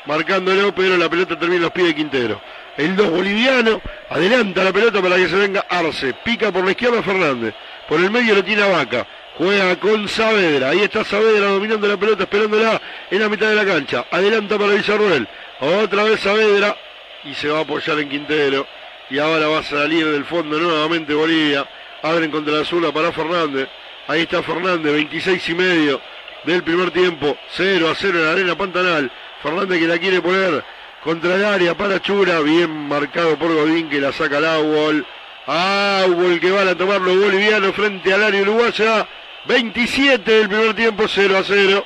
marcándolo, 0.06 0.74
pero 0.74 0.96
la 0.96 1.08
pelota 1.08 1.38
termina 1.38 1.56
en 1.56 1.62
los 1.62 1.70
pies 1.70 1.86
de 1.88 1.94
Quintero. 1.94 2.40
El 2.76 2.96
2 2.96 3.10
boliviano, 3.10 3.80
adelanta 4.10 4.64
la 4.64 4.72
pelota 4.72 5.00
para 5.00 5.16
que 5.16 5.28
se 5.28 5.36
venga 5.36 5.64
Arce, 5.68 6.12
pica 6.24 6.50
por 6.50 6.64
la 6.64 6.72
izquierda 6.72 7.02
Fernández, 7.02 7.54
por 7.88 8.00
el 8.00 8.10
medio 8.10 8.34
lo 8.34 8.44
tiene 8.44 8.62
a 8.62 8.66
Vaca, 8.66 9.06
juega 9.38 9.76
con 9.76 10.08
Saavedra, 10.08 10.70
ahí 10.70 10.80
está 10.80 11.04
Saavedra 11.04 11.46
dominando 11.46 11.86
la 11.86 11.96
pelota, 11.96 12.24
esperándola 12.24 12.82
en 13.10 13.20
la 13.20 13.28
mitad 13.28 13.48
de 13.48 13.54
la 13.54 13.64
cancha, 13.64 14.04
adelanta 14.10 14.58
para 14.58 14.72
Villarreal, 14.72 15.28
otra 15.60 16.02
vez 16.02 16.20
Saavedra, 16.20 16.76
y 17.24 17.32
se 17.34 17.48
va 17.48 17.60
a 17.60 17.62
apoyar 17.62 17.98
en 17.98 18.08
Quintero, 18.08 18.66
y 19.10 19.18
ahora 19.18 19.48
va 19.48 19.58
a 19.60 19.62
salir 19.62 20.06
del 20.06 20.24
fondo 20.24 20.58
nuevamente 20.58 21.14
Bolivia, 21.14 21.66
abren 22.02 22.30
contra 22.30 22.54
la 22.54 22.64
zurda 22.64 22.92
para 22.92 23.12
Fernández, 23.12 23.68
ahí 24.08 24.22
está 24.22 24.42
Fernández, 24.42 24.92
26 24.92 25.48
y 25.48 25.54
medio, 25.54 26.00
del 26.44 26.62
primer 26.62 26.90
tiempo, 26.92 27.36
0 27.50 27.90
a 27.90 27.94
0 27.94 28.18
en 28.18 28.24
la 28.24 28.32
arena 28.32 28.56
Pantanal. 28.56 29.10
Fernández 29.42 29.78
que 29.78 29.86
la 29.86 29.98
quiere 29.98 30.20
poner 30.22 30.64
contra 31.02 31.34
el 31.34 31.44
área 31.44 31.74
para 31.76 32.00
Chura, 32.00 32.40
bien 32.40 32.88
marcado 32.88 33.36
por 33.36 33.52
Godín 33.52 33.88
que 33.88 34.00
la 34.00 34.12
saca 34.12 34.38
al 34.38 34.44
Aubol. 34.44 35.06
Aubol 35.46 36.40
que 36.40 36.50
van 36.50 36.68
a 36.68 36.74
tomar 36.74 37.00
los 37.00 37.16
bolivianos 37.16 37.74
frente 37.74 38.12
al 38.12 38.24
área 38.24 38.42
uruguaya. 38.42 39.06
27 39.44 40.28
del 40.30 40.48
primer 40.48 40.74
tiempo, 40.74 41.04
0 41.06 41.38
a 41.38 41.44
0 41.44 41.84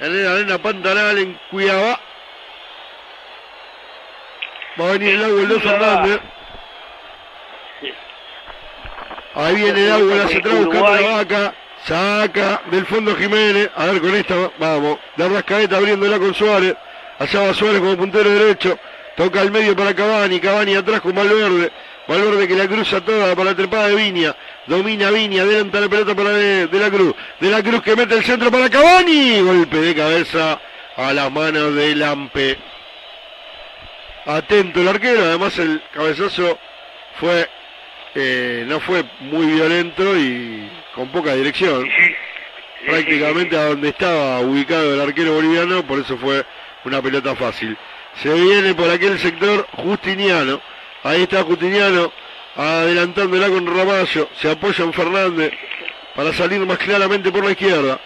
en 0.00 0.24
la 0.24 0.32
arena 0.32 0.58
Pantanal 0.58 1.18
en 1.18 1.38
Cuiabá. 1.50 2.00
Va 4.78 4.88
a 4.88 4.92
venir 4.92 5.14
el 5.14 5.24
Aubol 5.24 5.48
de 5.48 5.60
Fernández. 5.60 6.20
Ahí 9.34 9.54
viene 9.56 9.86
el 9.86 9.92
Aubol 9.92 10.20
hacia 10.20 10.38
atrás 10.38 10.64
buscando 10.64 10.90
la 10.90 11.16
vaca. 11.16 11.54
Saca 11.86 12.62
del 12.70 12.84
fondo 12.86 13.16
Jiménez. 13.16 13.70
A 13.74 13.86
ver 13.86 14.00
con 14.00 14.14
esta, 14.14 14.34
vamos. 14.58 14.98
De 15.16 15.28
Rascaeta 15.28 15.76
abriéndola 15.76 16.18
con 16.18 16.34
Suárez. 16.34 16.74
Allá 17.18 17.40
va 17.40 17.54
Suárez 17.54 17.80
como 17.80 17.96
puntero 17.96 18.28
derecho. 18.28 18.78
Toca 19.16 19.40
al 19.40 19.50
medio 19.50 19.76
para 19.76 19.94
Cavani. 19.94 20.40
Cavani 20.40 20.74
atrás 20.74 21.00
con 21.00 21.14
Valverde. 21.14 21.70
Valverde 22.06 22.48
que 22.48 22.56
la 22.56 22.66
cruza 22.66 23.00
toda 23.02 23.36
para 23.36 23.50
la 23.50 23.56
trepada 23.56 23.88
de 23.88 23.94
Viña. 23.94 24.34
Domina 24.66 25.10
Viña. 25.10 25.42
Adelanta 25.42 25.80
la 25.80 25.88
pelota 25.88 26.14
para 26.14 26.30
de, 26.30 26.66
de 26.66 26.78
la 26.78 26.90
Cruz. 26.90 27.14
De 27.38 27.50
la 27.50 27.62
Cruz 27.62 27.82
que 27.82 27.96
mete 27.96 28.16
el 28.16 28.24
centro 28.24 28.50
para 28.50 28.68
Cavani. 28.68 29.40
Golpe 29.42 29.76
de 29.78 29.94
cabeza 29.94 30.60
a 30.96 31.12
las 31.12 31.30
manos 31.30 31.74
de 31.74 31.94
Lampe. 31.94 32.58
Atento 34.26 34.80
el 34.80 34.88
arquero. 34.88 35.22
Además 35.22 35.56
el 35.58 35.82
cabezazo 35.94 36.58
fue 37.18 37.48
eh, 38.14 38.64
no 38.66 38.80
fue 38.80 39.04
muy 39.20 39.46
violento 39.46 40.16
y 40.16 40.68
con 40.94 41.08
poca 41.08 41.34
dirección. 41.34 41.88
Prácticamente 42.86 43.56
a 43.56 43.66
donde 43.66 43.90
estaba 43.90 44.40
ubicado 44.40 44.94
el 44.94 45.00
arquero 45.00 45.34
boliviano, 45.34 45.84
por 45.84 45.98
eso 45.98 46.16
fue 46.16 46.44
una 46.84 47.02
pelota 47.02 47.34
fácil. 47.36 47.76
Se 48.22 48.32
viene 48.32 48.74
por 48.74 48.90
aquel 48.90 49.18
sector 49.18 49.66
Justiniano. 49.72 50.60
Ahí 51.02 51.22
está 51.22 51.42
Justiniano 51.42 52.12
adelantándola 52.56 53.48
con 53.48 53.66
Ramallo. 53.66 54.28
Se 54.40 54.50
apoya 54.50 54.84
en 54.84 54.92
Fernández 54.92 55.52
para 56.14 56.32
salir 56.32 56.60
más 56.60 56.78
claramente 56.78 57.30
por 57.30 57.44
la 57.44 57.52
izquierda. 57.52 58.00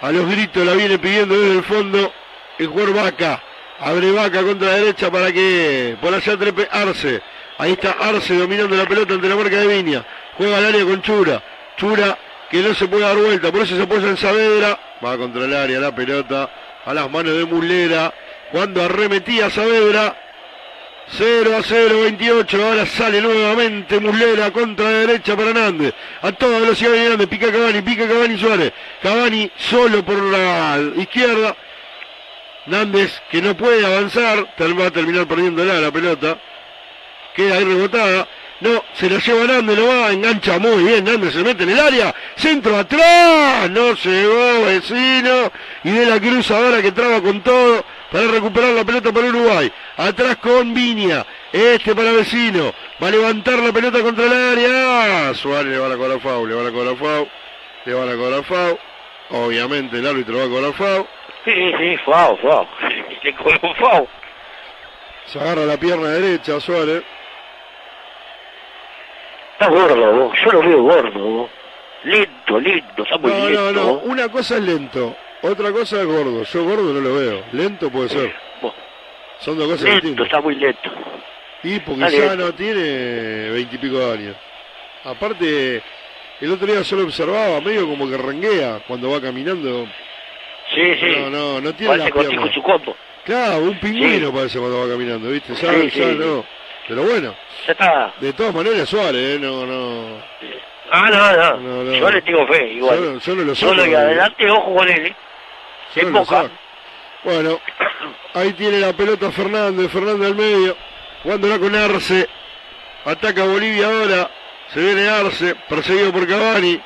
A 0.00 0.10
los 0.10 0.28
gritos 0.28 0.64
la 0.66 0.74
viene 0.74 0.98
pidiendo 0.98 1.38
desde 1.38 1.58
el 1.58 1.64
fondo 1.64 2.12
el 2.58 2.66
jugador 2.66 2.94
Vaca. 2.94 3.42
Abre 3.80 4.12
Vaca 4.12 4.42
contra 4.42 4.68
la 4.68 4.76
derecha 4.76 5.10
para 5.10 5.32
que 5.32 5.96
por 6.00 6.14
allá 6.14 6.36
trepe 6.36 6.68
Arce. 6.70 7.20
Ahí 7.58 7.72
está 7.72 7.92
Arce 7.92 8.36
dominando 8.36 8.74
la 8.74 8.86
pelota 8.86 9.14
ante 9.14 9.28
la 9.28 9.36
marca 9.36 9.56
de 9.56 9.66
Viña. 9.66 10.04
Juega 10.36 10.58
al 10.58 10.66
área 10.66 10.84
con 10.84 11.02
Chura. 11.02 11.42
Chura 11.76 12.18
que 12.50 12.60
no 12.60 12.74
se 12.74 12.86
puede 12.86 13.02
dar 13.02 13.16
vuelta, 13.16 13.50
por 13.50 13.62
eso 13.62 13.76
se 13.76 13.82
apoya 13.82 14.08
en 14.08 14.16
Saavedra. 14.16 14.78
Va 15.04 15.16
contra 15.16 15.44
el 15.44 15.54
área 15.54 15.80
la 15.80 15.94
pelota 15.94 16.50
a 16.84 16.94
las 16.94 17.10
manos 17.10 17.36
de 17.36 17.44
Mulera. 17.44 18.12
Cuando 18.50 18.82
arremetía 18.82 19.50
Saavedra. 19.50 20.18
0 21.08 21.56
a 21.56 21.62
0, 21.62 22.00
28. 22.02 22.64
Ahora 22.64 22.86
sale 22.86 23.20
nuevamente 23.20 24.00
Muslera 24.00 24.50
contra 24.50 24.90
la 24.90 24.98
derecha 24.98 25.36
para 25.36 25.52
Nández. 25.52 25.92
A 26.22 26.32
toda 26.32 26.58
velocidad 26.58 26.92
viene 26.92 27.10
Nández. 27.10 27.28
Pica 27.28 27.52
Cavani, 27.52 27.82
pica 27.82 28.08
Cavani 28.08 28.38
Suárez. 28.38 28.72
Cavani 29.02 29.50
solo 29.56 30.04
por 30.04 30.16
la 30.16 30.80
izquierda. 30.96 31.56
Nández 32.66 33.20
que 33.30 33.42
no 33.42 33.56
puede 33.56 33.84
avanzar. 33.84 34.46
Va 34.58 34.86
a 34.86 34.90
terminar 34.90 35.26
perdiéndola 35.26 35.80
la 35.80 35.90
pelota. 35.90 36.38
Queda 37.34 37.56
ahí 37.56 37.64
rebotada. 37.64 38.28
No, 38.60 38.84
se 38.92 39.10
la 39.10 39.18
lleva 39.18 39.44
Nández, 39.44 39.76
no 39.76 39.88
va, 39.88 40.12
engancha 40.12 40.56
muy 40.60 40.84
bien, 40.84 41.04
Nández 41.04 41.32
se 41.32 41.42
mete 41.42 41.64
en 41.64 41.70
el 41.70 41.80
área, 41.80 42.14
centro 42.36 42.78
atrás, 42.78 43.68
no 43.70 43.92
llegó 43.94 44.64
vecino, 44.66 45.50
y 45.82 45.90
de 45.90 46.06
la 46.06 46.20
cruz 46.20 46.48
ahora 46.52 46.80
que 46.80 46.92
traba 46.92 47.20
con 47.20 47.40
todo 47.40 47.84
para 48.12 48.28
recuperar 48.28 48.70
la 48.70 48.84
pelota 48.84 49.10
para 49.10 49.26
Uruguay. 49.26 49.72
Atrás 49.96 50.36
con 50.36 50.72
Viña, 50.74 51.26
este 51.52 51.92
para 51.92 52.12
vecino, 52.12 52.72
va 53.02 53.08
a 53.08 53.10
levantar 53.10 53.58
la 53.58 53.72
pelota 53.72 54.00
contra 54.00 54.26
el 54.26 54.32
área, 54.32 55.34
Suárez 55.34 55.72
le 55.72 55.78
va 55.78 55.92
a 55.92 55.96
cobrar 55.96 56.20
FAU, 56.20 56.46
le 56.46 56.54
va 56.54 56.68
a 56.68 56.70
cobrar 56.70 56.96
FAU, 56.96 57.28
le 57.84 57.94
van 57.94 58.08
a 58.10 58.14
cobrar 58.14 58.44
FAU, 58.44 58.78
obviamente 59.30 59.98
el 59.98 60.06
árbitro 60.06 60.38
va 60.38 60.44
a 60.44 60.48
cobrar 60.48 60.72
FAU, 60.74 61.06
Sí, 61.44 61.50
sí, 61.50 61.96
fao. 62.06 62.38
Le 63.24 63.34
cobró 63.34 63.74
fao. 63.74 64.08
se 65.26 65.40
agarra 65.40 65.64
la 65.64 65.76
pierna 65.76 66.08
derecha 66.10 66.60
Suárez. 66.60 67.02
Está 69.62 69.74
gordo, 69.74 70.12
vos. 70.12 70.38
Yo 70.44 70.52
lo 70.52 70.60
veo 70.60 70.82
gordo, 70.82 71.20
vos. 71.20 71.50
Lento, 72.04 72.58
lento, 72.60 73.02
está 73.04 73.16
muy 73.18 73.30
No, 73.30 73.48
lento. 73.48 73.72
no, 73.72 73.72
no. 73.72 73.92
Una 74.00 74.28
cosa 74.28 74.56
es 74.56 74.62
lento, 74.62 75.14
otra 75.42 75.70
cosa 75.70 76.00
es 76.00 76.06
gordo. 76.06 76.42
Yo 76.42 76.64
gordo 76.64 76.92
no 76.92 77.00
lo 77.00 77.14
veo. 77.14 77.44
Lento 77.52 77.90
puede 77.90 78.08
ser. 78.08 78.34
Son 79.38 79.56
dos 79.58 79.66
cosas 79.68 79.82
Lento, 79.84 80.00
distintas. 80.00 80.26
está 80.26 80.40
muy 80.40 80.54
lento. 80.56 80.90
Y 81.64 81.78
porque 81.80 82.04
Está 82.04 82.10
ya 82.16 82.26
lento. 82.30 82.44
no 82.46 82.54
tiene 82.54 83.50
veintipico 83.50 83.98
de 83.98 84.12
años. 84.12 84.36
Aparte, 85.04 85.82
el 86.40 86.52
otro 86.52 86.66
día 86.66 86.82
solo 86.84 87.04
observaba, 87.04 87.60
medio 87.60 87.86
como 87.88 88.08
que 88.08 88.16
renguea 88.16 88.80
cuando 88.86 89.10
va 89.10 89.20
caminando. 89.20 89.86
Sí, 90.74 90.94
sí. 91.00 91.06
No, 91.20 91.30
no, 91.30 91.60
no 91.60 91.72
tiene 91.74 91.98
Parece 92.10 92.52
su 92.54 92.62
combo. 92.62 92.96
Claro, 93.24 93.58
un 93.62 93.78
pingüino 93.78 94.28
Sí. 94.28 94.32
parece 94.34 94.58
cuando 94.58 94.80
va 94.80 94.88
caminando, 94.88 95.28
¿viste? 95.30 95.54
Ya, 95.54 95.72
Sí, 95.72 95.90
ya 95.90 96.08
sí. 96.10 96.16
no. 96.18 96.44
Pero 96.88 97.02
bueno, 97.04 97.34
Ya 97.66 97.72
está. 97.72 98.12
de 98.20 98.32
todas 98.32 98.54
maneras 98.54 98.88
Suárez, 98.88 99.36
¿eh? 99.36 99.38
No, 99.40 99.64
no. 99.66 100.18
Ah, 100.90 101.08
no, 101.10 101.60
no. 101.60 101.84
No. 101.84 101.92
Yo 101.94 102.10
le 102.10 102.22
tengo 102.22 102.46
fe, 102.46 102.72
igual. 102.72 103.20
Yo 103.20 103.34
no 103.34 103.44
lo 103.44 103.54
Solo 103.54 103.86
y 103.86 103.94
adelante, 103.94 104.50
ojo 104.50 104.74
con 104.74 104.88
él, 104.88 105.06
¿eh? 105.06 105.16
Solo 105.94 106.10
Boca. 106.10 106.42
saca. 106.42 106.50
Bueno, 107.24 107.60
ahí 108.34 108.52
tiene 108.54 108.80
la 108.80 108.92
pelota 108.92 109.30
Fernández, 109.30 109.90
Fernández 109.90 110.26
al 110.28 110.34
medio, 110.34 110.76
jugándola 111.22 111.58
con 111.60 111.74
Arce, 111.74 112.28
ataca 113.04 113.44
Bolivia 113.44 113.86
ahora, 113.86 114.28
se 114.74 114.80
viene 114.80 115.08
Arce, 115.08 115.54
perseguido 115.68 116.10
por 116.12 116.26
Cavani, 116.26 116.80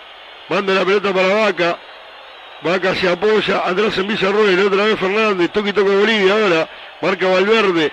manda 0.50 0.74
la 0.74 0.84
pelota 0.84 1.12
para 1.14 1.34
Vaca, 1.34 1.78
Vaca 2.60 2.94
se 2.96 3.08
apoya, 3.08 3.66
atrás 3.66 3.96
en 3.96 4.08
Villarroel, 4.08 4.66
otra 4.66 4.84
vez 4.84 4.98
Fernández, 5.00 5.50
toque 5.52 5.70
y 5.70 5.72
toque 5.72 5.96
Bolivia 5.96 6.34
ahora, 6.34 6.68
marca 7.00 7.28
Valverde, 7.28 7.90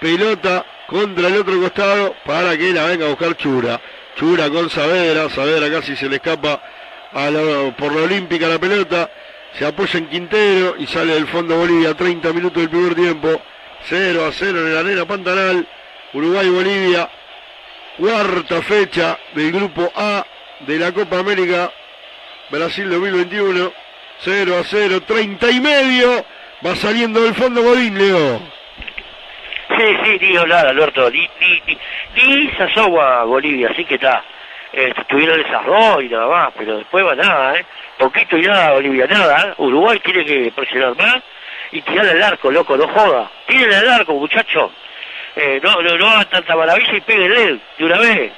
pelota 0.00 0.66
contra 0.86 1.28
el 1.28 1.36
otro 1.36 1.60
costado 1.60 2.14
para 2.24 2.56
que 2.56 2.72
la 2.72 2.86
venga 2.86 3.06
a 3.06 3.10
buscar 3.10 3.36
Chura. 3.36 3.80
Chura 4.16 4.48
con 4.50 4.70
Saavedra, 4.70 5.28
Saavedra 5.30 5.70
casi 5.70 5.96
se 5.96 6.08
le 6.08 6.16
escapa 6.16 6.62
por 7.76 7.92
la 7.94 8.02
olímpica 8.02 8.48
la 8.48 8.58
pelota, 8.58 9.10
se 9.56 9.64
apoya 9.64 9.98
en 9.98 10.08
Quintero 10.08 10.74
y 10.78 10.86
sale 10.86 11.14
del 11.14 11.28
fondo 11.28 11.56
Bolivia, 11.56 11.94
30 11.94 12.32
minutos 12.32 12.60
del 12.60 12.70
primer 12.70 12.94
tiempo, 12.94 13.40
0 13.88 14.26
a 14.26 14.32
0 14.32 14.58
en 14.58 14.74
la 14.74 14.80
arena 14.80 15.04
Pantanal, 15.04 15.66
Uruguay-Bolivia, 16.12 17.08
cuarta 17.96 18.62
fecha 18.62 19.18
del 19.34 19.52
grupo 19.52 19.92
A 19.94 20.26
de 20.60 20.78
la 20.78 20.92
Copa 20.92 21.18
América. 21.18 21.72
Brasil 22.50 22.88
2021, 22.90 23.72
0 24.20 24.58
a 24.58 24.64
0, 24.64 25.02
30 25.02 25.50
y 25.50 25.60
medio, 25.60 26.24
va 26.64 26.76
saliendo 26.76 27.22
del 27.22 27.34
fondo 27.34 27.62
Godín, 27.62 27.96
Leo. 27.96 28.40
Sí, 29.76 29.96
sí, 30.04 30.18
ni 30.20 30.36
hablar, 30.36 30.66
Alberto. 30.66 31.10
Ni, 31.10 31.28
ni, 31.40 31.62
ni, 31.66 31.78
ni 32.26 32.50
se 32.56 32.62
asoma 32.64 33.20
a 33.20 33.24
Bolivia, 33.24 33.68
así 33.70 33.84
que 33.84 33.94
está. 33.96 34.22
Eh, 34.72 34.92
tuvieron 35.08 35.40
esas 35.40 35.64
dos 35.64 36.02
y 36.02 36.08
nada 36.08 36.26
más, 36.26 36.52
pero 36.58 36.78
después 36.78 37.06
va 37.06 37.14
nada, 37.14 37.56
¿eh? 37.56 37.64
Poquito 37.98 38.36
y 38.36 38.42
nada, 38.42 38.72
Bolivia, 38.72 39.06
nada. 39.06 39.48
¿eh? 39.48 39.54
Uruguay 39.58 40.00
tiene 40.00 40.24
que 40.24 40.52
presionar 40.54 40.96
más 40.96 41.22
y 41.70 41.80
tirar 41.82 42.06
el 42.06 42.22
arco, 42.22 42.50
loco, 42.50 42.76
no 42.76 42.88
joda. 42.88 43.30
Tiren 43.46 43.72
el 43.72 43.88
arco, 43.88 44.14
muchacho. 44.14 44.72
Eh, 45.36 45.60
no, 45.62 45.80
no, 45.80 45.96
no 45.96 46.08
hagan 46.08 46.28
tanta 46.28 46.56
maravilla 46.56 46.96
y 46.96 47.00
péguenle 47.00 47.60
de 47.78 47.84
una 47.84 47.98
vez. 47.98 48.32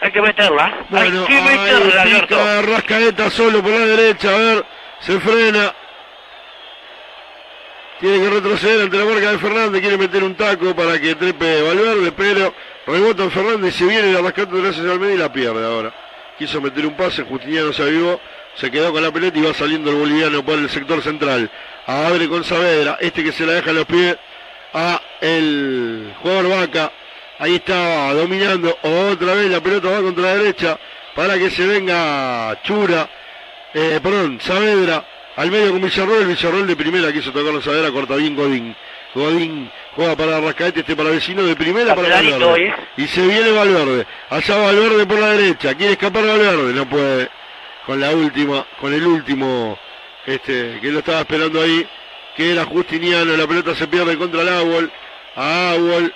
Hay 0.00 0.10
que 0.10 0.22
meterla. 0.22 0.74
Bueno, 0.88 1.20
Hay 1.20 1.26
que 1.26 1.40
meterla, 1.40 2.02
Alberto. 2.02 2.62
Rascaeta 2.62 3.30
solo 3.30 3.62
por 3.62 3.70
la 3.72 3.86
derecha, 3.86 4.28
a 4.34 4.38
ver, 4.38 4.64
se 5.00 5.20
frena. 5.20 5.72
Tiene 8.00 8.18
que 8.18 8.30
retroceder 8.30 8.80
ante 8.80 8.96
la 8.96 9.04
marca 9.04 9.30
de 9.30 9.38
Fernández, 9.38 9.82
quiere 9.82 9.98
meter 9.98 10.24
un 10.24 10.34
taco 10.34 10.74
para 10.74 10.98
que 10.98 11.14
trepe 11.16 11.60
Valverde, 11.60 12.12
pero 12.12 12.54
rebota 12.86 13.28
Fernández, 13.28 13.74
se 13.74 13.84
viene 13.84 14.10
la 14.10 14.22
rascata 14.22 14.54
de 14.54 14.62
gracias 14.62 14.86
al 14.86 14.98
medio 14.98 15.16
y 15.16 15.18
la 15.18 15.30
pierde 15.30 15.66
ahora. 15.66 15.94
Quiso 16.38 16.62
meter 16.62 16.86
un 16.86 16.96
pase, 16.96 17.24
Justiniano 17.24 17.74
se 17.74 17.82
avivó, 17.82 18.18
se 18.54 18.70
quedó 18.70 18.90
con 18.90 19.02
la 19.02 19.12
pelota 19.12 19.38
y 19.38 19.42
va 19.42 19.52
saliendo 19.52 19.90
el 19.90 19.96
boliviano 19.96 20.42
por 20.42 20.58
el 20.58 20.70
sector 20.70 21.02
central. 21.02 21.50
Abre 21.86 22.26
con 22.26 22.42
Saavedra, 22.42 22.96
este 23.02 23.22
que 23.22 23.32
se 23.32 23.44
la 23.44 23.52
deja 23.52 23.68
en 23.68 23.76
los 23.76 23.84
pies 23.84 24.16
a 24.72 25.02
el 25.20 26.14
jugador 26.22 26.48
Vaca. 26.48 26.92
Ahí 27.38 27.56
está 27.56 28.14
dominando 28.14 28.78
otra 28.80 29.34
vez 29.34 29.50
la 29.50 29.60
pelota 29.60 29.90
va 29.90 30.00
contra 30.00 30.24
la 30.24 30.36
derecha 30.38 30.78
para 31.14 31.38
que 31.38 31.50
se 31.50 31.66
venga 31.66 32.62
Chura, 32.62 33.10
eh, 33.74 34.00
perdón, 34.02 34.40
Saavedra 34.40 35.04
al 35.40 35.50
medio 35.50 35.72
con 35.72 35.80
Villarroel, 35.80 36.26
Villarroel 36.26 36.66
de 36.66 36.76
primera 36.76 37.10
quiso 37.14 37.32
tocar 37.32 37.54
la 37.54 37.62
Saavedra, 37.62 37.90
corta 37.90 38.14
bien 38.16 38.36
Godín. 38.36 38.76
Godín 39.14 39.70
juega 39.96 40.14
para 40.14 40.38
Rascaete, 40.38 40.80
este 40.80 40.94
para 40.94 41.08
vecino 41.08 41.42
de 41.42 41.56
primera 41.56 41.94
para 41.94 42.10
Valverde. 42.10 42.66
¿eh? 42.66 42.74
Y 42.98 43.06
se 43.06 43.26
viene 43.26 43.50
Valverde. 43.50 44.06
Allá 44.28 44.56
Valverde 44.58 45.06
por 45.06 45.18
la 45.18 45.28
derecha. 45.28 45.74
Quiere 45.74 45.92
escapar 45.92 46.26
Valverde. 46.26 46.74
No 46.74 46.86
puede. 46.86 47.30
Con 47.86 47.98
la 48.02 48.10
última, 48.10 48.66
con 48.78 48.92
el 48.92 49.06
último, 49.06 49.78
este, 50.26 50.78
que 50.78 50.90
lo 50.90 50.98
estaba 50.98 51.20
esperando 51.20 51.62
ahí, 51.62 51.88
que 52.36 52.52
era 52.52 52.66
Justiniano. 52.66 53.34
La 53.34 53.46
pelota 53.46 53.74
se 53.74 53.88
pierde 53.88 54.18
contra 54.18 54.42
el 54.42 54.48
Agual. 54.50 54.92
A 55.36 55.70
Agual, 55.70 56.14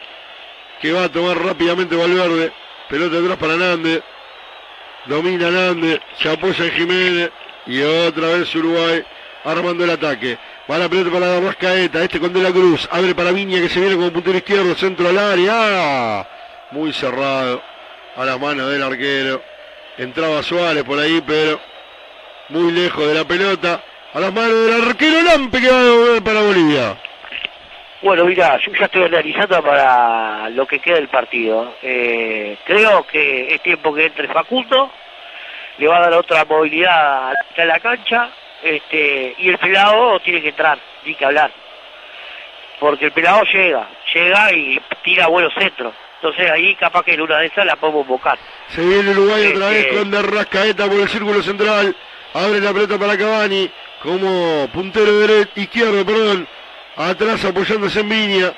que 0.83 0.93
va 0.93 1.05
a 1.05 1.09
tomar 1.09 1.43
rápidamente 1.43 1.97
Valverde. 1.97 2.53
Pelota 2.91 3.17
atrás 3.17 3.39
para 3.39 3.57
Nández. 3.57 4.03
Domina 5.07 5.51
Nández. 5.51 5.99
Se 6.19 6.29
apoya 6.29 6.67
en 6.67 6.73
Jiménez. 6.73 7.31
Y 7.67 7.81
otra 7.81 8.29
vez 8.29 8.55
Uruguay 8.55 9.03
armando 9.45 9.85
el 9.85 9.91
ataque. 9.91 10.39
Va 10.71 10.79
la 10.79 10.89
pelota 10.89 11.11
para 11.11 11.41
Rascaeta, 11.41 12.03
este 12.03 12.19
con 12.19 12.33
De 12.33 12.43
la 12.43 12.51
Cruz. 12.51 12.89
Abre 12.91 13.15
para 13.15 13.31
Viña 13.31 13.61
que 13.61 13.69
se 13.69 13.81
viene 13.81 13.97
como 13.97 14.13
puntero 14.13 14.39
izquierdo, 14.39 14.75
centro 14.75 15.09
al 15.09 15.19
área. 15.19 16.27
Muy 16.71 16.93
cerrado 16.93 17.63
a 18.17 18.25
las 18.25 18.41
manos 18.41 18.71
del 18.71 18.83
arquero. 18.83 19.43
Entraba 19.99 20.43
Suárez 20.43 20.83
por 20.85 20.99
ahí, 20.99 21.23
pero 21.27 21.61
muy 22.49 22.73
lejos 22.73 23.07
de 23.07 23.15
la 23.15 23.25
pelota. 23.25 23.83
A 24.13 24.21
las 24.21 24.33
manos 24.33 24.67
del 24.67 24.89
arquero 24.89 25.23
Lampe 25.23 25.61
que 25.61 25.71
va 25.71 25.79
a 25.79 25.85
devolver 25.85 26.23
para 26.23 26.43
Bolivia. 26.43 26.97
Bueno, 28.05 28.27
mira, 28.27 28.59
yo 28.59 28.71
ya 28.73 28.85
estoy 28.85 29.05
analizando 29.05 29.63
para 29.63 30.51
lo 30.51 30.67
que 30.67 30.79
queda 30.79 30.97
del 30.97 31.09
partido. 31.09 31.75
Eh, 31.83 32.59
creo 32.65 33.07
que 33.07 33.55
es 33.55 33.63
tiempo 33.63 33.95
que 33.95 34.07
entre 34.07 34.29
Facundo, 34.29 34.93
le 35.79 35.89
va 35.89 35.97
a 35.97 36.01
dar 36.03 36.13
otra 36.13 36.45
movilidad 36.45 37.33
a 37.33 37.65
la 37.65 37.81
cancha, 37.81 38.29
este, 38.65 39.35
y 39.39 39.49
el 39.51 39.59
pelado 39.59 40.19
tiene 40.21 40.41
que 40.43 40.49
entrar, 40.49 40.79
tiene 41.03 41.17
que 41.19 41.25
hablar. 41.25 41.53
Porque 42.81 43.05
el 43.07 43.13
pelado 43.13 43.43
llega, 43.53 43.89
llega 44.13 44.53
y 44.53 44.81
tira 45.03 45.29
buenos 45.29 45.53
centros. 45.55 45.95
Entonces 46.17 46.51
ahí 46.51 46.75
capaz 46.77 47.05
que 47.05 47.15
en 47.15 47.21
una 47.21 47.39
de 47.39 47.47
esas 47.47 47.67
la 47.67 47.77
podemos 47.77 48.07
bocar. 48.07 48.39
Se 48.69 48.81
viene 48.85 49.11
Uruguay 49.11 49.53
otra 49.55 49.69
vez 49.69 49.85
Este- 49.87 49.99
con 49.99 50.11
De 50.11 50.23
Rascaeta 50.23 50.87
por 50.87 51.01
el 51.01 51.09
círculo 51.09 51.43
central. 51.43 51.95
Abre 52.33 52.61
la 52.61 52.73
pelota 52.73 52.99
para 52.99 53.17
Cavani 53.17 53.71
como 54.03 54.69
puntero 54.73 55.21
dere- 55.21 55.49
izquierdo, 55.55 56.05
perdón. 56.05 56.49
Atrás 56.97 57.45
apoyándose 57.45 58.01
en 58.01 58.09
Viña. 58.09 58.53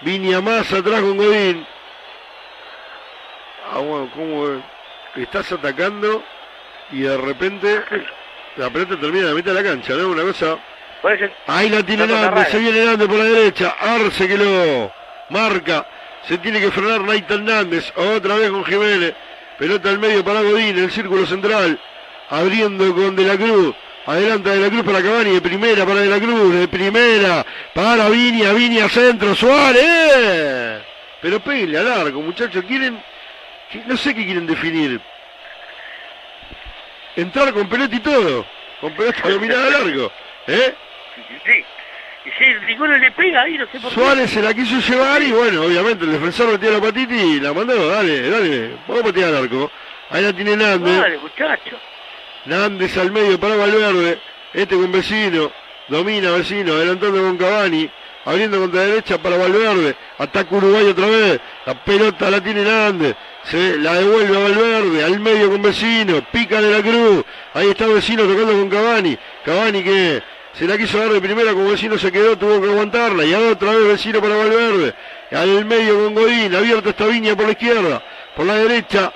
Viña 0.00 0.40
más 0.40 0.72
atrás 0.72 1.00
con 1.02 1.16
Godín. 1.16 1.66
Ah, 3.72 3.78
bueno, 3.78 4.10
¿cómo 4.14 4.62
estás 5.16 5.52
atacando 5.52 6.22
y 6.90 7.00
de 7.02 7.16
repente 7.18 7.82
la 8.56 8.70
pelota 8.70 8.98
termina 8.98 9.20
en 9.20 9.28
la 9.28 9.34
mitad 9.34 9.54
de 9.54 9.62
la 9.62 9.68
cancha, 9.68 9.94
¿no? 9.94 10.08
Una 10.08 10.22
cosa. 10.22 10.58
Ahí 11.46 11.68
la 11.68 11.82
tiene 11.82 12.06
rara. 12.06 12.44
se 12.46 12.58
viene 12.58 12.84
Nández 12.84 13.08
por 13.08 13.18
la 13.18 13.24
derecha. 13.24 13.74
Arce 13.80 14.28
que 14.28 14.36
lo 14.36 14.92
marca. 15.30 15.86
Se 16.28 16.38
tiene 16.38 16.60
que 16.60 16.70
frenar 16.70 17.00
Nathan 17.00 17.44
Nández. 17.44 17.92
Otra 17.96 18.36
vez 18.36 18.50
con 18.50 18.64
Jiménez. 18.64 19.14
Pelota 19.58 19.88
al 19.88 19.98
medio 19.98 20.24
para 20.24 20.42
Godín, 20.42 20.78
el 20.78 20.90
círculo 20.90 21.26
central. 21.26 21.78
Abriendo 22.28 22.94
con 22.94 23.16
De 23.16 23.24
la 23.24 23.36
Cruz. 23.36 23.74
Adelanta 24.06 24.50
De 24.50 24.60
la 24.60 24.68
Cruz 24.68 24.82
para 24.82 25.02
Cavani. 25.02 25.30
De 25.32 25.40
primera 25.40 25.86
para 25.86 26.00
De 26.00 26.06
la 26.06 26.18
Cruz. 26.18 26.54
De 26.54 26.68
primera 26.68 27.46
para 27.72 28.08
Viña. 28.08 28.52
Viña 28.52 28.88
centro. 28.88 29.34
Suárez. 29.34 30.82
Pero 31.22 31.40
pele 31.40 31.78
a 31.78 31.82
largo, 31.82 32.20
muchachos. 32.20 32.64
Quieren. 32.66 33.02
No 33.86 33.96
sé 33.96 34.14
qué 34.14 34.24
quieren 34.24 34.46
definir. 34.46 35.00
Entrar 37.20 37.52
con 37.52 37.68
pelota 37.68 37.94
y 37.94 38.00
todo. 38.00 38.46
Con 38.80 38.92
pelota 38.94 39.28
dominada 39.28 39.70
largo. 39.70 40.10
¿Eh? 40.46 40.74
Sí, 41.44 41.64
y 42.24 42.30
sí, 42.30 42.44
ninguno 42.66 42.96
le 42.96 43.10
pega 43.12 43.42
ahí, 43.42 43.58
no 43.58 43.66
sé 43.66 43.78
por 43.80 43.90
qué. 43.90 43.94
Suárez 43.94 44.30
se 44.30 44.42
la 44.42 44.54
quiso 44.54 44.78
llevar 44.78 45.22
y 45.22 45.32
bueno, 45.32 45.64
obviamente 45.64 46.04
el 46.04 46.12
defensor 46.12 46.52
metió 46.52 46.70
la 46.70 46.80
patita 46.80 47.14
y 47.14 47.40
la 47.40 47.52
mandó, 47.52 47.88
dale, 47.88 48.30
dale, 48.30 48.70
vamos 48.86 49.02
a 49.02 49.06
patear 49.06 49.28
al 49.28 49.44
arco. 49.44 49.70
Ahí 50.10 50.22
la 50.22 50.32
tiene 50.32 50.56
Nández. 50.56 50.98
Vale, 50.98 51.18
muchacho. 51.18 51.78
Nández 52.46 52.96
al 52.96 53.12
medio 53.12 53.38
para 53.38 53.56
Valverde. 53.56 54.18
Este 54.52 54.74
con 54.74 54.90
vecino. 54.90 55.52
Domina 55.88 56.30
vecino, 56.32 56.72
adelantando 56.72 57.20
con 57.20 57.36
Cavani. 57.36 57.90
Abriendo 58.24 58.58
contra 58.58 58.82
la 58.82 58.86
derecha 58.88 59.18
para 59.18 59.36
Valverde. 59.36 59.96
Ataca 60.18 60.54
Uruguay 60.54 60.86
otra 60.86 61.06
vez. 61.06 61.40
La 61.66 61.84
pelota 61.84 62.30
la 62.30 62.40
tiene 62.40 62.62
Nández. 62.62 63.16
Se 63.44 63.78
la 63.78 63.94
devuelve 63.94 64.36
a 64.36 64.40
Valverde. 64.40 65.04
Al 65.04 65.20
medio 65.20 65.50
con 65.50 65.62
vecino. 65.62 66.24
Pica 66.30 66.60
de 66.60 66.70
la 66.70 66.82
cruz. 66.82 67.24
Ahí 67.54 67.70
está 67.70 67.86
vecino 67.86 68.24
tocando 68.24 68.52
con 68.52 68.68
Cavani. 68.68 69.18
Cavani 69.44 69.82
que 69.82 70.22
se 70.52 70.66
la 70.66 70.76
quiso 70.76 70.98
dar 70.98 71.10
de 71.10 71.20
primera 71.20 71.52
como 71.52 71.70
vecino 71.70 71.96
se 71.96 72.10
quedó, 72.10 72.36
tuvo 72.36 72.60
que 72.60 72.68
aguantarla. 72.68 73.24
Y 73.24 73.34
otra 73.34 73.72
vez 73.72 73.86
vecino 73.86 74.20
para 74.20 74.36
Valverde. 74.36 74.94
Al 75.30 75.64
medio 75.64 76.04
con 76.04 76.14
Godín. 76.14 76.54
Abierta 76.54 76.90
esta 76.90 77.06
viña 77.06 77.36
por 77.36 77.46
la 77.46 77.52
izquierda. 77.52 78.02
Por 78.36 78.46
la 78.46 78.56
derecha. 78.56 79.12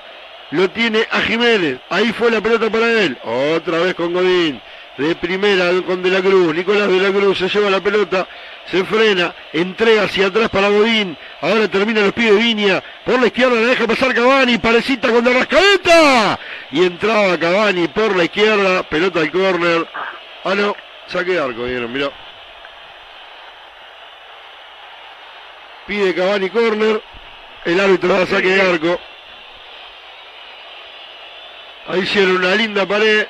Lo 0.51 0.69
tiene 0.69 1.05
a 1.11 1.21
Jiménez. 1.21 1.79
Ahí 1.89 2.13
fue 2.13 2.31
la 2.31 2.41
pelota 2.41 2.69
para 2.69 2.89
él. 2.91 3.17
Otra 3.23 3.79
vez 3.79 3.95
con 3.95 4.13
Godín. 4.13 4.61
De 4.97 5.13
primera 5.15 5.69
con 5.85 6.01
De 6.01 6.09
la 6.09 6.21
Cruz. 6.21 6.55
Nicolás 6.55 6.87
De 6.87 6.99
la 6.99 7.09
Cruz 7.09 7.37
se 7.37 7.49
lleva 7.49 7.69
la 7.69 7.81
pelota. 7.81 8.27
Se 8.71 8.83
frena. 8.83 9.33
Entrega 9.53 10.03
hacia 10.03 10.27
atrás 10.27 10.49
para 10.49 10.69
Godín. 10.69 11.17
Ahora 11.41 11.67
termina 11.67 12.01
los 12.01 12.13
pies 12.13 12.31
de 12.31 12.37
Viña. 12.37 12.83
Por 13.05 13.19
la 13.19 13.27
izquierda 13.27 13.55
la 13.55 13.67
deja 13.67 13.87
pasar 13.87 14.13
Cavani. 14.13 14.57
Parecita 14.57 15.09
con 15.09 15.23
la 15.23 15.31
rascaeta. 15.31 16.39
Y 16.71 16.83
entraba 16.83 17.37
Cavani 17.37 17.87
por 17.89 18.15
la 18.15 18.23
izquierda. 18.23 18.83
Pelota 18.83 19.19
al 19.19 19.31
córner. 19.31 19.87
Ah, 20.43 20.55
no. 20.55 20.75
Saque 21.07 21.31
de 21.33 21.39
arco, 21.39 21.63
vieron, 21.63 21.91
mirá. 21.93 22.09
Pide 25.85 26.15
Cavani 26.15 26.49
córner. 26.49 27.01
El 27.65 27.79
árbitro 27.79 28.09
da 28.09 28.25
saque 28.25 28.49
de 28.49 28.61
arco. 28.61 28.99
Ahí 31.87 32.01
hicieron 32.01 32.37
una 32.37 32.55
linda 32.55 32.85
pared. 32.87 33.27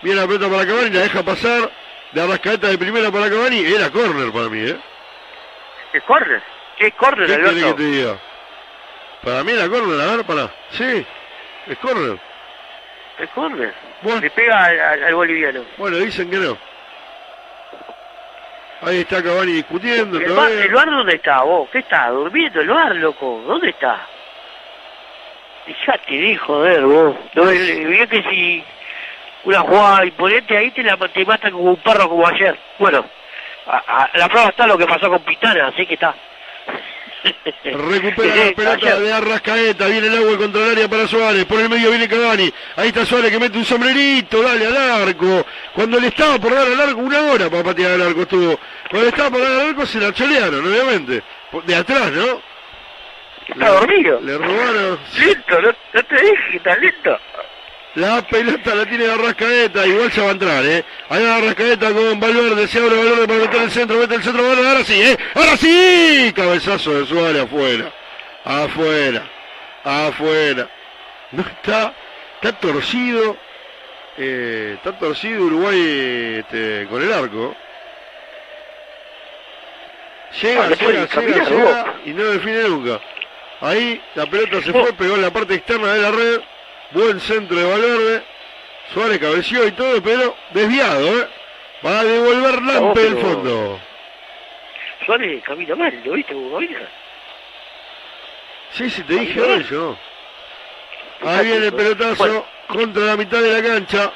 Viene 0.00 0.20
la 0.20 0.26
pelota 0.26 0.48
para 0.48 0.66
Cavani, 0.66 0.90
la 0.90 1.00
deja 1.00 1.22
pasar. 1.22 1.70
De 2.12 2.22
Arrascaeta 2.22 2.68
de 2.68 2.78
primera 2.78 3.10
para 3.10 3.28
Cavani. 3.30 3.64
Era 3.64 3.90
córner 3.90 4.32
para 4.32 4.48
mí, 4.48 4.60
¿eh? 4.70 4.76
¿Es 5.92 6.02
córner? 6.04 6.42
¿Qué 6.78 6.92
córner, 6.92 7.26
¿Qué 7.26 7.36
que 7.36 7.72
te 7.74 7.82
diga? 7.82 8.16
Para 9.22 9.42
mí 9.44 9.52
era 9.52 9.68
córner, 9.68 10.00
a 10.00 10.16
ver, 10.16 10.24
para. 10.24 10.48
Sí, 10.70 11.04
es 11.66 11.78
córner. 11.78 12.18
Es 13.18 13.28
córner. 13.30 13.74
Le 14.20 14.30
pega 14.30 14.64
al, 14.64 14.80
al- 14.80 15.04
al 15.04 15.14
boliviano. 15.14 15.64
Bueno, 15.76 15.96
dicen 15.98 16.30
que 16.30 16.36
no. 16.36 16.56
Ahí 18.80 19.00
está 19.00 19.20
Cavani 19.22 19.52
discutiendo 19.54 20.18
¿El 20.18 20.24
bar, 20.26 20.34
todavía. 20.36 20.64
¿El 20.64 20.72
bar 20.72 20.86
dónde 20.86 21.14
está 21.16 21.42
vos? 21.42 21.68
¿Qué 21.70 21.78
está? 21.78 22.10
¿Durmiendo 22.10 22.60
el 22.60 22.68
bar, 22.68 22.94
loco? 22.94 23.42
¿Dónde 23.44 23.70
está? 23.70 24.06
Fíjate, 25.66 26.12
de 26.14 26.36
joder, 26.36 26.82
vos. 26.82 27.16
No, 27.34 27.50
eh, 27.50 28.06
que 28.08 28.22
si 28.22 28.64
una 29.44 29.60
jugada 29.60 30.04
imponente 30.04 30.56
ahí 30.56 30.70
te, 30.72 30.82
la, 30.82 30.96
te 30.96 31.24
matan 31.24 31.52
como 31.52 31.70
un 31.70 31.76
perro 31.82 32.08
como 32.08 32.26
ayer. 32.26 32.58
Bueno, 32.78 33.04
a, 33.66 33.76
a- 34.04 34.10
la 34.18 34.28
prueba 34.28 34.48
está 34.48 34.66
lo 34.66 34.76
que 34.78 34.86
pasó 34.86 35.08
con 35.08 35.20
Pitana, 35.20 35.68
así 35.68 35.86
que 35.86 35.94
está. 35.94 36.14
Recupera 37.64 38.34
la 38.46 38.52
pelota 38.56 39.00
de 39.00 39.12
Arrascaeta, 39.12 39.86
viene 39.86 40.06
el 40.06 40.16
agua 40.18 40.38
contra 40.38 40.62
el 40.64 40.70
área 40.72 40.88
para 40.88 41.06
Suárez, 41.08 41.44
por 41.46 41.60
el 41.60 41.68
medio 41.68 41.90
viene 41.90 42.08
Cavani, 42.08 42.52
ahí 42.76 42.88
está 42.88 43.04
Suárez 43.04 43.30
que 43.32 43.38
mete 43.40 43.58
un 43.58 43.64
sombrerito, 43.64 44.40
dale 44.42 44.66
al 44.66 44.76
arco, 44.76 45.44
cuando 45.74 45.98
le 45.98 46.08
estaba 46.08 46.38
por 46.38 46.54
dar 46.54 46.66
al 46.66 46.80
arco, 46.80 47.00
una 47.00 47.20
hora 47.32 47.50
para 47.50 47.64
patear 47.64 47.92
al 47.92 48.02
arco 48.02 48.22
estuvo, 48.22 48.58
cuando 48.88 49.02
le 49.02 49.08
estaba 49.08 49.30
por 49.30 49.40
dar 49.42 49.52
al 49.52 49.68
arco 49.70 49.84
se 49.86 49.98
la 49.98 50.12
cholearon, 50.12 50.64
obviamente, 50.64 51.22
de 51.64 51.74
atrás, 51.74 52.12
¿no? 52.12 52.40
Está 53.48 53.68
dormido. 53.70 54.20
Le 54.20 54.36
robaron. 54.36 54.98
Lento, 55.18 55.60
no, 55.62 55.68
no 55.94 56.02
te 56.04 56.14
dije 56.20 56.56
está 56.56 56.76
lento. 56.76 57.18
La 57.98 58.22
pelota 58.22 58.74
la 58.76 58.86
tiene 58.86 59.06
Arrascaeta, 59.10 59.84
igual 59.86 60.12
se 60.12 60.20
va 60.20 60.28
a 60.28 60.32
entrar, 60.32 60.64
¿eh? 60.64 60.84
Ahí 61.08 61.24
va 61.24 61.36
Arrascaeta 61.36 61.90
con 61.92 62.20
Valverde, 62.20 62.68
se 62.68 62.78
abre 62.78 62.96
Valverde 62.96 63.26
para 63.26 63.40
meter 63.40 63.62
el 63.62 63.70
centro, 63.72 63.96
mete 63.98 64.14
el 64.14 64.22
centro, 64.22 64.42
Valverde, 64.42 64.68
ahora 64.68 64.84
sí, 64.84 65.02
¿eh? 65.02 65.18
Ahora 65.34 65.56
sí, 65.56 66.32
cabezazo 66.36 66.94
de 67.00 67.06
Suárez 67.06 67.42
afuera, 67.42 67.92
afuera, 68.44 69.22
afuera. 69.82 70.68
No 71.32 71.42
está, 71.42 71.92
está 72.40 72.52
torcido, 72.60 73.36
eh, 74.16 74.74
está 74.76 74.96
torcido 74.98 75.42
Uruguay 75.44 76.36
este, 76.40 76.86
con 76.88 77.02
el 77.02 77.12
arco. 77.12 77.56
Llega, 80.40 80.64
Ah, 80.66 80.68
llega, 80.68 81.06
llega, 81.06 81.44
llega 81.48 81.82
vos. 81.84 81.94
y 82.04 82.10
no 82.10 82.24
define 82.24 82.62
nunca. 82.68 83.00
Ahí 83.60 84.00
la 84.14 84.26
pelota 84.26 84.62
se 84.62 84.70
fue, 84.72 84.92
pegó 84.92 85.14
en 85.16 85.22
la 85.22 85.32
parte 85.32 85.54
externa 85.54 85.94
de 85.94 86.02
la 86.02 86.10
red. 86.12 86.40
Buen 86.92 87.20
centro 87.20 87.56
de 87.56 87.64
Valverde. 87.64 88.22
Suárez 88.92 89.18
cabeció 89.18 89.66
y 89.66 89.72
todo, 89.72 90.02
pero 90.02 90.34
desviado, 90.50 91.06
¿eh? 91.06 91.28
Va 91.84 92.00
a 92.00 92.04
devolver 92.04 92.62
Lampe 92.62 93.00
del 93.00 93.18
fondo. 93.18 93.80
Suárez 95.04 95.42
camina 95.44 95.76
mal, 95.76 96.00
¿lo 96.04 96.12
viste 96.12 96.32
cómo 96.32 96.54
camina? 96.54 96.88
Sí, 98.72 98.90
sí, 98.90 99.02
te 99.02 99.14
dije 99.14 99.64
yo. 99.70 99.96
Ahí 101.22 101.46
viene 101.46 101.66
el 101.66 101.74
pelotazo 101.74 102.46
contra 102.68 103.02
la 103.02 103.16
mitad 103.16 103.40
de 103.40 103.52
la 103.52 103.66
cancha. 103.66 104.12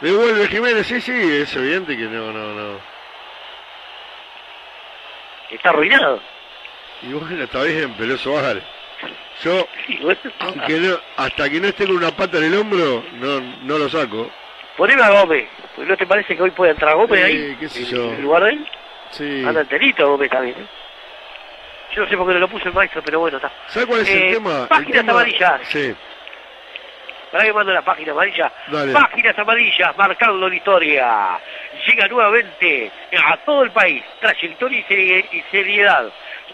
Devuelve 0.00 0.48
Jiménez. 0.48 0.86
Sí, 0.86 1.00
sí, 1.00 1.12
es 1.12 1.54
evidente 1.56 1.96
que 1.96 2.04
no, 2.04 2.32
no, 2.32 2.52
no. 2.52 2.80
Está 5.50 5.70
arruinado. 5.70 6.20
Y 7.02 7.12
bueno, 7.12 7.44
está 7.44 7.62
bien, 7.62 7.94
pero 7.96 8.14
eso 8.14 8.32
vale. 8.32 8.62
Yo, 9.42 9.66
aunque 10.40 10.78
no, 10.80 10.98
hasta 11.16 11.50
que 11.50 11.60
no 11.60 11.68
esté 11.68 11.86
con 11.86 11.96
una 11.96 12.10
pata 12.10 12.38
en 12.38 12.44
el 12.44 12.54
hombro, 12.58 13.04
no, 13.14 13.40
no 13.62 13.78
lo 13.78 13.88
saco. 13.88 14.30
Poneme 14.76 15.02
a 15.02 15.10
Gómez. 15.10 15.46
Pues 15.74 15.86
¿No 15.88 15.96
te 15.96 16.06
parece 16.06 16.34
que 16.36 16.42
hoy 16.42 16.50
puede 16.52 16.72
entrar 16.72 16.94
Gómez 16.96 17.22
ahí? 17.22 17.56
qué 17.60 17.68
sé 17.68 17.80
en- 17.80 17.86
yo. 17.86 18.04
En 18.14 18.22
lugar 18.22 18.44
de 18.44 18.50
él. 18.50 18.66
Sí. 19.10 19.44
Anda 19.46 19.60
enterito 19.60 20.08
Gómez 20.08 20.30
también. 20.30 20.56
¿eh? 20.58 20.66
Yo 21.94 22.02
no 22.02 22.08
sé 22.08 22.16
por 22.16 22.26
qué 22.26 22.34
no 22.34 22.40
lo 22.40 22.48
puso 22.48 22.68
el 22.68 22.74
maestro, 22.74 23.02
pero 23.04 23.20
bueno, 23.20 23.36
está. 23.36 23.50
¿Sabes 23.68 23.86
cuál 23.86 24.00
es 24.00 24.08
el 24.10 24.22
Eh, 24.22 24.32
tema? 24.34 24.62
El 24.62 24.68
Páginas 24.68 24.92
tema- 24.92 25.12
amarillas. 25.12 25.60
Sí, 25.64 25.94
Para 27.30 27.44
que 27.44 27.52
mando 27.52 27.72
la 27.72 27.82
página 27.82 28.12
amarilla. 28.12 28.52
Dale. 28.68 28.92
Páginas 28.92 29.38
amarillas, 29.38 29.96
marcando 29.98 30.48
la 30.48 30.54
historia. 30.54 31.38
Llega 31.86 32.08
nuevamente 32.08 32.90
a 33.22 33.36
todo 33.38 33.64
el 33.64 33.70
país. 33.72 34.02
Trayectoria 34.20 34.78
y 34.78 35.42
seriedad. 35.50 36.10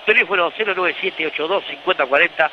Teléfono 0.06 0.50
097-82-5040. 0.52 2.50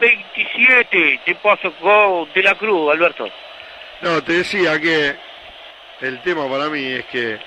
097-82-5027. 0.00 1.20
Te 1.24 1.34
paso 1.36 1.72
con 1.74 2.32
De 2.32 2.42
la 2.42 2.54
Cruz, 2.54 2.90
Alberto. 2.92 3.28
No, 4.00 4.22
te 4.22 4.32
decía 4.34 4.80
que 4.80 5.14
el 6.00 6.20
tema 6.22 6.48
para 6.50 6.68
mí 6.68 6.84
es 6.84 7.04
que 7.06 7.38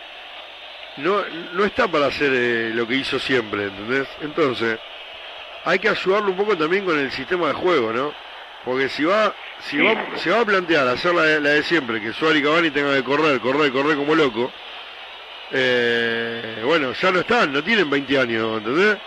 no, 0.97 1.21
no 1.53 1.65
está 1.65 1.87
para 1.87 2.05
hacer 2.07 2.31
eh, 2.33 2.71
lo 2.73 2.87
que 2.87 2.95
hizo 2.95 3.19
siempre, 3.19 3.63
¿entendés? 3.65 4.07
Entonces, 4.21 4.79
hay 5.65 5.79
que 5.79 5.89
ayudarlo 5.89 6.29
un 6.31 6.37
poco 6.37 6.55
también 6.57 6.85
con 6.85 6.97
el 6.97 7.11
sistema 7.11 7.47
de 7.49 7.53
juego, 7.55 7.91
¿no? 7.91 8.13
Porque 8.63 8.87
si 8.87 9.03
va, 9.03 9.33
si 9.59 9.77
va, 9.77 9.93
se 10.15 10.29
va 10.31 10.39
a 10.41 10.45
plantear 10.45 10.87
hacer 10.87 11.13
la, 11.13 11.23
de- 11.23 11.41
la 11.41 11.49
de 11.49 11.63
siempre, 11.63 11.99
que 12.01 12.13
Suárez 12.13 12.39
y 12.39 12.43
Cavani 12.43 12.71
tengan 12.71 12.95
que 12.95 13.03
correr, 13.03 13.39
correr, 13.41 13.71
correr 13.71 13.97
como 13.97 14.15
loco, 14.15 14.51
eh, 15.51 16.61
bueno, 16.63 16.93
ya 16.93 17.11
no 17.11 17.19
están, 17.19 17.51
no 17.53 17.63
tienen 17.63 17.89
20 17.89 18.19
años, 18.19 18.57
¿entendés? 18.57 18.97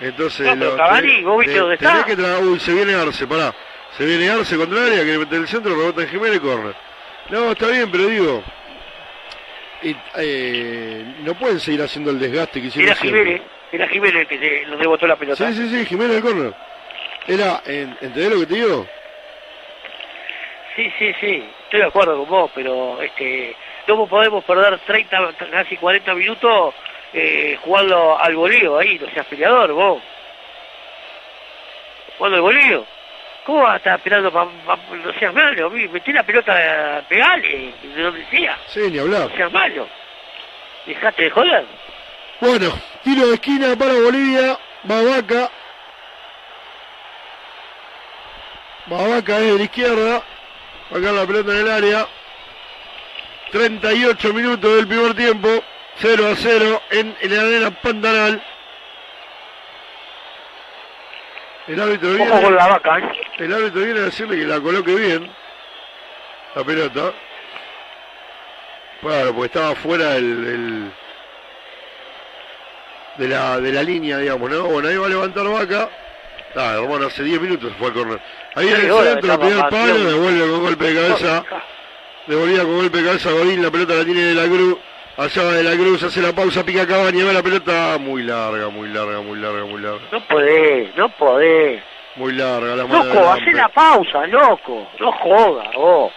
Entonces, 0.00 0.46
No, 0.46 0.58
pero 0.58 0.76
Cavani, 0.76 1.22
¿vos 1.22 1.38
viste 1.38 1.54
te- 1.54 1.58
dónde 1.60 1.74
está? 1.74 2.04
que 2.04 2.16
tra- 2.16 2.40
uy, 2.40 2.58
se 2.58 2.72
viene 2.72 2.94
Arce, 2.94 3.26
pará. 3.26 3.54
Se 3.96 4.04
viene 4.06 4.30
Arce 4.30 4.56
contra 4.56 4.78
el 4.80 4.92
área, 4.92 5.04
que 5.04 5.18
mete 5.18 5.36
el 5.36 5.46
centro, 5.46 5.74
rebota 5.76 6.02
en 6.02 6.08
Jiménez, 6.08 6.40
corner. 6.40 6.74
No, 7.28 7.52
está 7.52 7.68
bien, 7.68 7.90
pero 7.90 8.06
digo, 8.06 8.42
y, 9.82 9.94
eh, 10.16 11.04
no 11.20 11.34
pueden 11.34 11.60
seguir 11.60 11.82
haciendo 11.82 12.10
el 12.10 12.18
desgaste 12.18 12.60
que 12.60 12.68
hicieron 12.68 12.90
Era. 12.92 13.00
Jiménez. 13.00 13.42
Era 13.70 13.88
Jiménez 13.88 14.20
el 14.22 14.26
que 14.26 14.38
se, 14.38 14.66
nos 14.66 14.78
rebotó 14.78 15.06
la 15.06 15.16
pelota. 15.16 15.46
Sí, 15.48 15.54
sí, 15.54 15.68
sí, 15.68 15.86
Jiménez 15.86 16.14
del 16.14 16.22
corner. 16.22 16.54
Era, 17.26 17.62
en- 17.66 17.96
¿entendés 18.00 18.30
lo 18.30 18.40
que 18.40 18.46
te 18.46 18.54
digo? 18.54 18.86
Sí, 20.76 20.90
sí, 20.98 21.12
sí, 21.20 21.44
estoy 21.64 21.80
de 21.80 21.86
acuerdo 21.86 22.16
con 22.20 22.28
vos, 22.30 22.50
pero 22.54 23.00
este, 23.02 23.54
no 23.86 24.06
podemos 24.06 24.44
perder 24.44 24.78
30, 24.80 25.32
casi 25.50 25.76
40 25.76 26.14
minutos 26.14 26.74
eh, 27.12 27.58
jugando 27.62 28.18
al 28.18 28.34
bolío 28.36 28.78
ahí, 28.78 28.98
no 28.98 29.06
seas 29.12 29.26
peleador 29.26 29.72
vos. 29.72 30.02
Jugando 32.18 32.36
al 32.36 32.42
bolío. 32.42 32.86
¿Cómo 33.44 33.62
vas 33.62 33.74
a 33.74 33.76
estar 33.78 33.96
esperando 33.96 34.30
para, 34.32 34.46
no 34.46 35.12
seas 35.18 35.34
malo? 35.34 35.68
Metí 35.70 36.12
la 36.12 36.22
pelota, 36.22 37.02
pegale, 37.08 37.74
de 37.82 38.02
donde 38.02 38.24
sea, 38.30 38.56
Sí, 38.68 38.80
ni 38.90 38.98
hablar. 39.00 39.28
no 39.30 39.36
seas 39.36 39.50
malo. 39.52 39.88
Dejate 40.86 41.24
de 41.24 41.30
joder. 41.30 41.64
Bueno, 42.40 42.72
tiro 43.02 43.26
de 43.28 43.34
esquina 43.34 43.74
para 43.76 43.94
Bolivia, 43.94 44.58
Babaca. 44.84 45.50
Babaca 48.86 49.38
es 49.38 49.52
de 49.52 49.58
la 49.58 49.62
izquierda, 49.64 50.16
acá 50.90 51.12
la 51.12 51.26
pelota 51.26 51.52
en 51.52 51.58
el 51.58 51.70
área. 51.70 52.06
38 53.52 54.32
minutos 54.32 54.76
del 54.76 54.86
primer 54.88 55.14
tiempo, 55.14 55.48
0 55.96 56.26
a 56.32 56.34
0 56.36 56.82
en, 56.90 57.16
la 57.30 57.40
arena 57.42 57.70
Pantanal. 57.70 58.42
El 61.68 61.80
árbitro 61.80 62.08
viene, 62.14 62.42
con 62.42 62.56
la 62.56 62.66
vaca, 62.66 62.98
¿eh? 62.98 63.12
el 63.38 63.52
árbitro 63.52 63.82
viene 63.82 64.00
a 64.00 64.04
decirle 64.04 64.36
que 64.36 64.46
la 64.46 64.60
coloque 64.60 64.94
bien, 64.94 65.30
la 66.56 66.64
pelota. 66.64 67.12
Claro, 69.00 69.32
porque 69.34 69.46
estaba 69.46 69.74
fuera 69.76 70.16
el, 70.16 70.24
el- 70.24 70.92
de 73.18 73.28
la 73.28 73.60
de 73.60 73.72
la 73.72 73.82
línea, 73.82 74.16
digamos, 74.18 74.50
¿no? 74.50 74.64
Bueno, 74.64 74.88
ahí 74.88 74.96
va 74.96 75.06
a 75.06 75.10
levantar 75.10 75.46
vaca. 75.46 75.88
Ah, 76.56 76.76
hermano, 76.82 77.06
hace 77.06 77.22
10 77.22 77.40
minutos 77.40 77.72
fue 77.78 77.88
el 77.88 77.94
corner. 77.94 78.20
Ahí 78.54 78.68
en 78.68 78.74
el 78.74 78.80
centro, 78.80 79.14
estaba 79.14 79.38
primer 79.46 79.68
palo, 79.68 79.94
devuelve 80.04 80.50
con 80.50 80.62
golpe 80.62 80.84
de 80.86 80.94
cabeza. 80.94 81.44
Devolvía 82.26 82.62
con 82.62 82.76
golpe 82.76 82.98
de 82.98 83.04
cabeza 83.04 83.30
Godín, 83.32 83.62
la 83.62 83.70
pelota 83.70 83.94
la 83.94 84.04
tiene 84.04 84.20
de 84.20 84.34
la 84.34 84.44
Cruz. 84.44 84.76
Allá 85.16 85.42
va 85.42 85.52
de 85.52 85.62
la 85.62 85.72
Cruz, 85.72 86.02
hace 86.02 86.22
la 86.22 86.32
pausa, 86.32 86.64
pica 86.64 86.86
Cabaña, 86.86 87.24
va 87.24 87.32
la 87.32 87.42
pelota 87.42 87.98
muy 87.98 88.22
larga, 88.22 88.68
muy 88.68 88.88
larga, 88.88 89.20
muy 89.20 89.38
larga, 89.38 89.64
muy 89.64 89.80
larga. 89.82 90.00
No 90.10 90.26
podés, 90.26 90.96
no 90.96 91.08
podés. 91.10 91.82
Muy 92.16 92.32
larga 92.34 92.76
la 92.76 92.86
mano 92.86 93.04
Loco, 93.04 93.30
hacé 93.32 93.52
la 93.52 93.68
pausa, 93.68 94.26
loco. 94.26 94.86
No 95.00 95.12
joda, 95.12 95.70
vos. 95.74 96.12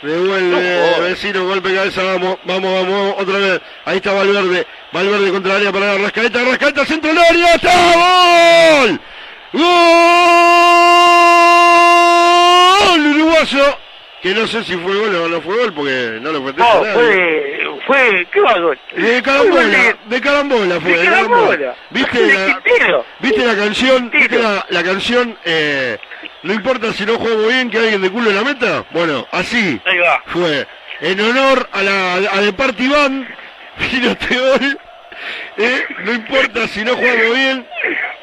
Devuelve, 0.00 1.00
vecino, 1.00 1.46
golpe 1.46 1.68
de 1.68 1.76
cabeza, 1.76 2.02
vamos, 2.02 2.38
vamos, 2.44 2.72
vamos, 2.72 2.90
vamos, 2.90 3.14
otra 3.18 3.38
vez. 3.38 3.60
Ahí 3.84 3.96
está 3.98 4.12
Valverde, 4.12 4.66
Valverde 4.92 5.30
contra 5.30 5.52
el 5.52 5.58
área 5.58 5.72
para 5.72 5.98
Rascaeta, 5.98 6.42
Rascaeta, 6.42 6.84
centro 6.84 7.10
del 7.10 7.18
área, 7.18 7.54
¡está! 7.54 7.70
¡Gol! 7.94 9.00
¡Gol! 9.52 9.62
Uruguayo, 13.14 13.78
que 14.22 14.34
no 14.34 14.46
sé 14.46 14.62
si 14.64 14.76
fue 14.76 14.94
gol 14.96 15.14
o 15.16 15.28
no 15.28 15.40
fue 15.40 15.56
gol, 15.58 15.72
porque 15.74 16.18
no 16.20 16.30
lo 16.32 16.44
festeja 16.44 16.74
No, 16.74 16.84
fue, 16.94 17.60
fue, 17.86 18.26
¿qué 18.32 18.40
va 18.40 18.58
gol? 18.60 18.78
De 18.96 19.22
carambola, 19.22 19.96
de 20.06 20.20
carambola 20.20 20.80
fue, 20.80 20.92
De 20.96 21.04
carambola. 21.04 21.40
carambola. 21.48 21.74
¿Viste 21.90 22.22
De 22.22 22.34
la. 22.34 22.62
¿viste 23.18 23.44
la 23.44 23.56
canción? 23.56 24.10
¿Viste 24.10 24.38
la, 24.38 24.64
la 24.68 24.82
canción? 24.84 25.36
Eh, 25.44 25.98
no 26.44 26.52
importa 26.54 26.92
si 26.92 27.04
no 27.04 27.18
juego 27.18 27.48
bien 27.48 27.68
que 27.70 27.78
alguien 27.78 28.00
de 28.00 28.10
culo 28.10 28.30
en 28.30 28.36
la 28.36 28.44
meta. 28.44 28.84
Bueno, 28.92 29.26
así 29.32 29.80
Ahí 29.84 29.98
va. 29.98 30.22
fue. 30.26 30.66
En 31.00 31.20
honor 31.20 31.68
a 31.72 31.82
la 31.82 32.14
a 32.14 32.40
de 32.40 32.52
Party 32.52 32.86
Band, 32.88 33.26
vino 33.92 34.10
este 34.12 34.38
gol. 34.38 34.78
Eh, 35.56 35.84
no 36.04 36.12
importa 36.12 36.68
si 36.68 36.84
no 36.84 36.94
jugamos 36.94 37.34
bien 37.34 37.66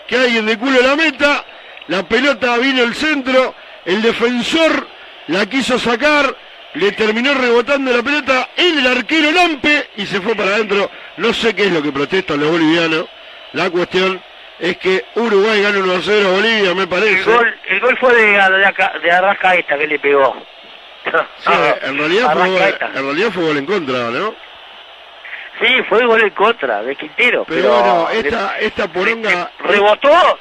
que 0.07 0.15
alguien 0.15 0.45
de 0.45 0.57
culo 0.57 0.79
en 0.79 0.87
la 0.87 0.95
meta. 0.95 1.45
La 1.87 2.03
pelota 2.07 2.57
vino 2.57 2.83
al 2.83 2.95
centro. 2.95 3.53
El 3.85 4.01
defensor 4.01 4.87
la 5.29 5.45
quiso 5.45 5.79
sacar. 5.79 6.35
Le 6.75 6.91
terminó 6.91 7.33
rebotando 7.33 7.91
la 7.91 8.03
pelota 8.03 8.49
en 8.55 8.77
el 8.77 8.85
arquero 8.85 9.31
Lampe 9.31 9.89
y 9.97 10.05
se 10.05 10.21
fue 10.21 10.35
para 10.35 10.51
adentro. 10.51 10.89
No 11.17 11.33
sé 11.33 11.55
qué 11.55 11.63
es 11.63 11.71
lo 11.71 11.81
que 11.81 11.91
protestan 11.91 12.39
los 12.39 12.51
bolivianos. 12.51 13.05
La 13.53 13.71
cuestión 13.71 14.21
es 14.59 14.77
que 14.77 15.03
Uruguay 15.15 15.63
gana 15.63 15.79
1 15.79 15.93
a 15.93 15.99
0 15.99 16.27
a 16.27 16.31
Bolivia, 16.31 16.75
me 16.75 16.83
El 16.83 16.87
parece. 16.89 17.23
gol, 17.23 17.59
el 17.69 17.79
gol 17.79 17.97
fue 17.99 18.13
de, 18.13 18.25
de, 18.33 18.99
de 19.01 19.11
Arrascaeta 19.11 19.77
que 19.79 19.87
le 19.87 19.99
pegó. 19.99 20.35
Sí, 21.39 21.51
en, 21.83 21.97
realidad 21.97 22.33
fue, 22.33 22.69
en 22.69 23.05
realidad 23.05 23.31
fue 23.31 23.43
gol 23.45 23.57
en 23.57 23.65
contra, 23.65 24.09
¿no? 24.11 24.35
Sí, 25.59 25.67
fue 25.89 26.05
gol 26.05 26.21
en 26.21 26.29
contra 26.31 26.83
de 26.83 26.95
Quintero. 26.95 27.45
Pero, 27.47 27.61
Pero, 27.61 27.73
bueno, 27.73 28.09
esta, 28.11 28.59
esta 28.59 28.87
poronga... 28.87 29.51
rebotó, 29.59 30.39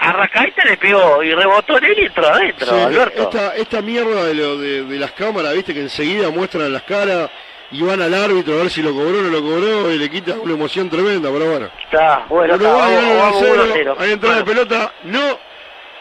Arrascaeta 0.00 0.64
le 0.64 0.76
pegó 0.76 1.22
y 1.22 1.34
rebotó 1.34 1.78
en 1.78 1.84
él 1.84 1.94
y 1.98 2.04
entró 2.06 2.26
adentro, 2.28 2.66
Sí, 2.66 2.74
Alberto. 2.74 3.22
esta, 3.22 3.56
esta 3.56 3.82
mierda 3.82 4.24
de, 4.24 4.34
lo, 4.34 4.56
de, 4.58 4.84
de 4.84 4.98
las 4.98 5.12
cámaras, 5.12 5.54
viste, 5.54 5.74
que 5.74 5.80
enseguida 5.80 6.30
muestran 6.30 6.72
las 6.72 6.82
caras 6.82 7.30
y 7.70 7.82
van 7.82 8.00
al 8.00 8.14
árbitro 8.14 8.54
a 8.54 8.62
ver 8.62 8.70
si 8.70 8.82
lo 8.82 8.92
cobró 8.94 9.18
o 9.18 9.22
no 9.22 9.28
lo 9.28 9.42
cobró 9.42 9.90
y 9.92 9.98
le 9.98 10.08
quita 10.08 10.34
una 10.34 10.54
emoción 10.54 10.88
tremenda, 10.88 11.30
pero 11.32 11.50
bueno. 11.50 11.70
Está, 11.84 12.24
bueno, 12.28 12.54
está, 12.54 12.68
vamos, 12.72 13.16
vamos 13.16 13.42
1 13.42 13.48
a 13.48 13.52
1 13.52 13.62
0, 13.64 13.72
0. 13.74 13.96
hay 13.98 14.12
entrada 14.12 14.36
de 14.38 14.44
pelota, 14.44 14.92
no... 15.04 15.38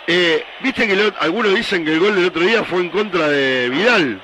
Eh, 0.10 0.42
viste 0.62 0.88
que 0.88 0.96
lo- 0.96 1.14
algunos 1.20 1.54
dicen 1.54 1.84
que 1.84 1.92
el 1.92 2.00
gol 2.00 2.16
del 2.16 2.28
otro 2.28 2.42
día 2.42 2.64
fue 2.64 2.80
en 2.80 2.90
contra 2.90 3.28
de 3.28 3.68
Vidal, 3.70 4.22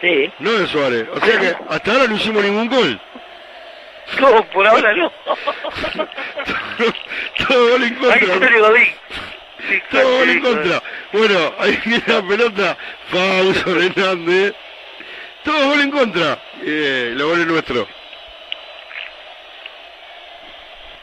Sí. 0.00 0.32
no 0.40 0.50
de 0.50 0.66
Suárez. 0.66 1.06
O 1.14 1.24
sea 1.24 1.38
que 1.38 1.54
hasta 1.68 1.92
ahora 1.92 2.06
no 2.08 2.16
hicimos 2.16 2.42
ningún 2.42 2.68
gol. 2.68 3.00
No, 4.20 4.44
por 4.50 4.66
ahora 4.66 4.92
no. 4.94 5.10
Todo 7.46 7.70
gol 7.70 7.82
en 7.82 7.94
Ahí 8.10 8.20
contra. 8.20 8.50
Todo 9.90 10.18
gol 10.18 10.30
en 10.30 10.40
contra. 10.40 10.82
Bueno, 11.12 11.54
ahí 11.58 11.78
viene 11.84 12.04
la 12.06 12.22
pelota. 12.22 12.76
Pau 13.10 13.54
sobre 13.54 13.86
Hernández. 13.86 14.54
Todo 15.44 15.68
gol 15.68 15.80
en 15.80 15.90
contra. 15.90 16.38
Eh, 16.64 17.12
los 17.14 17.28
goles 17.28 17.46
nuestros. 17.46 17.86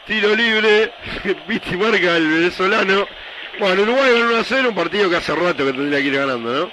Tiro 0.06 0.34
libre. 0.34 0.92
Viste 1.46 1.76
marca 1.76 2.16
el 2.16 2.28
venezolano. 2.28 3.06
Bueno, 3.58 3.82
Uruguay 3.82 4.12
ganó 4.12 4.26
1 4.30 4.36
a 4.38 4.44
0. 4.44 4.68
Un 4.68 4.74
partido 4.74 5.10
que 5.10 5.16
hace 5.16 5.34
rato 5.34 5.64
que 5.64 5.72
tendría 5.72 6.00
que 6.00 6.06
ir 6.06 6.16
ganando, 6.16 6.52
¿no? 6.52 6.70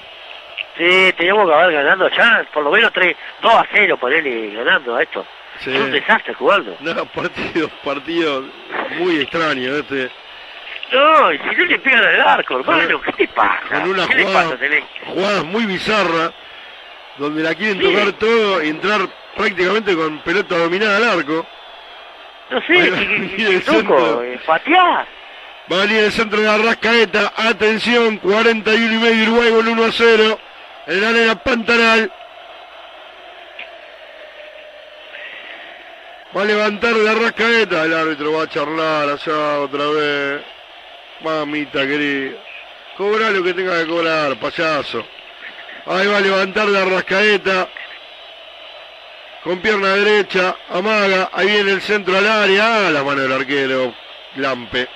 Sí, 0.78 1.14
teníamos 1.18 1.48
que 1.48 1.54
haber 1.56 1.74
ganando 1.74 2.08
ya, 2.10 2.46
por 2.54 2.64
lo 2.64 2.70
menos 2.70 2.94
3, 2.94 3.16
2 3.42 3.52
a 3.52 3.66
0 3.72 3.98
ponerle 3.98 4.52
ganando 4.52 4.96
a 4.96 5.02
esto. 5.02 5.26
Sí. 5.60 5.72
Es 5.76 5.80
un 5.82 5.92
desastre 5.92 6.34
jugando. 6.36 6.78
No, 6.82 7.06
partido, 7.06 7.70
partido 7.84 8.44
muy 9.00 9.20
extraño 9.22 9.76
este. 9.76 10.10
No, 10.92 11.34
y 11.34 11.38
si 11.40 11.44
no 11.58 11.66
le 11.66 11.80
pegan 11.80 12.04
al 12.04 12.22
arco, 12.22 12.60
hermano, 12.60 13.02
¿qué 13.02 13.12
te 13.14 13.28
pasa? 13.30 13.60
Con 13.70 13.90
una 13.90 14.08
¿Qué 14.08 14.16
le 14.16 14.24
jugada, 14.24 14.44
pasa, 14.46 14.58
Tenés? 14.58 14.84
jugadas 15.06 15.44
muy 15.46 15.66
bizarras, 15.66 16.32
donde 17.18 17.44
la 17.44 17.54
quieren 17.56 17.80
Sí. 17.82 17.84
tocar 17.92 18.12
todo 18.14 18.64
y 18.64 18.70
entrar 18.70 19.02
prácticamente 19.36 19.96
con 19.96 20.20
pelota 20.20 20.58
dominada 20.58 20.98
al 20.98 21.20
arco. 21.20 21.46
No 22.50 22.62
sé, 22.62 22.90
loco, 22.90 23.62
centro. 23.66 24.24
eh, 24.24 24.40
pateá. 24.46 25.06
Va 25.70 25.76
a 25.76 25.86
venir 25.86 26.04
el 26.06 26.12
centro 26.14 26.40
de 26.40 26.46
la 26.46 26.58
Rascaeta. 26.58 27.34
Atención, 27.36 28.18
41 28.20 28.94
y 28.94 28.98
medio 29.00 29.24
Uruguay 29.24 29.52
con 29.52 29.68
1 29.68 29.84
a 29.84 29.92
0. 29.92 30.40
En 30.88 31.02
la 31.02 31.10
arena 31.10 31.36
Pantanal. 31.44 32.10
Va 36.38 36.44
a 36.44 36.46
levantar 36.46 36.96
la 36.96 37.16
Rascaeta. 37.16 37.84
El 37.86 37.96
árbitro 37.96 38.34
va 38.34 38.44
a 38.44 38.48
charlar 38.48 39.10
allá 39.10 39.60
otra 39.60 39.88
vez. 39.88 40.42
Mamita 41.22 41.88
querida. 41.88 42.38
Cobra 42.96 43.32
lo 43.32 43.44
que 43.44 43.56
tenga 43.56 43.80
que 43.80 43.88
cobrar, 43.88 44.40
payaso. 44.40 45.04
Ahí 45.88 46.06
va 46.06 46.18
a 46.18 46.22
levantar 46.22 46.68
la 46.68 46.86
Rascaeta. 46.86 47.68
Con 49.44 49.62
pierna 49.62 49.96
derecha, 49.96 50.56
amaga, 50.70 51.32
ahí 51.34 51.48
viene 51.48 51.72
el 51.72 51.82
centro 51.82 52.16
al 52.16 52.28
área, 52.28 52.88
ah, 52.88 52.92
la 52.92 53.04
mano 53.04 53.22
del 53.22 53.32
arquero, 53.32 53.96
Lampe. 54.36 54.88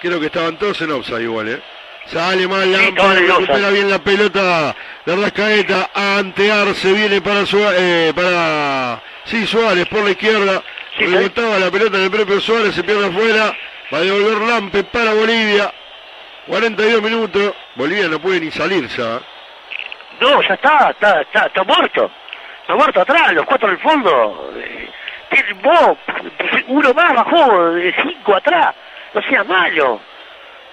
Creo 0.00 0.20
que 0.20 0.26
estaban 0.26 0.58
todos 0.58 0.80
en 0.82 0.92
offside 0.92 1.22
igual, 1.22 1.48
¿eh? 1.48 1.62
Sale 2.10 2.48
mal 2.48 2.74
en 2.74 2.96
recupera 2.96 3.70
bien 3.70 3.90
la 3.90 3.98
pelota, 3.98 4.74
la 5.04 5.16
Rascaeta, 5.16 5.90
ante 5.94 6.50
Arce, 6.50 6.92
viene 6.92 7.20
para 7.20 7.44
Suárez, 7.44 7.80
eh, 7.80 8.12
para, 8.14 9.02
sí, 9.24 9.46
Suárez 9.46 9.86
por 9.88 10.02
la 10.04 10.10
izquierda, 10.10 10.62
rebotaba 10.98 11.58
la 11.58 11.70
pelota 11.70 11.98
en 11.98 12.04
el 12.04 12.10
propio 12.10 12.40
Suárez, 12.40 12.74
se 12.74 12.82
pierde 12.82 13.08
afuera, 13.08 13.54
va 13.92 13.98
a 13.98 14.00
devolver 14.00 14.48
Lampe 14.48 14.84
para 14.84 15.12
Bolivia, 15.12 15.72
42 16.46 17.02
minutos, 17.02 17.54
Bolivia 17.74 18.08
no 18.08 18.18
puede 18.18 18.40
ni 18.40 18.50
salir 18.50 18.88
ya. 18.88 19.20
No, 20.20 20.42
ya 20.42 20.54
está, 20.54 20.90
está, 20.90 21.20
está, 21.20 21.46
está 21.46 21.62
muerto. 21.64 22.10
Está 22.62 22.74
muerto 22.74 23.00
atrás, 23.02 23.32
los 23.34 23.44
cuatro 23.46 23.68
en 23.68 23.74
el 23.74 23.80
fondo. 23.80 24.52
Eh, 24.56 24.88
Vos, 25.62 25.98
uno 26.68 26.94
más 26.94 27.14
bajó 27.14 27.70
de 27.74 27.94
cinco 28.02 28.34
atrás. 28.34 28.74
No 29.14 29.22
sea 29.22 29.44
malo. 29.44 30.00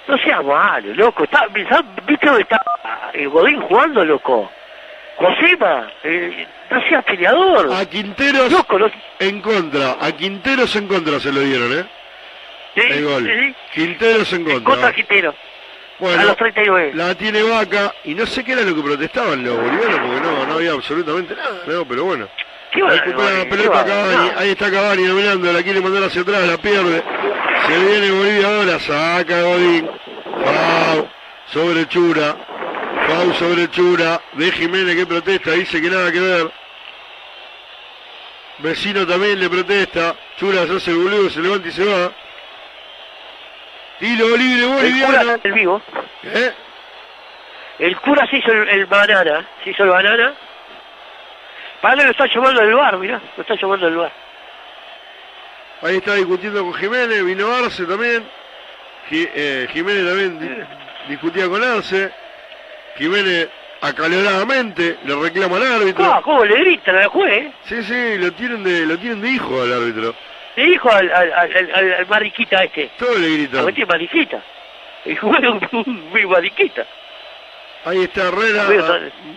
No 0.07 0.17
sea 0.19 0.41
malo, 0.41 0.93
loco. 0.93 1.23
Está. 1.23 1.47
¿Viste 1.47 2.25
dónde 2.25 2.41
está 2.41 2.61
el 3.13 3.29
Godín 3.29 3.61
jugando, 3.61 4.05
loco? 4.05 4.51
Josema, 5.17 5.87
eh, 6.03 6.45
no 6.69 6.87
sea 6.87 7.01
peleador. 7.01 7.73
A 7.73 7.85
Quinteros 7.85 8.53
en 9.19 9.41
contra, 9.41 9.95
a 10.01 10.11
Quinteros 10.11 10.75
en 10.75 10.87
contra 10.87 11.19
se 11.19 11.31
lo 11.31 11.39
dieron, 11.39 11.71
¿eh? 11.79 11.85
el 12.75 13.05
gol. 13.05 13.25
sí. 13.25 13.55
Quinteros 13.73 14.33
en 14.33 14.43
contra. 14.43 14.63
Contra 14.63 14.93
Quintero. 14.93 15.33
Bueno, 15.99 16.21
a 16.21 16.25
los 16.25 16.35
39. 16.35 16.91
La 16.93 17.15
tiene 17.15 17.41
Vaca 17.43 17.93
y 18.03 18.13
no 18.13 18.25
sé 18.25 18.43
qué 18.43 18.51
era 18.51 18.63
lo 18.63 18.75
que 18.75 18.81
protestaban 18.81 19.45
los 19.45 19.55
bolivianos 19.55 19.99
porque 19.99 20.19
no, 20.19 20.45
no 20.45 20.53
había 20.55 20.71
absolutamente 20.73 21.35
nada, 21.35 21.61
no, 21.65 21.85
pero 21.85 22.03
bueno. 22.03 22.27
Ahí 24.37 24.49
está 24.49 24.71
Cavani 24.71 25.03
dominando, 25.05 25.51
la 25.51 25.63
quiere 25.63 25.81
mandar 25.81 26.03
hacia 26.03 26.21
atrás, 26.21 26.41
la 26.47 26.57
pierde. 26.57 27.03
Se 27.67 27.77
viene 27.79 28.11
Bolivia 28.11 28.47
ahora, 28.47 28.79
saca 28.79 29.41
Godín. 29.41 29.89
Pau 30.43 31.09
sobre 31.47 31.87
Chura. 31.87 32.35
Pau 33.07 33.33
sobre 33.33 33.69
Chura. 33.71 34.21
De 34.33 34.51
Jiménez 34.51 34.95
que 34.95 35.05
protesta, 35.05 35.51
dice 35.51 35.81
que 35.81 35.89
nada 35.89 36.11
que 36.11 36.19
ver. 36.19 36.51
Vecino 38.59 39.05
también 39.05 39.39
le 39.39 39.49
protesta. 39.49 40.15
Chura 40.37 40.65
se 40.67 40.75
hace 40.77 40.91
el 40.91 40.97
boludo, 40.97 41.29
se 41.29 41.39
levanta 41.41 41.67
y 41.67 41.71
se 41.71 41.85
va. 41.85 42.11
Tiro 43.99 44.35
libre 44.37 44.63
El 44.65 44.73
boliviano. 44.73 45.17
cura 45.17 45.39
el 45.43 45.53
vivo. 45.53 45.81
¿Eh? 46.23 46.53
El 47.79 47.97
cura 47.97 48.27
se 48.27 48.37
hizo 48.37 48.51
el, 48.51 48.67
el 48.69 48.85
banana. 48.85 49.45
Se 49.63 49.69
hizo 49.71 49.83
el 49.83 49.89
banana. 49.89 50.33
Lo 51.93 52.11
está 52.11 52.25
llamando 52.33 52.61
del 52.61 52.73
bar, 52.73 52.97
mirá. 52.97 53.21
Lo 53.35 53.41
está 53.41 53.55
llamando 53.55 53.85
del 53.85 53.97
bar. 53.97 54.11
Ahí 55.81 55.97
está 55.97 56.15
discutiendo 56.15 56.63
con 56.63 56.73
Jiménez, 56.73 57.23
vino 57.23 57.51
Arce 57.53 57.83
también. 57.85 58.25
Eh, 59.11 59.67
Jiménez 59.71 60.05
también 60.07 60.39
di- 60.39 61.09
discutía 61.09 61.47
con 61.47 61.61
Arce. 61.63 62.11
Jiménez 62.97 63.49
acaloradamente 63.81 64.97
le 65.03 65.15
reclama 65.15 65.57
al 65.57 65.81
árbitro. 65.81 66.05
Ah, 66.05 66.21
¿Cómo 66.23 66.43
le 66.45 66.55
gritan 66.59 66.95
al 66.95 67.07
juez? 67.07 67.51
Sí, 67.65 67.83
sí, 67.83 68.17
lo 68.17 68.31
tienen 68.33 68.63
de, 68.63 68.85
lo 68.85 68.97
tienen 68.97 69.21
de 69.21 69.29
hijo 69.29 69.61
al 69.61 69.73
árbitro. 69.73 70.15
Le 70.55 70.63
dijo 70.65 70.89
al, 70.89 71.11
al, 71.11 71.33
al, 71.33 71.71
al- 71.75 71.93
al 71.93 72.07
mariquita 72.07 72.63
este. 72.63 72.89
Todo 72.97 73.17
le 73.17 73.27
A 73.27 73.29
gritan. 73.29 73.65
meter 73.65 73.85
mariquita. 73.87 74.41
El 75.03 75.17
juez 75.19 75.43
es 75.43 75.49
un, 75.49 75.85
un 75.85 76.09
muy 76.09 76.25
mariquita. 76.25 76.85
Ahí 77.85 78.03
está 78.03 78.29
Herrera, 78.29 78.63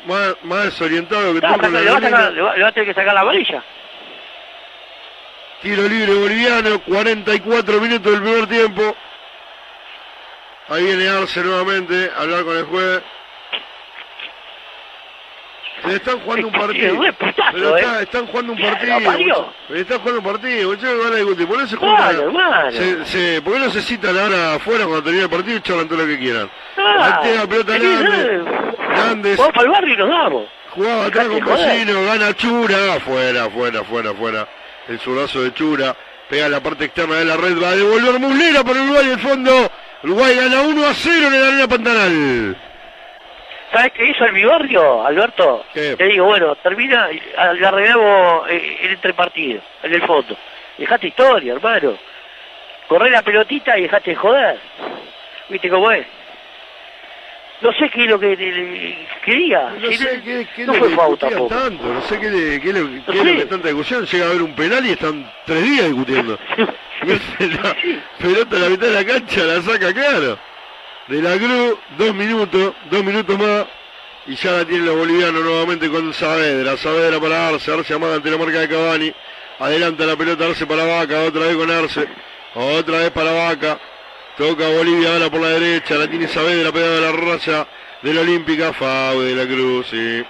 más, 0.06 0.36
más 0.42 0.64
desorientado 0.64 1.34
que 1.34 1.40
tú 1.40 1.46
la 1.46 1.68
le, 1.68 1.90
va 1.90 1.96
a 1.96 2.00
sacar- 2.00 2.32
le 2.32 2.40
va- 2.42 2.56
le 2.56 2.62
va 2.62 2.68
a 2.68 2.72
tener 2.72 2.88
que 2.88 2.94
sacar 2.94 3.14
la 3.14 3.20
amarilla. 3.20 3.62
Tiro 5.62 5.82
libre 5.88 6.14
boliviano, 6.14 6.78
44 6.80 7.80
minutos 7.80 8.12
del 8.12 8.22
primer 8.22 8.46
tiempo. 8.46 8.96
Ahí 10.68 10.84
viene 10.84 11.08
Arce 11.08 11.40
nuevamente 11.42 12.10
a 12.16 12.22
hablar 12.22 12.44
con 12.44 12.56
el 12.56 12.64
juez. 12.64 13.02
Están 15.86 16.20
jugando 16.20 16.46
un 16.48 16.52
partido. 16.60 16.94
putazo, 16.96 17.52
Pero 17.52 17.76
está- 17.76 18.00
eh. 18.00 18.02
están 18.02 18.26
jugando 18.26 18.52
un 18.52 18.58
partido. 18.60 18.96
Pero 19.68 19.80
están 19.80 19.98
jugando 20.00 20.18
un 20.20 20.24
partido. 20.32 20.68
muchachos, 20.70 21.04
van 21.04 21.12
a 21.12 21.16
discutir. 21.16 21.46
¿Por 21.46 21.56
qué 21.56 21.62
no 21.62 21.68
se 21.68 21.76
juntan? 21.76 22.72
Se, 22.72 23.04
se- 23.06 23.42
¿Por 23.42 23.52
qué 23.54 23.58
no 23.60 23.70
se 23.70 23.82
citan 23.82 24.18
ahora 24.18 24.54
afuera 24.54 24.84
cuando 24.84 25.02
termine 25.02 25.24
el 25.24 25.30
partido 25.30 25.56
y 25.56 25.60
charlan 25.60 25.88
todo 25.88 25.98
lo 25.98 26.06
que 26.06 26.18
quieran? 26.18 26.50
Ah, 26.76 27.20
la 27.24 27.46
pelota 27.46 27.78
Nández. 27.78 28.44
Nández. 28.96 29.36
Vamos 29.38 29.52
para 29.52 29.66
el 29.66 29.72
barrio 29.72 29.94
y 29.94 29.96
nos 29.96 30.08
damos. 30.08 30.44
Jugaba 30.70 31.06
atrás 31.06 31.26
con. 31.28 31.40
Casino, 31.40 32.04
gana 32.04 32.34
Chura, 32.34 32.94
afuera, 32.94 33.44
afuera, 33.44 33.80
afuera, 33.80 34.10
afuera. 34.10 34.48
El 34.88 34.98
zurdazo 35.00 35.42
de 35.42 35.52
Chura, 35.54 35.96
pega 36.28 36.48
la 36.48 36.60
parte 36.62 36.84
externa 36.86 37.16
de 37.16 37.24
la 37.24 37.36
red, 37.36 37.60
va 37.62 37.70
a 37.70 37.76
devolver 37.76 38.18
Muslera 38.18 38.62
para 38.64 38.80
Uruguay 38.82 39.08
el 39.10 39.18
fondo. 39.18 39.70
Uruguay 40.04 40.36
gana 40.36 40.60
1 40.62 40.86
a 40.86 40.94
0 40.94 41.26
en 41.28 41.34
el 41.34 41.42
Arena 41.44 41.68
Pantanal. 41.68 42.56
¿Sabes 43.72 43.92
qué 43.92 44.06
hizo 44.10 44.24
en 44.24 44.34
mi 44.34 44.44
barrio, 44.44 45.06
Alberto? 45.06 45.64
¿Qué? 45.74 45.94
Te 45.96 46.04
digo, 46.06 46.24
bueno, 46.26 46.54
termina, 46.56 47.08
le 47.08 47.66
arreglamos 47.66 48.48
eh, 48.48 48.78
el 48.82 48.90
entrepartido, 48.92 49.60
en 49.82 49.92
el 49.94 50.02
fondo. 50.06 50.36
Dejate 50.78 51.08
historia, 51.08 51.52
hermano. 51.54 51.98
Corré 52.86 53.10
la 53.10 53.22
pelotita 53.22 53.76
y 53.78 53.82
dejate 53.82 54.10
de 54.12 54.16
joder. 54.16 54.58
¿Viste 55.50 55.68
cómo 55.68 55.90
es? 55.90 56.06
No 57.60 57.72
sé 57.72 57.90
qué 57.90 58.04
es 58.04 58.10
lo 58.10 58.20
que 58.20 58.36
le- 58.36 58.52
le- 58.52 59.06
quería. 59.24 59.70
No 59.80 59.88
Si 59.90 59.96
sé 59.96 60.22
qué, 60.54 60.64
no 60.64 60.74
fue 60.74 60.90
pauta 60.90 61.28
tanto, 61.28 61.82
no 61.92 62.00
sé 62.02 62.20
qué, 62.20 62.30
le- 62.30 62.60
qué, 62.60 62.72
le- 62.72 63.02
qué 63.04 63.18
es 63.18 63.24
lo 63.24 63.32
que 63.40 63.46
tanta 63.46 63.68
discusión. 63.68 64.06
Llega 64.06 64.26
a 64.26 64.28
haber 64.28 64.42
un 64.42 64.54
penal 64.54 64.86
y 64.86 64.92
están 64.92 65.30
tres 65.44 65.62
días 65.64 65.86
discutiendo. 65.88 66.38
la 67.02 67.76
pelota 68.18 68.56
a 68.56 68.58
la 68.60 68.68
mitad 68.68 68.86
de 68.86 68.92
la 68.92 69.04
cancha 69.04 69.42
la 69.42 69.60
saca 69.60 69.92
claro. 69.92 70.38
De 71.08 71.22
la 71.22 71.36
Cruz, 71.36 71.78
dos 71.96 72.14
minutos, 72.14 72.74
dos 72.90 73.04
minutos 73.04 73.38
más. 73.38 73.66
Y 74.26 74.34
ya 74.34 74.52
la 74.52 74.64
tienen 74.66 74.84
los 74.84 74.96
bolivianos 74.96 75.42
nuevamente 75.42 75.88
con 75.88 76.12
Saavedra. 76.12 76.76
Saavedra 76.76 77.18
para 77.18 77.48
Arce. 77.48 77.72
Arce 77.72 77.94
amada 77.94 78.16
ante 78.16 78.30
la 78.30 78.36
marca 78.36 78.60
de 78.60 78.68
Cavani. 78.68 79.12
Adelanta 79.58 80.04
la 80.04 80.16
pelota 80.16 80.44
Arce 80.46 80.66
para 80.66 80.84
Vaca. 80.84 81.22
Otra 81.22 81.46
vez 81.46 81.56
con 81.56 81.70
Arce. 81.70 82.06
Otra 82.54 82.98
vez 82.98 83.10
para 83.10 83.32
Vaca. 83.32 83.78
Toca 84.36 84.68
Bolivia 84.68 85.14
ahora 85.14 85.30
por 85.30 85.40
la 85.40 85.48
derecha. 85.48 85.94
La 85.94 86.08
tiene 86.08 86.28
Saavedra 86.28 86.70
pegada 86.72 86.98
a 86.98 87.00
la 87.00 87.12
raya 87.12 87.66
de 88.02 88.12
la 88.14 88.20
Olímpica. 88.20 88.72
Fau 88.74 89.18
de 89.20 89.34
la 89.34 89.44
Cruz. 89.46 89.86
Sí. 89.88 90.22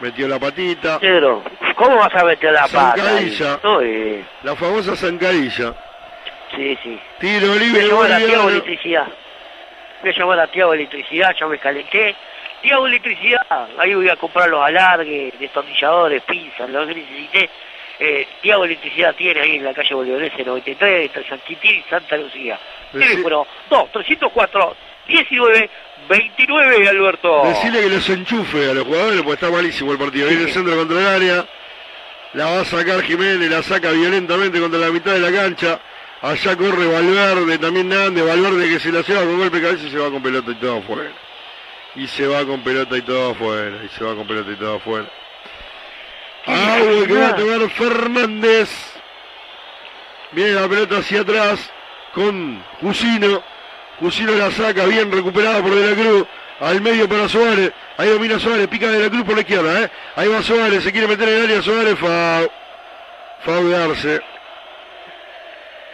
Metió 0.00 0.26
la 0.26 0.38
patita. 0.40 0.98
Pedro, 0.98 1.44
¿cómo 1.76 1.96
vas 1.96 2.14
a 2.14 2.24
meter 2.24 2.50
la 2.52 2.66
pata? 2.66 2.94
ahí? 2.94 3.30
Zancadilla. 3.30 3.60
No, 3.62 3.80
eh, 3.82 4.24
La 4.42 4.56
famosa 4.56 4.96
zancadilla. 4.96 5.74
sí, 6.56 6.76
sí. 6.82 6.98
Tiro 7.20 7.54
libre 7.56 7.86
llamar 7.88 8.12
a 8.12 8.16
Tiago 8.16 8.42
boliviano. 8.44 8.48
Electricidad. 8.48 9.06
Voy 10.04 10.12
a 10.12 10.18
llamar 10.18 10.40
a 10.40 10.46
Tiago 10.48 10.74
Electricidad, 10.74 11.34
ya 11.34 11.46
me 11.46 11.58
calenté. 11.58 12.14
Tiago 12.60 12.86
Electricidad, 12.86 13.40
ahí 13.78 13.94
voy 13.94 14.10
a 14.10 14.16
comprar 14.16 14.50
los 14.50 14.62
alargues, 14.62 15.32
destornilladores, 15.40 16.22
pinzas, 16.24 16.68
lo 16.68 16.86
que 16.86 16.96
necesité. 16.96 17.48
Eh, 17.98 18.28
Tiago 18.42 18.66
Electricidad 18.66 19.14
tiene 19.14 19.40
ahí 19.40 19.56
en 19.56 19.64
la 19.64 19.72
calle 19.72 19.94
Bolívarese 19.94 20.44
93, 20.44 21.06
entre 21.06 21.26
San 21.26 21.38
Quintín 21.38 21.76
y 21.76 21.82
Santa 21.88 22.18
Lucía. 22.18 22.60
Teléfono 22.92 23.46
2 23.70 23.92
304 23.92 24.76
19 25.08 25.70
29, 26.06 26.88
Alberto. 26.90 27.42
Decirle 27.46 27.80
que 27.80 27.88
los 27.88 28.10
enchufe 28.10 28.70
a 28.70 28.74
los 28.74 28.84
jugadores 28.84 29.22
porque 29.22 29.42
está 29.42 29.50
malísimo 29.50 29.92
el 29.92 29.98
partido. 29.98 30.28
Viene 30.28 30.42
el 30.42 30.52
centro 30.52 30.76
contra 30.76 31.00
el 31.00 31.06
área. 31.06 31.46
La 32.34 32.44
va 32.44 32.60
a 32.60 32.64
sacar 32.66 33.00
Jiménez, 33.00 33.50
la 33.50 33.62
saca 33.62 33.90
violentamente 33.90 34.60
contra 34.60 34.80
la 34.80 34.90
mitad 34.90 35.12
de 35.12 35.20
la 35.20 35.32
cancha. 35.32 35.80
Allá 36.24 36.56
corre 36.56 36.86
Valverde, 36.86 37.58
también 37.58 37.90
Nández, 37.90 38.24
Valverde 38.24 38.66
que 38.66 38.80
se 38.80 38.90
la 38.90 39.02
lleva 39.02 39.20
con 39.20 39.36
golpe 39.36 39.60
de 39.60 39.66
cabeza 39.66 39.86
y 39.86 39.90
se 39.90 39.98
va 39.98 40.10
con 40.10 40.22
pelota 40.22 40.52
y 40.52 40.54
todo 40.54 40.78
afuera. 40.78 41.12
Y 41.96 42.06
se 42.08 42.26
va 42.26 42.46
con 42.46 42.62
pelota 42.62 42.96
y 42.96 43.02
todo 43.02 43.32
afuera. 43.32 43.84
Y 43.84 43.88
se 43.90 44.04
va 44.04 44.14
con 44.14 44.26
pelota 44.26 44.50
y 44.50 44.56
todo 44.56 44.76
afuera. 44.76 45.06
Agua 46.46 47.06
que 47.06 47.12
va 47.12 47.28
a 47.28 47.36
tocar 47.36 47.70
Fernández. 47.72 48.70
Viene 50.32 50.52
la 50.52 50.66
pelota 50.66 50.96
hacia 50.96 51.20
atrás 51.20 51.70
con 52.14 52.64
Jusino. 52.80 53.42
Jusino 54.00 54.32
la 54.32 54.50
saca, 54.50 54.86
bien 54.86 55.12
recuperada 55.12 55.60
por 55.60 55.74
De 55.74 55.90
la 55.90 55.94
Cruz. 55.94 56.26
Al 56.58 56.80
medio 56.80 57.06
para 57.06 57.28
Suárez. 57.28 57.70
Ahí 57.98 58.08
domina 58.08 58.38
Suárez, 58.38 58.66
pica 58.68 58.88
De 58.88 58.98
la 58.98 59.10
Cruz 59.10 59.24
por 59.24 59.34
la 59.34 59.42
izquierda. 59.42 59.78
¿eh? 59.78 59.90
Ahí 60.16 60.28
va 60.28 60.42
Suárez, 60.42 60.82
se 60.82 60.90
quiere 60.90 61.06
meter 61.06 61.28
en 61.28 61.34
el 61.34 61.44
área 61.44 61.60
Suárez. 61.60 61.98
Fau. 61.98 62.50
Fau 63.44 63.68
de 63.68 63.76
Arce. 63.76 64.33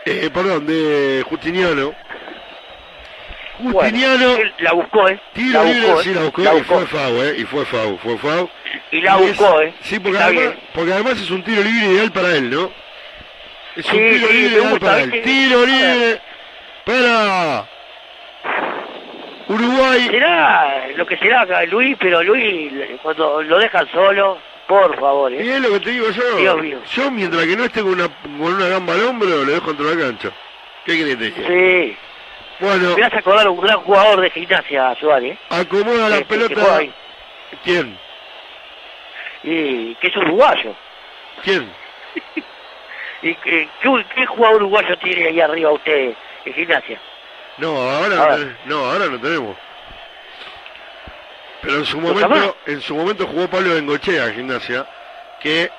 Eh, 0.07 0.31
perdón, 0.33 0.67
de 0.67 1.25
Justiniano. 1.29 1.95
Justiniano. 3.59 4.27
Bueno, 4.37 4.51
la 4.59 4.73
buscó, 4.73 5.09
¿eh? 5.09 5.20
Tiro 5.35 5.62
libre, 5.65 5.81
buscó, 5.89 6.03
sí, 6.03 6.11
¿eh? 6.11 6.15
la 6.15 6.20
buscó, 6.23 6.43
La 6.43 6.55
y 6.55 6.59
buscó. 6.59 6.75
fue 6.79 6.87
Fau, 6.87 7.23
¿eh? 7.23 7.35
Y 7.39 7.45
fue 7.45 7.65
Fau, 7.67 7.99
fue 7.99 8.17
Fau. 8.19 8.51
Y 8.91 9.01
la 9.03 9.19
es- 9.20 9.37
buscó, 9.39 9.61
¿eh? 9.61 9.75
Sí, 9.83 9.99
porque 10.01 10.19
además, 10.19 10.55
porque 10.75 10.93
además 10.95 11.20
es 11.20 11.31
un 11.31 11.43
tiro 11.45 11.62
libre 11.62 11.87
ideal 11.93 12.11
para 12.11 12.31
él, 12.37 12.49
¿no? 12.51 12.70
Es 13.77 13.85
un 13.87 13.93
Sí, 13.93 13.99
tiro 13.99 14.27
sí, 14.29 14.33
libre 14.33 14.53
ideal 14.57 14.70
gusta, 14.70 14.87
para 14.87 15.01
él. 15.03 15.11
¿viste? 15.11 15.27
Tiro 15.31 15.67
libre 15.67 16.20
para 16.87 17.67
Uruguay. 19.49 20.07
Será 20.11 20.89
lo 20.97 21.07
que 21.07 21.17
será 21.19 21.65
Luis, 21.67 21.97
pero 22.01 22.23
Luis, 22.23 22.73
cuando 23.03 23.43
lo 23.43 23.59
dejan 23.59 23.87
solo, 23.93 24.39
por 24.70 24.99
favor, 25.00 25.32
Y 25.32 25.36
¿eh? 25.36 25.55
es 25.57 25.60
lo 25.60 25.70
que 25.70 25.81
te 25.81 25.90
digo 25.90 26.10
yo. 26.10 26.36
Dios 26.36 26.62
mío. 26.62 26.78
Yo 26.94 27.10
mientras 27.10 27.44
que 27.44 27.57
no 27.57 27.65
esté 27.65 27.82
con 27.82 27.90
una, 27.92 28.08
con 28.08 28.40
una 28.55 28.68
gamba 28.68 28.94
al 28.94 29.05
hombro, 29.05 29.44
le 29.44 29.52
dejo 29.52 29.65
contra 29.66 29.86
la 29.94 30.00
cancha. 30.00 30.31
¿Qué 30.86 30.97
querés 30.97 31.18
diga? 31.18 31.36
Sí. 31.47 31.97
Bueno, 32.60 32.94
Me 32.94 33.02
vas 33.02 33.12
a 33.15 33.18
acordar 33.18 33.49
un 33.49 33.60
gran 33.60 33.78
jugador 33.81 34.20
de 34.20 34.31
gimnasia, 34.31 34.94
Suárez, 35.00 35.32
¿eh? 35.32 35.39
acomoda 35.50 36.08
la 36.08 36.20
pelota. 36.23 36.81
¿Quién? 37.65 37.99
Y 39.42 39.94
que 39.97 40.07
es 40.08 40.16
uruguayo. 40.16 40.74
¿Quién? 41.42 41.70
¿Y 43.23 43.34
que- 43.34 43.68
qué, 43.82 44.05
qué 44.15 44.26
jugador 44.26 44.57
uruguayo 44.62 44.97
tiene 44.99 45.28
ahí 45.28 45.40
arriba 45.40 45.73
usted 45.73 46.15
en 46.44 46.55
gimnasia? 46.55 47.00
No, 47.58 47.76
Ahora. 47.76 48.39
no, 48.66 48.76
ahora 48.90 49.07
no 49.07 49.18
tenemos. 49.20 49.57
Pero 51.62 51.74
en 51.76 51.84
su 51.84 52.00
momento, 52.00 52.56
en 52.66 52.80
su 52.80 52.94
momento 52.94 53.26
jugó 53.26 53.48
Pablo 53.48 53.74
Bengochea 53.74 54.26
en 54.28 54.34
gimnasia, 54.34 54.86
que 55.40 55.70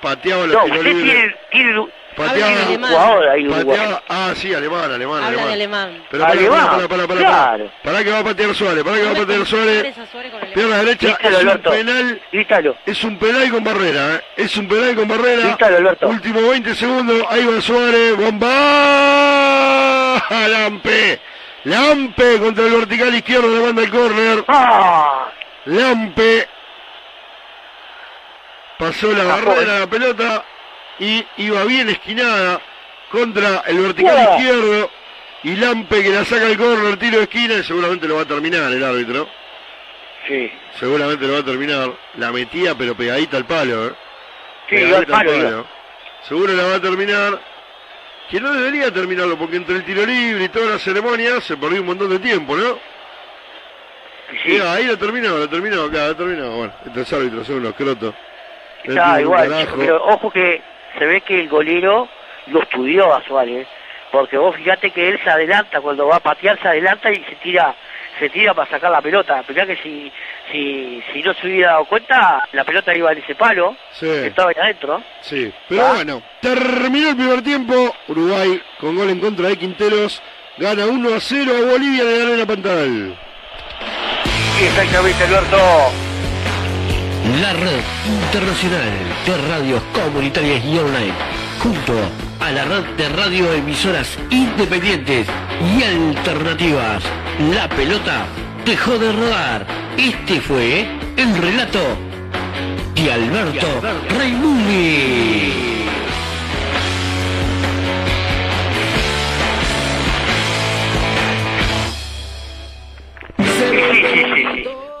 pateaba 0.00 0.46
los 0.46 0.54
No, 0.56 0.62
tiros 0.64 0.78
usted 0.78 0.92
libres. 0.94 1.12
tiene, 1.14 1.36
tiene 1.50 1.78
un 1.80 1.90
Pateaba, 2.16 2.64
jugador 2.88 3.28
ahí 3.28 3.44
pateaba, 3.46 4.02
ah, 4.08 4.32
sí, 4.34 4.54
alemán, 4.54 4.90
alemán, 4.90 5.22
Habla 5.22 5.26
alemán. 5.28 5.46
de 5.48 5.52
alemán. 5.52 6.02
Pero 6.10 6.22
para, 6.22 6.32
Alemán, 6.32 6.66
para, 6.70 6.88
para, 6.88 7.06
para, 7.06 7.20
claro. 7.20 7.70
para, 7.84 8.02
que 8.04 8.10
va 8.10 8.18
a 8.20 8.24
patear 8.24 8.54
Suárez, 8.54 8.84
para 8.84 8.96
que 8.96 9.02
va 9.04 9.10
a 9.10 9.14
patear 9.14 9.44
Suárez. 9.46 9.94
Pierna 10.54 10.76
derecha, 10.78 11.08
Grítalo, 11.08 11.36
es 11.36 11.42
un 11.44 11.48
Alberto. 11.50 11.70
penal, 11.70 12.22
es 12.86 13.04
un 13.04 13.18
penal 13.18 13.50
con 13.50 13.64
barrera, 13.64 14.14
¿eh? 14.14 14.20
es 14.38 14.56
un 14.56 14.66
penal 14.66 14.94
con 14.96 15.08
barrera. 15.08 15.58
Alberto. 15.60 16.08
Último 16.08 16.48
20 16.48 16.74
segundos, 16.74 17.22
ahí 17.28 17.44
va 17.44 17.60
Suárez, 17.60 18.16
bomba, 19.06 20.22
Lampe, 20.48 21.20
Lampe 21.66 22.38
contra 22.38 22.64
el 22.64 22.74
vertical 22.74 23.12
izquierdo, 23.12 23.48
le 23.48 23.60
manda 23.60 23.82
el 23.82 23.90
córner. 23.90 24.44
¡Ah! 24.46 25.32
Lampe 25.64 26.46
pasó 28.78 29.10
la 29.12 29.24
barrera 29.24 29.62
eh. 29.62 29.64
de 29.64 29.80
la 29.80 29.86
pelota 29.88 30.44
y 31.00 31.26
iba 31.38 31.64
bien 31.64 31.88
esquinada 31.88 32.60
contra 33.10 33.64
el 33.66 33.80
vertical 33.80 34.28
izquierdo 34.30 34.90
y 35.42 35.56
Lampe 35.56 36.04
que 36.04 36.10
la 36.10 36.24
saca 36.24 36.46
el 36.46 36.56
córner, 36.56 36.98
tiro 36.98 37.18
de 37.18 37.24
esquina 37.24 37.54
y 37.54 37.64
seguramente 37.64 38.06
lo 38.06 38.14
va 38.14 38.22
a 38.22 38.26
terminar 38.26 38.70
el 38.70 38.84
árbitro. 38.84 39.28
Sí. 40.28 40.48
Seguramente 40.78 41.26
lo 41.26 41.32
va 41.32 41.38
a 41.40 41.44
terminar. 41.44 41.92
La 42.16 42.30
metía 42.30 42.76
pero 42.76 42.94
pegadita 42.94 43.38
al 43.38 43.44
palo, 43.44 43.88
¿eh? 43.88 43.92
Sí, 44.70 44.84
al 44.94 45.06
palo, 45.06 45.34
iba. 45.34 45.64
Seguro 46.28 46.52
la 46.52 46.62
va 46.62 46.74
a 46.76 46.80
terminar. 46.80 47.55
Que 48.30 48.40
no 48.40 48.52
debería 48.52 48.92
terminarlo 48.92 49.38
porque 49.38 49.56
entre 49.56 49.76
el 49.76 49.84
tiro 49.84 50.04
libre 50.04 50.44
y 50.44 50.48
toda 50.48 50.72
la 50.72 50.78
ceremonia 50.78 51.40
se 51.40 51.56
perdió 51.56 51.80
un 51.80 51.86
montón 51.86 52.10
de 52.10 52.18
tiempo, 52.18 52.56
¿no? 52.56 52.78
Sí. 54.42 54.52
Mira, 54.52 54.72
ahí 54.72 54.84
lo 54.84 54.98
terminó, 54.98 55.38
lo 55.38 55.48
terminó, 55.48 55.84
acá, 55.84 56.08
lo 56.08 56.16
terminó. 56.16 56.50
Bueno, 56.50 56.72
estos 56.84 57.12
árbitros 57.12 57.46
son 57.46 57.56
unos 57.56 57.74
crotos. 57.74 58.14
Está 58.82 59.20
igual, 59.20 59.66
pero 59.76 60.04
ojo 60.04 60.30
que 60.30 60.60
se 60.98 61.06
ve 61.06 61.20
que 61.20 61.40
el 61.40 61.48
golero 61.48 62.08
lo 62.48 62.62
estudió 62.62 63.14
a 63.14 63.22
Suárez, 63.24 63.66
porque 64.10 64.38
vos 64.38 64.54
fíjate 64.56 64.90
que 64.90 65.08
él 65.08 65.20
se 65.22 65.30
adelanta, 65.30 65.80
cuando 65.80 66.06
va 66.06 66.16
a 66.16 66.20
patear 66.20 66.60
se 66.60 66.68
adelanta 66.68 67.10
y 67.10 67.16
se 67.24 67.34
tira 67.36 67.74
se 68.18 68.28
tira 68.30 68.54
para 68.54 68.70
sacar 68.70 68.90
la 68.90 69.00
pelota. 69.00 69.42
Pero 69.46 69.66
que 69.66 69.76
si, 69.76 70.12
si, 70.50 71.02
si 71.12 71.22
no 71.22 71.34
se 71.34 71.46
hubiera 71.46 71.72
dado 71.72 71.84
cuenta, 71.86 72.48
la 72.52 72.64
pelota 72.64 72.96
iba 72.96 73.12
en 73.12 73.18
ese 73.18 73.34
palo, 73.34 73.76
Sí. 73.92 74.06
que 74.06 74.26
estaba 74.28 74.50
ahí 74.50 74.56
adentro. 74.60 75.02
Sí, 75.22 75.52
pero 75.68 75.86
¿Ah? 75.86 75.92
bueno, 75.94 76.22
terminó 76.40 77.10
el 77.10 77.16
primer 77.16 77.42
tiempo. 77.42 77.94
Uruguay 78.08 78.60
con 78.80 78.96
gol 78.96 79.10
en 79.10 79.20
contra 79.20 79.48
de 79.48 79.56
Quinteros 79.56 80.22
gana 80.58 80.86
1 80.86 81.14
a 81.14 81.20
0 81.20 81.52
a 81.54 81.70
Bolivia 81.72 82.04
de 82.04 82.18
la 82.18 82.24
Arena 82.28 82.46
Pantanal. 82.46 83.18
Exactamente, 84.62 85.24
Alberto. 85.24 85.56
La 87.42 87.52
red 87.52 87.82
internacional 88.22 88.90
de 89.26 89.48
radios 89.48 89.82
comunitarias 89.92 90.64
y 90.64 90.78
online, 90.78 91.12
junto 91.62 91.92
a 92.40 92.52
la 92.52 92.64
red 92.64 92.84
de 92.96 93.08
radioemisoras 93.08 94.18
independientes 94.30 95.26
y 95.60 95.82
alternativas. 95.82 97.02
La 97.54 97.68
pelota 97.68 98.26
dejó 98.64 98.98
de 98.98 99.12
rodar. 99.12 99.66
Este 99.96 100.40
fue 100.40 100.86
el 101.16 101.36
relato 101.36 101.80
de 102.94 103.12
Alberto 103.12 103.66
Raimundi. 104.16 105.76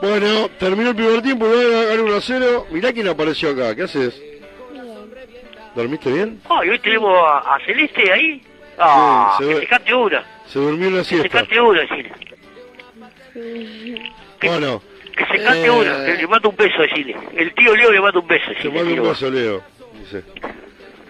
Bueno, 0.00 0.48
terminó 0.58 0.90
el 0.90 0.96
primer 0.96 1.22
tiempo, 1.22 1.46
ganó 1.46 2.04
1 2.04 2.14
a 2.14 2.20
0. 2.20 2.66
Mirá 2.70 2.92
quién 2.92 3.08
apareció 3.08 3.50
acá, 3.50 3.74
¿qué 3.74 3.82
haces? 3.84 4.14
¿Dormiste 5.76 6.10
bien? 6.10 6.40
Ay, 6.48 6.70
hoy 6.70 6.78
tenemos 6.80 7.12
a, 7.16 7.54
a 7.54 7.60
Celeste 7.64 8.10
ahí. 8.12 8.42
Ah, 8.78 9.36
Sí, 9.38 9.44
se 9.44 9.50
que 9.54 9.60
se 9.60 9.66
cante 9.66 9.94
una. 9.94 10.24
Se 10.46 10.58
durmió 10.58 10.88
en 10.88 10.94
la 10.96 11.00
Que 11.00 11.04
se 11.04 11.16
siesta. 11.16 11.38
cante 11.38 11.60
una, 11.60 11.80
decirle. 11.80 12.12
Bueno, 14.42 14.82
Que 15.16 15.24
se 15.26 15.44
cante 15.44 15.66
Eh, 15.66 15.70
una. 15.70 16.04
Que 16.06 16.14
le 16.14 16.26
manda 16.26 16.48
un 16.48 16.56
beso, 16.56 16.82
decirle. 16.82 17.16
El 17.36 17.54
tío 17.54 17.76
Leo 17.76 17.92
le 17.92 18.00
manda 18.00 18.18
un 18.18 18.26
beso, 18.26 18.48
decirle. 18.50 18.82
mando 18.84 19.02
un 19.02 19.08
beso, 19.10 19.30
Leo. 19.30 19.62
Dice. 19.98 20.24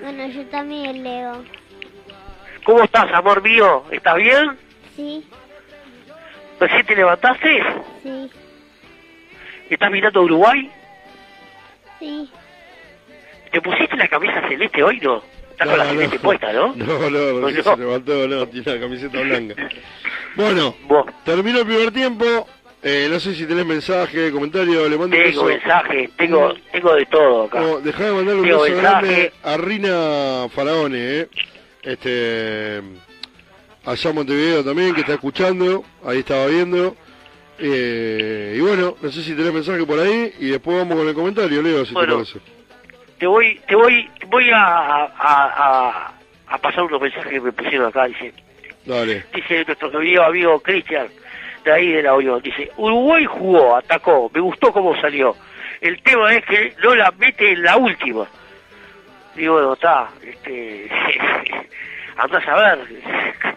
Bueno, 0.02 0.26
yo 0.28 0.44
también 0.46 1.02
leo. 1.02 1.44
¿Cómo 2.64 2.82
estás, 2.82 3.12
amor 3.14 3.42
mío? 3.42 3.84
¿Estás 3.90 4.16
bien? 4.16 4.58
Sí, 4.96 5.24
¿Recién 6.58 6.86
te 6.86 6.96
levantaste? 6.96 7.62
sí, 8.02 8.30
¿Estás 9.70 9.90
mirando 9.90 10.20
a 10.20 10.22
Uruguay? 10.24 10.70
sí. 12.00 12.28
¿Te 13.52 13.60
pusiste 13.60 13.96
la 13.96 14.08
camisa 14.08 14.40
celeste 14.48 14.82
hoy, 14.82 15.00
no? 15.00 15.22
Estás 15.52 15.68
con 15.68 15.78
la 15.78 15.84
celeste 15.86 16.18
puesta, 16.18 16.52
¿no? 16.52 16.74
No, 16.76 17.10
no, 17.10 17.40
No. 17.40 17.48
se 17.50 17.76
levantó, 17.76 18.28
no, 18.28 18.46
tiene 18.48 18.74
la 18.74 18.80
camiseta 18.80 19.20
blanca. 19.20 19.54
Bueno, 20.36 20.76
terminó 21.24 21.60
el 21.60 21.64
primer 21.66 21.90
tiempo. 21.92 22.46
Eh, 22.82 23.08
no 23.10 23.18
sé 23.18 23.34
si 23.34 23.46
tenés 23.46 23.64
mensaje, 23.64 24.30
comentario, 24.30 24.86
le 24.86 24.98
mando 24.98 25.16
un 25.16 25.22
Tengo 25.22 25.44
beso. 25.44 25.44
mensaje, 25.46 26.10
tengo, 26.18 26.52
tengo 26.70 26.94
de 26.94 27.06
todo 27.06 27.44
acá. 27.44 27.58
No, 27.58 27.80
dejá 27.80 28.04
de 28.04 28.12
mandarle 28.12 28.40
un 28.42 28.46
Tengo 28.46 28.62
beso 28.62 28.74
mensaje. 28.76 29.06
grande 29.06 29.32
a 29.42 29.56
Rina 29.56 30.48
Faraone, 30.54 30.98
eh. 31.20 31.28
Este, 31.82 32.82
allá 33.86 34.10
en 34.10 34.14
Montevideo 34.16 34.62
también, 34.62 34.94
que 34.94 35.00
está 35.00 35.14
escuchando, 35.14 35.84
ahí 36.04 36.18
estaba 36.18 36.46
viendo. 36.48 36.94
Eh, 37.58 38.56
y 38.58 38.60
bueno, 38.60 38.94
no 39.00 39.10
sé 39.10 39.22
si 39.22 39.32
tenés 39.32 39.54
mensaje 39.54 39.86
por 39.86 39.98
ahí 39.98 40.34
y 40.38 40.48
después 40.50 40.76
vamos 40.76 40.98
con 40.98 41.08
el 41.08 41.14
comentario, 41.14 41.62
Leo, 41.62 41.86
si 41.86 41.94
Bueno. 41.94 42.18
te 42.18 42.24
parece. 42.34 42.55
Te 43.18 43.26
voy, 43.26 43.60
te 43.66 43.74
voy, 43.74 44.10
voy 44.28 44.50
a, 44.50 44.64
a, 44.64 45.08
a, 45.18 46.12
a 46.48 46.58
pasar 46.58 46.84
unos 46.84 47.00
mensajes 47.00 47.32
que 47.32 47.40
me 47.40 47.52
pusieron 47.52 47.88
acá, 47.88 48.06
dice. 48.06 48.32
Dale. 48.84 49.24
Dice 49.34 49.64
nuestro 49.64 49.90
querido 49.90 50.24
amigo 50.24 50.60
Cristian, 50.60 51.08
de 51.64 51.72
ahí 51.72 51.92
de 51.92 52.02
la 52.02 52.14
Unión, 52.14 52.40
dice, 52.40 52.70
Uruguay 52.76 53.24
jugó, 53.24 53.76
atacó, 53.76 54.30
me 54.32 54.40
gustó 54.40 54.72
cómo 54.72 54.98
salió. 55.00 55.34
El 55.80 56.00
tema 56.02 56.34
es 56.34 56.44
que 56.44 56.74
no 56.82 56.94
la 56.94 57.10
mete 57.12 57.52
en 57.52 57.62
la 57.62 57.76
última. 57.76 58.26
Digo, 59.34 59.54
bueno, 59.54 59.74
está, 59.74 60.08
este, 60.22 60.88
andás 62.16 62.46
a 62.48 62.54
ver. 62.54 62.78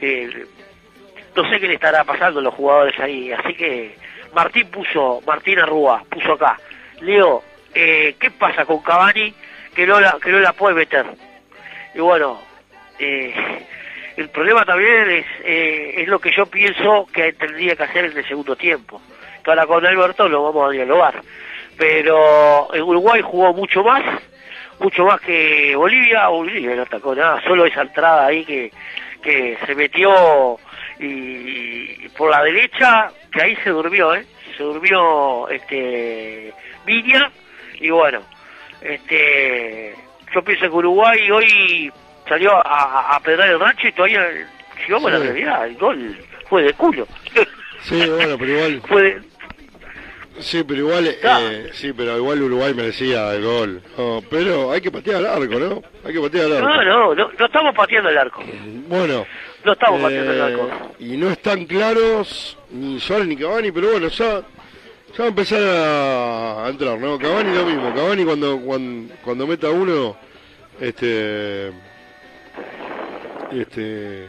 Eh, 0.00 0.44
no 1.34 1.48
sé 1.48 1.58
qué 1.58 1.68
le 1.68 1.74
estará 1.74 2.04
pasando 2.04 2.40
a 2.40 2.42
los 2.42 2.52
jugadores 2.52 2.98
ahí, 3.00 3.32
así 3.32 3.54
que 3.54 3.96
Martín 4.34 4.68
puso, 4.70 5.22
Martín 5.26 5.58
Arrúa 5.60 6.02
puso 6.10 6.32
acá, 6.32 6.58
Leo, 7.00 7.42
eh, 7.74 8.16
¿qué 8.18 8.30
pasa 8.30 8.64
con 8.64 8.80
Cavani 8.82 9.34
que 9.74 9.86
no 9.86 10.00
la, 10.00 10.16
que 10.22 10.30
no 10.30 10.38
la 10.38 10.52
puede 10.52 10.74
meter? 10.74 11.06
Y 11.94 12.00
bueno, 12.00 12.40
eh, 12.98 13.34
el 14.16 14.28
problema 14.30 14.64
también 14.64 15.10
es, 15.10 15.26
eh, 15.44 15.94
es 15.98 16.08
lo 16.08 16.18
que 16.18 16.32
yo 16.32 16.46
pienso 16.46 17.06
que 17.12 17.32
tendría 17.32 17.76
que 17.76 17.82
hacer 17.82 18.06
en 18.06 18.16
el 18.16 18.26
segundo 18.26 18.56
tiempo. 18.56 19.00
Que 19.42 19.50
ahora 19.50 19.66
con 19.66 19.84
Alberto 19.84 20.28
lo 20.28 20.44
vamos 20.44 20.68
a 20.68 20.72
dialogar. 20.72 21.20
Pero 21.76 22.72
en 22.72 22.82
Uruguay 22.82 23.20
jugó 23.22 23.52
mucho 23.52 23.82
más, 23.82 24.02
mucho 24.78 25.04
más 25.04 25.20
que 25.20 25.74
Bolivia. 25.76 26.28
Bolivia 26.28 26.76
no 26.76 26.82
atacó 26.82 27.14
nada, 27.14 27.42
solo 27.42 27.66
esa 27.66 27.82
entrada 27.82 28.26
ahí 28.26 28.44
que, 28.44 28.70
que 29.22 29.58
se 29.66 29.74
metió 29.74 30.58
y, 31.00 32.04
y 32.04 32.08
por 32.16 32.30
la 32.30 32.42
derecha, 32.42 33.10
que 33.32 33.42
ahí 33.42 33.56
se 33.56 33.70
durmió, 33.70 34.14
¿eh? 34.14 34.24
Se 34.56 34.62
durmió 34.62 35.48
este 35.48 36.52
Viña 36.86 37.30
y 37.84 37.90
bueno, 37.90 38.22
este 38.80 39.94
yo 40.34 40.42
pienso 40.42 40.70
que 40.70 40.76
Uruguay 40.76 41.30
hoy 41.30 41.92
salió 42.28 42.54
a, 42.66 43.14
a, 43.14 43.20
pedrar 43.20 43.50
el 43.50 43.60
rancho 43.60 43.86
y 43.86 43.92
todavía, 43.92 44.26
vamos 44.88 45.12
a 45.12 45.14
la 45.14 45.18
Sí. 45.20 45.24
realidad, 45.26 45.66
el 45.66 45.76
gol 45.76 46.18
fue 46.48 46.62
de 46.62 46.72
culo. 46.72 47.06
Sí, 47.82 48.06
bueno, 48.08 48.38
pero 48.38 48.52
igual. 48.52 48.82
fue 48.88 49.02
de, 49.02 49.22
Sí, 50.40 50.64
pero 50.66 50.80
igual, 50.80 51.06
eh, 51.06 51.70
sí, 51.74 51.92
pero 51.92 52.16
igual 52.16 52.42
Uruguay 52.42 52.74
merecía 52.74 53.32
el 53.34 53.44
gol. 53.44 53.82
No, 53.96 54.20
pero 54.28 54.72
hay 54.72 54.80
que 54.80 54.90
patear 54.90 55.16
al 55.18 55.26
arco, 55.26 55.58
¿no? 55.60 55.82
Hay 56.04 56.12
que 56.12 56.20
patear 56.20 56.46
al 56.46 56.56
arco. 56.56 56.68
no, 56.68 56.82
no, 56.84 57.14
no, 57.14 57.30
no 57.38 57.46
estamos 57.46 57.74
pateando 57.74 58.10
el 58.10 58.18
arco. 58.18 58.42
Bueno. 58.88 59.26
No 59.64 59.72
estamos 59.72 60.00
pateando 60.02 60.32
el 60.32 60.38
eh, 60.38 60.42
arco. 60.42 60.70
Y 60.98 61.16
no 61.16 61.30
están 61.30 61.66
claros 61.66 62.58
ni 62.70 62.98
Suárez 62.98 63.28
ni 63.28 63.36
Cavani, 63.36 63.70
pero 63.70 63.92
bueno, 63.92 64.08
ya, 64.08 64.42
ya 65.16 65.18
va 65.20 65.24
a 65.24 65.28
empezar 65.28 65.60
a, 65.62 66.66
entrar, 66.68 66.98
¿no? 66.98 67.18
Cavani 67.18 67.54
lo 67.56 67.64
mismo. 67.66 67.94
Cavani 67.94 68.24
cuando, 68.24 68.58
cuando, 68.60 69.14
cuando 69.22 69.46
meta 69.46 69.70
uno, 69.70 70.16
este, 70.80 71.68
este, 73.52 74.28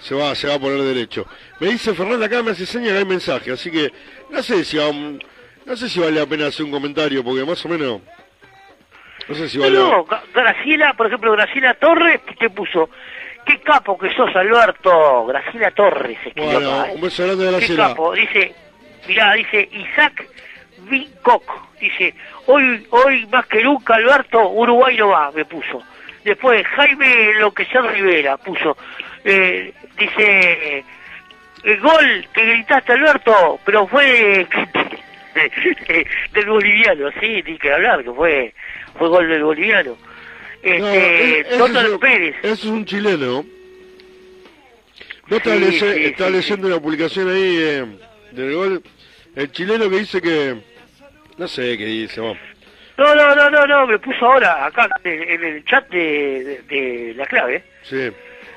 se 0.00 0.14
va, 0.14 0.34
se 0.34 0.46
va 0.48 0.54
a 0.54 0.58
poner 0.58 0.80
derecho. 0.82 1.26
Me 1.60 1.68
dice 1.68 1.94
Fernanda 1.94 2.26
acá, 2.26 2.42
me 2.42 2.52
hace 2.52 2.66
señas 2.66 2.92
que 2.92 2.98
hay 2.98 3.04
mensaje, 3.04 3.50
así 3.52 3.70
que 3.70 3.92
no 4.30 4.42
sé 4.42 4.64
si 4.64 4.76
va- 4.76 4.92
no 4.92 5.76
sé 5.76 5.88
si 5.88 6.00
vale 6.00 6.12
la 6.20 6.26
pena 6.26 6.46
hacer 6.46 6.64
un 6.64 6.70
comentario, 6.72 7.22
porque 7.24 7.44
más 7.44 7.64
o 7.64 7.68
menos, 7.68 8.00
no 9.28 9.34
sé 9.34 9.48
si 9.48 9.58
vale. 9.58 9.72
no, 9.78 10.06
Gra- 10.06 10.22
Graciela, 10.32 10.94
por 10.94 11.06
ejemplo, 11.08 11.32
Graciela 11.32 11.74
Torres 11.74 12.20
te 12.38 12.48
puso, 12.50 12.88
qué 13.44 13.60
capo 13.60 13.98
que 13.98 14.10
sos 14.14 14.34
Alberto, 14.34 15.26
Graciela 15.26 15.70
Torres 15.72 16.18
escribió 16.24 16.52
Bueno, 16.52 16.80
acá, 16.80 16.90
¿eh? 16.90 16.94
un 16.94 17.00
beso 17.00 17.24
grande 17.24 17.44
de 17.44 17.50
Qué 17.50 17.56
Graciela. 17.58 17.88
capo, 17.88 18.12
dice, 18.14 18.54
mirá, 19.08 19.32
dice 19.34 19.68
Isaac 19.72 20.26
Vincock, 20.88 21.78
dice, 21.80 22.14
hoy, 22.46 22.86
hoy 22.90 23.26
más 23.26 23.46
que 23.46 23.62
nunca 23.64 23.94
Alberto, 23.96 24.48
Uruguay 24.50 24.96
no 24.96 25.08
va, 25.08 25.32
me 25.32 25.44
puso. 25.44 25.82
Después 26.24 26.64
Jaime 26.66 27.30
Enloquecer 27.30 27.82
Rivera 27.82 28.36
puso, 28.36 28.76
eh, 29.24 29.72
dice, 29.98 30.84
el 31.64 31.80
gol 31.80 32.28
que 32.32 32.44
gritaste 32.44 32.92
Alberto, 32.92 33.58
pero 33.64 33.86
fue 33.86 34.46
del 36.32 36.46
boliviano, 36.46 37.10
sí, 37.20 37.42
ni 37.46 37.58
que 37.58 37.72
hablar, 37.72 38.02
que 38.04 38.12
fue, 38.12 38.54
fue 38.98 39.08
gol 39.08 39.28
del 39.28 39.42
boliviano. 39.44 39.96
Este, 40.62 41.40
es- 41.40 41.46
ese 41.46 41.64
es- 41.92 41.98
Pérez, 41.98 42.36
ese 42.42 42.52
es 42.52 42.64
un 42.64 42.84
chileno. 42.84 43.44
No 45.28 45.36
está, 45.36 45.54
Sí, 45.54 45.60
leye- 45.60 45.94
sí, 45.94 46.14
sí, 46.16 46.30
leyendo 46.32 46.66
una 46.68 46.80
publicación 46.80 47.28
ahí 47.28 47.56
eh, 47.60 47.84
del 48.32 48.54
gol. 48.54 48.82
El 49.38 49.52
chileno 49.52 49.88
que 49.88 49.98
dice 50.00 50.20
que. 50.20 50.56
No 51.36 51.46
sé 51.46 51.78
qué 51.78 51.84
dice, 51.86 52.20
vamos. 52.20 52.38
No, 52.96 53.14
no, 53.14 53.34
no, 53.36 53.48
no, 53.48 53.64
no, 53.66 53.86
me 53.86 53.98
puso 54.00 54.26
ahora 54.26 54.66
acá 54.66 54.88
en, 55.04 55.22
en 55.22 55.44
el 55.44 55.64
chat 55.64 55.88
de, 55.88 56.42
de, 56.42 56.62
de 56.68 57.14
la 57.14 57.24
clave, 57.26 57.62
Sí. 57.82 58.10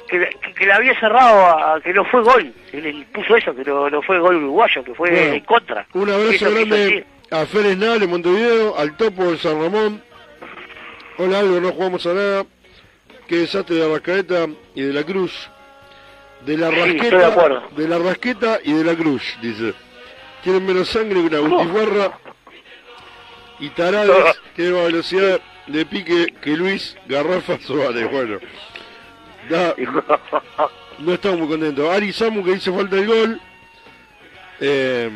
que, 0.10 0.20
que, 0.42 0.54
que 0.56 0.66
la 0.66 0.78
había 0.78 1.00
cerrado 1.00 1.46
a, 1.76 1.80
que 1.82 1.94
no 1.94 2.04
fue 2.06 2.24
gol. 2.24 2.52
Él, 2.74 3.06
puso 3.14 3.36
eso, 3.36 3.56
que 3.56 3.64
no, 3.64 3.88
no 3.92 4.02
fue 4.02 4.18
gol 4.18 4.38
uruguayo, 4.38 4.84
que 4.84 4.96
fue 4.96 5.12
Bueno, 5.12 5.34
en 5.34 5.40
contra. 5.42 5.86
Un 5.94 6.10
abrazo 6.10 6.50
grande 6.52 7.06
a 7.30 7.46
Férez 7.46 7.78
Nal 7.78 8.02
en 8.02 8.10
Montevideo, 8.10 8.76
al 8.80 8.98
Topo 8.98 9.32
de 9.32 9.38
San 9.38 9.62
Ramón. 9.62 10.02
Hola, 11.20 11.40
algo, 11.40 11.62
no 11.62 11.72
jugamos 11.74 12.04
a 12.08 12.14
nada. 12.16 12.46
Qué 13.28 13.36
desastre 13.38 13.76
de 13.76 13.88
la 13.88 13.94
Rascaeta 13.94 14.48
y 14.74 14.82
de 14.82 14.92
la 14.94 15.04
Cruz. 15.04 15.50
De 16.48 16.58
la 16.58 16.70
Sí, 16.72 16.76
de 16.76 16.86
Rasqueta, 16.98 17.28
acuerdo. 17.28 17.70
de 17.78 17.88
la 17.88 18.00
Rasqueta 18.00 18.60
y 18.64 18.74
de 18.74 18.84
la 18.84 18.96
Cruz, 18.96 19.22
dice. 19.40 19.74
Tienen 20.44 20.66
menos 20.66 20.90
sangre 20.90 21.22
que 21.22 21.36
una 21.36 21.40
butifarra. 21.40 22.20
Y 23.60 23.70
Tarades 23.70 24.40
tiene 24.56 24.72
más 24.72 24.86
velocidad 24.86 25.40
de 25.68 25.86
pique 25.86 26.34
que 26.42 26.52
Luis 26.58 26.98
Garrafa 27.08 27.60
Suárez. 27.66 28.10
Bueno, 28.12 28.40
da- 29.50 29.76
no 31.00 31.14
estamos 31.14 31.40
muy 31.40 31.48
contentos. 31.48 31.90
Ari 31.90 32.12
Samu 32.12 32.44
que 32.44 32.54
dice 32.54 32.72
falta 32.72 32.96
el 32.98 33.08
gol. 33.08 33.42
Eh, 34.60 35.10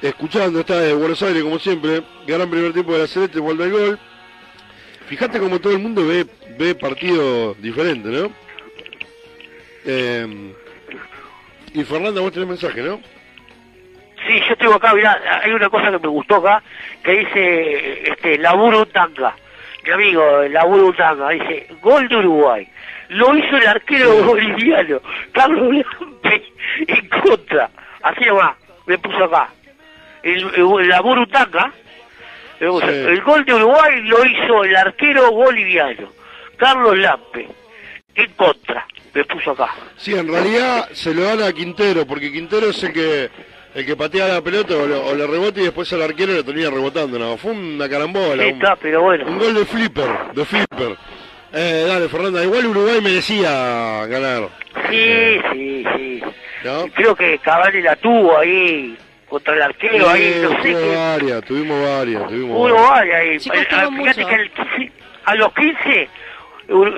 escuchando, 0.00 0.60
está 0.60 0.80
de 0.80 0.94
Buenos 0.94 1.22
Aires 1.22 1.42
como 1.44 1.58
siempre. 1.58 2.02
Gran 2.26 2.50
primer 2.50 2.72
tiempo 2.72 2.92
de 2.92 2.98
la 3.00 3.06
Celeste, 3.06 3.40
falta 3.40 3.64
el 3.64 3.72
gol. 3.72 3.98
Fíjate 5.06 5.38
como 5.38 5.60
todo 5.60 5.72
el 5.74 5.78
mundo 5.80 6.06
ve, 6.06 6.26
ve 6.58 6.74
partido 6.74 7.54
diferente, 7.54 8.08
¿no? 8.08 8.32
Eh, 9.84 10.52
y 11.74 11.84
Fernanda, 11.84 12.20
vos 12.20 12.32
tenés 12.32 12.48
mensaje, 12.48 12.80
¿no? 12.82 13.00
Sí, 14.32 14.40
yo 14.48 14.56
tengo 14.56 14.74
acá, 14.74 14.94
mirá, 14.94 15.20
hay 15.44 15.52
una 15.52 15.68
cosa 15.68 15.90
que 15.90 15.98
me 15.98 16.08
gustó 16.08 16.36
acá, 16.36 16.62
que 17.04 17.18
dice, 17.18 18.12
este, 18.12 18.38
Laburo 18.38 18.86
Tanga, 18.86 19.34
mi 19.84 19.90
amigo, 19.90 20.42
Laburo 20.48 20.90
Tanga, 20.94 21.28
dice, 21.30 21.66
gol 21.82 22.08
de 22.08 22.16
Uruguay. 22.16 22.66
Lo 23.10 23.36
hizo 23.36 23.56
el 23.58 23.66
arquero 23.66 24.22
boliviano, 24.24 25.00
Carlos 25.32 25.74
Lampe, 25.74 26.42
en 26.86 27.08
contra. 27.08 27.68
Así 28.02 28.24
va, 28.30 28.56
me 28.86 28.96
puso 28.96 29.24
acá. 29.24 29.48
El, 30.22 30.50
el, 30.54 30.88
Laburo 30.88 31.26
Tanga, 31.26 31.70
Sí. 32.58 32.64
el 32.64 33.20
gol 33.22 33.44
de 33.44 33.54
Uruguay 33.54 34.00
lo 34.04 34.24
hizo 34.24 34.64
el 34.64 34.76
arquero 34.76 35.30
boliviano, 35.32 36.08
Carlos 36.56 36.96
Lampe, 36.96 37.48
en 38.14 38.32
contra. 38.32 38.86
Me 39.12 39.24
puso 39.24 39.50
acá. 39.50 39.68
Sí, 39.98 40.14
en 40.14 40.26
realidad 40.26 40.88
se 40.92 41.12
lo 41.12 41.22
dan 41.24 41.42
a 41.42 41.52
Quintero, 41.52 42.06
porque 42.06 42.32
Quintero 42.32 42.70
es 42.70 42.82
el 42.82 42.92
que 42.94 43.30
el 43.74 43.86
que 43.86 43.96
patea 43.96 44.28
la 44.28 44.40
pelota 44.42 44.74
o, 44.76 44.86
lo- 44.86 45.06
o 45.06 45.14
le 45.14 45.26
rebota 45.26 45.60
y 45.60 45.64
después 45.64 45.90
el 45.92 46.02
arquero 46.02 46.32
le 46.32 46.42
termina 46.44 46.70
rebotando. 46.70 47.18
No, 47.18 47.36
fue 47.36 47.52
una 47.52 47.88
carambola. 47.88 48.42
Sí, 48.42 48.50
un, 48.50 48.62
está, 48.62 48.76
pero 48.76 49.02
bueno. 49.02 49.26
un 49.26 49.38
gol 49.38 49.54
de 49.54 49.64
flipper, 49.64 50.08
de 50.34 50.44
flipper. 50.44 50.96
Eh, 51.54 51.84
dale, 51.86 52.08
Fernanda, 52.08 52.42
igual 52.42 52.66
Uruguay 52.66 53.00
merecía 53.02 54.06
ganar. 54.06 54.48
Sí, 54.90 55.38
sí, 55.52 55.84
sí. 55.96 56.22
¿No? 56.64 56.86
Creo 56.94 57.14
que 57.14 57.38
Cavani 57.40 57.82
la 57.82 57.96
tuvo 57.96 58.38
ahí 58.38 58.96
contra 59.28 59.54
el 59.54 59.62
arquero 59.62 60.08
ahí, 60.08 60.40
no 60.42 60.62
sé 60.62 60.72
varias, 60.94 61.42
tuvimos 61.44 61.82
varias, 61.82 62.26
tuvimos 62.28 62.70
varias. 62.70 62.90
vale 62.90 63.14
ahí. 63.14 63.38
Chicos, 63.38 63.58
Eh, 63.58 63.66
ah, 63.70 63.88
fíjate 63.96 64.20
mucho. 64.24 64.28
que 64.28 64.34
el 64.34 64.50
15 64.50 64.92
a 65.24 65.34
los 65.34 65.54
15 65.54 66.08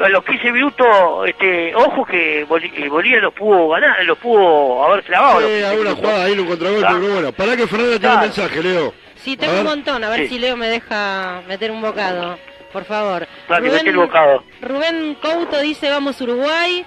a 0.04 0.08
los 0.08 0.24
15 0.24 0.52
minutos, 0.52 0.86
este, 1.26 1.74
ojo 1.74 2.04
que 2.04 2.40
eh, 2.40 2.44
Bolivia 2.44 3.20
los 3.20 3.34
pudo 3.34 3.68
ganar, 3.70 4.04
los 4.04 4.18
pudo 4.18 4.84
haber 4.84 5.02
clavado. 5.04 5.40
Sí, 5.40 5.46
15 5.46 5.66
alguna 5.66 5.90
minutos. 5.90 5.98
jugada 6.10 6.24
ahí, 6.24 6.32
un 6.38 6.46
contragolpe, 6.46 6.86
pero 7.00 7.12
bueno. 7.14 7.32
Pará 7.32 7.56
que 7.56 7.66
Fernanda 7.66 7.98
tiene 7.98 8.14
un 8.14 8.20
mensaje, 8.20 8.62
Leo. 8.62 8.94
Sí, 9.16 9.36
tengo 9.36 9.60
un 9.60 9.64
montón. 9.66 10.04
A 10.04 10.08
ver 10.10 10.20
Sí. 10.20 10.28
si 10.28 10.38
Leo 10.38 10.56
me 10.56 10.68
deja 10.68 11.42
meter 11.48 11.70
un 11.70 11.80
bocado. 11.82 12.38
Por 12.72 12.84
favor. 12.84 13.26
El 13.48 13.96
bocado. 13.96 14.44
Rubén 14.60 15.16
Couto 15.22 15.60
dice 15.60 15.88
vamos 15.90 16.20
Uruguay. 16.20 16.84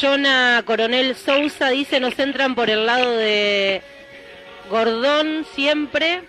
Jonah 0.00 0.62
Coronel 0.64 1.16
Sousa 1.16 1.68
dice 1.70 1.98
nos 1.98 2.16
entran 2.18 2.54
por 2.54 2.70
el 2.70 2.86
lado 2.86 3.16
de 3.16 3.82
Gordón 4.70 5.44
siempre. 5.54 6.22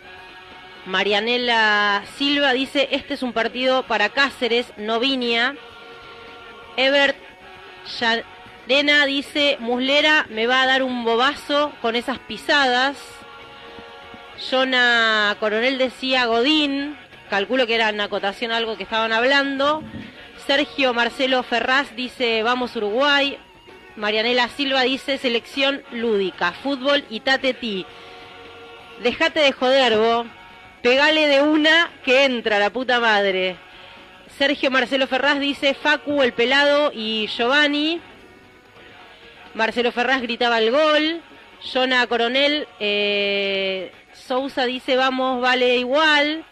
Marianela 0.86 2.03
Silva 2.18 2.52
dice 2.52 2.90
este 2.92 3.14
es 3.14 3.24
un 3.24 3.32
partido 3.32 3.84
para 3.84 4.10
Cáceres, 4.10 4.74
no 4.78 5.00
Viña. 5.00 5.56
Ebert 6.76 7.16
dice 9.08 9.58
Muslera 9.60 10.26
me 10.30 10.48
va 10.48 10.62
a 10.62 10.68
dar 10.68 10.84
un 10.84 11.03
bobazo 11.06 11.72
con 11.82 11.95
esas 11.95 12.20
pisadas. 12.20 12.98
Jonah 14.50 15.38
Coronel 15.40 15.78
decía 15.78 16.26
Godín, 16.26 16.98
calculo 17.30 17.66
que 17.66 17.76
era 17.76 17.90
en 17.90 18.02
acotación 18.02 18.52
algo 18.52 18.76
que 18.76 18.84
estaban 18.84 19.14
hablando. 19.14 19.84
Sergio 20.45 20.94
Marcelo 20.94 21.44
Ferraz 21.44 21.95
dice 21.95 22.44
vamos 22.44 22.76
Uruguay. 22.76 23.38
Marianela 23.95 24.50
Silva 24.50 24.82
dice 24.82 25.18
selección 25.18 25.84
lúdica, 25.92 26.52
fútbol 26.52 27.06
y 27.10 27.22
tateti. 27.22 27.86
Dejate 29.02 29.40
de 29.40 29.52
joder, 29.52 29.98
vos. 29.98 30.26
Pegale 30.84 31.28
de 31.30 31.42
una 31.42 31.90
que 32.03 32.26
entra, 32.26 32.60
la 32.60 32.70
puta 32.70 33.00
madre. 33.00 33.56
Sergio 34.38 34.70
Marcelo 34.70 35.08
Ferraz 35.08 35.40
dice 35.40 35.76
Facu, 35.76 36.22
el 36.22 36.34
pelado 36.34 36.92
y 36.94 37.28
Giovanni. 37.28 38.02
Marcelo 39.53 39.94
Ferraz 39.94 40.22
gritaba 40.22 40.60
el 40.60 40.72
gol. 40.72 41.22
Jonah 41.72 42.06
Coronel 42.08 42.68
eh, 42.82 43.94
Sousa 44.12 44.66
dice 44.66 44.98
vamos, 44.98 45.40
vale 45.40 45.78
igual. 45.78 46.44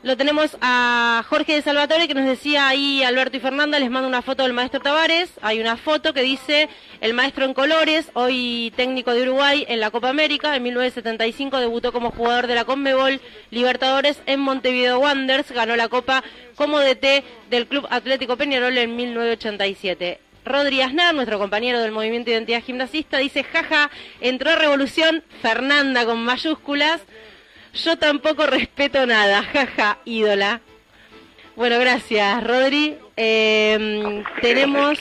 lo 0.04 0.18
tenemos 0.18 0.58
a 0.62 1.24
Jorge 1.28 1.56
de 1.56 1.62
Salvatore 1.62 2.08
que 2.08 2.14
nos 2.14 2.26
decía 2.26 2.68
ahí 2.68 3.04
Alberto 3.04 3.38
y 3.38 3.40
Fernanda, 3.40 3.80
les 3.80 3.90
mando 3.90 4.08
una 4.08 4.22
foto 4.22 4.44
del 4.44 4.54
maestro 4.54 4.80
Tavares. 4.80 5.32
Hay 5.42 5.60
una 5.60 5.78
foto 5.78 6.14
que 6.14 6.22
dice 6.22 6.70
el 7.02 7.14
maestro 7.14 7.46
en 7.46 7.54
colores, 7.54 8.10
hoy 8.14 8.72
técnico 8.76 9.14
de 9.14 9.24
Uruguay 9.24 9.66
en 9.68 9.80
la 9.80 9.92
Copa 9.92 10.10
América. 10.10 10.56
En 10.56 10.64
1975 10.64 11.60
debutó 11.60 11.92
como 11.92 12.12
jugador 12.12 12.48
de 12.48 12.56
la 12.56 12.66
Conmebol 12.66 13.20
Libertadores 13.52 14.22
en 14.26 14.40
Montevideo 14.40 15.00
Wanderers. 15.00 15.52
Ganó 15.52 15.76
la 15.76 15.90
Copa 15.90 16.24
como 16.56 16.80
DT 16.80 17.24
del 17.50 17.68
Club 17.68 17.88
Atlético 17.90 18.38
Peñarol 18.38 18.78
en 18.78 18.96
1987. 18.96 20.20
Rodri 20.46 20.82
Aznar, 20.82 21.14
nuestro 21.14 21.40
compañero 21.40 21.80
del 21.82 21.92
Movimiento 21.92 22.32
Identidad 22.32 22.64
Gimnasista, 22.64 23.18
dice, 23.18 23.44
jaja, 23.44 23.92
entró 24.22 24.52
a 24.52 24.56
Revolución 24.56 25.24
Fernanda 25.42 26.06
con 26.06 26.24
mayúsculas. 26.24 27.02
Yo 27.84 27.98
tampoco 27.98 28.46
respeto 28.48 29.06
nada, 29.06 29.44
jaja, 29.54 30.00
ídola. 30.06 30.62
Bueno, 31.56 31.80
gracias, 31.80 32.44
Rodri. 32.44 32.96
Eh, 33.16 34.24
tenemos. 34.42 35.00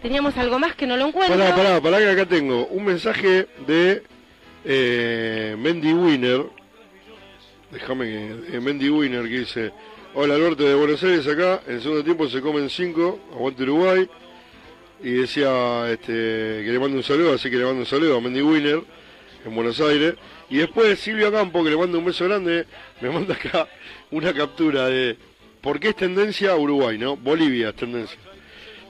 Teníamos 0.00 0.36
algo 0.36 0.58
más 0.58 0.74
que 0.74 0.86
no 0.86 0.96
lo 0.96 1.08
encuentro. 1.08 1.36
Pará, 1.36 1.54
pará, 1.54 1.80
pará 1.80 1.98
que 1.98 2.10
acá 2.10 2.26
tengo 2.26 2.66
un 2.66 2.84
mensaje 2.84 3.48
de 3.66 4.02
eh, 4.64 5.56
Mendy 5.58 5.92
Winner. 5.92 6.44
Déjame 7.70 8.04
que. 8.04 8.52
De 8.52 8.60
Mendy 8.60 8.88
Winner 8.88 9.22
que 9.24 9.38
dice: 9.40 9.72
Hola 10.14 10.34
Alberto 10.34 10.64
de 10.64 10.74
Buenos 10.74 11.02
Aires 11.02 11.26
acá. 11.26 11.62
En 11.66 11.80
segundo 11.80 12.04
tiempo 12.04 12.28
se 12.28 12.40
comen 12.40 12.70
cinco. 12.70 13.20
Aguante 13.32 13.64
Uruguay. 13.64 14.08
Y 15.02 15.10
decía 15.10 15.90
este, 15.90 16.12
que 16.64 16.70
le 16.72 16.78
mando 16.78 16.96
un 16.96 17.02
saludo, 17.02 17.34
así 17.34 17.50
que 17.50 17.56
le 17.56 17.64
mando 17.64 17.80
un 17.80 17.86
saludo 17.86 18.16
a 18.16 18.20
Mendy 18.20 18.40
Winner 18.40 18.82
en 19.44 19.54
Buenos 19.54 19.78
Aires. 19.80 20.14
Y 20.48 20.58
después 20.58 20.98
Silvia 21.00 21.30
Campo, 21.30 21.64
que 21.64 21.70
le 21.70 21.76
mando 21.76 21.98
un 21.98 22.04
beso 22.04 22.24
grande, 22.24 22.66
me 23.00 23.10
manda 23.10 23.34
acá 23.34 23.66
una 24.10 24.32
captura 24.32 24.86
de 24.86 25.16
por 25.60 25.80
qué 25.80 25.88
es 25.88 25.96
tendencia 25.96 26.52
a 26.52 26.56
Uruguay, 26.56 26.98
¿no? 26.98 27.16
Bolivia 27.16 27.70
es 27.70 27.76
tendencia. 27.76 28.18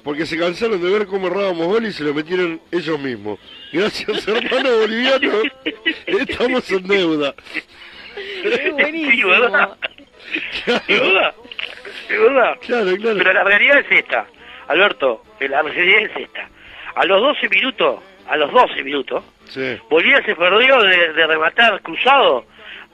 Porque 0.04 0.26
se 0.26 0.38
cansaron 0.38 0.80
de 0.80 0.90
ver 0.90 1.06
cómo 1.06 1.26
errábamos 1.26 1.66
gol 1.66 1.86
y 1.86 1.92
se 1.92 2.04
lo 2.04 2.14
metieron 2.14 2.60
ellos 2.70 3.00
mismos. 3.00 3.40
Gracias, 3.72 4.28
hermano 4.28 4.78
boliviano. 4.78 5.32
Estamos 6.06 6.70
en 6.70 6.86
deuda. 6.86 7.34
Sí, 8.14 9.22
¿verdad? 9.24 9.76
¿Sí, 10.86 10.92
verdad? 10.92 11.34
¿Sí, 12.06 12.14
verdad? 12.14 12.56
Claro, 12.60 12.96
claro. 12.96 13.18
Pero 13.18 13.32
la 13.32 13.44
realidad 13.44 13.78
es 13.78 13.90
esta, 13.90 14.26
Alberto, 14.68 15.24
la 15.40 15.62
realidad 15.62 16.02
es 16.02 16.24
esta. 16.24 16.48
A 16.94 17.04
los 17.04 17.20
12 17.20 17.48
minutos, 17.48 18.00
a 18.28 18.36
los 18.36 18.52
12 18.52 18.82
minutos, 18.82 19.24
Sí. 19.48 19.76
Bolivia 19.88 20.22
se 20.24 20.34
perdió 20.34 20.82
de, 20.82 21.12
de 21.12 21.26
rematar 21.26 21.80
cruzado, 21.82 22.44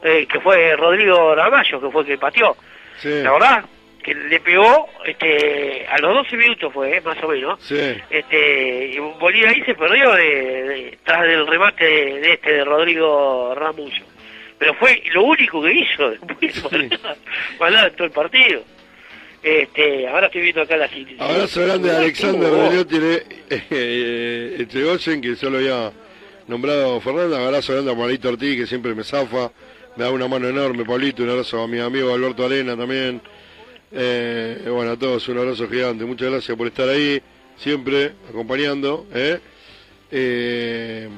eh, 0.03 0.27
que 0.31 0.39
fue 0.41 0.77
Rodrigo 0.77 1.35
Ramallo, 1.35 1.81
que 1.81 1.91
fue 1.91 2.03
el 2.03 2.07
que 2.09 2.19
pateó. 2.19 2.57
Sí. 2.99 3.23
¿La 3.23 3.33
verdad? 3.33 3.65
Que 4.03 4.15
le 4.15 4.41
pegó, 4.41 4.89
este, 5.07 5.87
a 5.89 5.97
los 5.99 6.15
12 6.15 6.37
minutos 6.37 6.73
fue, 6.75 6.97
eh, 6.97 7.01
más 7.01 7.17
o 7.23 7.29
menos. 7.29 7.59
Sí. 7.63 7.79
Este, 8.11 8.87
y 8.95 8.99
Bolivia 8.99 9.49
ahí 9.51 9.63
se 9.63 9.75
perdió 9.75 10.13
de, 10.13 10.25
de- 10.25 10.99
tras 11.05 11.23
del 11.23 11.47
remate 11.47 11.85
de, 11.85 12.21
de 12.21 12.33
este, 12.35 12.53
de 12.53 12.65
Rodrigo 12.65 13.55
Ramullo. 13.55 14.05
Pero 14.59 14.75
fue 14.75 15.03
lo 15.13 15.23
único 15.25 15.63
que 15.63 15.73
hizo, 15.73 16.11
después 16.11 16.73
en 16.73 16.91
todo 17.97 18.05
el 18.07 18.11
partido. 18.13 18.63
Este, 19.43 20.07
ahora 20.07 20.27
estoy 20.27 20.43
viendo 20.43 20.63
acá 20.63 20.77
la 20.77 20.89
situación. 20.89 21.21
Abrazo 21.21 21.61
grande 21.63 21.91
a 21.91 21.99
Alexander 21.99 23.25
eh, 23.51 23.63
eh, 23.71 24.57
Echegoyen, 24.61 25.21
que 25.21 25.35
solo 25.35 25.59
había 25.59 25.93
nombrado 26.47 27.01
Fernanda. 27.01 27.45
Abrazo 27.45 27.73
grande 27.73 27.93
a 27.93 27.97
Pablito 27.97 28.29
Ortiz, 28.29 28.57
que 28.57 28.67
siempre 28.67 28.95
me 28.95 29.03
zafa. 29.03 29.51
Me 29.97 30.05
da 30.05 30.11
una 30.11 30.29
mano 30.29 30.49
enorme, 30.49 30.85
Pablito. 30.85 31.23
Un 31.23 31.31
abrazo 31.31 31.61
a 31.61 31.69
mi 31.69 31.79
amigo 31.81 32.15
Alberto 32.15 32.47
Arena 32.47 32.77
también. 32.77 33.21
Eh, 33.91 34.63
bueno, 34.69 34.93
a 34.93 34.97
todos 34.97 35.29
un 35.29 35.39
abrazo 35.39 35.69
gigante. 35.69 36.05
Muchas 36.05 36.31
gracias 36.31 36.57
por 36.57 36.67
estar 36.67 36.89
ahí, 36.89 37.21
siempre 37.57 38.13
acompañando. 38.29 39.07
¿eh? 39.13 39.39
Eh, 40.11 41.09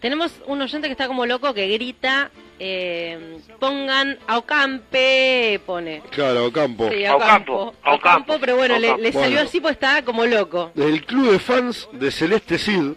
Tenemos 0.00 0.32
un 0.46 0.60
oyente 0.60 0.88
que 0.88 0.92
está 0.92 1.06
como 1.06 1.24
loco 1.24 1.54
que 1.54 1.68
grita, 1.68 2.30
eh, 2.58 3.38
pongan 3.60 4.18
a 4.26 4.38
Ocampe, 4.38 5.60
pone. 5.64 6.02
claro, 6.10 6.46
Ocampo. 6.46 6.90
Sí, 6.90 7.04
a 7.04 7.16
Ocampo. 7.16 7.74
A 7.82 7.94
Ocampo, 7.94 8.38
pero 8.40 8.56
bueno, 8.56 8.78
le, 8.78 8.96
le 8.98 9.12
salió 9.12 9.30
Bueno. 9.36 9.48
así 9.48 9.60
pues 9.60 9.72
está 9.74 10.02
como 10.02 10.26
loco. 10.26 10.72
Del 10.74 11.04
club 11.04 11.30
de 11.32 11.38
fans 11.38 11.88
de 11.92 12.10
Celeste 12.10 12.58
Cid. 12.58 12.92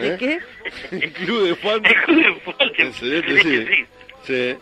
¿De 0.00 0.16
qué? 0.16 0.38
El 0.90 1.12
club 1.12 1.42
de 1.48 1.54
fans 1.56 1.82
de 2.78 2.92
Celeste 2.92 3.42
Cid. 3.42 3.68
Sí. 4.26 4.56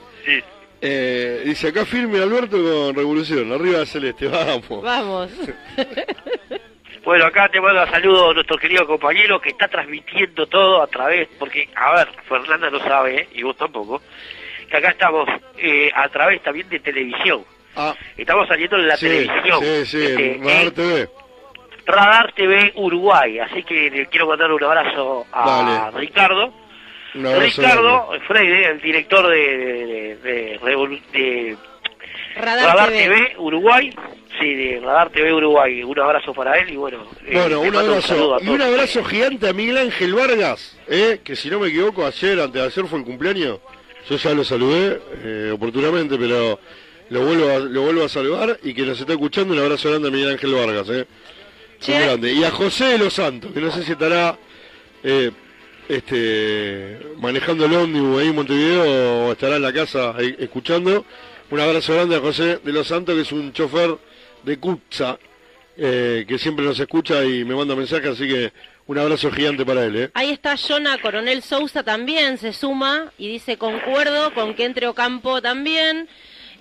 Eh, 0.83 1.43
dice 1.45 1.69
acá 1.69 1.85
firme 1.85 2.19
Alberto 2.21 2.57
con 2.57 2.95
Revolución, 2.95 3.53
arriba 3.53 3.81
de 3.81 3.87
Celeste, 3.87 4.29
vamos. 4.29 4.83
Vamos. 4.83 5.31
Bueno, 7.11 7.27
acá 7.27 7.49
te 7.49 7.61
mando 7.61 7.85
saludos 7.89 8.31
a 8.31 8.35
nuestro 8.35 8.57
querido 8.57 8.87
compañero 8.87 9.41
que 9.41 9.49
está 9.49 9.67
transmitiendo 9.67 10.47
todo 10.47 10.81
a 10.81 10.87
través, 10.87 11.27
porque, 11.41 11.69
a 11.75 11.93
ver, 11.97 12.09
Fernanda 12.29 12.71
no 12.71 12.79
sabe, 12.79 13.23
¿eh? 13.23 13.29
y 13.33 13.43
vos 13.43 13.57
tampoco, 13.57 14.01
que 14.71 14.77
acá 14.77 14.91
estamos 14.91 15.29
eh, 15.59 15.91
a 15.93 16.09
través 16.09 16.41
también 16.41 16.69
de 16.69 16.79
televisión. 16.79 17.45
Estamos 18.17 18.47
saliendo 18.47 18.77
en 18.77 18.87
la 18.87 18.95
Ah. 18.95 18.97
Sí, 18.97 19.09
televisión. 19.09 19.61
Sí, 19.61 19.87
sí, 19.87 20.05
Este, 20.05 20.39
Radar 20.41 20.71
TV. 20.71 21.09
Radar 21.85 22.33
TV 22.33 22.73
Uruguay, 22.77 23.41
así 23.41 23.65
que 23.65 23.91
le 23.91 24.07
quiero 24.07 24.29
mandar 24.29 24.53
un 24.53 24.63
abrazo 24.63 25.27
a 25.33 25.91
Dale. 25.91 25.99
Ricardo. 25.99 26.55
Un 27.17 27.27
abrazo 27.27 27.61
Ricardo 27.61 28.11
Freire, 28.29 28.67
el 28.69 28.81
director 28.81 29.27
de, 29.27 30.17
de, 30.23 30.61
de 30.63 31.57
Radar, 32.37 32.67
Radar 32.67 32.89
TV. 32.91 33.15
TV 33.15 33.35
Uruguay. 33.39 33.91
Sí, 34.39 34.55
de 34.55 34.81
Radar 34.81 35.11
TV 35.11 35.33
Uruguay. 35.35 35.83
Un 35.83 35.99
abrazo 35.99 36.33
para 36.33 36.59
él 36.59 36.71
y 36.71 36.77
bueno. 36.77 37.05
eh, 37.27 37.31
Bueno, 37.33 37.61
un 37.61 37.77
abrazo. 37.77 38.37
a 38.37 38.43
Y 38.43 38.49
un 38.49 38.63
abrazo 38.63 39.05
gigante 39.05 39.49
a 39.49 39.53
Miguel 39.53 39.79
Ángel 39.79 40.15
Vargas, 40.15 40.79
eh, 40.89 41.21
que 41.23 41.37
si 41.37 41.51
no 41.51 41.59
me 41.61 41.69
equivoco, 41.69 42.07
ayer, 42.07 42.41
antes 42.41 42.61
de 42.61 42.67
ayer 42.67 42.87
fue 42.87 42.99
el 43.01 43.05
cumpleaños. 43.05 43.59
Yo 44.09 44.17
ya 44.17 44.33
lo 44.33 44.45
saludé 44.45 45.01
eh, 45.23 45.51
oportunamente, 45.53 46.17
pero 46.17 46.59
lo 47.11 47.21
vuelvo, 47.27 47.51
a, 47.51 47.59
lo 47.59 47.83
vuelvo 47.83 48.05
a 48.05 48.09
saludar 48.09 48.59
y 48.63 48.73
que 48.73 48.83
nos 48.83 48.99
está 48.99 49.13
escuchando. 49.13 49.53
Un 49.53 49.61
abrazo 49.61 49.91
grande 49.91 50.09
a 50.09 50.11
Miguel 50.11 50.31
Ángel 50.31 50.55
Vargas. 50.55 50.89
Eh. 50.89 51.07
Un 51.89 52.01
grande. 52.01 52.33
Y 52.33 52.45
a 52.45 52.51
José 52.51 52.85
de 52.87 52.99
los 52.99 53.13
Santos, 53.15 53.53
que 53.53 53.61
no 53.61 53.71
sé 53.71 53.83
si 53.83 53.93
estará 53.93 54.39
eh, 55.03 55.31
este, 55.89 56.99
manejando 57.19 57.65
el 57.67 57.75
ómnibus 57.75 58.21
ahí 58.21 58.29
en 58.29 58.35
Montevideo 58.37 59.27
o 59.27 59.33
estará 59.33 59.57
en 59.57 59.63
la 59.63 59.73
casa 59.73 60.15
ahí 60.17 60.35
escuchando. 60.39 61.05
Un 61.51 61.59
abrazo 61.59 61.95
grande 61.95 62.15
a 62.15 62.21
José 62.21 62.59
de 62.63 62.73
los 62.73 62.87
Santos, 62.87 63.15
que 63.15 63.23
es 63.23 63.33
un 63.33 63.53
chofer 63.53 63.97
de 64.45 64.59
Cutza, 64.59 65.19
eh, 65.77 66.25
que 66.29 66.39
siempre 66.39 66.65
nos 66.65 66.79
escucha 66.79 67.25
y 67.25 67.45
me 67.45 67.57
manda 67.57 67.75
mensajes, 67.75 68.11
así 68.11 68.29
que 68.29 68.53
un 68.87 68.99
abrazo 68.99 69.33
gigante 69.33 69.67
para 69.67 69.85
él. 69.85 69.97
¿eh? 69.97 70.11
Ahí 70.15 70.31
está 70.31 70.57
Jonah 70.57 70.99
Coronel 70.99 71.43
Sousa 71.43 71.83
también, 71.83 72.39
se 72.39 72.53
suma 72.53 73.13
y 73.19 73.27
dice 73.27 73.57
concuerdo 73.57 74.33
con 74.33 74.55
que 74.55 74.65
entre 74.65 74.87
Ocampo 74.87 75.43
también. 75.43 76.09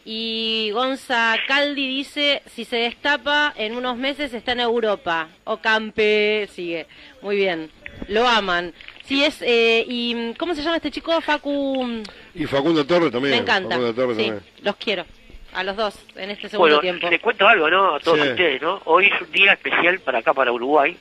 Y 0.06 0.72
Gonza 0.74 1.36
Caldi 1.48 1.88
dice, 1.88 2.42
si 2.56 2.66
se 2.66 2.78
destapa 2.78 3.54
en 3.56 3.76
unos 3.76 3.96
meses 3.96 4.34
está 4.34 4.54
en 4.54 4.62
Europa. 4.62 5.30
Ocampe 5.44 6.50
sigue. 6.52 6.88
Muy 7.22 7.36
bien. 7.36 7.70
Lo 8.08 8.28
aman. 8.28 8.74
Sí, 9.06 9.24
es... 9.24 9.40
eh, 9.42 9.86
¿Y 9.88 10.34
cómo 10.36 10.56
se 10.56 10.64
llama 10.64 10.78
este 10.78 10.90
chico? 10.90 11.20
Facu... 11.22 12.02
Y 12.36 12.46
Facundo 12.46 12.86
Torres 12.86 13.12
también. 13.12 13.36
Me 13.36 13.42
encanta. 13.42 13.70
Facundo 13.76 13.94
Torres 13.94 14.18
Sí, 14.18 14.24
también. 14.28 14.46
los 14.64 14.76
quiero. 14.78 15.06
A 15.54 15.64
los 15.64 15.76
dos 15.76 16.06
en 16.16 16.30
este 16.30 16.48
segundo 16.50 16.76
Bueno, 16.76 16.80
tiempo. 16.80 17.10
les 17.10 17.20
cuento 17.22 17.48
algo, 17.48 17.70
¿no? 17.70 17.96
A 17.96 18.00
todos 18.00 18.20
Sí. 18.22 18.28
ustedes, 18.30 18.62
¿no? 18.62 18.82
Hoy 18.86 19.08
es 19.08 19.22
un 19.22 19.32
día 19.32 19.54
especial 19.54 20.00
para 20.00 20.20
acá, 20.20 20.32
para 20.34 20.52
Uruguay, 20.52 20.96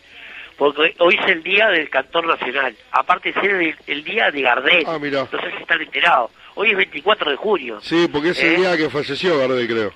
porque 0.56 0.94
hoy 0.98 1.18
es 1.22 1.30
el 1.30 1.42
día 1.42 1.68
del 1.68 1.90
cantor 1.90 2.26
nacional. 2.26 2.74
Aparte 2.92 3.32
de 3.32 3.40
ser 3.40 3.50
el, 3.50 3.76
el 3.86 4.04
día 4.04 4.30
de 4.30 4.40
Gardel. 4.40 4.84
Ah, 4.86 4.98
mira. 4.98 5.28
No 5.30 5.38
sé 5.40 5.50
si 5.50 5.56
están 5.62 5.82
enterados. 5.82 6.30
Hoy 6.54 6.70
es 6.70 6.76
24 6.78 7.30
de 7.30 7.36
junio. 7.36 7.78
Sí, 7.82 8.08
porque 8.10 8.30
es 8.30 8.42
el 8.42 8.54
¿Eh? 8.54 8.56
día 8.56 8.76
que 8.78 8.88
falleció 8.88 9.38
Gardel, 9.38 9.66
creo. 9.68 9.92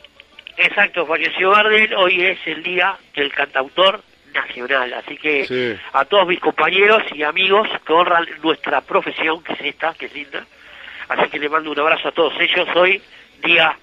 Exacto, 0.59 1.07
falleció 1.07 1.51
Gardel. 1.51 1.95
Hoy 1.95 2.23
es 2.23 2.39
el 2.47 2.63
día 2.63 2.97
del 3.17 3.33
cantautor 3.33 4.03
nacional. 4.35 4.93
Así 4.93 5.17
que 5.17 5.47
Sí. 5.47 5.81
a 5.95 6.05
todos 6.05 6.27
mis 6.29 6.41
compañeros 6.41 7.03
y 7.15 7.23
amigos 7.23 7.69
que 7.87 7.93
honran 7.93 8.27
nuestra 8.43 8.83
profesión, 8.83 9.43
que 9.43 9.55
es 9.55 9.61
esta, 9.63 9.95
que 9.95 10.07
es 10.07 10.15
linda. 10.15 10.45
Así 11.09 11.29
que 11.31 11.39
le 11.39 11.49
mando 11.49 11.71
un 11.71 11.79
abrazo 11.79 12.09
a 12.09 12.13
todos 12.13 12.33
ellos. 12.41 12.69
Hoy, 12.75 13.03
día 13.45 13.77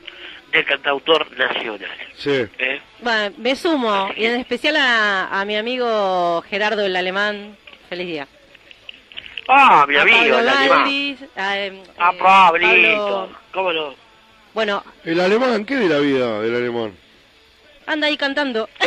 del 0.52 0.66
cantautor 0.66 1.30
nacional. 1.38 1.90
Sí. 2.16 2.46
¿eh? 2.58 2.82
Bueno, 3.00 3.36
me 3.38 3.56
sumo, 3.56 4.10
y 4.16 4.26
en 4.26 4.40
especial 4.40 4.76
a, 4.78 5.40
a 5.40 5.46
mi 5.46 5.56
amigo 5.56 6.42
Gerardo 6.50 6.86
el 6.86 6.96
Alemán. 6.96 7.56
Feliz 7.90 8.08
día. 8.08 8.28
Ah, 9.48 9.86
mi 9.88 9.96
A 9.96 10.02
amigo, 10.04 10.18
Pablo 10.18 10.40
el 10.40 10.50
alemán. 10.50 10.80
Valdis, 10.84 11.20
a, 11.36 11.58
eh, 11.60 11.84
Ah, 11.98 12.12
Pablito. 12.20 12.98
Pablo- 12.98 13.30
¿Cómo 13.52 13.74
no? 13.74 13.96
Bueno, 14.54 14.84
El 15.06 15.20
alemán, 15.20 15.66
¿qué 15.66 15.76
de 15.76 15.90
la 15.90 16.00
vida 16.00 16.42
del 16.42 16.56
alemán? 16.56 16.96
anda 17.88 18.06
ahí 18.08 18.18
cantando. 18.18 18.70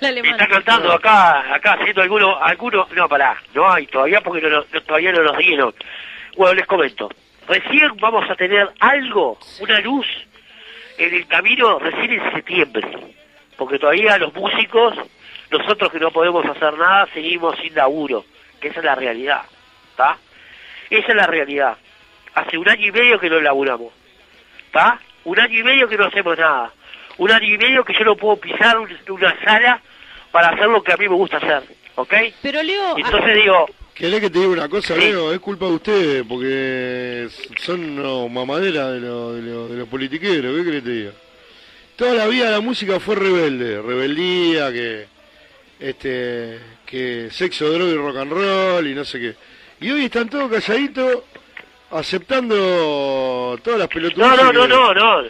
el 0.00 0.06
alemán. 0.06 0.32
Está 0.32 0.48
cantando 0.48 0.92
acá, 0.92 1.54
acá 1.54 1.74
haciendo 1.74 2.02
algunos, 2.02 2.36
algunos, 2.42 2.90
no, 2.90 3.08
pará, 3.08 3.36
no 3.54 3.70
hay 3.72 3.86
todavía 3.86 4.20
porque 4.20 4.40
no, 4.42 4.48
no- 4.72 4.80
todavía 4.82 5.12
no 5.12 5.22
nos 5.22 5.38
dieron. 5.38 5.72
Bueno, 6.36 6.54
les 6.54 6.66
comento, 6.66 7.08
recién 7.48 7.96
vamos 8.00 8.28
a 8.30 8.34
tener 8.36 8.70
algo, 8.80 9.38
una 9.60 9.80
luz 9.80 10.06
en 10.98 11.14
el 11.14 11.26
camino 11.26 11.78
recién 11.78 12.12
en 12.12 12.32
septiembre, 12.32 12.86
porque 13.56 13.78
todavía 13.78 14.18
los 14.18 14.32
músicos, 14.34 14.94
nosotros 15.50 15.90
que 15.92 15.98
no 15.98 16.10
podemos 16.10 16.44
hacer 16.46 16.76
nada, 16.78 17.06
seguimos 17.12 17.56
sin 17.58 17.74
laburo, 17.74 18.24
que 18.60 18.68
esa 18.68 18.80
es 18.80 18.84
la 18.84 18.94
realidad, 18.94 19.42
¿está? 19.90 20.16
Esa 20.90 21.08
es 21.08 21.14
la 21.14 21.26
realidad. 21.26 21.76
Hace 22.34 22.56
un 22.58 22.68
año 22.68 22.86
y 22.86 22.92
medio 22.92 23.18
que 23.18 23.28
no 23.30 23.40
laburamos, 23.40 23.92
¿está? 24.66 24.98
Un 25.24 25.38
año 25.38 25.58
y 25.58 25.62
medio 25.62 25.88
que 25.88 25.96
no 25.96 26.06
hacemos 26.06 26.38
nada. 26.38 26.72
Un 27.18 27.30
año 27.30 27.46
y 27.46 27.58
medio 27.58 27.84
que 27.84 27.92
yo 27.94 28.04
no 28.04 28.16
puedo 28.16 28.36
pisar 28.36 28.78
un- 28.78 28.88
una 29.10 29.34
sala 29.44 29.80
para 30.30 30.48
hacer 30.48 30.66
lo 30.68 30.82
que 30.82 30.92
a 30.92 30.96
mí 30.96 31.08
me 31.08 31.14
gusta 31.14 31.36
hacer, 31.36 31.62
¿ok? 31.96 32.14
Pero 32.42 32.62
Leo, 32.62 32.96
Entonces 32.96 33.34
digo, 33.36 33.66
¿Querés 33.94 34.20
que 34.20 34.30
te 34.30 34.38
diga 34.38 34.50
una 34.50 34.68
cosa, 34.68 34.96
Leo? 34.96 35.32
Es 35.32 35.38
culpa 35.40 35.66
de 35.66 35.72
ustedes, 35.72 36.24
porque 36.28 37.28
son 37.58 37.98
unos 37.98 38.30
mamaderas 38.30 38.92
de, 38.94 39.00
los 39.00 39.34
de, 39.36 39.42
los- 39.42 39.70
de 39.70 39.76
los 39.76 39.88
politiqueros, 39.88 40.56
¿qué 40.58 40.64
querés 40.64 40.82
que 40.82 40.88
te 40.88 40.94
diga? 40.96 41.10
Toda 41.96 42.14
la 42.14 42.26
vida 42.26 42.50
la 42.50 42.60
música 42.60 42.98
fue 42.98 43.16
rebelde, 43.16 43.80
rebeldía, 43.82 44.72
que 44.72 45.06
este 45.78 46.58
que 46.86 47.28
sexo, 47.30 47.70
droga 47.70 47.92
y 47.92 47.96
rock 47.96 48.16
and 48.16 48.32
roll 48.32 48.86
y 48.86 48.94
no 48.94 49.04
sé 49.04 49.20
qué. 49.20 49.34
Y 49.80 49.90
hoy 49.90 50.04
están 50.06 50.28
todos 50.28 50.50
calladitos 50.50 51.22
aceptando 51.90 53.58
todas 53.62 53.78
las 53.78 53.88
pelotudas. 53.88 54.36
no, 54.36 54.52
no, 54.52 54.66
no, 54.66 54.94
no, 54.94 55.22
no. 55.22 55.28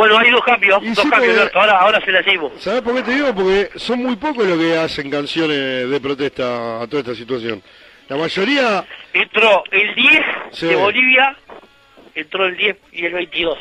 Bueno, 0.00 0.18
hay 0.18 0.30
dos 0.30 0.42
cambios, 0.44 0.82
dos 0.82 0.98
sí, 1.04 1.10
cambios, 1.10 1.38
porque- 1.40 1.58
ahora, 1.58 1.78
ahora 1.78 2.00
se 2.02 2.10
las 2.10 2.24
digo. 2.24 2.50
¿Sabes 2.58 2.80
por 2.80 2.94
qué 2.94 3.02
te 3.02 3.12
digo? 3.12 3.34
Porque 3.34 3.68
son 3.76 3.98
muy 4.02 4.16
pocos 4.16 4.46
los 4.46 4.58
que 4.58 4.78
hacen 4.78 5.10
canciones 5.10 5.90
de 5.90 6.00
protesta 6.00 6.80
a 6.80 6.86
toda 6.86 7.00
esta 7.00 7.14
situación. 7.14 7.62
La 8.08 8.16
mayoría 8.16 8.84
Entró 9.12 9.62
el 9.70 9.94
10 9.94 10.20
Sí. 10.52 10.66
de 10.68 10.76
Bolivia, 10.76 11.36
entró 12.14 12.46
el 12.46 12.56
10 12.56 12.76
y 12.92 13.04
el 13.04 13.12
22. 13.12 13.58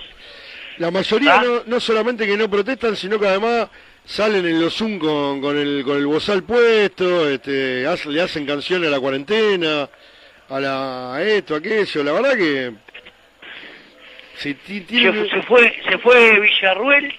La 0.77 0.91
mayoría 0.91 1.41
no, 1.41 1.63
no 1.65 1.79
solamente 1.81 2.25
que 2.25 2.37
no 2.37 2.49
protestan, 2.49 2.95
sino 2.95 3.19
que 3.19 3.27
además 3.27 3.67
salen 4.05 4.45
en 4.45 4.61
los 4.61 4.73
Zoom 4.75 4.97
con, 4.97 5.41
con 5.41 5.57
el 5.57 5.83
con 5.83 5.97
el 5.97 6.05
bozal 6.07 6.43
puesto, 6.43 7.29
este, 7.29 7.85
hace- 7.85 8.09
le 8.09 8.21
hacen 8.21 8.45
canciones 8.45 8.87
a 8.87 8.91
la 8.91 8.99
cuarentena, 9.01 9.89
a 10.49 10.59
la 10.61 11.15
a 11.15 11.21
esto, 11.21 11.55
aquello. 11.55 12.01
La 12.03 12.13
verdad 12.13 12.35
que 12.37 12.71
Se, 14.39 14.53
tienen, 14.55 15.29
se 15.29 15.41
fue 15.43 15.73
se 15.89 15.97
fue 15.99 16.39
Villarruel. 16.39 17.13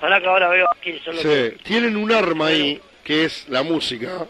Ahora 0.00 0.20
que 0.20 0.26
ahora 0.26 0.48
veo 0.48 0.66
quiénes 0.82 1.02
son 1.02 1.14
los 1.14 1.22
sí, 1.22 1.52
tienen 1.62 1.96
un 1.96 2.12
arma 2.12 2.48
ahí 2.48 2.80
que 3.02 3.24
es 3.24 3.48
la 3.48 3.62
música 3.62 4.26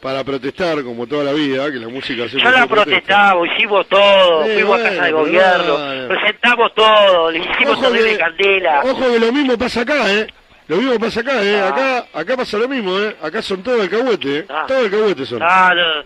para 0.00 0.24
protestar 0.24 0.82
como 0.82 1.06
toda 1.06 1.24
la 1.24 1.32
vida, 1.32 1.70
que 1.70 1.78
la 1.78 1.88
música 1.88 2.28
siempre 2.28 2.42
Ya 2.42 2.50
la 2.60 2.66
protesta. 2.66 2.84
protestamos, 2.90 3.48
hicimos 3.54 3.86
todo, 3.88 4.44
Sí, 4.44 4.50
fuimos 4.54 4.74
a 4.74 4.82
bueno, 4.82 4.90
casa 4.90 5.04
de 5.04 5.12
gobierno, 5.12 5.76
bueno. 5.78 6.08
presentamos 6.08 6.74
todo, 6.74 7.30
le 7.30 7.38
hicimos 7.38 7.78
Ojo 7.78 7.92
que- 7.92 8.02
de 8.02 8.18
candela. 8.18 8.80
Ojo 8.84 9.12
que 9.12 9.18
lo 9.20 9.32
mismo 9.32 9.58
pasa 9.58 9.80
acá, 9.82 10.10
¿eh? 10.12 10.26
Lo 10.68 10.76
mismo 10.76 10.98
pasa 10.98 11.20
acá, 11.20 11.42
¿eh? 11.42 11.60
Acá, 11.60 12.06
acá 12.14 12.36
pasa 12.36 12.58
lo 12.58 12.68
mismo, 12.68 12.98
¿eh? 12.98 13.16
Acá 13.22 13.42
son 13.42 13.62
todos 13.62 13.80
alcahuete, 13.80 14.38
¿eh? 14.38 14.46
Todos 14.66 14.84
alcahuete 14.84 15.26
son. 15.26 15.42
Ah, 15.42 15.72
no. 15.74 16.04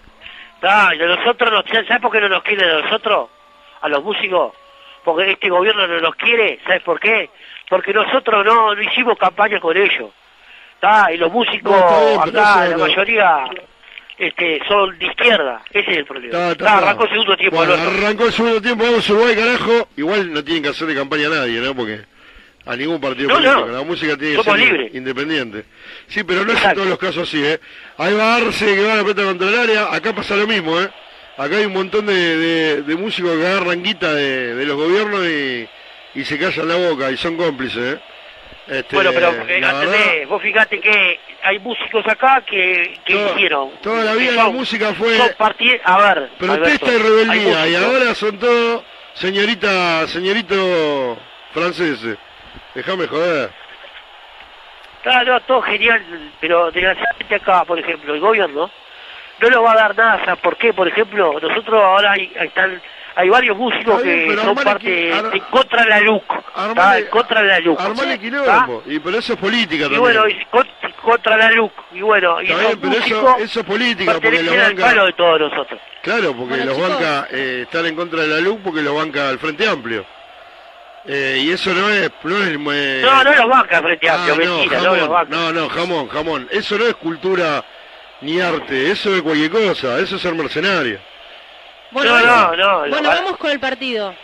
Ah, 0.63 0.91
y 0.95 0.99
nosotros, 0.99 1.51
no, 1.53 1.63
¿sabes 1.87 2.01
por 2.01 2.11
qué 2.13 2.21
no 2.21 2.29
nos 2.29 2.43
quiere 2.43 2.67
de 2.67 2.83
nosotros? 2.83 3.29
A 3.81 3.89
los 3.89 4.03
músicos. 4.03 4.53
Porque 5.05 5.33
este 5.33 5.51
gobierno 5.51 5.87
no 5.87 6.01
nos 6.01 6.15
quiere, 6.17 6.59
¿sabes 6.67 6.83
por 6.83 6.99
qué? 6.99 7.29
Porque 7.69 7.93
nosotros 7.93 8.45
no, 8.45 8.75
no 8.75 8.83
hicimos 8.83 9.19
campaña 9.19 9.61
con 9.61 9.77
ellos. 9.77 10.11
¿Tá? 10.81 11.13
Y 11.13 11.17
los 11.17 11.31
músicos 11.33 11.73
No, 11.73 12.07
bien, 12.25 12.37
acá, 12.39 12.69
la 12.69 12.77
mayoría 12.79 13.45
este, 14.19 14.61
son 14.69 14.99
de 14.99 15.07
izquierda. 15.07 15.63
Ese 15.71 15.91
es 15.93 15.97
el 15.99 16.05
problema. 16.05 16.33
Ta, 16.33 16.49
ta, 16.51 16.57
Tá, 16.57 16.65
ta. 16.65 16.79
arrancó 16.79 17.05
el 17.05 17.11
segundo 17.11 17.37
tiempo, 17.37 17.57
Bueno, 17.57 17.75
arrancó 17.75 18.27
el 18.27 18.33
segundo 18.33 18.61
tiempo, 18.63 18.85
vamos 18.85 19.09
a 19.09 19.13
Uruguay, 19.13 19.35
carajo. 19.35 19.89
Igual 19.97 20.33
no 20.33 20.45
tienen 20.45 20.63
que 20.63 20.69
hacerle 20.71 20.95
campaña 20.95 21.27
a 21.29 21.31
nadie, 21.31 21.61
¿no? 21.61 21.75
Porque 21.75 22.01
A 22.67 22.77
ningún 22.77 22.99
partido 23.01 23.29
No, 23.29 23.35
político. 23.35 23.61
no. 23.61 23.67
La 23.79 23.83
música 23.83 24.17
tiene 24.17 24.37
que 24.37 24.43
Somos 24.43 24.59
ser 24.59 24.91
independiente. 24.97 25.65
Sí, 26.07 26.25
pero 26.25 26.45
no 26.45 26.53
es 26.53 26.65
en 26.65 26.75
todos 26.75 26.87
los 26.89 26.99
casos 26.99 27.29
así, 27.29 27.45
¿eh? 27.45 27.61
Ahí 27.99 28.15
va 28.15 28.37
Arce 28.37 28.65
que 28.75 28.83
va 28.87 28.93
a 28.95 28.97
la 28.97 29.03
pelota 29.03 29.23
contra 29.25 29.49
el 29.49 29.59
área. 29.59 29.93
Acá 29.95 30.15
pasa 30.15 30.35
lo 30.37 30.47
mismo, 30.47 30.79
¿eh? 30.81 30.89
Acá 31.37 31.57
hay 31.57 31.65
un 31.67 31.73
montón 31.73 32.07
de, 32.07 32.15
de- 32.37 32.83
de 32.83 32.97
músicos 32.97 33.37
que 33.37 33.47
agarran 33.47 33.83
guita 33.83 34.13
de, 34.15 34.55
de 34.55 34.67
los 34.67 34.77
gobiernos 34.77 35.25
y, 35.27 35.69
y 36.15 36.25
se 36.25 36.39
callan 36.39 36.69
la 36.69 36.77
boca 36.77 37.11
y 37.11 37.17
son 37.17 37.37
cómplices, 37.37 37.95
¿eh? 37.95 38.01
Este, 38.67 38.97
Bueno, 38.97 39.11
pero 39.13 39.29
eh, 39.29 39.37
entendés, 39.59 39.79
verdad, 39.79 40.29
vos 40.29 40.41
fíjate 40.41 40.81
que 40.81 41.21
hay 41.43 41.59
músicos 41.59 42.07
acá 42.09 42.43
que, 42.47 42.99
que 43.05 43.13
Toda- 43.15 43.33
hicieron. 43.33 43.71
toda 43.83 44.05
la 44.05 44.15
vida 44.15 44.33
la 44.33 44.43
son- 44.45 44.55
música 44.55 44.95
fue 44.95 45.17
A 45.17 46.15
ver, 46.15 46.31
protesta 46.39 46.87
Alberto, 46.87 46.93
y 46.93 46.99
rebeldía 46.99 47.67
y 47.69 47.75
ahora 47.75 48.15
son 48.15 48.39
todos 48.39 48.83
señorita, 49.15 50.07
señorito 50.07 51.19
franceses. 51.53 52.17
Déjame 52.75 53.07
joder. 53.07 53.51
Claro, 55.03 55.39
todo 55.41 55.61
genial, 55.63 56.03
pero 56.41 56.71
desgraciadamente 56.71 57.35
acá, 57.35 57.65
por 57.65 57.79
ejemplo, 57.79 58.15
el 58.15 58.21
gobierno 58.21 58.71
no 59.51 59.57
nos 59.57 59.65
va 59.65 59.73
a 59.73 59.77
dar 59.77 59.97
nada. 59.97 60.25
¿sabes 60.25 60.41
por 60.41 60.57
qué? 60.57 60.73
Por 60.73 60.89
ejemplo, 60.89 61.39
nosotros 61.41 61.83
ahora 61.83 62.13
hay, 62.13 62.33
hay, 62.39 62.49
tal- 62.51 62.81
hay 63.17 63.29
varios 63.29 63.57
músicos 63.57 64.03
bien, 64.03 64.29
que 64.29 64.37
son 64.43 64.55
parte 64.57 64.89
de 64.89 65.41
contra 65.51 65.85
la 65.87 66.01
LUC. 66.01 66.25
En 66.99 67.07
contra 67.07 67.43
de 67.43 67.49
la 67.49 67.61
LUC. 67.61 67.81
Armale 67.81 68.17
¿tá? 68.17 68.21
quilombo. 68.21 68.83
Y 68.87 68.99
pero 68.99 69.19
eso 69.19 69.33
es 69.35 69.39
política 69.39 69.75
Y 69.75 69.81
también. 69.83 70.01
bueno, 70.01 70.29
y 70.29 70.45
con- 70.47 70.69
contra 71.03 71.37
la 71.37 71.51
LUC. 71.53 71.73
Y 71.93 72.01
bueno, 72.01 72.41
y 72.43 72.47
bien, 72.47 72.59
pero 72.81 72.95
eso, 72.95 73.37
eso 73.39 73.61
es 73.61 73.67
política 73.67 74.15
porque 74.15 74.43
los 74.43 74.53
al 74.55 74.75
banca. 74.75 74.87
palo 74.87 75.07
de 75.07 75.13
todos 75.13 75.41
nosotros. 75.41 75.81
Claro, 76.03 76.33
porque 76.35 76.57
Bueno, 76.57 76.65
los 76.67 76.75
chicos. 76.77 76.91
banca 76.91 77.29
eh, 77.31 77.61
están 77.63 77.87
en 77.87 77.95
contra 77.97 78.23
de 78.23 78.29
la 78.29 78.41
luz 78.41 78.59
porque 78.65 78.83
los 78.83 78.95
banca 78.97 79.31
el 79.31 79.39
Frente 79.39 79.69
Amplio. 79.69 80.05
Eh, 81.07 81.37
y 81.45 81.51
eso 81.53 81.73
no 81.75 81.89
es. 81.91 82.11
No, 82.25 82.37
es, 82.43 82.77
eh, 82.77 83.03
No, 83.05 83.23
no 83.25 83.35
los 83.35 83.49
banca 83.49 83.81
Frente 83.83 84.09
ah, 84.09 84.15
Amplio, 84.15 84.37
mentira, 84.37 84.77
no 84.79 84.83
jamón, 84.85 84.99
los 85.01 85.09
banca. 85.09 85.37
no, 85.37 85.53
no, 85.53 85.69
jamón, 85.69 86.09
jamón. 86.09 86.49
Eso 86.51 86.79
no 86.79 86.87
es 86.87 86.95
cultura 86.97 87.63
ni 88.25 88.41
arte, 88.41 88.91
eso 88.91 89.15
es 89.15 89.23
cualquier 89.23 89.51
cosa, 89.51 89.99
eso 89.99 90.17
es 90.17 90.23
ser 90.23 90.35
mercenario. 90.35 90.99
Bueno, 91.91 92.19
No, 92.19 92.25
vamos, 92.27 92.57
no, 92.57 92.73
no, 92.73 92.79
bueno, 92.89 93.03
no. 93.03 93.09
vamos 93.09 93.37
con 93.37 93.51
el 93.51 93.61
partido. 93.61 94.15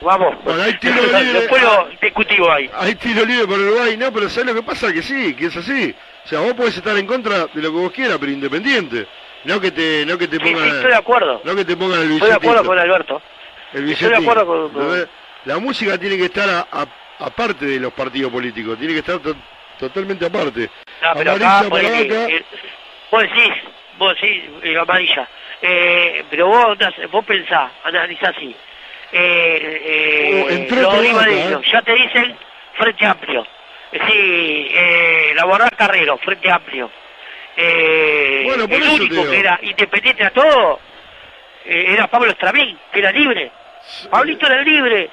Vamos. 0.00 0.34
Bueno, 0.44 0.62
hay 0.62 0.72
tiro 0.78 0.94
libre. 1.02 1.32
Después 1.40 1.62
lo 1.62 1.88
discutimos 2.00 2.48
ahí. 2.48 2.70
Hay 2.74 2.94
tiro 2.94 3.24
libre 3.24 3.46
por 3.46 3.58
Uruguay, 3.60 3.96
no, 3.98 4.10
pero 4.12 4.28
¿sabes 4.30 4.46
lo 4.46 4.54
que 4.54 4.62
pasa? 4.62 4.92
Que 4.92 5.02
sí, 5.02 5.34
que 5.34 5.46
es 5.46 5.56
así. 5.56 5.94
O 6.24 6.28
sea, 6.28 6.40
vos 6.40 6.54
podés 6.54 6.76
estar 6.76 6.96
en 6.96 7.06
contra 7.06 7.46
de 7.46 7.62
lo 7.62 7.70
que 7.70 7.78
vos 7.78 7.92
quieras, 7.92 8.16
pero 8.18 8.32
independiente. 8.32 9.06
No 9.44 9.60
que 9.60 9.70
te, 9.70 10.04
no 10.06 10.16
que 10.18 10.26
te 10.28 10.40
pongan. 10.40 10.64
sí, 10.64 10.68
estoy 10.76 10.90
de 10.90 10.96
acuerdo. 10.96 11.40
No 11.44 11.54
que 11.54 11.64
te 11.64 11.76
pongan 11.76 12.00
el 12.00 12.12
Estoy 12.12 12.28
de 12.30 12.34
acuerdo 12.34 12.64
con 12.64 12.78
Alberto. 12.78 13.22
El 13.72 13.90
Estoy 13.90 14.08
de 14.08 14.16
acuerdo 14.16 14.46
con- 14.46 14.68
con-. 14.70 15.08
La 15.44 15.58
música 15.58 15.96
tiene 15.98 16.16
que 16.16 16.24
estar 16.24 16.48
a- 16.48 16.66
a- 16.72 16.86
aparte 17.26 17.64
de 17.66 17.78
los 17.80 17.92
partidos 17.92 18.32
políticos, 18.32 18.78
tiene 18.78 18.94
que 18.94 19.00
estar 19.00 19.18
to- 19.20 19.36
totalmente 19.78 20.26
aparte. 20.26 20.70
No, 21.02 21.08
pero 21.14 21.32
acá, 21.32 21.64
para 21.70 21.82
eh, 22.00 22.44
vos 23.10 23.22
decís, 23.22 23.52
vos 23.98 24.14
decís, 24.20 24.44
eh, 24.62 24.78
amarilla, 24.78 25.28
eh, 25.62 26.24
pero 26.30 26.46
vos, 26.46 26.78
vos 27.10 27.24
pensás, 27.24 27.70
analizás 27.84 28.34
así, 28.36 28.54
eh, 29.12 29.80
eh, 29.84 30.44
Oh, 30.46 30.50
entró 30.50 30.80
los 30.82 30.90
por 30.90 30.98
olivadeños, 31.00 31.52
vaca, 31.56 31.66
¿eh? 31.66 31.70
ya 31.72 31.82
te 31.82 31.94
dicen 31.94 32.36
Frente 32.78 33.06
Amplio, 33.06 33.46
Eh, 33.92 33.98
sí, 34.06 34.68
eh, 34.72 35.32
la 35.34 35.44
Borrada 35.44 35.70
Carrero, 35.76 36.16
Frente 36.18 36.50
Amplio, 36.50 36.90
eh, 37.56 38.42
Bueno, 38.46 38.68
por 38.68 38.76
el 38.76 38.88
único 38.88 39.28
que 39.28 39.38
era 39.40 39.58
independiente 39.62 40.24
a 40.24 40.30
todo, 40.30 40.78
eh, 41.64 41.86
era 41.88 42.06
Pablo 42.06 42.30
Estramín, 42.30 42.78
que 42.92 43.00
era 43.00 43.10
libre, 43.12 43.50
Pablito 44.10 44.46
era 44.46 44.62
libre, 44.62 45.10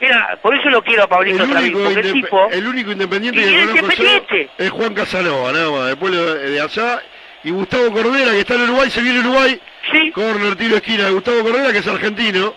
era, 0.00 0.36
por 0.42 0.54
eso 0.54 0.68
lo 0.68 0.82
quiero 0.82 1.04
a 1.04 1.06
Pablito 1.06 1.44
El 1.44 1.50
único, 1.50 1.78
porque 1.84 2.00
el 2.00 2.12
tipo... 2.12 2.48
el 2.50 2.66
único 2.66 2.92
independiente 2.92 3.40
que 3.40 3.50
yo 3.52 3.60
independiente. 3.70 4.50
es 4.58 4.70
Juan 4.70 4.92
Casanova, 4.94 5.52
nada 5.52 5.70
más. 5.70 5.86
Después 5.86 6.12
de, 6.12 6.50
de 6.50 6.60
allá. 6.60 7.02
Y 7.46 7.52
Gustavo 7.52 7.92
Cordera, 7.92 8.32
que 8.32 8.40
está 8.40 8.54
en 8.54 8.62
Uruguay, 8.62 8.90
se 8.90 9.00
viene 9.00 9.20
Uruguay. 9.20 9.60
Sí. 9.92 10.10
Corner, 10.10 10.56
tiro, 10.56 10.74
esquina. 10.74 11.04
de 11.04 11.12
Gustavo 11.12 11.44
Cordera, 11.44 11.70
que 11.70 11.78
es 11.78 11.86
argentino. 11.86 12.52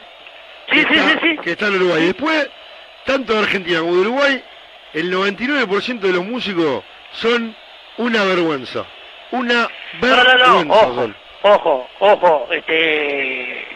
Sí, 0.71 0.79
sí, 0.79 0.97
está, 0.97 1.09
sí, 1.11 1.17
sí. 1.21 1.37
Que 1.43 1.51
está 1.51 1.67
en 1.67 1.75
Uruguay. 1.75 2.05
Después, 2.07 2.49
tanto 3.05 3.33
de 3.33 3.39
Argentina 3.39 3.81
como 3.81 3.93
de 3.93 4.01
Uruguay, 4.01 4.43
el 4.95 5.13
99% 5.13 5.99
de 5.99 6.11
los 6.11 6.25
músicos 6.25 6.83
son 7.11 7.55
una 7.97 8.23
vergüenza. 8.23 8.83
Una 9.29 9.69
vergüenza. 10.01 10.47
no, 10.47 10.63
no, 10.63 10.73
ojo, 10.73 10.95
son. 10.95 11.15
ojo, 11.43 11.89
ojo, 11.99 12.47
este... 12.49 13.67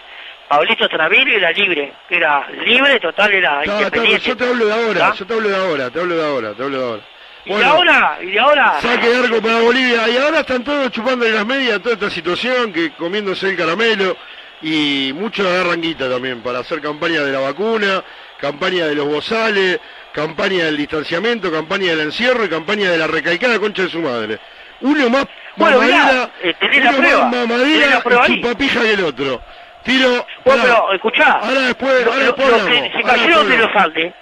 Pablito 0.47 0.85
Estramín 0.85 1.27
era 1.27 1.51
libre, 1.51 1.93
era 2.09 2.47
libre, 2.65 2.99
total, 2.99 3.31
era 3.33 3.63
independiente. 3.63 4.29
yo 4.29 4.35
te 4.35 4.49
hablo 4.49 4.65
de 4.65 4.73
ahora, 4.73 4.91
¿Está? 4.91 5.13
yo 5.13 5.27
te 5.27 5.33
hablo 5.35 5.49
de 5.49 5.55
ahora, 5.55 5.89
te 5.91 5.99
hablo 5.99 6.15
de 6.15 6.25
ahora, 6.25 6.53
te 6.53 6.63
hablo 6.63 6.77
de 6.79 6.85
ahora. 6.85 7.03
Y 7.45 7.53
de 7.53 7.65
ahora, 7.65 8.19
y 8.23 8.37
ahora... 8.37 8.79
Saque 8.81 9.09
de 9.09 9.17
arco 9.25 9.41
para 9.41 9.59
Bolivia. 9.61 10.07
Y 10.09 10.17
ahora 10.17 10.39
están 10.41 10.63
todos 10.63 10.91
chupándole 10.91 11.31
las 11.31 11.45
medias 11.45 11.81
toda 11.81 11.95
esta 11.95 12.09
situación, 12.09 12.71
que 12.71 12.91
comiéndose 12.91 13.49
el 13.49 13.57
caramelo. 13.57 14.15
Y 14.61 15.11
muchos 15.13 15.45
agarran 15.45 15.81
guita 15.81 16.09
también 16.09 16.41
para 16.41 16.59
hacer 16.59 16.79
campaña 16.81 17.19
de 17.21 17.33
la 17.33 17.39
vacuna, 17.39 18.01
campaña 18.39 18.85
de 18.85 18.95
los 18.95 19.05
bozales, 19.07 19.79
campaña 20.13 20.65
del 20.65 20.77
distanciamiento, 20.77 21.51
campaña 21.51 21.89
del 21.91 21.99
encierro 21.99 22.45
y 22.45 22.49
campaña 22.49 22.89
de 22.89 22.97
la 22.97 23.07
recaicada 23.07 23.59
concha 23.59 23.81
de 23.83 23.89
su 23.89 23.99
madre. 23.99 24.39
Uno 24.79 25.09
más 25.09 25.25
Bueno, 25.57 25.77
mamadera, 25.79 26.05
mirá, 26.05 26.29
eh, 26.43 26.53
tenés 26.61 26.83
la 26.83 26.89
uno 26.91 26.99
prueba, 26.99 27.21
más 27.25 27.31
tenés 27.31 27.47
mamadera 27.49 27.89
la 27.89 28.01
prueba 28.03 28.27
y 28.27 28.31
ahí. 28.31 28.41
chupapija 28.41 28.81
que 28.81 28.91
el 28.93 29.03
otro. 29.03 29.41
Tiro. 29.83 30.27
Bueno, 30.45 30.63
pero, 30.63 30.93
escuchá, 30.93 31.31
Ahora 31.41 31.59
después, 31.61 32.05
lo- 32.05 32.11
ahora 32.13 32.25
lo- 32.25 32.33
después 32.33 32.63
que 32.63 32.91
se 32.97 33.03
cayeron 33.03 33.49
de 33.49 33.57
los 33.57 33.75
Andes, 33.75 34.13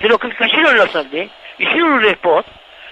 de 0.00 0.08
los 0.08 0.18
que 0.18 0.34
cayeron 0.34 0.70
en 0.72 0.76
los 0.78 0.96
Andes, 0.96 1.30
hicieron 1.60 1.92
un 1.92 2.04
spot 2.06 2.46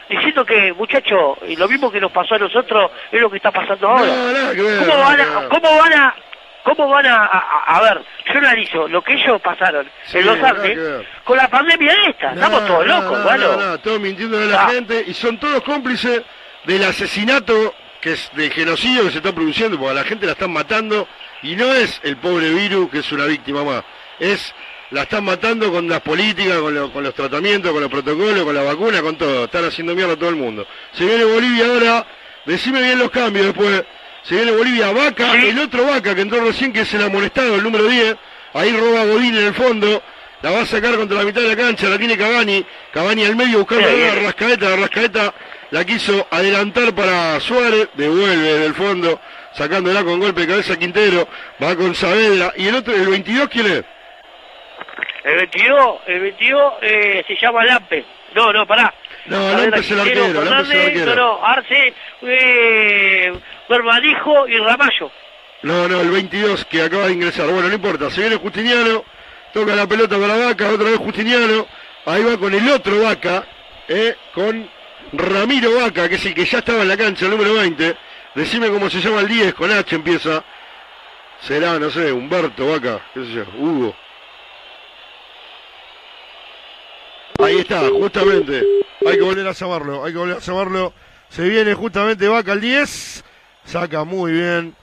diciendo 0.09 0.45
que, 0.45 0.73
muchachos, 0.73 1.39
y 1.47 1.57
lo 1.57 1.69
mismo 1.69 1.91
que 1.91 2.01
nos 2.01 2.11
pasó 2.13 2.37
a 2.37 2.39
nosotros 2.39 2.91
es 3.13 3.21
lo 3.21 3.31
que 3.31 3.37
está 3.39 3.51
pasando 3.51 3.89
ahora. 3.89 4.13
No, 4.15 4.87
¿Cómo 4.87 4.99
van 5.05 5.21
a, 5.21 5.49
cómo 5.49 5.79
van 5.79 5.93
a, 5.93 6.15
cómo 6.63 6.89
van 6.89 7.07
a, 7.07 7.17
a, 7.27 7.77
a 7.77 7.83
ver, 7.83 8.03
yo 8.27 8.39
analizo 8.39 8.89
lo 8.89 9.03
que 9.03 9.15
ellos 9.15 9.41
pasaron 9.43 9.89
Sí, 10.05 10.19
en 10.19 10.27
los 10.27 10.43
Andes 10.43 10.79
con 11.25 11.37
la 11.37 11.49
pandemia 11.49 11.93
esta, 12.09 12.33
estamos 12.33 12.67
todos 12.67 12.87
locos, 12.87 13.19
no, 13.19 13.25
bueno. 13.25 13.57
no, 13.57 13.67
no, 13.67 13.79
todos 13.81 14.01
mintiéndole 14.01 14.45
a 14.45 14.49
la 14.49 14.65
Ah. 14.67 14.71
gente 14.71 15.05
y 15.07 15.13
son 15.15 15.39
todos 15.39 15.63
cómplices 15.63 16.23
del 16.65 16.85
asesinato 16.85 17.75
que 18.01 18.13
es 18.13 18.31
de 18.35 18.49
genocidio 18.51 19.05
que 19.05 19.11
se 19.11 19.19
está 19.19 19.33
produciendo 19.33 19.77
porque 19.79 19.91
a 19.93 20.03
la 20.03 20.05
gente 20.05 20.25
la 20.27 20.33
están 20.33 20.53
matando 20.53 21.07
y 21.43 21.55
no 21.57 21.73
es 21.75 22.01
el 22.05 22.17
pobre 22.17 22.49
virus 22.51 22.91
que 22.91 22.99
es 23.01 23.13
una 23.13 23.25
víctima 23.27 23.63
más, 23.65 23.83
es 24.19 24.55
la 24.91 25.03
están 25.03 25.25
matando 25.25 25.71
con 25.71 25.89
las 25.89 26.01
políticas, 26.01 26.59
con, 26.59 26.75
lo- 26.75 26.93
con 26.93 27.03
los 27.05 27.15
tratamientos, 27.15 27.73
con 27.73 27.81
los 27.83 27.91
protocolos, 27.91 28.43
con 28.45 28.55
la 28.55 28.63
vacuna, 28.63 29.03
con 29.03 29.17
todo, 29.17 29.45
están 29.45 29.65
haciendo 29.67 29.95
mierda 29.95 30.15
a 30.15 30.17
todo 30.17 30.31
el 30.31 30.37
mundo. 30.37 30.67
Se 30.93 31.05
viene 31.05 31.25
Bolivia 31.25 31.67
ahora, 31.67 32.07
decime 32.47 32.81
bien 32.83 32.99
los 32.99 33.11
cambios 33.11 33.47
después, 33.47 33.85
se 34.23 34.35
viene 34.37 34.51
Bolivia 34.53 34.91
Vaca, 34.93 35.33
el 35.43 35.59
otro 35.59 35.85
Vaca 35.87 36.15
que 36.15 36.21
entró 36.23 36.41
recién 36.45 36.73
que 36.73 36.81
es 36.81 36.95
el 36.95 37.03
amonestado, 37.03 37.55
el 37.57 37.63
número 37.63 37.87
10, 37.87 38.17
ahí 38.55 38.73
roba 38.77 39.05
Godín 39.05 39.37
en 39.37 39.45
el 39.47 39.55
fondo, 39.55 40.03
la 40.43 40.51
va 40.53 40.61
a 40.63 40.67
sacar 40.67 40.97
contra 40.97 41.19
la 41.19 41.25
mitad 41.25 41.41
de 41.43 41.49
la 41.49 41.57
cancha, 41.57 41.89
la 41.89 41.99
tiene 41.99 42.17
Cavani, 42.17 42.65
Cavani 42.93 43.25
al 43.25 43.37
medio 43.37 43.59
buscando 43.59 43.89
Bien, 43.89 44.11
a. 44.11 44.15
Rascaeta, 44.23 44.77
Rascaeta 44.77 45.35
la 45.71 45.85
quiso 45.85 46.27
adelantar 46.31 46.95
para 46.95 47.39
Suárez, 47.41 47.89
devuelve 47.95 48.37
desde 48.37 48.65
el 48.67 48.75
fondo, 48.75 49.21
sacándola 49.55 50.03
con 50.03 50.19
golpe 50.19 50.43
de 50.43 50.47
cabeza 50.47 50.79
Quintero, 50.79 51.29
va 51.63 51.77
con 51.77 51.95
Saavedra, 51.95 52.55
y 52.57 52.69
el 52.69 52.77
otro, 52.77 52.95
el 52.95 53.07
22, 53.09 53.49
¿quién 53.51 53.67
es? 53.67 53.85
El 55.25 55.37
22, 55.37 55.99
el 56.07 56.21
22 56.21 56.73
eh, 56.83 57.25
se 57.27 57.37
llama 57.37 57.65
Lampe. 57.65 58.05
No, 58.35 58.53
no, 58.53 58.67
pará. 58.67 58.95
No, 59.27 59.53
Lampe 59.53 59.81
es 59.81 59.91
el 59.91 60.01
arquero, 60.01 60.27
el. 60.27 60.35
No, 60.35 60.45
no, 60.45 61.45
Arce, 61.45 61.95
eh, 62.23 63.33
y 64.49 64.59
Ramallo. 64.59 65.11
No, 65.63 65.89
no, 65.89 66.01
el 66.01 66.11
22 66.11 66.65
que 66.67 66.83
acaba 66.83 67.07
de 67.07 67.15
ingresar. 67.15 67.49
Bueno, 67.49 67.69
no 67.69 67.75
importa, 67.75 68.11
se 68.11 68.21
viene 68.21 68.37
Justiniano, 68.37 69.05
toca 69.53 69.75
la 69.75 69.87
pelota 69.87 70.19
para 70.19 70.37
Vaca, 70.37 70.71
otra 70.71 70.89
vez 70.89 70.99
Justiniano, 70.99 71.67
ahí 72.07 72.23
va 72.23 72.39
con 72.39 72.55
el 72.55 72.69
otro 72.69 73.03
Vaca, 73.03 73.45
eh, 73.89 74.15
con 74.33 74.71
Ramiro 75.13 75.75
Vaca, 75.81 76.09
que 76.09 76.15
es 76.15 76.27
el 76.27 76.35
que 76.35 76.45
ya 76.45 76.59
estaba 76.59 76.83
en 76.83 76.89
la 76.89 76.97
cancha, 76.97 77.25
el 77.25 77.33
número 77.33 77.55
20. 77.55 77.97
Decime 78.35 78.69
cómo 78.69 78.89
se 78.89 79.01
llama 79.01 79.21
el 79.21 79.29
10, 79.29 79.55
con 79.55 79.71
H 79.73 79.97
empieza. 79.97 80.45
Será, 81.41 81.79
no 81.79 81.91
sé, 81.91 82.13
Humberto 82.13 82.69
Vaca, 82.69 83.01
qué 83.15 83.25
sé 83.25 83.33
yo, 83.33 83.45
Hugo. 83.59 83.97
Ahí 87.39 87.59
está, 87.59 87.89
justamente. 87.89 88.65
Hay 89.07 89.17
que 89.17 89.23
volver 89.23 89.47
a 89.47 89.53
llamarlo, 89.53 90.05
hay 90.05 90.13
que 90.13 90.19
volver 90.19 90.37
a 90.37 90.41
llamarlo. 90.41 90.93
Se 91.29 91.49
viene 91.49 91.75
justamente 91.75 92.27
Vaca 92.27 92.53
al 92.53 92.61
10. 92.61 93.25
Saca 93.65 94.05
muy 94.05 94.33
bien. 94.33 94.75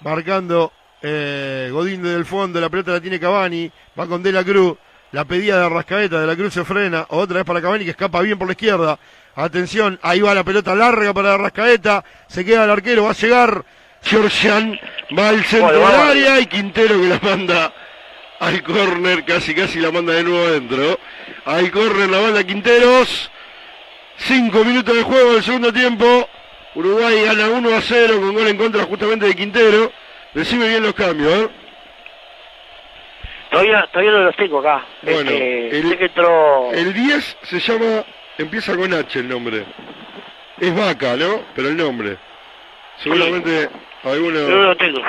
Marcando 0.00 0.72
eh, 1.02 1.70
Godín 1.72 2.02
desde 2.02 2.16
el 2.16 2.26
fondo. 2.26 2.60
La 2.60 2.68
pelota 2.68 2.92
la 2.92 3.00
tiene 3.00 3.18
Cavani. 3.18 3.70
Va 3.98 4.06
con 4.06 4.22
De 4.22 4.32
la 4.32 4.44
Cruz. 4.44 4.76
La 5.12 5.24
pedida 5.24 5.58
de 5.58 5.66
Arrascaeta. 5.66 6.20
De 6.20 6.26
la 6.26 6.36
Cruz 6.36 6.52
se 6.52 6.64
frena. 6.64 7.06
Otra 7.08 7.36
vez 7.36 7.46
para 7.46 7.62
Cavani 7.62 7.84
que 7.84 7.92
escapa 7.92 8.20
bien 8.20 8.38
por 8.38 8.48
la 8.48 8.52
izquierda. 8.52 8.98
Atención, 9.34 9.98
ahí 10.02 10.20
va 10.20 10.34
la 10.34 10.42
pelota 10.42 10.74
larga 10.74 11.14
para 11.14 11.34
Arrascaeta. 11.34 12.04
Se 12.26 12.44
queda 12.44 12.64
el 12.64 12.70
arquero. 12.70 13.04
Va 13.04 13.10
a 13.10 13.14
llegar 13.14 13.64
Georgian. 14.02 14.78
Va 15.16 15.28
al 15.28 15.44
centro 15.44 15.72
del 15.72 15.84
área. 15.84 16.40
Y 16.40 16.46
Quintero 16.46 17.00
que 17.00 17.08
la 17.08 17.20
manda 17.22 17.72
Hay 18.40 18.60
córner, 18.60 19.24
casi 19.24 19.54
casi 19.54 19.78
la 19.78 19.92
manda 19.92 20.12
de 20.12 20.24
nuevo 20.24 20.44
adentro. 20.44 20.98
Hay 21.50 21.70
córner, 21.70 22.10
la 22.10 22.20
banda 22.20 22.44
Quinteros. 22.44 23.30
Cinco 24.18 24.64
minutos 24.66 24.94
de 24.94 25.02
juego 25.02 25.32
del 25.32 25.42
segundo 25.42 25.72
tiempo. 25.72 26.28
Uruguay 26.74 27.24
gana 27.24 27.48
1 27.48 27.74
a 27.74 27.80
0 27.80 28.14
con 28.20 28.34
gol 28.34 28.48
en 28.48 28.56
contra 28.58 28.84
justamente 28.84 29.24
de 29.26 29.34
Quintero. 29.34 29.90
Recibe 30.34 30.68
bien 30.68 30.82
los 30.82 30.92
cambios, 30.92 31.32
¿eh? 31.32 31.48
Todavía, 33.50 33.88
todavía 33.90 34.10
no 34.12 34.18
los 34.24 34.36
tengo 34.36 34.58
acá. 34.60 34.84
Bueno, 35.00 35.20
Este, 35.30 35.78
el- 35.78 36.02
entró... 36.02 36.70
El 36.72 36.92
10 36.92 37.36
se 37.44 37.60
llama, 37.60 38.04
empieza 38.36 38.76
con 38.76 38.92
H 38.92 39.18
el 39.18 39.28
nombre. 39.28 39.64
Es 40.60 40.76
Vaca, 40.76 41.16
¿no? 41.16 41.40
Pero 41.54 41.68
el 41.68 41.76
nombre. 41.78 42.18
Seguramente 43.02 43.70
alguno... 44.04 44.40
No 44.48 44.56
lo 44.64 44.76
tengo. 44.76 45.00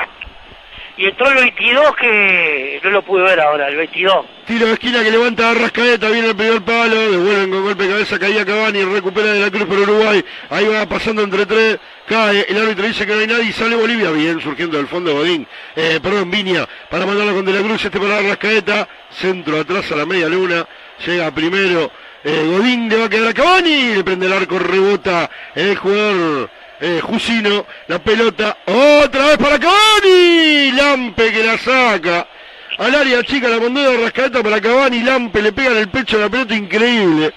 Y 1.00 1.06
entró 1.06 1.30
el 1.30 1.36
22 1.36 1.96
que 1.96 2.82
no 2.84 2.90
lo 2.90 3.02
pude 3.04 3.24
ver 3.24 3.40
ahora, 3.40 3.70
el 3.70 3.78
22. 3.78 4.26
Tiro 4.46 4.66
de 4.66 4.74
esquina 4.74 5.02
que 5.02 5.10
levanta 5.10 5.50
a 5.50 5.54
Rascaeta, 5.54 6.10
viene 6.10 6.28
el 6.28 6.36
primer 6.36 6.62
palo, 6.62 6.94
devuelven 7.10 7.50
con 7.50 7.64
golpe 7.64 7.84
de 7.84 7.90
cabeza, 7.92 8.20
caía 8.20 8.46
Cavani, 8.46 8.84
recupera 8.84 9.32
de 9.32 9.40
la 9.40 9.50
cruz 9.50 9.64
por 9.64 9.80
Uruguay, 9.80 10.22
ahí 10.50 10.68
va 10.68 10.86
pasando 10.90 11.22
entre 11.22 11.46
tres, 11.46 11.80
cae, 12.06 12.46
el 12.50 12.58
árbitro 12.58 12.86
dice 12.86 13.08
que 13.08 13.14
no 13.14 13.20
hay 13.22 13.28
nadie 13.28 13.54
sale 13.54 13.78
Bolivia, 13.78 14.12
bien 14.12 14.42
surgiendo 14.42 14.76
del 14.76 14.88
fondo 14.88 15.14
Godín, 15.14 15.48
eh, 15.74 16.02
perdón, 16.04 16.30
Viña, 16.32 16.68
para 16.90 17.06
mandarla 17.06 17.32
con 17.32 17.46
de 17.46 17.54
la 17.54 17.62
cruz, 17.62 17.86
este 17.86 17.98
para 17.98 18.22
Rascaeta, 18.22 18.90
centro 19.10 19.58
atrás 19.58 19.90
a 19.94 19.96
la 19.96 20.06
media 20.06 20.28
luna, 20.28 20.68
llega 21.06 21.32
primero, 21.32 21.94
eh, 22.26 22.44
Godín 22.46 22.90
le 22.90 22.98
va 22.98 23.06
a 23.06 23.10
quedar 23.10 23.30
a 23.30 23.34
Cavani, 23.34 23.96
le 23.96 24.04
prende 24.04 24.26
el 24.26 24.34
arco, 24.34 24.60
rebota 24.60 25.30
el 25.56 25.78
jugador 25.78 26.50
eh, 26.82 27.02
Jusino, 27.02 27.66
la 27.88 28.00
pelota, 28.00 28.58
otra 28.66 29.26
vez 29.28 29.38
para 29.38 29.60
Cavani, 29.60 30.72
Lampe 30.72 31.32
que 31.32 31.44
la 31.44 31.58
saca, 31.58 32.28
al 32.78 32.96
área 32.96 33.24
chica 33.24 33.50
la 33.50 33.60
mandó 33.60 33.82
de 33.82 34.10
para 34.44 34.62
Cavani, 34.62 35.04
Lampe 35.04 35.42
le 35.42 35.52
pega 35.52 35.72
en 35.72 35.78
el 35.78 35.90
pecho 35.90 36.18
la 36.18 36.30
pelota, 36.30 36.56
increíble, 36.56 37.34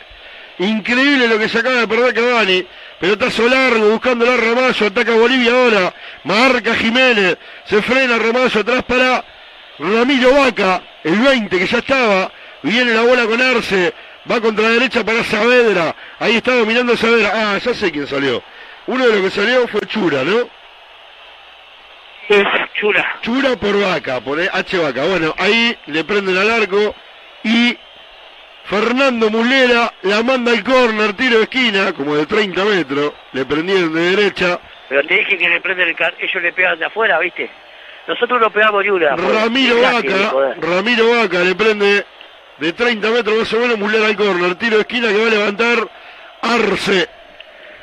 increíble 0.59 1.27
lo 1.27 1.39
que 1.39 1.49
se 1.49 1.59
acaba 1.59 1.81
de 1.81 1.89
perder 1.89 2.15
Cavani, 2.15 2.67
pelotazo 3.01 3.49
largo, 3.49 3.91
buscando 3.91 4.25
la 4.25 4.37
Ramallo, 4.37 4.87
ataca 4.87 5.12
Bolivia 5.12 5.53
ahora, 5.53 5.95
marca 6.25 6.75
Jiménez, 6.77 7.37
se 7.65 7.83
frena 7.83 8.19
Ramallo 8.19 8.61
atrás 8.61 8.85
para 8.85 9.25
Ramiro 9.79 10.35
Vaca, 10.35 10.83
el 11.03 11.19
20 11.19 11.59
que 11.59 11.67
ya 11.67 11.79
estaba, 11.79 12.31
viene 12.62 12.95
la 12.95 13.03
bola 13.03 13.27
con 13.27 13.43
Arce, 13.43 13.93
va 14.31 14.41
contra 14.41 14.69
la 14.69 14.75
derecha 14.75 15.05
para 15.05 15.25
Saavedra, 15.25 15.97
ahí 16.21 16.37
está 16.37 16.55
dominando 16.55 16.97
Saavedra, 16.97 17.33
ah, 17.35 17.59
ya 17.59 17.75
sé 17.75 17.91
quién 17.91 18.07
salió, 18.07 18.41
uno 18.86 19.07
de 19.07 19.12
los 19.15 19.23
que 19.23 19.41
salió 19.41 19.67
fue 19.69 19.81
Chura, 19.83 20.25
¿no? 20.25 20.49
Chura. 22.75 23.19
Chura 23.20 23.57
por 23.57 23.78
Vaca, 23.81 24.20
por 24.20 24.41
H 24.41 24.78
Vaca, 24.78 25.05
bueno, 25.05 25.35
ahí 25.39 25.77
le 25.86 26.05
prenden 26.05 26.36
al 26.39 26.51
arco 26.51 26.94
y 27.44 27.77
Fernando 28.65 29.28
Mulera 29.28 29.93
la 30.02 30.23
manda 30.23 30.52
al 30.52 30.62
córner, 30.65 31.12
tiro 31.15 31.39
de 31.39 31.43
esquina, 31.44 31.93
como 31.93 32.15
de 32.17 32.27
30 32.27 32.65
metros, 32.65 33.12
le 33.33 33.44
prendieron 33.44 33.93
de 33.93 34.17
derecha, 34.17 34.59
Pero 34.89 35.07
te 35.07 35.15
dije 35.15 35.36
que 35.36 35.49
le 35.49 35.61
prenden 35.61 35.89
el 35.89 35.97
car... 35.97 36.15
ellos 36.19 36.43
le 36.43 36.52
pegan 36.52 36.78
de 36.78 36.86
afuera, 36.86 37.19
¿viste? 37.19 37.51
Nosotros 38.07 38.41
no 38.41 38.51
pegamos 38.51 38.83
ni 38.83 38.91
una. 38.91 39.15
Ramiro 39.17 39.81
Vaca. 39.81 40.33
Ramiro 40.61 41.11
Vaca 41.11 41.41
le 41.41 41.55
prende 41.55 42.07
de 42.59 42.73
30 42.73 43.11
metros 43.11 43.36
más 43.36 43.52
o 43.52 43.59
menos 43.59 43.78
Mulera 43.78 44.07
al 44.07 44.17
córner, 44.17 44.55
tiro 44.57 44.77
de 44.77 44.83
esquina 44.83 45.09
que 45.09 45.19
va 45.19 45.27
a 45.27 45.31
levantar 45.31 45.89
Arce. 46.41 47.09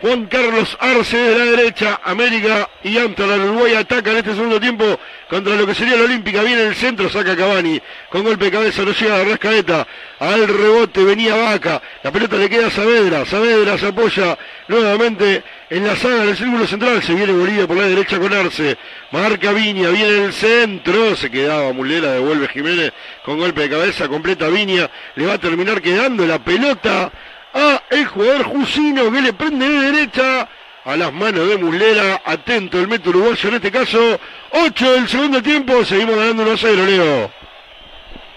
Juan 0.02 0.28
Carlos 0.28 0.78
Arce 0.80 1.18
de 1.18 1.38
la 1.38 1.46
derecha, 1.46 2.00
América 2.04 2.70
y 2.84 2.98
Amsterdam, 2.98 3.44
Uruguay 3.50 3.74
ataca 3.74 4.12
en 4.12 4.18
este 4.18 4.34
segundo 4.34 4.60
tiempo 4.60 4.98
contra 5.30 5.56
lo 5.56 5.68
que 5.68 5.76
sería 5.76 5.98
la 5.98 6.06
Olímpica, 6.06 6.42
viene 6.42 6.64
el 6.64 6.76
centro, 6.76 7.10
saca 7.10 7.36
Cavani, 7.36 7.82
con 8.10 8.24
golpe 8.24 8.46
de 8.46 8.52
cabeza 8.52 8.84
no 8.84 8.92
llega 8.92 9.20
a 9.20 9.24
Rascaeta, 9.26 9.88
al 10.20 10.48
rebote 10.48 11.04
venía 11.04 11.36
Vaca, 11.36 11.82
la 12.02 12.12
pelota 12.12 12.38
le 12.38 12.50
queda 12.50 12.68
a 12.68 12.72
Saavedra, 12.72 13.26
Saavedra 13.26 13.78
se 13.78 13.88
apoya 13.88 14.38
nuevamente 14.70 15.44
en 15.70 15.86
la 15.86 15.96
saga 15.98 16.26
del 16.26 16.38
círculo 16.38 16.66
central, 16.66 17.04
se 17.04 17.14
viene 17.14 17.34
Bolivia 17.34 17.68
por 17.68 17.78
la 17.78 17.88
derecha 17.88 18.18
con 18.20 18.34
Arce, 18.34 18.78
marca 19.12 19.52
Viña, 19.52 19.90
viene 19.90 20.26
el 20.26 20.34
centro, 20.34 21.16
se 21.18 21.30
quedaba 21.30 21.74
Mulera, 21.74 22.14
devuelve 22.14 22.48
Jiménez 22.48 22.94
con 23.26 23.38
golpe 23.38 23.62
de 23.62 23.70
cabeza, 23.70 24.08
completa 24.08 24.48
Viña, 24.48 24.90
le 25.16 25.26
va 25.26 25.34
a 25.34 25.38
terminar 25.40 25.82
quedando 25.82 26.26
la 26.26 26.40
pelota 26.40 27.12
a 27.54 27.82
el 27.90 28.06
jugador 28.06 28.44
Jusino 28.44 29.12
que 29.12 29.22
le 29.22 29.34
prende 29.34 29.68
de 29.68 29.92
derecha 29.92 30.48
a 30.86 30.96
las 30.96 31.14
manos 31.14 31.48
de 31.48 31.58
Muslera, 31.58 32.22
atento 32.26 32.80
el 32.80 32.88
método 32.88 33.20
uruguayo 33.20 33.50
en 33.50 33.56
este 33.56 33.72
caso, 33.72 34.20
8 34.52 34.92
del 34.94 35.08
segundo 35.08 35.42
tiempo, 35.42 35.84
seguimos 35.84 36.16
ganando 36.16 36.44
1 36.44 36.52
a 36.52 36.58
0, 36.58 36.86
Leo. 36.86 37.32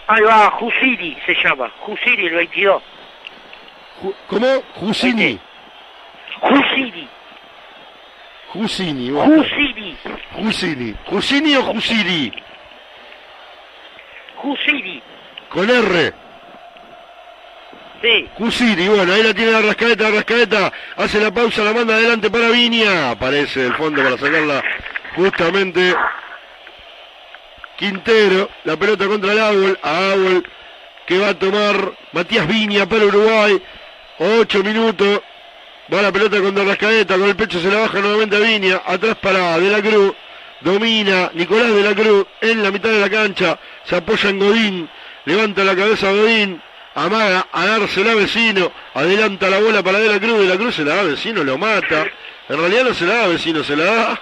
Ahí 0.08 0.22
va, 0.22 0.50
Jusiri 0.50 1.16
se 1.24 1.34
llama, 1.42 1.70
Jusiri 1.80 2.26
el 2.26 2.34
22. 2.34 2.82
¿Cómo? 4.26 4.62
Jusini. 4.74 5.38
Jusiri, 6.40 7.08
Jusini. 8.48 9.10
bueno. 9.10 9.42
Jusiri, 9.44 9.96
Jusini. 10.34 10.94
Jusini 11.06 11.56
o 11.56 11.62
Jusiri. 11.62 12.32
Jusiri. 14.42 15.02
Con 15.48 15.70
R. 15.70 16.12
Sí. 18.02 18.28
Bueno, 18.88 19.12
ahí 19.12 19.22
la 19.22 19.32
tiene 19.32 19.52
la 19.52 19.62
rascaeta, 19.62 20.10
la 20.10 20.72
hace 20.96 21.20
la 21.20 21.32
pausa, 21.32 21.62
la 21.62 21.72
manda 21.72 21.94
adelante 21.94 22.30
para 22.30 22.50
Viña, 22.50 23.12
aparece 23.12 23.60
del 23.60 23.74
fondo 23.74 24.02
para 24.02 24.18
sacarla 24.18 24.62
justamente 25.14 25.94
Quintero, 27.76 28.50
la 28.64 28.76
pelota 28.76 29.06
contra 29.06 29.32
el 29.32 29.38
Ábol, 29.38 29.78
a 29.82 30.12
Ábol 30.12 30.44
que 31.06 31.18
va 31.18 31.28
a 31.28 31.38
tomar 31.38 31.92
Matías 32.12 32.46
Viña 32.48 32.88
para 32.88 33.04
Uruguay, 33.04 33.62
ocho 34.18 34.64
minutos, 34.64 35.20
va 35.92 36.02
la 36.02 36.10
pelota 36.10 36.40
contra 36.40 36.64
Rascaeta, 36.64 37.16
con 37.16 37.28
el 37.28 37.36
pecho 37.36 37.60
se 37.60 37.70
la 37.70 37.82
baja 37.82 38.00
nuevamente 38.00 38.36
a 38.36 38.40
Viña, 38.40 38.82
atrás 38.84 39.16
para 39.22 39.58
De 39.60 39.70
la 39.70 39.80
Cruz, 39.80 40.12
domina 40.60 41.30
Nicolás 41.34 41.72
De 41.72 41.82
la 41.82 41.94
Cruz 41.94 42.26
en 42.40 42.64
la 42.64 42.72
mitad 42.72 42.90
de 42.90 43.00
la 43.00 43.10
cancha, 43.10 43.58
se 43.84 43.94
apoya 43.94 44.28
en 44.30 44.38
Godín, 44.40 44.90
levanta 45.24 45.62
la 45.62 45.76
cabeza 45.76 46.08
a 46.08 46.12
Godín, 46.12 46.60
amaga 46.94 47.46
a 47.52 47.66
dársela 47.66 48.12
a 48.12 48.14
vecino, 48.14 48.72
adelanta 48.94 49.48
la 49.48 49.60
bola 49.60 49.82
para 49.82 49.98
De 49.98 50.08
la 50.08 50.20
Cruz, 50.20 50.40
De 50.40 50.46
la 50.46 50.56
Cruz 50.56 50.74
se 50.74 50.84
la 50.84 50.96
da 50.96 51.00
a 51.00 51.04
vecino, 51.04 51.44
lo 51.44 51.58
mata, 51.58 52.06
en 52.48 52.58
realidad 52.58 52.84
no 52.84 52.94
se 52.94 53.06
la 53.06 53.14
da 53.14 53.24
a 53.24 53.28
vecino, 53.28 53.64
se 53.64 53.76
la 53.76 53.84
da, 53.84 54.20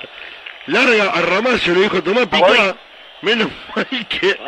larga 0.67 1.11
a 1.11 1.21
Ramallo, 1.21 1.75
le 1.75 1.81
dijo 1.81 2.03
Tomás 2.03 2.27
Picá, 2.27 2.77
menos 3.23 3.49
mal 3.75 3.87
que, 4.09 4.39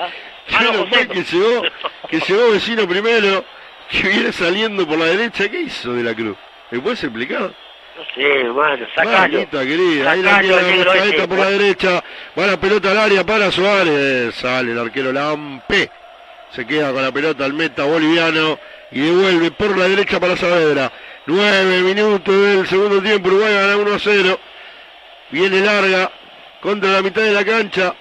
menos 0.61 0.91
mal 0.91 1.09
que 1.09 1.25
llegó, 1.25 1.63
que 2.09 2.21
llegó 2.21 2.51
vecino 2.53 2.89
primero, 2.89 3.45
que 3.91 4.09
viene 4.09 4.33
saliendo 4.33 4.87
por 4.87 4.99
la 4.99 5.07
derecha, 5.07 5.49
¿qué 5.49 5.63
hizo 5.63 5.93
De 5.93 6.03
la 6.03 6.15
Cruz? 6.15 6.37
¿Me 6.71 6.81
puedes 6.81 7.03
explicar? 7.05 7.53
No 7.95 8.05
sé, 8.15 8.41
hermano, 8.41 8.87
sacalo. 8.95 9.51
Querida, 9.51 10.11
ahí 10.11 10.23
la 10.23 10.31
Sacalo, 10.31 10.59
tiene 10.59 10.85
la 10.85 11.05
ese, 11.05 11.29
por 11.29 11.39
la 11.39 11.51
derecha, 11.51 12.05
va 12.39 12.47
la 12.47 12.57
pelota 12.59 12.91
al 12.91 12.99
área 12.99 13.27
para 13.27 13.51
Suárez, 13.51 14.35
sale 14.35 14.73
el 14.73 14.79
arquero 14.79 15.13
Lampe, 15.13 15.91
se 16.55 16.67
queda 16.67 16.93
con 16.93 17.03
la 17.03 17.13
pelota 17.13 17.45
al 17.45 17.53
meta 17.53 17.85
boliviano 17.85 18.59
y 18.91 19.01
devuelve 19.01 19.51
por 19.53 19.77
la 19.77 19.89
derecha 19.89 20.21
para 20.21 20.37
Saavedra. 20.37 20.93
Nueve 21.27 21.81
minutos 21.83 22.35
del 22.35 22.67
segundo 22.67 23.01
tiempo, 23.01 23.29
Uruguay 23.29 23.55
gana 23.55 23.77
1 23.77 23.95
a 23.95 23.99
0, 23.99 24.41
viene 25.31 25.61
larga 25.61 26.11
contra 26.61 26.91
la 26.91 27.03
mitad 27.03 27.23
de 27.23 27.33
la 27.33 27.45
cancha 27.45 27.95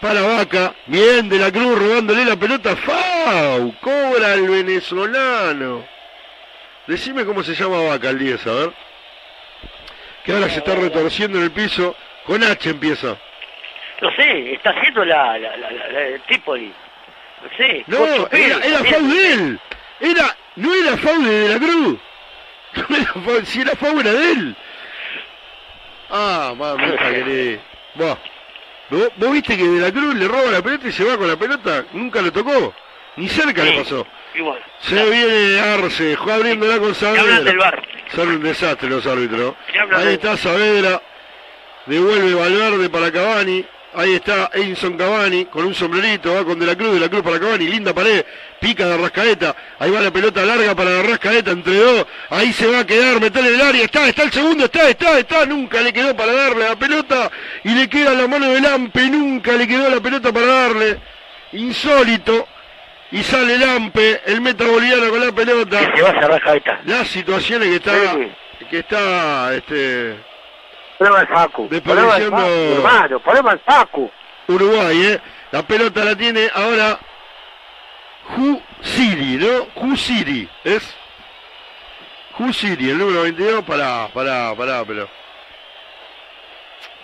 para 0.00 0.20
Vaca, 0.22 0.74
bien 0.86 1.28
de 1.28 1.38
la 1.38 1.50
Cruz 1.50 1.78
robándole 1.78 2.24
la 2.24 2.36
pelota, 2.36 2.76
Fau, 2.76 3.74
cobra 3.80 4.34
el 4.34 4.48
venezolano. 4.48 5.84
Decime 6.86 7.24
cómo 7.24 7.42
se 7.42 7.54
llama 7.54 7.82
Vaca 7.82 8.10
el 8.10 8.18
10, 8.18 8.46
a 8.46 8.52
ver. 8.52 8.72
Que 10.24 10.32
ahora 10.32 10.48
se 10.50 10.58
está 10.58 10.74
retorciendo 10.74 11.38
en 11.38 11.44
el 11.44 11.50
piso. 11.50 11.94
Con 12.24 12.42
H 12.42 12.68
empieza. 12.70 13.16
No 14.02 14.10
sé, 14.14 14.52
está 14.52 14.70
haciendo 14.70 15.04
la, 15.04 15.38
la, 15.38 15.56
la, 15.56 15.70
la- 15.70 15.88
la 15.88 15.98
de 16.00 16.18
Trípoli. 16.20 16.72
No 17.42 17.56
sé. 17.56 17.84
No, 17.86 18.28
era, 18.30 18.58
era. 18.64 18.78
Fau 18.84 19.02
de 19.08 19.32
él. 19.32 19.60
Era, 20.00 20.36
no 20.56 20.74
era 20.74 20.96
Fau 20.96 21.22
de, 21.22 21.30
de 21.30 21.48
la 21.48 21.58
Cruz. 21.58 21.98
No 22.88 22.96
era 22.96 23.12
Fau- 23.14 23.44
si 23.44 23.60
era 23.60 23.76
Fau 23.76 23.98
era 24.00 24.12
de 24.12 24.32
él. 24.32 24.56
Ah, 26.10 26.54
mamita 26.56 27.10
querida. 27.10 27.60
Buah. 27.94 28.16
¿Vos, 28.90 29.08
vos 29.16 29.32
viste 29.32 29.56
que 29.56 29.64
de 29.64 29.80
la 29.80 29.92
Cruz 29.92 30.14
le 30.14 30.26
roba 30.28 30.50
la 30.50 30.62
pelota 30.62 30.88
y 30.88 30.92
se 30.92 31.04
va 31.04 31.16
con 31.18 31.28
la 31.28 31.36
pelota? 31.36 31.84
Nunca 31.92 32.22
lo 32.22 32.32
tocó. 32.32 32.74
Ni 33.16 33.28
cerca 33.28 33.64
le 33.64 33.72
pasó. 33.78 34.06
Igual. 34.34 34.58
Se 34.80 34.94
viene 35.10 35.60
Arce, 35.60 36.14
juega 36.16 36.36
abriéndola 36.36 36.78
con 36.78 36.94
hablan 36.94 37.44
del 37.44 37.58
Saavedra. 37.58 37.58
bar. 37.58 37.82
Son 38.14 38.28
un 38.28 38.42
desastre 38.42 38.88
los 38.88 39.06
árbitros. 39.06 39.54
Ahí 39.94 40.14
está 40.14 40.36
Saavedra. 40.36 41.02
Devuelve 41.86 42.34
Valverde 42.34 42.88
para 42.90 43.10
Cavani. 43.10 43.64
Ahí 43.98 44.14
está 44.14 44.48
Edinson 44.54 44.96
Cavani 44.96 45.46
con 45.46 45.64
un 45.64 45.74
sombrerito. 45.74 46.32
Va 46.32 46.44
con 46.44 46.56
De 46.56 46.64
la 46.66 46.76
Cruz, 46.76 46.94
De 46.94 47.00
la 47.00 47.08
Cruz 47.08 47.22
para 47.22 47.40
Cavani. 47.40 47.66
Linda 47.66 47.92
pared. 47.92 48.24
Pica 48.60 48.86
de 48.86 48.96
Rascaeta. 48.96 49.56
Ahí 49.80 49.90
va 49.90 50.00
la 50.00 50.12
pelota 50.12 50.44
larga 50.44 50.72
para 50.76 50.90
la 50.90 51.02
Rascaeta 51.02 51.50
entre 51.50 51.74
dos. 51.74 52.06
Ahí 52.30 52.52
se 52.52 52.68
va 52.68 52.78
a 52.78 52.86
quedar. 52.86 53.20
Meterle 53.20 53.54
el 53.54 53.60
área. 53.60 53.82
Está, 53.84 54.08
está 54.08 54.22
el 54.22 54.30
segundo. 54.32 54.66
Está, 54.66 54.88
está, 54.88 55.18
está. 55.18 55.46
Nunca 55.46 55.80
le 55.80 55.92
quedó 55.92 56.16
para 56.16 56.32
darle 56.32 56.68
la 56.68 56.76
pelota. 56.76 57.28
Y 57.64 57.70
le 57.70 57.88
queda 57.88 58.14
la 58.14 58.28
mano 58.28 58.48
del 58.50 58.64
Ampe. 58.66 59.10
Nunca 59.10 59.52
le 59.54 59.66
quedó 59.66 59.90
la 59.90 60.00
pelota 60.00 60.32
para 60.32 60.46
darle. 60.46 60.98
insólito. 61.52 62.46
Y 63.10 63.22
sale 63.22 63.58
Lampe, 63.58 64.20
el 64.26 64.42
meta 64.42 64.66
boliviano 64.66 65.08
con 65.08 65.26
la 65.26 65.32
pelota. 65.32 65.80
Se 65.96 66.02
va 66.02 66.10
a. 66.10 66.80
Las 66.84 67.08
situaciones 67.08 67.68
que 67.70 67.76
está, 67.76 67.92
Sí. 68.12 68.28
que 68.70 68.78
está, 68.80 69.54
este, 69.54 70.14
Al 71.00 71.28
Facu. 71.28 71.68
Ponemos 71.68 72.14
al 72.14 72.20
desperdiciando 72.20 72.80
Facu, 73.20 73.30
hermano. 73.30 73.60
Facu. 73.64 74.10
Uruguay, 74.48 75.02
¿eh? 75.02 75.20
La 75.52 75.62
pelota 75.62 76.04
la 76.04 76.16
tiene 76.16 76.50
ahora 76.54 76.98
Jusiri, 78.28 79.36
¿no? 79.36 79.66
Jusiri, 79.74 80.48
¿es? 80.64 80.94
Jusiri, 82.32 82.90
el 82.90 82.98
número 82.98 83.22
22, 83.22 83.64
pará, 83.64 84.08
pará, 84.12 84.54
pará, 84.54 84.84
pero... 84.84 85.08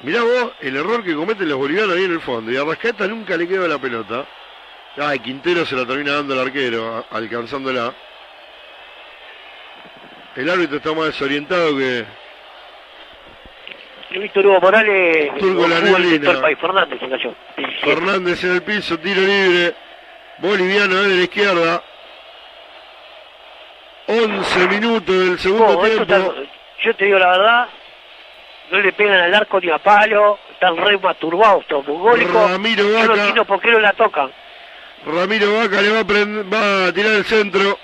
Mirá 0.03 0.23
vos 0.23 0.53
el 0.61 0.77
error 0.77 1.03
que 1.03 1.15
cometen 1.15 1.49
los 1.49 1.57
bolivianos 1.57 1.97
ahí 1.97 2.05
en 2.05 2.13
el 2.13 2.21
fondo. 2.21 2.53
Y 2.53 2.57
a 2.57 2.65
Rascaeta 2.65 3.07
nunca 3.07 3.37
le 3.37 3.49
queda 3.49 3.67
la 3.67 3.79
pelota. 3.79 4.27
Ay, 4.99 5.19
Quintero 5.21 5.65
se 5.65 5.75
la 5.75 5.87
termina 5.87 6.13
dando 6.13 6.35
al 6.35 6.47
arquero, 6.47 7.07
alcanzándola. 7.11 7.95
El 10.37 10.51
árbitro 10.51 10.77
está 10.77 10.93
más 10.93 11.07
desorientado 11.07 11.77
que... 11.77 12.05
Visto 14.21 14.41
Hugo 14.41 14.61
Morales. 14.61 15.33
Turco. 15.39 15.63
Fernández 16.61 17.01
se 17.01 17.09
cayó. 17.09 17.35
Fernández 17.83 18.45
en 18.45 18.53
el 18.53 18.63
piso, 18.63 18.99
tiro 18.99 19.21
libre. 19.21 19.75
Boliviano 20.39 20.95
desde 21.03 21.17
la 21.17 21.23
izquierda. 21.23 21.83
11 24.07 24.69
minutos 24.69 25.17
del 25.19 25.39
segundo 25.39 25.73
No, 25.75 25.79
tiempo. 25.81 26.03
está- 26.03 26.33
yo 26.83 26.95
te 26.97 27.05
digo 27.07 27.19
la 27.19 27.31
verdad, 27.31 27.69
no 28.71 28.79
le 28.81 28.93
pegan 28.93 29.19
al 29.21 29.35
arco 29.35 29.61
ni 29.61 29.71
a 29.71 29.79
palo, 29.79 30.39
están 30.53 30.77
re 30.77 30.99
masturbados, 30.99 31.63
estos 31.63 31.87
mongólicos. 31.87 32.51
Ramiro 32.51 32.85
Yo 32.85 32.91
no 32.93 32.99
Vaca. 33.09 33.15
entiendo 33.15 33.45
por 33.47 33.61
qué 33.61 33.71
no 33.71 33.79
la 33.81 33.93
tocan. 33.95 34.31
Ramiro 35.07 35.55
Vaca 35.59 35.81
le 35.81 35.91
va 35.91 36.01
a, 36.01 36.05
prend- 36.05 36.53
va 36.53 36.87
a 36.89 36.93
tirar 36.93 37.13
el 37.15 37.25
centro 37.25 37.79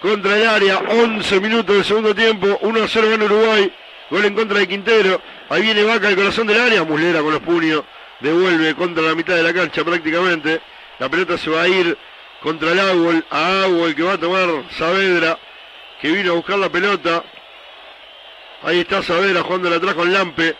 contra 0.00 0.36
el 0.36 0.48
área. 0.48 0.78
11 0.88 1.40
minutos 1.40 1.74
del 1.74 1.84
segundo 1.84 2.14
tiempo. 2.14 2.58
1 2.62 2.82
a 2.82 2.88
0 2.88 3.08
gana 3.10 3.24
Uruguay. 3.24 3.72
Gol 4.08 4.24
en 4.24 4.34
contra 4.34 4.58
de 4.60 4.68
Quintero. 4.68 5.20
Ahí 5.48 5.62
viene 5.62 5.84
Vaca 5.84 6.08
al 6.08 6.16
corazón 6.16 6.46
del 6.46 6.60
área. 6.60 6.84
Muslera 6.84 7.20
con 7.20 7.32
los 7.32 7.42
puños. 7.42 7.84
Devuelve 8.20 8.74
contra 8.74 9.02
la 9.02 9.14
mitad 9.14 9.36
de 9.36 9.42
la 9.42 9.52
cancha 9.52 9.84
prácticamente. 9.84 10.60
La 10.98 11.08
pelota 11.08 11.38
se 11.38 11.50
va 11.50 11.62
a 11.62 11.68
ir 11.68 11.96
contra 12.42 12.72
el 12.72 12.80
Árbol. 12.80 13.24
A 13.30 13.62
Árbol 13.64 13.94
que 13.94 14.02
va 14.02 14.14
a 14.14 14.18
tomar 14.18 14.48
Saavedra. 14.76 15.38
Que 16.00 16.10
vino 16.10 16.32
a 16.32 16.34
buscar 16.34 16.58
la 16.58 16.68
pelota. 16.68 17.22
Ahí 18.62 18.80
está 18.80 19.02
Saavedra 19.02 19.42
jugándola 19.42 19.76
atrás 19.76 19.94
con 19.94 20.12
Lampe. 20.12 20.56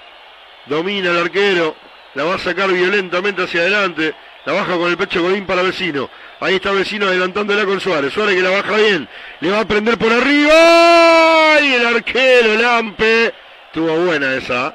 Domina 0.67 1.11
el 1.11 1.19
arquero. 1.19 1.75
La 2.15 2.25
va 2.25 2.35
a 2.37 2.39
sacar 2.39 2.71
violentamente 2.71 3.43
hacia 3.43 3.63
adelante. 3.63 4.15
La 4.45 4.53
baja 4.53 4.77
con 4.77 4.89
el 4.89 4.97
pecho 4.97 5.23
Godín 5.23 5.47
para 5.47 5.63
Vecino. 5.63 6.09
Ahí 6.39 6.57
está 6.57 6.71
Vecino 6.71 7.07
adelantándola 7.07 7.65
con 7.65 7.81
Suárez. 7.81 8.13
Suárez 8.13 8.37
que 8.37 8.43
la 8.43 8.51
baja 8.51 8.77
bien. 8.77 9.09
Le 9.41 9.51
va 9.51 9.61
a 9.61 9.65
prender 9.65 9.99
por 9.99 10.13
arriba. 10.13 11.61
Y 11.61 11.75
el 11.75 11.87
arquero 11.87 12.55
Lampe. 12.55 13.35
Estuvo 13.77 13.95
buena 14.07 14.33
esa. 14.33 14.75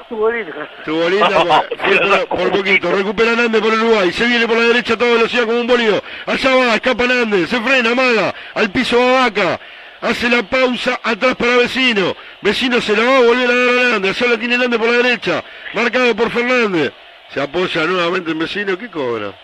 Estuvo 0.00 0.30
lindo. 0.30 0.52
Estuvo 0.78 1.08
linda, 1.10 1.28
fue- 1.28 1.76
fue 1.76 1.98
por, 2.26 2.38
por 2.38 2.50
poquito. 2.52 2.90
Recupera 2.90 3.32
Nández 3.36 3.60
por 3.60 3.74
Uruguay. 3.74 4.10
Se 4.12 4.26
viene 4.26 4.46
por 4.48 4.56
la 4.56 4.62
derecha 4.64 4.94
a 4.94 4.96
toda 4.96 5.12
velocidad 5.12 5.44
como 5.44 5.60
un 5.60 5.66
bolido. 5.66 6.02
Allá 6.24 6.54
va, 6.56 6.74
escapa 6.76 7.04
Nández. 7.06 7.50
Se 7.50 7.60
frena, 7.60 7.90
amaga. 7.90 8.34
Al 8.54 8.70
piso 8.70 8.96
va 8.98 9.24
Vaca. 9.24 9.60
Hace 10.00 10.30
la 10.30 10.42
pausa 10.44 10.98
atrás 11.02 11.34
para 11.36 11.56
Vecino. 11.58 12.16
Vecino 12.40 12.80
se 12.80 12.96
la 12.96 13.04
va 13.04 13.16
a 13.18 13.20
volver 13.20 13.50
a 13.50 13.54
dar 13.54 13.78
a 13.84 13.88
Nández. 13.90 14.16
Solo 14.16 14.38
tiene 14.38 14.56
Nández 14.56 14.78
por 14.80 14.88
la 14.88 14.96
derecha. 15.02 15.44
Marcado 15.74 16.16
por 16.16 16.30
Fernández. 16.30 16.94
Se 17.28 17.42
apoya 17.42 17.84
nuevamente 17.84 18.30
en 18.30 18.38
Vecino. 18.38 18.78
¿Qué 18.78 18.88
cobra? 18.90 19.34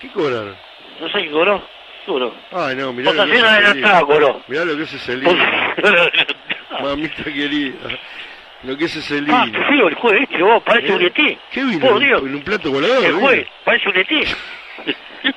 ¿Qué 0.00 0.10
cobran? 0.10 0.56
No 1.00 1.08
sé 1.08 1.22
qué 1.22 1.30
cobró. 1.30 1.62
Ay, 2.52 2.74
no, 2.74 2.92
mirá 2.92 3.12
Votación 3.12 3.28
lo 3.28 3.32
que 3.32 3.38
es 3.38 3.44
ese 3.44 3.46
adelantada, 3.68 3.98
lío. 4.00 4.06
cobró. 4.08 4.42
Mirá 4.48 4.64
lo 4.64 4.76
que 4.76 4.82
es 4.82 4.92
ese 4.92 5.16
lío. 5.18 5.30
Mamita 6.82 7.24
querida. 7.24 7.76
Lo 8.62 8.76
que 8.78 8.84
es 8.86 8.96
ese 8.96 9.20
lío. 9.20 9.34
Ah, 9.36 9.46
qué 9.52 9.58
feo 9.64 9.88
el 9.88 9.94
juez 9.94 10.22
este, 10.22 10.42
vos, 10.42 10.62
parece 10.62 10.92
un 10.94 11.02
ET. 11.02 11.14
¿Qué 11.14 11.64
vino? 11.64 11.80
Por 11.86 11.98
Dios. 12.00 12.22
¿En 12.22 12.34
un 12.36 12.42
plato 12.42 12.70
volador? 12.70 13.04
El 13.04 13.12
vino? 13.12 13.26
juez, 13.26 13.46
parece 13.64 13.88
un 13.90 13.96
ET. 13.96 14.08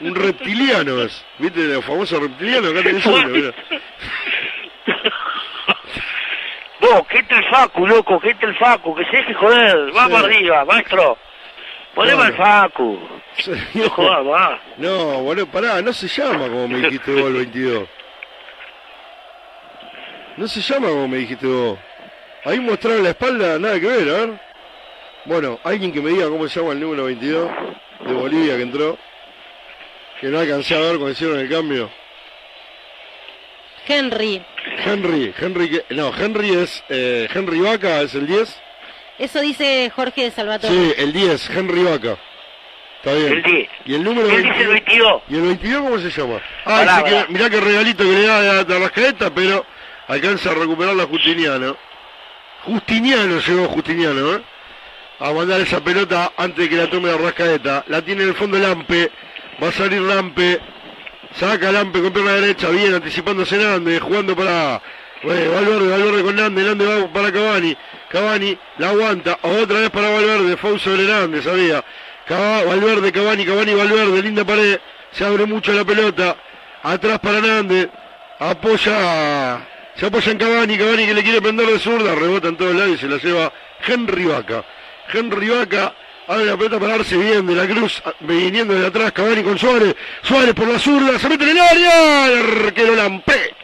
Un 0.00 0.14
reptiliano 0.14 1.02
es. 1.02 1.24
¿Viste 1.38 1.64
los 1.64 1.84
famosos 1.84 2.20
reptilianos? 2.20 2.70
Acá 2.70 2.82
tenés 2.84 3.04
uno, 3.04 3.26
mirá. 3.28 3.52
Vos, 6.80 7.02
que 7.08 7.18
el 7.28 7.44
Facu, 7.50 7.86
loco, 7.86 8.20
que 8.20 8.36
el 8.40 8.54
Facu, 8.56 8.94
que 8.94 9.04
se 9.06 9.16
deje 9.16 9.34
joder. 9.34 9.90
Vamos 9.92 10.20
Sí. 10.20 10.24
arriba, 10.26 10.64
maestro. 10.64 11.18
Ponemos 11.94 12.24
al 12.26 12.34
Facu. 12.36 13.00
No 13.74 14.24
más. 14.24 14.60
No, 14.76 15.22
boludo, 15.22 15.46
pará, 15.48 15.82
no 15.82 15.92
se 15.92 16.06
llama 16.06 16.46
como 16.46 16.68
me 16.68 16.78
dijiste 16.78 17.12
vos 17.12 17.24
el 17.30 17.32
22. 17.38 17.88
No 20.38 20.46
se 20.46 20.60
llama 20.60 20.86
como 20.86 21.08
me 21.08 21.16
dijiste 21.18 21.46
vos. 21.48 21.76
Ahí 22.44 22.60
mostraron 22.60 23.02
la 23.02 23.10
espalda, 23.10 23.58
nada 23.58 23.80
que 23.80 23.86
ver, 23.86 24.08
a 24.08 24.12
ver. 24.20 24.40
Bueno, 25.24 25.58
alguien 25.64 25.92
que 25.92 26.00
me 26.00 26.10
diga 26.10 26.28
cómo 26.28 26.46
se 26.46 26.60
llama 26.60 26.74
el 26.74 26.80
número 26.80 27.04
22 27.06 27.50
de 28.06 28.12
Bolivia 28.12 28.56
que 28.56 28.62
entró. 28.62 28.96
Que 30.20 30.28
no 30.28 30.38
alcancé 30.38 30.76
a 30.76 30.78
ver 30.78 30.90
cuando 30.90 31.10
hicieron 31.10 31.40
el 31.40 31.50
cambio. 31.50 31.90
Henry. 33.88 34.40
Henry, 34.84 35.34
Henry, 35.40 35.70
que, 35.70 35.94
no, 35.96 36.12
Henry 36.16 36.50
es, 36.50 36.84
eh, 36.88 37.26
Henry 37.34 37.58
Vaca 37.58 38.00
es 38.02 38.14
el 38.14 38.28
10. 38.28 38.60
Eso 39.18 39.40
dice 39.40 39.90
Jorge 39.92 40.22
de 40.22 40.30
Salvatore. 40.30 40.72
Sí, 40.72 40.94
el 40.98 41.12
10, 41.12 41.50
Henry 41.50 41.82
Vaca. 41.82 42.16
Está 42.98 43.14
bien. 43.14 43.32
El 43.32 43.42
10. 43.42 43.68
Y 43.86 43.94
el 43.96 44.04
número 44.04 44.28
Él 44.28 44.44
dice 44.44 44.62
el 44.62 44.68
22. 44.68 45.22
¿Y 45.30 45.34
el 45.34 45.42
22 45.42 45.82
cómo 45.82 45.98
se 45.98 46.10
llama? 46.10 46.40
Ah, 46.64 46.64
Pará, 46.64 46.96
dice 46.98 47.04
que, 47.04 47.10
pará. 47.16 47.26
mirá 47.28 47.50
qué 47.50 47.60
regalito 47.60 48.04
que 48.04 48.10
le 48.10 48.22
da 48.22 48.40
de, 48.40 48.64
de 48.64 48.76
Arrascaeta, 48.76 49.34
pero 49.34 49.66
alcanza 50.08 50.50
a 50.50 50.54
recuperar 50.54 50.96
la 50.96 51.04
Justiniano. 51.04 51.76
Justiniano 52.64 53.38
llegó 53.38 53.68
Justiniano, 53.68 54.34
¿eh? 54.34 54.42
A 55.20 55.32
mandar 55.32 55.60
esa 55.60 55.80
pelota 55.80 56.32
antes 56.36 56.64
de 56.64 56.68
que 56.68 56.76
la 56.76 56.90
tome 56.90 57.10
Arrascaeta. 57.10 57.84
La 57.88 58.02
tiene 58.02 58.24
en 58.24 58.30
el 58.30 58.34
fondo 58.34 58.58
Lampe. 58.58 59.10
Va 59.62 59.68
a 59.68 59.72
salir 59.72 60.00
Lampe. 60.00 60.60
Saca 61.34 61.70
Lampe 61.70 62.00
con 62.00 62.12
pierna 62.12 62.32
derecha, 62.32 62.70
bien 62.70 62.94
anticipándose 62.94 63.58
Nández, 63.58 64.00
jugando 64.00 64.34
para 64.34 64.80
bueno, 65.22 65.50
Valverde, 65.52 65.90
Valverde 65.90 66.22
con 66.22 66.36
Nández, 66.36 66.64
Nández 66.64 66.88
va 66.88 67.12
para 67.12 67.32
Cavani, 67.32 67.76
Cavani 68.08 68.58
la 68.78 68.90
aguanta, 68.90 69.38
otra 69.42 69.80
vez 69.80 69.90
para 69.90 70.10
Valverde, 70.10 70.56
fue 70.56 70.78
sobre 70.78 71.02
Nández, 71.02 71.44
sabía. 71.44 71.84
Valverde, 72.28 73.10
Cavani, 73.10 73.44
Cavani, 73.44 73.74
Valverde, 73.74 74.22
linda 74.22 74.44
pared, 74.44 74.78
se 75.10 75.24
abre 75.24 75.44
mucho 75.46 75.72
la 75.72 75.84
pelota, 75.84 76.36
atrás 76.82 77.18
para 77.18 77.40
Nández, 77.40 77.88
apoya, 78.38 79.66
se 79.98 80.06
apoya 80.06 80.32
en 80.32 80.38
Cavani, 80.38 80.78
Cavani 80.78 81.06
que 81.06 81.14
le 81.14 81.22
quiere 81.22 81.42
prender 81.42 81.66
de 81.66 81.78
zurda, 81.78 82.14
rebota 82.14 82.48
en 82.48 82.56
todos 82.56 82.74
lados 82.74 82.94
y 82.94 82.98
se 82.98 83.08
la 83.08 83.16
lleva 83.18 83.52
Henry 83.86 84.24
Vaca. 84.26 84.64
Henry 85.12 85.48
Vaca 85.48 85.94
abre 86.26 86.44
la 86.46 86.56
pelota 86.56 86.78
para 86.78 86.96
darse 86.98 87.16
bien 87.16 87.46
de 87.46 87.54
la 87.54 87.66
cruz, 87.66 88.00
a- 88.04 88.12
viniendo 88.20 88.74
de 88.74 88.86
atrás, 88.86 89.12
Cavani 89.12 89.42
con 89.42 89.58
Suárez, 89.58 89.94
Suárez 90.22 90.54
por 90.54 90.68
la 90.68 90.78
zurda, 90.78 91.18
se 91.18 91.28
mete 91.28 91.44
en 91.44 91.50
el 91.50 91.58
área, 91.60 92.26
el 92.32 92.64
arquero 92.66 92.94
Lampé. 92.94 93.54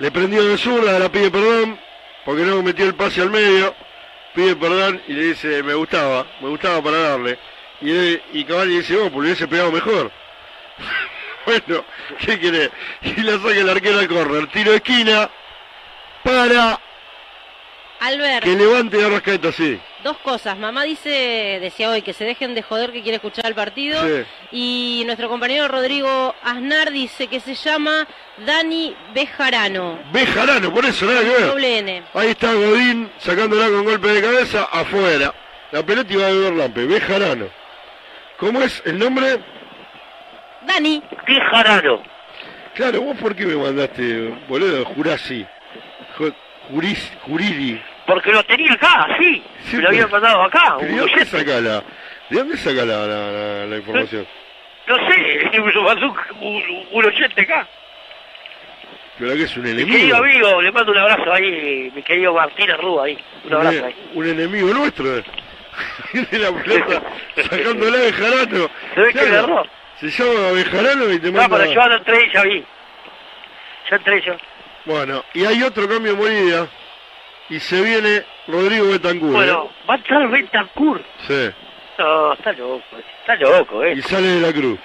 Le 0.00 0.10
prendió 0.10 0.44
de 0.44 0.58
zurda, 0.58 0.98
la 0.98 1.10
pide 1.10 1.30
perdón, 1.30 1.78
porque 2.24 2.42
no 2.42 2.62
metió 2.62 2.84
el 2.86 2.94
pase 2.94 3.20
al 3.22 3.30
medio, 3.30 3.74
pide 4.34 4.54
perdón 4.56 5.00
y 5.08 5.12
le 5.12 5.22
dice, 5.24 5.62
me 5.62 5.74
gustaba, 5.74 6.26
me 6.40 6.48
gustaba 6.48 6.82
para 6.82 6.98
darle. 6.98 7.38
Y 7.80 8.44
Cavani 8.44 8.76
dice, 8.76 8.96
oh, 8.96 9.10
pues 9.10 9.14
le 9.14 9.18
hubiese 9.32 9.48
pegado 9.48 9.72
mejor. 9.72 10.10
bueno, 11.66 11.84
¿qué 12.24 12.38
quiere? 12.38 12.70
Y 13.02 13.20
la 13.22 13.38
saca 13.38 13.50
el 13.50 13.68
arquero 13.68 13.98
al 13.98 14.08
correr, 14.08 14.46
tiro 14.48 14.70
de 14.70 14.76
esquina, 14.76 15.30
para 16.22 16.80
Albert, 18.00 18.44
que 18.44 18.56
levante 18.56 19.04
a 19.04 19.08
Rascaeta, 19.08 19.52
sí. 19.52 19.78
dos 20.02 20.16
cosas. 20.18 20.58
Mamá 20.58 20.82
dice, 20.82 21.58
decía 21.60 21.88
hoy, 21.90 22.02
que 22.02 22.12
se 22.12 22.24
dejen 22.24 22.54
de 22.54 22.62
joder 22.62 22.90
que 22.90 23.02
quiere 23.02 23.16
escuchar 23.16 23.46
el 23.46 23.54
partido. 23.54 24.02
Sí. 24.02 24.24
Y 24.50 25.02
nuestro 25.06 25.28
compañero 25.28 25.68
Rodrigo 25.68 26.34
Aznar 26.42 26.90
dice 26.90 27.28
que 27.28 27.38
se 27.38 27.54
llama 27.54 28.08
Dani 28.44 28.96
Bejarano. 29.14 30.00
Bejarano, 30.12 30.74
por 30.74 30.84
eso, 30.84 31.06
nada 31.06 31.20
que 31.20 31.28
ver. 31.28 31.46
Doble 31.46 31.78
N. 31.78 32.02
Ahí 32.14 32.30
está 32.30 32.52
Godín 32.52 33.08
sacándola 33.18 33.68
con 33.68 33.84
golpe 33.84 34.08
de 34.08 34.20
cabeza 34.20 34.64
afuera. 34.64 35.32
La 35.70 35.86
pelota 35.86 36.12
iba 36.12 36.26
a 36.26 36.30
beber 36.30 36.54
Lampe, 36.54 36.84
Bejarano. 36.86 37.46
¿Cómo 38.36 38.60
es 38.62 38.82
el 38.84 38.98
nombre? 38.98 39.38
Dani. 40.66 41.02
Bejarano. 41.26 42.02
Claro, 42.74 43.00
vos 43.02 43.16
por 43.18 43.34
qué 43.36 43.44
me 43.46 43.56
mandaste, 43.56 44.32
boludo, 44.48 44.84
Jurasi. 44.86 45.46
Ju- 46.18 46.34
Juris, 46.70 47.12
Juriri. 47.22 47.82
Porque 48.06 48.32
lo 48.32 48.42
tenía 48.44 48.72
acá, 48.72 49.06
sí. 49.18 49.42
Sí, 49.64 49.76
Me 49.76 49.82
lo 49.82 49.88
había 49.88 50.06
pero- 50.06 50.12
mandado 50.20 50.42
acá. 50.44 50.76
¿Pero 50.78 50.90
un 50.92 50.96
¿De 50.96 51.00
dónde 51.06 51.24
saca 51.26 51.60
la, 51.60 51.82
de 52.30 52.38
dónde 52.38 52.56
saca 52.56 52.84
la, 52.84 53.06
la, 53.06 53.32
la- 53.32 53.66
la 53.66 53.76
información? 53.76 54.26
No 54.86 54.96
sé, 55.08 55.50
lo 55.74 55.82
mandó 55.82 56.14
un, 56.40 56.62
un, 56.92 57.04
oyente 57.04 57.40
acá. 57.42 57.66
Pero 59.18 59.34
que 59.34 59.42
es 59.42 59.56
un 59.56 59.62
Mi 59.64 59.70
enemigo. 59.70 59.96
querido 59.98 60.16
amigo, 60.16 60.62
le 60.62 60.72
mando 60.72 60.92
un 60.92 60.98
abrazo 60.98 61.32
ahí, 61.32 61.92
mi 61.94 62.02
querido 62.02 62.32
Martín 62.34 62.70
Arrúa 62.70 63.04
ahí. 63.04 63.18
Un 63.44 63.50
Un, 63.52 63.54
abrazo 63.58 63.78
e- 63.78 63.84
ahí. 63.86 63.94
un 64.14 64.26
enemigo 64.28 64.68
nuestro. 64.74 65.18
eh. 65.18 65.24
de 66.30 66.38
la 66.38 66.52
pelota 66.52 67.02
sacándola 67.50 67.96
de 67.98 68.12
Jarano. 68.12 68.70
Se 68.94 69.00
ve 69.00 69.12
que 69.12 69.22
le 69.22 69.36
erró. 69.36 69.62
Se 70.02 70.08
llama 70.24 70.50
Bejarano 70.52 71.10
y 71.12 71.18
te 71.20 71.30
No, 71.30 71.40
manda... 71.40 71.56
pero 71.58 71.72
yo 71.72 71.88
no 71.88 71.94
entré 71.96 72.26
y 72.26 72.32
ya 72.32 72.42
vi. 72.42 72.64
Ya 73.90 73.96
entré 73.96 74.20
yo. 74.22 74.36
Bueno, 74.84 75.24
y 75.32 75.44
hay 75.44 75.62
otro 75.62 75.88
cambio 75.88 76.12
en 76.12 76.18
Bolivia. 76.18 76.66
Y 77.48 77.60
se 77.60 77.80
viene 77.82 78.24
Rodrigo 78.48 78.88
Betancourt. 78.88 79.32
Bueno, 79.32 79.64
¿eh? 79.70 79.84
va 79.88 79.94
a 79.94 79.96
entrar 79.98 80.28
Betancourt. 80.28 81.04
Sí. 81.26 81.50
No, 81.98 82.32
está 82.32 82.52
loco. 82.52 82.82
Está 83.20 83.36
loco, 83.36 83.84
eh. 83.84 83.94
Y 83.96 84.02
sale 84.02 84.26
de 84.26 84.40
la 84.40 84.52
cruz. 84.52 84.78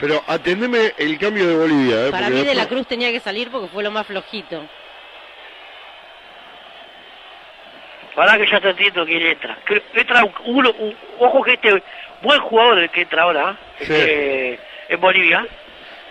Pero 0.00 0.22
atendeme 0.26 0.92
el 0.98 1.16
cambio 1.18 1.46
de 1.48 1.56
Bolivia, 1.56 2.06
¿eh? 2.08 2.10
Para 2.10 2.26
porque 2.26 2.40
mí 2.40 2.44
de 2.46 2.54
la 2.56 2.68
Cruz 2.68 2.86
tenía 2.86 3.10
que 3.12 3.20
salir 3.20 3.48
porque 3.50 3.68
fue 3.68 3.82
lo 3.82 3.90
más 3.92 4.06
flojito. 4.06 4.66
Para 8.14 8.36
que 8.36 8.46
ya 8.50 8.60
te 8.60 8.70
entiendo 8.70 9.06
quién 9.06 9.22
entra. 9.22 9.56
Que 9.66 9.82
entra 9.94 10.24
un- 10.24 10.34
uno, 10.44 10.70
un- 10.78 10.96
ojo 11.18 11.42
que 11.42 11.54
este 11.54 11.82
buen 12.24 12.40
jugador 12.40 12.78
el 12.80 12.90
que 12.90 13.02
entra 13.02 13.22
ahora, 13.22 13.56
Sí. 13.78 13.84
este, 13.92 14.58
en 14.88 15.00
Bolivia, 15.00 15.46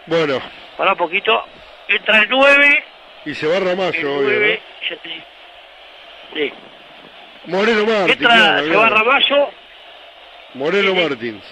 Bueno, 0.05 0.41
para 0.77 0.91
un 0.91 0.97
poquito, 0.97 1.43
entra 1.89 2.19
el 2.19 2.29
9, 2.29 2.83
y 3.25 3.33
se 3.35 3.47
va 3.47 3.57
el 3.57 3.65
Ramallo, 3.65 4.15
obvio, 4.17 4.29
9, 4.29 4.61
ya 4.89 4.95
te 4.97 5.09
sí. 5.09 6.53
¿no? 7.45 7.57
Moreno 7.57 7.85
Martins. 7.85 8.11
Entra, 8.21 8.59
se 8.63 8.69
va. 8.75 8.89
Ramallo, 8.89 9.49
Moreno 10.55 10.95
Martins. 10.95 11.43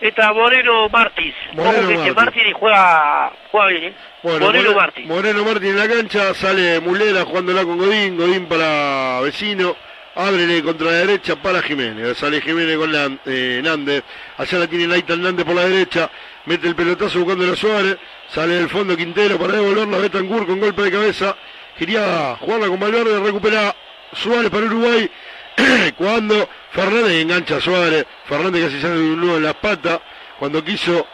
entra 0.00 0.32
Moreno 0.32 0.88
Martins. 0.88 1.34
Moreno 1.52 1.88
que 1.88 1.94
este 1.94 2.12
Martins. 2.12 2.16
Martins 2.16 2.54
juega, 2.58 3.32
juega 3.50 3.66
bien, 3.68 3.84
eh. 3.84 3.94
Bueno, 4.22 4.46
Moreno 4.46 4.64
More- 4.70 4.80
Martins. 4.80 5.08
Moreno 5.08 5.44
Martín 5.44 5.68
en 5.70 5.78
la 5.78 5.88
cancha, 5.88 6.34
sale 6.34 6.80
Mulera 6.80 7.24
jugándola 7.24 7.62
con 7.64 7.78
Godín, 7.78 8.16
Godín 8.16 8.46
para 8.46 9.20
vecino, 9.20 9.76
ábrele 10.14 10.62
contra 10.62 10.90
la 10.90 10.98
derecha 10.98 11.36
para 11.36 11.62
Jiménez, 11.62 12.16
sale 12.18 12.40
Jiménez 12.40 12.76
con 12.76 12.92
la, 12.92 13.10
eh, 13.26 13.60
Nández, 13.62 14.02
allá 14.36 14.58
la 14.58 14.66
tiene 14.66 14.86
Laita 14.86 15.16
Nández 15.16 15.44
por 15.44 15.54
la 15.54 15.66
derecha, 15.66 16.10
mete 16.46 16.68
el 16.68 16.74
pelotazo 16.74 17.20
buscando 17.20 17.50
a 17.50 17.56
Suárez, 17.56 17.96
sale 18.28 18.54
del 18.54 18.68
fondo 18.68 18.96
Quintero 18.96 19.38
para 19.38 19.54
devolverla, 19.54 19.98
Betancourt 19.98 20.46
con 20.46 20.60
golpe 20.60 20.82
de 20.82 20.90
cabeza, 20.90 21.36
quería 21.78 22.36
jugarla 22.40 22.68
con 22.68 22.80
Valverde, 22.80 23.20
recupera 23.20 23.74
Suárez 24.12 24.50
para 24.50 24.66
Uruguay, 24.66 25.10
cuando 25.96 26.48
Fernández 26.72 27.22
engancha 27.22 27.56
a 27.56 27.60
Suárez, 27.60 28.06
Fernández 28.26 28.64
casi 28.64 28.80
sale 28.80 28.94
de 28.94 29.00
un 29.00 29.20
nudo 29.20 29.36
en 29.36 29.44
las 29.44 29.54
patas, 29.54 30.00
cuando 30.38 30.62
quiso 30.64 31.06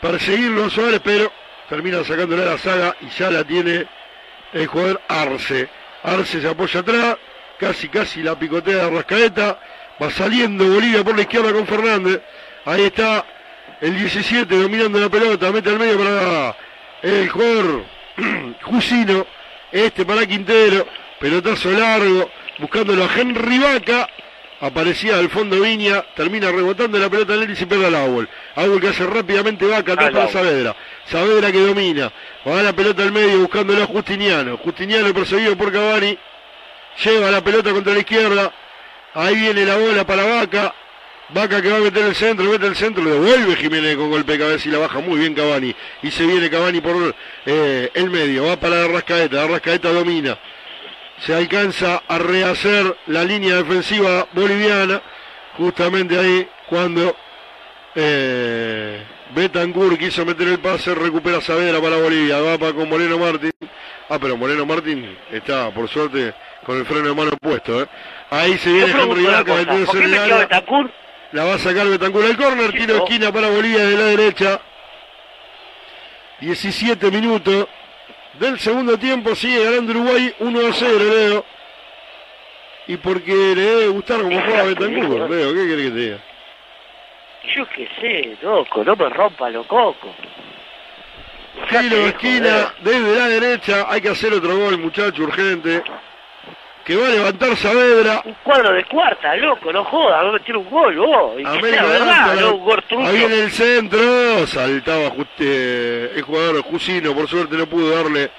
perseguirlo 0.00 0.64
a 0.64 0.70
Suárez, 0.70 1.00
pero 1.04 1.32
termina 1.68 2.04
sacándole 2.04 2.42
a 2.42 2.46
la 2.46 2.58
saga 2.58 2.96
y 3.00 3.08
ya 3.08 3.30
la 3.30 3.44
tiene 3.44 3.86
el 4.52 4.66
jugador 4.66 5.00
Arce. 5.08 5.68
Arce 6.02 6.40
se 6.40 6.48
apoya 6.48 6.80
atrás, 6.80 7.16
casi 7.64 7.88
casi 7.88 8.22
la 8.22 8.38
picotea 8.38 8.84
de 8.84 8.90
Rascaeta, 8.90 9.58
va 10.02 10.10
saliendo 10.10 10.66
Bolivia 10.66 11.02
por 11.02 11.16
la 11.16 11.22
izquierda 11.22 11.50
con 11.50 11.66
Fernández, 11.66 12.20
ahí 12.66 12.82
está 12.82 13.24
el 13.80 13.96
17 13.98 14.54
dominando 14.54 15.00
la 15.00 15.08
pelota, 15.08 15.50
mete 15.50 15.70
al 15.70 15.78
medio 15.78 15.96
para 15.96 16.56
el 17.00 17.28
jugador 17.30 17.84
Jusino, 18.62 19.26
este 19.72 20.04
para 20.04 20.26
Quintero, 20.26 20.86
pelotazo 21.18 21.70
largo, 21.70 22.30
buscándolo 22.58 23.02
a 23.02 23.08
Henry 23.16 23.58
Vaca, 23.58 24.10
aparecía 24.60 25.18
al 25.18 25.30
fondo 25.30 25.58
Viña, 25.62 26.04
termina 26.14 26.52
rebotando 26.52 26.98
la 26.98 27.08
pelota 27.08 27.34
en 27.34 27.44
él 27.44 27.50
y 27.52 27.56
se 27.56 27.66
pierde 27.66 27.86
al 27.86 27.94
Ábol. 27.94 28.28
Ábol 28.56 28.78
que 28.78 28.88
hace 28.88 29.06
rápidamente 29.06 29.66
Vaca, 29.66 29.94
atrás 29.94 30.10
para. 30.10 30.28
Saavedra. 30.28 30.76
Saavedra 31.06 31.50
que 31.50 31.60
domina, 31.60 32.12
va 32.46 32.62
la 32.62 32.74
pelota 32.74 33.02
al 33.02 33.12
medio 33.12 33.38
buscándolo 33.38 33.82
a 33.82 33.86
Justiniano. 33.86 34.58
Justiniano 34.58 35.14
perseguido 35.14 35.56
por 35.56 35.72
Cavani, 35.72 36.18
lleva 37.02 37.30
la 37.30 37.42
pelota 37.42 37.72
contra 37.72 37.92
la 37.92 38.00
izquierda, 38.00 38.52
ahí 39.14 39.34
viene 39.36 39.64
la 39.64 39.76
bola 39.76 40.06
para 40.06 40.24
Vaca, 40.24 40.74
Vaca 41.30 41.62
que 41.62 41.70
va 41.70 41.78
a 41.78 41.80
meter 41.80 42.04
el 42.04 42.14
centro, 42.14 42.44
mete 42.50 42.66
el 42.66 42.76
centro, 42.76 43.02
le 43.02 43.10
devuelve 43.10 43.56
Jiménez 43.56 43.96
con 43.96 44.10
golpe 44.10 44.32
de 44.32 44.38
cabeza 44.38 44.68
y 44.68 44.72
la 44.72 44.78
baja 44.78 45.00
muy 45.00 45.18
bien 45.18 45.34
Cavani. 45.34 45.74
Y 46.02 46.10
se 46.10 46.26
viene 46.26 46.50
Cavani 46.50 46.80
por 46.80 47.14
eh, 47.46 47.90
el 47.94 48.10
medio, 48.10 48.46
va 48.46 48.56
para 48.56 48.84
Arrascaeta, 48.84 49.42
Arrascaeta 49.42 49.90
domina. 49.90 50.38
Se 51.20 51.34
alcanza 51.34 52.02
a 52.06 52.18
rehacer 52.18 52.96
la 53.06 53.24
línea 53.24 53.56
defensiva 53.56 54.26
boliviana, 54.32 55.00
justamente 55.56 56.18
ahí 56.18 56.46
cuando 56.68 57.16
eh, 57.94 59.02
Betancourt 59.34 59.98
quiso 59.98 60.26
meter 60.26 60.48
el 60.48 60.58
pase, 60.58 60.94
recupera 60.94 61.40
Saavedra 61.40 61.80
para 61.80 61.96
Bolivia, 61.96 62.40
va 62.40 62.58
para 62.58 62.74
con 62.74 62.88
Moreno 62.88 63.18
Martín. 63.18 63.52
Ah, 64.08 64.18
pero 64.20 64.36
Moreno 64.36 64.66
Martín 64.66 65.16
está, 65.32 65.72
por 65.72 65.88
suerte, 65.88 66.34
con 66.64 66.78
el 66.78 66.86
freno 66.86 67.08
de 67.08 67.14
mano 67.14 67.30
puesto. 67.40 67.82
¿eh? 67.82 67.86
Ahí 68.30 68.58
se 68.58 68.72
viene 68.72 68.90
Henry 68.90 69.24
Vaca, 69.24 69.44
cosa, 69.44 69.56
metiéndose 69.56 69.86
¿por 69.86 70.00
qué 70.00 70.04
en 70.04 70.14
el. 70.14 70.38
Betancourt? 70.38 70.92
La 71.32 71.44
va 71.44 71.54
a 71.54 71.58
sacar 71.58 71.86
Betancourt 71.86 72.26
al 72.26 72.36
córner, 72.36 72.72
tiro 72.72 72.94
de 72.94 73.00
esquina 73.00 73.32
para 73.32 73.48
Bolivia 73.48 73.84
de 73.84 73.96
la 73.96 74.04
derecha. 74.04 74.60
17 76.40 77.10
minutos 77.10 77.68
del 78.34 78.58
segundo 78.58 78.98
tiempo, 78.98 79.34
sigue 79.34 79.64
ganando 79.64 79.92
Uruguay 79.92 80.34
1 80.40 80.60
a 80.60 80.72
0, 80.72 80.98
Leo. 80.98 81.44
Y 82.86 82.96
porque 82.98 83.32
le 83.32 83.62
debe 83.62 83.88
gustar 83.88 84.20
como 84.22 84.40
juega 84.40 84.62
Betancourt, 84.64 85.30
Leo, 85.30 85.54
¿qué 85.54 85.66
querés 85.66 85.84
que 85.84 85.90
te 85.90 85.98
diga? 85.98 86.18
Yo 87.54 87.66
qué 87.68 87.88
sé, 88.00 88.36
loco, 88.42 88.82
no 88.84 88.96
me 88.96 89.08
rompa 89.10 89.50
los 89.50 89.66
cocos. 89.66 90.14
Tiro 91.68 91.96
de 91.96 92.08
esquina 92.08 92.74
desde 92.80 93.16
la 93.16 93.28
derecha, 93.28 93.86
hay 93.88 94.00
que 94.00 94.08
hacer 94.08 94.32
otro 94.32 94.56
gol, 94.58 94.78
muchacho, 94.78 95.22
urgente. 95.22 95.82
Que 96.84 96.96
va 96.96 97.06
a 97.06 97.10
levantar 97.10 97.56
Saavedra. 97.56 98.22
Un 98.26 98.34
cuadro 98.42 98.72
de 98.74 98.84
cuarta, 98.84 99.34
loco, 99.36 99.72
no 99.72 99.84
joda, 99.84 100.22
va 100.22 100.28
a 100.28 100.32
meter 100.32 100.54
un 100.56 100.68
gol, 100.68 100.94
vos. 100.96 101.40
Y 101.40 101.44
América 101.46 101.82
verdad, 101.86 102.34
la- 102.34 102.40
no 102.42 102.54
un 102.56 102.64
gol 102.64 102.82
trucho. 102.86 103.06
Ahí 103.08 103.22
en 103.24 103.32
el 103.32 103.50
centro 103.50 104.46
saltaba 104.46 105.08
just- 105.10 105.40
eh, 105.40 106.12
el 106.14 106.22
jugador 106.22 106.62
Jusino, 106.62 107.14
por 107.14 107.26
suerte 107.26 107.56
no 107.56 107.66
pudo 107.66 107.96
darle 107.96 108.30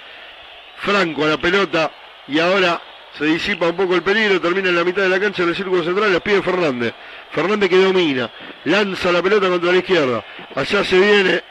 franco 0.77 1.23
a 1.25 1.29
la 1.29 1.37
pelota 1.37 1.89
y 2.27 2.39
ahora 2.39 2.79
se 3.17 3.25
disipa 3.25 3.67
un 3.67 3.75
poco 3.77 3.95
el 3.95 4.03
peligro, 4.03 4.39
termina 4.39 4.69
en 4.69 4.75
la 4.75 4.83
mitad 4.83 5.01
de 5.01 5.09
la 5.09 5.19
cancha 5.19 5.41
en 5.43 5.49
el 5.49 5.55
círculo 5.55 5.83
central, 5.83 6.13
la 6.13 6.19
pide 6.19 6.41
Fernández. 6.43 6.93
Fernández 7.31 7.69
que 7.69 7.77
domina, 7.77 8.29
lanza 8.65 9.11
la 9.11 9.23
pelota 9.23 9.47
contra 9.49 9.71
la 9.71 9.77
izquierda. 9.77 10.23
Allá 10.53 10.83
se 10.83 10.99
viene 10.99 11.41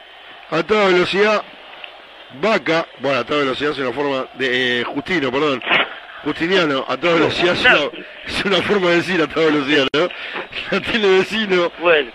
a 0.51 0.63
toda 0.63 0.87
velocidad 0.89 1.43
Vaca, 2.41 2.87
bueno, 2.99 3.19
a 3.21 3.25
toda 3.25 3.41
velocidad 3.41 3.71
es 3.73 3.79
una 3.79 3.93
forma 3.93 4.27
de 4.35 4.81
eh, 4.81 4.85
Justino, 4.85 5.31
perdón. 5.33 5.63
Justiniano, 6.25 6.85
a 6.89 6.97
toda 6.97 7.15
velocidad 7.15 7.53
es 7.53 7.65
una, 7.65 7.91
es 8.27 8.45
una 8.47 8.63
forma 8.63 8.91
de 8.91 8.97
decir 8.97 9.21
a 9.21 9.27
toda 9.27 9.47
velocidad, 9.47 9.87
¿no? 9.93 10.09
La 10.71 10.81
tiene 10.81 11.19
vecino. 11.19 11.71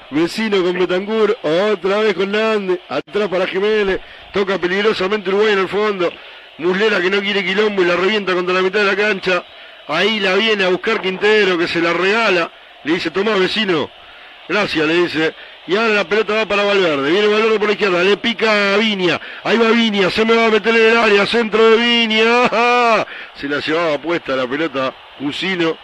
Vecino 0.10 0.64
con 0.64 0.80
Betancourt, 0.80 1.38
otra 1.46 2.00
vez 2.00 2.16
con 2.16 2.32
Nández, 2.32 2.80
atrás 2.90 3.28
para 3.30 3.46
Jiménez, 3.46 4.00
toca 4.34 4.58
peligrosamente 4.58 5.30
Uruguay 5.30 5.54
en 5.54 5.60
el 5.60 5.68
fondo. 5.68 6.12
Muslera 6.58 7.00
que 7.00 7.10
no 7.10 7.22
quiere 7.22 7.46
quilombo 7.46 7.84
y 7.84 7.86
la 7.86 7.96
revienta 7.96 8.34
contra 8.34 8.56
la 8.56 8.62
mitad 8.62 8.80
de 8.80 8.86
la 8.86 8.96
cancha. 8.96 9.44
Ahí 9.88 10.20
la 10.20 10.36
viene 10.36 10.66
a 10.66 10.70
buscar 10.70 11.02
Quintero 11.02 11.58
que 11.58 11.68
se 11.68 11.80
la 11.80 11.94
regala. 11.94 12.52
Le 12.84 12.94
dice, 12.94 13.12
tomá 13.12 13.36
vecino. 13.36 13.90
Gracias, 14.48 14.88
le 14.88 14.94
dice. 14.94 15.36
Y 15.68 15.76
ahora 15.76 15.94
la 15.94 16.04
pelota 16.04 16.34
va 16.34 16.46
para 16.48 16.64
Valverde. 16.64 17.12
Viene 17.12 17.28
Valverde 17.28 17.60
por 17.60 17.68
la 17.68 17.74
izquierda. 17.74 18.04
Le 18.04 18.18
pica 18.18 18.74
a 18.74 18.78
Viña. 18.78 19.20
Ahí 19.44 19.58
va 19.58 19.70
Viña. 19.70 20.10
Se 20.10 20.26
me 20.26 20.36
va 20.36 20.48
a 20.48 20.50
meter 20.50 20.76
en 20.76 20.92
el 20.92 20.98
área. 20.98 21.26
Centro 21.26 21.64
de 21.70 21.78
Viña. 21.78 22.50
Se 23.36 23.48
la 23.48 23.60
llevaba 23.60 23.98
puesta 24.00 24.36
la 24.36 24.48
pelota 24.48 24.94
Cusino. 25.20 25.78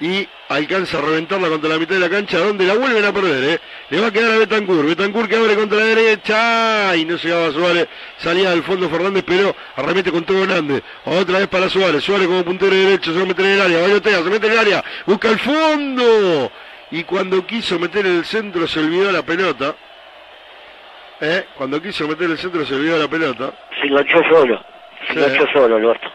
Y 0.00 0.28
alcanza 0.48 0.98
a 0.98 1.02
reventarla 1.02 1.48
contra 1.48 1.70
la 1.70 1.78
mitad 1.78 1.94
de 1.94 2.00
la 2.00 2.10
cancha. 2.10 2.38
Donde 2.38 2.66
la 2.66 2.74
vuelven 2.74 3.04
a 3.04 3.12
perder. 3.12 3.44
¿eh? 3.44 3.60
Le 3.90 4.00
va 4.00 4.08
a 4.08 4.10
quedar 4.10 4.32
a 4.32 4.38
Betancourt. 4.38 4.88
Betancourt 4.88 5.28
que 5.28 5.36
abre 5.36 5.54
contra 5.54 5.78
la 5.78 5.84
derecha. 5.84 6.96
Y 6.96 7.04
no 7.04 7.16
llegaba 7.16 7.52
Suárez. 7.52 7.88
Salía 8.18 8.50
del 8.50 8.64
fondo 8.64 8.90
Fernández. 8.90 9.22
Pero 9.24 9.54
arremete 9.76 10.10
con 10.10 10.24
todo 10.24 10.42
Hernández. 10.42 10.82
Otra 11.04 11.38
vez 11.38 11.48
para 11.48 11.68
Suárez. 11.68 12.02
Suárez 12.02 12.26
como 12.26 12.44
puntero 12.44 12.74
derecho. 12.74 13.12
Se 13.12 13.18
va 13.18 13.22
a 13.22 13.26
meter 13.26 13.44
en 13.44 13.52
el 13.52 13.60
área. 13.60 13.82
Bayotea. 13.82 14.24
Se 14.24 14.30
mete 14.30 14.46
en 14.48 14.52
el 14.52 14.58
área. 14.58 14.84
Busca 15.06 15.28
el 15.28 15.38
fondo 15.38 16.50
y 16.92 17.02
cuando 17.04 17.44
quiso 17.46 17.78
meter 17.80 18.06
el 18.06 18.24
centro 18.24 18.66
se 18.68 18.78
olvidó 18.78 19.10
la 19.10 19.22
pelota. 19.22 19.74
¿Eh? 21.20 21.46
Cuando 21.56 21.80
quiso 21.82 22.06
meter 22.06 22.30
el 22.30 22.38
centro 22.38 22.64
se 22.64 22.74
olvidó 22.74 22.98
la 22.98 23.08
pelota. 23.08 23.52
Se 23.80 23.86
enganchó 23.88 24.22
solo. 24.30 24.62
Se 25.08 25.14
Sí. 25.14 25.18
enganchó 25.20 25.46
solo, 25.52 25.76
Alberto. 25.76 26.08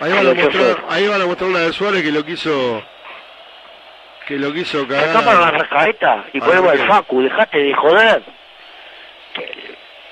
Ahí 0.00 0.12
van 0.12 0.26
a 0.28 0.34
mostrar, 0.34 0.84
ahí 0.90 1.08
van 1.08 1.22
a 1.22 1.26
mostrar 1.26 1.50
la 1.50 1.58
de 1.60 1.72
Suárez 1.72 2.02
que 2.02 2.12
lo 2.12 2.24
quiso 2.24 2.82
que 4.26 4.38
lo 4.38 4.52
quiso 4.52 4.86
cagar. 4.88 5.10
Acá 5.10 5.22
para 5.24 5.40
la 5.40 5.50
rascaeta 5.50 6.24
y 6.32 6.38
Ah, 6.40 6.44
ponemos 6.46 6.72
al. 6.72 6.78
Facu, 6.88 7.22
dejate 7.22 7.58
de 7.58 7.74
joder. 7.74 8.22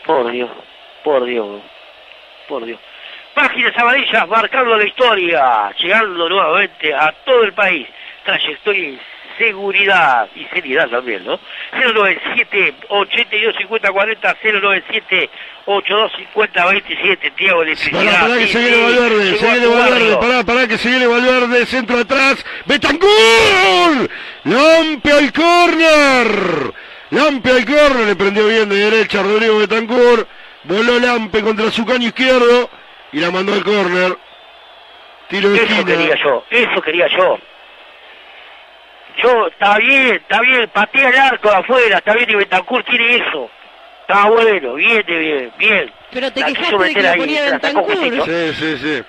Por 0.04 0.30
Dios, 0.32 0.50
por 1.04 1.24
Dios, 1.24 1.60
por 2.48 2.64
Dios. 2.64 2.78
Páginas 3.34 3.72
amarillas 3.78 4.28
marcando 4.28 4.76
la 4.76 4.84
historia, 4.84 5.70
llegando 5.78 6.28
nuevamente 6.28 6.92
a 6.94 7.12
todo 7.24 7.44
el 7.44 7.52
país. 7.54 7.86
Trayectoria 8.24 8.98
seguridad 9.42 10.28
y 10.36 10.44
seriedad 10.46 10.88
también, 10.88 11.24
¿no? 11.24 11.38
097 11.72 12.74
82 12.88 13.56
50 13.58 13.90
40 13.92 14.36
097 14.42 15.30
82 15.66 16.12
50 16.16 16.66
27 16.66 17.30
Tiago 17.32 17.62
Electricidad. 17.62 18.04
Pará, 18.04 18.20
pará 18.20 18.38
que 18.38 18.46
se 18.46 18.58
viene 18.58 18.82
Valverde, 18.82 19.38
se 19.38 19.50
viene 19.50 19.66
Valverde, 19.66 20.16
pará, 20.16 20.44
pará 20.44 20.68
que 20.68 20.78
se 20.78 20.88
viene 20.88 21.06
Valverde, 21.06 21.66
centro 21.66 21.98
atrás, 21.98 22.44
Betancourt, 22.66 24.10
Lampe 24.44 25.12
al 25.12 25.32
córner, 25.32 26.72
Lampe 27.10 27.50
al 27.50 27.64
córner, 27.64 28.06
le 28.06 28.16
prendió 28.16 28.46
bien 28.46 28.68
de 28.68 28.76
derecha 28.76 29.22
Rodrigo 29.22 29.58
Betancourt, 29.58 30.28
voló 30.64 30.98
Lampe 31.00 31.42
contra 31.42 31.70
su 31.70 31.84
caño 31.84 32.08
izquierdo 32.08 32.70
y 33.12 33.18
la 33.20 33.30
mandó 33.30 33.52
al 33.54 33.64
córner, 33.64 34.16
tiro 35.28 35.50
de 35.50 35.56
Eso 35.56 35.64
esquina. 35.64 35.84
quería 35.84 36.16
yo, 36.22 36.44
eso 36.50 36.80
quería 36.82 37.08
yo. 37.08 37.38
Yo, 39.22 39.46
está 39.48 39.78
bien, 39.78 40.16
está 40.16 40.40
bien, 40.40 40.70
patea 40.72 41.08
el 41.08 41.16
arco 41.16 41.48
de 41.48 41.56
afuera, 41.56 41.98
está 41.98 42.14
bien, 42.14 42.30
y 42.30 42.34
Betancourt 42.36 42.86
tiene 42.86 43.16
eso. 43.16 43.50
Está 44.02 44.28
bueno, 44.28 44.74
bien, 44.74 45.04
bien, 45.06 45.52
bien. 45.58 45.92
Pero 46.10 46.30
te 46.32 46.40
La 46.40 46.46
quejaste 46.46 46.78
de 46.78 46.94
que 46.94 47.02
lo 47.02 47.08
ahí, 47.08 47.18
ponía 47.18 47.50
Bentancur. 47.50 48.24
Sí, 48.24 48.52
sí, 48.54 48.78
sí. 48.78 49.02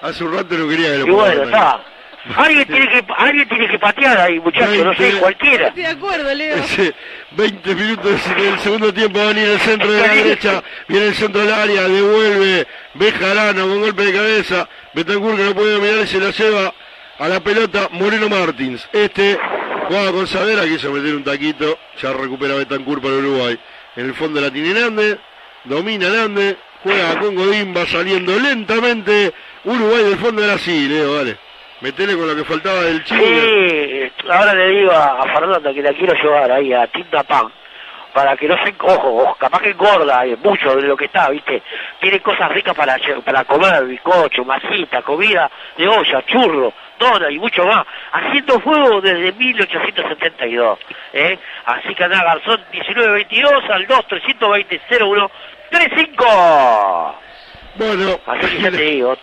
Hace 0.00 0.24
un 0.24 0.34
rato 0.34 0.54
no 0.56 0.68
quería 0.68 0.92
que 0.92 0.98
lo 0.98 1.06
Y 1.06 1.10
bueno, 1.10 1.42
está. 1.42 1.80
Alguien 2.36 2.66
tiene 2.66 2.88
que, 2.88 3.04
alguien 3.16 3.48
tiene 3.48 3.68
que 3.68 3.78
patear 3.78 4.18
ahí, 4.18 4.38
muchachos, 4.40 4.84
no 4.84 4.94
sé, 4.94 5.12
cualquiera. 5.18 5.68
Estoy 5.68 5.82
de 5.82 5.88
acuerdo, 5.88 6.34
Leo. 6.34 6.56
Ese 6.64 6.94
20 7.32 7.74
minutos 7.74 8.36
del 8.36 8.58
segundo 8.60 8.92
tiempo 8.92 9.18
va 9.18 9.24
a 9.26 9.28
venir 9.28 9.48
el 9.48 9.60
centro 9.60 9.90
de 9.90 10.00
la 10.00 10.14
derecha, 10.14 10.62
viene 10.88 11.06
el 11.06 11.14
centro 11.14 11.40
del 11.40 11.52
área, 11.52 11.82
devuelve 11.88 12.66
Bejarano 12.94 13.68
con 13.68 13.80
golpe 13.80 14.04
de 14.04 14.12
cabeza, 14.12 14.68
Betancourt 14.94 15.36
que 15.36 15.44
no 15.44 15.54
puede 15.54 15.72
dominar 15.72 16.04
y 16.04 16.06
se 16.06 16.20
la 16.20 16.30
lleva 16.30 16.74
a 17.18 17.28
la 17.28 17.40
pelota 17.40 17.88
Moreno 17.92 18.28
Martins. 18.28 18.88
Este 18.92 19.38
juega 19.88 20.12
con 20.12 20.26
Savera, 20.26 20.64
quiso 20.64 20.90
meter 20.92 21.14
un 21.14 21.24
taquito, 21.24 21.78
ya 22.00 22.12
recupera 22.12 22.54
Betancourt 22.54 23.02
para 23.02 23.14
Uruguay. 23.14 23.58
En 23.96 24.06
el 24.06 24.14
fondo 24.14 24.40
la 24.40 24.50
tiene 24.50 24.78
Nández, 24.80 25.18
domina 25.64 26.08
Nández, 26.08 26.56
juega 26.82 27.18
con 27.18 27.34
Godín, 27.34 27.74
va 27.76 27.86
saliendo 27.86 28.38
lentamente 28.38 29.32
Uruguay 29.64 30.04
del 30.04 30.18
fondo 30.18 30.42
de 30.42 30.48
la 30.48 30.58
sí, 30.58 30.88
Leo, 30.88 31.16
dale. 31.16 31.36
Metele 31.80 32.16
con 32.16 32.26
lo 32.26 32.34
que 32.34 32.44
faltaba 32.44 32.82
del 32.82 33.04
chico. 33.04 33.22
Sí, 33.22 34.12
ahora 34.28 34.52
le 34.54 34.68
digo 34.70 34.90
a, 34.90 35.22
a 35.22 35.32
Fernando 35.32 35.72
que 35.72 35.82
la 35.82 35.92
quiero 35.92 36.12
llevar 36.14 36.50
ahí 36.50 36.72
a 36.72 36.86
Tinta 36.88 37.22
Pan 37.22 37.52
para 38.12 38.36
que 38.36 38.48
no 38.48 38.56
se 38.64 38.74
ojo, 38.80 39.36
capaz 39.38 39.60
que 39.60 39.70
engorda 39.70 40.24
eh, 40.26 40.36
mucho 40.42 40.74
de 40.76 40.82
lo 40.82 40.96
que 40.96 41.06
está, 41.06 41.30
¿viste? 41.30 41.62
Tiene 42.00 42.20
cosas 42.20 42.50
ricas 42.52 42.74
para 42.74 42.96
para 43.24 43.44
comer, 43.44 43.84
bizcocho, 43.84 44.44
masita, 44.44 45.02
comida 45.02 45.50
de 45.76 45.88
olla, 45.88 46.24
churro, 46.26 46.72
dona 46.98 47.30
y 47.30 47.38
mucho 47.38 47.64
más. 47.64 47.86
Haciendo 48.12 48.60
fuego 48.60 49.00
desde 49.00 49.32
1872, 49.32 50.78
¿eh? 51.12 51.38
Así 51.66 51.94
que 51.94 52.04
anda 52.04 52.24
Garzón 52.24 52.60
1922 52.72 53.70
al 53.70 53.86
2 53.86 54.06
320 54.08 54.80
01 55.00 55.30
35. 55.70 57.20
Bueno, 57.76 58.20
Así 58.26 58.56
que 58.56 58.62
ya 58.62 58.70
te 58.70 58.82
digo, 58.82 59.16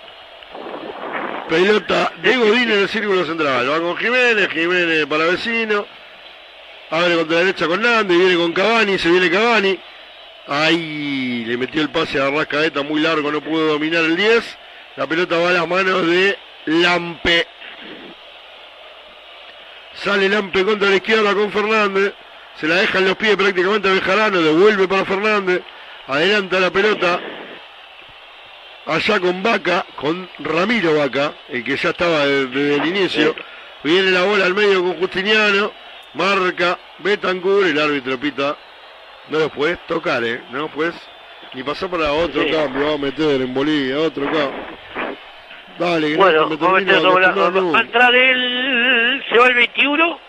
Pelota 1.50 2.12
de 2.24 2.38
Godín 2.38 2.72
en 2.72 2.80
el 2.80 2.90
círculo 2.90 3.24
central. 3.24 3.70
Va 3.70 3.80
con 3.80 3.96
Jiménez, 3.98 4.50
Jiménez 4.50 5.06
para 5.06 5.26
vecino. 5.26 5.86
Abre 6.92 7.16
contra 7.16 7.38
la 7.38 7.44
derecha 7.46 7.68
con 7.68 7.82
Nández, 7.82 8.18
viene 8.18 8.36
con 8.36 8.54
Cavani, 8.54 8.98
se 9.00 9.10
viene 9.10 9.30
Cavani. 9.30 9.80
Ahí 10.48 11.44
le 11.46 11.58
metió 11.58 11.82
el 11.82 11.90
pase 11.90 12.22
a 12.22 12.30
Rascaeta 12.30 12.84
muy 12.84 13.02
largo, 13.02 13.32
no 13.32 13.42
pudo 13.42 13.68
dominar 13.74 14.04
el 14.04 14.16
10. 14.16 14.58
La 14.96 15.08
pelota 15.08 15.38
va 15.38 15.50
a 15.50 15.54
las 15.54 15.68
manos 15.68 16.06
de 16.08 16.38
Lampe. 16.66 17.48
Sale 19.94 20.30
Lampe 20.30 20.64
contra 20.64 20.90
la 20.90 20.96
izquierda 20.98 21.34
con 21.34 21.52
Fernández. 21.52 22.14
Se 22.60 22.68
la 22.68 22.76
deja 22.76 23.00
en 23.00 23.06
los 23.06 23.18
pies 23.18 23.36
prácticamente 23.36 23.90
a 23.90 23.94
Bejarano, 23.94 24.42
devuelve 24.42 24.88
para 24.88 25.06
Fernández. 25.06 25.62
Adelanta 26.08 26.60
la 26.60 26.70
pelota 26.72 27.20
allá 28.86 29.20
con 29.20 29.42
Vaca, 29.42 29.86
con 29.96 30.30
Ramiro 30.40 30.96
Vaca, 30.96 31.34
el 31.50 31.64
que 31.64 31.76
ya 31.76 31.90
estaba 31.90 32.26
de- 32.26 32.46
desde 32.48 32.76
el 32.76 32.86
inicio. 32.86 33.36
Viene 33.84 34.12
la 34.12 34.24
bola 34.24 34.46
al 34.46 34.54
medio 34.54 34.84
con 34.84 34.98
Justiniano, 35.00 35.72
marca 36.16 36.78
Betancourt, 37.00 37.68
el 37.68 37.80
árbitro 37.80 38.20
pita. 38.20 38.56
No 39.30 39.40
lo 39.40 39.50
puedes 39.50 39.80
tocar, 39.88 40.24
¿eh? 40.24 40.42
No 40.52 40.60
lo 40.60 40.68
puedes 40.70 40.96
ni 41.54 41.64
pasar 41.64 41.90
para 41.90 42.12
otro 42.12 42.44
Sí. 42.44 42.52
cambio, 42.52 42.88
va 42.88 42.94
a 42.94 42.98
meter 42.98 43.42
en 43.42 43.54
Bolivia, 43.54 44.00
otro 44.00 44.26
cambio. 44.26 44.54
Dale, 45.80 46.08
que 46.12 46.16
Bueno, 46.16 46.42
no 46.42 46.50
me 46.50 46.56
vamos 46.58 46.82
a 46.82 46.86
termino 46.86 47.10
acostumbrar 47.10 47.74
va 47.74 47.78
a 47.80 47.82
entrar 47.82 48.16
el... 48.16 49.24
Se 49.30 49.38
va 49.38 49.48
el 49.48 49.54
21. 49.56 50.20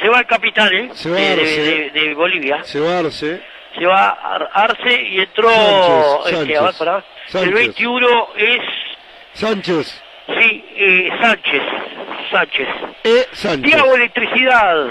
Se 0.00 0.08
va 0.08 0.18
el 0.20 0.26
capitán, 0.26 0.72
¿eh? 0.74 0.90
Se 0.94 1.10
va 1.10 1.16
de, 1.16 1.22
de- 1.22 1.32
Arce. 1.32 1.60
de- 1.60 1.90
de 1.90 2.14
Bolivia. 2.14 2.64
Se 2.64 2.80
va 2.80 2.98
Arce. 2.98 3.42
Se 3.78 3.86
va 3.86 4.08
Ar- 4.10 4.50
Arce 4.52 5.02
y 5.02 5.20
entró... 5.20 5.48
Sánchez, 5.50 6.26
este, 6.26 6.56
a 6.56 6.62
ver, 6.62 6.72
Sánchez. 6.72 6.78
pará. 6.78 7.04
Sánchez. 7.28 7.48
El 7.48 7.54
21 7.54 8.28
es... 8.36 8.60
Sánchez. 9.34 10.02
Sí, 10.28 10.64
eh, 10.76 11.10
Sánchez. 11.20 11.62
Sánchez. 12.30 12.68
E. 13.04 13.26
Sánchez. 13.32 13.72
Tiago 13.72 13.94
Electricidad. 13.94 14.86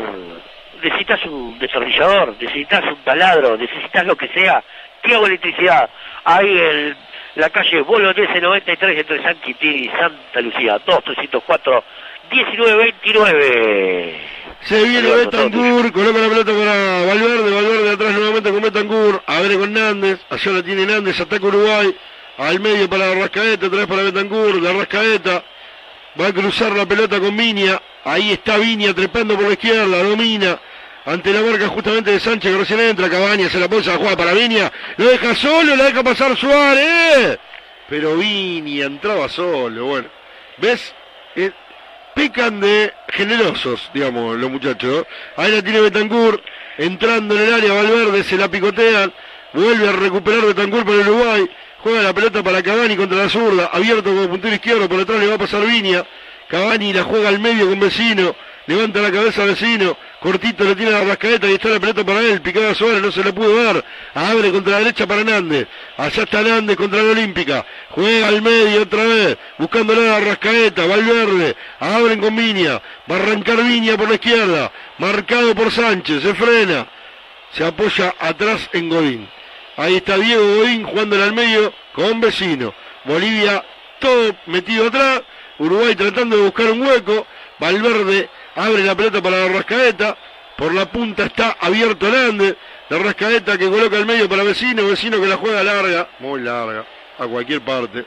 Necesitas 0.82 1.26
un 1.26 1.60
desarrollador, 1.60 2.36
necesitas 2.40 2.84
un 2.86 3.04
taladro, 3.04 3.58
necesitas 3.58 4.06
lo 4.06 4.16
que 4.16 4.28
sea. 4.30 4.64
Tiago 5.04 5.28
Electricidad. 5.28 5.90
Ahí 6.24 6.58
en 6.58 6.96
la 7.36 7.50
calle 7.50 7.82
Bolognese 7.82 8.42
93 8.42 9.00
entre 9.00 9.24
San 9.24 9.36
Quintín 9.42 9.86
y 9.86 9.90
Santa 9.90 10.42
Lucía. 10.42 10.80
2 10.86 11.04
304 11.04 11.84
1929. 12.32 14.20
Se 14.62 14.84
viene 14.84 15.10
Betancourt, 15.10 15.94
coloca 15.94 16.20
la 16.20 16.30
pelota 16.30 16.52
para 16.52 17.06
Valverde, 17.06 17.52
Valverde 17.52 17.92
atrás 17.92 18.14
nuevamente 18.14 18.52
con 18.52 18.62
Betancourt, 18.62 19.24
abre 19.28 19.58
con 19.58 19.72
Nández, 19.72 20.20
allá 20.30 20.52
la 20.52 20.64
tiene 20.64 20.86
Nández, 20.86 21.22
ataca 21.22 21.46
Uruguay, 21.46 21.96
al 22.38 22.60
medio 22.60 22.90
para 22.90 23.14
Rascaeta, 23.14 23.68
otra 23.68 23.80
vez 23.80 23.88
para 23.88 24.04
Betancourt, 24.04 24.62
la 24.62 24.74
Rascaeta, 24.74 25.44
va 26.20 26.28
a 26.28 26.34
cruzar 26.34 26.72
la 26.74 26.86
pelota 26.86 27.20
con 27.20 27.36
Viña, 27.36 27.82
ahí 28.04 28.32
está 28.32 28.58
Viña 28.58 28.94
trepando 28.94 29.36
por 29.36 29.46
la 29.46 29.54
izquierda, 29.54 30.04
domina, 30.04 30.60
ante 31.06 31.32
la 31.32 31.42
marca 31.42 31.68
justamente 31.68 32.12
de 32.12 32.20
Sánchez 32.20 32.52
que 32.52 32.58
recién 32.58 32.80
entra, 32.80 33.10
Cabaña 33.10 33.50
se 33.50 33.60
la 33.60 33.68
pulsa, 33.68 33.94
la 33.94 33.98
juega 33.98 34.18
para 34.18 34.34
Viña, 34.34 34.72
lo 34.98 35.06
deja 35.06 35.36
solo, 35.36 35.76
la 35.76 35.86
deja 35.86 36.04
pasar 36.04 36.38
Suárez, 36.38 37.40
pero 37.90 38.18
Viña 38.18 38.86
entraba 38.86 39.30
solo, 39.30 39.86
bueno, 39.86 40.08
¿ves? 40.58 40.94
Eh, 41.36 41.52
pecan 42.18 42.60
de 42.60 42.92
generosos, 43.10 43.92
digamos, 43.94 44.38
los 44.38 44.50
muchachos. 44.50 45.06
Ahí 45.36 45.52
la 45.52 45.62
tiene 45.62 45.82
Betancourt, 45.82 46.44
entrando 46.80 47.36
en 47.36 47.44
el 47.44 47.54
área, 47.54 47.74
Valverde, 47.74 48.24
se 48.24 48.38
la 48.38 48.50
picotean, 48.50 49.14
vuelve 49.54 49.88
a 49.88 49.92
recuperar 49.92 50.46
Betancourt 50.46 50.84
para 50.84 50.98
Uruguay, 50.98 51.48
juega 51.80 52.02
la 52.02 52.14
pelota 52.14 52.44
para 52.44 52.62
Cavani 52.64 52.96
contra 52.96 53.18
la 53.18 53.30
zurda, 53.30 53.70
abierto 53.72 54.04
como 54.04 54.28
puntero 54.28 54.56
izquierdo, 54.56 54.90
por 54.90 55.00
detrás 55.00 55.20
le 55.20 55.28
va 55.28 55.36
a 55.36 55.38
pasar 55.38 55.66
Viña, 55.66 56.04
Cavani 56.48 56.94
la 56.94 57.04
juega 57.04 57.30
al 57.30 57.40
medio 57.40 57.68
con 57.68 57.80
Vecino, 57.80 58.36
levanta 58.66 59.02
la 59.02 59.12
cabeza 59.12 59.46
Vecino, 59.46 59.98
cortito 60.20 60.64
le 60.64 60.76
tiene 60.76 60.92
la 60.92 61.04
rascaeta 61.04 61.50
y 61.50 61.54
está 61.54 61.70
la 61.70 61.80
pelota 61.80 62.04
para 62.04 62.20
él, 62.22 62.42
picada 62.42 62.74
Suárez, 62.74 63.02
no 63.02 63.12
se 63.12 63.24
la 63.24 63.32
pudo 63.32 63.64
dar, 63.64 63.84
abre 64.14 64.52
contra 64.52 64.74
la 64.74 64.80
derecha 64.80 65.08
para 65.08 65.24
Nández, 65.24 65.68
allá 65.98 66.24
está 66.24 66.42
Nández 66.42 66.76
contra 66.76 67.02
la 67.02 67.12
Olímpica, 67.12 67.66
juega 67.92 68.28
al 68.28 68.42
medio 68.42 68.82
otra 68.82 69.04
vez, 69.04 69.38
buscándola 69.58 70.18
a 70.18 70.20
Rascaeta, 70.20 70.86
Valverde, 70.86 71.56
abren 71.80 72.20
con 72.20 72.36
Viña, 72.36 72.82
va 73.10 73.16
a 73.16 73.20
arrancar 73.20 73.64
Viña 73.64 73.98
por 73.98 74.10
la 74.10 74.16
izquierda, 74.16 74.72
marcado 74.98 75.56
por 75.56 75.72
Sánchez, 75.72 76.24
se 76.24 76.34
frena, 76.34 76.88
se 77.52 77.66
apoya 77.66 78.14
atrás 78.20 78.70
en 78.74 78.90
Godín. 78.90 79.38
Ahí 79.78 79.98
está 79.98 80.18
Diego 80.18 80.44
Godín 80.44 80.84
jugándole 80.84 81.24
al 81.24 81.34
medio 81.34 81.74
con 81.94 82.20
vecino. 82.20 82.74
Bolivia 83.04 83.64
todo 84.00 84.36
metido 84.48 84.88
atrás. 84.88 85.22
Uruguay 85.60 85.96
tratando 85.96 86.36
de 86.36 86.44
buscar 86.44 86.72
un 86.72 86.82
hueco. 86.82 87.26
Valverde 87.60 88.30
abre 88.56 88.84
la 88.84 88.96
pelota 88.96 89.22
para 89.22 89.38
la 89.38 89.54
Rascaeta. 89.54 90.18
Por 90.56 90.74
la 90.74 90.88
punta 90.88 91.26
está 91.26 91.58
abierto 91.60 92.10
Nández. 92.10 92.56
La 92.90 92.98
Rascaeta 92.98 93.58
que 93.58 93.70
coloca 93.70 93.98
al 93.98 94.06
medio 94.06 94.28
para 94.28 94.44
vecino. 94.44 94.88
Vecino 94.88 95.22
que 95.22 95.28
la 95.28 95.38
juega 95.38 95.64
larga. 95.64 96.08
Muy 96.20 96.42
larga. 96.42 96.84
A 97.20 97.28
cualquier 97.28 97.62
parte. 97.62 98.06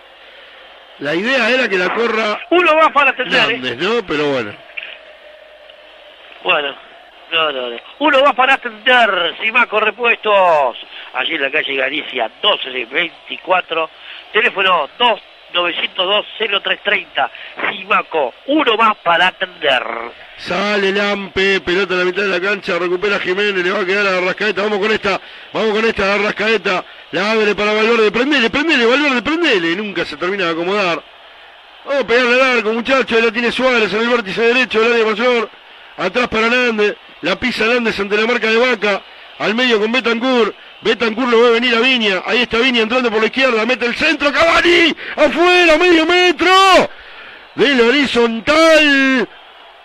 La 0.99 1.15
idea 1.15 1.49
era 1.50 1.68
que 1.68 1.78
la 1.78 1.94
corra 1.94 2.40
Uno 2.50 2.76
va 2.76 2.90
para 2.90 3.10
atender, 3.10 3.52
¿eh? 3.52 3.76
¿no? 3.78 4.05
Pero 4.07 4.32
bueno. 4.32 4.55
Bueno, 6.42 6.74
no, 7.32 7.52
no, 7.52 7.70
no. 7.70 7.76
Uno 8.00 8.23
va 8.23 8.32
para 8.32 8.55
atender, 8.55 9.36
Simaco 9.40 9.81
Repuestos, 9.81 10.76
allí 11.14 11.34
en 11.34 11.42
la 11.42 11.50
calle 11.50 11.76
Galicia, 11.76 12.30
1224, 12.42 13.90
teléfono 14.32 14.89
2 14.98 15.20
902 15.52 16.26
0330, 16.39 17.30
Simaco, 17.70 18.34
uno 18.47 18.76
más 18.76 18.97
para 18.98 19.28
atender. 19.28 19.82
Sale 20.36 20.92
Lampe, 20.92 21.60
pelota 21.60 21.94
a 21.94 21.98
la 21.98 22.05
mitad 22.05 22.22
de 22.22 22.28
la 22.28 22.40
cancha, 22.40 22.78
recupera 22.78 23.18
Jiménez, 23.18 23.64
le 23.64 23.70
va 23.70 23.80
a 23.80 23.84
quedar 23.84 24.06
a 24.06 24.20
Rascaeta, 24.20 24.62
vamos 24.62 24.78
con 24.78 24.92
esta, 24.92 25.20
vamos 25.52 25.72
con 25.72 25.84
esta, 25.84 26.18
Rascaeta, 26.18 26.84
la 27.12 27.32
abre 27.32 27.55
para 27.55 27.72
Valverde, 27.72 28.10
prendele, 28.10 28.48
prendele, 28.50 28.86
Valverde, 28.86 29.22
prendele, 29.22 29.76
nunca 29.76 30.05
se 30.05 30.16
termina 30.16 30.44
de 30.44 30.52
acomodar. 30.52 31.02
Vamos 31.84 32.05
a 32.05 32.06
pegarle 32.06 32.34
al 32.34 32.58
arco, 32.58 32.72
muchachos, 32.72 33.24
la 33.24 33.32
tiene 33.32 33.50
Suárez 33.50 33.92
en 33.92 34.00
el 34.00 34.08
vértice 34.08 34.42
derecho 34.42 34.80
del 34.80 34.92
área 34.92 35.06
mayor. 35.06 35.50
Atrás 35.97 36.28
para 36.28 36.48
Nández. 36.48 36.97
La 37.22 37.36
pisa 37.39 37.66
Nández 37.66 37.98
ante 37.98 38.16
la 38.16 38.26
marca 38.26 38.48
de 38.48 38.56
Vaca. 38.56 39.02
Al 39.39 39.55
medio 39.55 39.80
con 39.80 39.90
Betancourt. 39.90 40.55
Betancourt 40.83 41.28
lo 41.31 41.42
ve 41.42 41.50
venir 41.52 41.75
a 41.75 41.81
Viña. 41.81 42.23
Ahí 42.25 42.42
está 42.42 42.59
Viña 42.59 42.83
entrando 42.83 43.10
por 43.10 43.20
la 43.20 43.26
izquierda. 43.26 43.65
Mete 43.67 43.86
el 43.86 43.94
centro. 43.94 44.33
Cavani. 44.33 44.94
Afuera, 45.17 45.76
medio 45.78 46.07
metro. 46.07 46.50
De 47.55 47.68
la 47.75 47.84
horizontal. 47.84 49.28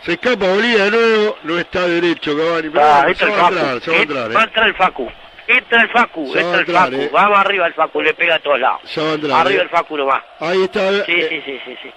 Se 0.04 0.14
escapa 0.14 0.46
Bolivia 0.48 0.86
de 0.86 0.92
nuevo. 0.92 1.38
No 1.44 1.60
está 1.60 1.88
derecho 1.88 2.38
Cavani. 2.38 2.70
Ah, 2.76 3.06
se 3.16 3.26
va 3.26 3.46
a 3.46 3.50
entrar, 3.50 3.82
se 3.82 3.92
va 3.92 3.98
a 3.98 4.00
Eh, 4.00 4.04
entrar. 4.04 4.36
Va 4.36 4.40
a 4.40 4.44
eh. 4.44 4.48
entrar 4.48 4.68
el 4.68 4.76
Facu. 4.76 5.12
Entra 5.48 5.82
el 5.84 5.90
Facu, 5.90 6.34
va 6.34 6.42
entra 6.42 6.60
el 6.60 6.66
Facu. 6.66 6.96
eh. 6.96 7.10
Vamos 7.14 7.38
arriba 7.38 7.68
el 7.68 7.74
Facu, 7.76 8.02
le 8.02 8.14
pega 8.16 8.36
a 8.36 8.40
todos 8.40 8.60
lados. 8.60 8.82
Se 8.86 9.00
va 9.02 9.12
a 9.12 9.14
entrar. 9.14 9.42
Arriba 9.46 9.62
eh. 9.62 9.64
el 9.66 9.70
Facu 9.70 9.98
nomás. 9.98 10.24
Ahí 10.40 10.64
está. 10.64 10.90
Sí, 11.06 11.12
eh, 11.12 11.28
sí, 11.30 11.42
sí, 11.46 11.60
sí, 11.66 11.78
sí. 11.84 11.92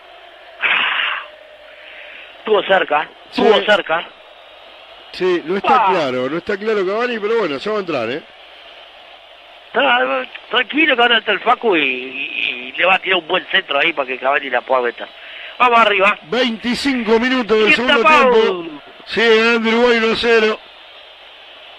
Estuvo 2.41 2.63
cerca, 2.65 3.09
Sí. 3.31 3.43
estuvo 3.43 3.65
cerca. 3.65 4.09
Sí, 5.13 5.43
no 5.45 5.57
está 5.57 5.77
Ah. 5.77 5.89
claro, 5.93 6.29
no 6.29 6.37
está 6.39 6.57
claro 6.59 6.87
Cavani, 6.87 7.19
pero 7.19 7.39
bueno, 7.39 7.59
se 7.59 7.71
va 7.71 7.77
a 7.77 7.81
entrar, 7.81 8.11
¿eh? 8.11 8.23
Tra- 9.73 10.29
Tranquilo 10.51 10.97
que 10.97 11.03
ahora 11.03 11.19
está 11.19 11.33
el 11.33 11.41
Facu 11.41 11.77
y, 11.77 11.81
y- 11.83 12.69
y 12.69 12.73
le 12.73 12.85
va 12.87 12.95
a 12.95 12.99
tirar 12.99 13.19
un 13.19 13.29
buen 13.29 13.45
centro 13.51 13.79
ahí 13.79 13.93
para 13.93 14.07
que 14.09 14.19
Cavani 14.19 14.51
la 14.51 14.61
pueda 14.63 14.83
meter. 14.83 15.07
Vamos 15.59 15.79
arriba. 15.81 16.19
25 16.31 17.19
minutos 17.21 17.59
del 17.65 17.75
segundo 17.75 17.99
tapado. 18.03 18.31
tiempo. 18.33 18.83
Sigue 19.07 19.37
ganando 19.39 19.69
Uruguay 19.71 19.99
1 19.99 20.13
a 20.13 20.17
0. 20.17 20.61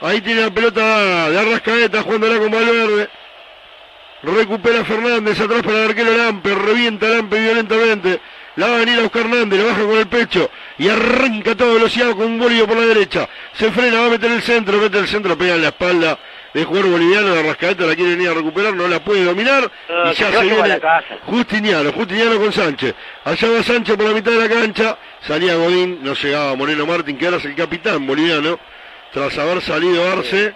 Ahí 0.02 0.22
tiene 0.22 0.42
la 0.42 0.52
pelota 0.52 1.30
de 1.30 1.40
Arrascaeta 1.40 2.02
jugándola 2.04 2.38
con 2.40 2.52
Valverde. 2.52 3.10
Recupera 4.22 4.84
Fernández 4.84 5.40
atrás 5.40 5.62
para 5.64 5.78
el 5.84 5.90
arquero 5.90 6.16
Lampe. 6.18 6.54
Revienta 6.56 7.08
Lampe 7.08 7.40
violentamente. 7.40 8.20
La 8.56 8.68
va 8.68 8.76
a 8.76 8.80
venir 8.80 9.00
a 9.00 9.04
buscar 9.04 9.22
Hernández, 9.22 9.60
lo 9.60 9.68
baja 9.68 9.82
con 9.84 9.98
el 9.98 10.08
pecho 10.08 10.50
y 10.78 10.90
arranca 10.90 11.52
a 11.52 11.56
toda 11.56 11.76
velocidad 11.76 12.12
con 12.12 12.26
un 12.26 12.40
bolillo 12.40 12.68
por 12.68 12.76
la 12.76 12.86
derecha. 12.88 13.30
Se 13.54 13.72
frena, 13.72 14.02
va 14.02 14.08
a 14.08 14.10
meter 14.10 14.30
el 14.32 14.42
centro, 14.42 14.78
mete 14.80 14.98
el 14.98 15.08
centro, 15.08 15.38
pega 15.38 15.56
en 15.56 15.62
la 15.62 15.70
espalda 15.70 16.20
de 16.54 16.64
jugador 16.66 16.92
boliviano. 16.92 17.34
De 17.34 17.40
Arrascaeta 17.40 17.86
la 17.86 17.96
quiere 17.96 18.12
venir 18.12 18.30
a 18.30 18.34
recuperar, 18.34 18.74
no 18.74 18.88
la 18.88 19.00
puede 19.00 19.24
dominar. 19.24 19.70
Y 19.90 20.14
ya 20.14 20.32
se 20.32 20.42
viene. 20.44 20.80
Justiniano, 21.26 21.92
Justiniano 21.92 22.40
con 22.40 22.52
Sánchez. 22.54 22.96
Allá 23.26 23.50
va 23.50 23.64
Sánchez 23.64 23.96
por 23.96 24.06
la 24.06 24.14
mitad 24.14 24.32
de 24.32 24.48
la 24.48 24.50
cancha. 24.50 24.98
Salía 25.22 25.56
Godín, 25.56 26.00
no 26.02 26.14
llegaba 26.14 26.56
Moreno 26.56 26.86
Martín, 26.86 27.18
que 27.18 27.26
ahora 27.26 27.38
es 27.38 27.46
el 27.46 27.56
capitán 27.56 28.06
boliviano. 28.08 28.60
Tras 29.14 29.38
haber 29.38 29.62
salido 29.62 30.08
Arce, 30.12 30.54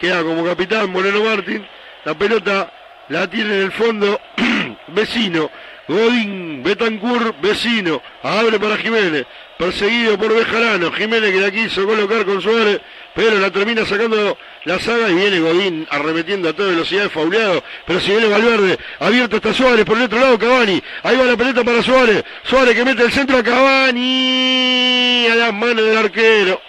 queda 0.00 0.22
como 0.22 0.44
capitán 0.44 0.90
Moreno 0.90 1.22
Martín. 1.24 1.66
La 2.04 2.14
pelota 2.14 2.72
la 3.08 3.28
tiene 3.28 3.56
en 3.56 3.62
el 3.62 3.72
fondo 3.72 4.20
Vecino. 4.88 5.50
Godín, 5.88 6.62
Betancourt, 6.64 7.40
Vecino. 7.40 8.02
Abre 8.22 8.58
para 8.58 8.76
Jiménez. 8.76 9.26
Perseguido 9.58 10.18
por 10.18 10.34
Bejarano. 10.34 10.92
Jiménez 10.92 11.32
que 11.32 11.40
la 11.40 11.50
quiso 11.50 11.86
colocar 11.86 12.24
con 12.24 12.40
Suárez. 12.40 12.80
Pero 13.14 13.38
la 13.38 13.50
termina 13.50 13.86
sacando 13.86 14.36
la 14.64 14.78
saga 14.78 15.08
y 15.08 15.14
viene 15.14 15.40
Godín 15.40 15.86
arremetiendo 15.90 16.50
a 16.50 16.52
toda 16.52 16.68
velocidad, 16.68 17.08
fauleado. 17.08 17.62
Pero 17.86 18.00
si 18.00 18.10
viene 18.10 18.28
Valverde, 18.28 18.78
abierto 19.00 19.36
está 19.36 19.54
Suárez 19.54 19.86
por 19.86 19.96
el 19.96 20.04
otro 20.04 20.20
lado, 20.20 20.38
Cavani. 20.38 20.82
Ahí 21.02 21.16
va 21.16 21.24
la 21.24 21.36
pelota 21.36 21.64
para 21.64 21.82
Suárez. 21.82 22.24
Suárez 22.42 22.74
que 22.74 22.84
mete 22.84 23.02
el 23.02 23.12
centro 23.12 23.38
a 23.38 23.42
Cavani. 23.42 25.26
A 25.30 25.34
las 25.34 25.54
manos 25.54 25.84
del 25.84 25.96
arquero. 25.96 26.60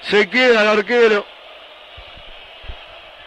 Se 0.00 0.28
queda 0.28 0.62
el 0.62 0.78
arquero. 0.78 1.24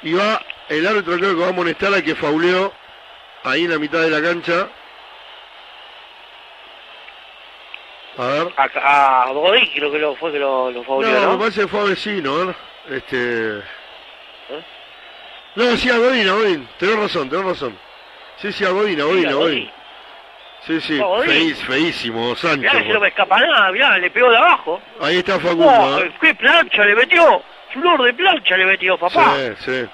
Y 0.04 0.14
va 0.14 0.42
el 0.70 0.86
árbitro 0.86 1.18
creo 1.18 1.34
que 1.34 1.42
va 1.42 1.48
a 1.48 1.50
amonestar 1.50 1.94
al 1.94 2.04
que 2.04 2.16
fauleó 2.16 2.74
ahí 3.44 3.64
en 3.64 3.72
la 3.72 3.80
mitad 3.80 4.02
de 4.02 4.10
la 4.10 4.22
cancha. 4.22 4.70
A 8.18 8.26
ver. 8.26 8.48
A, 8.58 9.24
a 9.24 9.32
Godín 9.32 9.70
creo 9.76 9.92
que 9.92 10.00
lo 10.00 10.16
fue 10.16 10.32
que 10.32 10.40
lo, 10.40 10.72
lo 10.72 10.84
No, 10.84 11.02
¿no? 11.02 11.32
me 11.34 11.38
parece 11.38 11.62
que 11.62 11.68
fue 11.68 11.82
a 11.82 11.84
vecino, 11.84 12.34
a 12.34 12.46
ver. 12.46 12.56
Este. 12.90 13.62
No, 15.56 15.76
sí, 15.78 15.90
a 15.90 15.98
Godín, 15.98 16.28
a 16.30 16.34
Godín. 16.34 16.68
Tenés 16.78 16.98
razón, 16.98 17.30
tenés 17.30 17.46
razón. 17.46 17.78
Sí, 18.38 18.52
sí, 18.52 18.66
a 18.66 18.70
Godín, 18.70 19.02
a 19.02 19.06
Godín, 19.06 19.28
a 19.28 19.34
Godín. 19.34 19.72
Sí, 20.66 20.82
sí, 20.82 21.00
feís- 21.00 21.64
feísimo, 21.66 22.36
Sancho. 22.36 22.58
Mirá 22.60 22.74
se 22.74 22.90
no 22.94 23.00
me 23.00 23.08
escapa 23.08 23.40
nada, 23.40 23.72
mirá, 23.72 23.98
le 24.00 24.10
pegó 24.10 24.30
de 24.30 24.38
abajo. 24.38 24.82
Ahí 25.00 25.18
está 25.18 25.40
Facundo. 25.40 25.68
Oh, 25.68 26.00
¿eh? 26.00 26.12
¡Qué 26.20 26.36
plancha 26.36 26.84
le 26.84 26.96
metió! 26.96 27.42
Flor 27.72 28.04
de 28.04 28.14
plancha 28.14 28.58
le 28.58 28.66
metió, 28.66 28.98
papá. 28.98 29.36
Sí, 29.36 29.54
sí. 29.60 29.90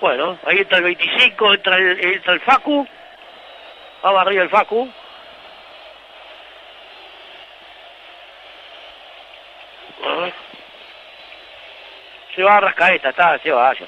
Bueno, 0.00 0.38
ahí 0.46 0.58
entra 0.58 0.78
el 0.78 0.84
25, 0.84 1.54
entra 1.54 1.76
el, 1.76 2.04
entra 2.04 2.32
el 2.32 2.40
Facu. 2.40 2.86
Va 4.04 4.20
arriba 4.22 4.42
el 4.42 4.50
Facu. 4.50 4.90
Se 12.34 12.42
va 12.42 12.56
a 12.56 12.60
Rascaeta, 12.60 13.10
está, 13.10 13.38
se 13.38 13.50
va, 13.50 13.68
vaya. 13.68 13.86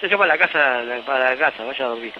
Se 0.00 0.08
llama 0.08 0.26
la 0.26 0.38
casa, 0.38 0.82
para 1.04 1.30
la 1.30 1.36
casa, 1.36 1.64
vaya 1.64 1.84
a 1.84 1.88
dormir. 1.88 2.12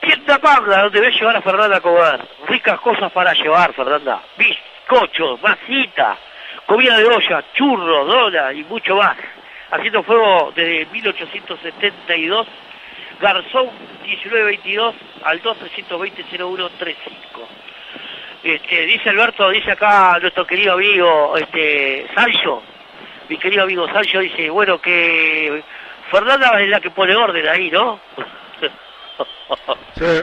Tienda 0.00 0.38
Magda, 0.38 0.82
donde 0.82 1.00
ves 1.00 1.18
llevar 1.18 1.36
a 1.36 1.42
Fernanda 1.42 1.76
a 1.76 1.80
comer. 1.80 2.20
Ricas 2.46 2.80
cosas 2.80 3.10
para 3.12 3.32
llevar, 3.32 3.72
Fernanda. 3.74 4.22
Bizcochos, 4.36 5.40
masita, 5.42 6.16
comida 6.66 6.96
de 6.96 7.04
olla, 7.04 7.44
churros, 7.54 8.06
dólar 8.06 8.54
y 8.54 8.64
mucho 8.64 8.96
más. 8.96 9.16
Haciendo 9.70 10.02
fuego 10.02 10.52
desde 10.54 10.86
1872. 10.86 12.46
Garzón 13.20 13.70
1922 14.02 14.94
al 15.24 15.42
2320-0135. 15.42 16.96
Este, 18.42 18.86
dice 18.86 19.10
Alberto, 19.10 19.50
dice 19.50 19.72
acá 19.72 20.18
nuestro 20.20 20.46
querido 20.46 20.74
amigo 20.74 21.36
este, 21.36 22.06
Sancho, 22.14 22.62
mi 23.28 23.36
querido 23.36 23.64
amigo 23.64 23.88
Sancho 23.88 24.20
dice, 24.20 24.48
bueno, 24.48 24.80
que 24.80 25.62
Fernanda 26.10 26.60
es 26.60 26.68
la 26.68 26.80
que 26.80 26.90
pone 26.90 27.14
orden 27.14 27.46
ahí, 27.48 27.70
¿no? 27.70 28.00
Sí. 29.94 30.22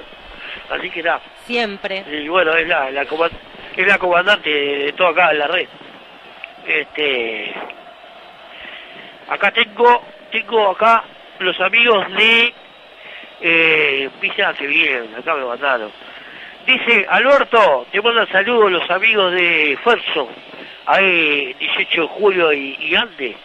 Así 0.70 0.90
que 0.90 1.04
nada. 1.04 1.20
Siempre. 1.46 2.06
Y 2.10 2.28
bueno, 2.30 2.56
es 2.56 2.68
la, 2.68 2.90
la 2.92 3.02
es 3.02 3.88
la 3.88 3.98
comandante 3.98 4.50
de 4.50 4.94
todo 4.94 5.10
acá 5.10 5.32
en 5.32 5.40
la 5.40 5.48
red. 5.48 5.68
Este 6.66 7.54
acá 9.28 9.52
tengo, 9.52 10.04
tengo 10.32 10.70
acá 10.70 11.04
los 11.40 11.60
amigos 11.60 12.08
de 12.16 12.54
eh, 13.42 14.10
que 14.58 14.68
bien, 14.68 15.14
acá 15.18 15.36
me 15.36 15.46
mandaron. 15.46 15.92
Dice 16.66 17.06
Alberto, 17.10 17.86
te 17.92 18.02
mandan 18.02 18.28
saludos 18.32 18.72
los 18.72 18.90
amigos 18.90 19.32
de 19.34 19.78
Ferso, 19.84 20.28
ahí 20.88 21.54
18 21.60 22.02
de 22.02 22.08
julio 22.08 22.54
y, 22.54 22.76
y 22.80 22.96
Ande, 22.96 23.36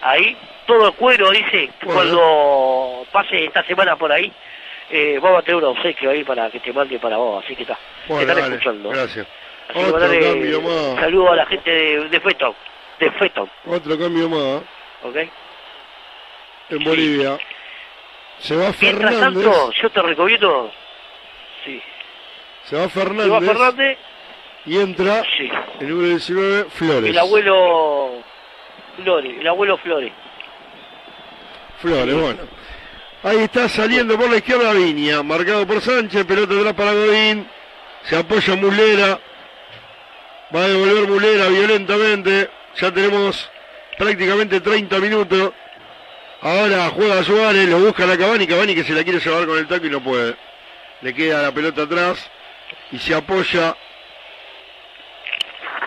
ahí, 0.00 0.34
todo 0.66 0.90
cuero, 0.94 1.30
dice, 1.32 1.68
cuando 1.84 3.04
pase 3.12 3.44
esta 3.44 3.62
semana 3.64 3.96
por 3.96 4.10
ahí, 4.10 4.32
eh, 4.90 5.18
vamos 5.22 5.40
a 5.40 5.42
tener 5.42 5.62
un 5.62 5.76
obsequio 5.76 6.10
ahí 6.10 6.24
para 6.24 6.50
que 6.50 6.60
te 6.60 6.72
mande 6.72 6.98
para 6.98 7.18
vos, 7.18 7.44
así 7.44 7.54
que 7.54 7.62
está, 7.62 7.74
te 7.74 8.12
Bueno, 8.12 8.22
están 8.22 8.36
dale, 8.42 8.54
escuchando. 8.56 8.88
gracias. 8.88 9.26
Así 9.68 9.78
que 9.78 9.84
Otro 9.90 10.00
cambio 10.20 10.60
más. 10.62 11.00
saludos 11.00 11.30
a 11.30 11.36
la 11.36 11.46
gente 11.46 11.70
de, 11.70 12.08
de 12.08 12.20
Feton, 12.20 12.54
de 13.00 13.10
Feton, 13.12 13.50
Otro 13.66 13.98
cambio 13.98 14.28
más. 14.30 14.62
¿ok? 15.02 15.16
En 16.70 16.84
Bolivia. 16.84 17.38
Se 18.38 18.56
va 18.56 18.72
Mientras 18.80 19.14
Fernández. 19.14 19.44
tanto, 19.44 19.72
yo 19.72 19.90
te 19.90 20.02
recomiendo, 20.02 20.72
sí, 21.64 21.80
Se 22.68 22.76
va 22.76 22.82
se 22.82 22.98
va 23.00 23.04
Fernández. 23.04 23.46
Fernández, 23.46 23.98
Y 24.66 24.78
entra 24.78 25.22
el 25.80 25.88
número 25.88 26.08
19, 26.08 26.66
Flores. 26.70 27.10
el 27.10 27.18
abuelo 27.18 28.22
Flores, 28.96 29.36
el 29.40 29.48
abuelo 29.48 29.78
Flores. 29.78 30.12
Flores, 31.80 32.14
bueno. 32.14 32.40
Ahí 33.24 33.38
está 33.38 33.68
saliendo 33.68 34.18
por 34.18 34.30
la 34.30 34.36
izquierda 34.36 34.72
Viña, 34.72 35.22
marcado 35.22 35.66
por 35.66 35.80
Sánchez, 35.80 36.24
pelota 36.24 36.54
atrás 36.54 36.74
para 36.74 36.92
Godín. 36.92 37.46
Se 38.04 38.16
apoya 38.16 38.56
Mulera. 38.56 39.18
Va 40.54 40.60
a 40.64 40.68
devolver 40.68 41.08
Mulera 41.08 41.48
violentamente. 41.48 42.50
Ya 42.76 42.92
tenemos 42.92 43.50
prácticamente 43.96 44.60
30 44.60 44.98
minutos. 44.98 45.52
Ahora 46.40 46.90
juega 46.90 47.22
Suárez, 47.22 47.68
lo 47.68 47.78
busca 47.78 48.04
la 48.06 48.16
Cavani, 48.18 48.46
Cavani 48.46 48.74
que 48.74 48.82
se 48.82 48.92
la 48.92 49.04
quiere 49.04 49.20
llevar 49.20 49.46
con 49.46 49.56
el 49.58 49.68
taco 49.68 49.86
y 49.86 49.90
no 49.90 50.02
puede. 50.02 50.34
Le 51.00 51.14
queda 51.14 51.42
la 51.42 51.52
pelota 51.52 51.82
atrás 51.82 52.28
y 52.92 52.98
se 52.98 53.14
apoya. 53.14 53.76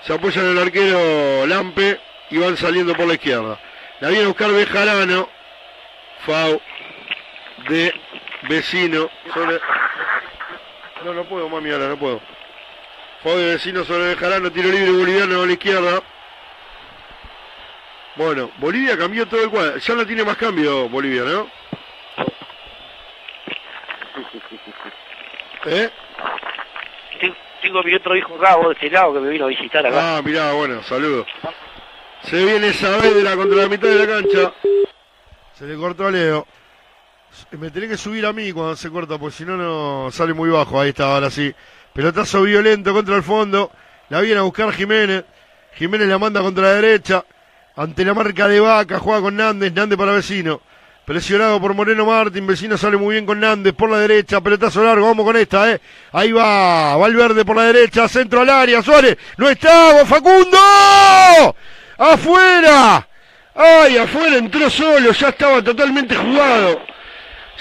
Se 0.02 0.14
apoya 0.14 0.42
en 0.42 0.50
el 0.50 0.60
arquero 0.60 1.48
Lampe 1.48 2.00
y 2.30 2.38
van 2.38 2.58
saliendo 2.58 2.96
por 2.96 3.08
la 3.08 3.14
izquierda. 3.14 3.60
La 4.00 4.10
viene 4.10 4.26
a 4.26 4.28
buscar 4.28 4.52
Bejarano. 4.52 5.30
Fau 6.26 6.62
de 7.70 7.94
vecino 8.50 9.10
sobre. 9.34 9.60
No, 11.04 11.14
no 11.14 11.24
puedo, 11.26 11.48
mami, 11.50 11.72
ahora 11.72 11.88
no 11.90 11.98
puedo. 11.98 12.22
Fau 13.24 13.38
de 13.38 13.54
vecino 13.54 13.84
sobre 13.84 14.16
Bejarano, 14.16 14.52
tiro 14.52 14.70
libre 14.70 14.92
boliviano 14.92 15.42
a 15.44 15.46
la 15.46 15.54
izquierda. 15.54 16.02
Bueno, 18.16 18.52
Bolivia 18.58 18.98
cambió 18.98 19.28
todo 19.28 19.44
el 19.44 19.50
cuadro. 19.50 19.78
Ya 19.78 19.94
no 19.94 20.06
tiene 20.06 20.24
más 20.24 20.38
cambio 20.38 20.88
Bolivia, 20.90 21.24
¿no? 21.24 21.50
¿Eh? 25.66 25.90
Te- 27.66 27.70
tengo 27.70 27.84
mi 27.84 27.96
otro 27.96 28.16
hijo 28.16 28.38
Gabo 28.38 28.70
de 28.70 28.74
este 28.76 28.90
lado 28.90 29.14
que 29.14 29.20
me 29.20 29.30
vino 29.30 29.46
a 29.46 29.48
visitar 29.48 29.86
acá. 29.86 30.18
Ah, 30.18 30.22
mirá, 30.24 30.52
bueno, 30.54 30.84
saludos. 30.84 31.26
Se 32.24 32.44
viene 32.44 32.74
Saavedra 32.74 33.36
contra 33.36 33.64
la 33.64 33.68
mitad 33.68 33.88
de 33.88 34.06
la 34.06 34.08
cancha. 34.08 34.54
Se 35.54 35.66
le 35.66 35.76
cortó 35.76 36.08
a 36.08 36.12
Leo. 36.12 36.48
Me 37.52 37.70
tenés 37.70 37.90
que 37.90 37.98
subir 37.98 38.26
a 38.26 38.34
mí 38.34 38.52
cuando 38.52 38.76
se 38.76 38.90
corta, 38.90 39.18
porque 39.18 39.36
si 39.36 39.46
no, 39.46 39.58
no 39.58 40.10
sale 40.12 40.34
muy 40.34 40.50
bajo. 40.50 40.80
Ahí 40.80 40.90
está, 40.90 41.14
ahora 41.14 41.30
sí. 41.30 41.54
Pelotazo 41.94 42.44
violento 42.44 42.94
contra 42.94 43.16
el 43.16 43.24
fondo. 43.24 43.72
La 44.10 44.22
viene 44.22 44.40
a 44.40 44.44
buscar 44.44 44.72
Jiménez. 44.72 45.26
Jiménez 45.74 46.08
la 46.08 46.18
manda 46.18 46.42
contra 46.42 46.64
la 46.64 46.74
derecha. 46.76 47.26
Ante 47.76 48.06
la 48.06 48.14
marca 48.14 48.48
de 48.48 48.60
Vaca, 48.60 49.00
juega 49.00 49.22
con 49.22 49.36
Nández. 49.36 49.74
Nández 49.74 49.98
para 49.98 50.14
vecino. 50.14 50.62
Presionado 51.06 51.62
por 51.62 51.74
Moreno 51.74 52.06
Martín. 52.06 52.48
Vecino 52.48 52.78
sale 52.78 52.98
muy 52.98 53.14
bien 53.14 53.26
con 53.26 53.40
Nández 53.40 53.74
por 53.74 53.90
la 53.90 54.00
derecha. 54.00 54.42
Pelotazo 54.42 54.84
largo. 54.84 55.06
Vamos 55.06 55.26
con 55.26 55.38
esta, 55.38 55.72
eh. 55.72 55.80
Ahí 56.12 56.32
va. 56.32 56.96
Valverde 56.98 57.46
por 57.46 57.56
la 57.56 57.64
derecha. 57.64 58.08
Centro 58.08 58.42
al 58.42 58.50
área. 58.50 58.82
Suárez. 58.82 59.18
No 59.38 59.50
está. 59.50 60.06
Facundo. 60.06 60.58
Afuera. 61.98 63.08
Ay, 63.54 63.98
afuera 63.98 64.38
entró 64.38 64.70
solo. 64.70 65.12
Ya 65.12 65.30
estaba 65.30 65.64
totalmente 65.64 66.16
jugado. 66.16 66.82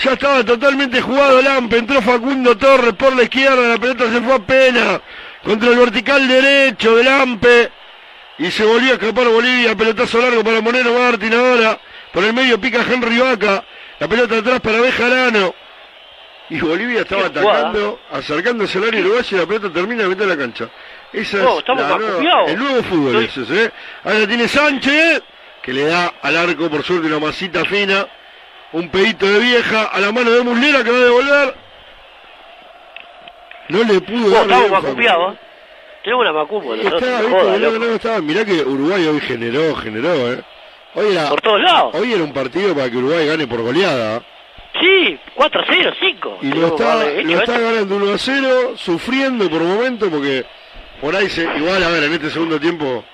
Ya 0.02 0.12
estaba 0.14 0.44
totalmente 0.44 1.00
jugado 1.00 1.40
Lampe, 1.40 1.78
entró 1.78 2.02
Facundo 2.02 2.56
Torres 2.56 2.94
por 2.94 3.14
la 3.14 3.22
izquierda, 3.22 3.68
la 3.68 3.78
pelota 3.78 4.10
se 4.10 4.20
fue 4.20 4.34
a 4.34 4.38
pena 4.40 5.00
contra 5.44 5.70
el 5.70 5.78
vertical 5.78 6.26
derecho 6.26 6.96
de 6.96 7.04
Lampe 7.04 7.70
y 8.38 8.50
se 8.50 8.64
volvió 8.64 8.92
a 8.92 8.94
escapar 8.94 9.28
Bolivia, 9.28 9.76
pelotazo 9.76 10.20
largo 10.20 10.42
para 10.42 10.60
Moreno 10.60 10.98
Martín 10.98 11.32
ahora, 11.32 11.78
por 12.14 12.24
el 12.24 12.32
medio 12.32 12.58
pica 12.60 12.82
Henry 12.88 13.18
Vaca, 13.18 13.62
la 13.98 14.08
pelota 14.08 14.38
atrás 14.38 14.60
para 14.60 14.80
Bejarano 14.80 15.54
y 16.48 16.60
Bolivia 16.60 17.00
estaba 17.02 17.26
atacando, 17.26 18.00
acercándose 18.12 18.78
al 18.78 18.84
área 18.84 19.00
uruguaya 19.00 19.28
y 19.30 19.34
la 19.40 19.46
pelota 19.46 19.70
termina 19.70 20.02
de 20.04 20.08
meter 20.10 20.26
la 20.28 20.36
cancha. 20.36 20.68
Esa 21.12 21.38
No, 21.38 21.58
es 21.58 21.64
la 21.68 21.74
nueva- 21.98 22.44
el 22.46 22.58
nuevo 22.58 22.82
fútbol 22.84 23.24
ese, 23.24 23.40
¿eh? 23.64 23.70
Ahora 24.04 24.26
tiene 24.26 24.48
Sánchez, 24.48 25.22
que 25.62 25.72
le 25.72 25.84
da 25.86 26.12
al 26.22 26.36
arco 26.36 26.68
por 26.70 26.82
suerte 26.84 27.06
una 27.06 27.18
masita 27.18 27.64
fina. 27.64 28.06
Un 28.72 28.88
pedito 28.88 29.24
de 29.26 29.38
vieja 29.38 29.84
a 29.84 30.00
la 30.00 30.10
mano 30.10 30.30
de 30.32 30.42
Muslera 30.42 30.82
que 30.82 30.90
va 30.90 30.96
a 30.96 31.00
devolver. 31.00 31.54
No 33.68 33.84
le 33.84 34.00
pudo 34.00 34.26
Oh, 34.26 34.30
dar 34.30 34.42
estamos 34.42 34.70
Facu. 34.70 34.86
confiados. 34.86 35.36
Tenemos 36.02 36.22
una 36.22 36.32
macumba 36.32 36.76
nosotros. 36.76 37.02
Estaba, 37.02 37.22
no 37.58 37.78
no, 37.78 37.84
estaba. 37.94 38.20
Mirá 38.20 38.44
que 38.44 38.52
Uruguay 38.62 39.06
hoy 39.06 39.20
generó, 39.20 39.74
generó, 39.76 40.12
¿eh? 40.32 40.42
Hoy 40.94 41.12
era, 41.12 41.28
Por 41.28 41.40
todos 41.40 41.60
lados. 41.60 41.94
Hoy 41.94 42.12
era 42.12 42.22
un 42.22 42.32
partido 42.32 42.74
para 42.74 42.90
que 42.90 42.96
Uruguay 42.96 43.26
gane 43.26 43.46
por 43.46 43.62
goleada. 43.62 44.22
Sí, 44.80 45.18
4-0, 45.36 45.94
5. 46.00 46.38
Y 46.42 46.48
lo 46.52 46.68
está, 46.68 47.04
lo 47.04 47.40
está 47.40 47.58
ganando 47.58 47.96
1 47.96 48.12
a 48.12 48.18
0, 48.18 48.72
sufriendo 48.76 49.48
por 49.48 49.62
momento 49.62 50.10
porque 50.10 50.44
por 51.00 51.14
ahí 51.14 51.28
se. 51.28 51.42
Igual, 51.42 51.82
a 51.82 51.88
ver, 51.88 52.04
en 52.04 52.12
este 52.12 52.30
segundo 52.30 52.58
tiempo, 52.60 53.04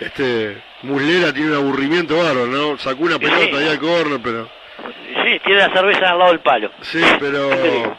este. 0.00 0.62
Muslera 0.82 1.32
tiene 1.32 1.50
un 1.50 1.56
aburrimiento 1.56 2.16
bárbaro, 2.16 2.46
¿no? 2.46 2.78
Sacó 2.78 3.02
una 3.02 3.18
pelota 3.18 3.58
ahí 3.58 3.68
al 3.68 3.80
córner, 3.80 4.20
pero. 4.22 4.48
Sí, 5.24 5.40
tiene 5.44 5.60
la 5.66 5.72
cerveza 5.72 6.10
al 6.10 6.18
lado 6.18 6.30
del 6.30 6.40
palo. 6.40 6.70
Sí, 6.82 7.02
pero. 7.18 7.96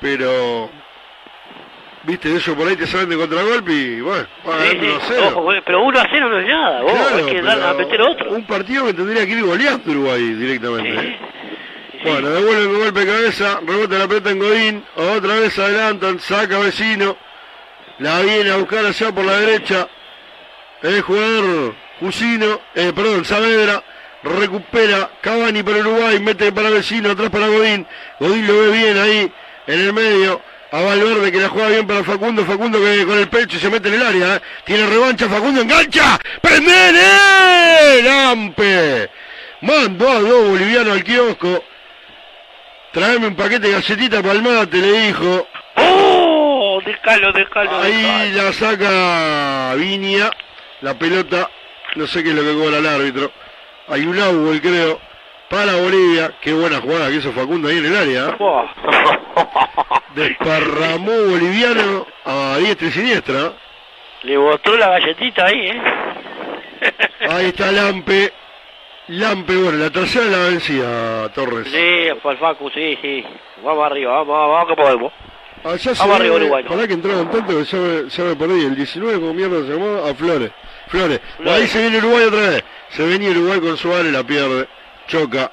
Pero. 0.00 0.70
Viste, 2.06 2.28
ellos 2.28 2.48
por 2.56 2.68
ahí 2.68 2.76
te 2.76 2.86
salen 2.86 3.08
de 3.08 3.16
contragolpe 3.16 3.72
y 3.72 4.00
bueno, 4.02 4.26
va 4.46 4.60
Sí, 4.62 4.76
ganando 4.76 4.84
1 4.84 4.96
a 4.96 5.00
sí. 5.00 5.06
0. 5.08 5.28
Ojo, 5.28 5.42
güey, 5.42 5.60
pero 5.64 5.82
1 5.84 5.98
a 5.98 6.06
0 6.10 6.28
no 6.28 6.38
es 6.38 6.46
nada. 6.46 6.82
Vos 6.82 6.92
Claro, 6.92 7.16
hay 7.16 7.24
que 7.24 7.42
dar 7.42 7.62
a 7.62 7.74
meter 7.74 8.00
otro. 8.02 8.30
Un 8.30 8.46
partido 8.46 8.86
que 8.86 8.94
tendría 8.94 9.26
que 9.26 9.32
ir 9.32 9.42
goleando 9.44 9.90
Uruguay 9.90 10.20
directamente. 10.34 10.90
¿eh? 11.08 11.18
Bueno, 12.04 12.28
devuelve 12.28 12.62
el 12.62 12.78
golpe 12.78 13.00
de 13.00 13.06
cabeza, 13.06 13.60
rebota 13.66 13.98
la 13.98 14.06
pelota 14.06 14.30
en 14.30 14.38
Godín, 14.38 14.84
otra 14.94 15.34
vez 15.36 15.58
adelantan, 15.58 16.20
saca 16.20 16.58
vecino, 16.58 17.16
la 17.98 18.20
viene 18.20 18.50
a 18.50 18.56
buscar 18.56 18.84
allá 18.84 19.10
por 19.10 19.24
la 19.24 19.38
derecha, 19.40 19.88
el 20.82 21.00
jugador 21.00 21.74
Jusino, 22.00 22.60
eh, 22.74 22.92
perdón, 22.94 23.24
Saavedra, 23.24 23.82
recupera 24.22 25.12
Cavani 25.22 25.62
para 25.62 25.78
Uruguay, 25.78 26.20
mete 26.20 26.52
para 26.52 26.68
vecino, 26.68 27.10
atrás 27.12 27.30
para 27.30 27.46
Godín, 27.48 27.86
Godín 28.20 28.46
lo 28.46 28.60
ve 28.60 28.70
bien 28.72 28.98
ahí, 28.98 29.32
en 29.66 29.80
el 29.80 29.92
medio, 29.94 30.42
a 30.74 30.82
Valverde 30.82 31.30
que 31.30 31.38
la 31.38 31.48
juega 31.48 31.68
bien 31.68 31.86
para 31.86 32.02
Facundo, 32.02 32.44
Facundo 32.44 32.80
que 32.80 33.06
con 33.06 33.16
el 33.16 33.28
pecho 33.28 33.60
se 33.60 33.70
mete 33.70 33.88
en 33.88 33.94
el 33.94 34.02
área, 34.02 34.36
¿eh? 34.36 34.40
tiene 34.64 34.86
revancha, 34.86 35.28
Facundo 35.28 35.60
engancha, 35.60 36.18
¡prendele! 36.42 38.02
¡Lampe! 38.02 39.08
Mandó 39.60 40.08
a 40.08 40.18
dos 40.18 40.48
bolivianos 40.48 40.94
al 40.94 41.04
kiosco, 41.04 41.62
Traeme 42.90 43.26
un 43.28 43.34
paquete 43.34 43.66
de 43.66 43.72
galletita 43.72 44.22
palmate, 44.22 44.76
le 44.76 44.92
dijo. 45.06 45.48
¡Oh! 45.76 46.80
Déjalo, 46.84 47.32
déjalo, 47.32 47.78
Ahí 47.78 48.32
la 48.32 48.52
saca 48.52 49.74
Viña, 49.74 50.30
la 50.80 50.94
pelota, 50.94 51.50
no 51.96 52.06
sé 52.06 52.22
qué 52.22 52.30
es 52.30 52.34
lo 52.36 52.42
que 52.42 52.54
cobra 52.54 52.78
el 52.78 52.86
árbitro. 52.86 53.32
Hay 53.88 54.06
un 54.06 54.18
outball, 54.20 54.60
creo, 54.60 55.00
para 55.50 55.74
Bolivia. 55.74 56.34
Qué 56.40 56.52
buena 56.52 56.80
jugada 56.80 57.08
que 57.08 57.16
hizo 57.16 57.32
Facundo 57.32 57.68
ahí 57.68 57.78
en 57.78 57.86
el 57.86 57.96
área. 57.96 58.28
¿eh? 58.28 58.36
Desparramó 60.14 61.12
boliviano 61.30 62.06
a 62.24 62.56
diestra 62.58 62.88
y 62.88 62.90
siniestra. 62.92 63.52
Le 64.22 64.38
mostró 64.38 64.76
la 64.76 64.88
galletita 64.90 65.46
ahí, 65.46 65.68
¿eh? 65.68 65.82
Ahí 67.28 67.46
está 67.46 67.70
Lampe. 67.72 68.32
Lampe, 69.08 69.54
bueno, 69.56 69.78
la 69.78 69.90
tercera 69.90 70.24
la 70.26 70.38
vencía 70.48 71.30
Torres. 71.34 71.68
Sí, 71.70 72.08
por 72.22 72.38
Facu, 72.38 72.70
sí, 72.70 72.98
sí. 73.02 73.24
Vamos 73.62 73.84
arriba, 73.84 74.12
vamos, 74.12 74.28
vamos, 74.28 74.50
vamos 74.54 74.68
que 74.68 74.76
podemos. 74.82 75.12
Allá 75.64 75.78
se 75.78 76.00
Vamos 76.02 76.16
arriba, 76.16 76.34
viene- 76.36 76.44
Uruguay. 76.46 76.64
Pará 76.64 76.86
que 76.86 76.94
entraron 76.94 77.30
tanto 77.30 77.48
que 77.48 77.76
me, 77.76 78.08
ya 78.08 78.24
me 78.24 78.36
perdí. 78.36 78.64
El 78.66 78.76
19, 78.76 79.20
como 79.20 79.34
mierda 79.34 79.60
se 79.66 79.72
llamó? 79.72 80.06
A 80.06 80.14
Flores. 80.14 80.50
Flores. 80.88 81.20
Ahí 81.46 81.66
se 81.66 81.80
viene 81.82 81.98
Uruguay 81.98 82.24
otra 82.24 82.40
vez. 82.40 82.64
Se 82.90 83.04
venía 83.04 83.30
Uruguay 83.30 83.60
con 83.60 83.76
Suárez, 83.76 84.12
la 84.12 84.22
pierde. 84.24 84.68
Choca 85.06 85.50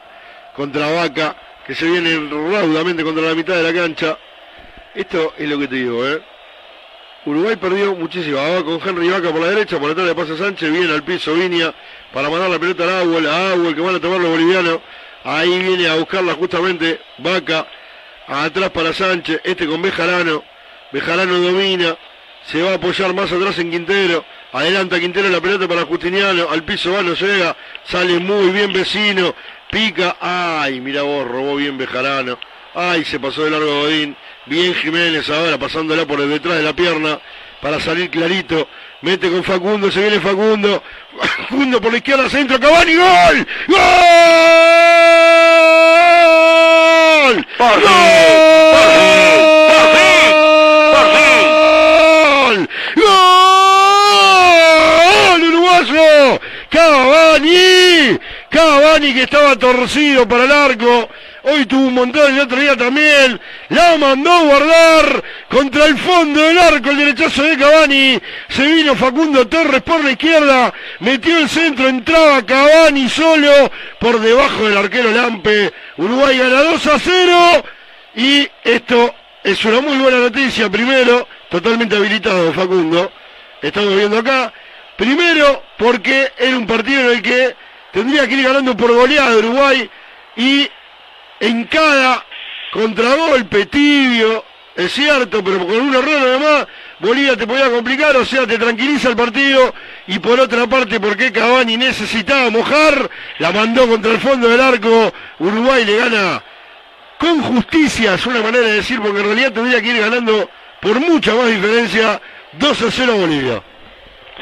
contra 0.55 0.89
Vaca, 0.91 1.35
que 1.67 1.75
se 1.75 1.85
viene 1.85 2.29
raudamente 2.29 3.03
contra 3.03 3.23
la 3.23 3.35
mitad 3.35 3.55
de 3.55 3.63
la 3.63 3.73
cancha. 3.81 4.17
Esto 4.93 5.33
es 5.37 5.47
lo 5.47 5.57
que 5.57 5.67
te 5.67 5.75
digo, 5.75 6.05
¿eh? 6.05 6.21
Uruguay 7.25 7.55
perdió 7.55 7.95
muchísimo. 7.95 8.37
Va 8.37 8.63
con 8.63 8.81
Henry 8.85 9.09
Vaca 9.09 9.31
por 9.31 9.41
la 9.41 9.47
derecha, 9.47 9.79
por 9.79 9.91
atrás 9.91 10.07
le 10.07 10.15
pasa 10.15 10.35
Sánchez, 10.35 10.71
viene 10.71 10.91
al 10.91 11.03
piso 11.03 11.33
Viña 11.33 11.73
para 12.11 12.29
mandar 12.29 12.49
la 12.49 12.59
pelota 12.59 12.83
al 12.83 12.89
Agüel, 12.89 13.27
a 13.27 13.51
Agüel 13.51 13.75
que 13.75 13.81
van 13.81 13.95
a 13.95 13.99
tomar 13.99 14.19
los 14.19 14.31
bolivianos. 14.31 14.79
Ahí 15.23 15.59
viene 15.59 15.87
a 15.87 15.95
buscarla 15.95 16.33
justamente 16.33 16.99
Vaca, 17.19 17.67
atrás 18.27 18.69
para 18.71 18.91
Sánchez, 18.91 19.39
este 19.43 19.67
con 19.67 19.81
Bejarano. 19.81 20.43
Bejarano 20.91 21.37
domina, 21.37 21.95
se 22.43 22.61
va 22.61 22.71
a 22.71 22.75
apoyar 22.75 23.13
más 23.13 23.31
atrás 23.31 23.59
en 23.59 23.71
Quintero. 23.71 24.25
Adelanta 24.51 24.99
Quintero 24.99 25.29
la 25.29 25.39
pelota 25.39 25.67
para 25.67 25.85
Justiniano, 25.85 26.49
al 26.49 26.63
piso 26.63 26.91
va, 26.91 27.01
no 27.01 27.13
llega, 27.13 27.55
sale 27.85 28.19
muy 28.19 28.49
bien 28.49 28.73
vecino, 28.73 29.33
pica, 29.69 30.17
ay, 30.19 30.81
mira 30.81 31.03
vos, 31.03 31.25
robó 31.25 31.55
bien 31.55 31.77
Bejarano. 31.77 32.37
Ay, 32.73 33.05
se 33.05 33.19
pasó 33.19 33.43
de 33.43 33.51
largo 33.51 33.81
Godín. 33.81 34.17
Bien 34.45 34.73
Jiménez 34.73 35.29
ahora 35.29 35.59
pasándola 35.59 36.07
por 36.07 36.19
detrás 36.27 36.57
de 36.57 36.63
la 36.63 36.73
pierna 36.73 37.19
para 37.61 37.79
salir 37.79 38.09
clarito. 38.09 38.67
Mete 39.01 39.29
con 39.29 39.43
Facundo, 39.43 39.91
se 39.91 40.01
viene 40.01 40.19
Facundo. 40.19 40.81
Facundo 41.47 41.79
por 41.79 41.91
la 41.91 41.99
izquierda, 41.99 42.27
centro, 42.27 42.59
Cavani, 42.59 42.95
gol. 42.95 43.47
¡Gol! 43.67 43.77
¡Gol! 47.59 47.77
¡Gol! 52.95 55.43
¡Uruguayo! 55.43 56.41
¡Cavani! 56.69 58.19
Cavani 58.49 59.13
que 59.13 59.23
estaba 59.23 59.55
torcido 59.55 60.27
para 60.27 60.43
el 60.45 60.51
arco. 60.51 61.09
Hoy 61.43 61.65
tuvo 61.65 61.87
un 61.87 61.95
montón, 61.95 62.33
el 62.33 62.41
otro 62.41 62.59
día 62.59 62.77
también. 62.77 63.39
La 63.69 63.97
mandó 63.97 64.31
a 64.31 64.43
guardar 64.43 65.23
contra 65.49 65.85
el 65.85 65.97
fondo 65.97 66.39
del 66.39 66.57
arco 66.59 66.91
el 66.91 66.97
derechazo 66.97 67.41
de 67.43 67.57
Cavani. 67.57 68.19
Se 68.49 68.63
vino 68.63 68.95
Facundo 68.95 69.47
Torres 69.47 69.81
por 69.81 70.03
la 70.03 70.11
izquierda. 70.11 70.71
Metió 70.99 71.39
el 71.39 71.49
centro, 71.49 71.87
entraba 71.87 72.45
Cavani 72.45 73.09
solo 73.09 73.71
por 73.99 74.19
debajo 74.19 74.67
del 74.67 74.77
arquero 74.77 75.11
Lampe. 75.11 75.73
Uruguay 75.97 76.37
gana 76.37 76.61
2 76.61 76.87
a 76.87 76.99
0. 76.99 77.65
Y 78.15 78.47
esto 78.63 79.15
es 79.43 79.65
una 79.65 79.81
muy 79.81 79.97
buena 79.97 80.19
noticia. 80.19 80.69
Primero, 80.69 81.27
totalmente 81.49 81.95
habilitado 81.95 82.53
Facundo. 82.53 83.11
Estamos 83.63 83.95
viendo 83.95 84.19
acá. 84.19 84.53
Primero, 84.95 85.63
porque 85.79 86.31
era 86.37 86.55
un 86.55 86.67
partido 86.67 87.01
en 87.01 87.17
el 87.17 87.21
que 87.23 87.55
tendría 87.91 88.27
que 88.27 88.35
ir 88.35 88.43
ganando 88.43 88.77
por 88.77 88.93
goleada 88.93 89.35
Uruguay. 89.37 89.89
Y 90.35 90.69
en 91.41 91.65
cada 91.65 92.23
contragolpe 92.71 93.65
tibio, 93.65 94.45
es 94.75 94.93
cierto, 94.93 95.43
pero 95.43 95.65
con 95.65 95.75
un 95.75 95.93
error 95.93 96.21
además, 96.21 96.67
Bolivia 96.99 97.35
te 97.35 97.47
podía 97.47 97.69
complicar, 97.69 98.15
o 98.15 98.23
sea, 98.23 98.45
te 98.45 98.57
tranquiliza 98.57 99.09
el 99.09 99.15
partido. 99.15 99.73
Y 100.07 100.19
por 100.19 100.39
otra 100.39 100.67
parte, 100.67 100.99
porque 100.99 101.31
Cavani 101.31 101.77
necesitaba 101.77 102.49
mojar, 102.51 103.09
la 103.39 103.51
mandó 103.51 103.87
contra 103.87 104.11
el 104.11 104.19
fondo 104.19 104.47
del 104.47 104.61
arco. 104.61 105.11
Uruguay 105.39 105.83
le 105.83 105.97
gana 105.97 106.43
con 107.17 107.41
justicia, 107.41 108.13
es 108.13 108.25
una 108.25 108.41
manera 108.41 108.67
de 108.67 108.73
decir, 108.73 109.01
porque 109.01 109.19
en 109.19 109.25
realidad 109.25 109.51
tendría 109.51 109.81
que 109.81 109.87
ir 109.87 109.99
ganando 109.99 110.49
por 110.79 110.99
mucha 110.99 111.33
más 111.33 111.47
diferencia, 111.47 112.21
2 112.53 112.81
a 112.81 112.91
0 112.91 113.13
a 113.13 113.15
Bolivia. 113.15 113.63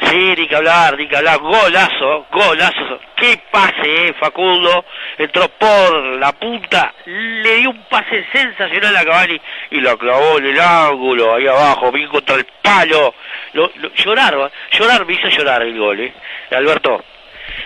Sí, 0.04 0.34
ni 0.36 0.46
que 0.48 0.56
hablar, 0.56 0.96
ni 0.96 1.06
que 1.08 1.16
hablar. 1.16 1.38
Golazo, 1.40 2.26
golazo. 2.32 3.00
Qué 3.16 3.38
pase, 3.50 4.08
eh, 4.08 4.14
Facundo. 4.18 4.84
Entró 5.18 5.48
por 5.48 5.92
la 6.18 6.32
punta, 6.32 6.94
le 7.04 7.56
dio 7.56 7.70
un 7.70 7.82
pase 7.84 8.24
sensacional 8.32 8.96
a 8.96 9.04
Cavani 9.04 9.38
y 9.70 9.80
lo 9.80 9.98
clavó 9.98 10.38
en 10.38 10.46
el 10.46 10.60
ángulo, 10.60 11.34
ahí 11.34 11.46
abajo, 11.46 11.92
bien 11.92 12.08
contra 12.08 12.36
el 12.36 12.46
palo. 12.62 13.14
Lo, 13.52 13.70
lo- 13.76 13.92
llorar, 13.94 14.50
llorar, 14.72 15.04
me 15.04 15.12
hizo 15.14 15.28
llorar 15.28 15.62
el 15.62 15.76
gol, 15.78 16.00
eh. 16.00 16.12
Alberto, 16.52 17.04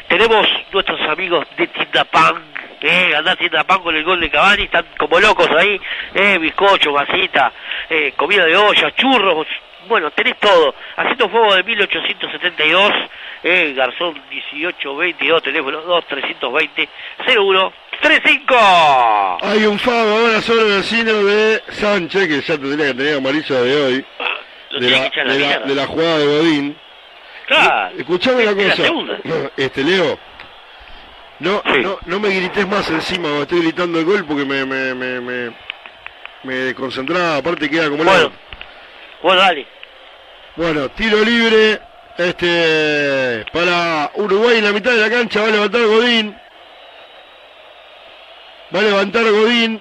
tenemos 0.09 0.47
nuestros 0.73 1.01
amigos 1.03 1.47
de 1.57 1.67
Tienda 1.69 2.05
Pan, 2.05 2.43
eh, 2.81 3.15
andá 3.17 3.37
a 3.59 3.65
Pan 3.65 3.79
con 3.81 3.95
el 3.95 4.03
gol 4.03 4.21
de 4.21 4.31
Cavani, 4.31 4.65
están 4.65 4.87
como 4.99 5.21
locos 5.21 5.49
ahí, 5.57 5.81
eh, 6.15 6.39
bizcocho, 6.39 6.91
masita, 6.93 7.53
eh, 7.89 8.13
comida 8.17 8.45
de 8.45 8.57
olla, 8.57 8.91
churros, 8.97 9.47
bueno, 9.89 10.11
tenés 10.13 10.39
todo. 10.41 10.75
Haciendo 10.97 11.29
fuego 11.29 11.55
de 11.55 11.63
1872, 11.65 12.93
eh, 13.43 13.75
Garzón 13.77 14.15
1822, 14.31 15.43
teléfono 15.43 15.81
2320 15.83 16.89
0135. 17.27 19.39
Hay 19.43 19.65
un 19.67 19.79
fago 19.79 20.11
ahora 20.19 20.41
sobre 20.41 20.63
el 20.63 20.77
vecino 20.79 21.13
de 21.25 21.63
Sánchez, 21.69 22.29
que 22.29 22.41
ya 22.41 22.59
tendría 22.59 22.87
que 22.89 22.95
tener 22.95 23.17
amarillo 23.19 23.63
de 23.63 23.83
hoy, 23.83 24.05
lo 24.71 24.81
de 24.81 24.91
la, 24.91 25.11
que 25.11 25.25
la 25.25 25.35
la- 25.35 25.59
de 25.61 25.75
la 25.75 25.87
jugada 25.87 26.19
de 26.19 26.27
Godín. 26.27 26.77
Claro. 27.47 27.95
Escuchame 27.99 28.49
una 28.49 28.53
la 28.53 28.71
cosa, 28.71 29.51
este 29.57 29.85
Leo, 29.85 30.19
no, 31.41 31.63
no, 31.83 31.99
no 32.07 32.21
me 32.21 32.31
grites 32.31 32.67
más 32.67 32.89
encima 32.91 33.29
estoy 33.43 33.61
gritando 33.63 33.99
el 33.99 34.05
gol 34.07 34.25
porque 34.25 34.45
me, 34.47 34.65
me, 34.65 34.95
me, 34.95 35.21
me, 35.21 35.53
me 36.45 36.55
desconcentraba, 36.55 37.37
aparte 37.37 37.69
queda 37.69 37.91
como 37.91 38.03
Bueno. 38.05 38.23
loco. 38.23 38.35
Bueno, 39.25 39.41
dale. 39.41 39.67
Bueno, 40.55 40.91
tiro 40.91 41.25
libre, 41.25 41.81
este, 42.19 43.43
para 43.55 44.11
Uruguay 44.17 44.59
en 44.59 44.65
la 44.65 44.73
mitad 44.73 44.91
de 44.91 44.99
la 44.99 45.09
cancha, 45.09 45.41
va 45.41 45.49
a 45.49 45.51
levantar 45.51 45.81
Godín. 45.81 46.37
Va 48.75 48.81
a 48.81 48.83
levantar 48.83 49.25
Godín. 49.25 49.81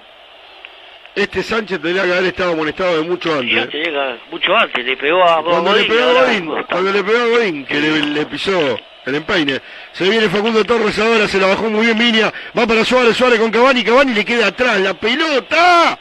Este 1.14 1.42
Sánchez 1.42 1.78
tendría 1.82 2.04
que 2.04 2.12
haber 2.14 2.24
estado 2.24 2.52
amonestado 2.52 2.96
de 3.02 3.06
mucho 3.06 3.34
antes. 3.38 3.68
te 3.68 3.76
llega 3.84 4.16
mucho 4.30 4.56
antes, 4.56 4.82
le 4.82 4.96
pegó 4.96 5.22
a 5.22 5.44
Cuando 5.44 5.72
le 5.74 5.82
Godín, 5.82 5.88
pegó 5.88 6.00
a 6.02 6.06
ahora- 6.08 6.22
Godín, 6.24 6.46
cuando 6.70 6.92
le 6.92 7.04
pegó 7.04 7.18
a 7.18 7.26
Godín, 7.26 7.66
que 7.66 7.80
le, 7.80 7.98
le 8.00 8.26
pisó 8.26 8.78
el 9.04 9.14
empeine. 9.14 9.60
Se 9.92 10.08
viene 10.08 10.30
Facundo 10.30 10.64
Torres 10.64 10.98
ahora, 10.98 11.28
se 11.28 11.38
la 11.38 11.48
bajó 11.48 11.64
muy 11.68 11.84
bien 11.84 11.98
Viña, 11.98 12.32
va 12.58 12.66
para 12.66 12.82
Suárez, 12.82 13.14
Suárez 13.14 13.38
con 13.40 13.50
Cavani, 13.50 13.84
Cavani 13.84 14.14
le 14.14 14.24
queda 14.24 14.46
atrás, 14.46 14.80
la 14.80 14.94
pelota. 14.94 15.98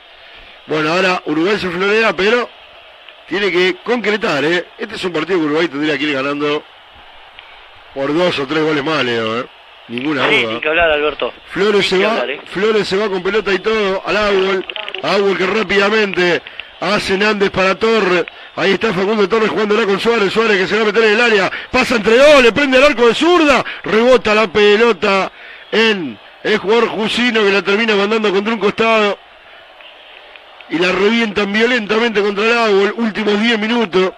Bueno, 0.65 0.93
ahora 0.93 1.21
Uruguay 1.25 1.57
se 1.59 1.69
florea, 1.69 2.13
pero 2.13 2.49
tiene 3.27 3.51
que 3.51 3.75
concretar, 3.83 4.43
¿eh? 4.45 4.65
Este 4.77 4.95
es 4.95 5.03
un 5.03 5.13
partido 5.13 5.39
que 5.39 5.45
Uruguay 5.45 5.67
tendría 5.67 5.97
que 5.97 6.03
ir 6.05 6.13
ganando 6.13 6.63
por 7.93 8.13
dos 8.13 8.37
o 8.39 8.47
tres 8.47 8.63
goles 8.63 8.83
más, 8.83 9.03
Leo, 9.03 9.39
¿eh? 9.41 9.45
Ninguna 9.89 10.29
Sí, 10.29 10.41
duda. 10.43 10.53
ni 10.53 10.59
que 10.61 10.69
hablar, 10.69 10.91
Alberto. 10.91 11.33
Flores 11.49 11.87
se 11.89 11.97
va, 12.03 12.11
hablar, 12.11 12.29
eh. 12.31 12.41
Flores 12.45 12.87
se 12.87 12.95
va 12.97 13.09
con 13.09 13.21
pelota 13.21 13.53
y 13.53 13.59
todo 13.59 14.01
al 14.05 14.17
Auel, 14.17 14.65
Auel 15.03 15.37
que 15.37 15.45
rápidamente 15.45 16.41
hace 16.79 17.17
Nández 17.17 17.49
para 17.49 17.75
Torres, 17.75 18.25
ahí 18.55 18.71
está 18.73 18.93
Facundo 18.93 19.27
Torres 19.27 19.49
jugándola 19.49 19.85
con 19.85 19.99
Suárez, 19.99 20.31
Suárez 20.33 20.57
que 20.57 20.67
se 20.67 20.75
va 20.75 20.81
a 20.83 20.85
meter 20.85 21.03
en 21.03 21.13
el 21.13 21.21
área, 21.21 21.51
pasa 21.71 21.95
entre 21.95 22.17
dos, 22.17 22.41
le 22.43 22.51
prende 22.51 22.77
el 22.77 22.83
arco 22.83 23.07
de 23.07 23.13
zurda, 23.15 23.63
rebota 23.83 24.33
la 24.35 24.47
pelota 24.47 25.31
en 25.71 26.17
el 26.43 26.57
jugador 26.57 26.87
Jusino 26.89 27.41
que 27.43 27.51
la 27.51 27.61
termina 27.61 27.95
mandando 27.95 28.31
contra 28.33 28.53
un 28.53 28.59
costado 28.59 29.17
y 30.73 30.79
la 30.79 30.91
revientan 30.91 31.53
violentamente 31.53 32.19
contra 32.19 32.43
el 32.45 32.57
Auel, 32.57 32.93
últimos 32.97 33.39
10 33.39 33.59
minutos. 33.59 34.11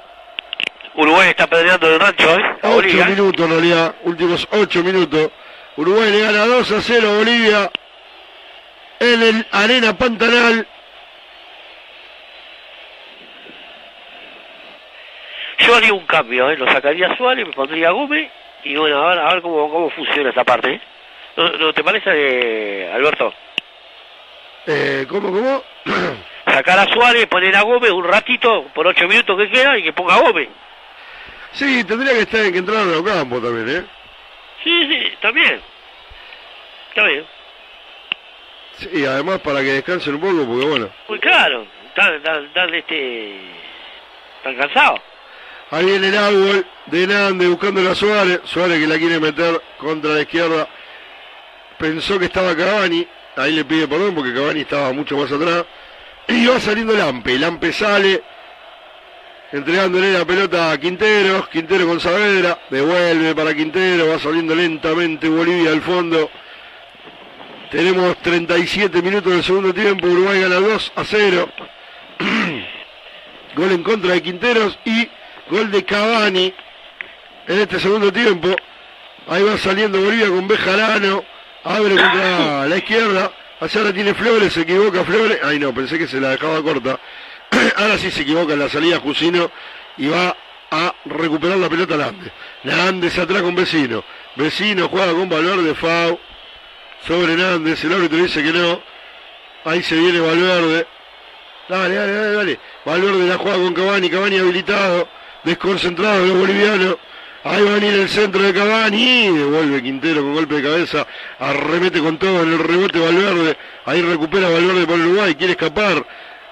Uruguay 0.94 1.28
está 1.28 1.48
pedreando 1.48 1.94
el 1.94 2.00
rancho, 2.00 2.40
¿eh? 2.40 2.44
A 2.62 2.70
8 2.70 2.76
Bolivia. 2.76 3.06
¿eh? 3.06 3.10
minutos 3.10 3.46
en 3.46 3.52
realidad, 3.52 3.96
últimos 4.04 4.48
8 4.52 4.84
minutos. 4.84 5.32
Uruguay 5.76 6.12
le 6.12 6.22
gana 6.22 6.46
2 6.46 6.72
a 6.72 6.82
0 6.82 7.10
a 7.10 7.18
Bolivia 7.18 7.72
en 9.02 9.22
el 9.22 9.48
Arena 9.52 9.98
Pantanal. 9.98 10.66
Yo 15.58 15.76
haría 15.76 15.94
un 15.94 16.06
cambio, 16.06 16.50
¿eh? 16.50 16.56
Lo 16.56 16.72
sacaría 16.72 17.12
a 17.12 17.18
Suárez, 17.18 17.46
me 17.46 17.52
pondría 17.52 17.90
a 17.90 17.92
Gómez 17.92 18.32
y 18.64 18.78
bueno, 18.78 19.04
a 19.04 19.10
ver, 19.10 19.20
a 19.20 19.34
ver 19.34 19.42
cómo, 19.42 19.70
cómo 19.70 19.90
funciona 19.90 20.30
esa 20.30 20.46
parte, 20.46 20.76
¿eh? 20.76 20.82
¿No, 21.36 21.50
no 21.50 21.74
te 21.74 21.84
parece, 21.84 22.12
eh, 22.14 22.94
Alberto? 22.94 23.34
Eh, 24.68 25.06
¿Cómo, 25.10 25.34
cómo? 25.34 25.62
Sacar 26.56 26.80
a 26.80 26.88
Suárez, 26.88 27.28
poner 27.28 27.54
a 27.54 27.64
Gómez 27.64 27.92
un 27.92 28.06
ratito, 28.06 28.70
por 28.74 28.88
8 28.88 29.10
minutos 29.10 29.38
que 29.38 29.50
queda, 29.50 29.78
y 29.78 29.84
que 29.84 29.92
ponga 29.92 30.16
a 30.16 30.22
Gómez. 30.22 30.48
Sí, 31.52 31.84
tendría 31.84 32.14
que 32.14 32.22
estar 32.22 32.50
que 32.50 32.58
entrar 32.58 32.78
a 32.78 32.86
los 32.86 33.02
campos 33.04 33.44
también, 33.44 33.78
¿eh? 33.78 33.86
Sí, 34.64 34.88
sí, 34.88 35.18
también. 35.22 35.60
Está 36.88 37.04
bien. 37.04 37.26
Sí, 38.78 39.06
además 39.06 39.40
para 39.40 39.60
que 39.60 39.74
descansen 39.74 40.16
un 40.16 40.22
poco, 40.22 40.46
porque 40.46 40.66
bueno, 40.66 40.90
Muy 41.10 41.20
claro. 41.20 41.68
Están, 41.90 42.14
están, 42.16 42.46
están, 42.46 42.74
este... 42.74 43.36
Están 44.38 44.56
cansados. 44.56 45.02
ahí 45.72 45.86
viene 45.86 46.08
el 46.08 46.18
árbol 46.18 46.66
de 46.86 47.08
Nández 47.08 47.50
buscando 47.50 47.92
a 47.92 47.96
Suárez. 47.96 48.40
Suárez 48.46 48.80
que 48.80 48.88
la 48.88 48.98
quiere 48.98 49.20
meter 49.20 49.62
contra 49.78 50.12
la 50.12 50.22
izquierda. 50.22 50.70
Pensó 51.78 52.18
que 52.18 52.26
estaba 52.26 52.56
Cavani. 52.56 53.06
Ahí 53.36 53.52
le 53.52 53.66
pide 53.66 53.90
perdón 53.90 54.16
porque 54.16 54.34
Cavani 54.34 54.62
estaba 54.62 54.94
mucho 54.94 55.18
más 55.18 55.30
atrás. 55.30 55.66
Y 56.28 56.46
va 56.48 56.60
saliendo 56.60 56.94
Lampe. 56.94 57.38
Lampe 57.38 57.72
sale. 57.72 58.24
Entregándole 59.52 60.14
la 60.14 60.26
pelota 60.26 60.72
a 60.72 60.78
Quinteros. 60.80 61.48
Quintero 61.50 61.86
con 61.88 62.00
Saavedra. 62.00 62.60
Devuelve 62.70 63.36
para 63.36 63.54
Quintero. 63.54 64.08
Va 64.10 64.20
saliendo 64.20 64.56
lentamente 64.56 65.30
Bolivia 65.30 65.72
al 65.72 65.82
fondo. 65.82 66.30
Tenemos 67.72 68.18
37 68.18 69.02
minutos 69.02 69.32
del 69.34 69.44
segundo 69.44 69.74
tiempo. 69.74 70.08
Uruguay 70.08 70.42
gana 70.42 70.56
2 70.56 70.94
a 70.96 71.04
0. 71.04 71.50
gol 73.56 73.72
en 73.72 73.84
contra 73.84 74.14
de 74.14 74.22
Quinteros 74.22 74.78
y 74.86 75.10
gol 75.50 75.72
de 75.72 75.86
Cavani 75.86 76.54
en 77.48 77.60
este 77.60 77.80
segundo 77.80 78.12
tiempo. 78.12 78.56
Ahí 79.28 79.44
va 79.44 79.58
saliendo 79.58 80.00
Bolivia 80.02 80.28
con 80.28 80.48
Bejarano. 80.48 81.24
Abre 81.64 81.96
contra 81.96 82.68
la 82.68 82.78
izquierda. 82.78 83.32
Allá 83.60 83.82
ahora 83.82 83.94
tiene 83.94 84.14
Flores, 84.14 84.54
se 84.54 84.62
equivoca 84.62 85.04
Flores. 85.06 85.40
Ay 85.44 85.60
no, 85.60 85.74
pensé 85.74 85.98
que 85.98 86.08
se 86.08 86.20
la 86.20 86.30
dejaba 86.30 86.62
corta. 86.62 87.00
ahora 87.78 87.98
sí 87.98 88.12
se 88.12 88.22
equivoca 88.22 88.54
en 88.54 88.60
la 88.60 88.70
salida 88.70 89.00
Jusino 89.00 89.50
y 89.98 90.08
va 90.08 90.36
a 90.72 90.94
recuperar 91.06 91.58
la 91.58 91.70
pelota 91.70 91.96
Landes. 91.96 92.32
Landes 92.64 93.18
atrás 93.18 93.42
con 93.42 93.56
Vecino. 93.56 94.04
Vecino 94.36 94.90
juega 94.90 95.14
con 95.14 95.30
Valverde, 95.30 95.74
Fau. 95.76 96.20
Sobre 97.08 97.36
Nández, 97.36 97.84
el 97.84 97.94
árbitro 97.94 98.18
dice 98.18 98.44
que 98.44 98.52
no. 98.52 98.82
Ahí 99.64 99.84
se 99.84 99.96
viene 99.96 100.20
Valverde. 100.20 100.88
Dale, 101.70 101.96
dale, 101.96 102.14
dale, 102.14 102.34
dale. 102.34 102.60
Valverde 102.84 103.28
la 103.28 103.38
juega 103.38 103.58
con 103.58 103.74
Cavani, 103.74 104.10
Cavani 104.10 104.38
habilitado, 104.38 105.08
desconcentrado 105.44 106.26
los 106.26 106.38
bolivianos. 106.38 106.98
Ahí 107.46 107.62
va 107.62 107.74
a 107.74 107.74
venir 107.76 107.94
el 107.94 108.10
centro 108.10 108.42
de 108.42 108.52
Cavani, 108.52 109.28
devuelve 109.28 109.84
Quintero 109.84 110.22
con 110.24 110.34
golpe 110.34 110.56
de 110.56 110.64
cabeza, 110.64 111.06
arremete 111.38 112.00
con 112.00 112.18
todo 112.18 112.42
en 112.42 112.54
el 112.54 112.58
rebote 112.58 112.98
Valverde, 112.98 113.56
ahí 113.86 114.02
recupera 114.02 114.50
Valverde 114.50 114.88
por 114.88 115.00
Uruguay, 115.00 115.36
quiere 115.36 115.52
escapar, 115.52 116.04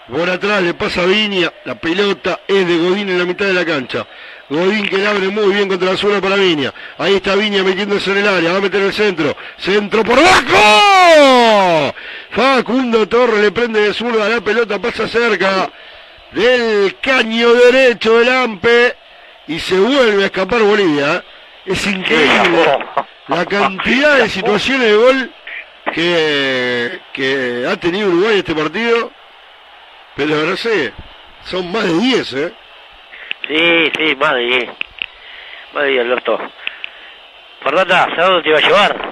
por 0.08 0.30
atrás 0.30 0.62
le 0.62 0.76
pasa 0.76 1.04
Viña, 1.08 1.52
la 1.66 1.74
pelota 1.74 2.42
es 2.48 2.68
de 2.68 2.78
Godín 2.78 3.10
en 3.10 3.18
la 3.18 3.26
mitad 3.26 3.48
de 3.48 3.54
la 3.54 3.66
cancha. 3.66 4.06
Godín 4.48 4.88
que 4.88 5.00
le 5.00 5.08
abre 5.08 5.30
muy 5.30 5.52
bien 5.56 5.68
contra 5.68 5.94
la 5.94 5.98
zona 5.98 6.22
para 6.22 6.36
Viña. 6.36 6.72
Ahí 7.00 7.16
está 7.16 7.34
Viña 7.34 7.64
metiéndose 7.64 8.12
en 8.12 8.18
el 8.18 8.28
área, 8.28 8.52
va 8.52 8.58
a 8.60 8.62
meter 8.62 8.84
el 8.84 8.94
centro. 8.94 9.36
Centro 9.58 10.04
por 10.04 10.20
abajo. 10.20 11.96
Facundo 12.30 13.08
Torres 13.10 13.42
le 13.42 13.52
prende 13.52 13.80
de 13.80 13.96
zurda, 13.96 14.30
la 14.30 14.42
pelota. 14.42 14.78
Pasa 14.78 15.08
cerca 15.08 15.72
del 16.34 16.98
caño 17.02 17.52
derecho 17.52 18.20
del 18.20 18.30
Ampe 18.30 19.03
y 19.48 19.60
se 19.60 19.80
vuelve 19.80 20.24
a 20.24 20.26
escapar 20.28 20.62
Bolivia. 20.62 21.16
¿eh? 21.16 21.22
Es 21.66 21.86
increíble 21.88 22.78
la 23.28 23.46
cantidad 23.46 24.18
de 24.18 24.30
situaciones 24.30 24.88
de 24.90 24.96
gol 24.96 25.32
que, 25.94 27.00
que 27.14 27.66
ha 27.70 27.78
tenido 27.78 28.10
Uruguay 28.10 28.40
este 28.40 28.54
partido. 28.56 29.12
Pero 30.16 30.36
no 30.44 30.56
sé, 30.58 30.94
son 31.46 31.72
más 31.72 31.84
de 31.86 31.94
10, 31.94 32.34
¿eh? 32.34 32.54
Sí, 33.48 33.92
sí, 33.98 34.16
más 34.16 34.34
de 34.36 34.40
10. 34.42 34.70
Más 35.74 35.84
de 35.84 35.90
10, 35.90 36.02
Alberto. 36.06 36.40
Fernanda, 37.64 38.06
¿sabes 38.16 38.26
dónde 38.28 38.44
te 38.44 38.50
iba 38.50 38.58
a 38.58 38.62
llevar? 38.62 39.12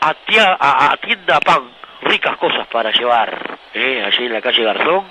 A, 0.00 0.14
tia- 0.26 0.56
a, 0.58 0.92
a 0.92 0.96
tienda 0.98 1.40
pan. 1.40 1.70
Ricas 2.02 2.36
cosas 2.36 2.66
para 2.66 2.90
llevar. 2.90 3.58
¿eh? 3.74 4.02
Allí 4.04 4.26
en 4.26 4.32
la 4.32 4.40
calle 4.42 4.64
Garzón. 4.64 5.06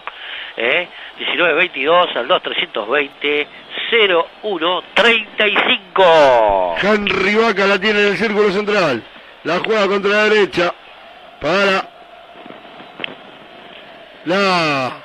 ¿eh? 0.57 0.87
1922 1.17 2.15
al 2.15 2.27
2320 2.27 3.47
0135. 3.91 6.75
Henry 6.81 7.35
Vaca 7.35 7.67
la 7.67 7.79
tiene 7.79 8.01
en 8.01 8.07
el 8.07 8.17
círculo 8.17 8.51
central. 8.51 9.03
La 9.43 9.59
juega 9.59 9.87
contra 9.87 10.11
la 10.11 10.23
derecha. 10.29 10.73
Para 11.39 11.87
la 14.25 14.97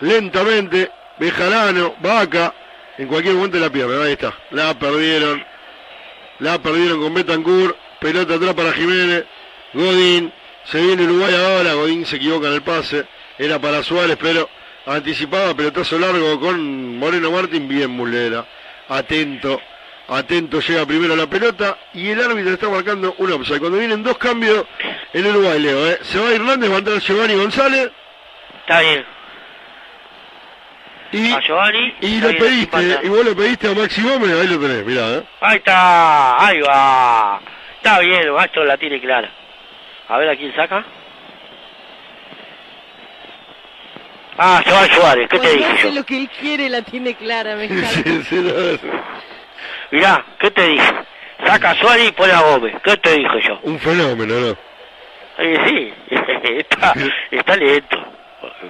lentamente, 0.00 0.90
Bejarano, 1.20 1.94
Vaca, 2.00 2.52
en 2.98 3.08
cualquier 3.08 3.34
momento 3.34 3.58
la 3.58 3.70
pierde, 3.70 4.04
ahí 4.04 4.12
está, 4.12 4.34
la 4.50 4.78
perdieron, 4.78 5.44
la 6.38 6.58
perdieron 6.60 7.00
con 7.00 7.14
Betancourt, 7.14 7.76
pelota 8.00 8.34
atrás 8.34 8.54
para 8.54 8.72
Jiménez, 8.72 9.24
Godín, 9.72 10.32
se 10.64 10.80
viene 10.80 11.04
Uruguay 11.04 11.34
ahora, 11.34 11.74
Godín 11.74 12.06
se 12.06 12.16
equivoca 12.16 12.48
en 12.48 12.54
el 12.54 12.62
pase, 12.62 13.06
era 13.38 13.58
para 13.58 13.82
Suárez, 13.82 14.16
pero 14.20 14.48
anticipaba 14.86 15.54
pelotazo 15.54 15.98
largo 15.98 16.38
con 16.38 16.98
Moreno 16.98 17.30
Martín, 17.30 17.66
bien 17.68 17.90
Mulera, 17.90 18.46
atento, 18.88 19.60
atento, 20.08 20.60
llega 20.60 20.86
primero 20.86 21.16
la 21.16 21.26
pelota 21.26 21.78
y 21.94 22.10
el 22.10 22.20
árbitro 22.20 22.52
está 22.52 22.68
marcando 22.68 23.14
un 23.18 23.32
offside. 23.32 23.60
Cuando 23.60 23.78
vienen 23.78 24.02
dos 24.02 24.18
cambios 24.18 24.64
en 25.12 25.26
Uruguay, 25.26 25.60
Leo, 25.60 25.90
¿eh? 25.90 25.98
se 26.02 26.18
va 26.18 26.32
Hernández, 26.32 26.70
va 26.70 26.76
a 26.76 26.78
entrar 26.78 27.00
Giovanni 27.00 27.34
González. 27.34 27.90
Está 28.60 28.80
bien. 28.80 29.13
Y, 31.14 31.32
A 31.32 31.40
Giovanni. 31.40 31.94
y 32.00 32.20
lo 32.20 32.28
pediste, 32.28 33.00
y 33.04 33.08
vos 33.08 33.24
lo 33.24 33.36
pediste 33.36 33.68
a 33.68 33.74
Maxi 33.74 34.02
Gómez, 34.02 34.30
ahí 34.32 34.48
lo 34.48 34.58
tenés, 34.58 34.84
mirá, 34.84 35.10
¿eh? 35.12 35.22
Ahí 35.40 35.56
está, 35.58 36.46
ahí 36.46 36.60
va. 36.60 37.40
Está 37.76 38.00
bien, 38.00 38.32
maestro 38.32 38.64
la 38.64 38.76
tiene 38.76 39.00
clara. 39.00 39.30
A 40.08 40.18
ver 40.18 40.28
a 40.30 40.36
quién 40.36 40.54
saca. 40.54 40.84
Ah, 44.36 44.62
Joan 44.66 44.88
Suárez, 44.92 45.28
¿qué 45.28 45.38
te 45.38 45.56
dije 45.56 45.76
yo? 45.84 45.90
lo 45.92 46.04
que 46.04 46.18
él 46.18 46.28
quiere 46.40 46.68
la 46.68 46.82
tiene 46.82 47.14
clara, 47.14 47.54
me 47.54 47.68
Mirá, 49.90 50.24
¿qué 50.40 50.50
te 50.50 50.68
dije? 50.68 50.94
Saca 51.46 51.70
a 51.70 51.74
Suárez 51.76 52.08
y 52.08 52.12
pone 52.12 52.32
a 52.32 52.40
Gómez. 52.40 52.74
¿Qué 52.82 52.96
te 52.96 53.14
dije 53.18 53.40
yo? 53.46 53.60
un 53.62 53.78
fenómeno, 53.78 54.34
¿no? 54.40 54.56
Eh, 55.38 55.56
sí, 55.68 55.92
está, 56.58 56.94
está 57.30 57.56
lento. 57.56 58.13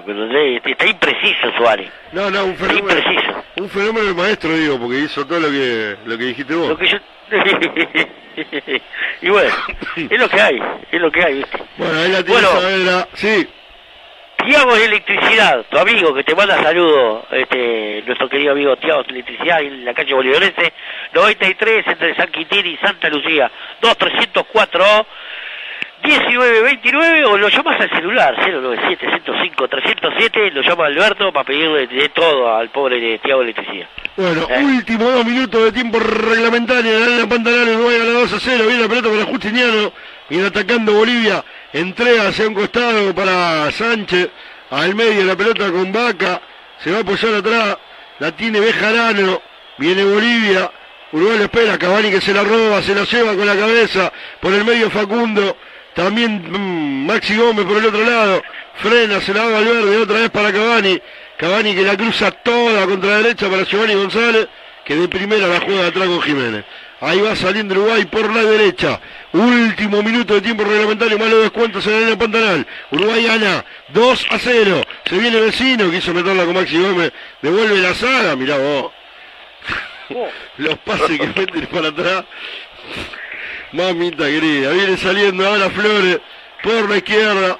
Pero 0.06 0.26
está 0.64 0.86
impreciso 0.86 1.52
Suárez. 1.56 1.90
No, 2.12 2.30
no, 2.30 2.44
un 2.44 2.56
fenómeno. 2.56 3.00
Un 3.56 3.68
fenómeno 3.68 4.06
del 4.06 4.14
maestro, 4.14 4.50
digo, 4.50 4.78
porque 4.78 5.00
hizo 5.00 5.26
todo 5.26 5.40
lo 5.40 5.48
que, 5.48 5.96
lo 6.04 6.18
que 6.18 6.24
dijiste 6.24 6.54
vos. 6.54 6.68
Lo 6.68 6.76
que 6.76 6.88
yo... 6.88 6.98
y 9.22 9.28
bueno, 9.30 9.54
es 9.96 10.18
lo 10.18 10.28
que 10.28 10.40
hay, 10.40 10.60
es 10.90 11.00
lo 11.00 11.10
que 11.10 11.22
hay, 11.22 11.34
¿viste? 11.34 11.58
Bueno, 11.76 11.98
ahí 11.98 12.10
la 12.10 12.22
tiene 12.22 12.40
Bueno. 12.40 12.48
Saavedra. 12.60 13.08
Sí, 13.14 13.48
Tiago 14.44 14.74
de 14.74 14.84
Electricidad, 14.84 15.64
tu 15.70 15.78
amigo 15.78 16.12
que 16.12 16.22
te 16.22 16.34
manda 16.34 16.62
saludos, 16.62 17.24
este, 17.30 18.02
nuestro 18.04 18.28
querido 18.28 18.52
amigo 18.52 18.76
Tiago 18.76 19.02
de 19.04 19.12
Electricidad 19.12 19.62
en 19.62 19.84
la 19.84 19.94
calle 19.94 20.12
Bolivarense, 20.12 20.72
93 21.14 21.86
entre 21.86 22.14
San 22.14 22.30
Quintín 22.30 22.66
y 22.66 22.76
Santa 22.76 23.08
Lucía, 23.08 23.50
2304 23.80 25.06
1929 26.04 27.24
o 27.24 27.38
lo 27.38 27.48
llamas 27.48 27.80
al 27.80 27.88
celular 27.90 28.34
097 28.36 29.06
105 29.10 29.68
307 29.68 30.50
lo 30.50 30.62
llama 30.62 30.86
Alberto 30.86 31.32
para 31.32 31.44
pedirle 31.44 31.86
de 31.86 32.08
todo 32.10 32.54
al 32.54 32.68
pobre 32.70 33.00
de 33.00 33.18
Tiago 33.18 33.42
Electricidad. 33.42 33.88
Bueno, 34.16 34.46
Eh. 34.50 34.62
último 34.62 35.10
dos 35.10 35.24
minutos 35.24 35.64
de 35.64 35.72
tiempo 35.72 35.98
reglamentario. 35.98 36.92
En 36.92 37.18
la 37.18 37.26
Pantanal, 37.26 37.68
Uruguay 37.70 37.98
gana 37.98 38.10
2 38.20 38.32
a 38.34 38.40
0. 38.40 38.64
Viene 38.66 38.82
la 38.82 38.88
pelota 38.88 39.08
para 39.10 39.24
Justiniano. 39.24 39.92
Viene 40.28 40.46
atacando 40.46 40.92
Bolivia. 40.92 41.44
Entrega 41.72 42.28
hacia 42.28 42.46
un 42.48 42.54
costado 42.54 43.14
para 43.14 43.70
Sánchez. 43.72 44.28
Al 44.70 44.94
medio 44.94 45.24
la 45.24 45.36
pelota 45.36 45.70
con 45.70 45.90
Vaca. 45.92 46.40
Se 46.78 46.90
va 46.92 46.98
a 46.98 47.00
apoyar 47.00 47.34
atrás. 47.34 47.78
La 48.20 48.30
tiene 48.32 48.60
Bejarano. 48.60 49.40
Viene 49.78 50.04
Bolivia. 50.04 50.70
Uruguay 51.12 51.38
lo 51.38 51.44
espera. 51.44 51.76
Cavani 51.78 52.10
que 52.10 52.20
se 52.20 52.32
la 52.32 52.44
roba. 52.44 52.82
Se 52.82 52.94
la 52.94 53.04
lleva 53.04 53.34
con 53.34 53.46
la 53.46 53.56
cabeza. 53.56 54.12
Por 54.40 54.52
el 54.52 54.64
medio 54.64 54.90
Facundo. 54.90 55.56
También 55.94 56.44
mm, 56.50 57.06
Maxi 57.06 57.36
Gómez 57.36 57.64
por 57.64 57.78
el 57.78 57.86
otro 57.86 58.04
lado. 58.04 58.42
Frena, 58.76 59.20
se 59.20 59.32
la 59.32 59.46
va 59.46 59.58
al 59.58 59.64
verde. 59.64 59.96
Otra 59.98 60.20
vez 60.20 60.30
para 60.30 60.52
Cavani. 60.52 61.00
Cavani 61.36 61.74
que 61.74 61.82
la 61.82 61.96
cruza 61.96 62.30
toda 62.30 62.86
contra 62.86 63.10
la 63.10 63.16
derecha 63.18 63.48
para 63.48 63.64
Giovanni 63.64 63.94
González, 63.94 64.48
que 64.84 64.94
de 64.94 65.08
primera 65.08 65.46
la 65.46 65.60
juega 65.60 65.88
atrás 65.88 66.06
con 66.06 66.22
Jiménez. 66.22 66.64
Ahí 67.00 67.20
va 67.20 67.36
saliendo 67.36 67.74
Uruguay 67.74 68.04
por 68.06 68.32
la 68.34 68.42
derecha. 68.42 69.00
Último 69.32 70.02
minuto 70.02 70.34
de 70.34 70.40
tiempo 70.40 70.64
reglamentario, 70.64 71.18
malo 71.18 71.40
descuentos 71.40 71.84
en 71.86 71.92
la 71.92 71.98
arena 71.98 72.18
Pantanal. 72.18 72.66
Uruguay 72.92 73.24
gana 73.24 73.64
2 73.88 74.26
a 74.30 74.38
0. 74.38 74.82
Se 75.04 75.18
viene 75.18 75.40
vecino, 75.40 75.90
quiso 75.90 76.14
meterla 76.14 76.44
con 76.44 76.54
Maxi 76.54 76.80
Gómez. 76.80 77.12
Devuelve 77.42 77.78
la 77.78 77.94
saga, 77.94 78.36
mirá 78.36 78.56
vos. 78.58 78.92
Los 80.58 80.78
pases 80.78 81.18
que 81.18 81.26
meten 81.26 81.66
para 81.66 81.88
atrás. 81.88 82.24
Mamita 83.74 84.26
querida. 84.26 84.70
Viene 84.70 84.96
saliendo 84.96 85.46
ahora 85.46 85.68
Flores 85.70 86.20
por 86.62 86.88
la 86.88 86.96
izquierda. 86.96 87.58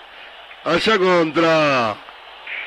Allá 0.65 0.99
contra 0.99 1.97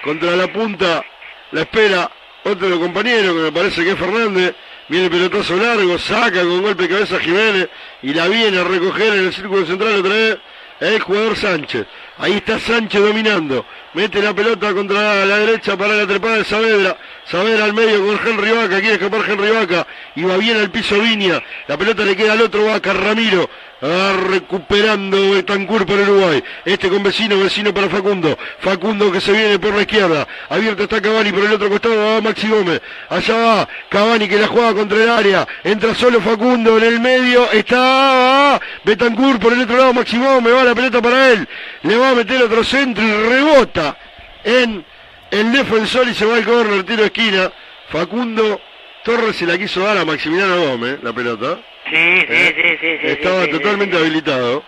contra 0.03 0.35
la 0.35 0.47
punta, 0.51 1.03
la 1.51 1.61
espera 1.61 2.11
otro 2.43 2.79
compañeros, 2.79 3.33
que 3.33 3.41
me 3.41 3.51
parece 3.51 3.83
que 3.83 3.91
es 3.91 3.97
Fernández, 3.97 4.53
viene 4.87 5.05
el 5.05 5.11
pelotazo 5.11 5.55
largo, 5.55 5.97
saca 5.97 6.41
con 6.41 6.61
golpe 6.61 6.83
de 6.83 6.89
cabeza 6.89 7.15
a 7.15 7.19
Jiménez 7.19 7.69
y 8.03 8.13
la 8.13 8.27
viene 8.27 8.59
a 8.59 8.63
recoger 8.63 9.13
en 9.13 9.25
el 9.25 9.33
círculo 9.33 9.65
central 9.65 9.95
otra 9.95 10.13
vez 10.13 10.37
el 10.79 10.99
jugador 11.01 11.35
Sánchez. 11.35 11.87
Ahí 12.19 12.33
está 12.33 12.57
Sánchez 12.59 12.99
dominando, 12.99 13.63
mete 13.93 14.21
la 14.21 14.33
pelota 14.33 14.73
contra 14.73 15.23
la 15.23 15.37
derecha 15.37 15.77
para 15.77 15.95
la 15.95 16.07
trepada 16.07 16.37
de 16.37 16.45
Saavedra, 16.45 16.97
Saavedra 17.25 17.65
al 17.65 17.73
medio 17.73 18.03
con 18.05 18.27
Henry 18.27 18.51
Vaca, 18.51 18.79
quiere 18.79 18.93
escapar 18.93 19.21
Henry 19.29 19.51
Vaca. 19.51 19.85
Y 20.15 20.23
va 20.23 20.35
bien 20.37 20.57
al 20.57 20.71
piso 20.71 20.99
Viña, 20.99 21.43
la 21.67 21.77
pelota 21.77 22.03
le 22.03 22.15
queda 22.15 22.33
al 22.33 22.41
otro 22.41 22.65
Vaca, 22.65 22.91
Ramiro, 22.93 23.47
Va 23.83 24.13
recuperando 24.13 25.31
Betancur 25.31 25.85
por 25.85 25.99
Uruguay. 25.99 26.43
Este 26.65 26.89
con 26.89 27.03
vecino, 27.03 27.37
vecino 27.37 27.71
para 27.73 27.89
Facundo. 27.89 28.35
Facundo 28.59 29.11
que 29.11 29.21
se 29.21 29.31
viene 29.31 29.59
por 29.59 29.75
la 29.75 29.81
izquierda. 29.81 30.27
Abierto 30.49 30.83
está 30.83 30.99
Cavani 30.99 31.31
por 31.31 31.43
el 31.43 31.53
otro 31.53 31.69
costado. 31.69 31.95
Va 31.95 32.21
Maxi 32.21 32.47
Gómez. 32.47 32.81
Allá 33.09 33.37
va 33.37 33.69
Cavani 33.89 34.27
que 34.27 34.39
la 34.39 34.47
juega 34.47 34.73
contra 34.73 34.97
el 34.97 35.09
área. 35.09 35.47
Entra 35.63 35.93
solo 35.93 36.19
Facundo 36.21 36.77
en 36.77 36.83
el 36.85 36.99
medio. 36.99 37.51
Está 37.51 38.59
Betancur 38.83 39.39
por 39.39 39.53
el 39.53 39.61
otro 39.61 39.77
lado. 39.77 39.93
Maxi 39.93 40.17
Gómez. 40.17 40.53
Va 40.55 40.63
la 40.63 40.73
pelota 40.73 40.99
para 40.99 41.29
él. 41.29 41.47
Le 41.83 41.97
va 41.97 42.09
a 42.09 42.15
meter 42.15 42.41
otro 42.41 42.63
centro 42.63 43.03
y 43.03 43.11
rebota 43.11 43.95
en 44.43 44.83
el 45.29 45.51
defensor 45.51 46.07
y 46.07 46.15
se 46.15 46.25
va 46.25 46.37
al 46.37 46.45
córner. 46.45 46.83
Tiro 46.83 47.01
de 47.01 47.07
esquina. 47.07 47.51
Facundo 47.89 48.59
Torres 49.03 49.35
se 49.35 49.45
la 49.45 49.57
quiso 49.57 49.81
dar 49.81 49.97
a 49.97 50.03
Maximiliano 50.03 50.59
Gómez, 50.61 50.97
la 51.03 51.13
pelota. 51.13 51.59
Sí, 51.89 52.25
sí, 52.27 52.53
sí, 52.55 52.77
sí, 52.81 52.97
sí. 53.01 53.07
Estaba 53.07 53.39
sí, 53.41 53.45
sí, 53.45 53.51
totalmente 53.51 53.97
habilitado. 53.97 54.63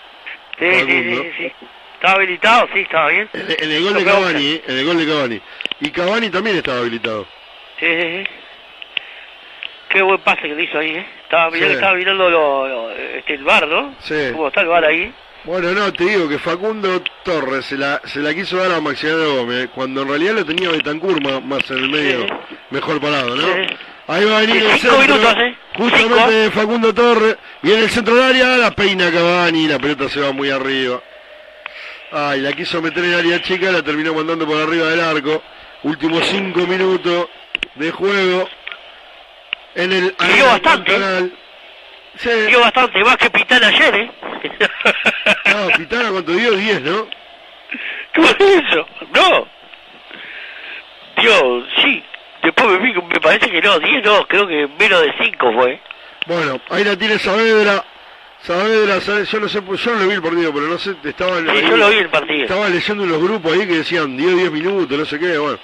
Sí, 0.59 0.65
sí, 0.71 0.85
sí, 1.03 1.31
sí. 1.37 1.51
¿Estaba 1.95 2.13
habilitado? 2.15 2.67
Sí, 2.73 2.79
estaba 2.79 3.09
bien. 3.09 3.29
En, 3.33 3.71
el 3.71 3.83
gol 3.83 3.93
de 3.93 4.05
Cavani, 4.05 4.45
eh, 4.53 4.63
en 4.67 4.77
el 4.77 4.85
gol 4.85 4.97
de 4.97 5.05
Cavani. 5.07 5.41
Y 5.81 5.89
Cavani 5.91 6.29
también 6.29 6.55
estaba 6.57 6.79
habilitado. 6.79 7.27
Sí, 7.79 7.85
sí, 7.85 8.01
sí. 8.01 8.23
Qué 9.89 10.01
buen 10.03 10.19
pase 10.19 10.43
que 10.43 10.55
le 10.55 10.63
hizo 10.63 10.77
ahí, 10.77 10.91
¿eh? 10.91 11.05
Estaba, 11.23 11.51
Sí. 11.51 11.59
que 11.59 11.71
estaba 11.73 11.95
mirando 11.95 12.29
lo, 12.29 12.67
lo- 12.67 12.91
este, 12.91 13.33
el 13.33 13.43
bar, 13.43 13.67
¿no? 13.67 13.95
Sí. 13.99 14.29
¿Cómo 14.33 14.47
está 14.49 14.61
el 14.61 14.67
bar 14.67 14.85
ahí? 14.85 15.11
Bueno, 15.45 15.71
no, 15.71 15.91
te 15.93 16.03
digo 16.03 16.27
que 16.29 16.37
Facundo 16.37 17.01
Torres 17.23 17.65
se 17.65 17.77
la, 17.77 18.01
se 18.03 18.19
la 18.19 18.33
quiso 18.33 18.57
dar 18.57 18.71
a 18.73 18.81
Maximiliano 18.81 19.35
Gómez, 19.35 19.69
cuando 19.73 20.01
en 20.03 20.09
realidad 20.09 20.33
lo 20.33 20.45
tenía 20.45 20.69
Betancur 20.69 21.21
más, 21.23 21.41
más 21.43 21.71
en 21.71 21.77
el 21.77 21.89
medio, 21.89 22.27
mejor 22.69 22.99
parado, 23.01 23.35
¿no? 23.35 23.43
Sí. 23.43 23.75
Ahí 24.09 24.25
va 24.25 24.37
a 24.37 24.41
venir 24.41 24.55
el 24.65 24.79
Cinco 24.79 24.95
centro, 24.95 25.17
minutos, 25.17 25.35
¿eh? 25.37 25.55
justamente 25.75 26.49
Facundo 26.49 26.93
Torres, 26.95 27.37
viene 27.61 27.83
el 27.83 27.89
centro 27.91 28.15
del 28.15 28.23
área, 28.23 28.57
la 28.57 28.71
peina 28.71 29.11
Cavani, 29.11 29.67
la 29.67 29.77
pelota 29.77 30.09
se 30.09 30.19
va 30.19 30.31
muy 30.31 30.49
arriba. 30.49 30.99
Ay, 32.11 32.41
la 32.41 32.51
quiso 32.53 32.81
meter 32.81 33.05
en 33.05 33.13
área 33.13 33.39
chica, 33.43 33.71
la 33.71 33.83
terminó 33.83 34.15
mandando 34.15 34.47
por 34.47 34.59
arriba 34.59 34.87
del 34.87 34.99
arco. 34.99 35.43
Últimos 35.83 36.25
cinco 36.25 36.61
minutos 36.61 37.27
de 37.75 37.91
juego 37.91 38.49
en 39.75 39.91
el 39.91 40.15
Dio 40.33 40.45
bastante, 40.47 40.91
¿eh? 40.91 40.99
Canal. 40.99 41.33
Sí. 42.15 42.29
Dio 42.47 42.61
bastante, 42.61 43.03
más 43.03 43.17
que 43.17 43.29
Pitán 43.29 43.63
ayer, 43.63 43.95
¿eh? 43.95 44.11
No, 45.53 45.67
Pitana 45.77 46.09
cuánto 46.09 46.31
dio 46.31 46.53
10, 46.53 46.81
¿no? 46.81 47.07
¿Cómo 48.15 48.27
es 48.27 48.35
eso? 48.39 48.87
No. 49.13 49.47
Dios, 51.21 51.63
sí. 51.83 52.03
Después 52.55 52.79
me, 52.81 53.19
parece 53.19 53.49
que 53.51 53.61
no, 53.61 53.79
10 53.79 54.03
no, 54.03 54.25
creo 54.27 54.47
que 54.47 54.67
menos 54.79 55.01
de 55.01 55.13
5 55.21 55.53
fue. 55.53 55.79
Bueno, 56.25 56.59
ahí 56.69 56.83
la 56.83 56.95
tiene 56.97 57.19
Saavedra. 57.19 57.83
Saavedra, 58.41 59.01
Sa- 59.01 59.23
yo 59.23 59.39
no 59.39 59.47
sé, 59.49 59.61
yo 59.61 59.91
no 59.93 59.99
lo 59.99 60.07
vi 60.07 60.13
el 60.15 60.21
partido, 60.21 60.53
pero 60.53 60.67
no 60.67 60.77
sé, 60.77 60.95
estaban 61.03 61.43
Sí, 61.45 61.49
ahí- 61.51 61.69
yo 61.69 61.77
lo 61.77 61.89
vi 61.89 61.97
el 61.97 62.09
partido. 62.09 62.43
Estaba 62.43 62.69
leyendo 62.69 63.03
en 63.03 63.09
los 63.11 63.21
grupos 63.21 63.53
ahí 63.53 63.67
que 63.67 63.77
decían 63.77 64.15
10, 64.17 64.35
10 64.35 64.51
minutos, 64.51 64.97
no 64.97 65.05
sé 65.05 65.19
qué, 65.19 65.37
bueno. 65.37 65.59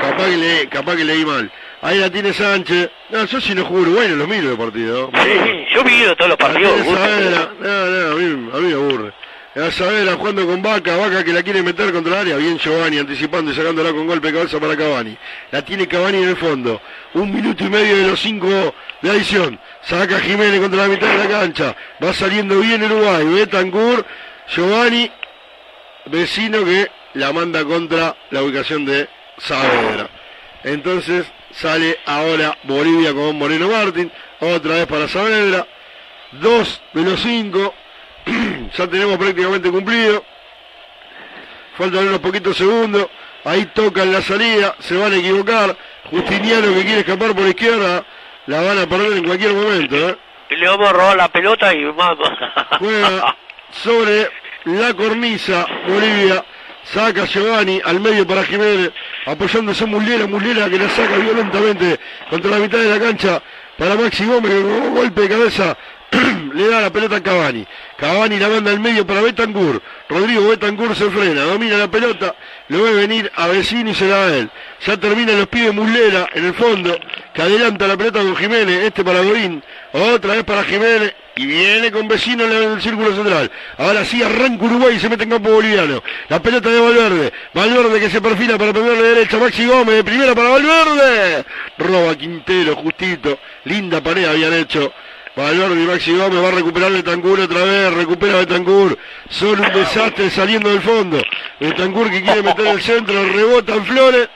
Capaz 0.00 0.24
que, 0.26 0.36
le, 0.36 0.68
capaz 0.68 0.96
que 0.96 1.04
leí 1.04 1.24
mal. 1.24 1.50
Ahí 1.82 1.98
la 1.98 2.10
tiene 2.10 2.32
Sánchez. 2.32 2.90
No, 3.10 3.24
yo 3.24 3.40
si 3.40 3.54
no 3.54 3.64
juego 3.64 3.82
Uruguay 3.82 4.08
no 4.08 4.16
lo 4.16 4.26
miro 4.26 4.50
el 4.50 4.58
partido. 4.58 5.10
Sí, 5.14 5.30
sí, 5.44 5.64
yo 5.74 5.84
vi 5.84 6.02
todos 6.16 6.28
los 6.28 6.36
partidos. 6.36 6.72
Saavedra. 6.86 7.50
No, 7.60 7.86
no, 7.86 8.12
a 8.12 8.14
mí, 8.16 8.50
a 8.52 8.56
mí 8.58 8.68
me 8.68 8.74
aburre. 8.74 9.12
A 9.56 9.68
Saavedra 9.72 10.14
jugando 10.14 10.46
con 10.46 10.62
Vaca, 10.62 10.96
Vaca 10.96 11.24
que 11.24 11.32
la 11.32 11.42
quiere 11.42 11.60
meter 11.60 11.92
contra 11.92 12.12
el 12.12 12.18
área, 12.20 12.36
bien 12.36 12.56
Giovanni 12.56 12.98
anticipando 12.98 13.50
y 13.50 13.54
sacándola 13.54 13.90
con 13.90 14.06
golpe 14.06 14.28
de 14.28 14.34
cabeza 14.34 14.60
para 14.60 14.76
Cavani. 14.76 15.16
La 15.50 15.64
tiene 15.64 15.88
Cavani 15.88 16.18
en 16.18 16.28
el 16.28 16.36
fondo. 16.36 16.80
Un 17.14 17.34
minuto 17.34 17.64
y 17.64 17.68
medio 17.68 17.96
de 17.96 18.06
los 18.06 18.20
cinco 18.20 18.46
de 19.02 19.10
adición. 19.10 19.58
Saca 19.82 20.20
Jiménez 20.20 20.60
contra 20.60 20.82
la 20.82 20.88
mitad 20.88 21.08
de 21.08 21.18
la 21.18 21.28
cancha. 21.28 21.76
Va 22.02 22.12
saliendo 22.12 22.60
bien 22.60 22.84
Uruguay. 22.84 23.24
Betancur, 23.24 24.06
Giovanni, 24.54 25.10
vecino 26.06 26.64
que 26.64 26.88
la 27.14 27.32
manda 27.32 27.64
contra 27.64 28.14
la 28.30 28.44
ubicación 28.44 28.84
de 28.84 29.08
Saavedra. 29.38 30.08
Entonces 30.62 31.26
sale 31.50 31.98
ahora 32.06 32.56
Bolivia 32.62 33.12
con 33.12 33.36
Moreno 33.36 33.68
Martín. 33.68 34.12
Otra 34.38 34.76
vez 34.76 34.86
para 34.86 35.08
Saavedra. 35.08 35.66
Dos 36.40 36.80
de 36.94 37.02
los 37.02 37.20
cinco. 37.20 37.74
ya 38.76 38.86
tenemos 38.86 39.18
prácticamente 39.18 39.70
cumplido. 39.70 40.24
Faltan 41.76 42.08
unos 42.08 42.20
poquitos 42.20 42.56
segundos. 42.56 43.08
Ahí 43.44 43.66
tocan 43.66 44.12
la 44.12 44.20
salida. 44.22 44.74
Se 44.80 44.96
van 44.96 45.12
a 45.12 45.16
equivocar. 45.16 45.76
Justiniano 46.10 46.74
que 46.74 46.84
quiere 46.84 47.00
escapar 47.00 47.34
por 47.34 47.46
izquierda. 47.46 48.04
La 48.46 48.60
van 48.62 48.78
a 48.78 48.86
perder 48.86 49.12
en 49.14 49.24
cualquier 49.24 49.52
momento. 49.52 49.96
¿eh? 49.96 50.16
Le 50.50 50.66
vamos 50.66 50.88
a 50.88 50.92
robar 50.92 51.16
la 51.16 51.28
pelota 51.28 51.72
y 51.72 51.84
vamos. 51.84 52.28
Juega 52.78 53.36
sobre 53.70 54.30
la 54.64 54.94
cornisa 54.94 55.66
Bolivia. 55.86 56.44
Saca 56.82 57.24
Giovanni 57.26 57.80
al 57.84 58.00
medio 58.00 58.26
para 58.26 58.44
Jiménez. 58.44 58.92
Apoyándose 59.26 59.86
Muslera. 59.86 60.26
Muslera 60.26 60.68
que 60.68 60.78
la 60.78 60.88
saca 60.90 61.16
violentamente 61.16 62.00
contra 62.28 62.50
la 62.50 62.58
mitad 62.58 62.78
de 62.78 62.88
la 62.88 62.98
cancha. 62.98 63.42
Para 63.78 63.94
Maxi 63.94 64.26
Gómez 64.26 64.50
que 64.50 64.60
con 64.60 64.72
un 64.72 64.94
golpe 64.94 65.22
de 65.22 65.28
cabeza 65.28 65.78
le 66.54 66.68
da 66.68 66.80
la 66.80 66.90
pelota 66.90 67.16
a 67.16 67.22
Cavani. 67.22 67.66
Cavani 67.96 68.38
la 68.38 68.48
manda 68.48 68.70
al 68.70 68.80
medio 68.80 69.06
para 69.06 69.20
Betancourt. 69.20 69.82
Rodrigo 70.08 70.48
Betancourt 70.48 70.94
se 70.94 71.10
frena, 71.10 71.42
domina 71.42 71.76
la 71.76 71.88
pelota, 71.88 72.34
lo 72.68 72.82
ve 72.82 72.94
venir 72.94 73.30
a 73.36 73.46
vecino 73.46 73.90
y 73.90 73.94
se 73.94 74.08
la 74.08 74.16
da 74.16 74.36
él. 74.36 74.50
Ya 74.86 74.96
termina 74.96 75.32
los 75.32 75.46
pies 75.46 75.72
Muslera 75.72 76.28
en 76.34 76.46
el 76.46 76.54
fondo, 76.54 76.98
que 77.32 77.42
adelanta 77.42 77.86
la 77.86 77.96
pelota 77.96 78.20
con 78.20 78.36
Jiménez, 78.36 78.84
este 78.84 79.04
para 79.04 79.20
Gorín, 79.20 79.62
otra 79.92 80.34
vez 80.34 80.44
para 80.44 80.64
Jiménez, 80.64 81.14
y 81.36 81.46
viene 81.46 81.90
con 81.90 82.08
vecino 82.08 82.44
en 82.44 82.72
el 82.72 82.82
círculo 82.82 83.14
central. 83.14 83.50
Ahora 83.78 84.04
sí 84.04 84.22
arranca 84.22 84.64
Uruguay 84.64 84.96
y 84.96 85.00
se 85.00 85.08
mete 85.08 85.24
en 85.24 85.30
campo 85.30 85.50
boliviano. 85.50 86.02
La 86.28 86.42
pelota 86.42 86.68
de 86.68 86.80
Valverde. 86.80 87.32
Valverde 87.54 88.00
que 88.00 88.10
se 88.10 88.20
perfila 88.20 88.58
para 88.58 88.72
pegarle 88.72 89.02
derecha. 89.02 89.38
Maxi 89.38 89.64
Gómez 89.64 89.96
de 89.96 90.04
primera 90.04 90.34
para 90.34 90.50
Valverde. 90.50 91.44
Roba 91.78 92.14
Quintero, 92.16 92.76
justito. 92.76 93.38
Linda 93.64 94.02
pared 94.02 94.26
habían 94.26 94.52
hecho. 94.52 94.92
Valverde 95.36 95.82
y 95.82 95.86
Maxi 95.86 96.16
Gómez 96.16 96.42
va 96.42 96.48
a 96.48 96.52
recuperar 96.52 96.92
Betancur 96.92 97.40
otra 97.40 97.64
vez, 97.64 97.94
recupera 97.94 98.38
Betancur, 98.38 98.98
son 99.28 99.60
un 99.60 99.72
desastre 99.72 100.28
saliendo 100.30 100.68
del 100.68 100.80
fondo. 100.80 101.22
Betancur 101.60 102.10
que 102.10 102.22
quiere 102.22 102.42
meter 102.42 102.66
el 102.66 102.82
centro, 102.82 103.24
rebota 103.24 103.74
en 103.74 103.84
Flores 103.86 104.28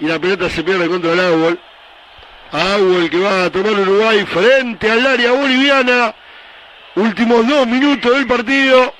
y 0.00 0.06
la 0.06 0.18
pelota 0.18 0.50
se 0.50 0.62
pierde 0.62 0.88
contra 0.88 1.12
el 1.12 1.20
Agual. 1.20 1.58
Agual 2.52 3.10
que 3.10 3.18
va 3.18 3.44
a 3.46 3.50
tomar 3.50 3.72
Uruguay 3.72 4.24
frente 4.26 4.90
al 4.90 5.06
área 5.06 5.32
boliviana. 5.32 6.14
Últimos 6.96 7.46
dos 7.48 7.66
minutos 7.66 8.14
del 8.14 8.26
partido. 8.26 8.94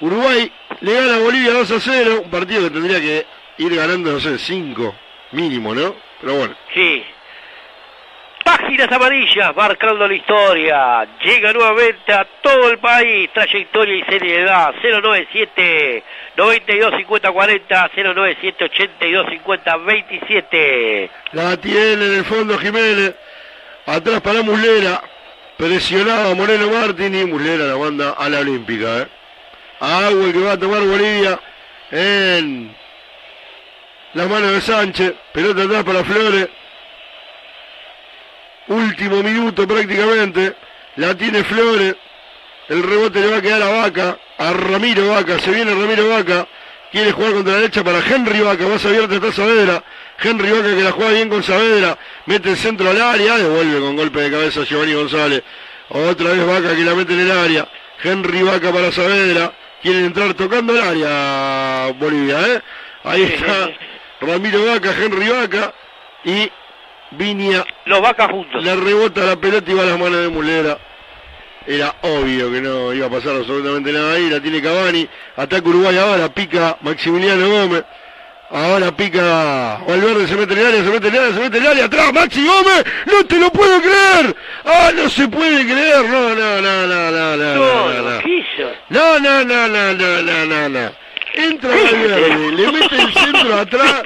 Uruguay 0.00 0.52
le 0.80 0.92
gana 0.92 1.16
a 1.16 1.18
Bolivia 1.20 1.52
2 1.52 1.70
a 1.70 1.80
0. 1.80 2.22
Un 2.24 2.30
partido 2.30 2.64
que 2.64 2.70
tendría 2.70 3.00
que 3.00 3.26
ir 3.58 3.74
ganando, 3.74 4.12
no 4.12 4.20
sé, 4.20 4.38
5 4.38 4.94
mínimo, 5.32 5.74
¿no? 5.74 5.94
Pero 6.20 6.34
bueno. 6.34 6.54
Sí. 6.74 7.02
Páginas 8.46 8.92
amarillas 8.92 9.56
marcando 9.56 10.06
la 10.06 10.14
historia. 10.14 11.04
Llega 11.24 11.52
nuevamente 11.52 12.12
a 12.12 12.24
todo 12.40 12.70
el 12.70 12.78
país. 12.78 13.28
Trayectoria 13.34 13.96
y 13.96 14.02
seriedad. 14.04 14.72
097 14.80 16.04
92 16.36 16.94
50 16.96 17.32
40 17.32 17.90
097 17.96 18.64
82 18.66 19.26
50 19.30 19.76
27. 19.78 21.10
La 21.32 21.56
tiene 21.56 22.06
en 22.06 22.14
el 22.18 22.24
fondo 22.24 22.56
Jiménez. 22.56 23.16
Atrás 23.84 24.20
para 24.20 24.42
Muslera. 24.42 25.02
Presionado 25.56 26.36
Moreno 26.36 26.70
Martín 26.70 27.16
y 27.16 27.24
Muslera 27.24 27.64
la 27.64 27.76
manda 27.76 28.12
a 28.12 28.28
la 28.28 28.38
Olímpica. 28.38 28.98
¿eh? 28.98 29.08
Agua 29.80 30.32
que 30.32 30.38
va 30.38 30.52
a 30.52 30.58
tomar 30.58 30.82
Bolivia 30.82 31.40
en 31.90 32.72
las 34.14 34.28
manos 34.28 34.52
de 34.52 34.60
Sánchez. 34.60 35.14
Pelota 35.32 35.64
atrás 35.64 35.82
para 35.82 36.04
Flores. 36.04 36.48
Último 38.68 39.22
minuto 39.22 39.66
prácticamente. 39.66 40.54
La 40.96 41.14
tiene 41.14 41.44
Flores. 41.44 41.94
El 42.68 42.82
rebote 42.82 43.20
le 43.20 43.30
va 43.30 43.36
a 43.36 43.42
quedar 43.42 43.62
a 43.62 43.70
Vaca. 43.70 44.18
A 44.38 44.52
Ramiro 44.52 45.08
Vaca. 45.08 45.38
Se 45.38 45.50
viene 45.50 45.74
Ramiro 45.74 46.08
Vaca. 46.08 46.46
Quiere 46.90 47.12
jugar 47.12 47.32
contra 47.32 47.52
la 47.54 47.58
derecha 47.60 47.84
para 47.84 47.98
Henry 47.98 48.40
Vaca. 48.40 48.66
Más 48.66 48.84
abierta 48.84 49.14
está 49.14 49.32
Saavedra. 49.32 49.82
Henry 50.22 50.50
Vaca 50.50 50.74
que 50.74 50.82
la 50.82 50.92
juega 50.92 51.12
bien 51.12 51.28
con 51.28 51.42
Saavedra. 51.42 51.98
Mete 52.26 52.50
el 52.50 52.56
centro 52.56 52.90
al 52.90 53.00
área. 53.00 53.36
Devuelve 53.38 53.80
con 53.80 53.96
golpe 53.96 54.20
de 54.20 54.30
cabeza 54.30 54.60
a 54.60 54.64
Giovanni 54.64 54.94
González. 54.94 55.42
Otra 55.88 56.30
vez 56.30 56.46
Vaca 56.46 56.74
que 56.74 56.82
la 56.82 56.94
mete 56.94 57.12
en 57.12 57.20
el 57.20 57.30
área. 57.30 57.68
Henry 58.02 58.42
Vaca 58.42 58.72
para 58.72 58.90
Saavedra. 58.90 59.52
Quieren 59.82 60.06
entrar 60.06 60.34
tocando 60.34 60.72
el 60.72 60.82
área 60.82 61.92
Bolivia. 61.98 62.40
¿eh? 62.48 62.62
Ahí 63.04 63.22
está 63.22 63.70
Ramiro 64.20 64.66
Vaca, 64.66 64.92
Henry 64.92 65.28
Vaca. 65.28 65.74
Y 66.24 66.50
Viña. 67.12 67.64
Los 67.84 68.00
Vaca 68.00 68.28
juntos. 68.28 68.62
Le 68.62 68.76
rebota 68.76 69.24
la 69.24 69.36
pelota 69.36 69.70
y 69.70 69.74
va 69.74 69.82
a 69.82 69.86
las 69.86 69.98
manos 69.98 70.20
de 70.20 70.28
Mulera. 70.28 70.78
Era 71.66 71.94
obvio 72.02 72.52
que 72.52 72.60
no 72.60 72.92
iba 72.92 73.06
a 73.06 73.10
pasar 73.10 73.36
absolutamente 73.36 73.92
nada 73.92 74.14
ahí. 74.14 74.30
La 74.30 74.40
tiene 74.40 74.62
Cavani. 74.62 75.08
Ataca 75.36 75.68
Uruguay 75.68 75.96
ahora. 75.98 76.28
Pica 76.28 76.76
Maximiliano 76.82 77.48
Gómez. 77.48 77.84
Ahora 78.50 78.96
pica 78.96 79.80
Valverde, 79.88 80.28
se 80.28 80.36
mete 80.36 80.52
en 80.52 80.60
el 80.60 80.66
área, 80.66 80.84
se 80.84 80.90
mete 80.90 81.08
en 81.08 81.14
el 81.14 81.20
área, 81.20 81.34
se 81.34 81.40
mete 81.40 81.58
en 81.58 81.64
el 81.64 81.70
área, 81.70 81.84
atrás, 81.86 82.12
Maxi 82.12 82.46
Gómez, 82.46 82.84
no 83.06 83.24
te 83.26 83.40
lo 83.40 83.50
puedo 83.50 83.80
creer. 83.80 84.36
Ah, 84.64 84.92
no 84.94 85.10
se 85.10 85.26
puede 85.26 85.64
creer, 85.64 86.08
no, 86.08 86.34
no, 86.34 86.62
no, 86.62 86.86
no, 86.86 87.10
no, 87.10 87.36
no, 87.36 87.36
no, 87.36 87.56
no, 87.56 88.02
no. 88.02 88.22
No, 88.88 89.18
no, 89.18 89.44
no, 89.44 89.68
no, 89.68 89.92
no, 89.94 90.22
no, 90.22 90.46
no, 90.46 90.68
no. 90.68 90.92
Entra 91.34 91.70
Valverde, 91.70 92.52
le 92.52 92.72
mete 92.72 92.96
el 92.96 93.14
centro 93.14 93.58
atrás, 93.58 94.02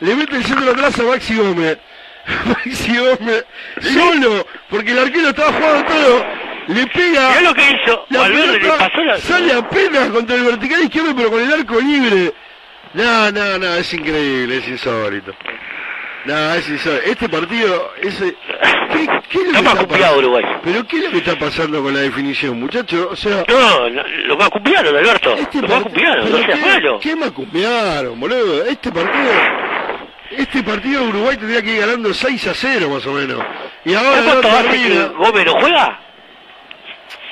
le 0.00 0.14
mete 0.16 0.36
el 0.36 0.44
centro 0.44 0.70
atrás 0.72 0.98
a 0.98 1.02
Maxi 1.04 1.36
Gómez. 1.36 1.78
Maxi 2.46 2.96
Gómez, 2.96 3.44
solo, 3.80 4.46
porque 4.70 4.90
el 4.92 4.98
arquero 4.98 5.28
estaba 5.28 5.52
jugando 5.52 5.84
todo, 5.92 6.24
le 6.68 6.86
pega. 6.86 7.28
Mirá 7.30 7.40
lo 7.42 7.54
que 7.54 7.62
hizo. 7.62 8.06
La 8.10 8.20
Valverde 8.20 8.58
le 8.60 8.68
pasó 8.70 9.02
la- 9.04 9.18
Sale 9.18 9.52
apenas 9.52 10.08
contra 10.08 10.36
el 10.36 10.44
vertical 10.44 10.82
izquierdo, 10.82 11.14
pero 11.16 11.30
con 11.30 11.40
el 11.40 11.52
arco 11.52 11.80
libre. 11.80 12.32
No, 12.94 13.30
no, 13.32 13.58
no, 13.58 13.74
es 13.74 13.92
increíble, 13.92 14.58
es 14.58 14.68
insólito. 14.68 15.34
No, 16.26 16.54
es 16.54 16.68
insólito. 16.68 17.02
Este 17.04 17.28
partido, 17.28 17.92
ese... 18.00 18.34
¿Qué, 18.92 19.06
qué 19.28 19.38
es 19.40 19.44
lo 19.46 19.52
que 19.52 19.58
Está 19.58 19.86
pasando? 19.86 20.18
Uruguay. 20.18 20.44
Pero 20.62 20.86
¿qué 20.86 20.96
es 20.98 21.04
lo 21.04 21.10
que 21.10 21.18
está 21.18 21.36
pasando 21.38 21.82
con 21.82 21.92
la 21.92 22.00
definición, 22.00 22.58
muchachos? 22.60 23.08
O 23.10 23.16
sea... 23.16 23.44
No, 23.48 23.88
lo, 23.88 24.08
lo 24.08 24.36
macumbiaron, 24.36 24.96
Alberto. 24.96 25.36
lo 25.52 25.68
macumbiaron, 25.68 26.30
no 26.30 26.38
Este 26.38 26.46
¿Pero 26.52 26.56
seas 26.62 26.74
malo. 26.76 27.00
¿Qué 27.00 27.16
macumbiaron, 27.16 28.18
boludo? 28.20 28.64
Este 28.64 28.90
partido... 28.92 29.30
Este 30.38 30.62
partido 30.62 31.04
Uruguay 31.04 31.36
tendría 31.36 31.62
que 31.62 31.74
ir 31.74 31.80
ganando 31.80 32.12
6 32.14 32.46
a 32.48 32.54
0 32.54 32.88
más 32.90 33.06
o 33.06 33.12
menos. 33.12 33.42
Y 33.84 33.94
ahora 33.94 34.20
no 34.20 34.24
¿Cuánto 34.40 34.48
hace 34.50 34.70
que. 34.82 35.04
Gómez 35.16 35.46
no 35.46 35.52
juega? 35.60 36.00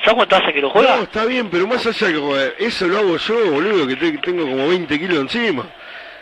¿Sabes 0.03 0.15
cuánto 0.15 0.35
hace 0.35 0.53
que 0.53 0.61
no 0.61 0.69
juega? 0.69 0.97
No, 0.97 1.03
está 1.03 1.25
bien, 1.25 1.49
pero 1.49 1.65
más 1.67 1.85
allá 1.85 2.07
que 2.07 2.19
joder, 2.19 2.55
eso 2.59 2.87
lo 2.87 2.97
hago 2.99 3.17
yo, 3.17 3.51
boludo, 3.51 3.87
que 3.87 3.95
te- 3.95 4.17
tengo 4.17 4.43
como 4.43 4.67
20 4.67 4.99
kilos 4.99 5.17
encima. 5.19 5.65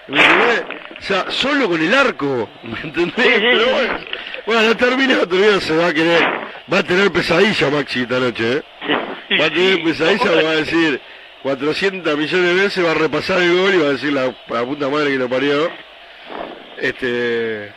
¿Me 0.08 0.22
entendés? 0.24 0.64
O 1.00 1.02
sea, 1.02 1.26
solo 1.32 1.68
con 1.68 1.82
el 1.82 1.94
arco, 1.94 2.48
¿me 2.64 2.80
entendés? 2.80 3.40
Pero 3.40 3.66
bueno, 3.72 3.98
bueno, 4.46 4.62
no 4.68 4.78
termina, 4.78 5.16
todavía 5.26 5.60
se 5.62 5.76
va 5.76 5.88
a 5.88 5.94
querer, 5.94 6.24
va 6.72 6.78
a 6.80 6.84
tener 6.84 7.12
pesadilla 7.12 7.70
Maxi 7.72 8.02
esta 8.02 8.20
noche, 8.20 8.58
¿eh? 8.58 8.64
Va 9.40 9.46
a 9.46 9.50
tener 9.50 9.84
pesadilla, 9.84 10.32
va 10.44 10.50
a 10.52 10.56
decir 10.58 11.02
400 11.42 12.18
millones 12.18 12.56
de 12.56 12.64
veces, 12.64 12.86
va 12.86 12.92
a 12.92 12.96
repasar 12.96 13.42
el 13.42 13.58
gol 13.58 13.74
y 13.74 13.78
va 13.78 13.86
a 13.88 13.92
decir 13.94 14.14
la, 14.14 14.26
la 14.50 14.64
puta 14.66 14.90
madre 14.90 15.10
que 15.12 15.18
lo 15.18 15.28
parió. 15.30 15.72
Este... 16.82 17.74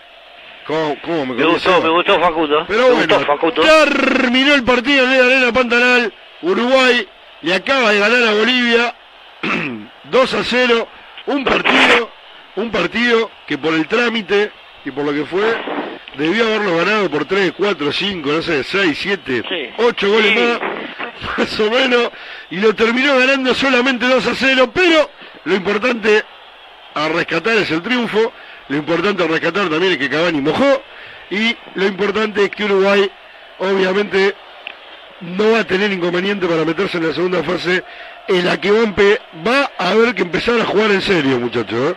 ¿Cómo, 0.66 0.96
cómo 1.02 1.26
me 1.26 1.34
Me 1.34 1.44
gustó, 1.44 1.82
me 1.82 1.90
gustó 1.90 2.18
Facundo. 2.18 2.64
Pero 2.66 2.88
me 2.88 2.94
bueno, 2.94 3.16
gustó 3.18 3.32
Facundo. 3.32 3.62
terminó 3.62 4.54
el 4.54 4.64
partido 4.64 5.04
en 5.04 5.18
la 5.18 5.24
Arena 5.26 5.52
Pantanal. 5.52 6.12
Uruguay 6.40 7.06
le 7.42 7.54
acaba 7.54 7.92
de 7.92 7.98
ganar 8.00 8.22
a 8.22 8.32
Bolivia 8.32 8.94
2 10.04 10.34
a 10.34 10.44
0. 10.44 10.88
Un 11.26 11.44
partido, 11.44 12.10
un 12.56 12.70
partido 12.70 13.30
que 13.46 13.58
por 13.58 13.74
el 13.74 13.86
trámite 13.86 14.52
y 14.86 14.90
por 14.90 15.04
lo 15.04 15.12
que 15.12 15.26
fue, 15.26 15.54
debió 16.16 16.46
haberlo 16.46 16.76
ganado 16.78 17.10
por 17.10 17.26
3, 17.26 17.52
4, 17.56 17.92
5, 17.92 18.32
no 18.32 18.42
sé, 18.42 18.64
6, 18.64 18.98
7, 19.02 19.74
8 19.78 20.08
goles 20.08 20.34
más, 20.34 20.60
más 21.38 21.60
o 21.60 21.70
menos. 21.70 22.10
Y 22.50 22.56
lo 22.56 22.74
terminó 22.74 23.18
ganando 23.18 23.54
solamente 23.54 24.06
2 24.06 24.26
a 24.26 24.34
0. 24.34 24.70
Pero 24.72 25.10
lo 25.44 25.54
importante 25.54 26.22
a 26.94 27.08
rescatar 27.08 27.56
es 27.58 27.70
el 27.70 27.82
triunfo. 27.82 28.32
Lo 28.68 28.76
importante 28.76 29.22
a 29.24 29.26
rescatar 29.26 29.68
también 29.68 29.92
es 29.92 29.98
que 29.98 30.08
Cavani 30.08 30.40
mojó. 30.40 30.82
Y 31.30 31.56
lo 31.74 31.86
importante 31.86 32.44
es 32.44 32.50
que 32.50 32.64
Uruguay, 32.64 33.10
obviamente, 33.58 34.34
no 35.20 35.52
va 35.52 35.60
a 35.60 35.64
tener 35.64 35.90
inconveniente 35.92 36.46
para 36.46 36.64
meterse 36.64 36.98
en 36.98 37.08
la 37.08 37.14
segunda 37.14 37.42
fase, 37.42 37.82
en 38.28 38.44
la 38.44 38.60
que 38.60 38.70
va 38.70 38.80
a, 38.80 38.84
empe- 38.84 39.18
va 39.46 39.70
a 39.78 39.90
haber 39.90 40.14
que 40.14 40.22
empezar 40.22 40.60
a 40.60 40.64
jugar 40.64 40.90
en 40.90 41.02
serio, 41.02 41.38
muchachos. 41.38 41.92
¿eh? 41.92 41.94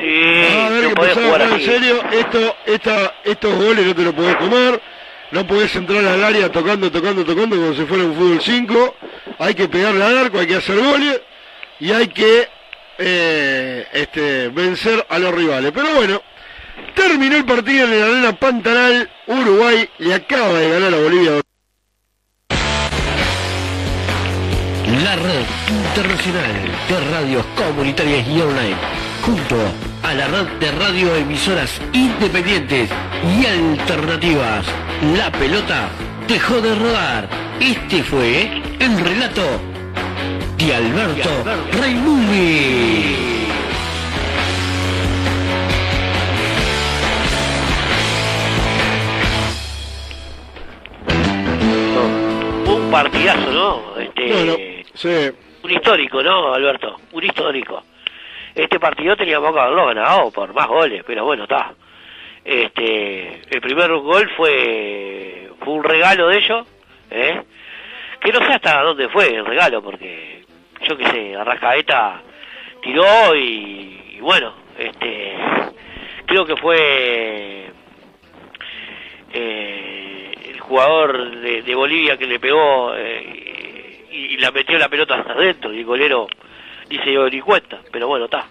Sí, 0.00 0.54
va 0.56 0.62
a 0.62 0.66
haber 0.66 0.82
no 0.84 0.88
que 0.90 0.94
podés 0.94 1.16
empezar 1.16 1.42
a 1.42 1.44
jugar 1.46 1.60
en 1.60 1.66
serio. 1.66 2.02
Esto, 2.12 2.56
esta, 2.66 3.14
estos 3.24 3.54
goles 3.56 3.86
no 3.86 3.94
te 3.94 4.02
los 4.02 4.14
podés 4.14 4.36
comer. 4.36 4.80
No 5.32 5.46
podés 5.46 5.74
entrar 5.76 6.04
al 6.04 6.24
área 6.24 6.50
tocando, 6.50 6.90
tocando, 6.90 7.24
tocando 7.24 7.54
como 7.56 7.72
si 7.74 7.84
fuera 7.84 8.02
un 8.04 8.14
fútbol 8.16 8.40
5. 8.42 8.96
Hay 9.38 9.54
que 9.54 9.68
pegarle 9.68 10.04
al 10.04 10.18
arco, 10.18 10.38
hay 10.40 10.46
que 10.46 10.56
hacer 10.56 10.76
goles 10.76 11.20
y 11.78 11.92
hay 11.92 12.08
que 12.08 12.48
eh, 13.02 13.86
este, 13.92 14.48
vencer 14.48 15.06
a 15.08 15.18
los 15.18 15.34
rivales. 15.34 15.72
Pero 15.74 15.94
bueno, 15.94 16.20
terminó 16.94 17.36
el 17.36 17.44
partido 17.44 17.86
en 17.86 17.98
la 17.98 18.06
arena 18.06 18.32
Pantanal. 18.38 19.10
Uruguay 19.26 19.88
le 19.98 20.14
acaba 20.14 20.58
de 20.58 20.70
ganar 20.70 20.94
a 20.94 21.02
Bolivia. 21.02 21.40
La 25.04 25.16
red 25.16 25.46
internacional 25.68 26.52
de 26.88 27.00
radios 27.10 27.46
comunitarias 27.56 28.28
y 28.28 28.40
online, 28.40 28.76
junto 29.24 29.56
a 30.02 30.14
la 30.14 30.26
red 30.26 30.46
de 30.58 30.72
radioemisoras 30.72 31.80
independientes 31.92 32.90
y 33.40 33.46
alternativas. 33.46 34.66
La 35.16 35.32
pelota 35.32 35.88
dejó 36.28 36.60
de 36.60 36.74
rodar. 36.74 37.28
Este 37.60 38.02
fue 38.02 38.62
el 38.78 39.00
relato 39.00 39.69
de 40.58 40.74
Alberto 40.74 41.30
Raimundi. 41.78 43.16
Un 52.66 52.90
partidazo, 52.90 53.50
¿no? 53.52 54.00
Este, 54.00 54.32
Bueno, 54.32 54.56
sí. 54.94 55.30
Un 55.62 55.70
histórico, 55.70 56.22
¿no, 56.22 56.54
Alberto? 56.54 56.96
Un 57.12 57.24
histórico. 57.24 57.82
Este 58.54 58.80
partido 58.80 59.16
teníamos 59.16 59.52
que 59.52 59.60
haberlo 59.60 59.86
ganado 59.86 60.30
por 60.30 60.52
más 60.54 60.66
goles, 60.66 61.02
pero 61.06 61.24
bueno, 61.24 61.44
está. 61.44 61.72
Este, 62.44 63.42
el 63.50 63.60
primer 63.60 63.92
gol 63.96 64.28
fue 64.36 65.50
fue 65.60 65.74
un 65.74 65.84
regalo 65.84 66.28
de 66.28 66.38
ellos, 66.38 66.66
¿eh? 67.10 67.42
Que 68.20 68.32
no 68.32 68.38
sé 68.40 68.52
hasta 68.52 68.82
dónde 68.82 69.08
fue 69.08 69.34
el 69.34 69.46
regalo, 69.46 69.82
porque 69.82 70.44
yo 70.88 70.96
qué 70.96 71.06
sé, 71.06 71.36
Arrascaeta 71.36 72.22
tiró 72.82 73.34
y, 73.34 74.18
bueno, 74.20 74.54
este, 74.78 75.36
creo 76.26 76.44
que 76.44 76.56
fue 76.56 77.70
eh, 79.32 80.32
el 80.50 80.60
jugador 80.60 81.40
de, 81.40 81.74
Bolivia 81.74 82.16
que 82.16 82.26
le 82.26 82.38
pegó 82.38 82.94
eh, 82.96 84.06
y, 84.10 84.16
y 84.16 84.36
la 84.38 84.50
metió 84.50 84.78
la 84.78 84.88
pelota 84.88 85.14
hasta 85.14 85.32
adentro 85.32 85.72
y 85.72 85.78
el 85.78 85.84
golero 85.84 86.26
ni 86.90 86.98
se 86.98 87.10
dio 87.10 87.28
ni 87.28 87.40
cuenta, 87.40 87.80
pero 87.90 88.08
bueno, 88.08 88.26
está. 88.26 88.48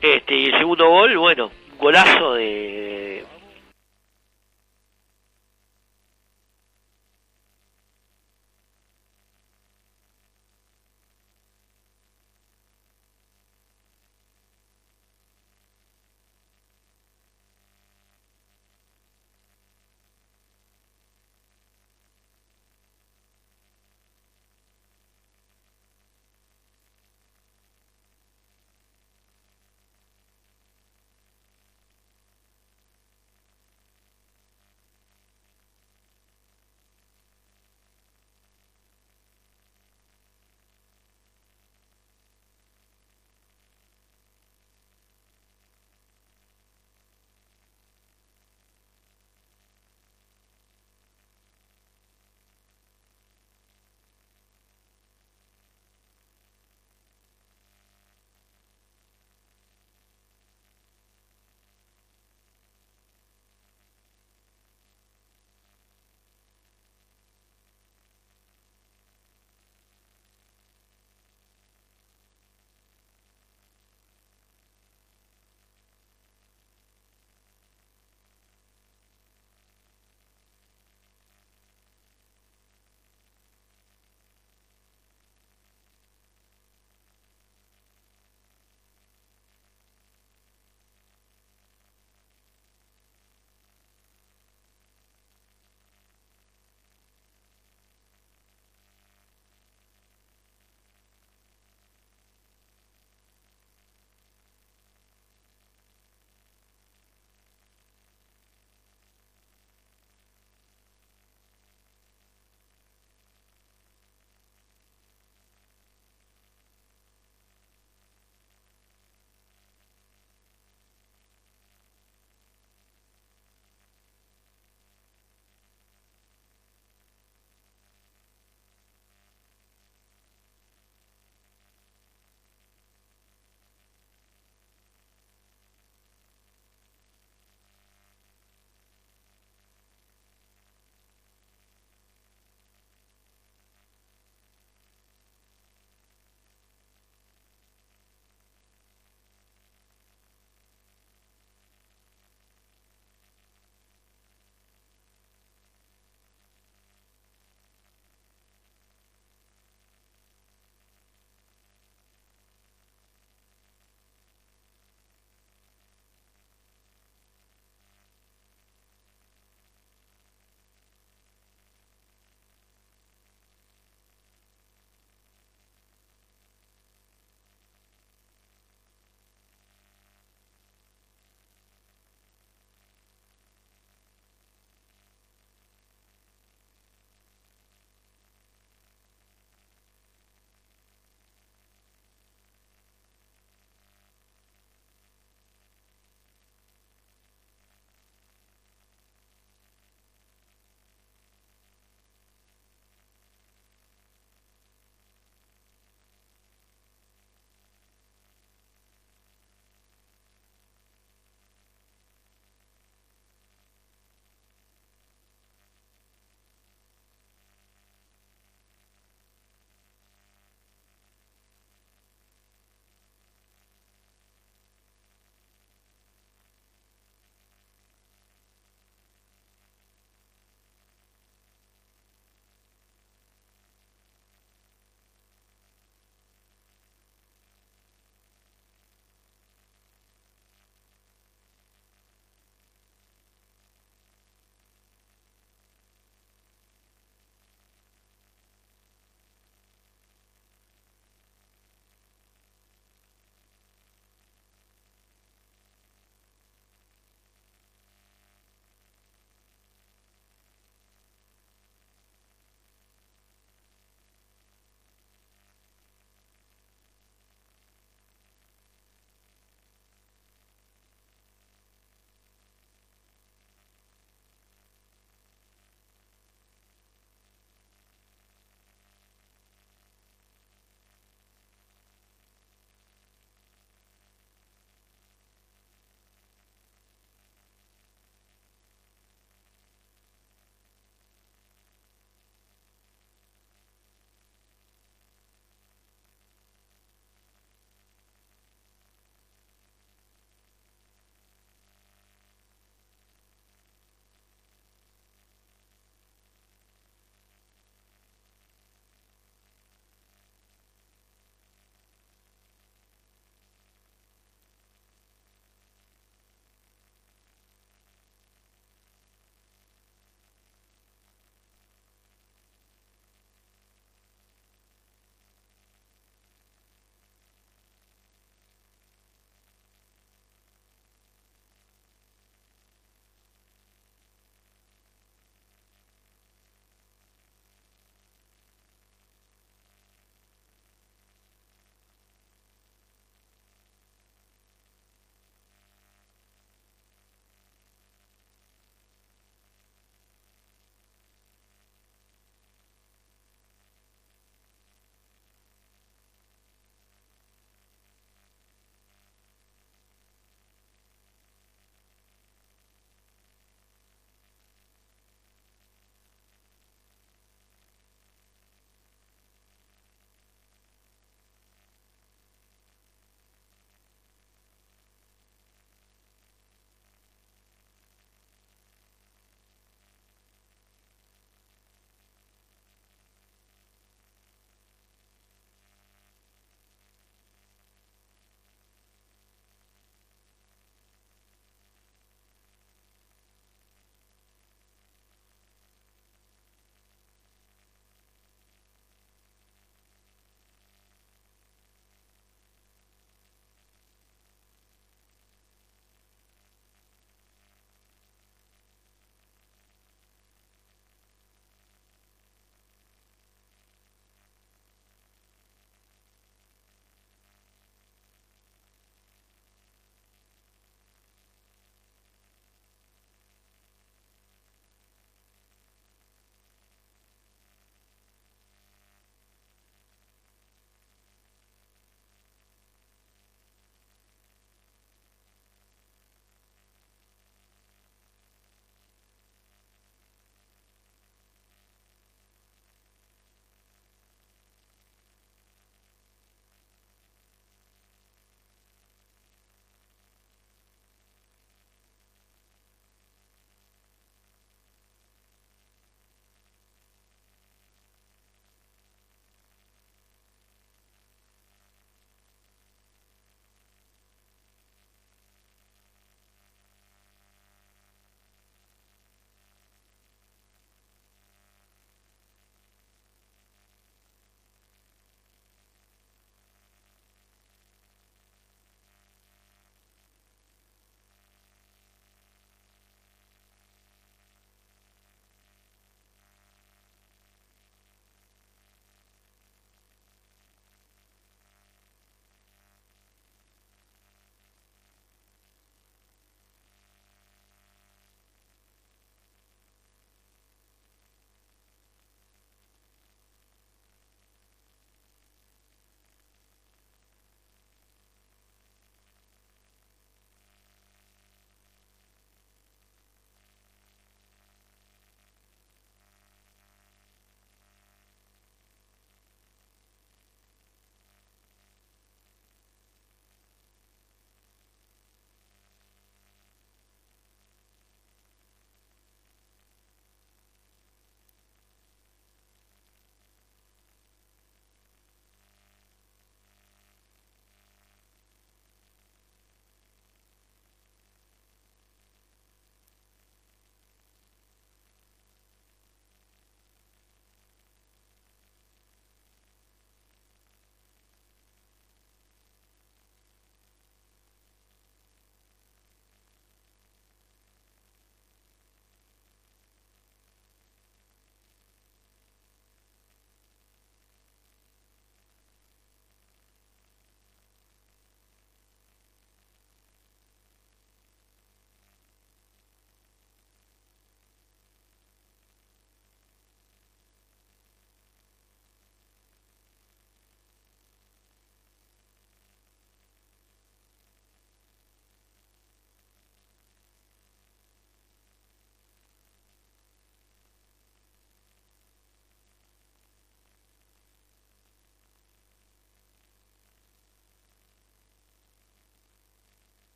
Este, 0.00 0.34
y 0.34 0.46
el 0.46 0.58
segundo 0.58 0.88
gol, 0.88 1.16
bueno, 1.16 1.50
golazo 1.78 2.34
de, 2.34 2.93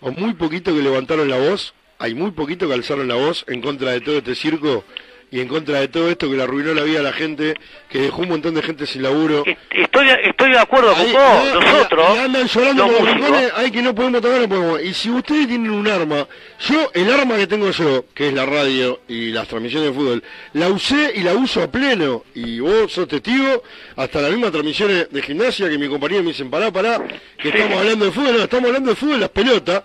o 0.00 0.10
muy 0.10 0.34
poquito 0.34 0.74
que 0.74 0.82
levantaron 0.82 1.28
la 1.28 1.38
voz, 1.38 1.74
hay 1.98 2.14
muy 2.14 2.30
poquito 2.32 2.68
que 2.68 2.74
alzaron 2.74 3.08
la 3.08 3.14
voz 3.14 3.44
en 3.48 3.60
contra 3.60 3.92
de 3.92 4.00
todo 4.00 4.18
este 4.18 4.34
circo 4.34 4.84
y 5.30 5.40
en 5.40 5.48
contra 5.48 5.80
de 5.80 5.88
todo 5.88 6.08
esto 6.10 6.30
que 6.30 6.36
le 6.36 6.42
arruinó 6.44 6.72
la 6.72 6.82
vida 6.82 7.00
a 7.00 7.02
la 7.02 7.12
gente, 7.12 7.54
que 7.88 7.98
dejó 8.00 8.22
un 8.22 8.28
montón 8.28 8.54
de 8.54 8.62
gente 8.62 8.86
sin 8.86 9.02
laburo. 9.02 9.44
Estoy, 9.70 10.08
estoy 10.22 10.50
de 10.52 10.58
acuerdo 10.58 10.94
con 10.94 11.12
vos, 11.12 11.62
nosotros, 11.64 12.06
ahí 12.10 12.18
andan 12.18 12.46
llorando 12.46 12.82
los 12.86 12.92
por 12.92 13.04
los 13.04 13.14
músicos. 13.14 13.30
rincones, 13.30 13.52
ay 13.56 13.70
que 13.70 13.82
no 13.82 13.94
podemos 13.94 14.22
tocar, 14.22 14.40
no 14.40 14.48
podemos. 14.48 14.82
Y 14.82 14.94
si 14.94 15.10
ustedes 15.10 15.48
tienen 15.48 15.70
un 15.70 15.88
arma, 15.88 16.26
yo, 16.68 16.90
el 16.94 17.10
arma 17.12 17.36
que 17.36 17.46
tengo 17.46 17.70
yo, 17.70 18.04
que 18.14 18.28
es 18.28 18.34
la 18.34 18.46
radio 18.46 19.00
y 19.08 19.30
las 19.32 19.48
transmisiones 19.48 19.88
de 19.90 19.94
fútbol, 19.94 20.22
la 20.52 20.68
usé 20.68 21.12
y 21.16 21.20
la 21.22 21.34
uso 21.34 21.62
a 21.62 21.70
pleno. 21.70 22.24
Y 22.34 22.60
vos 22.60 22.92
sos 22.92 23.08
testigo, 23.08 23.62
hasta 23.96 24.20
las 24.22 24.30
mismas 24.30 24.52
transmisiones 24.52 25.10
de 25.10 25.22
gimnasia 25.22 25.68
que 25.68 25.76
mi 25.78 25.88
compañero 25.88 26.22
me 26.22 26.28
dicen, 26.28 26.50
pará, 26.50 26.70
pará, 26.70 27.02
que 27.38 27.48
estamos 27.48 27.78
hablando 27.78 28.04
de 28.04 28.12
fútbol, 28.12 28.36
no, 28.36 28.42
estamos 28.44 28.66
hablando 28.68 28.90
de 28.90 28.96
fútbol, 28.96 29.20
las 29.20 29.30
pelotas, 29.30 29.82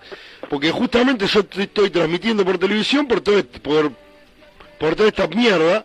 porque 0.48 0.70
justamente 0.70 1.26
yo 1.26 1.40
estoy 1.58 1.90
transmitiendo 1.90 2.44
por 2.44 2.58
televisión 2.58 3.06
por 3.08 3.20
todo 3.20 3.38
este- 3.38 3.58
por, 3.60 3.90
por 4.82 4.96
toda 4.96 5.10
esta 5.10 5.28
mierda, 5.28 5.84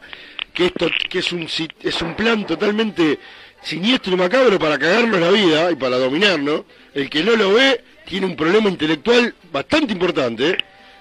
que 0.55 0.65
esto 0.65 0.89
que 1.07 1.19
es 1.19 1.31
un 1.31 1.47
es 1.83 2.01
un 2.01 2.15
plan 2.15 2.47
totalmente 2.47 3.19
siniestro 3.61 4.13
y 4.13 4.17
macabro 4.17 4.57
para 4.57 4.79
cagarnos 4.79 5.19
la 5.19 5.29
vida 5.29 5.71
y 5.71 5.75
para 5.75 5.97
dominarnos. 5.97 6.63
El 6.95 7.07
que 7.07 7.23
no 7.23 7.35
lo 7.35 7.53
ve 7.53 7.83
tiene 8.07 8.25
un 8.25 8.35
problema 8.35 8.69
intelectual 8.69 9.35
bastante 9.51 9.93
importante. 9.93 10.57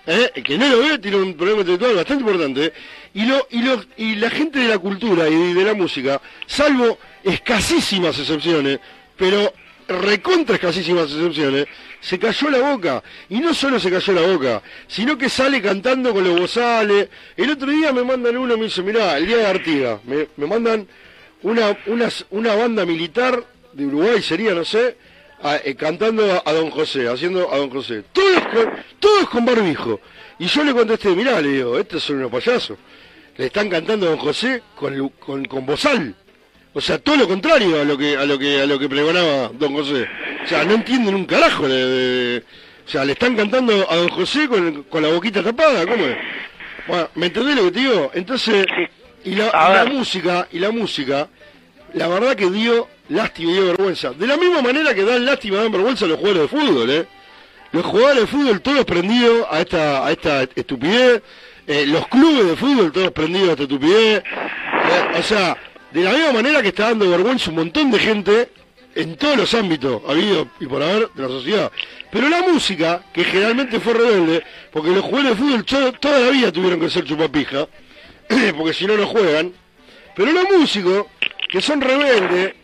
¿eh? 0.07 0.31
El 0.34 0.42
que 0.42 0.58
no 0.58 0.68
lo 0.68 0.81
ve 0.81 0.99
tiene 0.99 1.16
un 1.16 1.33
problema 1.39 1.60
intelectual 1.60 1.94
bastante 1.94 2.23
importante. 2.23 2.73
Y, 3.15 3.25
lo, 3.25 3.49
y, 3.50 3.62
lo, 3.62 3.83
y 3.97 4.16
la 4.16 4.28
gente 4.28 4.58
de 4.58 4.68
la 4.68 4.78
cultura 4.78 5.26
y 5.31 5.55
de 5.55 5.65
la 5.65 5.73
música, 5.73 6.20
salvo 6.44 6.99
escasísimas 7.25 8.18
excepciones, 8.18 8.78
pero 9.16 9.55
recontra 9.89 10.57
escasísimas 10.57 11.11
excepciones, 11.13 11.67
se 12.01 12.19
cayó 12.19 12.51
la 12.51 12.59
boca. 12.73 13.03
Y 13.29 13.41
no 13.41 13.55
solo 13.55 13.79
se 13.79 13.91
cayó 13.91 14.13
la 14.13 14.23
boca, 14.23 14.63
sino 14.87 15.17
que 15.17 15.29
sale 15.29 15.61
cantando 15.61 16.13
con 16.13 16.25
los 16.25 16.39
bozales. 16.39 17.09
El 17.37 17.51
otro 17.51 17.71
día 17.71 17.93
me 17.93 18.05
mandan 18.05 18.37
uno, 18.37 18.57
me 18.57 18.65
dice, 18.65 18.83
mirá, 18.83 19.17
el 19.17 19.27
día 19.27 19.39
de 19.39 19.47
Artigas, 19.47 20.05
me, 20.05 20.29
me 20.37 20.47
mandan 20.47 20.87
una, 21.43 21.77
una, 21.87 22.09
una 22.31 22.55
banda 22.55 22.85
militar 22.85 23.45
de 23.73 23.87
Uruguay, 23.87 24.23
sería, 24.23 24.55
no 24.55 24.65
sé, 24.65 24.97
eh, 25.65 25.75
cantando 25.75 26.43
a, 26.45 26.53
Don 26.53 26.71
José, 26.71 27.09
haciendo 27.09 27.53
a 27.53 27.59
Don 27.59 27.71
José. 27.71 28.05
Todos 28.13 28.41
con, 28.47 28.73
todos 28.99 29.29
con 29.29 29.45
barbijo. 29.45 30.01
Y 30.39 30.47
yo 30.47 30.65
le 30.65 30.73
contesté, 30.73 31.11
mirá, 31.11 31.41
le 31.41 31.49
digo, 31.49 31.79
estos 31.79 32.03
son 32.03 32.17
unos 32.17 32.31
payasos. 32.31 32.79
Le 33.37 33.47
están 33.47 33.69
cantando 33.69 34.07
a 34.07 34.11
Don 34.11 34.19
José 34.19 34.63
con, 34.75 35.09
con, 35.11 35.45
con 35.45 35.67
bozal. 35.67 36.15
O 36.77 36.81
sea, 36.83 36.99
todo 36.99 37.17
lo 37.17 37.27
contrario 37.27 37.81
a 37.81 37.85
lo 37.85 37.97
que 37.97 38.17
a 38.19 38.27
lo 38.27 38.39
que 38.39 38.61
a 38.61 38.67
lo 38.67 38.79
que 38.79 38.87
pregonaba 38.87 39.51
Don 39.55 39.73
José. 39.73 40.07
O 40.45 40.47
sea, 40.47 40.63
no 40.65 40.75
entienden 40.75 41.15
un 41.15 41.25
carajo. 41.25 41.67
de- 41.67 41.87
de- 41.87 42.45
o 42.87 42.89
sea, 42.89 43.03
le 43.05 43.13
están 43.13 43.35
cantando 43.35 43.73
a 43.91 43.97
Don 43.97 44.09
José 44.11 44.47
con, 44.47 44.83
con 44.85 45.03
la 45.03 45.09
boquita 45.09 45.43
tapada, 45.43 45.87
¿cómo 45.87 46.05
es? 46.05 46.17
Bueno, 46.87 47.09
¿me 47.15 47.27
entendés 47.27 47.57
lo 47.57 47.65
que 47.65 47.71
te 47.73 47.81
digo? 47.81 48.11
Entonces, 48.15 48.67
y 49.25 49.35
la, 49.35 49.47
y 49.47 49.73
la 49.75 49.85
música, 49.87 50.49
y 50.53 50.59
la 50.59 50.71
música, 50.71 51.29
la 51.95 52.09
verdad 52.09 52.37
que 52.37 52.49
dio 52.51 52.89
lástima 53.09 53.51
y 53.51 53.55
dio 53.55 53.67
vergüenza. 53.69 54.11
De 54.13 54.27
la 54.27 54.37
misma 54.37 54.61
manera 54.63 54.95
que 54.95 55.03
dan 55.05 55.25
lástima 55.25 55.57
y 55.57 55.63
dan 55.63 55.73
vergüenza 55.73 56.07
los 56.07 56.19
jugadores 56.19 56.43
de 56.43 56.49
fútbol, 56.59 56.91
¿eh? 56.91 57.07
Los 57.73 57.85
jugadores 57.87 58.21
de 58.21 58.27
fútbol 58.29 58.61
todos 58.61 58.85
prendidos 58.85 59.47
a 59.51 59.61
esta, 59.61 60.07
a 60.07 60.13
esta 60.13 60.43
estupidez. 60.55 61.23
Eh, 61.67 61.87
los 61.87 62.07
clubes 62.07 62.47
de 62.51 62.55
fútbol 62.57 62.93
todos 62.93 63.11
prendidos 63.13 63.49
a 63.49 63.53
esta 63.53 63.63
estupidez. 63.65 64.23
Eh, 64.23 65.19
o 65.19 65.23
sea, 65.23 65.57
de 66.00 66.05
la 66.05 66.12
misma 66.12 66.33
manera 66.33 66.62
que 66.62 66.68
está 66.68 66.84
dando 66.89 67.08
vergüenza 67.10 67.50
un 67.50 67.57
montón 67.57 67.91
de 67.91 67.99
gente 67.99 68.49
en 68.94 69.16
todos 69.16 69.36
los 69.36 69.55
ámbitos 69.55 70.02
habido 70.08 70.49
y 70.60 70.66
por 70.66 70.83
haber 70.83 71.08
de 71.15 71.23
la 71.23 71.28
sociedad. 71.28 71.70
Pero 72.10 72.28
la 72.28 72.42
música, 72.42 73.02
que 73.12 73.25
generalmente 73.25 73.78
fue 73.81 73.92
rebelde, 73.94 74.42
porque 74.73 74.91
los 74.91 75.02
jugadores 75.05 75.36
de 75.39 75.44
fútbol 75.44 75.65
to- 75.65 75.92
toda 75.94 76.18
la 76.20 76.31
vida 76.31 76.50
tuvieron 76.52 76.81
que 76.81 76.89
ser 76.91 77.05
chupapija, 77.05 77.66
porque 78.57 78.73
si 78.73 78.86
no 78.86 78.97
no 78.97 79.07
juegan, 79.07 79.52
pero 80.15 80.33
los 80.33 80.44
músicos, 80.50 81.07
que 81.50 81.60
son 81.60 81.81
rebeldes, 81.81 82.55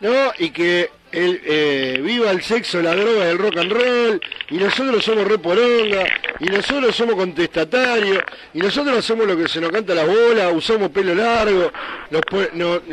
¿no? 0.00 0.10
Y 0.38 0.50
que 0.50 0.90
eh, 1.16 2.00
viva 2.02 2.30
el 2.30 2.42
sexo, 2.42 2.82
la 2.82 2.94
droga 2.94 3.30
el 3.30 3.38
rock 3.38 3.56
and 3.58 3.72
roll, 3.72 4.20
y 4.50 4.54
nosotros 4.56 5.04
somos 5.04 5.26
re 5.26 5.38
poronga, 5.38 6.04
y 6.40 6.46
nosotros 6.46 6.94
somos 6.94 7.14
contestatarios, 7.14 8.18
y 8.52 8.58
nosotros 8.58 8.98
hacemos 8.98 9.26
lo 9.26 9.36
que 9.36 9.48
se 9.48 9.60
nos 9.60 9.70
canta 9.70 9.94
la 9.94 10.04
bola, 10.04 10.50
usamos 10.50 10.90
pelo 10.90 11.14
largo, 11.14 11.70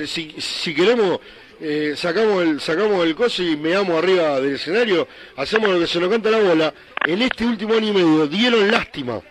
si 0.06 0.74
queremos 0.76 1.20
eh, 1.64 1.94
sacamos 1.96 2.42
el 2.42 2.60
sacamos 2.60 3.06
el 3.06 3.14
coso 3.14 3.44
y 3.44 3.56
meamos 3.56 4.04
arriba 4.04 4.40
del 4.40 4.56
escenario, 4.56 5.08
hacemos 5.38 5.70
lo 5.70 5.80
que 5.80 5.86
se 5.86 6.00
nos 6.00 6.10
canta 6.10 6.32
la 6.32 6.40
bola, 6.40 6.74
en 7.06 7.22
este 7.22 7.46
último 7.46 7.76
año 7.76 7.90
y 7.90 7.94
medio 7.94 8.28
dieron 8.28 8.72
lástima, 8.72 9.22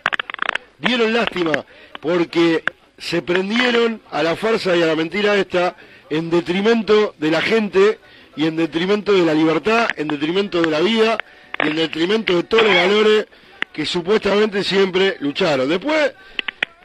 dieron 0.79 1.13
lástima, 1.13 1.65
porque 1.99 2.63
se 2.97 3.21
prendieron 3.21 4.01
a 4.11 4.23
la 4.23 4.35
farsa 4.35 4.75
y 4.75 4.81
a 4.81 4.85
la 4.85 4.95
mentira 4.95 5.35
esta 5.35 5.75
en 6.09 6.29
detrimento 6.29 7.15
de 7.17 7.31
la 7.31 7.41
gente 7.41 7.99
y 8.35 8.45
en 8.45 8.55
detrimento 8.55 9.13
de 9.13 9.25
la 9.25 9.33
libertad, 9.33 9.89
en 9.95 10.07
detrimento 10.07 10.61
de 10.61 10.71
la 10.71 10.79
vida 10.79 11.17
y 11.63 11.67
en 11.67 11.75
detrimento 11.75 12.35
de 12.35 12.43
todos 12.43 12.63
los 12.63 12.73
valores 12.73 13.27
que 13.73 13.85
supuestamente 13.85 14.63
siempre 14.63 15.17
lucharon. 15.19 15.69
Después, 15.69 16.13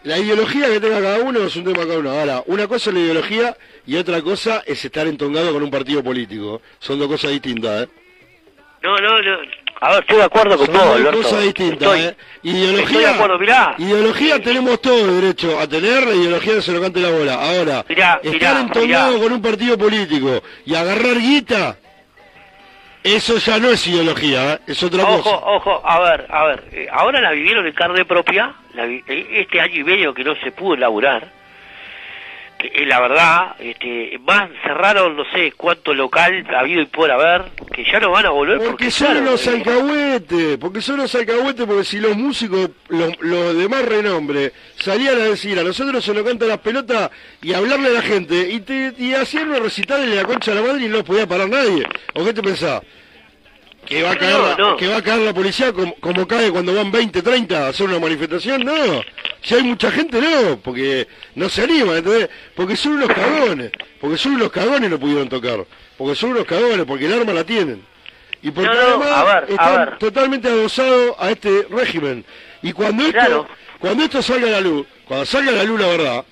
la 0.05 0.19
ideología 0.19 0.69
que 0.69 0.81
tenga 0.81 1.01
cada 1.01 1.21
uno 1.21 1.41
es 1.41 1.57
un 1.57 1.65
tema 1.65 1.85
cada 1.85 1.99
uno. 1.99 2.11
Ahora, 2.11 2.43
una 2.47 2.69
cosa 2.69 2.91
es 2.91 2.95
la 2.95 3.03
ideología 3.03 3.57
y 3.87 3.97
otra 3.97 4.23
cosa 4.23 4.63
es 4.67 4.85
estar 4.85 5.07
entongado 5.07 5.53
con 5.53 5.63
un 5.63 5.71
partido 5.71 6.03
político. 6.03 6.63
Son 6.79 6.99
dos 6.99 7.09
cosas 7.09 7.33
distintas, 7.33 7.85
¿eh? 7.85 7.89
No, 8.83 8.97
no, 8.99 9.21
no. 9.21 9.66
A 9.81 9.91
ver, 9.91 10.01
estoy 10.01 10.17
de 10.17 10.23
acuerdo 10.25 10.57
con 10.57 10.67
Son 10.67 10.75
vos, 10.75 10.97
Alberto. 10.97 11.23
cosas 11.23 11.43
distintas, 11.43 11.83
Estoy- 11.83 12.01
¿eh? 12.01 12.17
Ideología, 12.45 12.85
estoy 12.87 13.03
de 13.03 13.11
acuerdo, 13.11 13.39
mirá. 13.39 13.75
Ideología 13.79 14.43
tenemos 14.43 14.81
todo 14.81 15.15
derecho 15.21 15.61
a 15.61 15.67
tener, 15.67 16.07
la 16.07 16.15
ideología 16.15 16.63
se 16.63 16.73
lo 16.73 16.81
cante 16.81 17.01
la 17.01 17.11
bola. 17.11 17.35
Ahora, 17.35 17.85
Mirá, 17.89 18.21
estar 18.23 18.65
mirá. 18.81 19.11
con 19.21 19.33
un 19.33 19.43
partido 19.43 19.77
político 19.77 20.43
y 20.65 20.75
agarrar 20.75 21.19
guita, 21.19 21.77
eso 23.05 23.37
ya 23.37 23.59
no 23.59 23.69
es 23.69 23.87
ideología, 23.87 24.55
¿eh? 24.55 24.59
es 24.67 24.83
otra 24.83 25.05
Ojo, 25.05 25.23
cosa. 25.23 25.37
ojo, 25.47 25.83
a 25.85 26.01
ver, 26.01 26.27
a 26.31 26.45
ver. 26.47 26.65
eh, 26.73 26.87
ahora 26.91 27.21
la 27.21 27.31
vivieron 27.33 27.67
en 27.67 27.73
carne 27.75 28.05
propia, 28.05 28.55
la 28.75 28.85
vi- 28.87 29.05
eh, 29.07 29.27
este 29.43 29.61
año 29.61 29.75
y 29.81 29.85
medio 29.85 30.15
que 30.15 30.25
no 30.25 30.35
se 30.37 30.51
pudo 30.53 30.75
elaborar. 30.75 31.36
Eh, 32.75 32.87
la 32.87 33.01
verdad, 33.01 33.57
este, 33.59 34.19
más 34.21 34.51
cerraron 34.63 35.17
no 35.17 35.25
sé 35.33 35.53
cuánto 35.53 35.95
local 35.95 36.47
ha 36.55 36.61
habido 36.61 36.83
y 36.83 36.87
por 36.87 37.11
haber, 37.11 37.45
que 37.75 37.85
ya 37.85 38.01
no 38.01 38.11
van 38.11 38.27
a 38.27 38.31
volver 38.31 38.59
porque, 38.59 38.71
Porque 38.71 38.91
son 38.91 39.13
claro, 39.13 39.37
eh, 39.37 39.49
alcahuetes, 39.49 40.59
porque 40.59 40.81
son 40.81 40.95
unos 40.97 41.15
alcahuetes, 41.15 41.67
porque 41.67 41.85
si 41.85 41.99
los 41.99 42.17
músicos, 42.17 42.71
los, 42.89 43.13
los 43.21 43.57
de 43.57 43.69
más 43.69 43.85
renombre, 43.85 44.53
salían 44.77 45.15
a 45.15 45.25
decir, 45.25 45.59
a 45.59 45.63
nosotros 45.63 46.05
se 46.05 46.15
nos 46.15 46.25
canta 46.25 46.47
las 46.47 46.59
pelotas 46.59 47.11
y 47.43 47.53
hablarle 47.53 47.89
a 47.89 47.93
la 47.93 48.03
gente, 48.03 48.49
y, 48.51 48.61
te, 48.61 48.95
y 48.99 49.15
hacían 49.15 49.51
la 49.51 50.25
concha 50.25 50.55
de 50.55 50.61
la 50.61 50.67
madre 50.67 50.85
y 50.85 50.89
no 50.89 50.99
los 50.99 51.05
podía 51.05 51.27
parar 51.27 51.49
nadie. 51.49 51.87
¿O 52.15 52.25
qué 52.25 52.33
te 52.33 52.43
pensás? 52.43 52.83
¿Que 53.87 54.03
va 54.03 54.11
a 54.13 54.17
caer, 54.19 54.33
No, 54.37 54.43
la, 54.49 54.57
no. 54.57 54.77
que 54.77 54.89
va 54.89 54.97
a 54.97 55.03
caer 55.03 55.21
la 55.23 55.33
policía 55.35 55.73
como, 55.73 55.95
como 55.97 56.27
cae 56.27 56.51
cuando 56.51 56.75
van 56.75 56.91
20, 56.91 57.23
30 57.23 57.67
a 57.67 57.69
hacer 57.69 57.87
una 57.87 57.99
manifestación? 57.99 58.65
No, 58.65 59.03
si 59.43 59.55
hay 59.55 59.63
mucha 59.63 59.91
gente 59.91 60.21
no, 60.21 60.59
porque 60.59 61.07
no 61.37 61.49
se 61.49 61.63
anima, 61.63 61.97
¿entendés? 61.97 62.29
Porque 62.55 62.77
son 62.77 62.93
unos 62.95 63.09
cagones, 63.09 63.71
porque 64.01 64.19
son 64.19 64.33
unos 64.35 64.51
cagones 64.51 64.91
no 64.91 64.99
pudieron 64.99 65.29
tocar, 65.29 65.65
porque 65.97 66.15
son 66.17 66.31
unos 66.33 66.45
cagones, 66.45 66.85
porque 66.85 67.07
el 67.07 67.13
arma 67.15 67.33
la 67.33 67.45
tienen. 67.45 67.83
Y 68.43 68.51
porque 68.51 68.69
No, 68.71 68.81
además 68.81 69.09
a 69.09 69.25
ver, 69.25 69.37
a 69.37 69.47
están 69.53 69.77
ver. 69.77 69.99
totalmente 69.99 70.49
adosados 70.49 71.15
a 71.19 71.31
este 71.31 71.67
régimen. 71.71 72.25
Y 72.63 72.73
cuando 72.73 73.05
esto, 73.05 73.13
Claro. 73.19 73.49
cuando 73.79 74.05
esto 74.05 74.21
salga 74.23 74.49
a 74.49 74.51
la 74.51 74.61
luz, 74.61 74.87
cuando 75.07 75.25
salga 75.27 75.51
a 75.53 75.55
la 75.55 75.65
luz 75.65 75.81
la 75.81 75.87
verdad, 75.87 76.25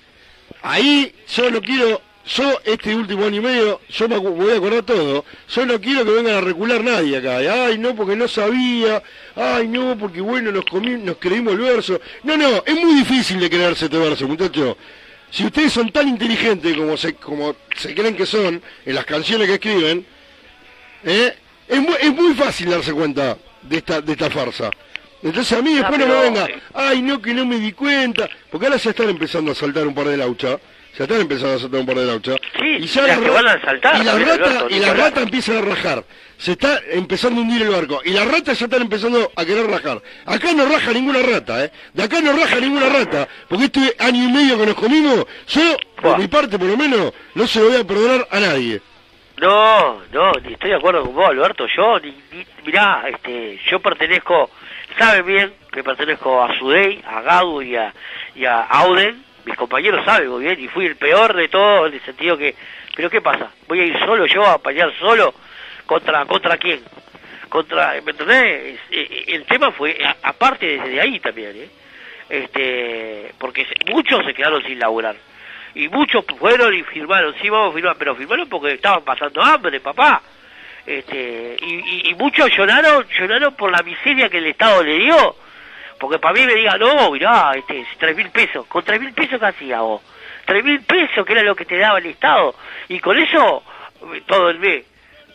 ahí 0.61 1.13
yo 1.33 1.49
no 1.49 1.61
quiero, 1.61 2.01
yo 2.27 2.59
este 2.63 2.95
último 2.95 3.25
año 3.25 3.37
y 3.37 3.41
medio, 3.43 3.81
yo 3.89 4.09
me 4.09 4.17
voy 4.17 4.51
a 4.51 4.57
acordar 4.57 4.83
todo, 4.83 5.25
yo 5.47 5.65
no 5.65 5.79
quiero 5.79 6.03
que 6.05 6.11
vengan 6.11 6.35
a 6.35 6.41
recular 6.41 6.83
nadie 6.83 7.17
acá, 7.17 7.37
ay 7.37 7.77
no 7.77 7.95
porque 7.95 8.15
no 8.15 8.27
sabía, 8.27 9.03
ay 9.35 9.67
no 9.67 9.95
porque 9.97 10.21
bueno 10.21 10.51
nos, 10.51 10.65
comi- 10.65 10.97
nos 10.99 11.17
creímos 11.17 11.53
el 11.53 11.59
verso, 11.59 12.01
no 12.23 12.35
no, 12.35 12.63
es 12.65 12.75
muy 12.75 12.95
difícil 12.95 13.39
de 13.39 13.49
creerse 13.49 13.85
este 13.85 13.97
verso 13.97 14.27
muchachos, 14.27 14.75
si 15.29 15.45
ustedes 15.45 15.73
son 15.73 15.91
tan 15.91 16.07
inteligentes 16.07 16.75
como 16.75 16.97
se, 16.97 17.13
como 17.15 17.55
se 17.75 17.93
creen 17.93 18.15
que 18.15 18.25
son 18.25 18.61
en 18.85 18.95
las 18.95 19.05
canciones 19.05 19.47
que 19.47 19.53
escriben, 19.55 20.05
¿eh? 21.03 21.33
es, 21.67 21.79
muy, 21.79 21.95
es 21.99 22.13
muy 22.13 22.33
fácil 22.33 22.69
darse 22.69 22.93
cuenta 22.93 23.37
de 23.61 23.77
esta, 23.77 24.01
de 24.01 24.11
esta 24.13 24.29
farsa. 24.29 24.69
Entonces 25.21 25.57
a 25.57 25.61
mí 25.61 25.73
después 25.73 25.99
no 25.99 26.07
me 26.07 26.21
venga, 26.21 26.47
ay 26.73 27.01
no 27.01 27.21
que 27.21 27.33
no 27.33 27.45
me 27.45 27.59
di 27.59 27.71
cuenta, 27.71 28.29
porque 28.51 28.67
ahora 28.67 28.77
ya 28.77 28.91
están 28.91 29.09
empezando 29.09 29.51
a 29.51 29.55
saltar 29.55 29.85
un 29.87 29.93
par 29.95 30.07
de 30.07 30.17
lauchas, 30.17 30.59
ya 30.97 31.03
están 31.03 31.21
empezando 31.21 31.55
a 31.55 31.59
saltar 31.59 31.79
un 31.79 31.85
par 31.85 31.95
de 31.95 32.05
lauchas, 32.05 32.35
y 32.61 32.85
ya 32.85 33.01
las 33.03 33.17
la 33.19 33.23
que 33.25 33.29
van 33.31 33.47
a 33.47 33.61
saltar, 33.61 34.01
y 34.01 34.03
la 34.03 34.13
rata, 34.17 34.33
Alberto, 34.33 34.67
y 34.69 34.79
la 34.79 34.93
rata 34.93 35.21
empiezan 35.21 35.57
a 35.57 35.61
rajar, 35.61 36.03
se 36.37 36.51
está 36.53 36.79
empezando 36.91 37.39
a 37.39 37.43
hundir 37.43 37.61
el 37.61 37.69
barco, 37.69 38.01
y 38.03 38.11
las 38.11 38.27
ratas 38.29 38.59
ya 38.59 38.65
están 38.65 38.81
empezando 38.81 39.31
a 39.35 39.45
querer 39.45 39.67
rajar. 39.67 40.01
Acá 40.25 40.53
no 40.53 40.65
raja 40.65 40.91
ninguna 40.91 41.19
rata, 41.21 41.65
eh, 41.65 41.71
de 41.93 42.03
acá 42.03 42.21
no 42.21 42.33
raja 42.33 42.55
ninguna 42.59 42.89
rata, 42.89 43.27
porque 43.47 43.65
este 43.65 43.95
año 43.99 44.23
y 44.23 44.31
medio 44.31 44.57
que 44.57 44.65
nos 44.65 44.75
comimos, 44.75 45.25
yo, 45.47 45.77
por 46.01 46.17
mi 46.17 46.27
parte 46.27 46.57
por 46.57 46.67
lo 46.67 46.77
menos, 46.77 47.13
no 47.33 47.47
se 47.47 47.59
lo 47.59 47.69
voy 47.69 47.77
a 47.81 47.83
perdonar 47.83 48.27
a 48.31 48.39
nadie. 48.39 48.81
No, 49.37 50.01
no, 50.13 50.31
ni 50.45 50.53
estoy 50.53 50.69
de 50.69 50.77
acuerdo 50.77 51.03
con 51.03 51.13
vos, 51.13 51.27
Alberto. 51.27 51.65
Yo, 51.75 51.99
ni, 51.99 52.11
ni- 52.31 52.45
mirá, 52.65 53.03
este, 53.09 53.59
yo 53.69 53.81
pertenezco, 53.81 54.49
saben 54.97 55.25
bien 55.25 55.53
que 55.73 55.83
pertenezco 55.83 56.41
a 56.41 56.57
Sudey, 56.57 57.03
a 57.05 57.19
Gadu 57.21 57.61
y 57.61 57.75
a, 57.75 57.93
y 58.33 58.45
a 58.45 58.61
Auden. 58.61 59.21
Mis 59.45 59.55
compañeros 59.55 60.03
saben 60.05 60.29
muy 60.29 60.43
bien 60.43 60.59
y 60.59 60.67
fui 60.67 60.85
el 60.85 60.95
peor 60.95 61.35
de 61.35 61.47
todos 61.49 61.87
en 61.89 61.93
el 61.95 62.01
sentido 62.01 62.37
que, 62.37 62.55
pero 62.95 63.09
¿qué 63.09 63.21
pasa? 63.21 63.51
¿Voy 63.67 63.79
a 63.79 63.85
ir 63.85 63.97
solo 63.99 64.25
yo 64.25 64.45
a 64.45 64.57
pelear 64.57 64.91
solo? 64.99 65.33
¿Contra, 65.85 66.25
contra 66.25 66.57
quién? 66.57 66.81
Contra, 67.49 67.93
¿me 68.03 68.11
entendés? 68.11 68.73
Es- 68.73 68.79
eh, 68.91 69.23
El 69.27 69.45
tema 69.45 69.71
fue, 69.71 69.97
a- 70.03 70.15
aparte 70.29 70.65
desde 70.65 70.99
ahí 70.99 71.19
también, 71.19 71.51
¿eh? 71.55 71.69
Este, 72.27 73.31
porque 73.37 73.67
muchos 73.91 74.25
se 74.25 74.33
quedaron 74.33 74.63
sin 74.63 74.79
laburar 74.79 75.15
y 75.75 75.87
muchos 75.89 76.25
fueron 76.39 76.73
y 76.73 76.81
firmaron, 76.83 77.35
sí 77.39 77.49
vamos 77.49 77.71
a 77.71 77.75
firmar, 77.75 77.95
pero 77.99 78.15
firmaron 78.15 78.49
porque 78.49 78.73
estaban 78.73 79.03
pasando 79.03 79.43
hambre, 79.43 79.79
papá. 79.79 80.21
Este, 80.87 81.55
y 81.61 82.13
muchos 82.15 82.49
lloraron, 82.55 83.05
lloraron 83.19 83.53
por 83.55 83.71
la 83.71 83.81
miseria 83.83 84.29
que 84.29 84.37
el 84.39 84.47
Estado 84.47 84.83
le 84.83 84.97
dio. 84.99 85.35
Porque 86.05 86.19
para 86.19 86.33
mí 86.35 86.45
me 86.45 86.53
diga, 86.55 86.77
no, 86.77 87.09
mirá, 87.11 87.53
este, 87.55 87.85
tres 87.97 88.15
mil 88.15 88.29
pesos, 88.29 88.65
con 88.67 88.83
tres 88.83 88.99
mil 89.01 89.11
pesos 89.13 89.39
¿qué 89.39 89.45
hacías 89.47 89.79
vos? 89.81 90.01
Tres 90.45 90.63
mil 90.63 90.79
pesos, 90.81 91.25
que 91.25 91.33
era 91.33 91.41
lo 91.41 91.55
que 91.55 91.65
te 91.65 91.77
daba 91.79 91.97
el 91.97 92.05
Estado, 92.05 92.53
y 92.89 92.99
con 92.99 93.17
eso, 93.17 93.63
todo 94.27 94.49
el 94.51 94.59
mes, 94.59 94.85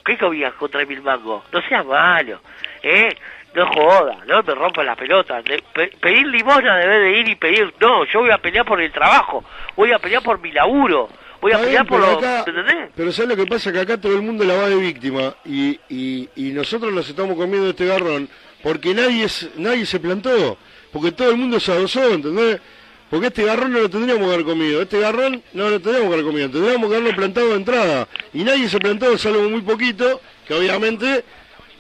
¿qué 0.05 0.17
comías 0.17 0.55
con 0.55 0.71
tres 0.71 0.87
mil 0.87 1.03
mangos? 1.03 1.43
No 1.53 1.61
seas 1.63 1.85
malo, 1.85 2.41
¿eh? 2.83 3.09
No 3.53 3.67
joda, 3.67 4.19
no 4.29 4.43
me 4.45 4.55
rompa 4.55 4.85
la 4.85 4.95
pelota. 4.95 5.43
De- 5.43 5.61
pe- 5.75 5.91
pedir 6.01 6.25
limosna 6.29 6.77
debe 6.77 7.01
de 7.01 7.19
ir 7.19 7.29
y 7.31 7.35
pedir, 7.35 7.75
no, 7.81 8.05
yo 8.05 8.21
voy 8.21 8.31
a 8.31 8.39
pelear 8.39 8.65
por 8.65 8.81
el 8.81 8.93
trabajo, 8.93 9.45
voy 9.75 9.91
a 9.91 9.99
pelear 9.99 10.23
por 10.23 10.39
mi 10.39 10.53
laburo, 10.53 11.09
voy 11.41 11.51
a 11.51 11.57
Está 11.57 11.67
pelear 11.67 11.85
bien, 11.85 12.01
por 12.01 12.09
los... 12.09 12.17
acá- 12.19 12.45
¿entendés? 12.47 12.91
Pero 12.95 13.11
¿sabes 13.11 13.31
lo 13.31 13.37
que 13.45 13.51
pasa? 13.51 13.73
Que 13.73 13.81
acá 13.81 14.01
todo 14.01 14.15
el 14.15 14.23
mundo 14.23 14.45
la 14.45 14.55
va 14.55 14.69
de 14.69 14.77
víctima 14.77 15.35
y, 15.45 15.81
y, 15.89 16.29
y 16.37 16.53
nosotros 16.53 16.93
nos 16.93 17.09
estamos 17.09 17.35
comiendo 17.37 17.71
este 17.71 17.87
garrón 17.87 18.29
porque 18.63 18.95
nadie, 18.95 19.25
es, 19.25 19.49
nadie 19.57 19.87
se 19.87 19.99
plantó, 19.99 20.59
porque 20.93 21.13
todo 21.13 21.31
el 21.31 21.37
mundo 21.37 21.61
se 21.61 21.73
adosó, 21.73 22.13
¿entendés? 22.13 22.61
Porque 23.09 23.27
este 23.27 23.45
garrón 23.45 23.73
no 23.73 23.81
lo 23.81 23.91
tendríamos 23.91 24.27
que 24.27 24.35
haber 24.35 24.47
comido, 24.47 24.83
este 24.83 25.01
garrón 25.01 25.43
no 25.53 25.69
lo 25.69 25.81
tendríamos 25.81 26.09
que 26.09 26.15
haber 26.15 26.27
comido, 26.27 26.51
tendríamos 26.51 26.89
que 26.89 26.97
haberlo 26.97 27.17
plantado 27.17 27.49
de 27.49 27.57
entrada. 27.57 28.09
Y 28.33 28.45
nadie 28.45 28.69
se 28.69 28.79
plantó, 28.79 29.19
salvo 29.19 29.51
muy 29.51 29.63
poquito, 29.63 30.21
que 30.47 30.55
obviamente 30.55 31.25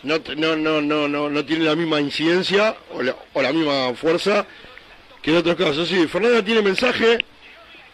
no, 0.03 0.19
no, 0.37 0.57
no, 0.57 0.81
no, 0.81 1.07
no, 1.07 1.31
no 1.31 1.45
tiene 1.45 1.65
la 1.65 1.77
misma 1.77 2.01
incidencia 2.01 2.75
o 2.93 3.03
la, 3.03 3.15
o 3.33 3.43
la 3.43 3.53
misma 3.53 3.95
fuerza 3.95 4.45
que 5.23 5.31
en 5.31 5.37
otros 5.37 5.57
casos. 5.57 5.89
Sí, 5.89 6.07
Fernanda 6.09 6.45
tiene 6.45 6.63
mensaje. 6.63 7.19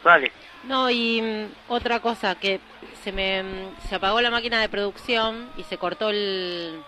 Vale. 0.02 0.32
No, 0.64 0.90
y 0.90 1.20
mm, 1.20 1.72
otra 1.72 2.00
cosa, 2.00 2.36
que 2.36 2.60
se 3.04 3.12
me 3.12 3.42
mm, 3.42 3.88
se 3.88 3.96
apagó 3.96 4.20
la 4.20 4.30
máquina 4.30 4.60
de 4.60 4.68
producción 4.68 5.48
y 5.56 5.62
se 5.64 5.78
cortó 5.78 6.10
el, 6.10 6.80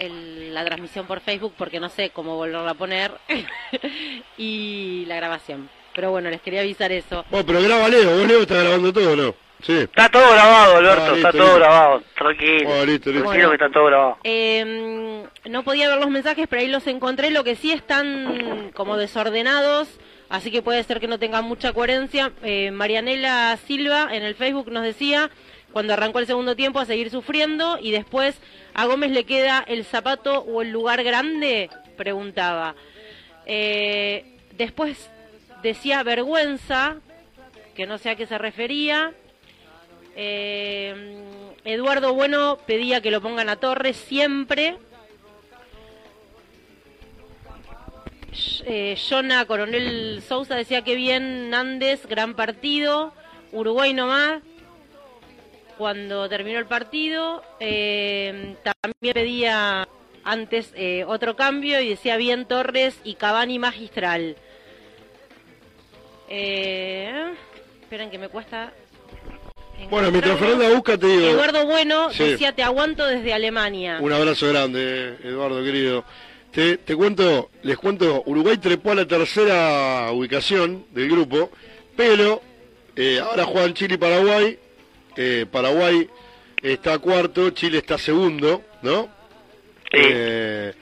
el- 0.00 0.52
la 0.52 0.64
transmisión 0.64 1.06
por 1.06 1.20
Facebook 1.20 1.54
porque 1.56 1.78
no 1.78 1.88
sé 1.88 2.10
cómo 2.10 2.34
volverla 2.36 2.72
a 2.72 2.74
poner 2.74 3.12
y 4.36 5.04
la 5.06 5.16
grabación. 5.16 5.68
Pero 5.94 6.10
bueno, 6.10 6.30
les 6.30 6.40
quería 6.40 6.60
avisar 6.60 6.92
eso. 6.92 7.24
Bueno, 7.30 7.46
pero 7.46 7.62
graba 7.62 7.88
Leo, 7.88 8.16
vos 8.18 8.26
Leo 8.26 8.42
está 8.42 8.56
grabando 8.56 8.92
todo, 8.92 9.16
¿no? 9.16 9.34
Sí. 9.62 9.76
Está 9.80 10.08
todo 10.08 10.30
grabado, 10.32 10.76
Alberto, 10.78 11.02
Ah, 11.02 11.10
listo, 11.12 11.16
está 11.16 11.30
todo 11.32 11.42
listo. 11.42 11.58
grabado, 11.58 12.02
tranquilo. 12.16 12.70
Ah, 12.72 12.84
listo, 12.86 13.10
listo. 13.10 13.24
Tranquilo 13.28 13.48
que 13.50 13.54
está 13.56 13.70
todo 13.70 13.84
grabado. 13.86 14.16
Eh, 14.24 15.24
no 15.50 15.62
podía 15.64 15.88
ver 15.88 15.98
los 15.98 16.08
mensajes, 16.08 16.46
pero 16.48 16.62
ahí 16.62 16.68
los 16.68 16.86
encontré. 16.86 17.30
Lo 17.30 17.44
que 17.44 17.56
sí 17.56 17.70
están 17.72 18.70
como 18.72 18.96
desordenados, 18.96 19.88
así 20.30 20.50
que 20.50 20.62
puede 20.62 20.82
ser 20.84 20.98
que 21.00 21.08
no 21.08 21.18
tengan 21.18 21.44
mucha 21.44 21.74
coherencia. 21.74 22.32
Eh, 22.42 22.70
Marianela 22.70 23.58
Silva 23.66 24.08
en 24.12 24.22
el 24.22 24.34
Facebook 24.34 24.70
nos 24.72 24.82
decía, 24.82 25.28
cuando 25.72 25.92
arrancó 25.92 26.18
el 26.18 26.26
segundo 26.26 26.56
tiempo, 26.56 26.80
a 26.80 26.84
seguir 26.84 27.10
sufriendo 27.10 27.78
y 27.80 27.90
después 27.90 28.36
a 28.74 28.86
Gómez 28.86 29.10
le 29.10 29.24
queda 29.24 29.64
el 29.66 29.84
zapato 29.84 30.40
o 30.40 30.62
el 30.62 30.70
lugar 30.70 31.02
grande, 31.02 31.70
preguntaba. 31.96 32.74
Eh, 33.46 34.38
después 34.56 35.10
decía 35.62 36.02
vergüenza, 36.02 36.96
que 37.74 37.86
no 37.86 37.98
sé 37.98 38.10
a 38.10 38.16
qué 38.16 38.26
se 38.26 38.38
refería. 38.38 39.12
Eh, 40.16 41.24
Eduardo 41.64 42.14
Bueno 42.14 42.58
pedía 42.66 43.00
que 43.00 43.10
lo 43.10 43.20
pongan 43.20 43.48
a 43.48 43.56
Torres 43.56 43.96
siempre. 43.96 44.76
Eh, 48.64 48.96
Jonah 49.08 49.44
Coronel 49.44 50.22
Sousa 50.26 50.54
decía 50.54 50.82
que 50.82 50.94
bien 50.94 51.50
Nández, 51.50 52.06
gran 52.06 52.34
partido. 52.34 53.12
Uruguay 53.52 53.92
nomás. 53.92 54.42
Cuando 55.80 56.28
terminó 56.28 56.58
el 56.58 56.66
partido, 56.66 57.42
eh, 57.58 58.54
también 58.62 59.14
pedía 59.14 59.88
antes 60.24 60.74
eh, 60.76 61.06
otro 61.08 61.36
cambio 61.36 61.80
y 61.80 61.88
decía 61.88 62.18
bien 62.18 62.44
Torres 62.44 63.00
y 63.02 63.14
Cavani 63.14 63.58
magistral. 63.58 64.36
Eh, 66.28 67.32
esperen 67.80 68.10
que 68.10 68.18
me 68.18 68.28
cuesta. 68.28 68.74
Bueno, 69.88 70.10
mientras 70.10 70.38
Fernanda 70.38 70.68
busca, 70.68 70.98
te 70.98 71.06
digo. 71.06 71.30
Eduardo 71.30 71.64
Bueno 71.64 72.10
Sí. 72.10 72.24
decía 72.24 72.54
te 72.54 72.62
aguanto 72.62 73.06
desde 73.06 73.32
Alemania. 73.32 74.00
Un 74.02 74.12
abrazo 74.12 74.48
grande, 74.48 75.16
Eduardo, 75.24 75.64
querido. 75.64 76.04
Te, 76.52 76.76
te 76.76 76.94
cuento, 76.94 77.48
les 77.62 77.78
cuento, 77.78 78.22
Uruguay 78.26 78.58
trepó 78.58 78.90
a 78.90 78.96
la 78.96 79.08
tercera 79.08 80.10
ubicación 80.12 80.84
del 80.90 81.08
grupo, 81.08 81.50
pero 81.96 82.42
eh, 82.96 83.18
ahora 83.18 83.46
juegan 83.46 83.72
Chile 83.72 83.94
y 83.94 83.96
Paraguay. 83.96 84.58
Eh, 85.16 85.46
Paraguay 85.50 86.08
está 86.62 86.98
cuarto, 86.98 87.50
Chile 87.50 87.78
está 87.78 87.98
segundo, 87.98 88.62
¿no? 88.82 89.08
Eh, 89.92 90.72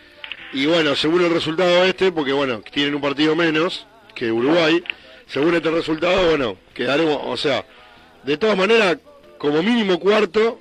y 0.52 0.66
bueno, 0.66 0.94
según 0.94 1.24
el 1.24 1.32
resultado 1.32 1.84
este, 1.84 2.12
porque 2.12 2.32
bueno, 2.32 2.62
tienen 2.70 2.94
un 2.94 3.00
partido 3.00 3.34
menos 3.34 3.86
que 4.14 4.30
Uruguay, 4.30 4.82
según 5.26 5.54
este 5.54 5.70
resultado, 5.70 6.28
bueno, 6.28 6.56
quedaremos, 6.74 7.20
o 7.24 7.36
sea, 7.36 7.64
de 8.22 8.36
todas 8.36 8.56
maneras, 8.56 8.98
como 9.38 9.62
mínimo 9.62 9.98
cuarto, 9.98 10.60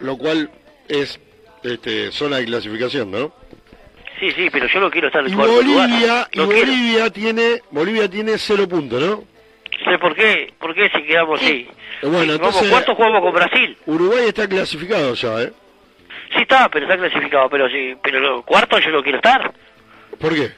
lo 0.00 0.16
cual 0.16 0.50
es 0.88 1.18
este, 1.62 2.12
zona 2.12 2.38
de 2.38 2.46
clasificación, 2.46 3.10
¿no? 3.10 3.32
Sí, 4.20 4.30
sí, 4.32 4.48
pero 4.50 4.66
yo 4.66 4.80
no 4.80 4.90
quiero 4.90 5.08
estar 5.08 5.22
en 5.22 5.28
Y 5.28 5.30
el 5.32 5.36
cuarto 5.36 5.54
Bolivia, 5.54 5.86
lugar. 5.86 6.28
y 6.32 6.38
No 6.38 6.48
quiero. 6.48 6.66
Bolivia 6.66 7.10
tiene, 7.10 7.62
Bolivia 7.70 8.10
tiene 8.10 8.38
cero 8.38 8.68
puntos, 8.68 9.00
¿no? 9.00 9.24
sé 9.84 9.98
por 9.98 10.14
qué, 10.14 10.52
por 10.58 10.74
qué 10.74 10.90
si 10.90 11.02
quedamos 11.04 11.40
así. 11.40 11.68
Bueno, 12.02 12.32
Si 12.34 12.38
vamos 12.38 12.68
cuarto 12.68 12.94
jugamos 12.94 13.20
con 13.22 13.32
Brasil. 13.32 13.76
Uruguay 13.86 14.26
está 14.28 14.48
clasificado 14.48 15.14
ya, 15.14 15.42
¿eh? 15.42 15.52
Sí 16.34 16.42
está, 16.42 16.68
pero 16.68 16.84
está 16.86 16.96
clasificado, 16.98 17.48
pero 17.48 17.68
sí, 17.68 17.94
pero 18.02 18.20
no, 18.20 18.42
cuarto 18.42 18.78
yo 18.78 18.90
no 18.90 19.02
quiero 19.02 19.18
estar. 19.18 19.52
¿Por 20.18 20.34
qué? 20.34 20.52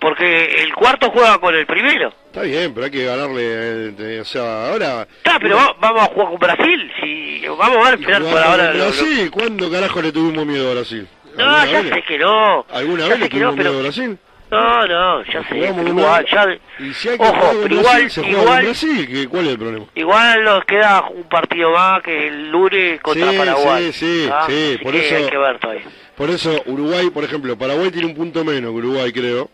Porque 0.00 0.62
el 0.62 0.72
cuarto 0.74 1.10
juega 1.10 1.38
con 1.38 1.54
el 1.54 1.66
primero. 1.66 2.12
Está 2.26 2.42
bien, 2.42 2.72
pero 2.72 2.84
hay 2.86 2.90
que 2.92 3.04
ganarle, 3.04 3.92
eh, 3.98 4.20
o 4.20 4.24
sea, 4.24 4.68
ahora... 4.70 5.02
Está, 5.02 5.40
pero 5.40 5.56
va- 5.56 5.74
vamos 5.80 6.02
a 6.02 6.06
jugar 6.06 6.28
con 6.28 6.38
Brasil. 6.38 6.92
Si 7.00 7.42
vamos 7.48 7.84
a 7.88 7.94
esperar 7.94 8.22
por 8.22 8.38
ahora. 8.38 8.68
con 8.68 8.78
lo- 8.78 8.84
lo- 8.84 8.84
Brasil, 8.92 9.30
¿cuándo 9.32 9.70
carajo 9.70 10.00
le 10.02 10.12
tuvimos 10.12 10.46
miedo 10.46 10.70
a 10.70 10.74
Brasil? 10.74 11.08
No, 11.36 11.44
¿Alguna 11.44 11.66
ya 11.72 11.82
vez? 11.82 11.94
sé 11.94 12.02
que 12.02 12.18
no. 12.18 12.64
¿Alguna 12.70 13.02
Ya 13.04 13.08
vez 13.08 13.20
le 13.20 13.28
que 13.28 13.36
no, 13.40 13.50
tuvimos 13.50 13.56
miedo 13.56 13.70
pero- 13.70 13.78
a 13.78 13.82
Brasil? 13.82 14.18
No, 14.50 14.86
no, 14.86 15.22
ya 15.24 15.42
sé. 15.44 15.48
Pero 15.50 15.88
igual, 15.88 16.26
ya- 16.30 16.58
Y 16.78 16.94
si 16.94 17.08
hay 17.10 17.18
que 17.18 17.24
Ojo, 17.24 17.34
pero 17.40 17.58
Brasil, 17.60 17.72
igual, 17.78 18.10
se 18.10 18.22
juega 18.22 18.42
igual- 18.42 18.64
Brasil, 18.64 19.08
¿qué- 19.08 19.28
¿cuál 19.28 19.44
es 19.46 19.52
el 19.52 19.58
problema? 19.58 19.84
Igual 19.94 20.44
nos 20.44 20.64
queda 20.64 21.04
un 21.10 21.22
partido 21.24 21.70
más 21.72 22.02
que 22.02 22.28
el 22.28 22.50
lunes 22.50 23.00
contra 23.02 23.30
sí, 23.30 23.36
Paraguay. 23.38 23.92
Sí, 23.92 24.22
sí, 24.24 24.30
¿ah? 24.32 24.44
sí, 24.48 24.74
Así 24.74 24.78
por 24.84 24.92
que 24.92 25.06
eso... 25.06 25.16
hay 25.16 25.26
que 25.30 25.36
ver 25.38 25.58
todavía. 25.58 25.82
Por 26.16 26.30
eso 26.30 26.62
Uruguay, 26.66 27.10
por 27.10 27.24
ejemplo, 27.24 27.56
Paraguay 27.58 27.90
tiene 27.90 28.06
un 28.08 28.14
punto 28.14 28.44
menos 28.44 28.70
que 28.72 28.76
Uruguay, 28.78 29.12
creo. 29.12 29.50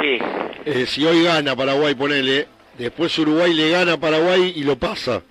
Sí. 0.00 0.18
Eh, 0.64 0.84
si 0.86 1.06
hoy 1.06 1.22
gana 1.24 1.54
Paraguay, 1.56 1.94
ponele, 1.94 2.46
después 2.76 3.16
Uruguay 3.18 3.54
le 3.54 3.70
gana 3.70 3.94
a 3.94 3.96
Paraguay 4.00 4.52
y 4.56 4.64
lo 4.64 4.76
pasa. 4.76 5.22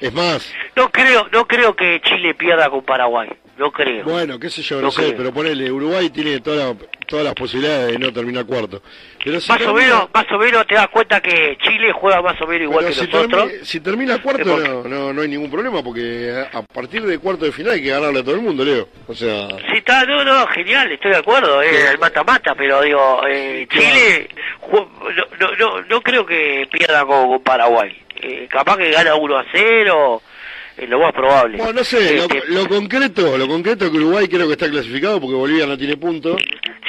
Es 0.00 0.12
más, 0.12 0.52
No 0.74 0.90
creo, 0.90 1.26
no 1.32 1.46
creo 1.46 1.74
que 1.74 2.00
Chile 2.02 2.34
pierda 2.34 2.68
con 2.68 2.82
Paraguay. 2.82 3.30
No 3.56 3.70
creo. 3.72 4.04
bueno, 4.04 4.38
qué 4.38 4.50
sé 4.50 4.60
yo, 4.60 4.76
no, 4.76 4.82
No 4.82 4.90
sé, 4.90 5.02
creo. 5.04 5.16
pero 5.16 5.32
ponele, 5.32 5.72
Uruguay 5.72 6.10
tiene 6.10 6.40
toda 6.40 6.56
la- 6.66 6.76
todas 7.06 7.24
las 7.24 7.34
posibilidades 7.34 7.92
de 7.92 7.98
no 7.98 8.12
terminar 8.12 8.44
cuarto. 8.44 8.82
Pero 9.24 9.40
si 9.40 9.50
más 9.50 9.62
o 9.62 9.74
menos, 9.74 10.08
más 10.12 10.26
o 10.30 10.38
menos 10.38 10.66
te 10.66 10.74
das 10.74 10.88
cuenta 10.88 11.20
que 11.20 11.56
Chile 11.62 11.92
juega 11.92 12.22
más 12.22 12.40
o 12.40 12.46
menos 12.46 12.62
igual 12.62 12.86
que 12.86 12.92
si, 12.92 13.06
nosotros. 13.06 13.52
si 13.62 13.80
termina 13.80 14.20
cuarto 14.22 14.56
no, 14.58 14.84
no, 14.84 15.12
no 15.12 15.22
hay 15.22 15.28
ningún 15.28 15.50
problema 15.50 15.82
porque 15.82 16.44
a 16.52 16.62
partir 16.62 17.02
de 17.04 17.18
cuarto 17.18 17.44
de 17.44 17.52
final 17.52 17.72
hay 17.72 17.82
que 17.82 17.90
ganarle 17.90 18.20
a 18.20 18.24
todo 18.24 18.34
el 18.34 18.42
mundo, 18.42 18.64
Leo. 18.64 18.88
O 19.06 19.14
sea, 19.14 19.48
Sí, 19.70 19.78
está, 19.78 20.04
no, 20.04 20.24
no, 20.24 20.46
genial, 20.48 20.90
estoy 20.92 21.12
de 21.12 21.18
acuerdo, 21.18 21.62
eh, 21.62 21.90
el 21.90 21.98
mata-mata, 21.98 22.54
pero 22.54 22.82
digo, 22.82 23.20
eh, 23.28 23.66
Chile, 23.70 24.28
no, 24.72 24.88
no, 25.40 25.56
no, 25.56 25.82
no 25.82 26.00
creo 26.00 26.24
que 26.26 26.68
pierda 26.70 27.04
con, 27.04 27.28
con 27.28 27.42
Paraguay. 27.42 27.96
Eh, 28.20 28.48
capaz 28.50 28.78
que 28.78 28.90
gana 28.90 29.14
1 29.14 29.38
a 29.38 29.44
0, 29.52 30.22
es 30.76 30.88
lo 30.88 30.98
más 31.00 31.12
probable. 31.12 31.56
bueno, 31.58 31.72
no 31.74 31.84
sé, 31.84 32.16
lo, 32.16 32.22
Este, 32.24 32.42
lo 32.48 32.68
concreto, 32.68 33.38
lo 33.38 33.48
concreto 33.48 33.90
que 33.90 33.96
Uruguay 33.96 34.28
creo 34.28 34.46
que 34.46 34.52
está 34.52 34.68
clasificado 34.70 35.20
porque 35.20 35.34
Bolivia 35.36 35.66
no 35.66 35.76
tiene 35.78 35.96
puntos. 35.96 36.40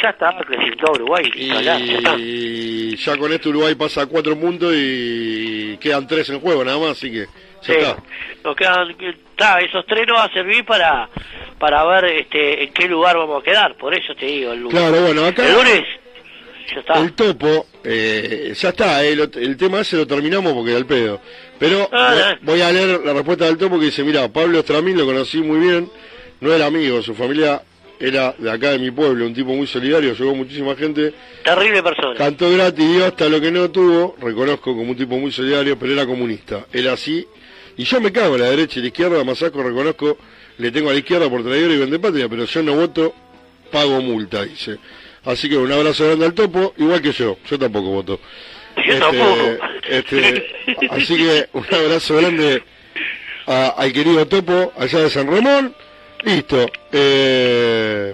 ya 0.04 0.10
está 0.10 0.36
clasificado 0.46 0.94
Uruguay, 0.94 1.32
Y, 1.36 1.48
ya 1.48 1.78
está. 1.78 2.16
ya 2.18 3.18
con 3.18 3.32
esto 3.34 3.50
Uruguay 3.50 3.76
pasa 3.76 4.02
a 4.04 4.06
cuatro 4.06 4.38
puntos 4.38 4.74
y 4.76 5.78
quedan 5.78 6.06
tres 6.08 6.30
en 6.30 6.40
juego 6.40 6.64
nada 6.64 6.78
más, 6.80 6.92
así 6.92 7.12
que 7.12 7.20
Ya 7.20 7.28
Sí. 7.62 7.72
está. 7.74 7.98
Nos 8.44 8.56
quedan, 8.56 8.96
está, 9.02 9.60
esos 9.60 9.86
tres 9.88 10.06
nos 10.08 10.18
va 10.18 10.26
a 10.26 10.32
servir 10.34 10.64
para, 10.66 11.10
para 11.58 11.84
ver 11.86 12.06
este, 12.06 12.64
en 12.66 12.74
qué 12.74 12.88
lugar 12.88 13.18
vamos 13.18 13.42
a 13.42 13.44
quedar. 13.44 13.76
Por 13.76 13.94
eso 13.94 14.14
te 14.16 14.26
digo, 14.28 14.54
el 14.54 14.60
lunes. 14.62 14.80
Claro, 14.80 15.02
bueno, 15.02 15.26
acá- 15.26 15.46
El 15.48 15.54
lunes, 15.56 15.84
ya 16.74 16.80
está. 16.80 17.00
El 17.02 17.14
topo, 17.14 17.66
eh, 17.84 18.54
ya 18.56 18.70
está, 18.70 19.04
eh, 19.04 19.16
lo- 19.16 19.24
el 19.24 19.58
tema 19.58 19.80
ese 19.82 19.98
lo 19.98 20.06
terminamos 20.06 20.54
porque 20.54 20.72
da 20.72 20.78
el 20.78 20.86
pedo. 20.86 21.20
Pero 21.60 21.90
Ah, 21.92 22.36
voy- 22.42 22.62
a 22.62 22.72
leer 22.72 23.02
la 23.04 23.14
respuesta 23.14 23.46
del 23.46 23.58
topo 23.58 23.80
que 23.80 23.86
dice, 23.86 24.04
mira, 24.04 24.28
Pablo 24.32 24.60
Estramín 24.60 24.98
lo 24.98 25.06
conocí 25.06 25.40
muy 25.40 25.60
bien, 25.60 25.90
no 26.42 26.54
era 26.54 26.68
amigo, 26.68 27.02
su 27.02 27.16
familia 27.16 27.62
era 28.00 28.36
de 28.38 28.52
acá 28.52 28.72
de 28.72 28.80
mi 28.80 28.92
pueblo, 28.92 29.26
un 29.26 29.34
tipo 29.34 29.50
muy 29.56 29.66
solidario, 29.66 30.14
llegó 30.14 30.36
muchísima 30.36 30.76
gente, 30.76 31.14
Terrible 31.44 31.82
persona. 31.82 32.14
cantó 32.16 32.52
gratis, 32.52 32.88
dio 32.88 33.06
hasta 33.06 33.28
lo 33.28 33.42
que 33.42 33.50
no 33.52 33.72
tuvo, 33.72 34.16
reconozco 34.22 34.76
como 34.76 34.92
un 34.92 34.96
tipo 34.98 35.18
muy 35.18 35.32
solidario, 35.32 35.80
pero 35.80 35.94
era 35.94 36.06
comunista, 36.06 36.68
era 36.72 36.94
así, 36.94 37.26
y 37.76 37.84
yo 37.86 38.00
me 38.00 38.12
cago 38.12 38.36
en 38.36 38.42
la 38.42 38.50
derecha 38.52 38.78
y 38.78 38.84
la 38.84 38.88
izquierda, 38.90 39.24
Masaco 39.24 39.64
reconozco, 39.64 40.18
le 40.60 40.72
tengo 40.72 40.90
a 40.90 40.94
la 40.94 41.00
izquierda 41.00 41.28
por 41.28 41.44
traidor 41.44 41.72
y 41.72 41.78
vendepatria, 41.78 42.30
pero 42.30 42.46
yo 42.46 42.62
no 42.64 42.76
voto, 42.76 43.14
pago 43.72 44.00
multa, 44.02 44.44
dice. 44.44 44.78
Así 45.26 45.50
que 45.50 45.58
un 45.58 45.72
abrazo 45.72 46.06
grande 46.06 46.26
al 46.26 46.34
topo, 46.34 46.74
igual 46.78 47.02
que 47.02 47.12
yo, 47.12 47.38
yo 47.50 47.60
tampoco 47.60 47.90
voto. 47.90 48.20
Tampoco. 48.96 49.66
este, 49.90 50.48
así 50.92 51.18
que 51.18 51.48
un 51.54 51.66
abrazo 51.72 52.16
grande 52.18 52.64
a- 53.46 53.74
al 53.78 53.94
querido 53.94 54.28
topo 54.28 54.74
allá 54.78 55.00
de 55.00 55.10
San 55.10 55.28
Ramón. 55.28 55.76
Listo. 56.24 56.66
Eh, 56.92 58.14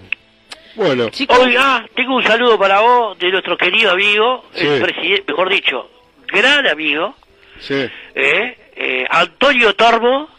bueno. 0.75 1.09
Hoy, 1.29 1.55
ah, 1.57 1.85
tengo 1.95 2.15
un 2.15 2.23
saludo 2.23 2.57
para 2.59 2.81
vos 2.81 3.17
de 3.19 3.31
nuestro 3.31 3.57
querido 3.57 3.91
amigo, 3.91 4.45
Sí. 4.53 4.65
el 4.67 4.81
presidente, 4.81 5.23
mejor 5.31 5.49
dicho, 5.49 5.89
gran 6.27 6.67
amigo, 6.67 7.15
Sí. 7.59 7.85
eh, 8.15 8.57
eh, 8.75 9.05
Antonio 9.09 9.73
Tormo, 9.75 10.29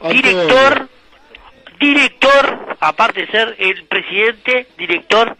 Antonio. 0.00 0.22
director, 0.22 0.88
director, 1.78 2.76
aparte 2.80 3.20
de 3.22 3.26
ser 3.28 3.56
el 3.58 3.84
presidente, 3.84 4.66
director 4.76 5.36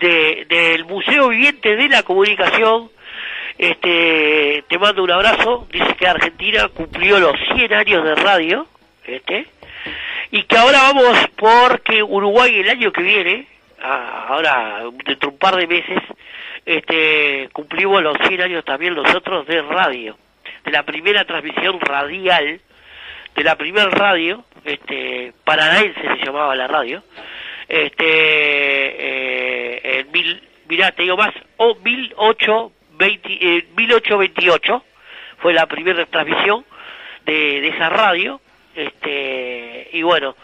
de, 0.00 0.46
del 0.48 0.84
Museo 0.84 1.28
Viviente 1.28 1.76
de 1.76 1.88
la 1.88 2.02
Comunicación. 2.02 2.90
Este, 3.62 4.64
te 4.66 4.76
mando 4.76 5.04
un 5.04 5.12
abrazo. 5.12 5.68
Dice 5.70 5.94
que 5.94 6.08
Argentina 6.08 6.66
cumplió 6.66 7.20
los 7.20 7.36
100 7.54 7.72
años 7.72 8.02
de 8.02 8.16
radio, 8.16 8.66
este, 9.06 9.46
y 10.32 10.42
que 10.42 10.56
ahora 10.56 10.92
vamos 10.92 11.16
porque 11.36 12.02
Uruguay 12.02 12.58
el 12.58 12.68
año 12.68 12.90
que 12.90 13.02
viene, 13.02 13.46
ah, 13.80 14.26
ahora 14.30 14.82
dentro 15.04 15.28
de 15.28 15.34
un 15.34 15.38
par 15.38 15.54
de 15.54 15.68
meses, 15.68 16.02
este, 16.66 17.50
cumplimos 17.52 18.02
los 18.02 18.16
100 18.26 18.42
años 18.42 18.64
también 18.64 18.96
nosotros 18.96 19.46
de 19.46 19.62
radio, 19.62 20.18
de 20.64 20.72
la 20.72 20.82
primera 20.82 21.24
transmisión 21.24 21.78
radial, 21.78 22.60
de 23.36 23.44
la 23.44 23.54
primera 23.54 23.90
radio, 23.90 24.44
este, 24.64 25.34
paranaense 25.44 26.00
se 26.00 26.26
llamaba 26.26 26.56
la 26.56 26.66
radio, 26.66 27.04
este, 27.68 28.06
eh, 28.06 30.00
en 30.00 30.10
mil, 30.10 30.42
mirá, 30.66 30.90
te 30.90 31.02
digo 31.04 31.16
más, 31.16 31.32
o 31.58 31.76
1820, 33.02 33.58
eh, 33.58 33.66
1828 33.76 34.84
fue 35.38 35.52
la 35.52 35.66
primera 35.66 36.04
transmisión 36.06 36.64
de, 37.24 37.68
esa 37.68 37.88
radio, 37.88 38.40
este, 38.74 39.88
y 39.92 40.02
bueno, 40.02 40.36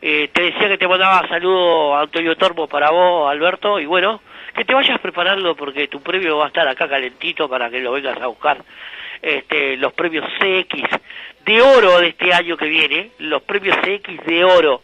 eh, 0.00 0.28
te 0.32 0.42
decía 0.42 0.68
que 0.68 0.78
te 0.78 0.88
mandaba 0.88 1.28
saludo 1.28 1.94
a 1.94 2.02
Antonio 2.02 2.36
Tormo 2.36 2.66
para 2.66 2.90
vos, 2.90 3.30
Alberto, 3.30 3.78
y 3.78 3.86
bueno, 3.86 4.20
que 4.54 4.64
te 4.64 4.74
vayas 4.74 4.98
preparando 5.00 5.54
porque 5.54 5.88
tu 5.88 6.00
premio 6.00 6.38
va 6.38 6.46
a 6.46 6.48
estar 6.48 6.66
acá 6.66 6.88
calentito 6.88 7.48
para 7.48 7.70
que 7.70 7.80
lo 7.80 7.92
vengas 7.92 8.20
a 8.20 8.26
buscar. 8.26 8.64
Este, 9.20 9.76
los 9.76 9.92
premios 9.94 10.24
CX 10.38 10.88
de 11.44 11.62
oro 11.62 12.00
de 12.00 12.08
este 12.08 12.32
año 12.32 12.56
que 12.56 12.66
viene, 12.66 13.10
los 13.18 13.42
premios 13.42 13.76
CX 13.78 14.24
de 14.26 14.44
oro. 14.44 14.82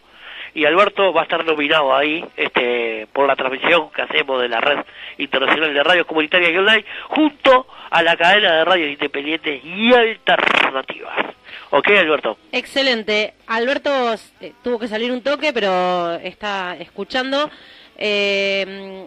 Y 0.55 0.65
Alberto 0.65 1.13
va 1.13 1.23
a 1.23 1.25
estar 1.25 1.45
nominado 1.45 1.95
ahí 1.95 2.25
este, 2.37 3.07
por 3.13 3.27
la 3.27 3.37
transmisión 3.37 3.91
que 3.91 4.03
hacemos 4.03 4.41
de 4.41 4.49
la 4.49 4.61
red 4.61 4.85
internacional 5.19 5.73
de 5.73 5.83
radios 5.83 6.07
comunitarias 6.07 6.53
y 6.53 6.57
online, 6.57 6.85
junto 7.09 7.67
a 7.91 8.03
la 8.03 8.17
cadena 8.17 8.57
de 8.57 8.65
radios 8.65 8.91
independientes 8.91 9.65
y 9.65 9.93
alternativas. 9.95 11.35
¿Ok, 11.71 11.89
Alberto? 11.89 12.37
Excelente. 12.53 13.35
Alberto 13.47 14.15
eh, 14.41 14.53
tuvo 14.63 14.79
que 14.79 14.89
salir 14.89 15.11
un 15.11 15.23
toque, 15.23 15.53
pero 15.53 16.15
está 16.15 16.77
escuchando. 16.77 17.51
Eh, 17.97 19.07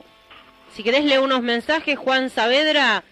si 0.69 0.83
querés 0.83 1.05
leer 1.05 1.19
unos 1.19 1.41
mensajes, 1.41 1.97
Juan 1.97 2.29
Saavedra 2.29 3.03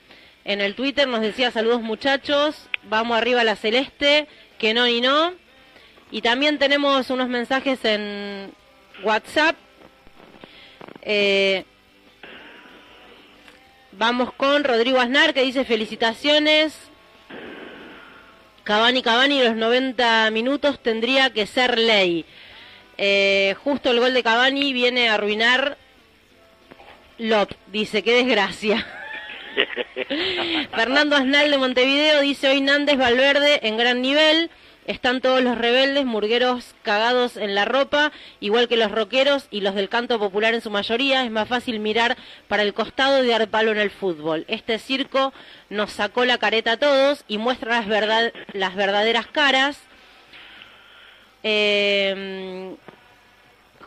en 0.46 0.60
el 0.60 0.76
Twitter 0.76 1.08
nos 1.08 1.22
decía 1.22 1.52
saludos 1.52 1.82
muchachos, 1.82 2.68
vamos 2.84 3.18
arriba 3.18 3.42
a 3.42 3.46
la 3.46 3.56
celeste, 3.56 4.28
que 4.58 4.74
no 4.74 4.88
y 4.88 5.00
no. 5.00 5.34
Y 6.14 6.22
también 6.22 6.60
tenemos 6.60 7.10
unos 7.10 7.28
mensajes 7.28 7.84
en 7.86 8.52
WhatsApp. 9.02 9.56
Eh, 11.02 11.66
vamos 13.94 14.32
con 14.34 14.64
Rodrigo 14.64 15.00
Aznar 15.00 15.34
que 15.34 15.42
dice 15.42 15.66
felicitaciones. 15.66 16.78
Cavani 18.64 19.02
Cavani 19.02 19.44
los 19.44 19.56
90 19.56 20.30
minutos 20.30 20.80
tendría 20.84 21.32
que 21.32 21.48
ser 21.48 21.80
ley. 21.80 22.26
Eh, 23.00 23.56
justo 23.64 23.90
el 23.90 24.00
gol 24.00 24.14
de 24.14 24.22
Cavani 24.22 24.72
viene 24.72 25.10
a 25.10 25.16
arruinar 25.16 25.80
Lop, 27.18 27.50
dice, 27.72 28.04
qué 28.04 28.14
desgracia. 28.14 28.86
Fernando 30.76 31.16
Asnal 31.16 31.50
de 31.50 31.58
Montevideo 31.58 32.22
dice 32.22 32.50
hoy 32.50 32.62
Nández 32.62 33.00
Valverde 33.00 33.68
en 33.68 33.78
gran 33.78 34.04
nivel. 34.04 34.52
Están 34.86 35.22
todos 35.22 35.42
los 35.42 35.58
rebeldes, 35.58 36.06
murgueros 36.06 36.76
cagados 36.82 37.38
en 37.38 37.56
la 37.56 37.66
ropa, 37.66 38.12
igual 38.40 38.68
que 38.68 38.78
los 38.78 38.92
rockeros 38.92 39.48
y 39.50 39.62
los 39.62 39.76
del 39.76 39.90
canto 39.90 40.20
popular 40.20 40.54
en 40.54 40.62
su 40.62 40.70
mayoría. 40.70 41.24
Es 41.24 41.32
más 41.32 41.48
fácil 41.48 41.80
mirar 41.80 42.18
para 42.48 42.64
el 42.64 42.74
costado 42.74 43.24
y 43.24 43.28
dar 43.28 43.48
palo 43.48 43.72
en 43.72 43.80
el 43.80 43.92
fútbol. 43.92 44.46
Este 44.48 44.80
circo 44.80 45.34
nos 45.70 45.92
sacó 45.92 46.26
la 46.26 46.38
careta 46.38 46.74
a 46.74 46.78
todos 46.78 47.24
y 47.28 47.38
muestra 47.38 47.78
las, 47.80 47.88
verdad, 47.88 48.34
las 48.54 48.76
verdaderas 48.76 49.28
caras. 49.28 49.80
Eh, 51.44 52.76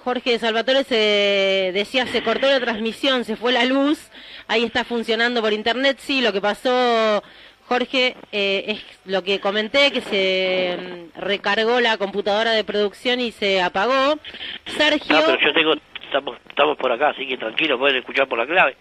Jorge 0.07 0.31
de 0.31 0.39
Salvatore 0.39 0.84
se 0.84 1.73
decía, 1.75 2.07
se 2.07 2.23
cortó 2.23 2.49
la 2.49 2.60
transmisión, 2.60 3.25
se 3.25 3.34
fue 3.34 3.50
la 3.50 3.65
luz, 3.65 3.99
ahí 4.47 4.62
está 4.62 4.84
funcionando 4.84 5.42
por 5.42 5.52
internet, 5.52 5.99
sí, 6.00 6.20
lo 6.20 6.33
que 6.33 6.41
pasó, 6.41 7.25
Jorge, 7.68 8.16
eh, 8.30 8.64
es 8.68 9.00
lo 9.06 9.22
que 9.22 9.40
comenté, 9.40 9.90
que 9.90 10.00
se 10.00 10.78
mm, 10.78 11.20
recargó 11.20 11.80
la 11.80 11.98
computadora 11.98 12.52
de 12.52 12.64
producción 12.64 13.20
y 13.20 13.32
se 13.32 13.60
apagó. 13.60 14.18
Sergio... 14.66 15.16
Ah, 15.16 15.22
pero 15.26 15.40
yo 15.40 15.52
tengo, 15.52 15.74
estamos, 16.04 16.38
estamos 16.48 16.76
por 16.76 16.92
acá, 16.92 17.08
así 17.08 17.26
que 17.26 17.36
tranquilo, 17.36 17.78
pueden 17.78 17.96
escuchar 17.96 18.28
por 18.28 18.38
la 18.38 18.46
clave. 18.46 18.76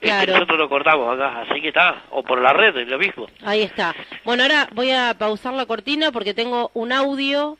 Este, 0.00 0.26
nosotros 0.26 0.58
lo 0.58 0.68
cortamos 0.68 1.14
acá, 1.14 1.42
así 1.42 1.60
que 1.60 1.68
está, 1.68 2.04
o 2.10 2.22
por 2.22 2.40
la 2.40 2.52
red, 2.52 2.76
es 2.76 2.88
lo 2.88 2.98
mismo. 2.98 3.26
Ahí 3.42 3.62
está. 3.62 3.94
Bueno, 4.24 4.42
ahora 4.42 4.68
voy 4.72 4.90
a 4.90 5.14
pausar 5.18 5.54
la 5.54 5.66
cortina 5.66 6.10
porque 6.10 6.34
tengo 6.34 6.70
un 6.74 6.92
audio 6.92 7.58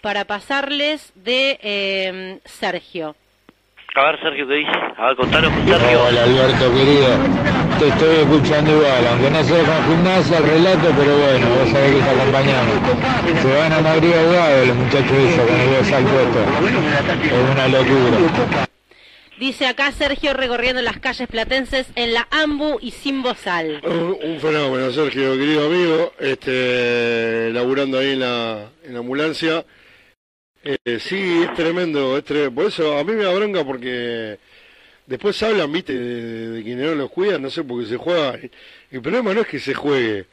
para 0.00 0.24
pasarles 0.24 1.12
de 1.14 1.58
eh, 1.62 2.40
Sergio. 2.44 3.16
A 3.98 4.12
ver, 4.12 4.20
Sergio, 4.20 4.46
¿qué 4.46 4.54
dice? 4.54 4.70
A 4.96 5.06
ver, 5.08 5.16
contanos 5.16 5.52
con 5.52 5.66
Sergio. 5.66 6.04
Hola 6.04 6.22
Alberto 6.22 6.72
querido, 6.72 7.08
te 7.80 7.88
estoy 7.88 8.16
escuchando 8.16 8.70
igual, 8.70 9.06
aunque 9.10 9.28
no 9.28 9.42
sea 9.42 9.64
con 9.64 9.84
gimnasia 9.88 10.38
el 10.38 10.44
relato, 10.44 10.88
pero 10.96 11.18
bueno, 11.18 11.46
vos 11.48 11.68
sabés 11.68 11.94
que 11.96 12.02
te 12.02 12.10
acompañamos. 12.10 13.42
Se 13.42 13.56
van 13.56 13.72
a 13.72 13.80
Madrid 13.80 14.12
ahogados 14.12 14.68
los 14.68 14.76
muchachos 14.76 15.10
esos 15.10 15.46
con 15.46 15.60
el 15.60 15.84
salto 15.84 16.20
esto. 16.20 16.40
Es 17.24 17.50
una 17.50 17.66
locura. 17.66 18.68
Dice 19.40 19.66
acá 19.66 19.90
Sergio 19.90 20.32
recorriendo 20.32 20.80
las 20.80 20.98
calles 20.98 21.26
platenses 21.26 21.90
en 21.96 22.14
la 22.14 22.28
AMBU 22.30 22.78
y 22.80 22.92
sin 22.92 23.22
bozal. 23.22 23.80
Un, 23.82 24.16
un 24.22 24.40
fenómeno, 24.40 24.92
Sergio, 24.92 25.32
querido 25.32 25.66
amigo, 25.66 26.12
este, 26.20 27.50
laburando 27.52 27.98
ahí 27.98 28.12
en 28.12 28.20
la, 28.20 28.70
en 28.84 28.94
la 28.94 29.00
ambulancia. 29.00 29.64
Eh, 30.64 30.98
sí, 30.98 31.42
es 31.44 31.54
tremendo, 31.54 32.16
es 32.18 32.24
tre- 32.24 32.52
por 32.52 32.66
eso 32.66 32.98
a 32.98 33.04
mí 33.04 33.12
me 33.12 33.24
da 33.24 33.32
bronca 33.34 33.64
porque 33.64 34.38
después 35.06 35.42
hablan, 35.42 35.72
viste, 35.72 35.94
de, 35.98 36.48
de 36.50 36.62
quienes 36.64 36.86
no 36.86 36.94
los 36.96 37.10
cuidan, 37.10 37.42
no 37.42 37.50
sé, 37.50 37.64
porque 37.64 37.86
se 37.86 37.96
juega. 37.96 38.38
El 38.90 39.02
problema 39.02 39.34
no 39.34 39.42
es 39.42 39.46
que 39.48 39.60
se 39.60 39.74
juegue 39.74 40.26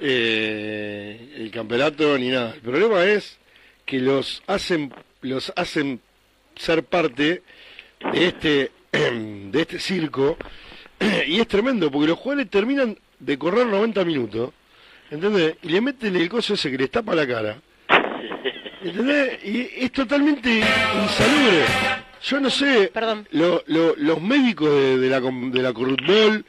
eh, 0.00 1.34
el 1.38 1.50
campeonato 1.50 2.18
ni 2.18 2.30
nada, 2.30 2.54
el 2.54 2.62
problema 2.62 3.04
es 3.06 3.38
que 3.86 4.00
los 4.00 4.42
hacen, 4.48 4.92
los 5.22 5.52
hacen 5.56 6.00
ser 6.56 6.84
parte 6.84 7.42
de 8.12 8.26
este, 8.28 8.72
de 8.92 9.60
este 9.62 9.78
circo 9.80 10.36
y 11.26 11.40
es 11.40 11.48
tremendo 11.48 11.90
porque 11.90 12.08
los 12.08 12.18
jugadores 12.18 12.50
terminan 12.50 12.98
de 13.20 13.38
correr 13.38 13.66
90 13.66 14.04
minutos, 14.04 14.52
¿entendés? 15.10 15.56
Y 15.62 15.68
le 15.70 15.80
meten 15.82 16.16
el 16.16 16.28
coso 16.28 16.54
ese 16.54 16.70
que 16.70 16.78
les 16.78 16.90
tapa 16.90 17.14
la 17.14 17.26
cara, 17.26 17.60
¿entendés? 18.84 19.38
Y 19.44 19.68
es 19.84 19.92
totalmente 19.92 20.50
insalubre. 20.50 21.64
Yo 22.24 22.40
no 22.40 22.50
sé, 22.50 22.90
lo- 23.32 23.62
lo- 23.66 23.94
los 23.96 24.20
médicos 24.22 24.70
de, 24.70 24.98
de 24.98 25.08
la 25.10 25.20
de 25.20 25.62
la 25.62 25.72
Corrupbol, 25.72 26.44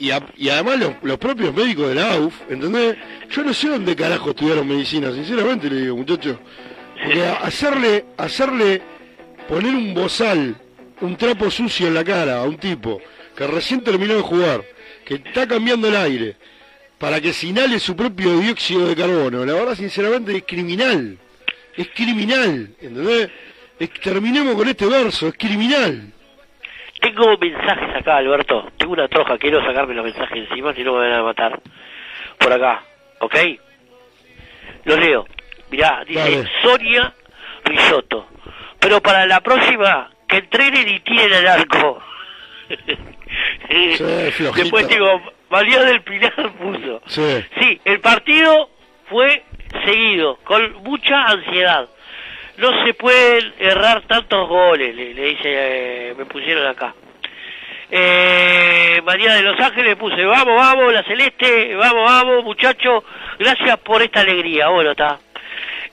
Y, 0.00 0.10
a- 0.10 0.26
y 0.36 0.48
además 0.48 0.80
los, 0.80 0.92
los 1.02 1.16
propios 1.16 1.54
médicos 1.54 1.88
de 1.88 1.94
la 1.94 2.14
AUF, 2.14 2.34
¿entendés? 2.50 2.96
Yo 3.30 3.44
no 3.44 3.54
sé 3.54 3.68
dónde 3.68 3.94
carajo 3.94 4.30
estudiaron 4.30 4.66
medicina, 4.66 5.12
sinceramente 5.12 5.70
le 5.70 5.82
digo, 5.82 5.96
muchachos. 5.96 6.36
Porque 7.04 7.22
hacerle, 7.24 8.04
hacerle 8.16 8.82
poner 9.48 9.72
un 9.72 9.94
bozal, 9.94 10.56
un 11.00 11.16
trapo 11.16 11.52
sucio 11.52 11.86
en 11.86 11.94
la 11.94 12.02
cara 12.02 12.38
a 12.38 12.42
un 12.42 12.56
tipo 12.58 13.00
que 13.36 13.46
recién 13.46 13.80
terminó 13.84 14.14
de 14.14 14.22
jugar, 14.22 14.64
que 15.04 15.14
está 15.14 15.46
cambiando 15.46 15.86
el 15.86 15.94
aire, 15.96 16.36
para 16.98 17.20
que 17.20 17.32
se 17.32 17.46
inhale 17.46 17.78
su 17.78 17.94
propio 17.94 18.40
dióxido 18.40 18.88
de 18.88 18.96
carbono, 18.96 19.44
la 19.46 19.52
verdad 19.52 19.76
sinceramente 19.76 20.36
es 20.36 20.42
criminal. 20.44 21.16
Es 21.76 21.88
criminal, 21.94 22.70
¿entendés? 22.80 23.30
Terminemos 24.02 24.54
con 24.54 24.68
este 24.68 24.86
verso, 24.86 25.28
es 25.28 25.34
criminal. 25.36 26.12
Tengo 27.00 27.36
mensajes 27.38 27.94
acá, 27.94 28.16
Alberto. 28.16 28.72
Tengo 28.78 28.94
una 28.94 29.08
troja, 29.08 29.36
quiero 29.38 29.64
sacarme 29.64 29.94
los 29.94 30.04
mensajes 30.04 30.48
encima, 30.48 30.74
si 30.74 30.82
no 30.82 30.94
me 30.94 31.10
van 31.10 31.20
a 31.20 31.22
matar. 31.22 31.60
Por 32.38 32.52
acá, 32.52 32.82
¿ok? 33.20 33.36
Los 34.84 34.98
leo. 34.98 35.26
Mirá, 35.70 36.04
dice 36.06 36.20
Dale. 36.20 36.50
Sonia 36.62 37.14
Risotto. 37.64 38.28
Pero 38.78 39.00
para 39.02 39.26
la 39.26 39.40
próxima, 39.40 40.10
que 40.26 40.38
entrenen 40.38 40.88
y 40.88 41.00
tiren 41.00 41.32
al 41.34 41.46
arco. 41.46 42.02
Después 44.56 44.88
tengo, 44.88 45.20
María 45.50 45.82
del 45.82 46.02
Pilar 46.02 46.52
puso. 46.58 47.02
Sí. 47.06 47.44
Sí, 47.60 47.80
el 47.84 48.00
partido 48.00 48.70
fue 49.08 49.44
seguido, 49.84 50.36
con 50.44 50.82
mucha 50.82 51.26
ansiedad. 51.26 51.88
No 52.58 52.84
se 52.84 52.94
pueden 52.94 53.52
errar 53.58 54.02
tantos 54.02 54.48
goles, 54.48 54.94
le, 54.94 55.12
dice, 55.12 55.42
eh, 55.44 56.14
me 56.16 56.24
pusieron 56.24 56.66
acá. 56.66 56.94
Eh, 57.90 59.00
María 59.04 59.34
de 59.34 59.42
Los 59.42 59.60
Ángeles 59.60 59.94
puse, 59.96 60.24
vamos, 60.24 60.56
vamos, 60.56 60.92
la 60.92 61.04
Celeste, 61.04 61.76
vamos, 61.76 62.04
vamos, 62.04 62.44
muchachos, 62.44 63.04
gracias 63.38 63.78
por 63.78 64.02
esta 64.02 64.20
alegría. 64.20 64.68
Bueno, 64.68 64.92
está. 64.92 65.18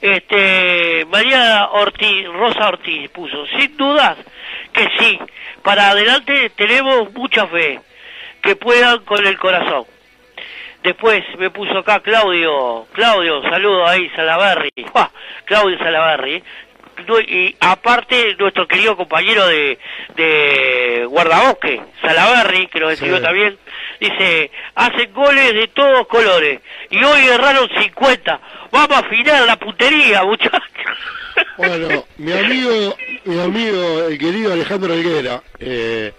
Este, 0.02 1.06
María 1.10 1.70
Ortiz, 1.72 2.28
Rosa 2.28 2.68
Ortiz 2.68 3.10
puso, 3.10 3.46
sin 3.48 3.78
dudas 3.78 4.18
que 4.74 4.90
sí, 5.00 5.20
para 5.62 5.92
adelante 5.92 6.52
tenemos 6.56 7.14
mucha 7.14 7.48
fe, 7.48 7.80
que 8.42 8.56
puedan 8.56 9.06
con 9.06 9.26
el 9.26 9.38
corazón. 9.38 9.86
Después 10.84 11.24
me 11.38 11.50
puso 11.50 11.78
acá 11.80 12.02
Claudio, 12.02 12.86
Claudio, 12.94 13.42
saludo 13.44 13.88
ahí, 13.88 14.10
Salaberry. 14.16 14.72
Claudio 15.46 15.78
Salaberry, 15.78 16.44
y 17.28 17.56
aparte 17.60 18.36
nuestro 18.38 18.68
querido 18.68 18.96
compañero 18.96 19.48
de, 19.48 19.80
de 20.16 21.06
guardabosque, 21.10 21.82
Salaberry, 22.02 22.68
que 22.68 22.80
nos 22.80 22.94
escribió 22.94 23.18
Sí. 23.18 23.24
también, 23.24 23.58
dice, 24.00 24.52
hacen 24.76 25.14
goles 25.14 25.54
de 25.54 25.68
todos 25.70 26.06
colores, 26.08 26.60
y 26.90 27.04
hoy 27.04 27.28
erraron 27.28 27.68
50, 27.82 28.40
vamos 28.72 28.92
a 28.92 29.00
afinar 29.00 29.46
la 29.46 29.56
puntería, 29.58 30.24
muchachos. 30.24 30.62
Bueno, 31.58 32.06
mi 32.18 32.32
amigo, 32.32 32.96
mi 33.26 33.40
amigo, 33.40 34.04
el 34.08 34.18
querido 34.20 34.54
Alejandro 34.54 34.94
Alguera, 34.94 35.42
eh, 35.60 36.14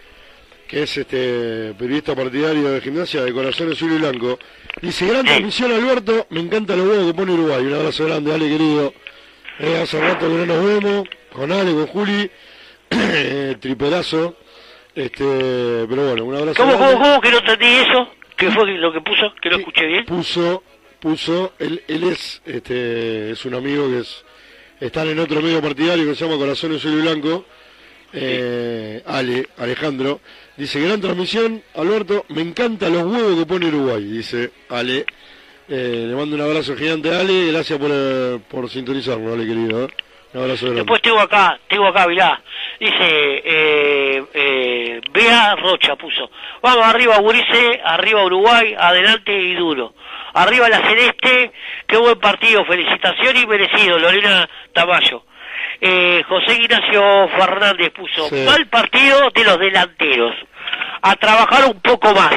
que 0.74 0.83
es 0.83 0.97
este 0.97 1.73
periodista 1.78 2.17
partidario 2.17 2.69
de 2.73 2.81
gimnasia 2.81 3.23
de 3.23 3.33
Corazón 3.33 3.71
Azul 3.71 3.92
y 3.92 3.99
Blanco, 3.99 4.40
dice, 4.83 5.07
gran 5.07 5.24
transmisión 5.24 5.71
Alberto, 5.71 6.26
me 6.31 6.40
encanta 6.40 6.74
los 6.74 6.89
huevos 6.89 7.07
que 7.07 7.15
pone 7.15 7.31
Uruguay, 7.31 7.65
un 7.65 7.74
abrazo 7.74 8.07
grande, 8.07 8.35
Ale 8.35 8.49
querido, 8.49 8.92
Eh, 9.60 9.78
hace 9.81 10.01
rato 10.01 10.26
que 10.26 10.35
no 10.35 10.47
nos 10.47 10.67
vemos, 10.67 11.08
con 11.33 11.53
Ale, 11.53 11.71
con 11.71 11.87
Juli, 11.87 12.28
eh, 12.90 13.55
triperazo, 13.60 14.37
este, 14.97 15.87
pero 15.89 16.08
bueno, 16.08 16.24
un 16.24 16.35
abrazo 16.35 16.60
¿Cómo, 16.60 16.76
grande. 16.76 16.92
cómo, 16.92 17.05
cómo 17.05 17.21
que 17.21 17.31
no 17.31 17.39
entendí 17.39 17.67
eso? 17.67 18.08
¿Qué 18.37 18.51
fue 18.51 18.67
lo 18.67 18.92
que 18.92 19.01
puso? 19.01 19.33
Que 19.40 19.51
no 19.51 19.57
escuché 19.58 19.87
bien. 19.87 20.05
puso 20.07 20.65
puso 20.99 21.53
él, 21.60 21.85
él 21.87 22.03
es 22.03 22.42
este 22.47 23.31
es 23.31 23.44
un 23.44 23.55
amigo 23.55 23.89
que 23.90 24.01
es 24.01 24.24
están 24.81 25.07
en 25.07 25.21
otro 25.21 25.40
medio 25.40 25.62
partidario 25.62 26.05
que 26.05 26.17
se 26.17 26.24
llama 26.24 26.37
Corazón 26.37 26.74
Azul 26.74 26.94
y 26.99 27.03
Blanco. 27.03 27.44
Eh, 28.17 29.03
Ale 29.07 29.49
Alejandro 29.58 30.21
dice 30.56 30.81
gran 30.81 31.01
transmisión 31.01 31.62
Alberto 31.74 32.24
me 32.28 32.42
encantan 32.42 32.92
los 32.92 33.04
huevos 33.04 33.38
que 33.38 33.47
pone 33.47 33.67
Uruguay 33.67 34.03
dice 34.04 34.51
Ale 34.69 35.04
Eh, 35.67 36.04
le 36.08 36.15
mando 36.15 36.37
un 36.37 36.42
abrazo 36.42 36.76
gigante 36.76 37.08
a 37.08 37.20
Ale 37.20 37.51
gracias 37.51 37.78
por, 37.78 37.90
eh, 37.90 38.38
por 38.51 38.69
sintonizarnos 38.69 39.33
Ale 39.33 39.47
querido 39.47 39.85
¿eh? 39.85 39.88
un 40.35 40.42
abrazo 40.42 40.67
grande 40.67 40.83
Después 40.83 41.01
tengo 41.01 41.20
acá, 41.20 41.58
tengo 41.69 41.87
acá, 41.87 42.06
mirá, 42.06 42.42
dice, 42.78 42.99
eh, 43.44 44.24
eh, 44.35 45.01
Bea 45.12 45.54
Rocha 45.56 45.97
puso, 45.97 46.28
vamos 46.60 46.85
arriba 46.85 47.19
Urice, 47.20 47.81
arriba 47.85 48.24
Uruguay, 48.24 48.74
adelante 48.76 49.33
y 49.33 49.54
duro. 49.54 49.94
Arriba 50.35 50.69
la 50.69 50.81
Celeste, 50.87 51.53
qué 51.87 51.97
buen 51.97 52.19
partido, 52.19 52.65
felicitación 52.65 53.37
y 53.37 53.47
merecido, 53.47 53.99
Lorena 53.99 54.49
Tamayo. 54.72 55.22
Eh, 55.81 56.23
José 56.28 56.55
Ignacio 56.55 57.28
Fernández 57.37 57.90
puso, 57.90 58.28
Sí. 58.28 58.37
mal 58.47 58.67
partido 58.69 59.31
de 59.35 59.44
los 59.44 59.58
delanteros, 59.58 60.35
a 61.03 61.15
trabajar 61.17 61.65
un 61.67 61.81
poco 61.81 62.15
más, 62.15 62.35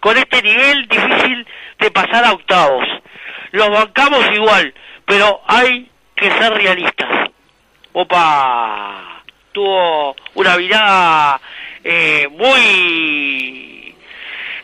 con 0.00 0.16
este 0.16 0.42
nivel 0.42 0.86
difícil 0.88 1.46
de 1.78 1.90
pasar 1.90 2.24
a 2.24 2.32
octavos. 2.32 2.84
Los 3.52 3.70
bancamos 3.70 4.24
igual, 4.32 4.72
pero 5.04 5.40
hay 5.46 5.90
que 6.14 6.30
ser 6.30 6.52
realistas. 6.54 7.30
Opa, 7.92 9.22
tuvo 9.52 10.14
una 10.34 10.56
mirada 10.56 11.40
eh, 11.84 12.28
muy... 12.30 13.94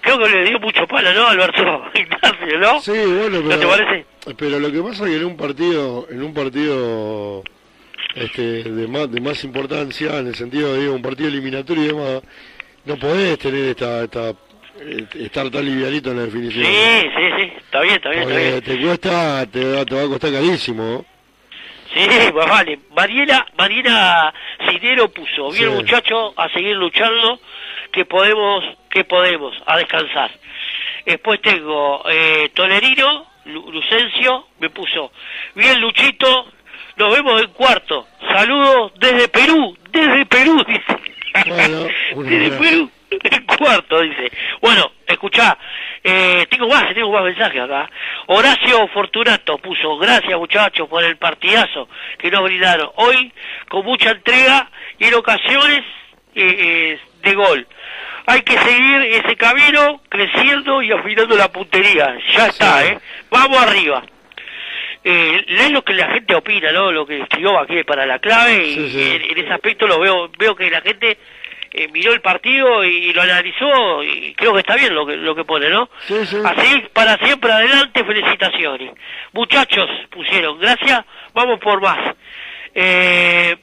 Creo 0.00 0.18
que 0.18 0.28
le 0.28 0.44
dio 0.44 0.60
mucho 0.60 0.86
palo, 0.86 1.12
¿no, 1.14 1.28
Alberto 1.28 1.84
Ignacio, 1.94 2.58
no? 2.58 2.80
Sí, 2.80 2.92
bueno, 2.92 3.38
pero, 3.42 3.42
¿No 3.42 3.58
te 3.58 3.66
parece? 3.66 4.06
pero 4.36 4.58
lo 4.60 4.70
que 4.70 4.80
pasa 4.82 5.04
es 5.04 5.10
que 5.10 5.16
en 5.16 5.24
un 5.24 5.36
partido, 5.36 6.06
en 6.10 6.22
un 6.22 6.34
partido 6.34 7.42
este, 8.14 8.62
de 8.64 8.86
más 8.88 9.10
de 9.10 9.20
más 9.20 9.42
importancia, 9.44 10.18
en 10.18 10.28
el 10.28 10.34
sentido 10.34 10.72
de 10.74 10.80
digo, 10.82 10.94
un 10.94 11.02
partido 11.02 11.28
eliminatorio 11.28 11.82
y 11.84 11.86
demás, 11.88 12.22
no 12.84 12.96
podés 12.96 13.38
tener 13.38 13.64
esta, 13.70 14.04
esta 14.04 14.30
eh, 14.80 15.06
estar 15.14 15.50
tan 15.50 15.64
livianito 15.64 16.10
en 16.10 16.16
la 16.18 16.22
definición. 16.24 16.64
Sí, 16.66 17.08
sí, 17.16 17.24
sí, 17.38 17.52
está 17.58 17.80
bien, 17.80 17.94
está 17.94 18.10
bien, 18.10 18.22
está 18.22 18.34
Porque 18.34 18.50
bien. 18.50 18.62
te 18.62 18.80
cuesta, 18.86 19.46
te, 19.46 19.72
va- 19.72 19.84
te 19.84 19.94
va 19.94 20.02
a 20.02 20.08
costar 20.08 20.32
carísimo. 20.32 21.04
Sí, 21.92 22.08
pues 22.32 22.46
vale. 22.48 22.80
Mariela, 22.94 23.46
Mariela 23.56 24.34
Cinero 24.68 25.08
puso, 25.12 25.50
bien 25.52 25.70
Sí. 25.70 25.74
muchacho, 25.76 26.34
a 26.36 26.48
seguir 26.48 26.74
luchando, 26.76 27.38
que 27.92 28.04
podemos, 28.04 28.64
que 28.90 29.04
podemos, 29.04 29.54
a 29.66 29.76
descansar. 29.76 30.30
Después 31.06 31.40
tengo 31.40 32.02
eh, 32.10 32.50
Tolerino, 32.54 33.26
Lu- 33.44 33.70
Lucencio, 33.70 34.48
me 34.58 34.70
puso, 34.70 35.12
bien 35.54 35.80
Luchito, 35.80 36.46
nos 36.96 37.14
vemos 37.14 37.42
en 37.42 37.48
cuarto. 37.48 38.06
Saludos 38.20 38.92
desde 38.98 39.28
Perú, 39.28 39.76
desde 39.90 40.26
Perú, 40.26 40.64
dice. 40.66 40.98
Bueno, 41.46 41.86
desde 42.28 42.50
Perú, 42.58 42.90
en 43.10 43.46
cuarto, 43.46 44.00
dice. 44.00 44.30
Bueno, 44.60 44.92
escuchá, 45.06 45.56
eh, 46.02 46.46
tengo 46.50 46.68
más, 46.68 46.94
tengo 46.94 47.10
más 47.10 47.24
mensajes 47.24 47.62
acá. 47.62 47.90
Horacio 48.26 48.88
Fortunato 48.88 49.58
puso, 49.58 49.96
gracias 49.98 50.38
muchachos 50.38 50.88
por 50.88 51.02
el 51.02 51.16
partidazo 51.16 51.88
que 52.18 52.30
nos 52.30 52.42
brindaron. 52.42 52.90
Hoy, 52.96 53.32
con 53.68 53.84
mucha 53.84 54.10
entrega 54.10 54.70
y 54.98 55.06
en 55.06 55.14
ocasiones 55.14 55.84
eh, 56.34 56.56
eh, 56.58 57.00
de 57.22 57.34
gol. 57.34 57.66
Hay 58.26 58.40
que 58.40 58.58
seguir 58.58 59.02
ese 59.02 59.36
camino, 59.36 60.00
creciendo 60.08 60.82
y 60.82 60.90
afinando 60.92 61.36
la 61.36 61.48
puntería. 61.52 62.16
Ya 62.32 62.46
está, 62.46 62.84
¿eh? 62.86 62.98
Vamos 63.30 63.58
arriba. 63.62 64.02
Eh, 65.04 65.44
lees 65.48 65.70
lo 65.70 65.84
que 65.84 65.92
la 65.92 66.10
gente 66.12 66.34
opina, 66.34 66.72
¿no? 66.72 66.90
Lo 66.90 67.04
que 67.04 67.20
escribió 67.20 67.58
aquí 67.58 67.82
para 67.84 68.06
la 68.06 68.18
clave 68.18 68.66
y 68.66 68.74
Sí, 68.74 68.90
sí. 68.90 69.02
En, 69.02 69.22
en 69.22 69.44
ese 69.44 69.52
aspecto 69.52 69.86
lo 69.86 70.00
veo 70.00 70.30
veo 70.38 70.56
que 70.56 70.70
la 70.70 70.80
gente 70.80 71.18
eh, 71.76 71.88
miró 71.88 72.12
el 72.12 72.20
partido 72.20 72.84
y, 72.84 73.12
lo 73.12 73.20
analizó 73.20 74.04
y 74.04 74.32
creo 74.34 74.52
que 74.52 74.60
está 74.60 74.76
bien 74.76 74.94
lo 74.94 75.04
que 75.04 75.16
lo 75.16 75.34
que 75.34 75.44
pone, 75.44 75.68
¿no? 75.68 75.88
Así 76.08 76.84
para 76.92 77.16
siempre 77.18 77.50
adelante, 77.50 78.04
felicitaciones. 78.04 78.92
Muchachos 79.32 79.90
pusieron, 80.08 80.56
gracias, 80.60 81.04
vamos 81.32 81.58
por 81.58 81.80
más. 81.80 82.14
Eh, 82.72 83.56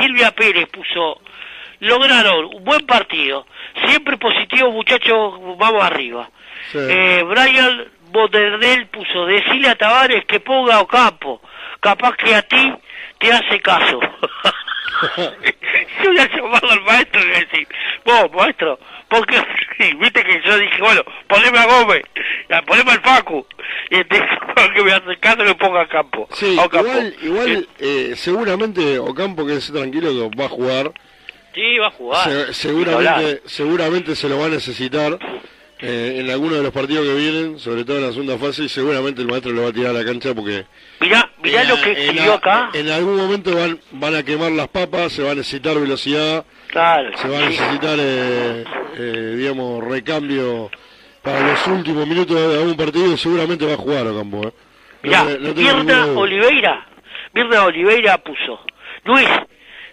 Silvia 0.00 0.32
Pérez 0.32 0.66
puso, 0.66 1.20
lograron 1.78 2.56
un 2.56 2.64
buen 2.64 2.84
partido, 2.86 3.46
siempre 3.86 4.16
positivo 4.16 4.72
muchachos, 4.72 5.34
vamos 5.58 5.84
arriba. 5.84 6.28
Eh, 6.74 7.22
Brian 7.24 7.84
Boderdel 8.12 8.86
puso, 8.88 9.26
decirle 9.26 9.68
a 9.68 9.74
Tavares 9.74 10.24
que 10.26 10.40
ponga 10.40 10.76
a 10.76 10.80
Ocampo, 10.82 11.40
capaz 11.80 12.16
que 12.16 12.34
a 12.34 12.42
ti 12.42 12.72
te 13.18 13.32
hace 13.32 13.60
caso. 13.60 13.98
yo 16.02 16.10
voy 16.10 16.18
a 16.18 16.28
llamar 16.28 16.62
al 16.70 16.80
maestro 16.82 17.20
y 17.20 17.24
le 17.24 17.30
voy 17.32 17.36
a 17.36 17.44
decir, 17.46 17.68
vos 18.04 18.32
maestro, 18.32 18.78
porque 19.08 19.36
viste 19.98 20.22
que 20.24 20.42
yo 20.44 20.58
dije, 20.58 20.80
bueno, 20.80 21.02
poneme 21.28 21.58
a 21.58 21.66
Gómez, 21.66 22.02
poneme 22.66 22.92
al 22.92 23.00
Facu, 23.00 23.46
y 23.90 23.96
entonces 23.96 24.28
que 24.74 24.82
me 24.82 24.92
hace 24.92 25.16
caso 25.18 25.44
le 25.44 25.54
ponga 25.54 25.82
a 25.82 25.88
Campo. 25.88 26.28
Sí, 26.32 26.56
a 26.58 26.64
Ocampo. 26.64 26.88
igual, 26.88 27.16
igual 27.22 27.68
eh, 27.78 28.12
seguramente 28.16 28.98
Ocampo, 28.98 29.46
que 29.46 29.54
es 29.56 29.72
tranquilo, 29.72 30.10
que 30.30 30.36
va 30.36 30.44
a 30.46 30.48
jugar. 30.48 30.92
Sí, 31.54 31.78
va 31.78 31.88
a 31.88 31.90
jugar. 31.90 32.30
Se- 32.30 32.54
seguramente, 32.54 33.42
seguramente 33.46 34.16
se 34.16 34.28
lo 34.28 34.38
va 34.38 34.46
a 34.46 34.50
necesitar 34.50 35.18
eh, 35.82 36.16
en 36.20 36.30
alguno 36.30 36.54
de 36.54 36.62
los 36.62 36.72
partidos 36.72 37.04
que 37.06 37.14
vienen, 37.14 37.58
sobre 37.58 37.84
todo 37.84 37.98
en 37.98 38.06
la 38.06 38.12
segunda 38.12 38.38
fase, 38.38 38.68
seguramente 38.68 39.20
el 39.20 39.26
maestro 39.28 39.52
lo 39.52 39.62
va 39.64 39.68
a 39.68 39.72
tirar 39.72 39.90
a 39.90 39.98
la 39.98 40.04
cancha 40.04 40.34
porque 40.34 40.64
Mirá, 41.00 41.30
mirá 41.42 41.62
en, 41.62 41.68
lo 41.68 41.80
que 41.80 41.92
escribió 41.92 42.32
a- 42.32 42.36
acá. 42.36 42.70
en 42.72 42.88
algún 42.88 43.16
momento 43.16 43.54
van, 43.54 43.78
van 43.92 44.14
a 44.14 44.22
quemar 44.22 44.52
las 44.52 44.68
papas, 44.68 45.12
se 45.12 45.22
va 45.22 45.32
a 45.32 45.34
necesitar 45.34 45.78
velocidad, 45.78 46.44
Claro. 46.68 47.10
se 47.18 47.28
va 47.28 47.38
a 47.38 47.48
necesitar, 47.48 47.98
eh, 48.00 48.64
eh, 48.96 49.34
digamos, 49.36 49.84
recambio 49.84 50.70
para 51.22 51.40
los 51.52 51.66
últimos 51.66 52.06
minutos 52.06 52.36
de 52.36 52.58
algún 52.58 52.76
partido, 52.76 53.16
seguramente 53.16 53.66
va 53.66 53.74
a 53.74 53.76
jugar 53.76 54.06
Ocampo. 54.06 54.46
¿eh? 54.48 54.52
No 55.02 55.24
Mirá, 55.24 55.24
no 55.40 55.54
Mirna. 55.84 56.06
Oliveira, 56.16 56.86
Mirna 57.34 57.64
Oliveira 57.64 58.18
puso. 58.18 58.60
Luis, 59.04 59.28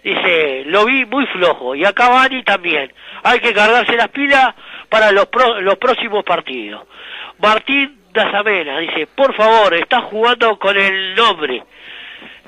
dice, 0.04 0.64
lo 0.66 0.84
vi 0.86 1.04
muy 1.06 1.26
flojo. 1.26 1.74
Y 1.74 1.84
acá 1.84 2.08
Vani 2.08 2.42
también. 2.44 2.92
Hay 3.22 3.40
que 3.40 3.52
cargarse 3.52 3.96
las 3.96 4.08
pilas 4.08 4.54
para 4.90 5.12
los, 5.12 5.26
pro- 5.26 5.60
los 5.60 5.76
próximos 5.78 6.24
partidos. 6.24 6.82
Martín 7.38 7.98
Dazamena 8.12 8.78
dice, 8.80 9.06
por 9.06 9.34
favor, 9.34 9.72
está 9.74 10.02
jugando 10.02 10.58
con 10.58 10.76
el 10.76 11.14
nombre. 11.14 11.62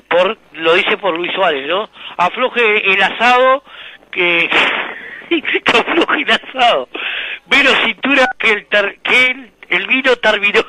Por, 0.07 0.37
lo 0.53 0.73
dice 0.75 0.97
por 0.97 1.17
Luis 1.17 1.31
Suárez, 1.33 1.67
¿no? 1.67 1.89
Afloje 2.17 2.91
el 2.91 3.01
asado 3.01 3.63
que... 4.11 4.49
que 5.29 5.77
afloje 5.77 6.21
el 6.21 6.31
asado. 6.31 6.89
Menos 7.49 7.73
cintura 7.85 8.29
que 8.37 8.51
el, 8.51 8.67
tar- 8.67 8.95
que 9.01 9.25
el, 9.31 9.51
el 9.69 9.87
vino 9.87 10.15
terminó. 10.17 10.61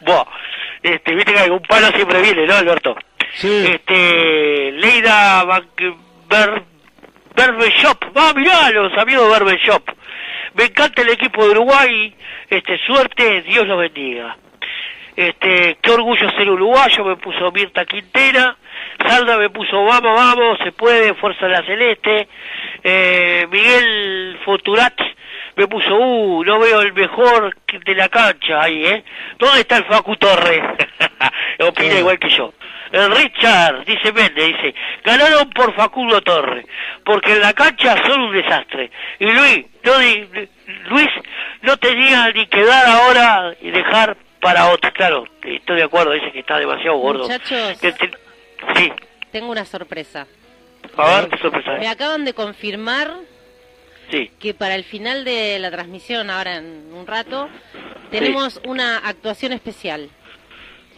Buah, 0.00 0.24
este, 0.82 1.14
viste 1.14 1.32
que 1.32 1.38
algún 1.40 1.62
palo 1.62 1.86
siempre 1.92 2.20
viene, 2.20 2.46
¿no, 2.46 2.54
Alberto? 2.54 2.94
Este, 3.74 4.72
Leida 4.72 5.44
Van 5.44 6.64
Ber, 7.34 7.54
Shop, 7.72 8.16
va, 8.16 8.32
mirá, 8.32 8.70
los 8.70 8.96
amigos 8.96 9.26
de 9.26 9.32
Berber 9.32 9.58
Shop. 9.58 9.82
Me 10.54 10.64
encanta 10.64 11.02
el 11.02 11.08
equipo 11.08 11.44
de 11.44 11.50
Uruguay, 11.50 12.14
este, 12.48 12.78
suerte, 12.86 13.42
Dios 13.42 13.66
los 13.66 13.78
bendiga. 13.78 14.36
Este, 15.16 15.78
qué 15.80 15.90
orgullo 15.90 16.30
ser 16.30 16.50
uruguayo, 16.50 17.04
me 17.04 17.16
puso 17.16 17.50
Mirta 17.52 17.84
Quintera, 17.84 18.56
Salda 19.06 19.36
me 19.36 19.50
puso 19.50 19.84
vamos, 19.84 20.14
vamos, 20.14 20.58
se 20.62 20.72
puede, 20.72 21.14
fuerza 21.14 21.46
de 21.46 21.52
la 21.52 21.62
celeste, 21.64 22.28
eh, 22.82 23.46
Miguel 23.50 24.38
Foturat 24.44 24.94
me 25.56 25.66
puso, 25.68 25.94
uh, 25.94 26.44
no 26.44 26.58
veo 26.58 26.80
el 26.82 26.92
mejor 26.92 27.56
que- 27.66 27.78
de 27.78 27.94
la 27.94 28.08
cancha 28.08 28.62
ahí, 28.62 28.84
¿eh? 28.86 29.04
¿Dónde 29.38 29.60
está 29.60 29.76
el 29.78 29.84
Facu 29.84 30.16
Torres? 30.16 30.60
Opina 31.60 31.98
igual 31.98 32.18
que 32.18 32.28
yo. 32.30 32.52
El 32.92 33.10
Richard, 33.16 33.84
dice 33.84 34.12
Méndez, 34.12 34.46
dice, 34.56 34.74
ganaron 35.04 35.50
por 35.50 35.74
Facundo 35.74 36.20
Torres, 36.20 36.64
porque 37.04 37.32
en 37.32 37.40
la 37.40 37.52
cancha 37.52 37.96
son 38.06 38.20
un 38.20 38.32
desastre. 38.32 38.90
Y 39.18 39.24
Luis, 39.26 39.66
no, 39.82 39.92
Luis 40.90 41.08
no 41.62 41.76
tenía 41.78 42.30
ni 42.30 42.46
que 42.46 42.64
dar 42.64 42.86
ahora 42.86 43.54
y 43.60 43.70
dejar 43.72 44.16
para 44.40 44.70
otro. 44.70 44.92
Claro, 44.92 45.24
estoy 45.42 45.76
de 45.76 45.82
acuerdo, 45.84 46.12
dice 46.12 46.30
que 46.30 46.40
está 46.40 46.58
demasiado 46.58 46.96
gordo. 46.98 47.22
Muchachos. 47.24 47.80
Te- 47.80 47.94
Sí, 48.76 48.90
Tengo 49.32 49.50
una 49.50 49.64
sorpresa. 49.64 50.26
a 50.96 51.20
ver, 51.20 51.28
qué 51.30 51.38
sorpresa. 51.38 51.72
Me 51.80 51.88
acaban 51.88 52.24
de 52.24 52.32
confirmar 52.32 53.10
Sí. 54.10 54.30
que 54.38 54.54
para 54.54 54.74
el 54.74 54.84
final 54.84 55.24
de 55.24 55.58
la 55.58 55.70
transmisión, 55.70 56.30
ahora 56.30 56.56
en 56.56 56.92
un 56.94 57.06
rato, 57.06 57.48
tenemos 58.10 58.60
una 58.66 58.98
actuación 58.98 59.52
especial. 59.52 60.08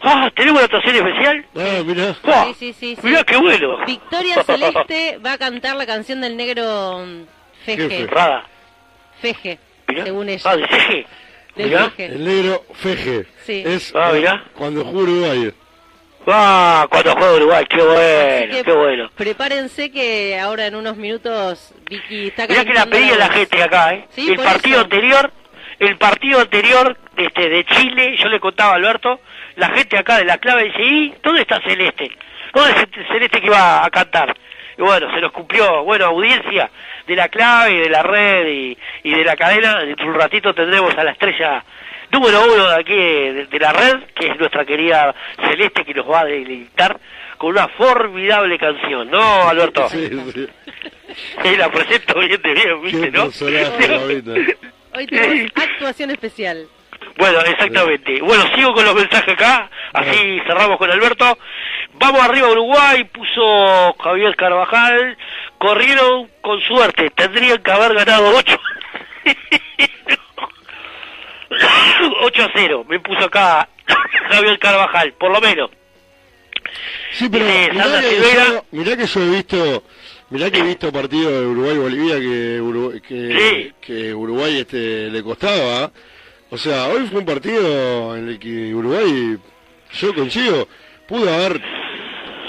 Ah, 0.01 0.29
¿tenemos 0.35 0.57
una 0.61 0.65
actuación 0.65 0.95
especial? 1.07 1.45
Ah, 1.55 1.83
mirá. 1.83 2.13
Sí, 2.13 2.53
sí, 2.59 2.73
sí, 2.73 2.95
sí. 2.95 3.07
Mirá 3.07 3.23
qué 3.23 3.37
bueno. 3.37 3.83
Victoria 3.85 4.43
Celeste 4.45 5.17
va 5.25 5.33
a 5.33 5.37
cantar 5.37 5.75
la 5.75 5.85
canción 5.87 6.21
del 6.21 6.37
negro 6.37 7.03
mm, 7.05 7.23
Feje. 7.65 8.05
Rada. 8.07 8.45
Feje, 9.21 9.57
Mirá. 9.87 10.03
según 10.03 10.29
ella. 10.29 10.41
Ah, 10.45 10.55
de 10.55 10.67
Feje. 10.67 11.05
Del 11.55 11.67
Mirá. 11.69 11.89
Feje. 11.89 12.05
El 12.05 12.23
negro 12.23 12.63
Feje. 12.73 13.25
Sí. 13.45 13.63
Es 13.65 13.91
Ah, 13.95 14.11
mirá. 14.13 14.43
cuando 14.55 14.85
jugó 14.85 14.99
Uruguay. 14.99 15.51
Ah, 16.29 16.85
cuando 16.89 17.13
juega 17.13 17.35
Uruguay, 17.35 17.65
qué 17.69 17.81
bueno, 17.81 18.55
que 18.55 18.63
qué 18.65 18.73
bueno. 18.73 19.09
Prepárense 19.15 19.89
que 19.91 20.37
ahora 20.37 20.67
en 20.67 20.75
unos 20.75 20.97
minutos 20.97 21.73
Vicky 21.89 22.27
está 22.27 22.47
Mirá 22.47 22.65
que 22.65 22.73
la 22.73 22.85
pedía 22.85 23.15
la 23.15 23.29
gente 23.29 23.63
acá, 23.63 23.93
¿eh? 23.93 24.05
Sí, 24.09 24.29
el 24.29 24.35
partido 24.35 24.75
eso. 24.75 24.83
anterior, 24.83 25.31
el 25.79 25.97
partido 25.97 26.41
anterior 26.41 26.97
este, 27.15 27.47
de 27.47 27.65
Chile, 27.65 28.17
yo 28.17 28.27
le 28.27 28.41
contaba 28.41 28.73
a 28.73 28.75
Alberto, 28.75 29.21
la 29.55 29.69
gente 29.69 29.97
acá 29.97 30.17
de 30.17 30.25
la 30.25 30.37
clave 30.37 30.65
dice, 30.65 30.81
¿y 30.81 31.15
dónde 31.23 31.41
está 31.41 31.61
Celeste? 31.61 32.11
¿Dónde 32.53 32.71
es 32.71 32.87
el 32.93 33.07
Celeste 33.07 33.39
que 33.39 33.47
iba 33.47 33.85
a 33.85 33.89
cantar? 33.89 34.35
Y 34.77 34.81
bueno, 34.81 35.09
se 35.13 35.21
nos 35.21 35.31
cumplió, 35.31 35.83
bueno, 35.85 36.07
audiencia 36.07 36.69
de 37.07 37.15
la 37.15 37.29
clave 37.29 37.71
y 37.71 37.77
de 37.79 37.89
la 37.89 38.03
red 38.03 38.47
y, 38.47 38.77
y 39.03 39.13
de 39.15 39.23
la 39.23 39.37
cadena, 39.37 39.79
dentro 39.79 40.05
de 40.05 40.11
un 40.11 40.19
ratito 40.19 40.53
tendremos 40.53 40.93
a 40.97 41.05
la 41.05 41.11
estrella 41.11 41.63
número 42.11 42.43
uno 42.53 42.69
de 42.69 42.75
aquí 42.75 42.95
de, 42.95 43.47
de 43.49 43.59
la 43.59 43.73
red, 43.73 44.03
que 44.15 44.27
es 44.27 44.39
nuestra 44.39 44.65
querida 44.65 45.13
Celeste, 45.49 45.85
que 45.85 45.93
nos 45.93 46.09
va 46.09 46.21
a 46.21 46.25
deleitar 46.25 46.99
con 47.37 47.51
una 47.51 47.67
formidable 47.69 48.57
canción, 48.57 49.09
¿no, 49.09 49.47
Alberto? 49.47 49.87
Sí, 49.89 50.09
sí. 50.33 50.47
Sí, 51.43 51.55
la 51.55 51.69
presento 51.71 52.19
bien 52.19 52.41
de 52.41 52.53
bien, 52.53 52.81
¿viste, 52.81 53.11
no? 53.11 53.29
Hoy 54.93 55.07
tenemos 55.07 55.51
actuación 55.55 56.11
especial. 56.11 56.67
Bueno, 57.17 57.39
exactamente. 57.41 58.21
Bueno, 58.21 58.43
sigo 58.55 58.73
con 58.73 58.85
los 58.85 58.95
mensajes 58.95 59.33
acá, 59.33 59.69
así 59.93 60.39
cerramos 60.45 60.77
con 60.77 60.91
Alberto. 60.91 61.37
Vamos 61.93 62.21
arriba 62.21 62.47
a 62.47 62.51
Uruguay, 62.51 63.03
puso 63.05 63.95
Javier 63.99 64.35
Carvajal, 64.35 65.17
corrieron 65.57 66.29
con 66.41 66.61
suerte, 66.61 67.09
tendrían 67.11 67.61
que 67.61 67.71
haber 67.71 67.93
ganado 67.95 68.35
8. 68.35 68.59
8 72.21 72.43
a 72.43 72.51
0, 72.55 72.85
me 72.87 72.99
puso 72.99 73.25
acá 73.25 73.67
Javier 74.29 74.59
Carvajal, 74.59 75.13
por 75.13 75.31
lo 75.31 75.41
menos. 75.41 75.69
Sí, 77.11 77.29
pero 77.29 77.45
Dice 77.45 77.71
mirá 77.71 78.01
que, 78.01 78.19
yo, 78.19 78.65
mirá 78.71 78.97
que 78.97 79.05
yo 79.05 79.21
he 79.21 79.29
visto, 79.29 79.83
mirá 80.29 80.51
que 80.51 80.59
he 80.59 80.63
visto 80.63 80.91
partidos 80.91 81.31
de 81.31 81.47
Uruguay-Bolivia 81.47 82.19
que, 82.19 82.61
Uruguay, 82.61 83.01
que, 83.01 83.73
que 83.79 84.13
Uruguay 84.13 84.59
este, 84.59 85.09
le 85.09 85.23
costaba. 85.23 85.85
¿ah? 85.85 85.91
O 86.49 86.57
sea, 86.57 86.87
hoy 86.87 87.07
fue 87.07 87.19
un 87.19 87.25
partido 87.25 88.15
en 88.15 88.29
el 88.29 88.39
que 88.39 88.73
Uruguay, 88.73 89.37
yo 89.93 90.13
consigo, 90.13 90.67
pudo 91.07 91.33
haber, 91.33 91.61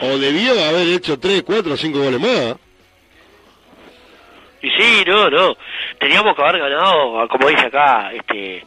o 0.03 0.19
debió 0.19 0.53
haber 0.65 0.89
hecho 0.89 1.19
3, 1.19 1.43
4, 1.43 1.77
5 1.77 1.99
goles 1.99 2.21
más. 2.21 2.39
¿ah? 2.53 2.57
Y 4.61 4.71
sí, 4.71 5.05
no, 5.07 5.31
no. 5.31 5.57
Teníamos 6.01 6.35
que 6.35 6.43
haber 6.43 6.59
ganado, 6.61 7.29
como 7.29 7.49
dice 7.49 7.67
acá, 7.67 8.13
este, 8.13 8.65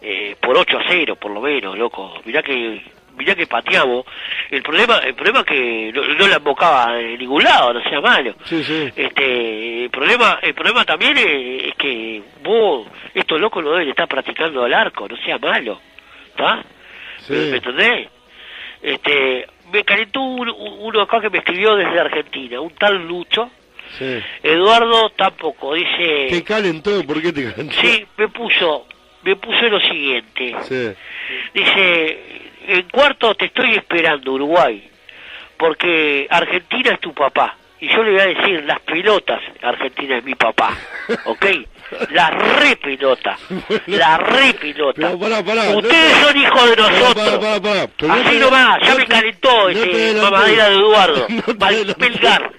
eh, 0.00 0.36
por 0.40 0.56
8 0.56 0.78
a 0.78 0.84
0, 0.88 1.16
por 1.16 1.30
lo 1.32 1.40
menos, 1.40 1.76
loco. 1.78 2.20
Mirá 2.24 2.42
que, 2.42 2.80
mirá 3.16 3.34
que 3.34 3.46
pateamos. 3.46 4.04
El 4.50 4.62
problema, 4.62 4.98
el 4.98 5.14
problema 5.14 5.40
es 5.40 5.44
que 5.46 5.92
no, 5.94 6.02
no 6.14 6.26
la 6.28 6.36
embocaba 6.36 6.98
en 7.00 7.18
ningún 7.18 7.42
lado, 7.44 7.72
no 7.74 7.82
sea 7.82 8.00
malo. 8.00 8.34
Sí, 8.44 8.62
sí. 8.64 8.88
Este, 8.94 9.84
el 9.84 9.90
problema, 9.90 10.38
el 10.42 10.54
problema 10.54 10.84
también 10.84 11.16
es, 11.18 11.68
es 11.68 11.74
que 11.74 12.22
vos, 12.42 12.86
estos 13.14 13.40
locos 13.40 13.62
lo 13.64 13.72
deben 13.72 13.88
estar 13.88 14.06
practicando 14.08 14.64
al 14.64 14.72
arco, 14.74 15.08
no 15.08 15.16
sea 15.18 15.38
malo. 15.38 15.80
¿Está? 16.28 16.62
Sí. 17.26 17.32
¿Me 17.34 17.56
entendés? 17.56 18.08
Este, 18.80 19.46
me 19.72 19.82
calentó 19.84 20.20
un- 20.22 20.48
un- 20.48 20.76
uno 20.80 21.00
acá 21.02 21.20
que 21.20 21.30
me 21.30 21.38
escribió 21.38 21.74
desde 21.76 21.98
Argentina, 22.00 22.60
un 22.60 22.70
tal 22.70 23.06
Lucho. 23.06 23.50
Sí. 23.98 24.18
Eduardo 24.42 25.10
tampoco, 25.10 25.74
dice... 25.74 26.26
Te 26.30 26.44
calentó, 26.44 27.02
¿por 27.04 27.20
qué 27.22 27.32
te 27.32 27.50
calentó? 27.50 27.74
Sí, 27.80 28.06
me 28.18 28.28
puso, 28.28 28.86
me 29.28 29.36
puso 29.36 29.68
lo 29.68 29.78
siguiente. 29.80 30.56
Sí. 30.62 30.88
Dice, 31.52 32.18
en 32.66 32.88
cuarto 32.88 33.34
te 33.34 33.46
estoy 33.46 33.74
esperando, 33.74 34.32
Uruguay, 34.32 34.88
porque 35.58 36.26
Argentina 36.30 36.92
es 36.94 37.00
tu 37.00 37.12
papá. 37.12 37.54
Y 37.80 37.88
yo 37.88 38.02
le 38.02 38.12
voy 38.12 38.20
a 38.20 38.26
decir, 38.26 38.64
las 38.64 38.80
pelotas, 38.80 39.40
Argentina 39.62 40.16
es 40.16 40.24
mi 40.24 40.34
papá, 40.34 40.74
¿ok? 41.26 41.46
La 42.10 42.30
re 42.30 42.76
pelota, 42.76 43.38
la 43.86 44.18
re 44.18 44.52
pelota. 44.54 44.94
Pero 44.96 45.18
pará, 45.18 45.42
pará. 45.42 45.62
Ustedes 45.76 46.18
no 46.18 46.26
son 46.26 46.36
hijos 46.36 46.70
de 46.70 46.76
nosotros. 46.76 47.60
pará, 47.62 48.14
Así 48.14 48.38
nomás, 48.38 48.78
ya 48.82 48.90
no 48.92 48.98
me 48.98 49.06
calentó 49.06 49.62
no 49.62 49.68
este 49.68 50.14
mamadera 50.14 50.70
de 50.70 50.76
Eduardo. 50.76 51.26
Melgar. 51.98 52.52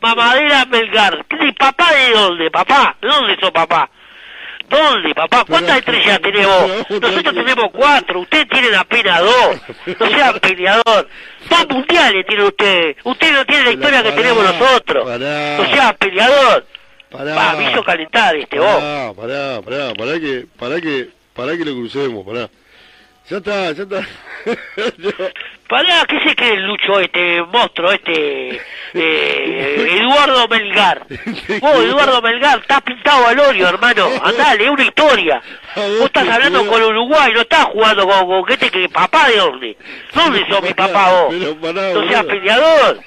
Mamadera 0.00 0.64
Melgar. 0.66 1.24
¿De 1.28 1.52
papá 1.52 1.92
de 1.92 2.10
dónde, 2.10 2.50
papá? 2.50 2.96
¿De 3.00 3.08
dónde 3.08 3.36
sos 3.40 3.50
papá? 3.52 3.88
¿Dónde, 4.72 5.14
papá? 5.14 5.44
¿Cuántas 5.46 5.78
estrellas 5.78 6.20
tenemos? 6.22 6.70
Nosotros 6.88 7.34
tenemos 7.34 7.70
cuatro, 7.72 8.20
ustedes 8.20 8.48
tienen 8.48 8.74
apenas 8.74 9.20
dos. 9.20 9.60
No 10.00 10.08
sean 10.08 10.38
peleador. 10.40 11.08
Dos 11.50 11.68
mundiales 11.68 12.26
tiene 12.26 12.44
usted. 12.44 12.96
Usted 13.04 13.32
no 13.32 13.44
tiene 13.44 13.64
la 13.64 13.70
historia 13.72 14.02
que 14.02 14.12
tenemos 14.12 14.44
nosotros. 14.44 15.04
No 15.06 15.66
sea 15.66 15.94
peleador. 15.98 16.66
Pará. 17.10 17.34
Pa, 17.34 17.52
me 17.58 17.70
hizo 17.70 17.84
calentar 17.84 18.34
este 18.34 18.58
vos. 18.58 18.74
Pará, 18.76 19.12
pará, 19.14 19.60
pará, 19.62 19.94
pará 19.94 20.18
que, 20.18 20.46
pará 20.58 20.80
que, 20.80 21.10
pará 21.34 21.56
que 21.58 21.64
lo 21.66 21.74
crucemos, 21.74 22.24
pará. 22.24 22.48
Ya 23.28 23.36
está, 23.36 23.72
ya 23.72 23.82
está. 23.82 24.06
Pará, 25.68 26.04
¿qué 26.06 26.20
se 26.28 26.34
cree 26.34 26.54
el 26.54 26.66
Lucho 26.66 27.00
este 27.00 27.42
monstruo, 27.44 27.92
este 27.92 28.60
eh, 28.94 29.98
Eduardo 30.00 30.48
Melgar? 30.48 31.06
Vos, 31.60 31.84
Eduardo 31.84 32.20
Melgar, 32.20 32.58
estás 32.58 32.82
pintado 32.82 33.26
al 33.28 33.38
óleo, 33.38 33.68
hermano. 33.68 34.06
Andale, 34.22 34.64
es 34.64 34.70
una 34.70 34.82
historia. 34.82 35.42
Vos 35.74 36.06
estás 36.06 36.28
hablando 36.28 36.66
con 36.66 36.82
Uruguay, 36.82 37.32
no 37.32 37.40
estás 37.40 37.64
jugando 37.66 38.06
con, 38.06 38.26
con 38.26 38.44
¿qué 38.44 38.56
te 38.56 38.70
crees? 38.70 38.90
¿Papá 38.90 39.28
de 39.28 39.36
dónde? 39.36 39.76
¿Dónde 40.14 40.46
sos 40.50 40.62
mi 40.62 40.74
papá 40.74 41.12
vos? 41.12 41.34
No 41.34 42.08
seas 42.08 42.24
peleador. 42.24 43.00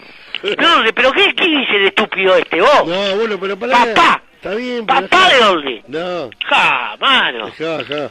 ¿Dónde? 0.58 0.94
¿Pero 0.94 1.12
qué, 1.12 1.36
qué 1.36 1.46
dice 1.46 1.76
el 1.76 1.88
estúpido 1.88 2.36
este, 2.36 2.62
vos? 2.62 2.88
No, 2.88 3.16
bueno, 3.16 3.38
pero 3.40 3.60
pará. 3.60 3.94
¿Papá? 3.94 4.22
Está 4.36 4.56
bien, 4.56 4.86
pero 4.86 5.02
¿Papá 5.02 5.30
de 5.30 5.40
dónde? 5.40 5.84
No. 5.88 6.30
Ja, 6.48 6.96
mano. 7.00 7.52
Dejá. 7.58 8.10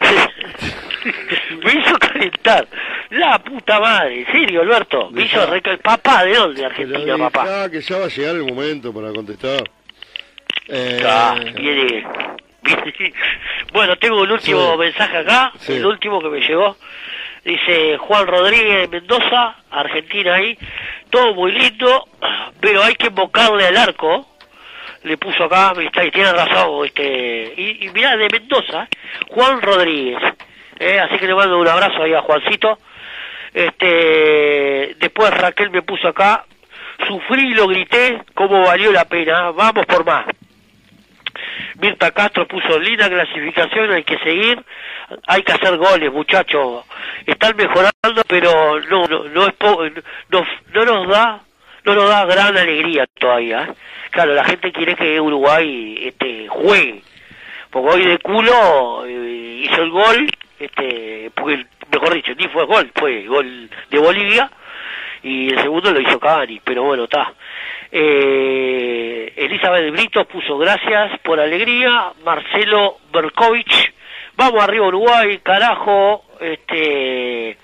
Me 1.64 1.72
hizo 1.72 1.98
calentar. 1.98 2.66
La 3.10 3.38
puta 3.38 3.80
madre, 3.80 4.20
en 4.20 4.26
serio, 4.26 4.60
Alberto. 4.62 5.10
Me 5.10 5.22
hizo 5.22 5.44
recal... 5.46 5.78
¿Papá 5.78 6.24
de 6.24 6.34
dónde, 6.34 6.64
Argentina, 6.64 7.16
papá? 7.18 7.44
dejá 7.44 7.70
que 7.70 7.80
ya 7.80 7.98
va 7.98 8.04
a 8.04 8.08
llegar 8.08 8.34
el 8.36 8.44
momento 8.44 8.92
para 8.92 9.12
contestar. 9.12 9.62
Eh, 10.68 11.02
Ah, 11.06 11.34
viene, 11.56 11.84
viene. 11.84 12.06
Bueno, 13.72 13.96
tengo 13.96 14.24
el 14.24 14.32
último 14.32 14.72
Sí. 14.72 14.78
mensaje 14.78 15.16
acá, 15.18 15.52
Sí. 15.58 15.72
el 15.74 15.86
último 15.86 16.20
que 16.20 16.28
me 16.28 16.40
llegó. 16.40 16.76
Dice 17.44 17.96
Juan 17.98 18.26
Rodríguez 18.26 18.90
de 18.90 19.00
Mendoza, 19.00 19.56
Argentina 19.70 20.34
ahí. 20.34 20.56
Todo 21.08 21.34
muy 21.34 21.52
lindo, 21.52 22.06
pero 22.60 22.82
hay 22.82 22.94
que 22.94 23.06
invocarle 23.08 23.66
al 23.66 23.76
arco. 23.78 24.26
Le 25.04 25.16
puso 25.16 25.44
acá, 25.44 25.72
está, 25.80 26.04
y 26.04 26.10
tiene 26.10 26.32
razón. 26.32 26.84
Este, 26.86 27.54
y, 27.56 27.86
y 27.86 27.88
mirá, 27.90 28.16
de 28.16 28.28
Mendoza, 28.28 28.86
Juan 29.30 29.60
Rodríguez. 29.62 30.18
Eh, 30.78 30.98
así 31.00 31.18
que 31.18 31.26
le 31.26 31.34
mando 31.34 31.58
un 31.58 31.68
abrazo 31.68 32.02
ahí 32.02 32.12
a 32.14 32.20
Juancito. 32.22 32.78
Este, 33.52 34.94
después 34.98 35.30
Raquel 35.36 35.70
me 35.70 35.82
puso 35.82 36.08
acá, 36.08 36.44
sufrí 37.08 37.50
y 37.50 37.54
lo 37.54 37.66
grité, 37.66 38.22
cómo 38.34 38.62
valió 38.62 38.92
la 38.92 39.04
pena, 39.06 39.50
vamos 39.50 39.86
por 39.86 40.04
más. 40.04 40.26
Mirta 41.80 42.10
Castro 42.10 42.46
puso 42.46 42.78
linda 42.78 43.08
clasificación, 43.08 43.90
hay 43.92 44.04
que 44.04 44.18
seguir, 44.18 44.62
hay 45.26 45.42
que 45.42 45.52
hacer 45.52 45.76
goles, 45.78 46.12
muchachos. 46.12 46.84
Están 47.26 47.56
mejorando, 47.56 48.22
pero 48.28 48.78
no 48.80 49.06
no 49.06 49.24
no 49.24 49.46
es 49.46 49.54
po- 49.54 49.82
no, 50.28 50.44
no 50.74 50.84
nos 50.84 51.08
da 51.08 51.40
no 51.84 51.94
nos 51.94 52.08
da 52.08 52.24
gran 52.24 52.56
alegría 52.56 53.06
todavía. 53.18 53.62
¿eh? 53.62 53.74
Claro, 54.10 54.34
la 54.34 54.44
gente 54.44 54.72
quiere 54.72 54.94
que 54.94 55.20
Uruguay 55.20 55.98
este 56.02 56.48
juegue. 56.48 57.02
Porque 57.70 57.90
hoy 57.90 58.04
de 58.04 58.18
culo 58.18 59.06
eh, 59.06 59.62
hizo 59.64 59.82
el 59.82 59.90
gol, 59.90 60.30
este, 60.58 61.30
porque, 61.34 61.64
mejor 61.92 62.14
dicho, 62.14 62.32
ni 62.36 62.48
fue 62.48 62.64
gol, 62.64 62.90
fue 62.94 63.26
gol 63.26 63.70
de 63.90 63.98
Bolivia 63.98 64.50
y 65.22 65.52
el 65.52 65.60
segundo 65.60 65.92
lo 65.92 66.00
hizo 66.00 66.18
Cavani, 66.18 66.60
pero 66.64 66.84
bueno, 66.84 67.04
está. 67.04 67.32
Eh, 67.92 69.32
Elizabeth 69.36 69.92
Brito 69.92 70.24
puso 70.24 70.56
gracias 70.58 71.18
por 71.20 71.40
alegría, 71.40 72.12
Marcelo 72.24 72.98
Berkovich, 73.12 73.92
vamos 74.36 74.62
arriba 74.62 74.86
Uruguay, 74.86 75.38
carajo, 75.42 76.24
este, 76.40 77.56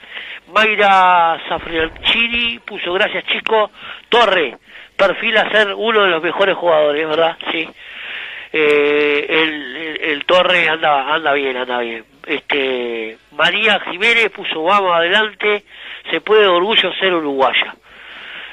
Mayra 0.52 1.40
Safrianchini 1.48 2.58
puso 2.60 2.92
gracias 2.92 3.24
chicos, 3.24 3.70
Torre, 4.08 4.56
perfila 4.96 5.50
ser 5.50 5.74
uno 5.74 6.04
de 6.04 6.10
los 6.10 6.22
mejores 6.22 6.56
jugadores, 6.56 7.08
¿verdad? 7.08 7.36
Sí. 7.50 7.68
Eh, 8.52 9.26
el, 9.28 9.76
el, 9.76 10.00
el 10.02 10.24
Torre 10.24 10.68
anda 10.68 11.14
anda 11.14 11.32
bien, 11.32 11.56
anda 11.56 11.78
bien. 11.80 12.04
Este 12.26 13.18
María 13.32 13.80
Jiménez 13.80 14.30
puso 14.30 14.62
vamos 14.62 14.94
adelante, 14.94 15.64
se 16.10 16.20
puede 16.20 16.42
de 16.42 16.48
orgullo 16.48 16.92
ser 16.94 17.14
uruguaya. 17.14 17.74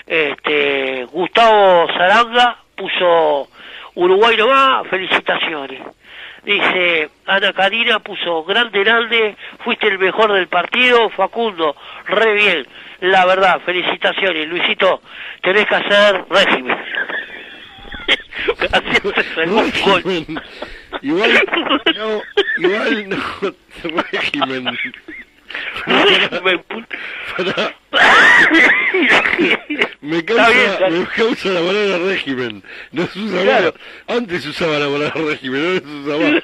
Este 0.05 1.05
Gustavo 1.05 1.87
Zaranga 1.93 2.57
puso 2.75 3.47
Uruguay 3.95 4.35
nomás, 4.35 4.87
felicitaciones. 4.87 5.81
Dice 6.43 7.09
Ana 7.25 7.53
Karina 7.53 7.99
puso 7.99 8.43
grande 8.43 8.83
grande, 8.83 9.37
fuiste 9.63 9.87
el 9.87 9.97
mejor 9.97 10.33
del 10.33 10.47
partido, 10.47 11.09
Facundo, 11.11 11.75
re 12.05 12.33
bien, 12.33 12.67
la 13.01 13.25
verdad, 13.25 13.59
felicitaciones, 13.65 14.47
Luisito, 14.47 15.01
tenés 15.41 15.65
que 15.67 15.75
hacer 15.75 16.23
régimen. 16.29 16.77
Igual, 21.01 21.31
no, 21.95 22.21
igual 22.61 23.09
no, 23.09 23.17
régimen. 24.11 24.63
Pará. 27.37 27.75
Me 30.01 30.17
Está 30.17 30.35
causa, 30.35 30.87
bien, 30.89 30.99
me 30.99 31.05
causa 31.07 31.49
la 31.49 31.59
palabra 31.61 31.97
régimen. 32.07 32.63
No 32.91 33.07
se 33.07 33.19
usa 33.19 33.41
Claro. 33.43 33.73
Antes 34.07 34.43
se 34.43 34.49
usaba 34.49 34.79
la 34.79 34.87
palabra 34.87 35.21
régimen, 35.29 35.61
ahora 35.63 35.79
se 35.79 35.87
usa 35.87 36.17
más. 36.17 36.41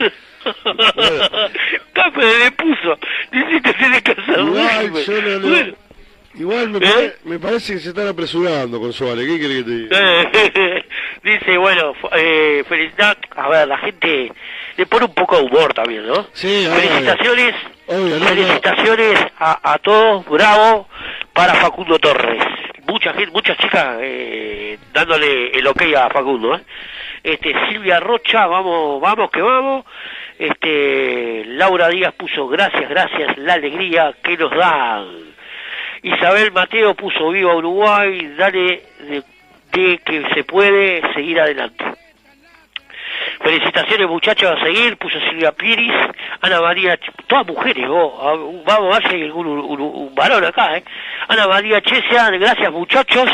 Cape 1.94 2.22
le 2.22 2.52
puso, 2.52 2.98
dice 3.32 3.62
que 3.62 3.74
tiene 3.74 4.02
que 4.02 4.12
hacer 4.12 4.40
Igual, 4.40 4.94
régimen. 4.94 5.04
yo 5.06 5.22
no, 5.22 5.40
no. 5.40 5.50
Bueno, 5.50 5.74
Igual 6.36 6.70
me, 6.70 6.78
¿Eh? 6.78 6.82
pare- 6.82 7.16
me 7.26 7.40
parece 7.40 7.74
que 7.74 7.80
se 7.80 7.90
están 7.90 8.08
apresurando 8.08 8.80
con 8.80 8.94
Suárez. 8.94 9.26
¿Qué 9.28 9.40
querés 9.40 9.58
que 9.58 9.64
te 9.64 9.72
diga? 9.72 10.84
Dice, 11.24 11.58
bueno, 11.58 11.94
eh, 12.16 12.64
felicidad, 12.68 13.18
a 13.36 13.50
ver, 13.50 13.68
la 13.68 13.78
gente 13.80 14.32
le 14.78 14.86
pone 14.86 15.06
un 15.06 15.14
poco 15.14 15.38
de 15.38 15.44
humor 15.44 15.74
también, 15.74 16.08
¿no? 16.08 16.28
Sí. 16.34 16.68
Felicitaciones, 16.72 17.56
Obvio, 17.88 18.18
no, 18.20 18.26
felicitaciones 18.28 19.20
a, 19.40 19.74
a 19.74 19.78
todos, 19.80 20.26
bravo, 20.28 20.88
para 21.34 21.56
Facundo 21.56 21.98
Torres. 22.00 22.42
Mucha 22.88 23.12
gente, 23.14 23.32
muchas 23.32 23.58
chicas 23.58 23.98
eh, 24.00 24.78
dándole 24.94 25.50
el 25.52 25.68
ok 25.68 25.82
a 25.98 26.10
Facundo, 26.10 26.56
¿eh? 26.56 26.62
Este, 27.22 27.54
Silvia 27.70 28.00
Rocha, 28.00 28.48
vamos, 28.48 29.02
vamos 29.02 29.30
que 29.30 29.42
vamos. 29.42 29.84
Este, 30.38 31.44
Laura 31.48 31.90
Díaz 31.90 32.14
puso 32.14 32.48
gracias, 32.48 32.88
gracias, 32.90 33.38
la 33.40 33.54
alegría 33.56 34.16
que 34.24 34.38
nos 34.38 34.52
dan. 34.56 35.29
Isabel 36.04 36.52
Mateo 36.52 36.94
puso 36.96 37.30
viva 37.30 37.56
Uruguay, 37.56 38.34
dale 38.38 38.84
de, 39.72 39.98
que 40.00 40.24
se 40.34 40.44
puede 40.44 41.02
seguir 41.14 41.40
adelante. 41.40 41.84
Felicitaciones 43.44 44.08
muchachos 44.08 44.52
a 44.52 44.64
seguir, 44.64 44.98
puso 44.98 45.20
Silvia 45.30 45.52
Piris, 45.52 45.94
Ana 46.42 46.62
María, 46.62 46.98
todas 47.28 47.48
mujeres, 47.48 47.88
vos, 47.88 48.14
a- 48.22 48.36
vamos 48.66 48.96
a 48.96 49.10
ver 49.10 49.24
algún 49.24 49.48
ur- 49.48 49.80
un 49.80 50.16
varón 50.16 50.44
acá, 50.46 50.78
¿eh? 50.78 50.84
Ana 51.28 51.48
María 51.48 51.82
Chesia, 51.82 52.30
gracias 52.32 52.72
muchachos, 52.72 53.30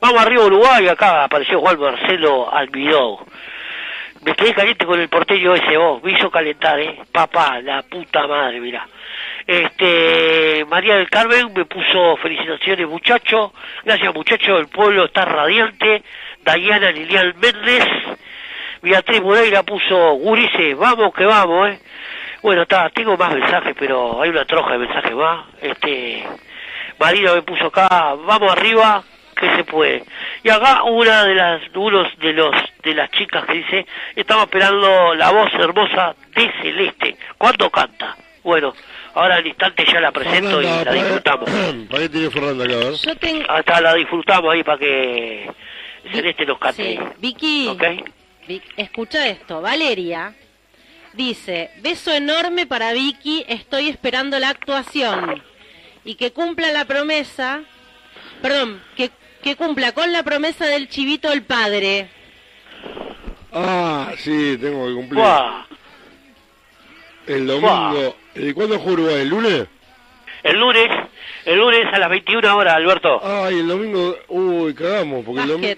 vamos 0.00 0.20
arriba 0.22 0.44
Uruguay, 0.44 0.88
acá 0.88 1.24
apareció 1.24 1.60
Juan 1.60 1.78
Marcelo 1.80 2.52
Almidón. 2.52 3.18
Me 4.24 4.34
quedé 4.34 4.54
caliente 4.54 4.86
con 4.86 4.98
el 5.00 5.08
porteño 5.08 5.54
ese, 5.54 5.76
vos, 5.76 6.02
me 6.02 6.12
hizo 6.12 6.30
calentar, 6.30 6.78
¿eh? 6.80 6.98
Papá, 7.12 7.60
la 7.60 7.82
puta 7.82 8.26
madre, 8.26 8.60
mirá. 8.60 8.86
Este, 9.46 10.64
María 10.68 10.96
del 10.96 11.10
Carmen 11.10 11.52
me 11.54 11.66
puso 11.66 12.16
felicitaciones 12.16 12.88
muchachos, 12.88 13.52
gracias 13.84 14.14
muchachos, 14.14 14.58
el 14.58 14.68
pueblo 14.68 15.04
está 15.04 15.24
radiante, 15.26 16.02
Dayana 16.42 16.90
Lilian 16.90 17.34
Méndez, 17.38 17.86
Beatriz 18.80 19.22
Moreira 19.22 19.62
puso 19.62 20.12
Gurice, 20.14 20.74
vamos 20.74 21.12
que 21.14 21.24
vamos, 21.24 21.70
eh. 21.70 21.78
Bueno, 22.42 22.62
está, 22.62 22.90
tengo 22.90 23.16
más 23.16 23.32
mensajes, 23.32 23.74
pero 23.78 24.20
hay 24.20 24.28
una 24.28 24.44
troja 24.44 24.72
de 24.72 24.78
mensajes 24.78 25.14
más. 25.14 25.46
Este, 25.62 26.22
Marina 26.98 27.32
me 27.32 27.40
puso 27.40 27.68
acá, 27.68 28.14
vamos 28.26 28.52
arriba, 28.52 29.02
que 29.34 29.56
se 29.56 29.64
puede. 29.64 30.04
Y 30.42 30.50
acá 30.50 30.82
una 30.82 31.24
de 31.24 31.34
las, 31.34 31.62
unos 31.74 32.18
de 32.18 32.34
los, 32.34 32.54
de 32.82 32.94
las 32.94 33.10
chicas 33.12 33.46
que 33.46 33.54
dice, 33.54 33.86
estamos 34.14 34.44
esperando 34.44 35.14
la 35.14 35.30
voz 35.30 35.54
hermosa 35.54 36.14
de 36.34 36.52
Celeste. 36.60 37.16
¿Cuándo 37.38 37.70
canta? 37.70 38.14
Bueno, 38.42 38.74
ahora 39.14 39.36
al 39.36 39.46
instante 39.46 39.84
ya 39.90 40.00
la 40.00 40.12
presento 40.12 40.60
y 40.60 40.64
la 40.64 40.92
disfrutamos. 40.92 41.50
¿Para 41.90 42.02
qué 42.02 42.08
tiene 42.08 42.30
Fernanda 42.30 42.64
acá? 42.64 42.74
a 42.74 42.78
ver? 42.78 42.94
Yo 42.94 43.16
tengo... 43.16 43.50
Hasta 43.50 43.80
la 43.80 43.94
disfrutamos 43.94 44.52
ahí 44.52 44.62
para 44.62 44.78
que 44.78 45.50
Celeste 46.12 46.46
nos 46.46 46.58
cante. 46.58 46.82
Sí, 46.82 47.00
Vicky, 47.18 47.76
escucha 48.76 49.26
esto. 49.26 49.60
Valeria 49.60 50.34
dice, 51.14 51.70
beso 51.80 52.12
enorme 52.12 52.66
para 52.66 52.92
Vicky, 52.92 53.44
estoy 53.48 53.88
esperando 53.88 54.38
la 54.38 54.50
actuación. 54.50 55.42
Y 56.04 56.16
que 56.16 56.32
cumpla 56.32 56.70
la 56.72 56.84
promesa, 56.84 57.62
perdón, 58.42 58.82
que, 58.96 59.10
que 59.42 59.56
cumpla 59.56 59.92
con 59.92 60.12
la 60.12 60.22
promesa 60.22 60.66
del 60.66 60.88
chivito 60.88 61.32
el 61.32 61.42
padre. 61.42 62.08
Ah, 63.52 64.12
sí, 64.18 64.58
tengo 64.60 64.86
que 64.86 64.94
cumplir. 64.94 65.22
Buah. 65.22 65.64
El 67.26 67.46
domingo. 67.46 68.16
¿Y 68.34 68.52
cuándo 68.52 68.78
juega 68.78 68.92
Uruguay? 69.02 69.20
¿El 69.22 69.28
lunes? 69.28 69.66
El 70.42 70.58
lunes, 70.60 70.88
el 71.46 71.58
lunes 71.58 71.86
a 71.92 71.98
las 71.98 72.10
21 72.10 72.56
horas, 72.56 72.74
Alberto. 72.74 73.20
Ay, 73.22 73.60
el 73.60 73.68
domingo. 73.68 74.16
Uy, 74.28 74.74
cagamos, 74.74 75.24
porque 75.24 75.42
el 75.42 75.48
domingo. 75.48 75.74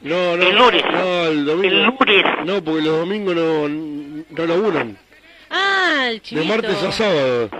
No, 0.00 0.36
no. 0.36 0.42
El 0.48 0.56
lunes. 0.56 0.82
No, 0.90 1.24
el 1.26 1.44
domingo. 1.46 1.68
El 1.76 1.82
lunes. 1.84 2.24
No, 2.44 2.64
porque 2.64 2.80
los 2.82 2.98
domingos 2.98 3.34
no, 3.36 3.68
no 3.68 4.46
laburan. 4.46 4.98
Ah, 5.50 6.06
el 6.08 6.14
De 6.16 6.20
chivito. 6.22 6.46
martes 6.46 6.82
a 6.82 6.92
sábado. 6.92 7.50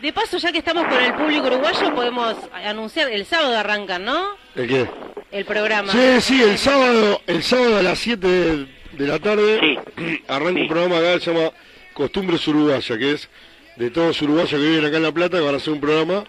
De 0.00 0.12
paso, 0.12 0.36
ya 0.38 0.52
que 0.52 0.58
estamos 0.58 0.84
con 0.84 1.02
el 1.02 1.14
público 1.14 1.46
uruguayo, 1.46 1.94
podemos 1.94 2.36
anunciar, 2.52 3.08
el 3.10 3.24
sábado 3.24 3.56
arrancan, 3.58 4.04
¿no? 4.04 4.26
¿El 4.54 4.68
qué? 4.68 4.86
El 5.32 5.44
programa. 5.44 5.90
Sí, 5.90 6.20
sí, 6.20 6.42
el 6.42 6.58
sábado, 6.58 7.20
el 7.26 7.42
sábado 7.42 7.78
a 7.78 7.82
las 7.82 7.98
7 7.98 8.26
de, 8.28 8.66
de 8.92 9.06
la 9.06 9.18
tarde 9.18 9.78
arranca 10.28 10.60
un 10.60 10.68
programa 10.68 10.98
acá 10.98 11.14
que 11.14 11.20
se 11.20 11.32
llama 11.34 11.50
Costumbres 11.96 12.46
Uruguaya, 12.46 12.98
que 12.98 13.12
es 13.12 13.28
de 13.76 13.90
todos 13.90 14.08
los 14.08 14.22
uruguayos 14.22 14.50
que 14.50 14.56
viven 14.58 14.84
acá 14.84 14.98
en 14.98 15.02
La 15.02 15.12
Plata, 15.12 15.38
que 15.38 15.44
van 15.44 15.54
a 15.54 15.56
hacer 15.56 15.72
un 15.72 15.80
programa. 15.80 16.24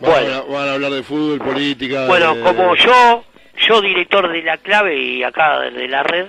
Van, 0.00 0.10
Bueno. 0.12 0.34
a, 0.36 0.40
van 0.42 0.68
a 0.68 0.72
hablar 0.74 0.90
de 0.92 1.02
fútbol, 1.02 1.38
política. 1.38 2.06
Bueno, 2.06 2.34
de- 2.34 2.42
como 2.42 2.76
yo, 2.76 3.24
yo 3.66 3.80
director 3.80 4.30
de 4.30 4.42
la 4.42 4.58
clave 4.58 4.96
y 5.00 5.22
acá 5.22 5.60
de 5.60 5.88
la 5.88 6.02
red, 6.02 6.26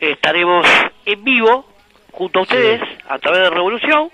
estaremos 0.00 0.66
en 1.04 1.24
vivo 1.24 1.66
junto 2.12 2.40
a 2.40 2.42
ustedes 2.42 2.80
a 3.08 3.18
través 3.18 3.42
de 3.42 3.50
Revolución 3.50 4.10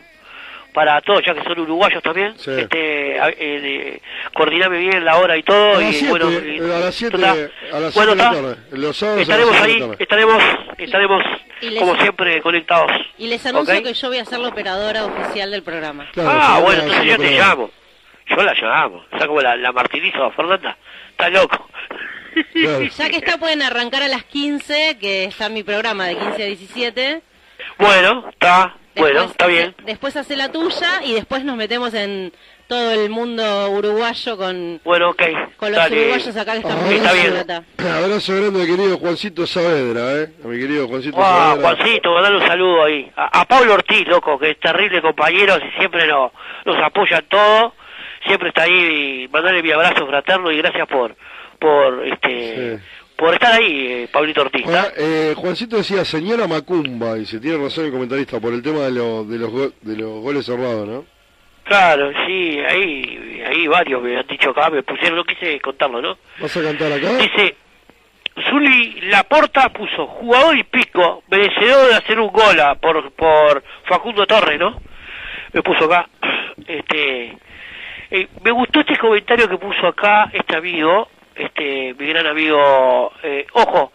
para 0.72 1.00
todos, 1.02 1.22
ya 1.24 1.34
que 1.34 1.42
son 1.44 1.58
uruguayos 1.60 2.02
también. 2.02 2.34
Este, 2.34 3.20
a- 3.20 3.28
eh, 3.30 4.00
coordiname 4.34 4.78
bien 4.78 5.04
la 5.04 5.16
hora 5.18 5.36
y 5.36 5.42
todo. 5.42 5.76
A 5.76 5.80
las 5.80 5.90
y 5.90 5.98
7, 5.98 6.08
bueno, 6.10 6.30
eh, 6.30 6.56
y- 6.56 6.60
a 6.60 6.78
las 6.78 6.94
7, 6.94 7.16
¿está? 7.16 7.30
a 7.76 7.80
las 7.80 7.94
Bueno, 7.94 8.12
7 8.12 8.16
de 8.16 8.16
la 8.16 8.24
está. 8.24 8.32
tarde. 8.42 8.56
Los 8.78 8.96
sábados 8.96 9.20
Estaremos 9.22 9.52
7 9.56 9.66
de 9.68 9.72
ahí, 9.74 9.80
tarde. 9.80 9.96
estaremos, 9.98 10.42
estaremos 10.78 11.22
les- 11.60 11.78
como 11.78 11.96
siempre 11.96 12.42
conectados. 12.42 12.90
Y 13.18 13.26
les 13.28 13.44
anuncio 13.46 13.82
que 13.82 13.92
yo 13.94 14.08
voy 14.08 14.18
a 14.18 14.24
ser 14.24 14.38
la 14.40 14.48
operadora 14.48 15.04
oficial 15.04 15.50
del 15.50 15.62
programa. 15.62 16.08
ah, 16.18 16.60
bueno, 16.62 16.82
entonces 16.82 17.04
yo 17.06 17.16
te 17.18 17.30
llamo. 17.38 17.70
Yo 18.28 18.36
la 18.36 18.54
llamo. 18.54 19.04
O 19.12 19.18
sea, 19.18 19.26
como 19.26 19.40
la, 19.40 19.56
la 19.56 19.72
martirizo 19.72 20.24
a 20.24 20.32
Fernanda. 20.32 20.76
Está 21.10 21.28
loco. 21.28 21.68
Ya 22.96 23.10
que 23.10 23.16
está, 23.16 23.36
pueden 23.36 23.60
arrancar 23.60 24.02
a 24.02 24.08
las 24.08 24.24
15, 24.24 24.96
que 24.98 25.24
está 25.24 25.50
mi 25.50 25.62
programa 25.62 26.06
de 26.06 26.16
15 26.16 26.42
a 26.42 26.46
17. 26.46 27.20
Bueno, 27.78 28.26
está, 28.30 28.74
bueno, 28.96 29.20
Después 29.20 29.30
está 29.32 29.46
bien. 29.46 29.74
Después 29.84 30.16
hace 30.16 30.36
la 30.36 30.50
tuya 30.52 31.02
y 31.04 31.14
después 31.14 31.44
nos 31.44 31.56
metemos 31.56 31.94
en 31.94 32.32
todo 32.68 32.90
el 32.92 33.10
mundo 33.10 33.70
uruguayo 33.70 34.36
con, 34.36 34.80
Bueno, 34.84 35.10
ok. 35.10 35.22
con 35.56 35.70
los 35.72 35.76
dale. 35.78 36.00
uruguayos 36.00 36.36
acá 36.36 36.54
que 36.54 36.60
poniendo 36.60 36.94
está 36.94 37.12
bien. 37.12 37.92
Abrazo 37.92 38.34
grande, 38.36 38.66
querido 38.66 38.98
Juancito 38.98 39.46
Saavedra, 39.46 40.22
¿eh? 40.22 40.28
A 40.44 40.48
mi 40.48 40.58
querido 40.58 40.88
Juancito 40.88 41.16
Ah, 41.20 41.54
Saavedra. 41.56 41.76
Juancito, 41.76 42.14
mandale 42.14 42.36
un 42.38 42.46
saludo 42.46 42.84
ahí. 42.84 43.10
A, 43.16 43.40
a 43.40 43.44
Pablo 43.44 43.74
Ortiz, 43.74 44.06
loco, 44.08 44.38
que 44.38 44.50
es 44.50 44.60
terrible 44.60 45.02
compañero 45.02 45.56
y 45.58 45.78
siempre 45.78 46.06
nos, 46.06 46.32
nos 46.64 46.76
apoya 46.82 47.18
en 47.18 47.26
todo. 47.28 47.74
Siempre 48.26 48.48
está 48.50 48.62
ahí 48.62 49.24
y 49.24 49.28
mandale 49.28 49.62
mi 49.62 49.70
abrazo 49.72 50.06
fraterno 50.06 50.50
y 50.52 50.58
gracias 50.58 50.86
por 50.88 51.14
por 51.58 52.06
este 52.08 52.80
por 53.22 53.34
estar 53.34 53.52
ahí, 53.52 53.86
eh, 53.86 54.08
Pablito 54.12 54.40
Ortiz. 54.40 54.64
eh, 54.96 55.34
Juancito 55.36 55.76
decía, 55.76 56.04
señora 56.04 56.48
Macumba, 56.48 57.16
y 57.18 57.24
se 57.24 57.38
tiene 57.38 57.62
razón 57.62 57.84
el 57.84 57.92
comentarista, 57.92 58.40
por 58.40 58.52
el 58.52 58.62
tema 58.62 58.80
de, 58.80 58.90
lo- 58.90 59.22
de, 59.24 59.38
los, 59.38 59.50
go- 59.50 59.72
de 59.80 59.96
los 59.96 60.20
goles 60.22 60.44
cerrados, 60.44 60.88
¿no? 60.88 61.04
Claro, 61.64 62.10
sí, 62.26 62.58
ahí 62.68 63.40
ahí 63.46 63.66
varios 63.68 64.02
me 64.02 64.16
han 64.18 64.26
dicho 64.26 64.50
acá, 64.50 64.68
me 64.70 64.82
pusieron, 64.82 65.16
no 65.18 65.24
quise 65.24 65.60
contarlo, 65.60 66.02
¿no? 66.02 66.18
¿Vas 66.40 66.56
a 66.56 66.62
cantar 66.62 66.90
acá? 66.92 67.16
Dice, 67.18 67.54
Zuli 68.50 69.02
Laporta 69.02 69.68
puso 69.72 70.06
jugador 70.06 70.56
y 70.56 70.64
pico, 70.64 71.22
merecedor 71.30 71.88
de 71.90 71.94
hacer 71.94 72.18
un 72.18 72.28
gol 72.32 72.58
a- 72.60 72.74
por, 72.74 73.12
por 73.12 73.62
Facundo 73.84 74.26
Torres, 74.26 74.58
¿no? 74.58 74.80
Me 75.52 75.62
puso 75.62 75.84
acá. 75.84 76.08
Este, 76.66 77.36
eh, 78.10 78.28
me 78.44 78.50
gustó 78.52 78.80
este 78.80 78.96
comentario 78.98 79.48
que 79.48 79.56
puso 79.56 79.86
acá 79.86 80.30
este 80.32 80.54
amigo, 80.56 81.08
este 81.34 81.94
mi 81.98 82.06
gran 82.06 82.26
amigo, 82.26 83.12
eh, 83.22 83.46
ojo, 83.52 83.92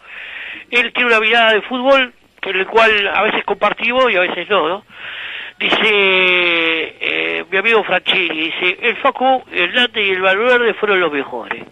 él 0.70 0.92
tiene 0.92 1.10
una 1.10 1.20
mirada 1.20 1.52
de 1.52 1.62
fútbol 1.62 2.12
en 2.42 2.56
el 2.56 2.66
cual 2.66 3.08
a 3.08 3.22
veces 3.22 3.44
compartimos 3.44 4.10
y 4.10 4.16
a 4.16 4.20
veces 4.20 4.48
no, 4.48 4.68
¿no? 4.68 4.84
Dice 5.58 5.78
eh, 5.82 7.44
mi 7.50 7.58
amigo 7.58 7.82
Franchini, 7.82 8.44
dice, 8.44 8.78
el 8.80 8.96
Facu, 8.98 9.42
el 9.50 9.74
Nate 9.74 10.06
y 10.06 10.10
el 10.10 10.20
Valverde 10.20 10.74
fueron 10.74 11.00
los 11.00 11.12
mejores. 11.12 11.64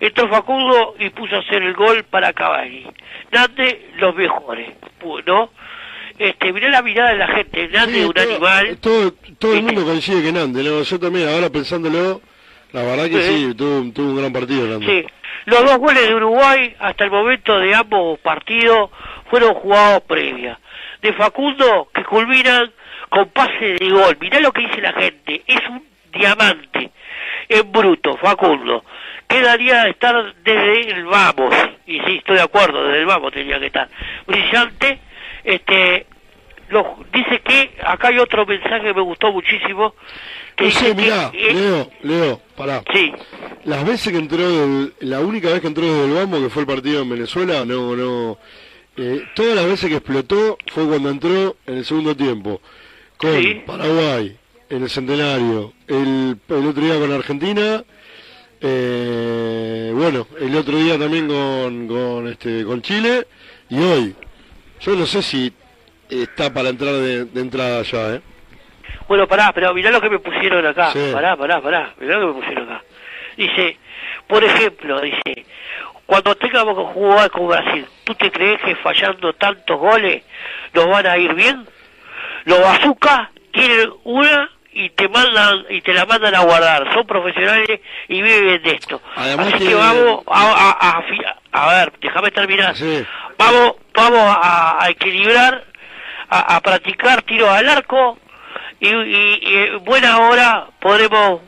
Entró 0.00 0.28
Facundo 0.28 0.94
y 0.98 1.10
puso 1.10 1.36
a 1.36 1.40
hacer 1.40 1.62
el 1.62 1.74
gol 1.74 2.04
para 2.04 2.32
Cavani. 2.32 2.86
Nate, 3.30 3.90
los 3.96 4.14
mejores, 4.14 4.70
¿no? 5.26 5.50
Este, 6.18 6.52
mirá 6.52 6.68
la 6.70 6.82
mirada 6.82 7.10
de 7.10 7.18
la 7.18 7.28
gente, 7.28 7.68
Nate 7.68 8.00
es 8.00 8.06
un 8.06 8.18
animal. 8.18 8.78
Todo, 8.78 9.12
todo 9.38 9.54
el 9.54 9.62
mundo 9.62 9.84
coincide 9.84 10.22
que 10.22 10.32
Nande, 10.32 10.62
¿no? 10.62 10.82
Yo 10.82 10.98
también, 10.98 11.28
ahora 11.28 11.50
pensándolo, 11.50 12.22
la 12.74 12.82
verdad 12.82 13.04
que 13.04 13.22
Sí. 13.22 13.46
sí, 13.46 13.54
tuvo, 13.54 13.92
tuvo 13.92 14.10
un 14.10 14.16
gran 14.16 14.32
partido. 14.32 14.80
Sí, 14.80 15.06
los 15.46 15.64
dos 15.64 15.78
goles 15.78 16.08
de 16.08 16.14
Uruguay 16.14 16.74
hasta 16.80 17.04
el 17.04 17.10
momento 17.12 17.56
de 17.60 17.72
ambos 17.72 18.18
partidos 18.18 18.90
fueron 19.30 19.54
jugados 19.54 20.02
previa. 20.02 20.58
De 21.00 21.12
Facundo, 21.12 21.88
que 21.94 22.02
culminan 22.02 22.72
con 23.08 23.28
pase 23.28 23.76
de 23.78 23.90
gol. 23.90 24.16
Mirá 24.20 24.40
lo 24.40 24.50
que 24.50 24.62
dice 24.62 24.80
la 24.80 24.92
gente, 24.92 25.42
es 25.46 25.60
un 25.68 25.86
diamante 26.12 26.90
en 27.48 27.70
bruto, 27.70 28.16
Facundo. 28.16 28.84
Quedaría 29.28 29.86
estar 29.86 30.34
desde 30.42 30.90
el 30.90 31.04
vamos, 31.04 31.54
y 31.86 32.00
sí, 32.00 32.16
estoy 32.16 32.36
de 32.36 32.42
acuerdo, 32.42 32.84
desde 32.84 33.00
el 33.00 33.06
vamos 33.06 33.32
tenía 33.32 33.60
que 33.60 33.66
estar. 33.66 33.88
Brillante, 34.26 34.98
este, 35.44 36.06
lo, 36.70 36.98
dice 37.12 37.40
que, 37.40 37.76
acá 37.84 38.08
hay 38.08 38.18
otro 38.18 38.44
mensaje 38.46 38.82
que 38.82 38.94
me 38.94 39.00
gustó 39.02 39.30
muchísimo, 39.30 39.94
que- 40.56 40.94
mirá, 40.94 41.30
Leo, 41.32 41.90
Leo, 42.02 42.40
pará. 42.56 42.82
Sí. 42.92 43.12
Las 43.64 43.84
veces 43.86 44.12
que 44.12 44.18
entró, 44.18 44.48
del- 44.50 44.92
la 45.00 45.20
única 45.20 45.50
vez 45.50 45.60
que 45.60 45.66
entró 45.68 45.84
desde 45.84 46.04
el 46.06 46.12
Bambo, 46.12 46.40
que 46.40 46.50
fue 46.50 46.62
el 46.62 46.66
partido 46.68 47.02
en 47.02 47.10
Venezuela, 47.10 47.64
no, 47.64 47.96
no. 47.96 48.38
eh, 48.96 49.22
todas 49.34 49.54
las 49.56 49.66
veces 49.66 49.88
que 49.90 49.96
explotó 49.96 50.56
fue 50.72 50.86
cuando 50.86 51.10
entró 51.10 51.56
en 51.66 51.78
el 51.78 51.84
segundo 51.84 52.14
tiempo. 52.16 52.60
Con 53.16 53.42
Sí. 53.42 53.62
Paraguay, 53.66 54.36
en 54.70 54.82
el 54.82 54.90
Centenario, 54.90 55.72
el, 55.88 56.36
el 56.48 56.66
otro 56.66 56.82
día 56.84 56.98
con 56.98 57.12
Argentina, 57.12 57.82
eh, 58.60 59.92
bueno, 59.94 60.26
el 60.40 60.54
otro 60.56 60.76
día 60.78 60.98
también 60.98 61.26
con, 61.28 61.86
con, 61.88 62.28
este, 62.28 62.64
con 62.64 62.82
Chile, 62.82 63.26
y 63.70 63.78
hoy. 63.78 64.14
Yo 64.80 64.94
no 64.96 65.06
sé 65.06 65.22
si 65.22 65.52
está 66.10 66.52
para 66.52 66.68
entrar 66.68 66.94
de, 66.94 67.24
de 67.24 67.40
entrada 67.40 67.82
ya, 67.82 68.14
¿eh? 68.16 68.20
Bueno, 69.08 69.26
pará, 69.26 69.52
pero 69.52 69.74
mirá 69.74 69.90
lo 69.90 70.00
que 70.00 70.10
me 70.10 70.18
pusieron 70.18 70.66
acá. 70.66 70.90
Sí. 70.92 71.10
Pará, 71.12 71.36
pará, 71.36 71.60
pará. 71.60 71.92
Mirá 71.98 72.18
lo 72.18 72.28
que 72.28 72.34
me 72.34 72.40
pusieron 72.40 72.70
acá. 72.70 72.84
Dice, 73.36 73.78
por 74.26 74.42
ejemplo, 74.42 75.00
dice, 75.00 75.44
cuando 76.06 76.34
tengamos 76.34 76.76
que 76.76 76.92
jugar 76.94 77.30
con 77.30 77.48
Brasil, 77.48 77.86
¿tú 78.04 78.14
te 78.14 78.30
crees 78.30 78.60
que 78.62 78.76
fallando 78.76 79.32
tantos 79.34 79.78
goles 79.78 80.22
nos 80.72 80.88
van 80.88 81.06
a 81.06 81.16
ir 81.16 81.34
bien? 81.34 81.66
Los 82.44 82.60
bazookas 82.60 83.28
tienen 83.52 83.90
una 84.04 84.50
y 84.72 84.90
te 84.90 85.08
mandan 85.08 85.64
y 85.70 85.80
te 85.80 85.94
la 85.94 86.04
mandan 86.04 86.34
a 86.34 86.40
guardar. 86.40 86.92
Son 86.92 87.06
profesionales 87.06 87.80
y 88.08 88.22
viven 88.22 88.62
de 88.62 88.70
esto. 88.72 89.00
Además 89.16 89.54
Así 89.54 89.66
que 89.66 89.74
vamos 89.74 90.24
a, 90.26 90.78
a, 90.80 91.02
a, 91.52 91.74
ver, 91.74 91.92
déjame 92.00 92.30
terminar. 92.30 92.74
Vamos, 93.38 93.74
vamos 93.94 94.36
a, 94.40 94.86
equilibrar, 94.90 95.64
a, 96.28 96.56
a 96.56 96.60
practicar 96.60 97.22
tiros 97.22 97.48
al 97.48 97.68
arco 97.68 98.18
y, 98.86 98.88
y- 98.88 99.38
y 99.42 99.56
en 99.56 99.84
buena 99.84 100.18
hora 100.18 100.66
podremos 100.80 101.40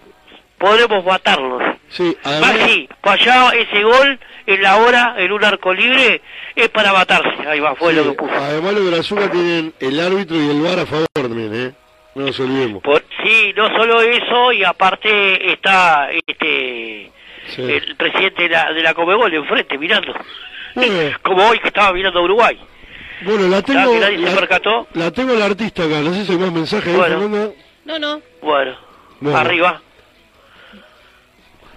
podremos 0.58 1.04
matarlos. 1.04 1.62
Sí, 1.88 2.16
Más 2.24 2.52
si 2.66 2.88
fallado 3.02 3.52
ese 3.52 3.82
gol 3.82 4.18
en 4.46 4.62
la 4.62 4.76
hora 4.78 5.14
en 5.18 5.30
un 5.32 5.44
arco 5.44 5.72
libre 5.74 6.22
es 6.54 6.68
para 6.70 6.92
matarse. 6.92 7.46
Ahí 7.46 7.60
va, 7.60 7.74
fue 7.74 7.90
Sí, 7.92 7.96
lo 7.98 8.04
que 8.04 8.12
puso. 8.12 8.32
Además 8.34 8.72
los 8.74 8.90
de 8.90 8.98
Azúcar 8.98 9.30
tienen 9.30 9.74
el 9.80 10.00
árbitro 10.00 10.36
y 10.36 10.48
el 10.50 10.62
VAR 10.62 10.80
a 10.80 10.86
favor 10.86 11.06
también, 11.12 11.54
¿eh? 11.54 11.72
No 12.14 12.24
nos 12.26 12.40
olvidemos. 12.40 12.82
Por- 12.82 13.04
sí, 13.22 13.52
no 13.54 13.68
solo 13.76 14.00
eso 14.00 14.52
y 14.52 14.64
aparte 14.64 15.52
está 15.52 16.08
este 16.26 17.12
Sí. 17.54 17.62
el 17.62 17.94
presidente 17.96 18.44
de 18.44 18.48
la, 18.48 18.72
de 18.72 18.82
la 18.82 18.94
Comebol 18.94 19.32
enfrente 19.32 19.78
mirando. 19.78 20.12
Como 21.22 21.48
hoy 21.48 21.58
que 21.60 21.68
estaba 21.68 21.92
mirando 21.92 22.18
a 22.20 22.22
Uruguay. 22.22 22.58
Bueno, 23.22 23.48
la 23.48 23.62
tengo, 23.62 23.92
que 23.92 23.98
nadie 24.00 24.18
se 24.18 24.24
la, 24.24 24.34
percató? 24.40 24.86
la 24.94 25.10
tengo 25.10 25.34
la 25.34 25.44
artista 25.46 25.84
acá, 25.84 26.00
no 26.00 26.12
sé 26.14 26.24
si 26.24 26.32
hay 26.32 26.38
más 26.38 26.52
mensajes 26.52 26.88
ahí, 26.88 26.96
Bueno. 26.96 27.18
Fernanda. 27.20 27.50
No, 27.84 27.98
no. 27.98 28.20
Bueno, 28.42 28.76
Bueno. 29.20 29.38
arriba. 29.38 29.80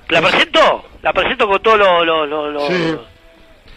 ¿La 0.09 0.21
presento? 0.21 0.85
La 1.01 1.13
presento 1.13 1.47
con 1.47 1.61
todo 1.61 1.77
lo... 1.77 2.03
lo, 2.03 2.25
lo, 2.25 2.51
lo- 2.51 2.67
Sí. 2.67 2.95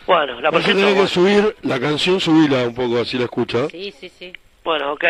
Bueno, 0.07 0.41
la 0.41 0.51
Vas 0.51 0.63
a 0.63 0.65
presento. 0.65 0.87
tener 0.89 1.03
que 1.03 1.07
subir 1.09 1.57
la 1.63 1.79
canción, 1.79 2.19
subila 2.21 2.65
un 2.67 2.75
poco, 2.75 3.01
así 3.01 3.17
la 3.19 3.25
escucha. 3.25 3.69
Sí, 3.71 3.93
sí, 4.01 4.09
sí. 4.19 4.33
Bueno, 4.65 4.93
ok. 4.93 5.05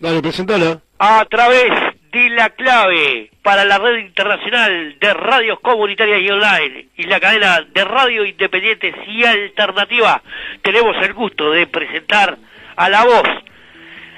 Dale, 0.00 0.20
presentala. 0.22 0.80
A 0.98 1.24
través 1.30 1.70
de 2.16 2.30
la 2.30 2.48
clave 2.50 3.30
para 3.42 3.66
la 3.66 3.76
red 3.76 3.98
internacional 3.98 4.96
de 4.98 5.12
radios 5.12 5.60
comunitarias 5.60 6.22
y 6.22 6.30
online 6.30 6.86
y 6.96 7.02
la 7.02 7.20
cadena 7.20 7.60
de 7.60 7.84
radio 7.84 8.24
independientes 8.24 8.94
y 9.06 9.22
alternativa, 9.22 10.22
tenemos 10.62 10.96
el 11.04 11.12
gusto 11.12 11.50
de 11.50 11.66
presentar 11.66 12.38
a 12.74 12.88
la 12.88 13.04
voz 13.04 13.28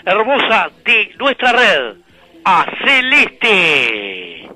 hermosa 0.05 0.71
de 0.85 1.13
nuestra 1.19 1.53
red, 1.53 1.97
a 2.45 2.67
Celeste. 2.85 4.49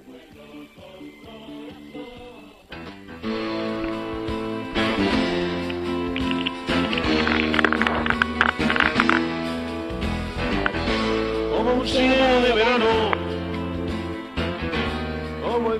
Como 11.50 11.74
un 11.74 11.88
cielo 11.88 12.40
de 12.42 13.11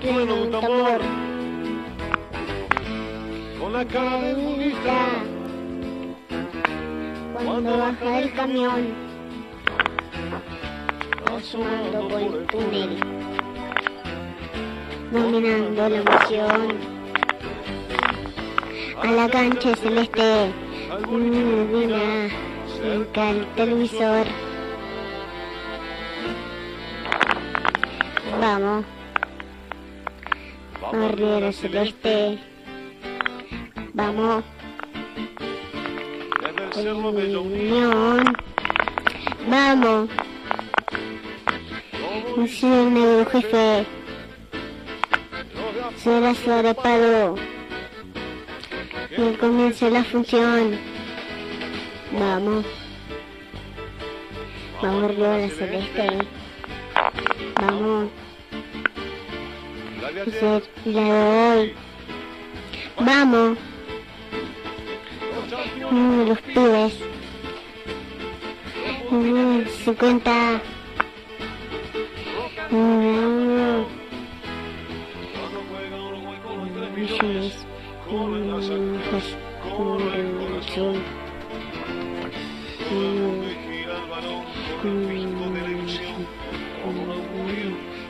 de 0.01 0.33
un 0.33 0.51
tambor. 0.51 1.01
Con 3.61 3.73
la 3.73 3.85
cara 3.85 4.23
de 4.23 4.35
bonita. 4.35 5.09
Cuando 7.45 7.77
baja 7.77 8.19
el 8.21 8.33
camión, 8.33 8.95
sumando 11.43 12.09
por 12.09 12.21
el 12.21 12.47
túnel, 12.47 13.01
dominando 15.11 15.89
la 15.89 15.97
emoción. 15.97 16.93
A 19.03 19.11
la 19.11 19.29
cancha 19.29 19.75
celeste, 19.77 20.53
ilumina 21.11 22.31
cerca 22.81 23.31
el 23.31 23.47
televisor. 23.55 24.27
Vamos 28.41 29.02
arriba 30.91 31.53
celeste. 31.53 32.39
Vamos. 33.95 34.45
Unión. 37.43 38.37
Vamos. 39.49 40.11
Señor 42.49 42.93
negro 42.93 43.31
jefe. 43.31 43.87
Será 45.97 46.35
sobrepado. 46.35 47.37
Y 49.17 49.37
comienza 49.37 49.91
la 49.91 50.03
función. 50.05 50.79
Vamos. 52.19 52.65
Vamos 54.83 55.05
arriba 55.05 55.39
la 55.39 55.49
celeste. 55.49 56.19
Vamos. 57.61 58.22
De 60.03 60.99
hoy. 60.99 61.75
Vamos. 62.99 63.57
Los 66.27 66.41
pibes. 66.41 66.95
Uno 69.13 69.59
de 69.59 69.67
50. 69.69 70.63
Uno. 72.73 73.87
Millones. 76.97 77.55
Juntos. 78.11 79.37
Juntos. 79.77 80.97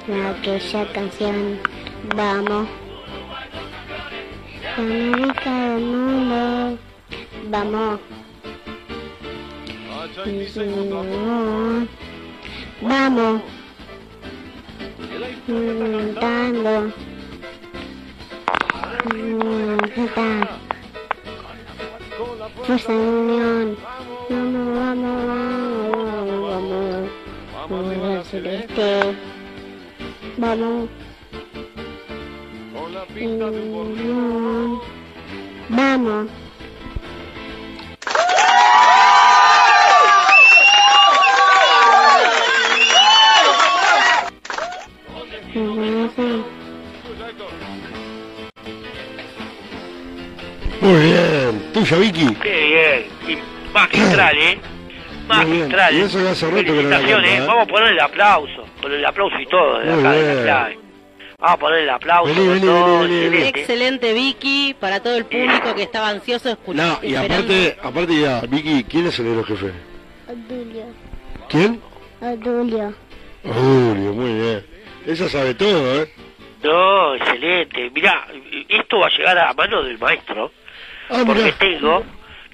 Aquella 0.08 0.92
canción, 0.92 1.60
vamos. 2.16 2.68
América 4.76 5.50
del 5.50 5.84
mundo, 5.84 6.78
vamos. 7.50 8.00
Vamos. 12.82 13.42
Cantando. 15.46 16.92
Fuerza 22.66 22.92
de 22.92 22.98
unión. 22.98 23.76
Vamos, 24.28 24.66
vamos, 24.78 25.26
vamos, 26.08 26.40
vamos. 26.50 27.10
Vamos 27.68 28.24
al. 28.34 29.16
Vamos. 30.38 31.11
Unión. 32.92 34.80
Vamos. 35.70 36.28
Muy 50.80 51.00
bien. 51.02 51.72
¿Tuya, 51.72 51.96
Vicky? 51.98 52.34
Qué 52.42 53.06
bien. 53.26 53.38
Y 53.38 53.72
magistral, 53.72 54.36
¿eh? 54.38 54.58
Magistral. 55.28 55.94
Y 55.94 56.00
eso 56.00 56.18
que 56.18 56.28
hace 56.28 56.50
rato 56.50 56.64
que 56.64 56.72
no 56.72 56.82
la 56.90 57.00
canta, 57.00 57.28
¿eh? 57.28 57.40
Vamos 57.46 57.62
a 57.62 57.66
poner 57.66 57.92
el 57.92 58.00
aplauso. 58.00 58.66
Con 58.80 58.92
el 58.92 59.04
aplauso 59.04 59.38
y 59.38 59.46
todo. 59.46 59.78
De 59.78 59.90
Muy 59.92 60.00
acá, 60.00 60.12
de 60.12 60.22
bien. 60.22 60.36
la 60.36 60.42
clave. 60.42 60.81
Vamos 61.42 61.56
a 61.56 61.58
poner 61.58 61.80
el 61.80 61.90
aplauso. 61.90 62.32
Vení, 62.32 62.46
con 62.46 62.54
vení, 62.54 62.66
todo, 62.66 63.00
vení, 63.00 63.14
vení, 63.16 63.28
vení. 63.30 63.48
excelente. 63.48 63.60
Excelente, 63.60 64.12
Vicky, 64.14 64.76
para 64.78 65.00
todo 65.02 65.16
el 65.16 65.24
público 65.24 65.74
que 65.74 65.82
estaba 65.82 66.08
ansioso 66.10 66.50
escuchando. 66.50 67.00
No, 67.02 67.08
y 67.08 67.16
aparte, 67.16 67.76
aparte 67.82 68.20
ya, 68.20 68.40
Vicky, 68.42 68.84
¿quién 68.84 69.06
es 69.08 69.18
el 69.18 69.24
negro 69.26 69.42
jefe? 69.42 69.72
Adulio. 70.28 70.84
¿Quién? 71.48 71.80
Adulio. 72.20 72.94
Julio, 73.42 74.12
muy 74.12 74.34
bien. 74.34 74.66
Ella 75.04 75.28
sabe 75.28 75.54
todo, 75.54 76.02
¿eh? 76.02 76.12
No, 76.62 77.16
excelente. 77.16 77.90
Mirá, 77.90 78.24
esto 78.68 79.00
va 79.00 79.08
a 79.08 79.10
llegar 79.10 79.36
a 79.36 79.52
mano 79.52 79.82
del 79.82 79.98
maestro. 79.98 80.52
Ah, 81.10 81.24
porque 81.26 81.42
mirá. 81.42 81.58
tengo, 81.58 82.04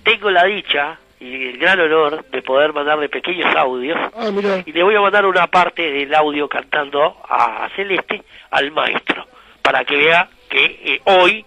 tengo 0.02 0.30
la 0.30 0.44
dicha 0.44 0.98
y 1.20 1.48
el 1.48 1.58
gran 1.58 1.80
honor 1.80 2.24
de 2.30 2.42
poder 2.42 2.72
mandarle 2.72 3.08
pequeños 3.08 3.54
audios. 3.56 3.98
Ah, 4.14 4.30
mirá. 4.30 4.62
Y 4.64 4.72
le 4.72 4.82
voy 4.82 4.94
a 4.94 5.00
mandar 5.00 5.26
una 5.26 5.46
parte 5.48 5.82
del 5.82 6.14
audio 6.14 6.48
cantando 6.48 7.16
a, 7.28 7.68
Celeste 7.74 8.22
al 8.50 8.70
maestro. 8.70 9.26
Para 9.62 9.84
que 9.84 9.96
vea 9.96 10.28
que 10.48 10.64
eh, 10.64 11.00
hoy, 11.04 11.44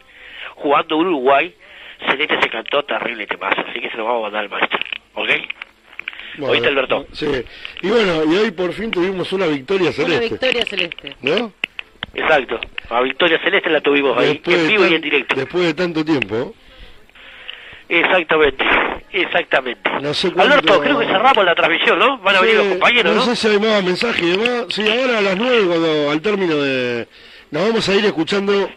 jugando 0.56 0.98
Uruguay, 0.98 1.54
Celeste 2.08 2.40
se 2.42 2.50
cantó 2.50 2.84
terrible 2.84 3.26
temazo. 3.28 3.62
Así 3.68 3.80
que 3.80 3.90
se 3.90 3.98
lo 3.98 4.06
vamos 4.06 4.20
a 4.20 4.24
mandar 4.24 4.44
al 4.44 4.50
maestro. 4.50 4.80
¿Ok? 5.14 5.30
Bueno, 6.38 6.52
¿Oíste, 6.54 6.68
Alberto? 6.68 7.06
Sí. 7.12 7.28
Y 7.82 7.90
bueno, 7.90 8.24
y 8.26 8.38
hoy 8.38 8.52
por 8.52 8.72
fin 8.74 8.90
tuvimos 8.92 9.32
una 9.34 9.48
victoria 9.48 9.88
Una 9.88 9.94
celeste. 9.94 10.30
victoria 10.30 10.66
celeste. 10.66 11.16
¿No? 11.22 11.54
Exacto. 12.14 12.60
A 12.90 13.02
Victoria 13.02 13.40
Celeste 13.42 13.70
la 13.70 13.80
tuvimos 13.82 14.18
ahí, 14.18 14.34
Después 14.34 14.58
en 14.58 14.68
vivo 14.68 14.88
y 14.88 14.94
en 14.96 15.02
directo. 15.02 15.36
Después 15.36 15.64
de 15.64 15.74
tanto 15.74 16.04
tiempo. 16.04 16.54
Exactamente, 17.94 18.64
exactamente. 19.12 19.90
No 20.02 20.14
sé 20.14 20.32
cuánto- 20.32 20.54
Alberto, 20.54 20.80
creo 20.82 21.00
que 21.00 21.06
cerramos 21.08 21.44
la 21.46 21.54
transmisión, 21.56 22.00
¿no? 22.00 22.18
Van 22.20 22.36
a 22.38 22.42
venir 22.42 22.56
los 22.56 22.68
compañeros, 22.68 23.16
¿no? 23.16 23.22
sé 23.24 23.36
si 23.36 23.48
hay 23.50 23.60
más 23.60 23.84
mensajes 23.84 24.24
y 24.24 24.38
demás. 24.38 24.66
Sí, 24.70 24.82
ahora 24.90 25.18
a 25.18 25.22
las 25.22 25.36
nueve, 25.36 25.66
cuando, 25.68 26.10
al 26.12 26.22
término 26.22 26.56
de... 26.56 27.08
Nos 27.52 27.68
vamos 27.68 27.90
a 27.90 27.94
ir 27.96 28.06
escuchando 28.06 28.70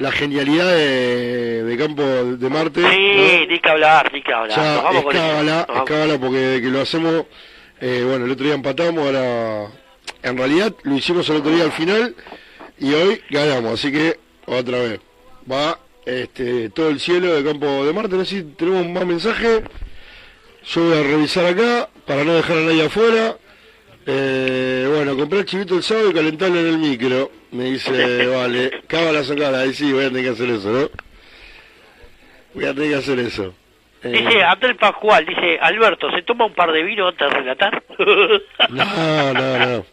la 0.00 0.12
genialidad 0.12 0.66
de, 0.70 1.64
de 1.64 1.76
Campo 1.78 2.02
de 2.02 2.50
Marte. 2.50 2.82
Sí, 2.82 3.46
ni 3.48 3.58
que 3.58 3.70
hablar, 3.70 4.12
ni 4.12 4.22
que 4.22 4.34
hablar. 4.34 4.58
Ya, 4.58 4.74
Nos 4.74 4.84
vamos 4.84 5.02
con 5.04 5.16
eso. 5.16 5.24
escábala, 5.24 5.56
Nos 5.56 5.66
vamos. 5.66 5.90
escábala 5.90 6.18
porque 6.20 6.60
que 6.62 6.68
lo 6.68 6.80
hacemos, 6.82 7.24
eh, 7.80 8.04
bueno, 8.06 8.26
el 8.26 8.30
otro 8.32 8.44
día 8.44 8.54
empatamos, 8.54 9.06
ahora, 9.06 9.68
en 10.22 10.36
realidad 10.36 10.74
lo 10.82 10.94
hicimos 10.94 11.26
el 11.30 11.36
otro 11.36 11.50
día 11.52 11.64
al 11.64 11.72
final 11.72 12.14
y 12.78 12.92
hoy 12.92 13.22
ganamos, 13.30 13.72
así 13.72 13.90
que 13.90 14.18
otra 14.44 14.78
vez, 14.78 15.00
va 15.50 15.78
este, 16.08 16.70
todo 16.70 16.88
el 16.88 17.00
cielo 17.00 17.34
de 17.34 17.44
Campo 17.44 17.84
de 17.84 17.92
Marte, 17.92 18.16
no 18.16 18.24
sé 18.24 18.36
si 18.36 18.42
tenemos 18.54 18.86
más 18.88 19.04
mensajes, 19.04 19.62
yo 20.64 20.82
voy 20.84 20.98
a 20.98 21.02
revisar 21.02 21.44
acá 21.44 21.88
para 22.06 22.24
no 22.24 22.34
dejar 22.34 22.58
a 22.58 22.62
nadie 22.62 22.86
afuera. 22.86 23.36
Eh, 24.06 24.90
bueno, 24.90 25.16
compré 25.16 25.40
el 25.40 25.44
chivito 25.44 25.76
el 25.76 25.82
sábado 25.82 26.10
y 26.10 26.14
calentarlo 26.14 26.58
en 26.60 26.66
el 26.66 26.78
micro. 26.78 27.30
Me 27.50 27.64
dice, 27.64 28.26
vale, 28.34 28.82
cábala 28.86 29.22
sacala. 29.22 29.60
Ahí 29.60 29.74
sí, 29.74 29.92
voy 29.92 30.04
a 30.04 30.08
tener 30.08 30.24
que 30.24 30.30
hacer 30.30 30.48
eso, 30.48 30.70
¿no? 30.70 30.88
Voy 32.54 32.64
a 32.64 32.74
tener 32.74 32.90
que 32.90 32.96
hacer 32.96 33.18
eso. 33.18 33.54
Eh, 34.02 34.10
Dice 34.10 34.42
Andrés 34.44 34.76
Pascual, 34.78 35.26
dice 35.26 35.58
Alberto, 35.60 36.10
¿se 36.12 36.22
toma 36.22 36.46
un 36.46 36.54
par 36.54 36.72
de 36.72 36.82
vino 36.84 37.08
antes 37.08 37.28
de 37.28 37.34
relatar? 37.34 37.82
No, 38.70 39.32
no, 39.34 39.58
no. 39.58 39.84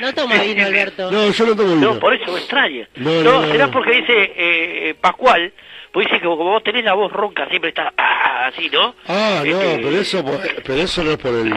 No 0.00 0.12
toma 0.14 0.42
vino, 0.42 0.64
Alberto. 0.66 1.10
No, 1.10 1.30
yo 1.30 1.46
no 1.46 1.56
tomo 1.56 1.74
vino. 1.74 1.94
No, 1.94 2.00
por 2.00 2.14
eso 2.14 2.32
me 2.32 2.38
extraña. 2.38 2.88
No, 2.96 3.10
No, 3.10 3.22
no, 3.22 3.40
no, 3.42 3.52
será 3.52 3.66
no. 3.66 3.72
porque 3.72 3.92
dice 4.00 4.32
eh, 4.36 4.94
Pascual, 5.00 5.52
pues 5.92 6.06
dice 6.06 6.18
que 6.20 6.26
como 6.26 6.44
vos 6.44 6.62
tenés 6.62 6.84
la 6.84 6.94
voz 6.94 7.12
ronca, 7.12 7.48
siempre 7.48 7.70
está 7.70 7.92
ah, 7.96 8.46
así, 8.46 8.68
¿no? 8.70 8.94
Ah, 9.08 9.42
no, 9.44 9.60
Este, 9.60 9.78
pero 9.82 10.00
eso, 10.00 10.24
por- 10.24 10.62
pero 10.62 10.82
eso 10.82 11.04
no 11.04 11.10
es 11.12 11.18
por 11.18 11.34
el, 11.34 11.52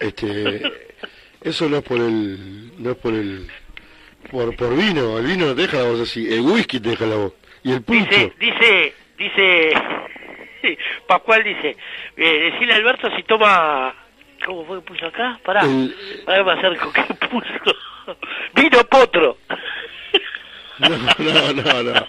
este, 0.00 0.62
eso 1.42 1.68
no 1.68 1.78
es 1.78 1.82
por 1.82 1.98
el, 1.98 2.72
no 2.82 2.90
es 2.90 2.96
por 2.96 3.14
el, 3.14 3.46
por, 4.30 4.54
por 4.56 4.76
vino. 4.76 5.18
El 5.18 5.26
vino 5.26 5.46
no 5.46 5.54
te 5.54 5.62
deja 5.62 5.78
la 5.78 5.84
voz 5.90 6.00
así. 6.00 6.32
El 6.32 6.40
whisky 6.42 6.80
te 6.80 6.90
deja 6.90 7.06
la 7.06 7.16
voz. 7.16 7.32
Y 7.64 7.72
el 7.72 7.82
pulso. 7.82 8.04
Dice, 8.08 8.32
dice, 8.38 8.94
dice, 9.18 9.72
Pascual 11.06 11.42
dice, 11.44 11.76
eh, 12.16 12.50
decirle 12.52 12.74
a 12.74 12.76
Alberto 12.76 13.08
si 13.16 13.22
toma, 13.22 13.94
¿cómo 14.46 14.64
fue 14.64 14.78
que 14.80 14.86
puso 14.86 15.06
acá? 15.06 15.38
Pará, 15.44 15.62
El- 15.62 15.94
pará 16.24 16.38
que 16.38 16.44
me 16.44 16.52
acerco, 16.52 16.92
¿qué 16.92 17.02
puso? 17.26 17.76
Vino 18.54 18.78
potro. 18.84 19.36
No, 20.78 20.88
no, 20.88 21.52
no, 21.52 21.82
no. 21.82 22.06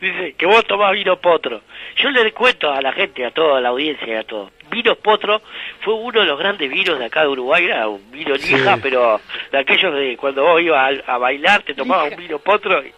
Dice 0.00 0.34
que 0.38 0.46
vos 0.46 0.64
tomás 0.66 0.92
vino 0.92 1.20
potro. 1.20 1.60
Yo 1.96 2.10
le 2.10 2.32
cuento 2.32 2.72
a 2.72 2.80
la 2.80 2.92
gente, 2.92 3.24
a 3.24 3.30
toda 3.30 3.60
la 3.60 3.70
audiencia 3.70 4.06
y 4.06 4.16
a 4.16 4.24
todos. 4.24 4.50
Vinos 4.70 4.98
Potro 4.98 5.42
fue 5.80 5.94
uno 5.94 6.20
de 6.20 6.26
los 6.26 6.38
grandes 6.38 6.70
vinos 6.70 6.98
de 6.98 7.04
acá 7.06 7.22
de 7.22 7.28
Uruguay, 7.28 7.64
era 7.64 7.88
un 7.88 8.08
vino 8.12 8.36
Sí. 8.36 8.54
lija, 8.54 8.78
pero 8.80 9.20
de 9.50 9.58
aquellos 9.58 9.92
de 9.94 10.16
cuando 10.16 10.44
vos 10.44 10.62
ibas 10.62 11.00
a, 11.08 11.14
a 11.14 11.18
bailar 11.18 11.62
te 11.62 11.74
tomabas 11.74 12.12
un 12.12 12.16
vino 12.18 12.38
Potro 12.38 12.80
y, 12.84 12.92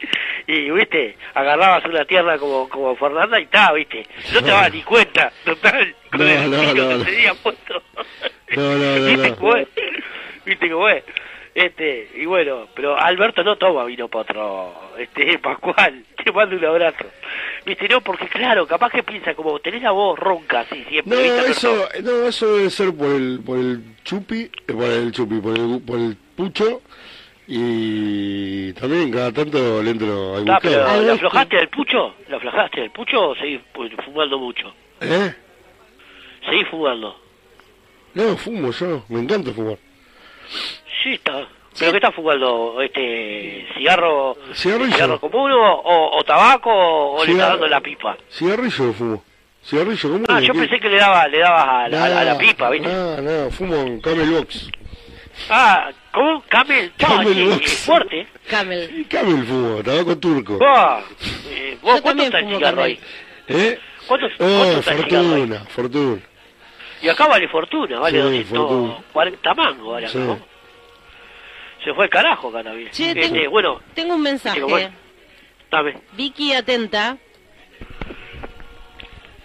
y, 0.53 0.71
viste, 0.71 1.17
agarrabas 1.35 1.85
una 1.87 2.05
tierra 2.05 2.37
como, 2.39 2.69
como 2.69 2.95
Fernanda 2.97 3.41
y 3.41 3.45
estaba, 3.45 3.73
viste, 3.73 4.07
no 4.35 4.43
te 4.43 4.51
dabas 4.51 4.73
ni 4.73 4.83
cuenta, 4.83 5.33
total, 5.45 5.95
con 6.11 6.21
No, 6.21 6.27
el 6.27 6.51
no, 6.51 6.61
vino 6.61 6.75
no, 6.75 6.99
no. 6.99 7.05
tenía 7.05 7.35
Potro. 7.35 7.83
No, 8.55 8.63
no, 8.63 8.99
no, 8.99 9.07
¿Viste 9.07 9.31
no. 9.31 9.37
cómo 9.37 9.57
es? 9.57 9.69
¿Viste 10.45 10.71
cómo 10.71 10.89
es? 10.91 11.05
Este, 11.55 12.09
y 12.17 12.25
bueno, 12.27 12.67
pero 12.75 12.99
Alberto 12.99 13.45
no 13.45 13.57
toma 13.57 13.85
vino 13.85 14.09
potro, 14.09 14.75
este, 14.99 15.39
Pascual, 15.43 16.03
te 16.23 16.33
mando 16.33 16.57
un 16.57 16.65
abrazo. 16.65 17.05
Viste, 17.65 17.89
no, 17.89 18.01
porque 18.01 18.27
claro, 18.29 18.67
capaz 18.67 18.91
que 18.91 19.03
piensa 19.03 19.35
como 19.35 19.59
tenés 19.61 19.83
la 19.83 19.93
voz 19.93 20.19
ronca 20.19 20.61
así 20.61 20.83
siempre, 20.89 21.17
No, 21.17 21.23
¿viste? 21.23 21.51
eso, 21.53 21.89
no, 22.03 22.27
eso 22.27 22.57
debe 22.57 22.71
ser 22.71 22.93
por 22.95 23.11
el, 23.11 23.41
por 23.45 23.59
el 23.59 23.83
chupi, 24.05 24.43
eh, 24.43 24.73
por 24.73 24.85
el 24.85 25.13
chupi, 25.13 25.41
por 25.41 25.57
el, 25.57 25.81
por 25.83 25.99
el 25.99 26.17
pucho 26.37 26.83
y 27.47 28.73
también 28.75 29.11
cada 29.11 29.33
tanto 29.33 29.83
le 29.83 29.91
entro 29.91 30.37
al 30.37 30.49
Ah, 30.51 30.59
pero. 30.63 31.03
¿la 31.03 31.13
aflojaste 31.15 31.57
del 31.57 31.69
pucho? 31.69 32.15
¿La 32.29 32.37
aflojaste 32.37 32.81
del 32.81 32.91
pucho 32.91 33.31
o 33.31 33.35
seguís 33.37 33.61
pues, 33.73 33.93
fumando 34.05 34.39
mucho? 34.39 34.73
¿Eh? 35.01 35.35
Seguís 36.45 36.67
fumando. 36.69 37.17
No, 38.15 38.37
fumo 38.37 38.71
yo, 38.73 39.05
me 39.09 39.21
encanta 39.21 39.53
fumar. 39.53 39.79
Sí, 41.03 41.15
está. 41.15 41.47
¿Pero 41.79 41.91
qué 41.93 41.97
estás 41.99 42.15
fumando? 42.15 42.81
Este, 42.83 43.67
¿Cigarro, 43.77 44.37
Cigarrillo. 44.55 44.93
cigarro 44.95 45.21
común 45.21 45.53
o, 45.53 45.73
o, 45.81 46.19
o 46.19 46.25
tabaco 46.25 46.71
o 46.71 47.25
le 47.25 47.33
estás 47.33 47.49
dando 47.51 47.67
la 47.69 47.81
pipa? 47.81 48.17
Cigarrillo 48.31 48.93
fumo. 48.93 49.25
Cigarrillo, 49.65 50.11
¿cómo? 50.11 50.25
Ah, 50.29 50.41
yo 50.41 50.53
pensé 50.55 50.79
que 50.81 50.89
le, 50.89 50.97
daba, 50.99 51.27
le 51.29 51.39
dabas 51.39 51.65
a, 51.69 51.89
la- 51.89 52.05
a 52.05 52.09
la- 52.09 52.21
a 52.21 52.25
la 52.25 52.33
No, 52.35 52.39
pipa, 52.39 52.71
¿viste? 52.71 52.89
No, 52.89 53.17
no, 53.21 53.51
fumo 53.51 53.75
en 53.77 54.01
Camel 54.01 54.31
Box. 54.33 54.69
Ah, 55.49 55.91
¿cómo? 56.13 56.43
¿Camel? 56.49 56.93
Ah, 56.95 56.99
Camel 56.99 57.49
Box. 57.49 57.63
es 57.73 57.79
fuerte. 57.79 58.27
Camel. 58.51 59.07
Camel 59.09 59.45
fumo, 59.47 59.83
tabaco 59.83 60.19
turco. 60.19 60.59
Ah, 60.65 61.01
eh, 61.51 61.79
¿Vos 61.81 61.97
Yo 61.97 62.03
cuánto 62.03 62.23
también 62.23 62.27
está 62.27 62.39
el 62.41 62.47
cigarro 62.47 62.77
Camel. 62.77 62.85
ahí? 62.85 63.01
¿Eh? 63.49 63.79
¿Cuánto, 64.07 64.27
cuánto 64.37 64.55
Oh, 64.61 64.65
está 64.79 64.93
el 64.95 65.05
cigarro 65.05 65.25
ahí? 65.25 65.31
fortuna, 65.41 65.65
fortuna. 65.71 66.23
Y 67.03 67.09
acá 67.09 67.27
vale 67.27 67.49
fortuna, 67.49 67.99
vale 68.01 68.19
Sí, 68.23 68.45
240 68.45 69.55
mangos, 69.55 69.93
vale 69.93 70.07
acá, 70.07 70.13
Sí. 70.13 70.19
¿no? 70.19 70.52
Se 71.85 71.93
fue 71.95 72.05
el 72.05 72.11
carajo, 72.11 72.53
Cannabis. 72.53 72.91
Che, 72.93 73.09
Este, 73.11 73.29
tengo- 73.29 73.51
bueno, 73.51 73.81
Tengo 73.95 74.15
un 74.15 74.23
mensaje. 74.23 74.57
Digo, 74.57 74.69
bueno. 74.69 74.95
dame. 75.71 75.99
Vicky 76.13 76.53
atenta. 76.53 77.17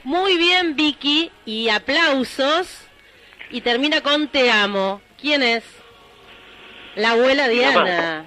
Muy 0.03 0.38
bien, 0.38 0.76
Vicky. 0.76 1.32
Y 1.46 1.70
aplausos. 1.70 2.88
Y 3.50 3.62
termina 3.62 4.02
con 4.02 4.28
te 4.28 4.52
amo. 4.52 5.02
¿Quién 5.20 5.42
es? 5.42 5.64
La 6.96 7.12
abuela 7.12 7.48
Diana. 7.48 8.26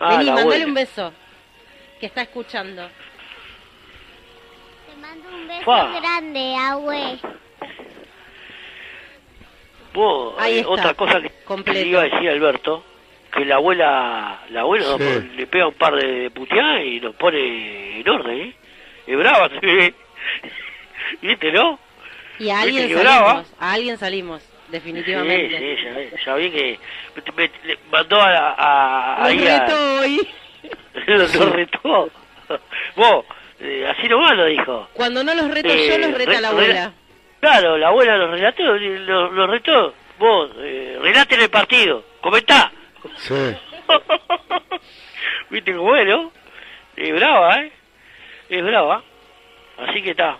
Ah, 0.00 0.10
Vení, 0.16 0.24
mandale 0.26 0.42
abuela. 0.42 0.66
un 0.66 0.74
beso. 0.74 1.12
Que 2.00 2.06
está 2.06 2.22
escuchando. 2.22 2.88
Un 5.32 5.48
beso 5.48 5.64
Fua. 5.64 6.00
grande, 6.00 6.56
abue. 6.58 7.18
Ahí 10.38 10.54
eh, 10.54 10.60
está, 10.60 10.70
otra 10.70 10.94
cosa 10.94 11.20
que 11.20 11.30
completo. 11.44 11.78
le 11.80 11.86
iba 11.86 12.00
a 12.00 12.04
decir 12.04 12.28
Alberto, 12.28 12.84
que 13.34 13.44
la 13.44 13.56
abuela, 13.56 14.40
la 14.50 14.60
abuela 14.60 14.86
Sí. 14.98 15.30
le 15.36 15.46
pega 15.46 15.66
un 15.66 15.74
par 15.74 15.94
de 15.96 16.30
puteadas 16.30 16.82
y 16.84 17.00
nos 17.00 17.14
pone 17.16 18.00
en 18.00 18.08
orden, 18.08 18.38
¿eh? 18.38 18.54
Es 19.06 19.16
brava, 19.18 19.48
ve. 19.62 19.94
¿Viste, 21.20 21.52
no? 21.52 21.78
Y 22.38 22.50
a 22.50 22.60
alguien 22.60 22.88
salimos. 22.92 23.54
A 23.60 23.72
alguien 23.72 23.98
salimos. 23.98 24.50
Definitivamente. 24.68 25.58
Sí, 25.58 25.76
sí, 25.76 25.84
ya, 25.84 25.94
vi- 25.94 26.10
ya 26.24 26.34
vi 26.36 26.50
que 26.50 26.78
me, 27.16 27.32
me- 27.48 27.50
le 27.64 27.78
mandó 27.92 28.20
a, 28.20 29.14
a, 29.16 29.18
Los 29.20 29.28
ahí 29.28 29.46
a- 29.46 29.58
retó 29.66 30.00
hoy. 30.00 30.28
lo, 31.06 31.16
lo 31.44 31.50
retó. 31.52 32.10
Vos, 32.96 33.24
eh, 33.60 33.86
así 33.88 34.08
nomás 34.08 34.36
lo 34.36 34.46
dijo. 34.46 34.88
Cuando 34.94 35.22
no 35.22 35.34
los 35.34 35.50
reto 35.50 35.68
Eh, 35.68 35.88
yo, 35.88 35.98
los 35.98 36.16
reta 36.18 36.30
re- 36.32 36.40
la 36.40 36.48
re- 36.50 36.54
abuela. 36.56 36.92
Claro, 37.40 37.76
la 37.76 37.88
abuela 37.88 38.16
lo 38.16 38.30
relató, 38.32 38.62
lo, 38.62 39.30
lo 39.30 39.46
retó. 39.46 39.94
Vos, 40.18 40.50
eh, 40.58 40.98
relaten 41.02 41.40
el 41.40 41.50
partido, 41.50 42.04
comentá. 42.20 42.72
Sí. 43.16 43.56
¿Viste 45.50 45.74
cómo 45.74 45.94
es, 45.96 46.06
no? 46.06 46.32
Es 46.96 47.12
brava, 47.14 47.60
¿eh? 47.62 47.72
Es 48.48 48.64
brava. 48.64 49.02
Así 49.78 50.02
que 50.02 50.10
está. 50.10 50.38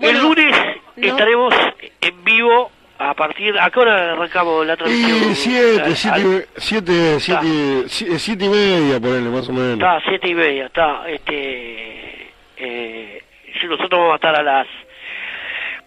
el 0.00 0.20
lunes 0.20 0.56
no. 0.96 1.06
estaremos 1.06 1.54
en 2.00 2.24
vivo 2.24 2.70
a 2.98 3.14
partir... 3.14 3.58
¿A 3.58 3.70
qué 3.70 3.80
hora 3.80 4.12
arrancamos 4.12 4.66
la 4.66 4.76
transmisión? 4.76 5.30
Y 5.30 5.34
siete, 5.34 5.82
Al- 5.82 5.96
siete, 5.96 6.14
al- 6.14 6.46
siete, 6.56 7.20
siete, 7.20 7.84
siete, 7.88 8.18
siete 8.18 8.44
y 8.44 8.48
media, 8.48 9.00
ponele, 9.00 9.28
más 9.30 9.48
o 9.48 9.52
menos. 9.52 9.74
Está, 9.74 10.00
siete 10.08 10.28
y 10.28 10.34
media, 10.34 10.66
está, 10.66 11.08
este, 11.08 12.30
eh, 12.56 13.22
nosotros 13.64 13.90
vamos 14.00 14.12
a 14.12 14.16
estar 14.16 14.34
a 14.38 14.42
las, 14.42 14.66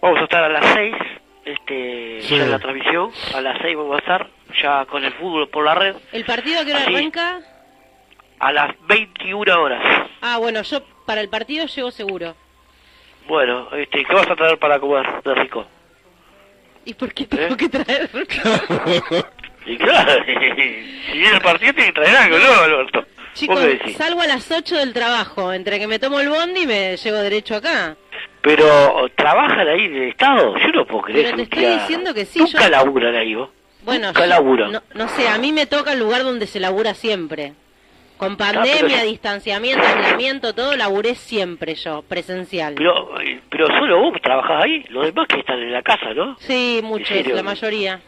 vamos 0.00 0.20
a 0.20 0.24
estar 0.24 0.44
a 0.44 0.48
las 0.48 0.64
seis, 0.74 0.94
este, 1.44 2.18
Sí. 2.22 2.36
ya 2.36 2.44
en 2.44 2.50
la 2.52 2.58
transmisión, 2.58 3.10
a 3.34 3.40
las 3.40 3.58
seis 3.60 3.76
vamos 3.76 3.96
a 3.96 3.98
estar, 3.98 4.26
ya 4.62 4.84
con 4.86 5.04
el 5.04 5.12
fútbol 5.14 5.48
por 5.48 5.64
la 5.64 5.74
red, 5.74 5.96
¿El 6.12 6.24
partido 6.24 6.60
a 6.60 6.64
qué 6.64 6.72
hora 6.72 6.82
Así. 6.82 6.94
arranca? 6.94 7.40
a 8.38 8.52
las 8.52 8.74
21 8.88 9.60
horas. 9.60 10.08
Ah, 10.22 10.38
bueno, 10.38 10.62
yo 10.62 10.82
para 11.04 11.20
el 11.20 11.28
partido 11.28 11.66
llego 11.66 11.90
seguro. 11.90 12.34
Bueno, 13.28 13.68
este, 13.72 14.02
¿qué 14.04 14.14
vas 14.14 14.28
a 14.30 14.34
traer 14.34 14.58
para 14.58 14.80
comer 14.80 15.22
de 15.22 15.34
rico? 15.34 15.66
¿Y 16.86 16.94
por 16.94 17.12
qué 17.12 17.26
tengo 17.26 17.56
que 17.56 17.68
traer? 17.68 18.10
Y 19.66 19.76
claro, 19.76 20.24
si 20.26 21.18
viene 21.18 21.34
el 21.34 21.40
partido 21.42 21.74
tiene 21.74 21.92
que 21.92 22.00
traer 22.00 22.16
algo, 22.16 22.38
¿no, 22.38 22.62
Alberto? 22.62 23.04
Chicos, 23.34 23.60
salgo 23.96 24.22
a 24.22 24.26
las 24.26 24.50
8 24.50 24.76
del 24.76 24.92
trabajo. 24.92 25.52
Entre 25.52 25.78
que 25.78 25.86
me 25.86 25.98
tomo 25.98 26.18
el 26.18 26.28
bondi 26.28 26.62
y 26.62 26.66
me 26.66 26.96
llevo 26.96 27.18
derecho 27.18 27.56
acá. 27.56 27.96
Pero, 28.42 29.06
¿trabajan 29.14 29.68
ahí 29.68 29.84
en 29.84 29.96
el 29.96 30.08
Estado? 30.08 30.56
Yo 30.56 30.68
no 30.68 30.86
puedo 30.86 31.02
creer. 31.02 31.26
Pero 31.26 31.36
te 31.36 31.42
estoy 31.42 31.78
diciendo 31.78 32.14
que 32.14 32.24
sí. 32.24 32.38
Nunca 32.38 32.64
yo... 32.64 32.70
laburan 32.70 33.14
ahí, 33.14 33.34
vos. 33.34 33.50
Bueno, 33.84 34.12
yo-. 34.12 34.68
No, 34.68 34.82
no 34.94 35.08
sé, 35.08 35.28
a 35.28 35.38
mí 35.38 35.52
me 35.52 35.66
toca 35.66 35.92
el 35.92 35.98
lugar 35.98 36.22
donde 36.22 36.46
se 36.46 36.60
labura 36.60 36.94
siempre. 36.94 37.54
Con 38.16 38.36
pero 38.36 38.60
pandemia, 38.60 39.02
distanciamiento, 39.02 39.82
aislamiento, 39.82 40.54
todo 40.54 40.76
laburé 40.76 41.14
siempre 41.14 41.74
yo, 41.74 42.02
presencial. 42.02 42.74
Pero, 42.74 43.18
eh, 43.18 43.40
pero 43.48 43.66
solo 43.68 43.98
vos 43.98 44.20
trabajás 44.20 44.64
ahí, 44.64 44.84
los 44.90 45.06
demás 45.06 45.26
que 45.26 45.40
están 45.40 45.58
en 45.58 45.72
la 45.72 45.80
casa, 45.80 46.12
¿no? 46.12 46.36
Sí, 46.38 46.80
muchos, 46.82 47.26
la 47.26 47.42
mayoría. 47.42 47.98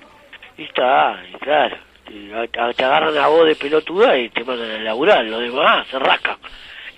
Y 0.58 0.65
está, 0.65 1.19
y 1.33 1.37
claro. 1.38 1.76
Te, 2.05 2.60
agarran 2.60 3.17
a 3.17 3.28
vos 3.28 3.47
de 3.47 3.55
pelotuda 3.55 4.19
y 4.19 4.28
te 4.28 4.44
mandan 4.44 4.71
a 4.71 4.78
laburar, 4.81 5.24
los 5.24 5.40
demás 5.40 5.87
se 5.88 5.99
rascan. 5.99 6.37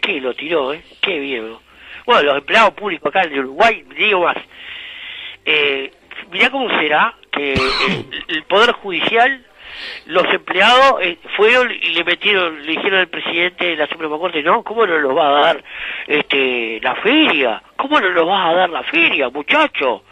¿Qué 0.02 0.20
lo 0.20 0.34
tiró, 0.34 0.72
eh? 0.72 0.82
Qué 1.00 1.20
bien. 1.20 1.50
¿no? 1.50 1.60
Bueno, 2.04 2.22
los 2.22 2.38
empleados 2.38 2.74
públicos 2.74 3.10
acá 3.10 3.22
en 3.22 3.38
Uruguay, 3.38 3.84
digo 3.96 4.22
más, 4.22 4.38
eh, 5.44 5.92
mirá 6.30 6.50
cómo 6.50 6.68
será 6.78 7.14
que 7.30 7.54
eh, 7.54 8.04
el 8.28 8.42
Poder 8.44 8.72
Judicial, 8.72 9.44
los 10.06 10.24
empleados 10.32 11.02
eh, 11.02 11.18
fueron 11.36 11.70
y 11.70 11.90
le 11.90 12.04
metieron, 12.04 12.62
le 12.64 12.72
dijeron 12.72 13.00
al 13.00 13.08
presidente 13.08 13.66
de 13.66 13.76
la 13.76 13.86
Suprema 13.86 14.18
Corte, 14.18 14.42
no, 14.42 14.62
¿cómo 14.62 14.86
no 14.86 15.00
nos 15.00 15.16
va 15.16 15.28
a 15.28 15.40
dar 15.42 15.64
este 16.06 16.80
la 16.80 16.94
feria? 16.96 17.62
¿Cómo 17.76 18.00
no 18.00 18.10
nos 18.10 18.26
vas 18.26 18.46
a 18.46 18.54
dar 18.54 18.70
la 18.70 18.82
feria, 18.84 19.28
muchacho? 19.30 20.04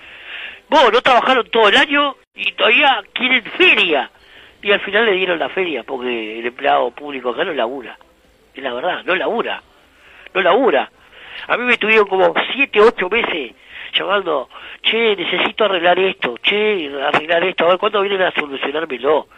Vos 0.68 0.92
no 0.92 1.00
trabajaron 1.02 1.48
todo 1.50 1.68
el 1.68 1.76
año 1.76 2.16
y 2.34 2.52
todavía 2.52 3.02
quieren 3.12 3.44
feria. 3.44 4.10
Y 4.62 4.70
al 4.70 4.80
final 4.80 5.06
le 5.06 5.12
dieron 5.12 5.38
la 5.38 5.48
feria 5.48 5.82
porque 5.82 6.38
el 6.38 6.46
empleado 6.46 6.90
público 6.92 7.30
acá 7.30 7.44
no 7.44 7.52
labura. 7.52 7.98
Es 8.54 8.62
la 8.62 8.72
verdad, 8.72 9.02
no 9.04 9.14
labura. 9.14 9.62
No 10.34 10.40
labura. 10.40 10.90
A 11.48 11.56
mí 11.56 11.64
me 11.64 11.76
tuvieron 11.76 12.06
como 12.06 12.32
siete, 12.54 12.80
ocho 12.80 13.08
meses 13.10 13.52
llamando, 13.92 14.48
che, 14.82 15.14
necesito 15.16 15.64
arreglar 15.64 15.98
esto, 15.98 16.34
che, 16.42 16.90
arreglar 17.02 17.44
esto, 17.44 17.64
a 17.64 17.68
ver 17.68 17.78
cuándo 17.78 18.00
vienen 18.02 18.22
a 18.22 18.32
solucionármelo. 18.32 19.28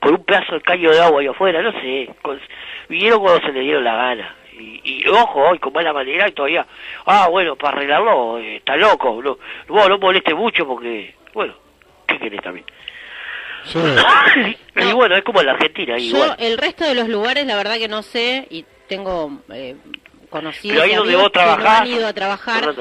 Con 0.00 0.14
un 0.14 0.24
pedazo 0.24 0.54
de 0.54 0.60
caño 0.60 0.90
de 0.90 1.00
agua 1.00 1.20
ahí 1.20 1.26
afuera, 1.28 1.62
no 1.62 1.72
sé. 1.80 2.10
con- 2.22 2.40
vinieron 2.88 3.20
cuando 3.20 3.46
se 3.46 3.52
le 3.52 3.60
dieron 3.60 3.84
la 3.84 3.94
gana. 3.94 4.34
Y, 4.58 4.80
y 4.84 5.08
ojo, 5.08 5.54
y 5.54 5.58
con 5.58 5.72
mala 5.72 5.92
manera 5.92 6.28
y 6.28 6.32
todavía, 6.32 6.66
ah, 7.06 7.28
bueno, 7.30 7.56
para 7.56 7.76
arreglarlo, 7.76 8.38
eh, 8.38 8.56
está 8.56 8.76
loco. 8.76 9.20
No, 9.22 9.38
vos 9.68 9.88
no 9.88 9.98
moleste 9.98 10.34
mucho 10.34 10.66
porque, 10.66 11.14
bueno, 11.32 11.54
¿qué 12.06 12.18
querés 12.18 12.40
también? 12.42 12.64
y 14.76 14.92
bueno, 14.92 15.16
es 15.16 15.24
como 15.24 15.40
en 15.40 15.46
la 15.46 15.52
Argentina, 15.52 15.96
Yo, 15.96 16.04
igual. 16.04 16.36
el 16.38 16.58
resto 16.58 16.84
de 16.84 16.94
los 16.94 17.08
lugares, 17.08 17.46
la 17.46 17.56
verdad 17.56 17.76
que 17.78 17.88
no 17.88 18.02
sé, 18.02 18.46
y 18.50 18.64
tengo 18.88 19.40
eh, 19.52 19.74
conocidos 20.28 20.76
Pero 20.76 20.82
ahí 20.82 20.94
donde 20.96 21.14
vos 21.16 21.30
que 21.30 21.38
no 21.40 21.44
trabajás, 21.44 21.80
han 21.80 21.86
ido 21.86 22.06
a 22.06 22.12
trabajar, 22.12 22.74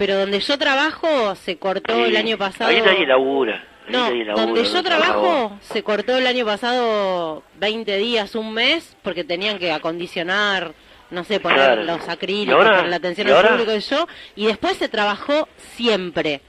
pero 0.00 0.16
donde 0.16 0.40
yo 0.40 0.56
trabajo 0.56 1.34
se 1.34 1.58
cortó 1.58 1.94
sí, 1.94 2.04
el 2.04 2.16
año 2.16 2.38
pasado... 2.38 2.70
Ahí 2.70 2.80
nadie 2.80 3.06
labura. 3.06 3.62
ahí 3.86 3.92
No, 3.92 4.10
labura, 4.10 4.32
donde 4.32 4.64
yo 4.64 4.82
trabajo 4.82 5.58
se 5.60 5.82
cortó 5.82 6.16
el 6.16 6.26
año 6.26 6.46
pasado 6.46 7.42
20 7.58 7.98
días, 7.98 8.34
un 8.34 8.54
mes, 8.54 8.96
porque 9.02 9.24
tenían 9.24 9.58
que 9.58 9.70
acondicionar 9.70 10.72
no 11.10 11.22
sé, 11.24 11.38
poner 11.38 11.58
Claro. 11.58 11.82
los 11.84 12.06
¿Y 12.06 12.10
acrílicos, 12.10 12.64
poner 12.64 12.88
la 12.88 12.96
atención 12.96 13.28
¿Y 13.28 13.30
al 13.30 13.46
público 13.46 13.74
y 13.74 13.80
yo, 13.80 14.08
y 14.36 14.46
después 14.46 14.78
se 14.78 14.88
trabajó 14.88 15.46
siempre. 15.58 16.40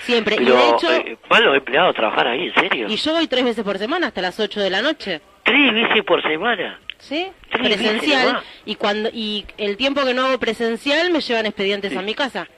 Siempre. 0.00 0.34
y 0.34 0.40
de 0.40 0.44
Pero, 0.44 0.76
hecho, 0.76 0.92
eh, 0.92 1.16
¿van 1.30 1.44
los 1.44 1.56
empleados 1.56 1.90
a 1.90 1.92
trabajar 1.94 2.26
ahí, 2.26 2.48
en 2.48 2.54
serio? 2.54 2.86
y 2.90 2.96
yo 2.96 3.12
voy 3.14 3.28
tres 3.28 3.44
veces 3.44 3.64
por 3.64 3.78
semana 3.78 4.08
hasta 4.08 4.20
las 4.20 4.38
8 4.38 4.60
de 4.60 4.68
la 4.68 4.82
noche. 4.82 5.22
¿Tres 5.42 5.72
veces 5.72 6.04
por 6.04 6.20
semana? 6.22 6.78
¿Sí? 6.98 7.28
Tres 7.50 7.62
Presencial. 7.76 8.42
Y 8.66 8.74
cuando 8.74 9.08
y 9.12 9.46
el 9.56 9.76
tiempo 9.76 10.04
que 10.04 10.12
no 10.14 10.26
hago 10.26 10.38
presencial 10.38 11.10
me 11.10 11.20
llevan 11.20 11.46
expedientes 11.46 11.96
a 11.96 12.02
mi 12.02 12.14
casa. 12.14 12.48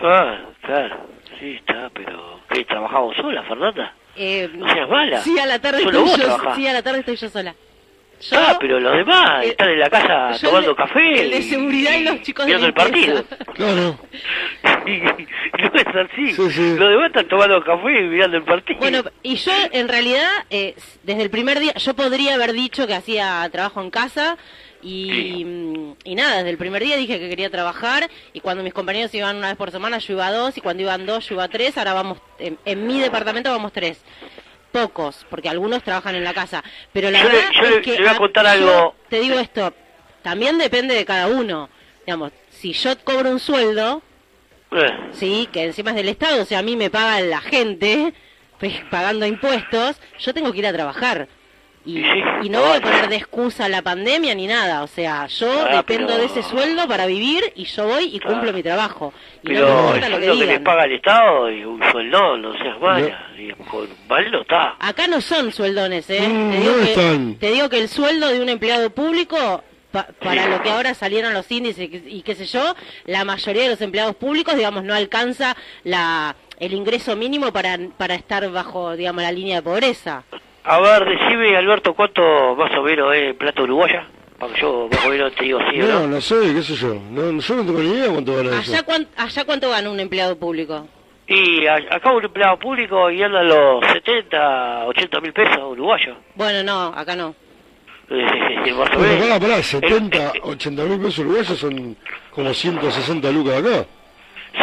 Ah, 0.00 0.38
claro. 0.62 1.06
Sí, 1.38 1.54
está, 1.56 1.90
pero... 1.94 2.40
¿Qué, 2.50 2.64
trabajamos 2.64 3.14
sola, 3.16 3.42
Fernanda? 3.44 3.92
Eh, 4.16 4.48
No 4.54 4.68
seas 4.72 4.88
mala. 4.88 5.20
Sí, 5.22 5.38
a 5.38 5.46
la 5.46 5.58
tarde 5.60 5.82
Solo 5.82 5.90
estoy 5.98 6.10
vos 6.10 6.18
yo. 6.18 6.24
trabajás. 6.24 6.56
Sí, 6.56 6.66
a 6.66 6.72
la 6.72 6.82
tarde 6.82 6.98
estoy 7.00 7.16
yo 7.16 7.28
sola. 7.28 7.54
Yo, 8.20 8.36
ah, 8.36 8.56
pero 8.58 8.80
los 8.80 8.96
demás 8.96 9.44
eh, 9.44 9.50
están 9.50 9.68
en 9.68 9.78
la 9.78 9.88
casa 9.90 10.36
tomando 10.44 10.70
el 10.70 10.76
de- 10.76 10.82
café. 10.82 11.20
el 11.22 11.30
de 11.30 11.38
y- 11.38 11.42
seguridad 11.44 11.94
y 11.94 12.02
los 12.02 12.22
chicos 12.22 12.46
de 12.46 12.50
Viendo 12.50 12.66
el 12.66 12.74
partido. 12.74 13.24
Claro. 13.54 13.98
no 14.62 15.80
es 15.80 15.86
así. 16.10 16.32
Los 16.76 16.90
demás 16.90 17.06
están 17.08 17.28
tomando 17.28 17.62
café 17.62 18.00
y 18.00 18.04
mirando 18.08 18.36
el 18.38 18.42
partido. 18.42 18.78
Bueno, 18.80 19.02
y 19.22 19.36
yo 19.36 19.52
en 19.72 19.88
realidad, 19.88 20.28
eh, 20.50 20.74
desde 21.04 21.22
el 21.22 21.30
primer 21.30 21.60
día, 21.60 21.74
yo 21.74 21.94
podría 21.94 22.34
haber 22.34 22.52
dicho 22.54 22.86
que 22.88 22.94
hacía 22.94 23.48
trabajo 23.52 23.80
en 23.82 23.90
casa 23.90 24.36
y, 24.82 25.44
mm, 25.44 25.96
y 26.04 26.14
nada, 26.14 26.36
desde 26.38 26.50
el 26.50 26.58
primer 26.58 26.82
día 26.82 26.96
dije 26.96 27.18
que 27.18 27.28
quería 27.28 27.50
trabajar 27.50 28.08
y 28.32 28.40
cuando 28.40 28.62
mis 28.62 28.72
compañeros 28.74 29.12
iban 29.14 29.36
una 29.36 29.48
vez 29.48 29.56
por 29.56 29.70
semana 29.70 29.98
yo 29.98 30.12
iba 30.14 30.26
a 30.26 30.32
dos 30.32 30.56
y 30.56 30.60
cuando 30.60 30.82
iban 30.82 31.06
dos 31.06 31.28
yo 31.28 31.34
iba 31.34 31.44
a 31.44 31.48
tres, 31.48 31.76
ahora 31.78 31.94
vamos, 31.94 32.18
en, 32.38 32.58
en 32.64 32.86
mi 32.86 33.00
departamento 33.00 33.50
vamos 33.50 33.72
tres. 33.72 34.00
Pocos, 34.72 35.26
porque 35.30 35.48
algunos 35.48 35.82
trabajan 35.82 36.14
en 36.14 36.24
la 36.24 36.34
casa. 36.34 36.62
Pero 36.92 37.10
la 37.10 37.22
Yo 37.22 37.28
verdad 37.28 37.50
yo 37.54 37.66
es 37.68 37.80
que 37.80 37.96
voy 37.96 38.06
a 38.06 38.16
contar 38.16 38.46
algo. 38.46 38.94
Te 39.08 39.20
digo 39.20 39.38
esto, 39.38 39.72
también 40.22 40.58
depende 40.58 40.94
de 40.94 41.04
cada 41.06 41.26
uno. 41.28 41.70
Digamos, 42.06 42.32
si 42.50 42.72
yo 42.74 42.96
cobro 43.02 43.30
un 43.30 43.40
sueldo, 43.40 44.02
Eh, 44.70 44.90
sí, 45.12 45.48
que 45.52 45.64
encima 45.64 45.90
es 45.90 45.96
del 45.96 46.08
Estado, 46.10 46.42
o 46.42 46.44
sea, 46.44 46.58
a 46.58 46.62
mí 46.62 46.76
me 46.76 46.90
paga 46.90 47.20
la 47.22 47.40
gente, 47.40 48.12
pagando 48.90 49.24
impuestos, 49.26 50.00
yo 50.18 50.34
tengo 50.34 50.52
que 50.52 50.58
ir 50.58 50.66
a 50.66 50.72
trabajar. 50.72 51.28
Y, 51.86 52.00
y 52.42 52.48
no 52.50 52.60
voy 52.60 52.76
a 52.76 52.80
poner 52.82 53.08
de 53.08 53.16
excusa 53.16 53.68
la 53.68 53.80
pandemia 53.80 54.34
ni 54.34 54.46
nada, 54.46 54.82
o 54.82 54.86
sea, 54.86 55.26
yo 55.28 55.48
Ah, 55.70 55.76
dependo 55.76 56.08
pero- 56.08 56.18
de 56.18 56.24
ese 56.26 56.42
sueldo 56.42 56.86
para 56.86 57.06
vivir 57.06 57.52
y 57.56 57.64
yo 57.64 57.86
voy 57.86 58.10
y 58.14 58.20
cumplo 58.20 58.52
mi 58.52 58.62
trabajo. 58.62 59.14
Y 59.42 59.52
no 59.52 59.52
me 59.52 59.58
pero 59.60 59.66
el 59.68 59.84
importa 59.86 60.08
lo 60.10 60.18
que 60.20 60.26
que, 60.26 60.46
les 60.46 60.60
paga 60.60 60.84
el 60.84 60.92
Estado 60.92 61.50
y 61.50 61.64
un 61.64 61.80
sueldo, 61.90 62.36
no 62.36 62.52
seas 62.58 62.78
mala. 62.80 63.26
Y 63.38 63.52
con 63.70 63.88
mal 64.08 64.30
no 64.30 64.42
está. 64.42 64.76
Acá 64.80 65.06
no 65.06 65.20
son 65.22 65.50
sueldones, 65.52 66.10
¿eh? 66.10 66.28
Mm, 66.28 66.50
te, 66.50 66.58
digo 66.60 66.72
no 66.76 66.82
que, 66.84 66.90
están. 66.92 67.34
te 67.36 67.50
digo 67.52 67.68
que 67.70 67.78
el 67.78 67.88
sueldo 67.88 68.28
de 68.28 68.40
un 68.42 68.48
empleado 68.50 68.90
público, 68.90 69.64
pa- 69.90 70.08
para 70.22 70.46
lo 70.48 70.60
que 70.62 70.70
ahora 70.70 70.92
salieron 70.92 71.32
los 71.32 71.50
índices 71.50 71.84
y, 71.84 71.88
qué- 71.88 72.02
y 72.06 72.22
qué 72.22 72.34
sé 72.34 72.44
yo, 72.46 72.74
la 73.06 73.24
mayoría 73.24 73.62
de 73.62 73.68
los 73.70 73.80
empleados 73.80 74.16
públicos, 74.16 74.54
digamos, 74.56 74.84
no 74.84 74.92
alcanza 74.94 75.56
la 75.84 76.36
el 76.60 76.74
ingreso 76.74 77.14
mínimo 77.14 77.52
para, 77.52 77.78
para 77.96 78.16
estar 78.16 78.50
bajo, 78.50 78.96
digamos, 78.96 79.22
la 79.22 79.30
línea 79.30 79.56
de 79.56 79.62
pobreza. 79.62 80.24
A 80.70 80.78
ver, 80.80 81.04
decime, 81.18 81.56
Alberto, 81.56 81.94
¿cuánto 81.94 82.54
más 82.56 82.70
o 82.76 82.82
menos 82.82 83.14
es 83.14 83.34
plata 83.34 83.62
uruguaya? 83.62 84.06
Para 84.38 84.52
que 84.52 84.60
yo 84.60 84.88
más 84.92 85.04
o 85.04 85.08
menos 85.08 85.34
te 85.34 85.44
digo 85.44 85.58
sí 85.70 85.78
No, 85.78 85.86
no. 86.00 86.06
no 86.06 86.20
sé, 86.20 86.34
qué 86.54 86.62
sé 86.62 86.74
yo. 86.74 86.94
No, 87.10 87.40
yo 87.40 87.54
no 87.56 87.64
tengo 87.64 87.78
ni 87.80 87.88
idea 87.90 88.10
cuánto 88.10 88.36
gana 88.36 88.60
eso. 88.60 88.72
Allá, 88.72 88.82
cuán- 88.82 89.08
allá 89.16 89.44
cuánto 89.44 89.70
gana 89.70 89.90
un 89.90 89.98
empleado 89.98 90.38
público? 90.38 90.86
Y 91.26 91.66
a- 91.66 91.74
acá 91.90 92.12
un 92.12 92.24
empleado 92.24 92.58
público 92.58 93.10
y 93.10 93.22
anda 93.22 93.42
los 93.42 93.84
70, 93.92 94.84
80 94.86 95.20
mil 95.20 95.32
pesos 95.32 95.58
uruguayos. 95.62 96.16
Bueno, 96.34 96.62
no, 96.62 96.98
acá 96.98 97.16
no. 97.16 97.34
Eh, 98.10 98.72
más 98.72 98.88
o 98.90 98.98
Bueno, 98.98 99.14
menos. 99.14 99.26
pará, 99.28 99.40
pará, 99.40 99.62
70, 99.62 100.32
80 100.42 100.82
mil 100.84 100.98
pesos 100.98 101.18
uruguayos 101.20 101.58
son 101.58 101.96
como 102.30 102.52
160 102.54 103.30
lucas 103.30 103.58
acá. 103.62 103.86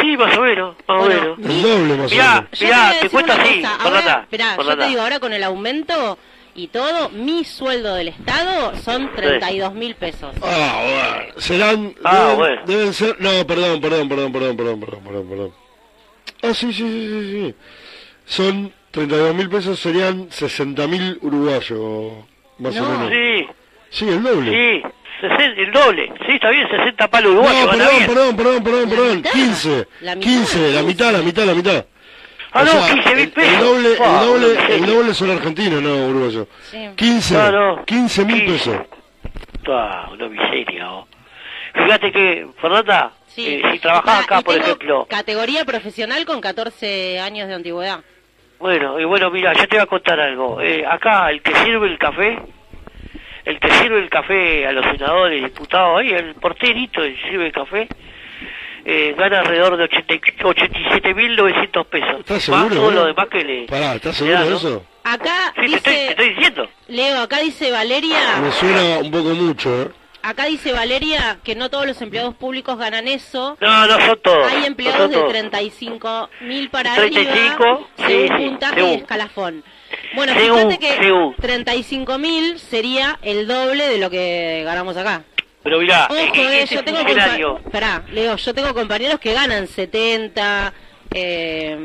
Sí, 0.01 0.17
más 0.17 0.37
o 0.37 0.41
menos, 0.41 0.75
más 0.87 1.03
o 1.03 1.07
menos. 1.07 1.39
El 1.39 1.61
doble 1.61 1.95
más 1.97 2.11
o 2.11 2.15
Mirá, 2.15 2.33
menos. 2.35 2.49
Te 2.51 2.65
voy 2.65 2.73
mirá, 2.75 2.93
te 3.01 3.09
cuento 3.09 3.33
una 3.33 3.43
así, 3.43 3.63
ahora, 3.79 4.19
esperá, 4.23 4.57
yo 4.57 4.77
te 4.77 4.87
digo, 4.87 5.01
ahora 5.01 5.19
con 5.19 5.33
el 5.33 5.43
aumento 5.43 6.17
y 6.55 6.67
todo, 6.67 7.09
mi 7.09 7.43
sueldo 7.43 7.95
del 7.95 8.07
Estado 8.09 8.75
son 8.77 9.11
32 9.15 9.73
mil 9.73 9.95
pesos. 9.95 10.33
Ah, 10.41 10.81
bueno. 10.83 11.33
Serán. 11.41 11.95
Ah, 12.03 12.19
deben, 12.21 12.37
bueno. 12.37 12.61
deben 12.65 12.93
ser. 12.93 13.15
No, 13.19 13.45
perdón, 13.45 13.81
perdón, 13.81 14.07
perdón, 14.09 14.31
perdón, 14.31 14.55
perdón, 14.57 14.79
perdón, 14.79 15.03
perdón, 15.03 15.29
perdón. 15.29 15.51
Ah, 16.43 16.53
sí, 16.53 16.71
sí, 16.71 16.83
sí, 16.83 17.09
sí, 17.09 17.31
sí. 17.31 17.55
Son 18.25 18.73
32 18.91 19.35
mil 19.35 19.49
pesos, 19.49 19.79
serían 19.79 20.27
60 20.31 20.87
mil 20.87 21.19
uruguayos, 21.21 22.13
más 22.59 22.77
o 22.79 22.83
menos. 22.89 23.09
Sí, 23.11 23.47
Sí, 23.89 24.09
el 24.09 24.23
doble. 24.23 24.51
sí, 24.51 24.87
el 25.57 25.71
doble. 25.71 26.11
Sí, 26.25 26.33
está 26.33 26.49
bien, 26.49 26.67
60 26.69 27.07
palos 27.07 27.31
uruguayos, 27.33 27.65
No, 27.65 27.71
perdón, 27.71 28.05
perdón, 28.07 28.35
perdón, 28.35 28.63
perdón, 28.63 28.89
perdón. 28.89 29.23
15. 29.23 29.87
La 30.01 30.15
mitad, 30.15 30.29
15, 30.29 30.71
la 30.71 30.81
mitad, 30.83 31.11
la 31.11 31.19
mitad, 31.19 31.43
la 31.45 31.53
mitad. 31.53 31.85
Ah, 32.51 32.61
O 32.61 32.65
no, 32.65 32.71
sea, 32.71 32.93
15 32.93 33.09
mil 33.15 33.19
el- 33.25 33.31
pesos. 33.31 33.53
El 33.53 33.59
doble, 33.59 33.89
el 33.93 33.97
doble, 33.97 34.75
el 34.75 34.85
doble 34.85 35.13
son 35.13 35.31
argentinos, 35.31 35.81
no 35.81 36.07
uruguayos. 36.07 36.47
Sí. 36.71 36.89
15, 36.95 37.33
No, 37.33 37.51
no. 37.75 37.85
15 37.85 38.25
mil 38.25 38.45
pesos. 38.45 38.77
Ah, 39.67 40.09
una 40.13 40.27
miseria, 40.29 40.91
oh. 40.91 41.07
Fíjate 41.73 42.11
que, 42.11 42.47
Fernanda, 42.61 43.11
Sí. 43.27 43.55
eh, 43.55 43.61
si 43.73 43.79
trabajás 43.79 44.19
Ah, 44.19 44.23
acá, 44.23 44.39
y 44.39 44.43
por 44.43 44.53
tengo 44.53 44.65
ejemplo, 44.67 45.07
Categoría 45.09 45.65
profesional 45.65 46.23
con 46.25 46.39
14 46.39 47.19
años 47.19 47.47
de 47.49 47.55
antigüedad. 47.55 47.99
Bueno, 48.59 48.97
y 49.01 49.03
bueno, 49.03 49.29
mira, 49.31 49.51
yo 49.53 49.67
te 49.67 49.75
voy 49.75 49.83
a 49.83 49.85
contar 49.87 50.17
algo. 50.21 50.61
Eh, 50.61 50.85
acá 50.89 51.29
el 51.31 51.41
que 51.41 51.53
sirve 51.55 51.87
el 51.87 51.97
café, 51.97 52.39
el 53.45 53.59
que 53.59 53.71
sirve 53.75 53.99
el 53.99 54.09
café 54.09 54.67
a 54.67 54.71
los 54.71 54.85
senadores, 54.85 55.43
diputados, 55.43 55.99
ahí 55.99 56.09
el 56.09 56.35
porterito 56.35 57.01
que 57.01 57.15
sirve 57.29 57.45
el 57.47 57.51
café, 57.51 57.87
eh, 58.85 59.15
gana 59.17 59.39
alrededor 59.39 59.77
de 59.77 59.85
87.900 59.89 61.85
pesos. 61.85 62.19
¿Estás 62.19 62.49
Más 62.49 62.61
seguro? 62.61 62.75
todo 62.75 62.83
boludo? 62.85 63.01
lo 63.01 63.05
demás 63.07 63.27
que 63.31 63.43
le... 63.43 63.65
Pará, 63.67 63.95
¿estás 63.95 64.15
seguro 64.17 64.43
de 64.43 64.49
¿no? 64.49 64.57
eso? 64.57 64.85
Acá 65.03 65.53
Sí, 65.55 65.61
te 65.69 65.75
estoy, 65.75 65.81
te 65.81 65.89
dice, 65.91 66.09
estoy 66.09 66.29
diciendo. 66.29 66.69
Leo, 66.87 67.21
acá 67.21 67.39
dice 67.39 67.71
Valeria, 67.71 68.37
Me 68.41 68.51
suena 68.51 68.99
un 68.99 69.11
poco 69.11 69.29
mucho, 69.29 69.81
¿eh? 69.83 69.87
acá 70.23 70.45
dice 70.45 70.73
Valeria 70.73 71.37
que 71.43 71.53
no 71.55 71.69
todos 71.69 71.85
los 71.85 72.01
empleados 72.01 72.33
públicos 72.35 72.77
ganan 72.79 73.07
eso. 73.07 73.55
No, 73.61 73.85
no 73.87 73.99
son 74.05 74.19
todos. 74.23 74.51
Hay 74.51 74.61
no 74.61 74.65
empleados 74.65 75.09
de 75.11 75.15
todos. 75.17 75.29
35 75.29 76.29
mil 76.41 76.69
para 76.71 76.95
35, 76.95 77.63
arriba, 77.63 77.79
sí, 77.97 78.03
según 78.07 78.37
sí, 78.37 78.43
puntaje 78.49 78.75
según. 78.75 78.91
y 78.91 78.95
escalafón. 78.95 79.63
Bueno, 80.15 80.33
fíjate 80.35 80.77
que 80.79 80.97
según. 80.97 81.35
35 81.35 82.17
mil 82.17 82.59
sería 82.59 83.19
el 83.21 83.47
doble 83.47 83.87
de 83.87 83.97
lo 83.97 84.09
que 84.09 84.61
ganamos 84.65 84.95
acá. 84.97 85.23
Pero 85.63 85.79
mirá, 85.79 86.05
Ojo, 86.05 86.15
eh, 86.15 86.31
eh, 86.35 86.61
ese 86.63 86.75
yo 86.75 86.83
tengo 86.83 86.99
funcionario... 86.99 87.59
compa- 87.63 88.03
Leo, 88.11 88.35
yo 88.35 88.53
tengo 88.53 88.73
compañeros 88.73 89.19
que 89.19 89.33
ganan 89.33 89.67
70, 89.67 90.73
eh, 91.11 91.77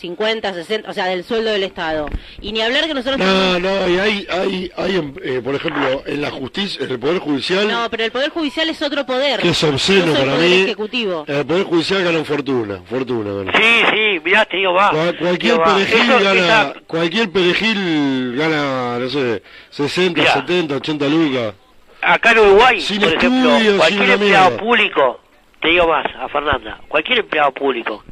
50, 0.00 0.52
60, 0.54 0.90
o 0.90 0.92
sea, 0.92 1.06
del 1.06 1.22
sueldo 1.24 1.50
del 1.50 1.62
Estado. 1.62 2.08
Y 2.40 2.52
ni 2.52 2.60
hablar 2.62 2.86
que 2.86 2.94
nosotros 2.94 3.18
No, 3.18 3.24
tenemos- 3.24 3.60
no, 3.60 3.88
y 3.88 3.98
hay, 3.98 4.26
hay, 4.30 4.72
hay 4.76 4.96
em, 4.96 5.14
eh, 5.22 5.40
por 5.44 5.54
ejemplo, 5.54 6.02
en 6.06 6.20
la 6.22 6.30
justicia, 6.30 6.84
en 6.84 6.90
el 6.92 6.98
Poder 6.98 7.18
Judicial, 7.18 7.68
No, 7.68 7.88
pero 7.90 8.04
el 8.04 8.10
Poder 8.10 8.30
Judicial 8.30 8.68
es 8.70 8.80
otro 8.82 9.04
poder. 9.06 9.40
que 9.40 9.50
es 9.50 9.64
obsceno 9.64 10.12
para 10.12 10.32
poder 10.34 10.48
mí, 10.50 10.62
ejecutivo. 10.62 11.24
en 11.28 11.36
el 11.36 11.46
Poder 11.46 11.64
Judicial 11.64 12.02
ganan 12.02 12.24
fortuna, 12.24 12.80
fortuna. 12.88 13.32
ganan. 13.32 13.54
Sí, 13.62 13.82
sí, 13.92 14.20
mirá, 14.24 14.44
te 14.46 14.56
digo, 14.56 14.72
va. 14.72 14.90
Cual- 14.90 15.16
cualquier 15.18 15.52
Digo, 15.52 15.64
va. 15.64 15.74
perejil 15.76 16.00
Eso- 16.10 16.24
gana, 16.24 16.40
esa- 16.40 16.74
cualquier 16.86 17.30
perejil 17.30 18.36
gana, 18.36 18.98
no 18.98 19.08
sé, 19.08 19.42
60, 19.70 20.20
Mirá. 20.20 20.32
70, 20.34 20.76
80 20.76 21.06
lucas. 21.08 21.54
acá 22.02 22.32
en 22.32 22.38
Uruguay, 22.38 22.80
Sin 22.80 23.00
por 23.00 23.12
ejemplo, 23.12 23.50
estudios, 23.56 23.62
sin 23.68 23.76
cualquier 23.76 24.10
empleado 24.12 24.48
mierda. 24.50 24.64
público, 24.64 25.20
te 25.60 25.68
digo 25.68 25.86
más, 25.86 26.06
a 26.18 26.28
Fernanda, 26.28 26.80
cualquier 26.88 27.18
empleado 27.18 27.52
público, 27.52 28.02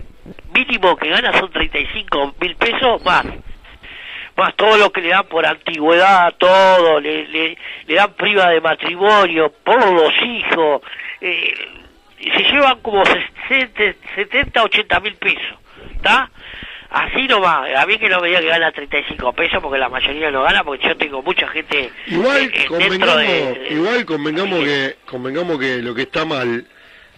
mínimo 0.53 0.97
que 0.97 1.09
gana 1.09 1.39
son 1.39 1.51
35 1.51 2.35
mil 2.41 2.57
pesos 2.57 3.05
más. 3.05 3.25
Más 4.37 4.55
todo 4.55 4.77
lo 4.77 4.93
que 4.93 5.01
le 5.01 5.09
dan 5.09 5.27
por 5.27 5.45
antigüedad, 5.45 6.33
todo, 6.39 7.01
le, 7.01 7.27
le, 7.27 7.59
le 7.87 7.95
dan 7.95 8.13
priva 8.15 8.51
de 8.51 8.61
matrimonio, 8.61 9.53
por 9.65 9.85
los 9.93 10.13
hijos, 10.23 10.83
eh, 11.21 11.55
se 12.21 12.43
llevan 12.45 12.81
como 12.81 13.05
60, 13.05 13.95
70, 14.15 14.63
80 14.63 15.01
mil 15.01 15.15
pesos, 15.17 15.59
¿está? 15.97 16.31
Así 16.91 17.27
nomás, 17.27 17.69
a 17.77 17.85
mí 17.85 17.99
que 17.99 18.09
no 18.09 18.21
me 18.21 18.29
diga 18.29 18.41
que 18.41 18.47
gana 18.47 18.73
35 18.73 19.33
pesos, 19.35 19.61
porque 19.61 19.79
la 19.79 19.91
mayoría 19.91 20.31
no 20.31 20.43
gana, 20.43 20.65
porque 20.65 20.89
yo 20.89 20.97
tengo 20.97 21.23
mucha 21.23 21.47
gente 21.49 21.91
Igual 22.07 22.45
eh, 22.45 22.51
eh, 22.55 22.67
convengamos, 22.67 23.17
de... 23.17 23.67
igual 23.71 24.07
convengamos 24.07 24.65
que, 24.65 24.97
convengamos 25.05 25.59
que 25.59 25.83
lo 25.83 25.95
que 25.95 26.03
está 26.03 26.25
mal 26.25 26.65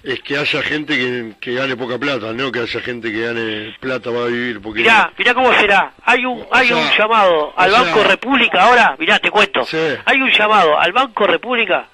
es 0.02 0.20
que 0.20 0.36
haya 0.38 0.62
gente 0.62 0.96
que, 0.96 1.34
que 1.40 1.54
gane 1.54 1.76
poca 1.76 1.98
plata, 1.98 2.32
no 2.32 2.50
que 2.50 2.60
haya 2.60 2.80
gente 2.80 3.12
que 3.12 3.20
gane 3.20 3.76
plata 3.80 4.10
para 4.10 4.26
vivir, 4.26 4.60
porque 4.62 4.80
Mirá, 4.80 5.12
mirá 5.18 5.34
cómo 5.34 5.52
será. 5.54 5.92
Hay 6.04 6.24
un, 6.24 6.46
hay 6.50 6.68
sea, 6.68 6.76
un 6.76 6.90
llamado 6.96 7.52
al 7.56 7.70
o 7.70 7.74
sea- 7.76 7.82
Banco 7.84 8.04
República 8.04 8.62
ahora, 8.64 8.96
mirá, 8.98 9.18
te 9.18 9.30
cuento. 9.30 9.64
Sí. 9.64 9.76
Hay 10.06 10.20
un 10.22 10.30
llamado 10.30 10.78
al 10.78 10.92
Banco 10.92 11.26
República 11.26 11.86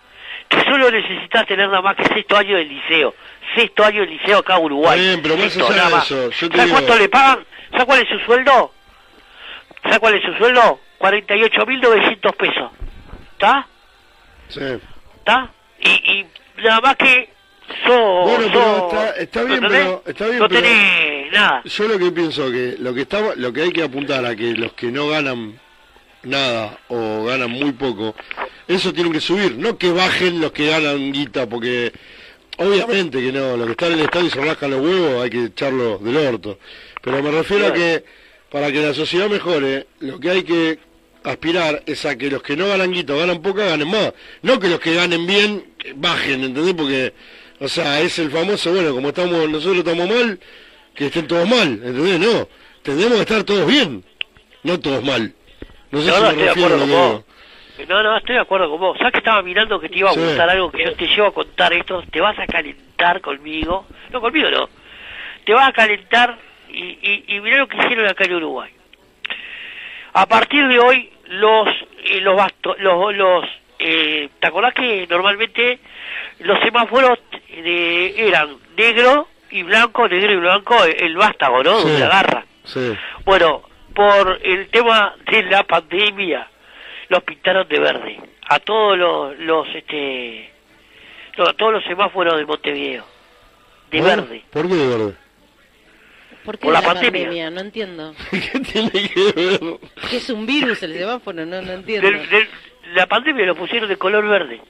que 0.49 0.61
solo 0.63 0.89
necesitas 0.91 1.47
tener 1.47 1.67
nada 1.69 1.83
más 1.83 1.97
que 1.97 2.05
sexto 2.05 2.37
año 2.37 2.57
del 2.57 2.69
liceo. 2.69 3.15
Sexto 3.57 3.85
año 3.85 4.03
del 4.03 4.11
liceo 4.11 4.39
acá 4.39 4.57
en 4.57 4.65
Uruguay. 4.65 5.01
Bien, 5.01 5.21
pero 5.23 5.37
más 5.37 5.53
Sexto, 5.53 5.67
allá 5.67 5.77
nada 5.77 5.89
de 5.89 5.95
más. 5.97 6.05
eso, 6.11 6.31
yo 6.31 6.49
te 6.49 6.57
¿Sabes 6.57 6.65
digo- 6.67 6.73
cuánto 6.87 6.97
le 7.03 7.09
pagan? 7.09 7.39
¿Sabes 7.73 7.85
cuál 7.87 8.01
es 8.03 8.09
su 8.09 8.19
sueldo? 8.21 8.73
¿Sabes 9.83 9.99
cuál 9.99 10.15
es 10.15 10.23
su 10.25 10.33
sueldo? 10.35 10.81
48.900 10.99 12.37
pesos. 12.37 12.71
¿Está? 13.33 13.67
Sí. 14.49 14.61
¿Está? 15.19 15.51
y, 15.81 15.89
y 15.89 16.27
nada 16.63 16.81
más 16.81 16.97
que 16.97 17.29
Bueno, 17.87 18.47
pero 18.53 18.89
está, 18.89 19.11
está 19.17 19.43
bien, 19.45 19.61
pero 19.61 20.03
está 20.07 20.27
bien, 20.27 20.39
no 20.39 20.49
pero 20.49 20.63
tenés 20.63 21.33
nada. 21.33 21.63
yo 21.65 21.89
lo 21.89 21.99
que 21.99 22.11
pienso 22.13 22.51
que 22.51 22.77
lo 22.79 22.95
que 22.95 23.03
está, 23.03 23.35
lo 23.35 23.53
que 23.53 23.63
hay 23.63 23.73
que 23.73 23.83
apuntar 23.83 24.25
a 24.25 24.35
que 24.35 24.53
los 24.55 24.73
que 24.73 24.91
no 24.91 25.09
ganan 25.09 25.59
nada 26.23 26.79
o 26.89 27.25
ganan 27.25 27.51
muy 27.51 27.73
poco, 27.73 28.15
eso 28.67 28.93
tienen 28.93 29.13
que 29.13 29.21
subir, 29.21 29.57
no 29.57 29.79
que 29.79 29.91
bajen 29.91 30.41
los 30.41 30.53
que 30.53 30.67
ganan 30.69 31.13
guita, 31.13 31.49
porque 31.49 31.93
obviamente 32.59 33.21
que 33.21 33.33
no, 33.33 33.57
los 33.57 33.67
que 33.67 33.73
están 33.73 33.93
en 33.93 33.99
el 33.99 34.05
estadio 34.05 34.27
y 34.27 34.31
se 34.31 34.45
rascan 34.45 34.71
los 34.71 34.81
huevos 34.81 35.23
hay 35.23 35.31
que 35.31 35.45
echarlos 35.45 36.03
del 36.03 36.17
orto, 36.17 36.59
pero 37.03 37.23
me 37.23 37.31
refiero 37.31 37.69
a 37.69 37.73
que 37.73 38.05
para 38.51 38.71
que 38.73 38.81
la 38.81 38.95
sociedad 38.95 39.29
mejore, 39.29 39.87
lo 40.01 40.19
que 40.19 40.31
hay 40.31 40.43
que 40.43 40.79
aspirar 41.25 41.83
es 41.87 42.07
a 42.07 42.17
que 42.17 42.31
los 42.31 42.43
que 42.43 42.57
no 42.57 42.69
ganan 42.69 42.93
guita 42.93 43.15
o 43.15 43.19
ganan 43.19 43.43
poca 43.43 43.67
ganen 43.67 43.89
más, 43.89 44.13
no 44.43 44.59
que 44.59 44.69
los 44.69 44.81
que 44.81 44.95
ganen 44.95 45.27
bien 45.27 45.65
bajen, 45.97 46.45
¿entendés? 46.45 46.75
Porque, 46.75 47.13
o 47.61 47.69
sea, 47.69 48.01
es 48.01 48.19
el 48.19 48.31
famoso, 48.31 48.73
bueno, 48.73 48.95
como 48.95 49.09
estamos 49.09 49.49
nosotros 49.49 49.79
estamos 49.79 50.09
mal, 50.09 50.39
que 50.95 51.07
estén 51.07 51.27
todos 51.27 51.49
mal, 51.49 51.69
¿entendés? 51.69 52.19
No, 52.21 52.49
tendremos 52.83 53.17
que 53.17 53.23
estar 53.23 53.45
todos 53.45 53.67
bien, 53.67 54.05
no 54.63 54.79
todos 54.81 55.05
mal. 55.05 55.33
No 55.91 56.01
sé 56.01 56.09
No, 56.09 56.15
si 56.17 56.21
no, 56.23 56.27
me 56.27 56.29
estoy 56.29 56.43
de 56.43 56.49
refiero 56.49 56.51
a 56.51 56.53
acuerdo 56.53 56.77
lo 56.77 56.81
con 56.81 56.89
que 56.89 56.95
vos. 57.15 57.25
No, 57.89 58.03
no, 58.03 58.17
estoy 58.17 58.35
de 58.35 58.41
acuerdo 58.41 58.71
con 58.71 58.81
vos. 58.81 58.99
¿Sabes 58.99 59.13
que 59.13 59.19
estaba 59.19 59.43
mirando 59.43 59.79
que 59.79 59.89
te 59.91 59.99
iba 59.99 60.11
a 60.11 60.15
Sí. 60.15 60.21
gustar 60.21 60.49
algo 60.51 60.71
que 60.73 60.85
yo 60.85 60.95
te 60.95 61.07
llevo 61.07 61.27
a 61.27 61.35
contar 61.35 61.73
esto? 61.75 62.03
Te 62.11 62.21
vas 62.21 62.39
a 62.39 62.47
calentar 62.47 63.21
conmigo. 63.21 63.87
No, 64.11 64.21
conmigo 64.21 64.51
no. 64.51 64.69
Te 65.45 65.53
vas 65.53 65.69
a 65.69 65.73
calentar 65.73 66.39
y, 66.71 66.79
y, 66.83 67.25
y 67.37 67.41
mirá 67.41 67.59
lo 67.59 67.69
que 67.69 67.77
hicieron 67.77 68.07
acá 68.07 68.25
en 68.25 68.35
Uruguay. 68.35 68.71
A 70.15 70.27
partir 70.27 70.67
de 70.69 70.79
hoy, 70.79 71.11
los 71.27 71.69
eh, 72.05 72.21
los, 72.23 72.35
basto- 72.37 72.77
los, 72.79 73.15
los 73.15 73.45
eh, 73.79 74.29
¿te 74.41 74.47
acordás 74.47 74.75
que 74.75 75.07
normalmente 75.09 75.79
los 76.41 76.59
semáforos 76.63 77.19
de, 77.49 78.15
eran 78.29 78.57
negro 78.77 79.29
y 79.51 79.63
blanco, 79.63 80.09
negro 80.09 80.33
y 80.33 80.37
blanco, 80.37 80.77
el 80.85 81.17
vástago, 81.17 81.63
¿no? 81.63 81.81
Sí. 81.81 81.99
La 81.99 82.09
garra. 82.09 82.45
Sí. 82.65 82.95
Bueno, 83.25 83.63
por 83.95 84.39
el 84.43 84.69
tema 84.69 85.15
de 85.31 85.43
la 85.45 85.63
pandemia, 85.65 86.49
los 87.09 87.23
pintaron 87.23 87.67
de 87.69 87.79
verde. 87.79 88.21
A 88.49 88.59
todos 88.61 88.97
los, 88.99 89.39
los 89.41 89.67
este, 89.75 90.51
no, 91.39 91.45
a 91.49 91.53
todos 91.55 91.73
los 91.75 91.85
semáforos 91.85 92.37
de 92.37 92.45
Montevideo. 92.47 93.05
De 93.91 94.01
Bueno, 94.01 94.23
verde. 94.23 94.45
¿Por 94.51 94.69
qué 94.69 94.75
de 94.75 94.87
verde? 94.89 95.15
¿Por 96.45 96.59
qué 96.59 96.65
Por 96.65 96.75
la 96.75 96.81
la 96.81 96.87
pandemia. 96.87 97.21
pandemia? 97.23 97.51
No 97.51 97.61
entiendo. 97.61 98.15
¿Qué 98.31 98.61
tiene 98.61 98.91
que 98.91 99.33
ver? 99.35 99.61
¿Qué 100.11 100.17
es 100.19 100.31
un 100.31 100.47
virus 100.47 100.83
el 100.85 100.95
semáforo? 100.95 101.45
No, 101.47 101.61
no 101.63 101.73
entiendo. 101.73 102.09
Del- 102.09 102.29
del- 102.29 102.49
la 102.95 103.07
pandemia 103.07 103.47
lo 103.47 103.55
pusieron 103.55 103.89
de 103.89 103.97
color 103.97 104.27
verde. 104.29 104.61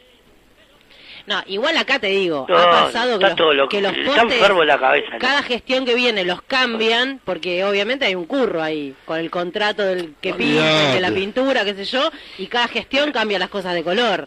No, 1.27 1.43
igual 1.47 1.77
acá 1.77 1.99
te 1.99 2.07
digo, 2.07 2.47
No, 2.49 2.57
ha 2.57 2.71
pasado 2.71 3.19
que 3.19 3.27
los, 3.27 3.57
loco. 3.57 3.69
que 3.69 3.81
los 3.81 3.93
Está 3.97 4.23
postes, 4.23 4.39
enfermo 4.39 4.63
en 4.63 4.69
la 4.69 4.79
cabeza. 4.79 5.11
¿no? 5.15 5.19
cada 5.19 5.43
gestión 5.43 5.85
que 5.85 5.97
viene 5.97 6.25
los 6.25 6.41
cambian, 6.43 7.21
porque 7.25 7.65
obviamente 7.65 8.05
hay 8.05 8.15
un 8.15 8.27
curro 8.27 8.63
ahí, 8.63 8.95
con 9.05 9.19
el 9.19 9.29
contrato 9.29 9.83
del 9.85 10.15
que 10.21 10.35
pinta, 10.35 10.89
el 10.89 10.95
de 10.95 11.01
la 11.01 11.11
pintura, 11.11 11.65
qué 11.65 11.75
sé 11.75 11.85
yo, 11.85 12.11
y 12.39 12.47
cada 12.47 12.69
gestión 12.69 13.11
cambia 13.11 13.41
las 13.41 13.49
cosas 13.49 13.75
de 13.75 13.83
color. 13.83 14.25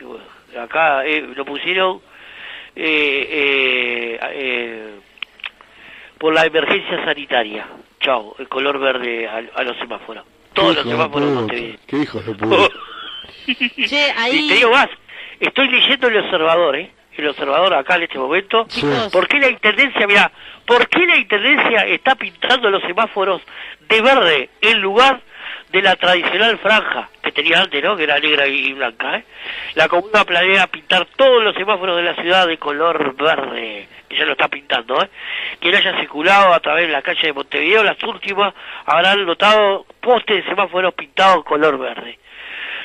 Bueno, 0.00 0.22
acá 0.62 1.04
eh, 1.04 1.20
lo 1.34 1.44
pusieron 1.44 2.00
eh, 2.76 3.28
eh, 3.30 4.18
eh, 4.34 4.90
por 6.18 6.32
la 6.32 6.46
emergencia 6.46 7.04
sanitaria. 7.04 7.66
Chao, 7.98 8.36
el 8.38 8.48
color 8.48 8.78
verde 8.78 9.26
a, 9.26 9.42
a 9.58 9.62
los 9.64 9.76
semáforos. 9.78 10.24
Todos 10.52 10.76
los 10.76 10.84
semáforos. 10.86 11.50
Qué 11.88 11.96
hijos 11.98 12.24
de 12.24 12.34
puta. 12.34 12.68
Ahí... 14.16 14.38
Y 14.38 14.48
te 14.48 14.54
digo 14.54 14.70
más, 14.70 14.88
estoy 15.40 15.68
leyendo 15.68 16.08
el 16.08 16.18
observador, 16.18 16.76
¿eh? 16.76 16.90
El 17.16 17.28
observador 17.28 17.74
acá 17.74 17.96
en 17.96 18.04
este 18.04 18.18
momento. 18.18 18.66
¿Por 19.12 19.28
qué 19.28 19.38
la 19.38 19.48
intendencia, 19.48 20.06
mira, 20.06 20.32
por 20.66 20.88
qué 20.88 21.06
la 21.06 21.16
intendencia 21.16 21.86
está 21.86 22.16
pintando 22.16 22.70
los 22.70 22.82
semáforos 22.82 23.40
de 23.88 24.00
verde 24.00 24.50
en 24.60 24.80
lugar 24.80 25.20
de 25.70 25.82
la 25.82 25.96
tradicional 25.96 26.58
franja 26.58 27.08
que 27.22 27.32
tenía 27.32 27.60
antes, 27.60 27.82
¿no? 27.82 27.96
Que 27.96 28.04
era 28.04 28.18
negra 28.18 28.46
y 28.46 28.72
blanca, 28.72 29.16
¿eh? 29.16 29.24
La 29.74 29.88
comuna 29.88 30.24
planea 30.24 30.66
pintar 30.66 31.06
todos 31.16 31.42
los 31.42 31.54
semáforos 31.54 31.96
de 31.96 32.02
la 32.02 32.14
ciudad 32.14 32.46
de 32.46 32.58
color 32.58 33.14
verde. 33.16 33.88
Que 34.08 34.16
ya 34.16 34.24
lo 34.24 34.32
está 34.32 34.48
pintando, 34.48 35.02
¿eh? 35.02 35.08
Quien 35.60 35.74
haya 35.74 35.98
circulado 35.98 36.52
a 36.52 36.60
través 36.60 36.86
de 36.86 36.92
la 36.92 37.02
calle 37.02 37.26
de 37.28 37.32
Montevideo, 37.32 37.82
las 37.82 38.00
últimas 38.02 38.54
habrán 38.86 39.24
notado 39.24 39.86
postes 40.00 40.44
de 40.44 40.50
semáforos 40.50 40.94
pintados 40.94 41.44
color 41.44 41.78
verde 41.78 42.18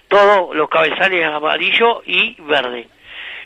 todos 0.09 0.53
los 0.55 0.67
cabezales 0.69 1.25
amarillo 1.25 2.01
y 2.05 2.35
verde. 2.41 2.87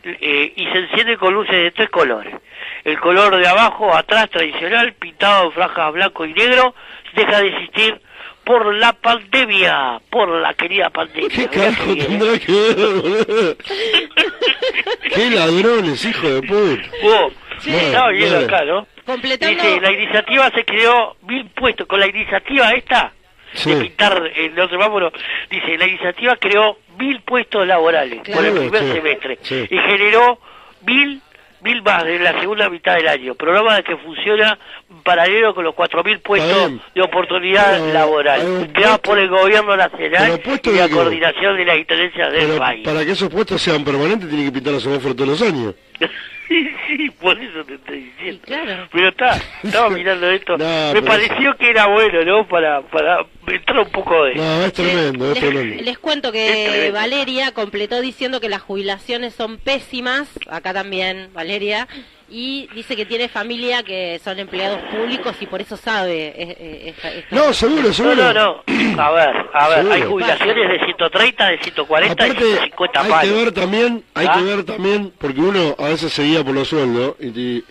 Eh, 0.06 0.52
y 0.56 0.66
se 0.66 0.80
enciende 0.80 1.18
con 1.18 1.34
luces 1.34 1.54
de 1.56 1.72
tres 1.72 1.90
colores. 1.90 2.36
El 2.84 3.00
color 3.00 3.38
de 3.38 3.48
abajo, 3.48 3.96
atrás, 3.96 4.30
tradicional, 4.30 4.92
pintado 4.94 5.46
en 5.46 5.52
franjas 5.54 5.94
blanco 5.94 6.26
y 6.26 6.34
negro, 6.34 6.76
deja 7.16 7.40
de 7.40 7.48
existir 7.48 8.02
por 8.44 8.76
la 8.76 8.92
pandemia, 8.92 10.02
por 10.10 10.28
la 10.28 10.54
querida 10.56 10.90
pandemia. 10.90 11.30
¿Qué 11.30 11.48
carajo 11.48 11.94
bien, 11.94 12.08
tendrá 12.08 12.38
que 12.40 12.52
ver? 12.52 13.58
Qué 15.16 15.30
ladrones, 15.30 16.04
hijo 16.06 16.28
de 16.28 16.42
puta. 16.42 16.90
Vos, 17.02 17.34
Bueno, 17.64 17.78
estaba 17.80 18.10
viendo 18.10 18.36
dale. 18.42 18.46
acá, 18.46 18.66
¿no? 18.66 18.88
Completando... 19.06 19.64
Dice, 19.64 19.80
la 19.82 19.92
iniciativa 19.94 20.50
se 20.52 20.66
creó 20.66 21.16
mil 21.22 21.46
puestos. 21.52 21.88
Con 21.88 22.00
la 22.02 22.08
iniciativa 22.08 22.72
esta, 22.72 23.14
Sí. 23.54 23.74
de 23.74 23.82
pintar 23.82 24.32
en 24.36 24.56
los 24.56 24.70
semáforos, 24.70 25.14
dice, 25.50 25.78
la 25.78 25.88
iniciativa 25.88 26.36
creó 26.38 26.78
mil 26.98 27.22
puestos 27.22 27.66
laborales 27.68 28.20
por 28.20 28.44
el 28.46 28.52
Claro, 28.54 28.56
primer 28.70 28.82
sí, 28.84 28.92
semestre 28.92 29.38
sí. 29.42 29.68
y 29.70 29.78
generó 29.78 30.40
mil 30.86 31.22
mil 31.62 31.82
más 31.82 32.04
en 32.06 32.22
la 32.24 32.38
segunda 32.42 32.70
mitad 32.70 32.96
del 32.96 33.08
año. 33.08 33.36
Programa 33.36 33.82
que 33.84 33.96
funciona 33.96 34.60
paralelo 35.02 35.54
con 35.56 35.64
los 35.64 35.74
cuatro 35.76 36.04
mil 36.04 36.20
puestos 36.20 36.56
bien. 36.70 36.82
de 36.94 37.02
oportunidad 37.02 37.80
Pero, 37.80 37.94
laboral 37.94 38.42
creados 38.74 39.00
puesto- 39.00 39.02
por 39.02 39.20
el 39.20 39.30
gobierno 39.30 39.76
nacional 39.76 40.42
y 40.64 40.70
la 40.78 40.90
coordinación 40.90 41.58
de 41.58 41.66
las 41.66 41.78
intendencias 41.78 42.32
del 42.32 42.58
país. 42.58 42.84
para 42.86 43.04
que 43.06 43.12
esos 43.12 43.30
puestos 43.30 43.62
sean 43.62 43.84
permanentes 43.84 44.28
tienen 44.30 44.48
que 44.48 44.52
pintar 44.52 44.74
los 44.74 44.84
semáforos 44.84 45.16
todos 45.16 45.30
los 45.30 45.42
años. 45.42 45.74
sí, 46.48 46.70
sí, 46.88 47.10
por 47.22 47.40
eso 47.42 47.64
te 47.66 47.76
estoy 47.76 48.00
diciendo. 48.02 48.42
Claro. 48.46 48.88
Pero 48.92 49.08
está, 49.10 49.42
estaba 49.64 49.90
mirando 49.92 50.30
esto. 50.30 50.58
No, 50.58 50.66
Me 50.66 50.94
pero 50.94 51.06
pareció 51.06 51.56
que 51.58 51.70
era 51.70 51.88
bueno, 51.88 52.24
¿no? 52.26 52.48
Para, 52.48 52.82
para 52.82 53.26
entrar 53.48 53.80
un 53.80 53.92
poco 53.92 54.26
de... 54.26 54.36
No, 54.36 54.66
es 54.66 54.74
tremendo, 54.74 55.32
es 55.32 55.40
tremendo. 55.40 55.76
Les, 55.76 55.86
les 55.86 55.98
cuento 56.00 56.32
que. 56.32 56.92
Valeria 56.94 57.52
completó 57.54 58.02
diciendo 58.02 58.40
que 58.42 58.50
las 58.50 58.62
jubilaciones 58.62 59.34
son 59.34 59.58
pésimas, 59.58 60.30
acá 60.50 60.74
también 60.74 61.30
Valeria, 61.34 61.88
y 62.36 62.68
dice 62.74 62.96
que 62.96 63.06
tiene 63.06 63.30
familia 63.30 63.84
que 63.84 64.20
son 64.24 64.40
empleados 64.40 64.80
públicos 64.92 65.36
y 65.40 65.46
por 65.46 65.62
eso 65.62 65.78
sabe. 65.78 66.30
eh, 66.30 66.58
eh, 66.60 66.94
esta- 66.98 67.36
No, 67.36 67.54
seguro, 67.54 67.94
seguro. 67.94 68.16
No, 68.16 68.34
no, 68.34 68.64
no. 68.66 69.02
A 69.04 69.12
ver, 69.12 69.36
a 69.54 69.68
ver, 69.70 69.78
Seguro. 69.78 69.94
hay 69.94 70.02
jubilaciones 70.02 70.70
de 70.70 70.86
130, 70.86 71.48
de 71.50 71.58
140 71.60 72.28
y 72.28 72.30
Aparte, 72.32 72.44
150 72.46 73.02
hay 73.02 73.10
palos. 73.12 73.32
que 73.32 73.44
ver 73.44 73.52
también, 73.54 74.04
hay 74.16 74.28
¿Ah? 74.28 74.34
que 74.36 74.42
ver 74.44 74.64
también, 74.64 75.14
porque 75.20 75.40
uno 75.42 75.76
a 75.78 75.90
veces 75.90 76.12
se 76.12 76.24
guía 76.24 76.44
por 76.44 76.56
los 76.56 76.68
sueldos 76.68 77.16
y, 77.20 77.64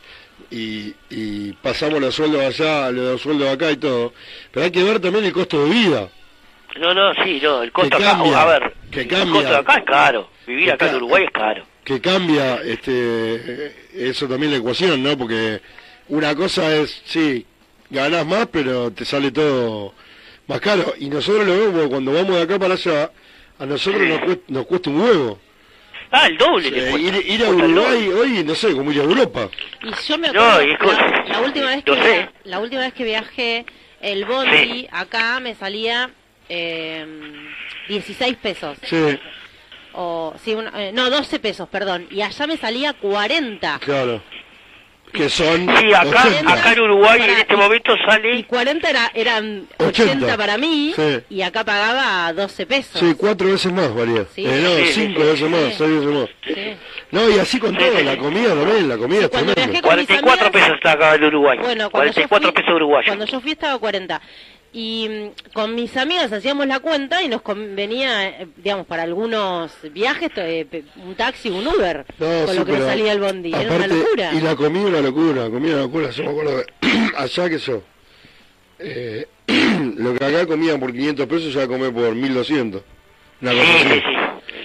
y, 0.52 0.94
y 1.10 1.52
pasamos 1.60 2.00
los 2.00 2.14
sueldos 2.14 2.40
allá, 2.42 2.90
los 2.92 3.20
sueldos 3.20 3.48
acá 3.52 3.70
y 3.72 3.76
todo, 3.78 4.12
pero 4.52 4.64
hay 4.64 4.70
que 4.70 4.84
ver 4.84 5.00
también 5.00 5.24
el 5.24 5.32
costo 5.32 5.64
de 5.64 5.70
vida. 5.70 6.08
No, 6.78 6.94
no, 6.94 7.12
sí, 7.24 7.40
no, 7.42 7.62
el 7.62 7.72
costo 7.72 7.96
Que 7.98 8.04
acá, 8.04 8.12
cambia, 8.16 8.40
a 8.42 8.44
ver, 8.46 8.74
que 8.92 9.00
el 9.00 9.08
cambia. 9.08 9.32
costo 9.32 9.50
de 9.50 9.56
acá 9.58 9.74
es 9.78 9.84
caro. 9.84 10.28
Vivir 10.46 10.66
Que 10.66 10.72
acá 10.72 10.88
en 10.88 10.94
Uruguay 10.96 11.24
es 11.24 11.30
caro. 11.32 11.64
Que 11.84 12.00
cambia 12.00 12.62
este 12.62 12.92
eh, 12.94 13.74
eso 13.94 14.28
también 14.28 14.52
la 14.52 14.58
ecuación, 14.58 15.02
¿no? 15.02 15.16
Porque 15.16 15.60
una 16.08 16.34
cosa 16.34 16.74
es, 16.76 17.02
sí, 17.04 17.44
ganás 17.90 18.26
más, 18.26 18.46
pero 18.50 18.90
te 18.92 19.04
sale 19.04 19.30
todo 19.30 19.94
más 20.46 20.60
caro. 20.60 20.94
Y 20.98 21.08
nosotros 21.08 21.46
lo 21.46 21.52
vemos 21.58 21.72
porque 21.74 21.88
cuando 21.88 22.12
vamos 22.12 22.36
de 22.36 22.42
acá 22.42 22.58
para 22.58 22.74
allá, 22.74 23.10
a 23.58 23.66
nosotros 23.66 24.02
nos 24.02 24.20
cuesta, 24.20 24.44
nos 24.48 24.66
cuesta 24.66 24.90
un 24.90 25.00
huevo. 25.00 25.38
Ah, 26.14 26.26
el 26.26 26.36
doble 26.36 26.64
Sí, 26.64 26.70
te 26.72 26.90
cuesta. 26.90 26.98
ir, 27.18 27.26
ir 27.26 27.44
a 27.44 27.48
Uruguay 27.50 28.08
hoy, 28.08 28.44
no 28.44 28.54
sé, 28.54 28.72
como 28.72 28.92
ir 28.92 29.00
a 29.00 29.04
Europa. 29.04 29.48
Y 29.82 29.90
yo 30.08 30.18
me 30.18 30.28
acuerdo, 30.28 30.60
la, 30.92 31.24
la 31.26 31.40
última 31.40 31.66
vez 31.70 31.84
que 31.84 31.94
sé. 32.02 32.28
la 32.44 32.58
última 32.60 32.82
vez 32.82 32.92
que 32.92 33.04
viajé, 33.04 33.64
el 34.00 34.24
bondi 34.26 34.88
acá 34.92 35.40
me 35.40 35.54
salía 35.54 36.10
eh, 36.50 37.06
16 37.88 38.36
pesos. 38.36 38.76
Sí, 38.82 38.96
O, 39.94 40.34
sí, 40.42 40.54
una- 40.54 40.72
eh, 40.82 40.92
no, 40.92 41.10
12 41.10 41.38
pesos, 41.38 41.68
perdón. 41.68 42.06
Y 42.10 42.22
allá 42.22 42.46
me 42.46 42.56
salía 42.56 42.92
40. 42.94 43.78
claro. 43.80 44.22
Que 45.12 45.28
son 45.28 45.68
Sí, 45.76 45.92
acá, 45.92 46.24
80. 46.24 46.52
acá 46.54 46.72
en 46.72 46.80
Uruguay 46.80 47.20
en 47.20 47.26
Pará, 47.26 47.40
este 47.40 47.52
y- 47.52 47.56
momento 47.58 47.94
sale... 48.08 48.34
Y 48.34 48.44
40 48.44 48.88
era, 48.88 49.10
eran 49.12 49.66
80. 49.76 50.12
80, 50.12 50.36
para 50.38 50.56
mí 50.56 50.94
Sí. 50.96 51.20
y 51.28 51.42
acá 51.42 51.64
pagaba 51.64 52.32
12 52.32 52.64
pesos. 52.64 52.98
Sí, 52.98 53.14
cuatro 53.18 53.48
veces 53.48 53.70
más 53.74 53.94
varía. 53.94 54.24
Sí. 54.34 54.42
Eh, 54.46 54.60
no, 54.62 54.86
Sí, 54.86 54.92
cinco 54.94 55.20
sí. 55.20 55.26
veces 55.26 55.50
más, 55.50 55.60
Sí. 55.60 55.74
seis 55.76 55.90
veces 55.90 56.06
más. 56.14 56.28
Sí. 56.46 56.76
No, 57.10 57.28
y 57.28 57.38
así 57.38 57.58
con 57.58 57.72
Sí, 57.72 57.76
todo, 57.78 57.98
sí. 57.98 58.04
la 58.04 58.16
comida 58.16 58.48
también, 58.54 58.88
la 58.88 58.96
comida 58.96 59.20
mis 59.20 59.28
44 59.82 60.32
amigas- 60.32 60.50
pesos 60.50 60.74
está 60.76 60.92
acá 60.92 61.14
en 61.16 61.24
Uruguay. 61.24 61.58
Bueno, 61.58 61.90
cuando 61.90 61.90
44 61.90 62.48
yo 62.48 62.52
fui, 62.54 62.62
pesos 62.62 62.74
uruguayos. 62.74 63.06
Cuando 63.08 63.26
yo 63.26 63.40
fui 63.42 63.50
estaba 63.52 63.78
40. 63.78 64.22
Y 64.72 65.08
mm, 65.08 65.52
con 65.52 65.74
mis 65.74 65.96
amigas 65.96 66.32
hacíamos 66.32 66.66
la 66.66 66.80
cuenta 66.80 67.22
y 67.22 67.28
nos 67.28 67.42
convenía, 67.42 68.28
eh, 68.28 68.46
digamos, 68.56 68.86
para 68.86 69.02
algunos 69.02 69.72
viajes, 69.92 70.32
to- 70.32 70.40
eh, 70.40 70.66
un 71.04 71.14
taxi, 71.14 71.50
un 71.50 71.66
Uber, 71.66 72.04
No, 72.18 72.26
con 72.46 72.48
sí, 72.54 72.58
lo 72.58 72.64
que 72.64 72.72
nos 72.72 72.86
salía 72.86 73.12
el 73.12 73.20
bondi. 73.20 73.50
Era 73.50 73.60
una 73.60 73.74
aparte- 73.84 73.94
locura. 73.96 74.32
Y 74.34 74.40
la 74.40 74.56
comida 74.56 74.86
una 74.86 75.00
locura, 75.00 75.50
comida 75.50 75.72
una 75.74 75.82
locura. 75.82 76.10
Yo 76.10 76.24
me 76.24 76.30
acuerdo 76.30 76.56
de 76.58 76.66
allá 77.16 77.48
que 77.48 77.54
eso. 77.56 77.82
eh, 78.78 79.26
lo 79.96 80.14
que 80.14 80.24
acá 80.24 80.46
comían 80.46 80.80
por 80.80 80.92
500 80.92 81.26
pesos, 81.26 81.52
ya 81.54 81.66
comé 81.66 81.90
por 81.90 82.14
1200. 82.14 82.82
Una 83.42 83.50
cosa 83.52 83.62
así. 83.76 84.02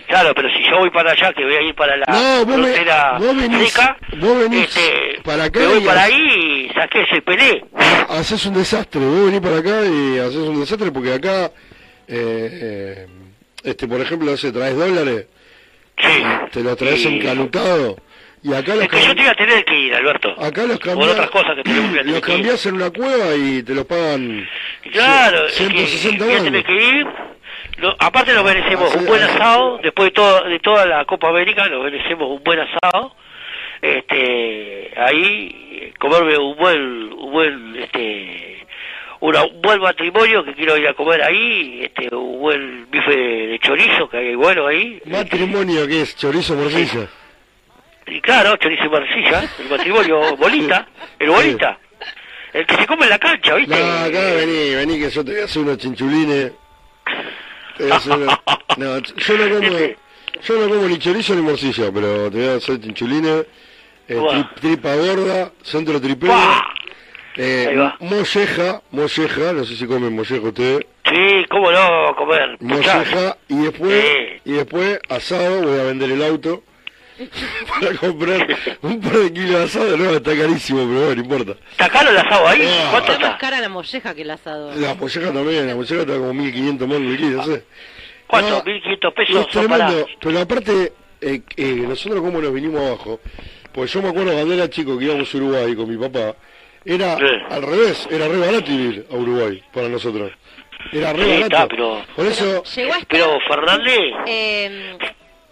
Claro, 0.08 0.34
pero 0.34 0.50
si 0.50 0.64
yo 0.70 0.78
voy 0.80 0.90
para 0.90 1.12
allá, 1.12 1.34
que 1.34 1.44
voy 1.44 1.56
a 1.56 1.62
ir 1.62 1.76
para 1.76 1.98
la 1.98 2.06
No, 2.08 2.46
vos, 2.46 2.58
me- 2.58 2.64
frontera 2.74 3.18
vos 3.20 3.36
venís, 3.36 3.70
seca, 3.74 3.98
vos 4.18 4.40
venís 4.40 4.64
este, 4.78 5.22
para 5.24 5.44
acá 5.46 5.60
me 5.60 5.66
voy 5.68 5.78
y 5.84 5.86
para 5.86 6.04
ahí 6.04 6.68
y 6.70 6.74
saqué 6.74 7.02
ese 7.02 7.22
pelé. 7.22 7.66
haces 8.10 8.46
un 8.46 8.54
desastre. 8.54 9.02
Vos 9.02 9.26
venís 9.26 9.42
para 9.42 9.58
acá 9.58 9.86
y 9.86 10.18
haces 10.20 10.36
un 10.38 10.60
desastre 10.62 10.92
porque 10.92 11.14
acá, 11.14 11.52
eh, 12.08 12.50
eh, 12.62 13.08
este 13.64 13.86
por 13.88 14.00
ejemplo, 14.00 14.36
sé, 14.38 14.52
traes 14.54 14.78
dólares, 14.78 15.28
te 16.52 16.64
los 16.64 16.78
traes 16.78 17.02
Sí. 17.02 17.08
encanucado. 17.08 17.98
Y 18.44 18.54
acá 18.54 18.76
los, 18.76 18.84
Es 18.86 18.90
que 18.90 19.02
yo 19.06 19.16
te 19.16 19.22
iba 19.24 19.32
a 19.32 19.36
tener 19.36 19.66
que 19.66 19.78
ir, 19.78 19.94
Alberto. 19.96 20.30
acá 20.42 20.62
los 20.64 20.78
Por 20.78 20.88
cambiás, 20.90 21.12
otras 21.12 21.30
cosas 21.32 21.56
que 21.56 21.64
tenemos 21.64 21.90
que 21.90 21.96
los 21.98 22.06
tener 22.06 22.22
que 22.22 22.32
ir. 22.32 22.36
cambiás 22.38 22.66
en 22.68 22.76
una 22.76 22.90
cueva 22.92 23.36
y 23.36 23.64
te 23.64 23.74
los 23.76 23.86
pagan 23.86 24.48
Claro, 24.92 25.48
es 25.48 25.52
que 25.54 25.64
160 25.66 26.24
voy 26.26 26.34
a 26.36 26.44
tener 26.44 26.64
que 26.64 26.74
ir. 26.74 27.08
Lo- 27.78 27.96
aparte 28.00 28.34
nos 28.34 28.44
merecemos 28.44 28.90
Así- 28.90 28.98
un 29.00 29.06
buen 29.06 29.22
asado, 29.22 29.80
después 29.84 30.08
de, 30.08 30.12
todo, 30.12 30.44
de 30.44 30.60
toda 30.60 30.86
la 30.86 31.06
Copa 31.06 31.30
América, 31.30 31.68
nos 31.68 31.84
merecemos 31.84 32.30
un 32.30 32.44
buen 32.44 32.60
asado. 32.60 33.16
Este, 33.82 34.92
ahí 34.98 35.94
comerme 36.00 36.38
un 36.38 36.56
buen, 36.58 37.14
un 37.14 37.32
buen, 37.32 37.76
este, 37.78 38.66
una- 39.20 39.44
un 39.46 39.62
buen 39.62 39.80
matrimonio 39.80 40.44
que 40.44 40.54
quiero 40.56 40.76
ir 40.78 40.88
a 40.88 40.94
comer 40.96 41.22
ahí, 41.24 41.82
este, 41.84 42.14
un 42.16 42.40
buen 42.40 42.90
bife 42.90 43.16
de 43.16 43.60
chorizo 43.60 44.10
que 44.10 44.18
hay 44.18 44.36
bueno 44.36 44.66
ahí. 44.68 45.00
Matrimonio 45.06 45.88
que 45.88 46.02
es 46.02 46.16
chorizo 46.16 46.56
morcilla. 46.56 47.08
Y 48.08 48.20
claro, 48.22 48.56
chorizo 48.58 48.86
y 48.86 48.90
morcilla, 48.90 49.44
el 49.60 49.70
matrimonio 49.70 50.36
bolita, 50.38 50.88
el 51.20 51.30
bolita, 51.30 51.78
el 52.54 52.66
que 52.66 52.76
se 52.76 52.88
come 52.88 53.04
en 53.04 53.10
la 53.12 53.20
cancha, 53.20 53.54
¿viste? 53.56 53.76
No, 53.80 54.06
acá 54.06 54.20
vení, 54.36 54.74
vení 54.76 55.00
que 55.00 55.10
yo 55.12 55.24
te 55.24 55.32
voy 55.34 55.42
a 55.42 55.46
hacer 55.46 55.62
unos 55.62 55.78
chinchulines. 55.78 56.52
Unos- 57.80 58.40
No, 58.78 59.00
yo 59.00 59.38
no 59.38 59.56
como, 59.56 59.78
yo 60.44 60.60
no 60.60 60.70
como 60.76 60.88
ni 60.88 61.00
chorizo 61.00 61.36
ni 61.36 61.42
morcilla, 61.42 61.92
pero 61.92 62.30
te 62.32 62.38
voy 62.38 62.48
a 62.48 62.56
hacer 62.56 62.80
chinchulines, 62.80 63.46
eh, 64.08 64.16
tri- 64.34 64.50
tripa 64.62 64.96
gorda, 64.96 65.52
centro 65.64 66.00
tripeo, 66.00 66.32
eh, 67.36 67.66
molleja, 68.00 68.82
molleja, 68.92 69.54
no 69.54 69.64
sé 69.66 69.76
si 69.76 69.86
comen 69.88 70.16
molleja 70.16 70.48
ustedes, 70.48 70.86
Sí, 71.10 71.46
cómo 71.50 71.72
no 71.72 72.16
comer. 72.16 72.58
molleja, 72.60 73.38
y 73.48 73.56
después, 73.64 74.06
y 74.46 74.52
después 74.54 75.00
asado, 75.10 75.62
voy 75.64 75.80
a 75.80 75.84
vender 75.84 76.12
el 76.12 76.24
auto. 76.24 76.64
Para 77.80 77.96
comprar 77.98 78.48
un 78.82 79.02
par 79.02 79.14
de 79.14 79.34
kilos 79.34 79.50
de 79.52 79.64
asado, 79.64 79.98
no, 79.98 80.10
está 80.12 80.36
carísimo, 80.38 80.80
pero 80.80 81.00
bueno, 81.06 81.16
no 81.16 81.22
importa. 81.22 81.52
¿Está 81.72 81.90
caro 81.90 82.10
el 82.12 82.18
asado 82.18 82.48
ahí? 82.48 82.62
Ah. 82.68 82.88
¿Cuánto 82.92 83.12
Está 83.14 83.30
más 83.30 83.40
cara 83.40 83.60
la 83.62 83.70
molleja 83.70 84.14
que 84.16 84.22
el 84.22 84.32
asado. 84.32 84.74
La 84.76 84.94
molleja 84.96 85.32
también, 85.34 85.68
la 85.68 85.76
molleja 85.76 86.02
está 86.02 86.14
como 86.18 86.34
1500 86.34 86.88
mangos 86.88 87.12
el 87.12 87.18
kilo, 87.18 87.38
no 87.38 87.44
sé. 87.46 87.64
¿Cuánto? 88.28 88.50
No, 88.50 88.64
1.500 88.64 89.14
pesos 89.14 89.68
para... 89.68 89.92
pero 90.20 90.40
aparte, 90.40 90.94
eh, 91.22 91.42
eh, 91.56 91.64
nosotros 91.88 92.22
como 92.22 92.42
nos 92.42 92.54
vinimos 92.54 92.82
abajo, 92.86 93.20
pues 93.72 93.92
yo 93.94 94.02
me 94.02 94.10
acuerdo 94.10 94.34
cuando 94.34 94.54
era 94.54 94.70
chico 94.70 94.98
que 94.98 95.06
íbamos 95.06 95.34
a 95.34 95.38
Uruguay 95.38 95.76
con 95.76 95.90
mi 95.90 95.98
papá, 95.98 96.36
era 96.84 97.14
al 97.50 97.62
revés, 97.64 98.08
era 98.12 98.28
re 98.28 98.38
barato 98.38 98.72
ir 98.72 99.06
a 99.12 99.16
Uruguay 99.16 99.62
para 99.74 99.88
nosotros. 99.90 100.32
Era 100.92 101.12
re 101.14 101.24
Sí, 101.24 101.30
barato. 101.30 101.46
está, 101.56 101.68
pero... 101.68 102.02
Por 102.16 102.26
eso, 102.26 102.64
Llegó 102.64 102.94
a 102.94 102.98
estar, 102.98 103.08
Pero 103.08 103.40
Fernández... 103.48 104.00
eh, 104.28 104.98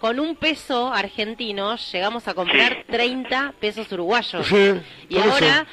con 0.05 0.19
un 0.19 0.35
peso 0.35 0.93
argentino 0.93 1.75
llegamos 1.91 2.27
a 2.27 2.35
comprar 2.35 2.85
30 2.91 3.55
pesos 3.59 3.91
uruguayos. 3.91 4.45
Sí, 4.45 4.73
y 5.09 5.17
ahora 5.17 5.55
eso. 5.61 5.65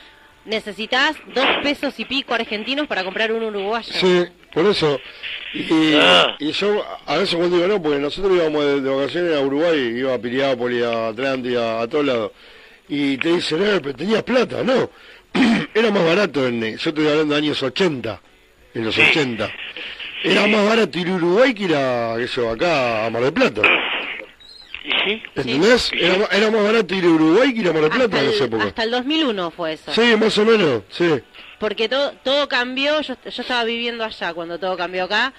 necesitas 0.46 1.16
dos 1.34 1.44
pesos 1.62 2.00
y 2.00 2.06
pico 2.06 2.32
argentinos 2.32 2.86
para 2.86 3.04
comprar 3.04 3.30
un 3.30 3.42
uruguayo. 3.42 3.92
sí, 3.92 4.24
por 4.54 4.64
eso. 4.64 4.98
Y, 5.52 5.92
Ah. 6.00 6.34
y 6.38 6.50
yo 6.52 6.82
a 7.04 7.18
veces 7.18 7.34
cuando 7.34 7.56
digo 7.56 7.68
no, 7.68 7.82
porque 7.82 7.98
nosotros 7.98 8.34
íbamos 8.34 8.64
de, 8.64 8.80
de 8.80 8.88
vacaciones 8.88 9.36
a 9.36 9.40
Uruguay, 9.40 9.78
iba 9.98 10.14
a 10.14 10.18
Piriápolis, 10.18 10.82
a 10.82 11.08
Atlántida, 11.08 11.82
a 11.82 11.86
todos 11.86 12.06
lados. 12.06 12.32
Y 12.88 13.18
te 13.18 13.34
dicen, 13.34 13.60
eh, 13.62 13.80
pero 13.82 13.94
tenías 13.94 14.22
plata, 14.22 14.62
no. 14.64 14.88
Era 15.74 15.90
más 15.90 16.06
barato, 16.06 16.46
en, 16.48 16.58
yo 16.78 16.88
estoy 16.88 17.06
hablando 17.06 17.34
de 17.34 17.38
años 17.38 17.62
80, 17.62 18.18
en 18.76 18.82
los 18.86 18.96
80. 18.96 19.50
Era 20.24 20.46
más 20.46 20.66
barato 20.66 20.98
ir 20.98 21.08
a 21.08 21.14
Uruguay 21.16 21.52
que 21.52 21.64
ir 21.64 21.74
a, 21.74 22.16
eso, 22.18 22.48
acá 22.48 23.04
a 23.04 23.10
Mar 23.10 23.24
del 23.24 23.34
Plata. 23.34 23.60
Sí? 24.82 25.22
¿Entendés? 25.34 25.92
Era, 25.92 26.26
era 26.32 26.50
más 26.50 26.62
barato 26.64 26.94
ir 26.94 27.04
a 27.04 27.08
Uruguay 27.08 27.52
que 27.54 27.60
ir 27.60 27.68
a 27.68 27.72
Mar 27.72 27.82
del 27.82 27.90
Plata 27.90 28.20
en 28.20 28.28
esa 28.30 28.44
época. 28.44 28.64
Hasta 28.64 28.82
el 28.84 28.90
2001 28.90 29.50
fue 29.50 29.72
eso. 29.74 29.92
Sí, 29.92 30.16
más 30.16 30.36
o 30.38 30.44
menos, 30.44 30.82
sí. 30.90 31.20
Porque 31.58 31.88
todo, 31.88 32.12
todo 32.24 32.48
cambió, 32.48 33.00
yo, 33.02 33.14
yo 33.24 33.42
estaba 33.42 33.64
viviendo 33.64 34.04
allá 34.04 34.34
cuando 34.34 34.58
todo 34.58 34.76
cambió 34.76 35.04
acá, 35.04 35.32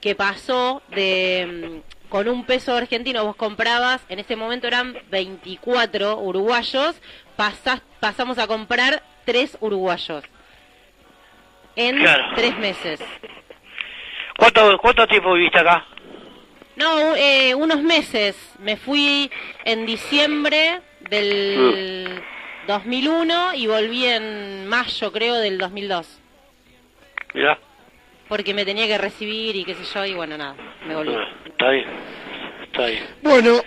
que 0.00 0.14
pasó 0.14 0.82
de 0.94 1.82
mm, 1.84 2.08
con 2.08 2.28
un 2.28 2.44
peso 2.46 2.74
argentino 2.76 3.24
vos 3.24 3.36
comprabas, 3.36 4.00
en 4.08 4.18
ese 4.20 4.36
momento 4.36 4.66
eran 4.66 4.96
24 5.10 6.18
uruguayos, 6.18 6.96
pasás, 7.36 7.82
pasamos 8.00 8.38
a 8.38 8.46
comprar 8.46 9.02
3 9.26 9.58
uruguayos 9.60 10.24
en 11.74 11.98
Claro. 11.98 12.24
tres 12.34 12.56
meses. 12.58 13.00
¿Cuánto, 14.38 14.78
¿Cuánto 14.78 15.06
tiempo 15.06 15.34
viviste 15.34 15.58
acá? 15.58 15.84
No, 16.76 17.16
eh, 17.16 17.54
unos 17.54 17.82
meses. 17.82 18.36
Me 18.58 18.76
fui 18.76 19.30
en 19.64 19.86
diciembre 19.86 20.80
del 21.10 22.22
2001 22.66 23.54
y 23.54 23.66
volví 23.66 24.04
en 24.06 24.66
mayo, 24.68 25.12
creo, 25.12 25.34
del 25.36 25.58
2002. 25.58 26.20
Mirá, 27.34 27.58
Porque 28.28 28.54
me 28.54 28.64
tenía 28.64 28.86
que 28.86 28.98
recibir 28.98 29.56
y 29.56 29.64
qué 29.64 29.74
sé 29.74 29.84
yo, 29.94 30.04
y 30.04 30.14
bueno, 30.14 30.36
nada, 30.36 30.54
me 30.86 30.94
volví. 30.94 31.14
está 31.46 31.70
bien, 31.70 31.84
está 32.64 32.86
bien. 32.86 33.04
Bueno. 33.22 33.60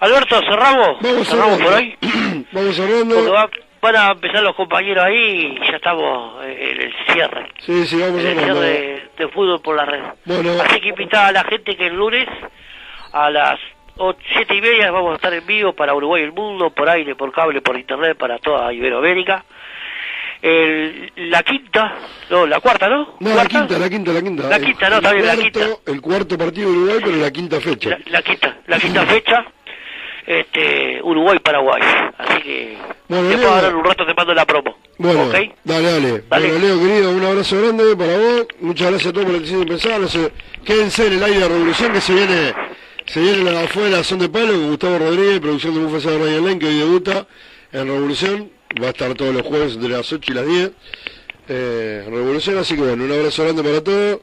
Alberto, 0.00 0.40
¿cerramos? 0.40 0.96
Vamos 1.00 1.28
¿Cerramos 1.28 1.58
cerrando. 1.58 1.64
por 1.64 1.74
hoy? 1.74 1.98
Vamos 2.52 2.76
cerrando. 2.76 3.48
Van 3.80 3.94
a 3.96 4.10
empezar 4.12 4.42
los 4.42 4.56
compañeros 4.56 5.04
ahí 5.04 5.56
y 5.60 5.70
ya 5.70 5.76
estamos 5.76 6.44
en 6.44 6.80
el 6.82 6.92
cierre. 7.12 7.46
Sí, 7.60 7.86
sí, 7.86 8.00
vamos 8.00 8.20
en 8.20 8.26
el 8.26 8.38
cierre 8.44 9.10
de 9.16 9.28
fútbol 9.28 9.60
por 9.62 9.76
la 9.76 9.84
red. 9.84 10.02
Bueno. 10.24 10.50
Así 10.62 10.80
que 10.80 10.88
invitar 10.88 11.26
a 11.26 11.32
la 11.32 11.44
gente 11.44 11.76
que 11.76 11.86
el 11.86 11.94
lunes 11.94 12.26
a 13.12 13.30
las 13.30 13.58
o- 13.96 14.14
siete 14.32 14.56
y 14.56 14.60
media 14.60 14.90
vamos 14.90 15.12
a 15.12 15.14
estar 15.16 15.32
en 15.32 15.46
vivo 15.46 15.72
para 15.74 15.94
Uruguay 15.94 16.22
y 16.22 16.24
el 16.24 16.32
mundo, 16.32 16.70
por 16.70 16.88
aire, 16.88 17.14
por 17.14 17.30
cable, 17.32 17.60
por 17.62 17.76
internet, 17.78 18.16
para 18.18 18.38
toda 18.38 18.72
Iberoamérica. 18.72 19.44
El, 20.40 21.12
la 21.16 21.42
quinta, 21.42 21.94
no, 22.30 22.46
la 22.46 22.60
cuarta, 22.60 22.88
¿no? 22.88 23.16
No, 23.18 23.34
la 23.34 23.44
quinta, 23.46 23.76
la 23.78 23.88
quinta, 23.90 24.12
la 24.12 24.22
quinta. 24.22 24.48
La 24.48 24.56
El- 24.56 24.64
quinta, 24.64 24.88
no, 24.90 24.96
el 25.10 25.14
bien, 25.16 25.26
la 25.26 25.34
cuarto- 25.36 25.80
El 25.86 26.00
cuarto 26.00 26.38
partido 26.38 26.70
de 26.70 26.76
Uruguay, 26.78 26.98
pero 27.04 27.16
la 27.16 27.30
quinta 27.32 27.60
fecha. 27.60 27.90
La, 27.90 27.98
la 28.06 28.22
quinta, 28.22 28.56
la 28.66 28.78
quinta 28.78 29.06
fecha, 29.06 29.44
este, 30.28 31.00
Uruguay-Paraguay. 31.02 31.82
Así 32.18 32.42
que 32.42 32.76
Bueno, 33.08 33.28
después 33.28 33.48
ahora 33.48 33.68
en 33.68 33.74
un 33.76 33.84
rato 33.84 34.06
te 34.06 34.14
mando 34.14 34.34
la 34.34 34.44
promo. 34.44 34.76
Bueno, 34.98 35.24
¿Ok? 35.24 35.34
dale, 35.64 35.90
dale, 35.90 36.22
Dale. 36.28 36.52
Bueno, 36.52 36.58
Leo, 36.58 36.78
querido, 36.78 37.10
un 37.12 37.24
abrazo 37.24 37.60
grande 37.60 37.96
para 37.96 38.16
vos. 38.18 38.46
Muchas 38.60 38.90
gracias 38.90 39.10
a 39.10 39.12
todos 39.12 39.24
por 39.24 39.34
la 39.34 39.40
decisión 39.40 39.60
de 39.60 39.66
pensar. 39.66 40.00
No 40.00 40.08
sé, 40.08 40.32
quédense 40.64 41.06
en 41.06 41.12
el 41.14 41.24
aire 41.24 41.40
de 41.40 41.48
Revolución 41.48 41.92
que 41.92 42.00
se 42.00 42.12
viene 42.12 42.54
se 43.08 43.20
viene 43.20 43.50
la 43.50 43.62
afuera 43.62 44.04
Son 44.04 44.18
de 44.18 44.28
Palo 44.28 44.52
con 44.52 44.68
Gustavo 44.68 44.98
Rodríguez, 44.98 45.40
producción 45.40 45.72
de 45.72 45.80
Bufesa 45.80 46.10
de 46.10 46.18
Radio 46.18 46.38
Online, 46.40 46.58
que 46.58 46.66
hoy 46.66 46.78
debuta 46.78 47.26
en 47.72 47.86
Revolución. 47.86 48.50
Va 48.82 48.88
a 48.88 48.90
estar 48.90 49.14
todos 49.14 49.34
los 49.34 49.46
jueves 49.46 49.76
entre 49.76 49.88
las 49.88 50.12
8 50.12 50.30
y 50.30 50.34
las 50.34 50.46
10 50.46 50.70
eh, 51.48 52.04
Revolución. 52.06 52.58
Así 52.58 52.74
que 52.74 52.82
bueno, 52.82 53.04
un 53.04 53.12
abrazo 53.12 53.44
grande 53.44 53.62
para 53.62 53.82
todos. 53.82 54.20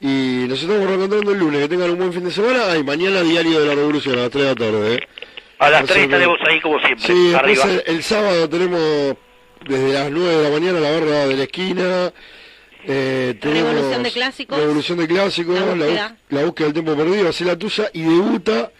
Y 0.00 0.46
nos 0.48 0.60
estamos 0.60 0.84
reencontrando 0.84 1.30
el 1.30 1.38
lunes. 1.38 1.60
Que 1.60 1.68
tengan 1.68 1.90
un 1.90 1.98
buen 1.98 2.12
fin 2.12 2.24
de 2.24 2.32
semana. 2.32 2.76
Y 2.76 2.82
mañana 2.82 3.22
Diario 3.22 3.60
de 3.60 3.66
la 3.66 3.74
Revolución 3.76 4.18
a 4.18 4.22
las 4.22 4.30
3 4.30 4.44
de 4.44 4.50
la 4.50 4.56
tarde. 4.56 4.94
¿eh? 4.94 5.00
A 5.58 5.70
las 5.70 5.84
Así 5.84 5.92
3 5.92 5.98
que- 5.98 6.04
estaremos 6.04 6.38
ahí 6.48 6.60
como 6.60 6.78
siempre, 6.80 7.06
Sí, 7.06 7.34
arriba. 7.34 7.64
el, 7.64 7.82
el 7.86 8.02
sábado 8.02 8.48
tenemos 8.48 9.16
desde 9.66 9.92
las 9.92 10.10
9 10.10 10.36
de 10.36 10.42
la 10.42 10.50
mañana 10.50 10.80
la 10.80 10.90
barra 10.90 11.26
de 11.26 11.36
la 11.36 11.42
esquina. 11.44 12.12
Eh, 12.86 13.34
tenemos 13.40 13.70
Revolución 13.72 14.02
de 14.02 14.10
clásicos. 14.12 14.58
Revolución 14.58 14.98
de 14.98 15.08
clásicos, 15.08 15.54
La 15.58 15.66
la, 15.66 15.72
búsqueda. 15.74 16.08
bus- 16.08 16.18
la 16.38 16.44
búsqueda 16.44 16.64
del 16.66 16.74
tiempo 16.74 16.96
perdido, 16.96 17.28
hace 17.28 17.44
la 17.46 17.56
tuya 17.58 17.88
y 17.94 18.02
debuta 18.02 18.70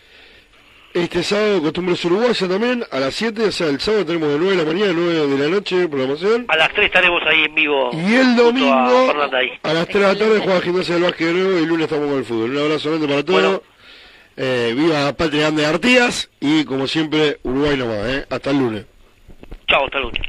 este 0.93 1.23
sábado 1.25 1.63
Costumbres 1.63 2.05
Uruguayas 2.05 2.39
también 2.39 2.85
a 2.91 3.01
las 3.01 3.15
7, 3.15 3.45
o 3.47 3.53
sea, 3.53 3.69
el 3.69 3.81
sábado 3.81 4.05
tenemos 4.05 4.29
de 4.29 4.39
9 4.39 4.57
de 4.57 4.63
la 4.65 4.71
mañana 4.73 4.91
a 4.91 4.95
9 4.95 5.27
de 5.27 5.39
la 5.39 5.49
noche 5.57 5.89
programación. 5.89 6.45
A 6.49 6.57
las 6.57 6.69
3 6.75 6.87
estaremos 6.87 7.23
ahí 7.27 7.45
en 7.45 7.55
vivo. 7.55 7.91
Y 7.95 8.15
el 8.15 8.37
domingo 8.37 8.75
a 9.63 9.73
las 9.73 9.87
3 9.89 9.95
de 9.95 10.13
la 10.13 10.19
tarde 10.19 10.41
juega 10.41 10.61
Gimnasia 10.61 10.95
del 10.95 11.05
Básquet 11.05 11.27
de 11.29 11.33
nuevo 11.33 11.53
y 11.59 11.63
el 11.63 11.65
lunes 11.69 11.85
estamos 11.85 12.09
con 12.09 12.19
el 12.19 12.25
fútbol. 12.27 12.51
Un 12.51 12.59
abrazo 12.59 12.89
grande 12.91 13.09
para 13.09 13.25
todos. 13.25 13.61
Eh, 14.37 14.75
viva 14.77 15.13
Patria 15.13 15.51
de 15.53 15.65
Artigas 15.65 16.29
y 16.41 16.65
como 16.65 16.87
siempre, 16.89 17.39
Uruguay 17.43 17.77
nomás. 17.77 18.09
Eh. 18.09 18.27
Hasta 18.29 18.51
el 18.51 18.59
lunes. 18.59 18.87
Chao, 19.69 19.85
hasta 19.85 19.99
el 19.99 20.05
lunes. 20.05 20.21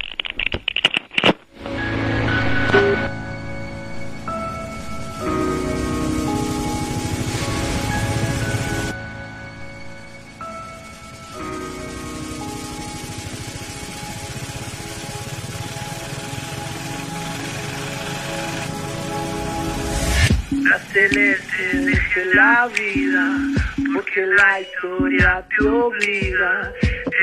La 20.52 20.80
celeste 20.80 21.78
dejé 21.80 22.26
la 22.34 22.68
vida 22.68 23.65
porque 23.96 24.26
la 24.26 24.60
historia 24.60 25.46
te 25.58 25.68
obliga. 25.68 26.74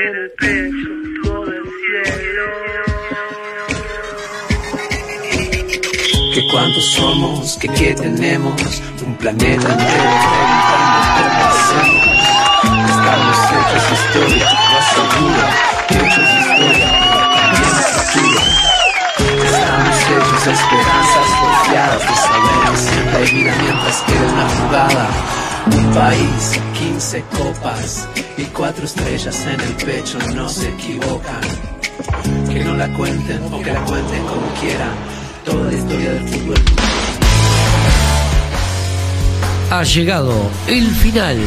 En 0.05 0.15
el 0.15 0.31
pecho 0.31 0.89
todo 1.23 1.45
el 1.45 1.63
cielo. 1.83 2.45
Que 6.33 6.41
cuántos 6.51 6.85
somos, 6.85 7.57
que 7.61 7.67
qué 7.69 7.93
tenemos, 7.93 8.81
un 9.05 9.15
planeta 9.17 9.67
entero. 9.71 10.09
Estamos 12.89 13.37
hechos 13.53 13.85
historia, 13.99 14.47
lo 14.71 14.77
aseguro, 14.83 15.45
hechos 15.89 16.29
historia, 16.39 16.89
también. 17.95 18.45
Estamos 19.45 19.97
hechos 20.09 20.43
esperanzas 20.47 21.27
confiadas, 21.39 22.01
de 22.01 22.15
saber 22.15 22.55
que 22.65 22.77
siempre 22.77 23.17
hay 23.17 23.29
vida 23.31 23.53
mientras 23.61 24.01
queda 24.01 24.25
una 24.33 24.49
jugada. 24.49 25.42
País, 25.93 26.59
15 26.77 27.23
copas 27.37 28.07
y 28.37 28.43
cuatro 28.45 28.83
estrellas 28.83 29.45
en 29.45 29.61
el 29.61 29.73
pecho, 29.75 30.17
no 30.35 30.49
se 30.49 30.67
equivocan. 30.67 31.41
Que 32.49 32.65
no 32.65 32.75
la 32.75 32.93
cuenten 32.93 33.41
o 33.53 33.61
que 33.61 33.71
la 33.71 33.81
cuenten 33.85 34.25
como 34.25 34.47
quieran. 34.59 34.91
Toda 35.45 35.71
la 35.71 35.73
historia 35.73 36.11
del 36.11 36.27
fútbol. 36.27 36.55
Ha 39.71 39.83
llegado 39.83 40.33
el 40.67 40.87
final 40.87 41.37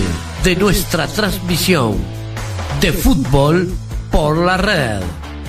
de 0.42 0.56
nuestra 0.56 1.06
transmisión 1.06 1.96
de 2.80 2.92
fútbol 2.92 3.70
por 4.10 4.38
la 4.38 4.56
red 4.56 5.02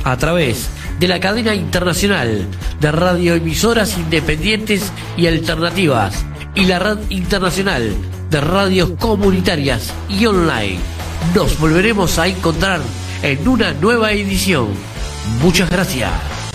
a 0.04 0.18
través 0.18 0.68
de 1.00 1.08
la 1.08 1.22
cadena 1.22 1.56
internacional 1.56 2.46
de 2.82 2.92
radioemisoras 2.92 3.98
independientes 3.98 4.92
y 5.16 5.28
alternativas 5.28 6.26
y 6.58 6.66
la 6.66 6.80
red 6.80 6.98
internacional 7.10 7.96
de 8.32 8.42
radios 8.42 8.90
comunitarias 9.00 9.94
y 10.10 10.26
online. 10.26 10.80
Nos 11.36 11.60
volveremos 11.60 12.18
a 12.18 12.28
encontrar 12.28 12.82
en 13.22 13.48
una 13.48 13.74
nueva 13.74 14.12
edición. 14.12 14.70
Muchas 15.42 15.70
gracias. 15.70 16.47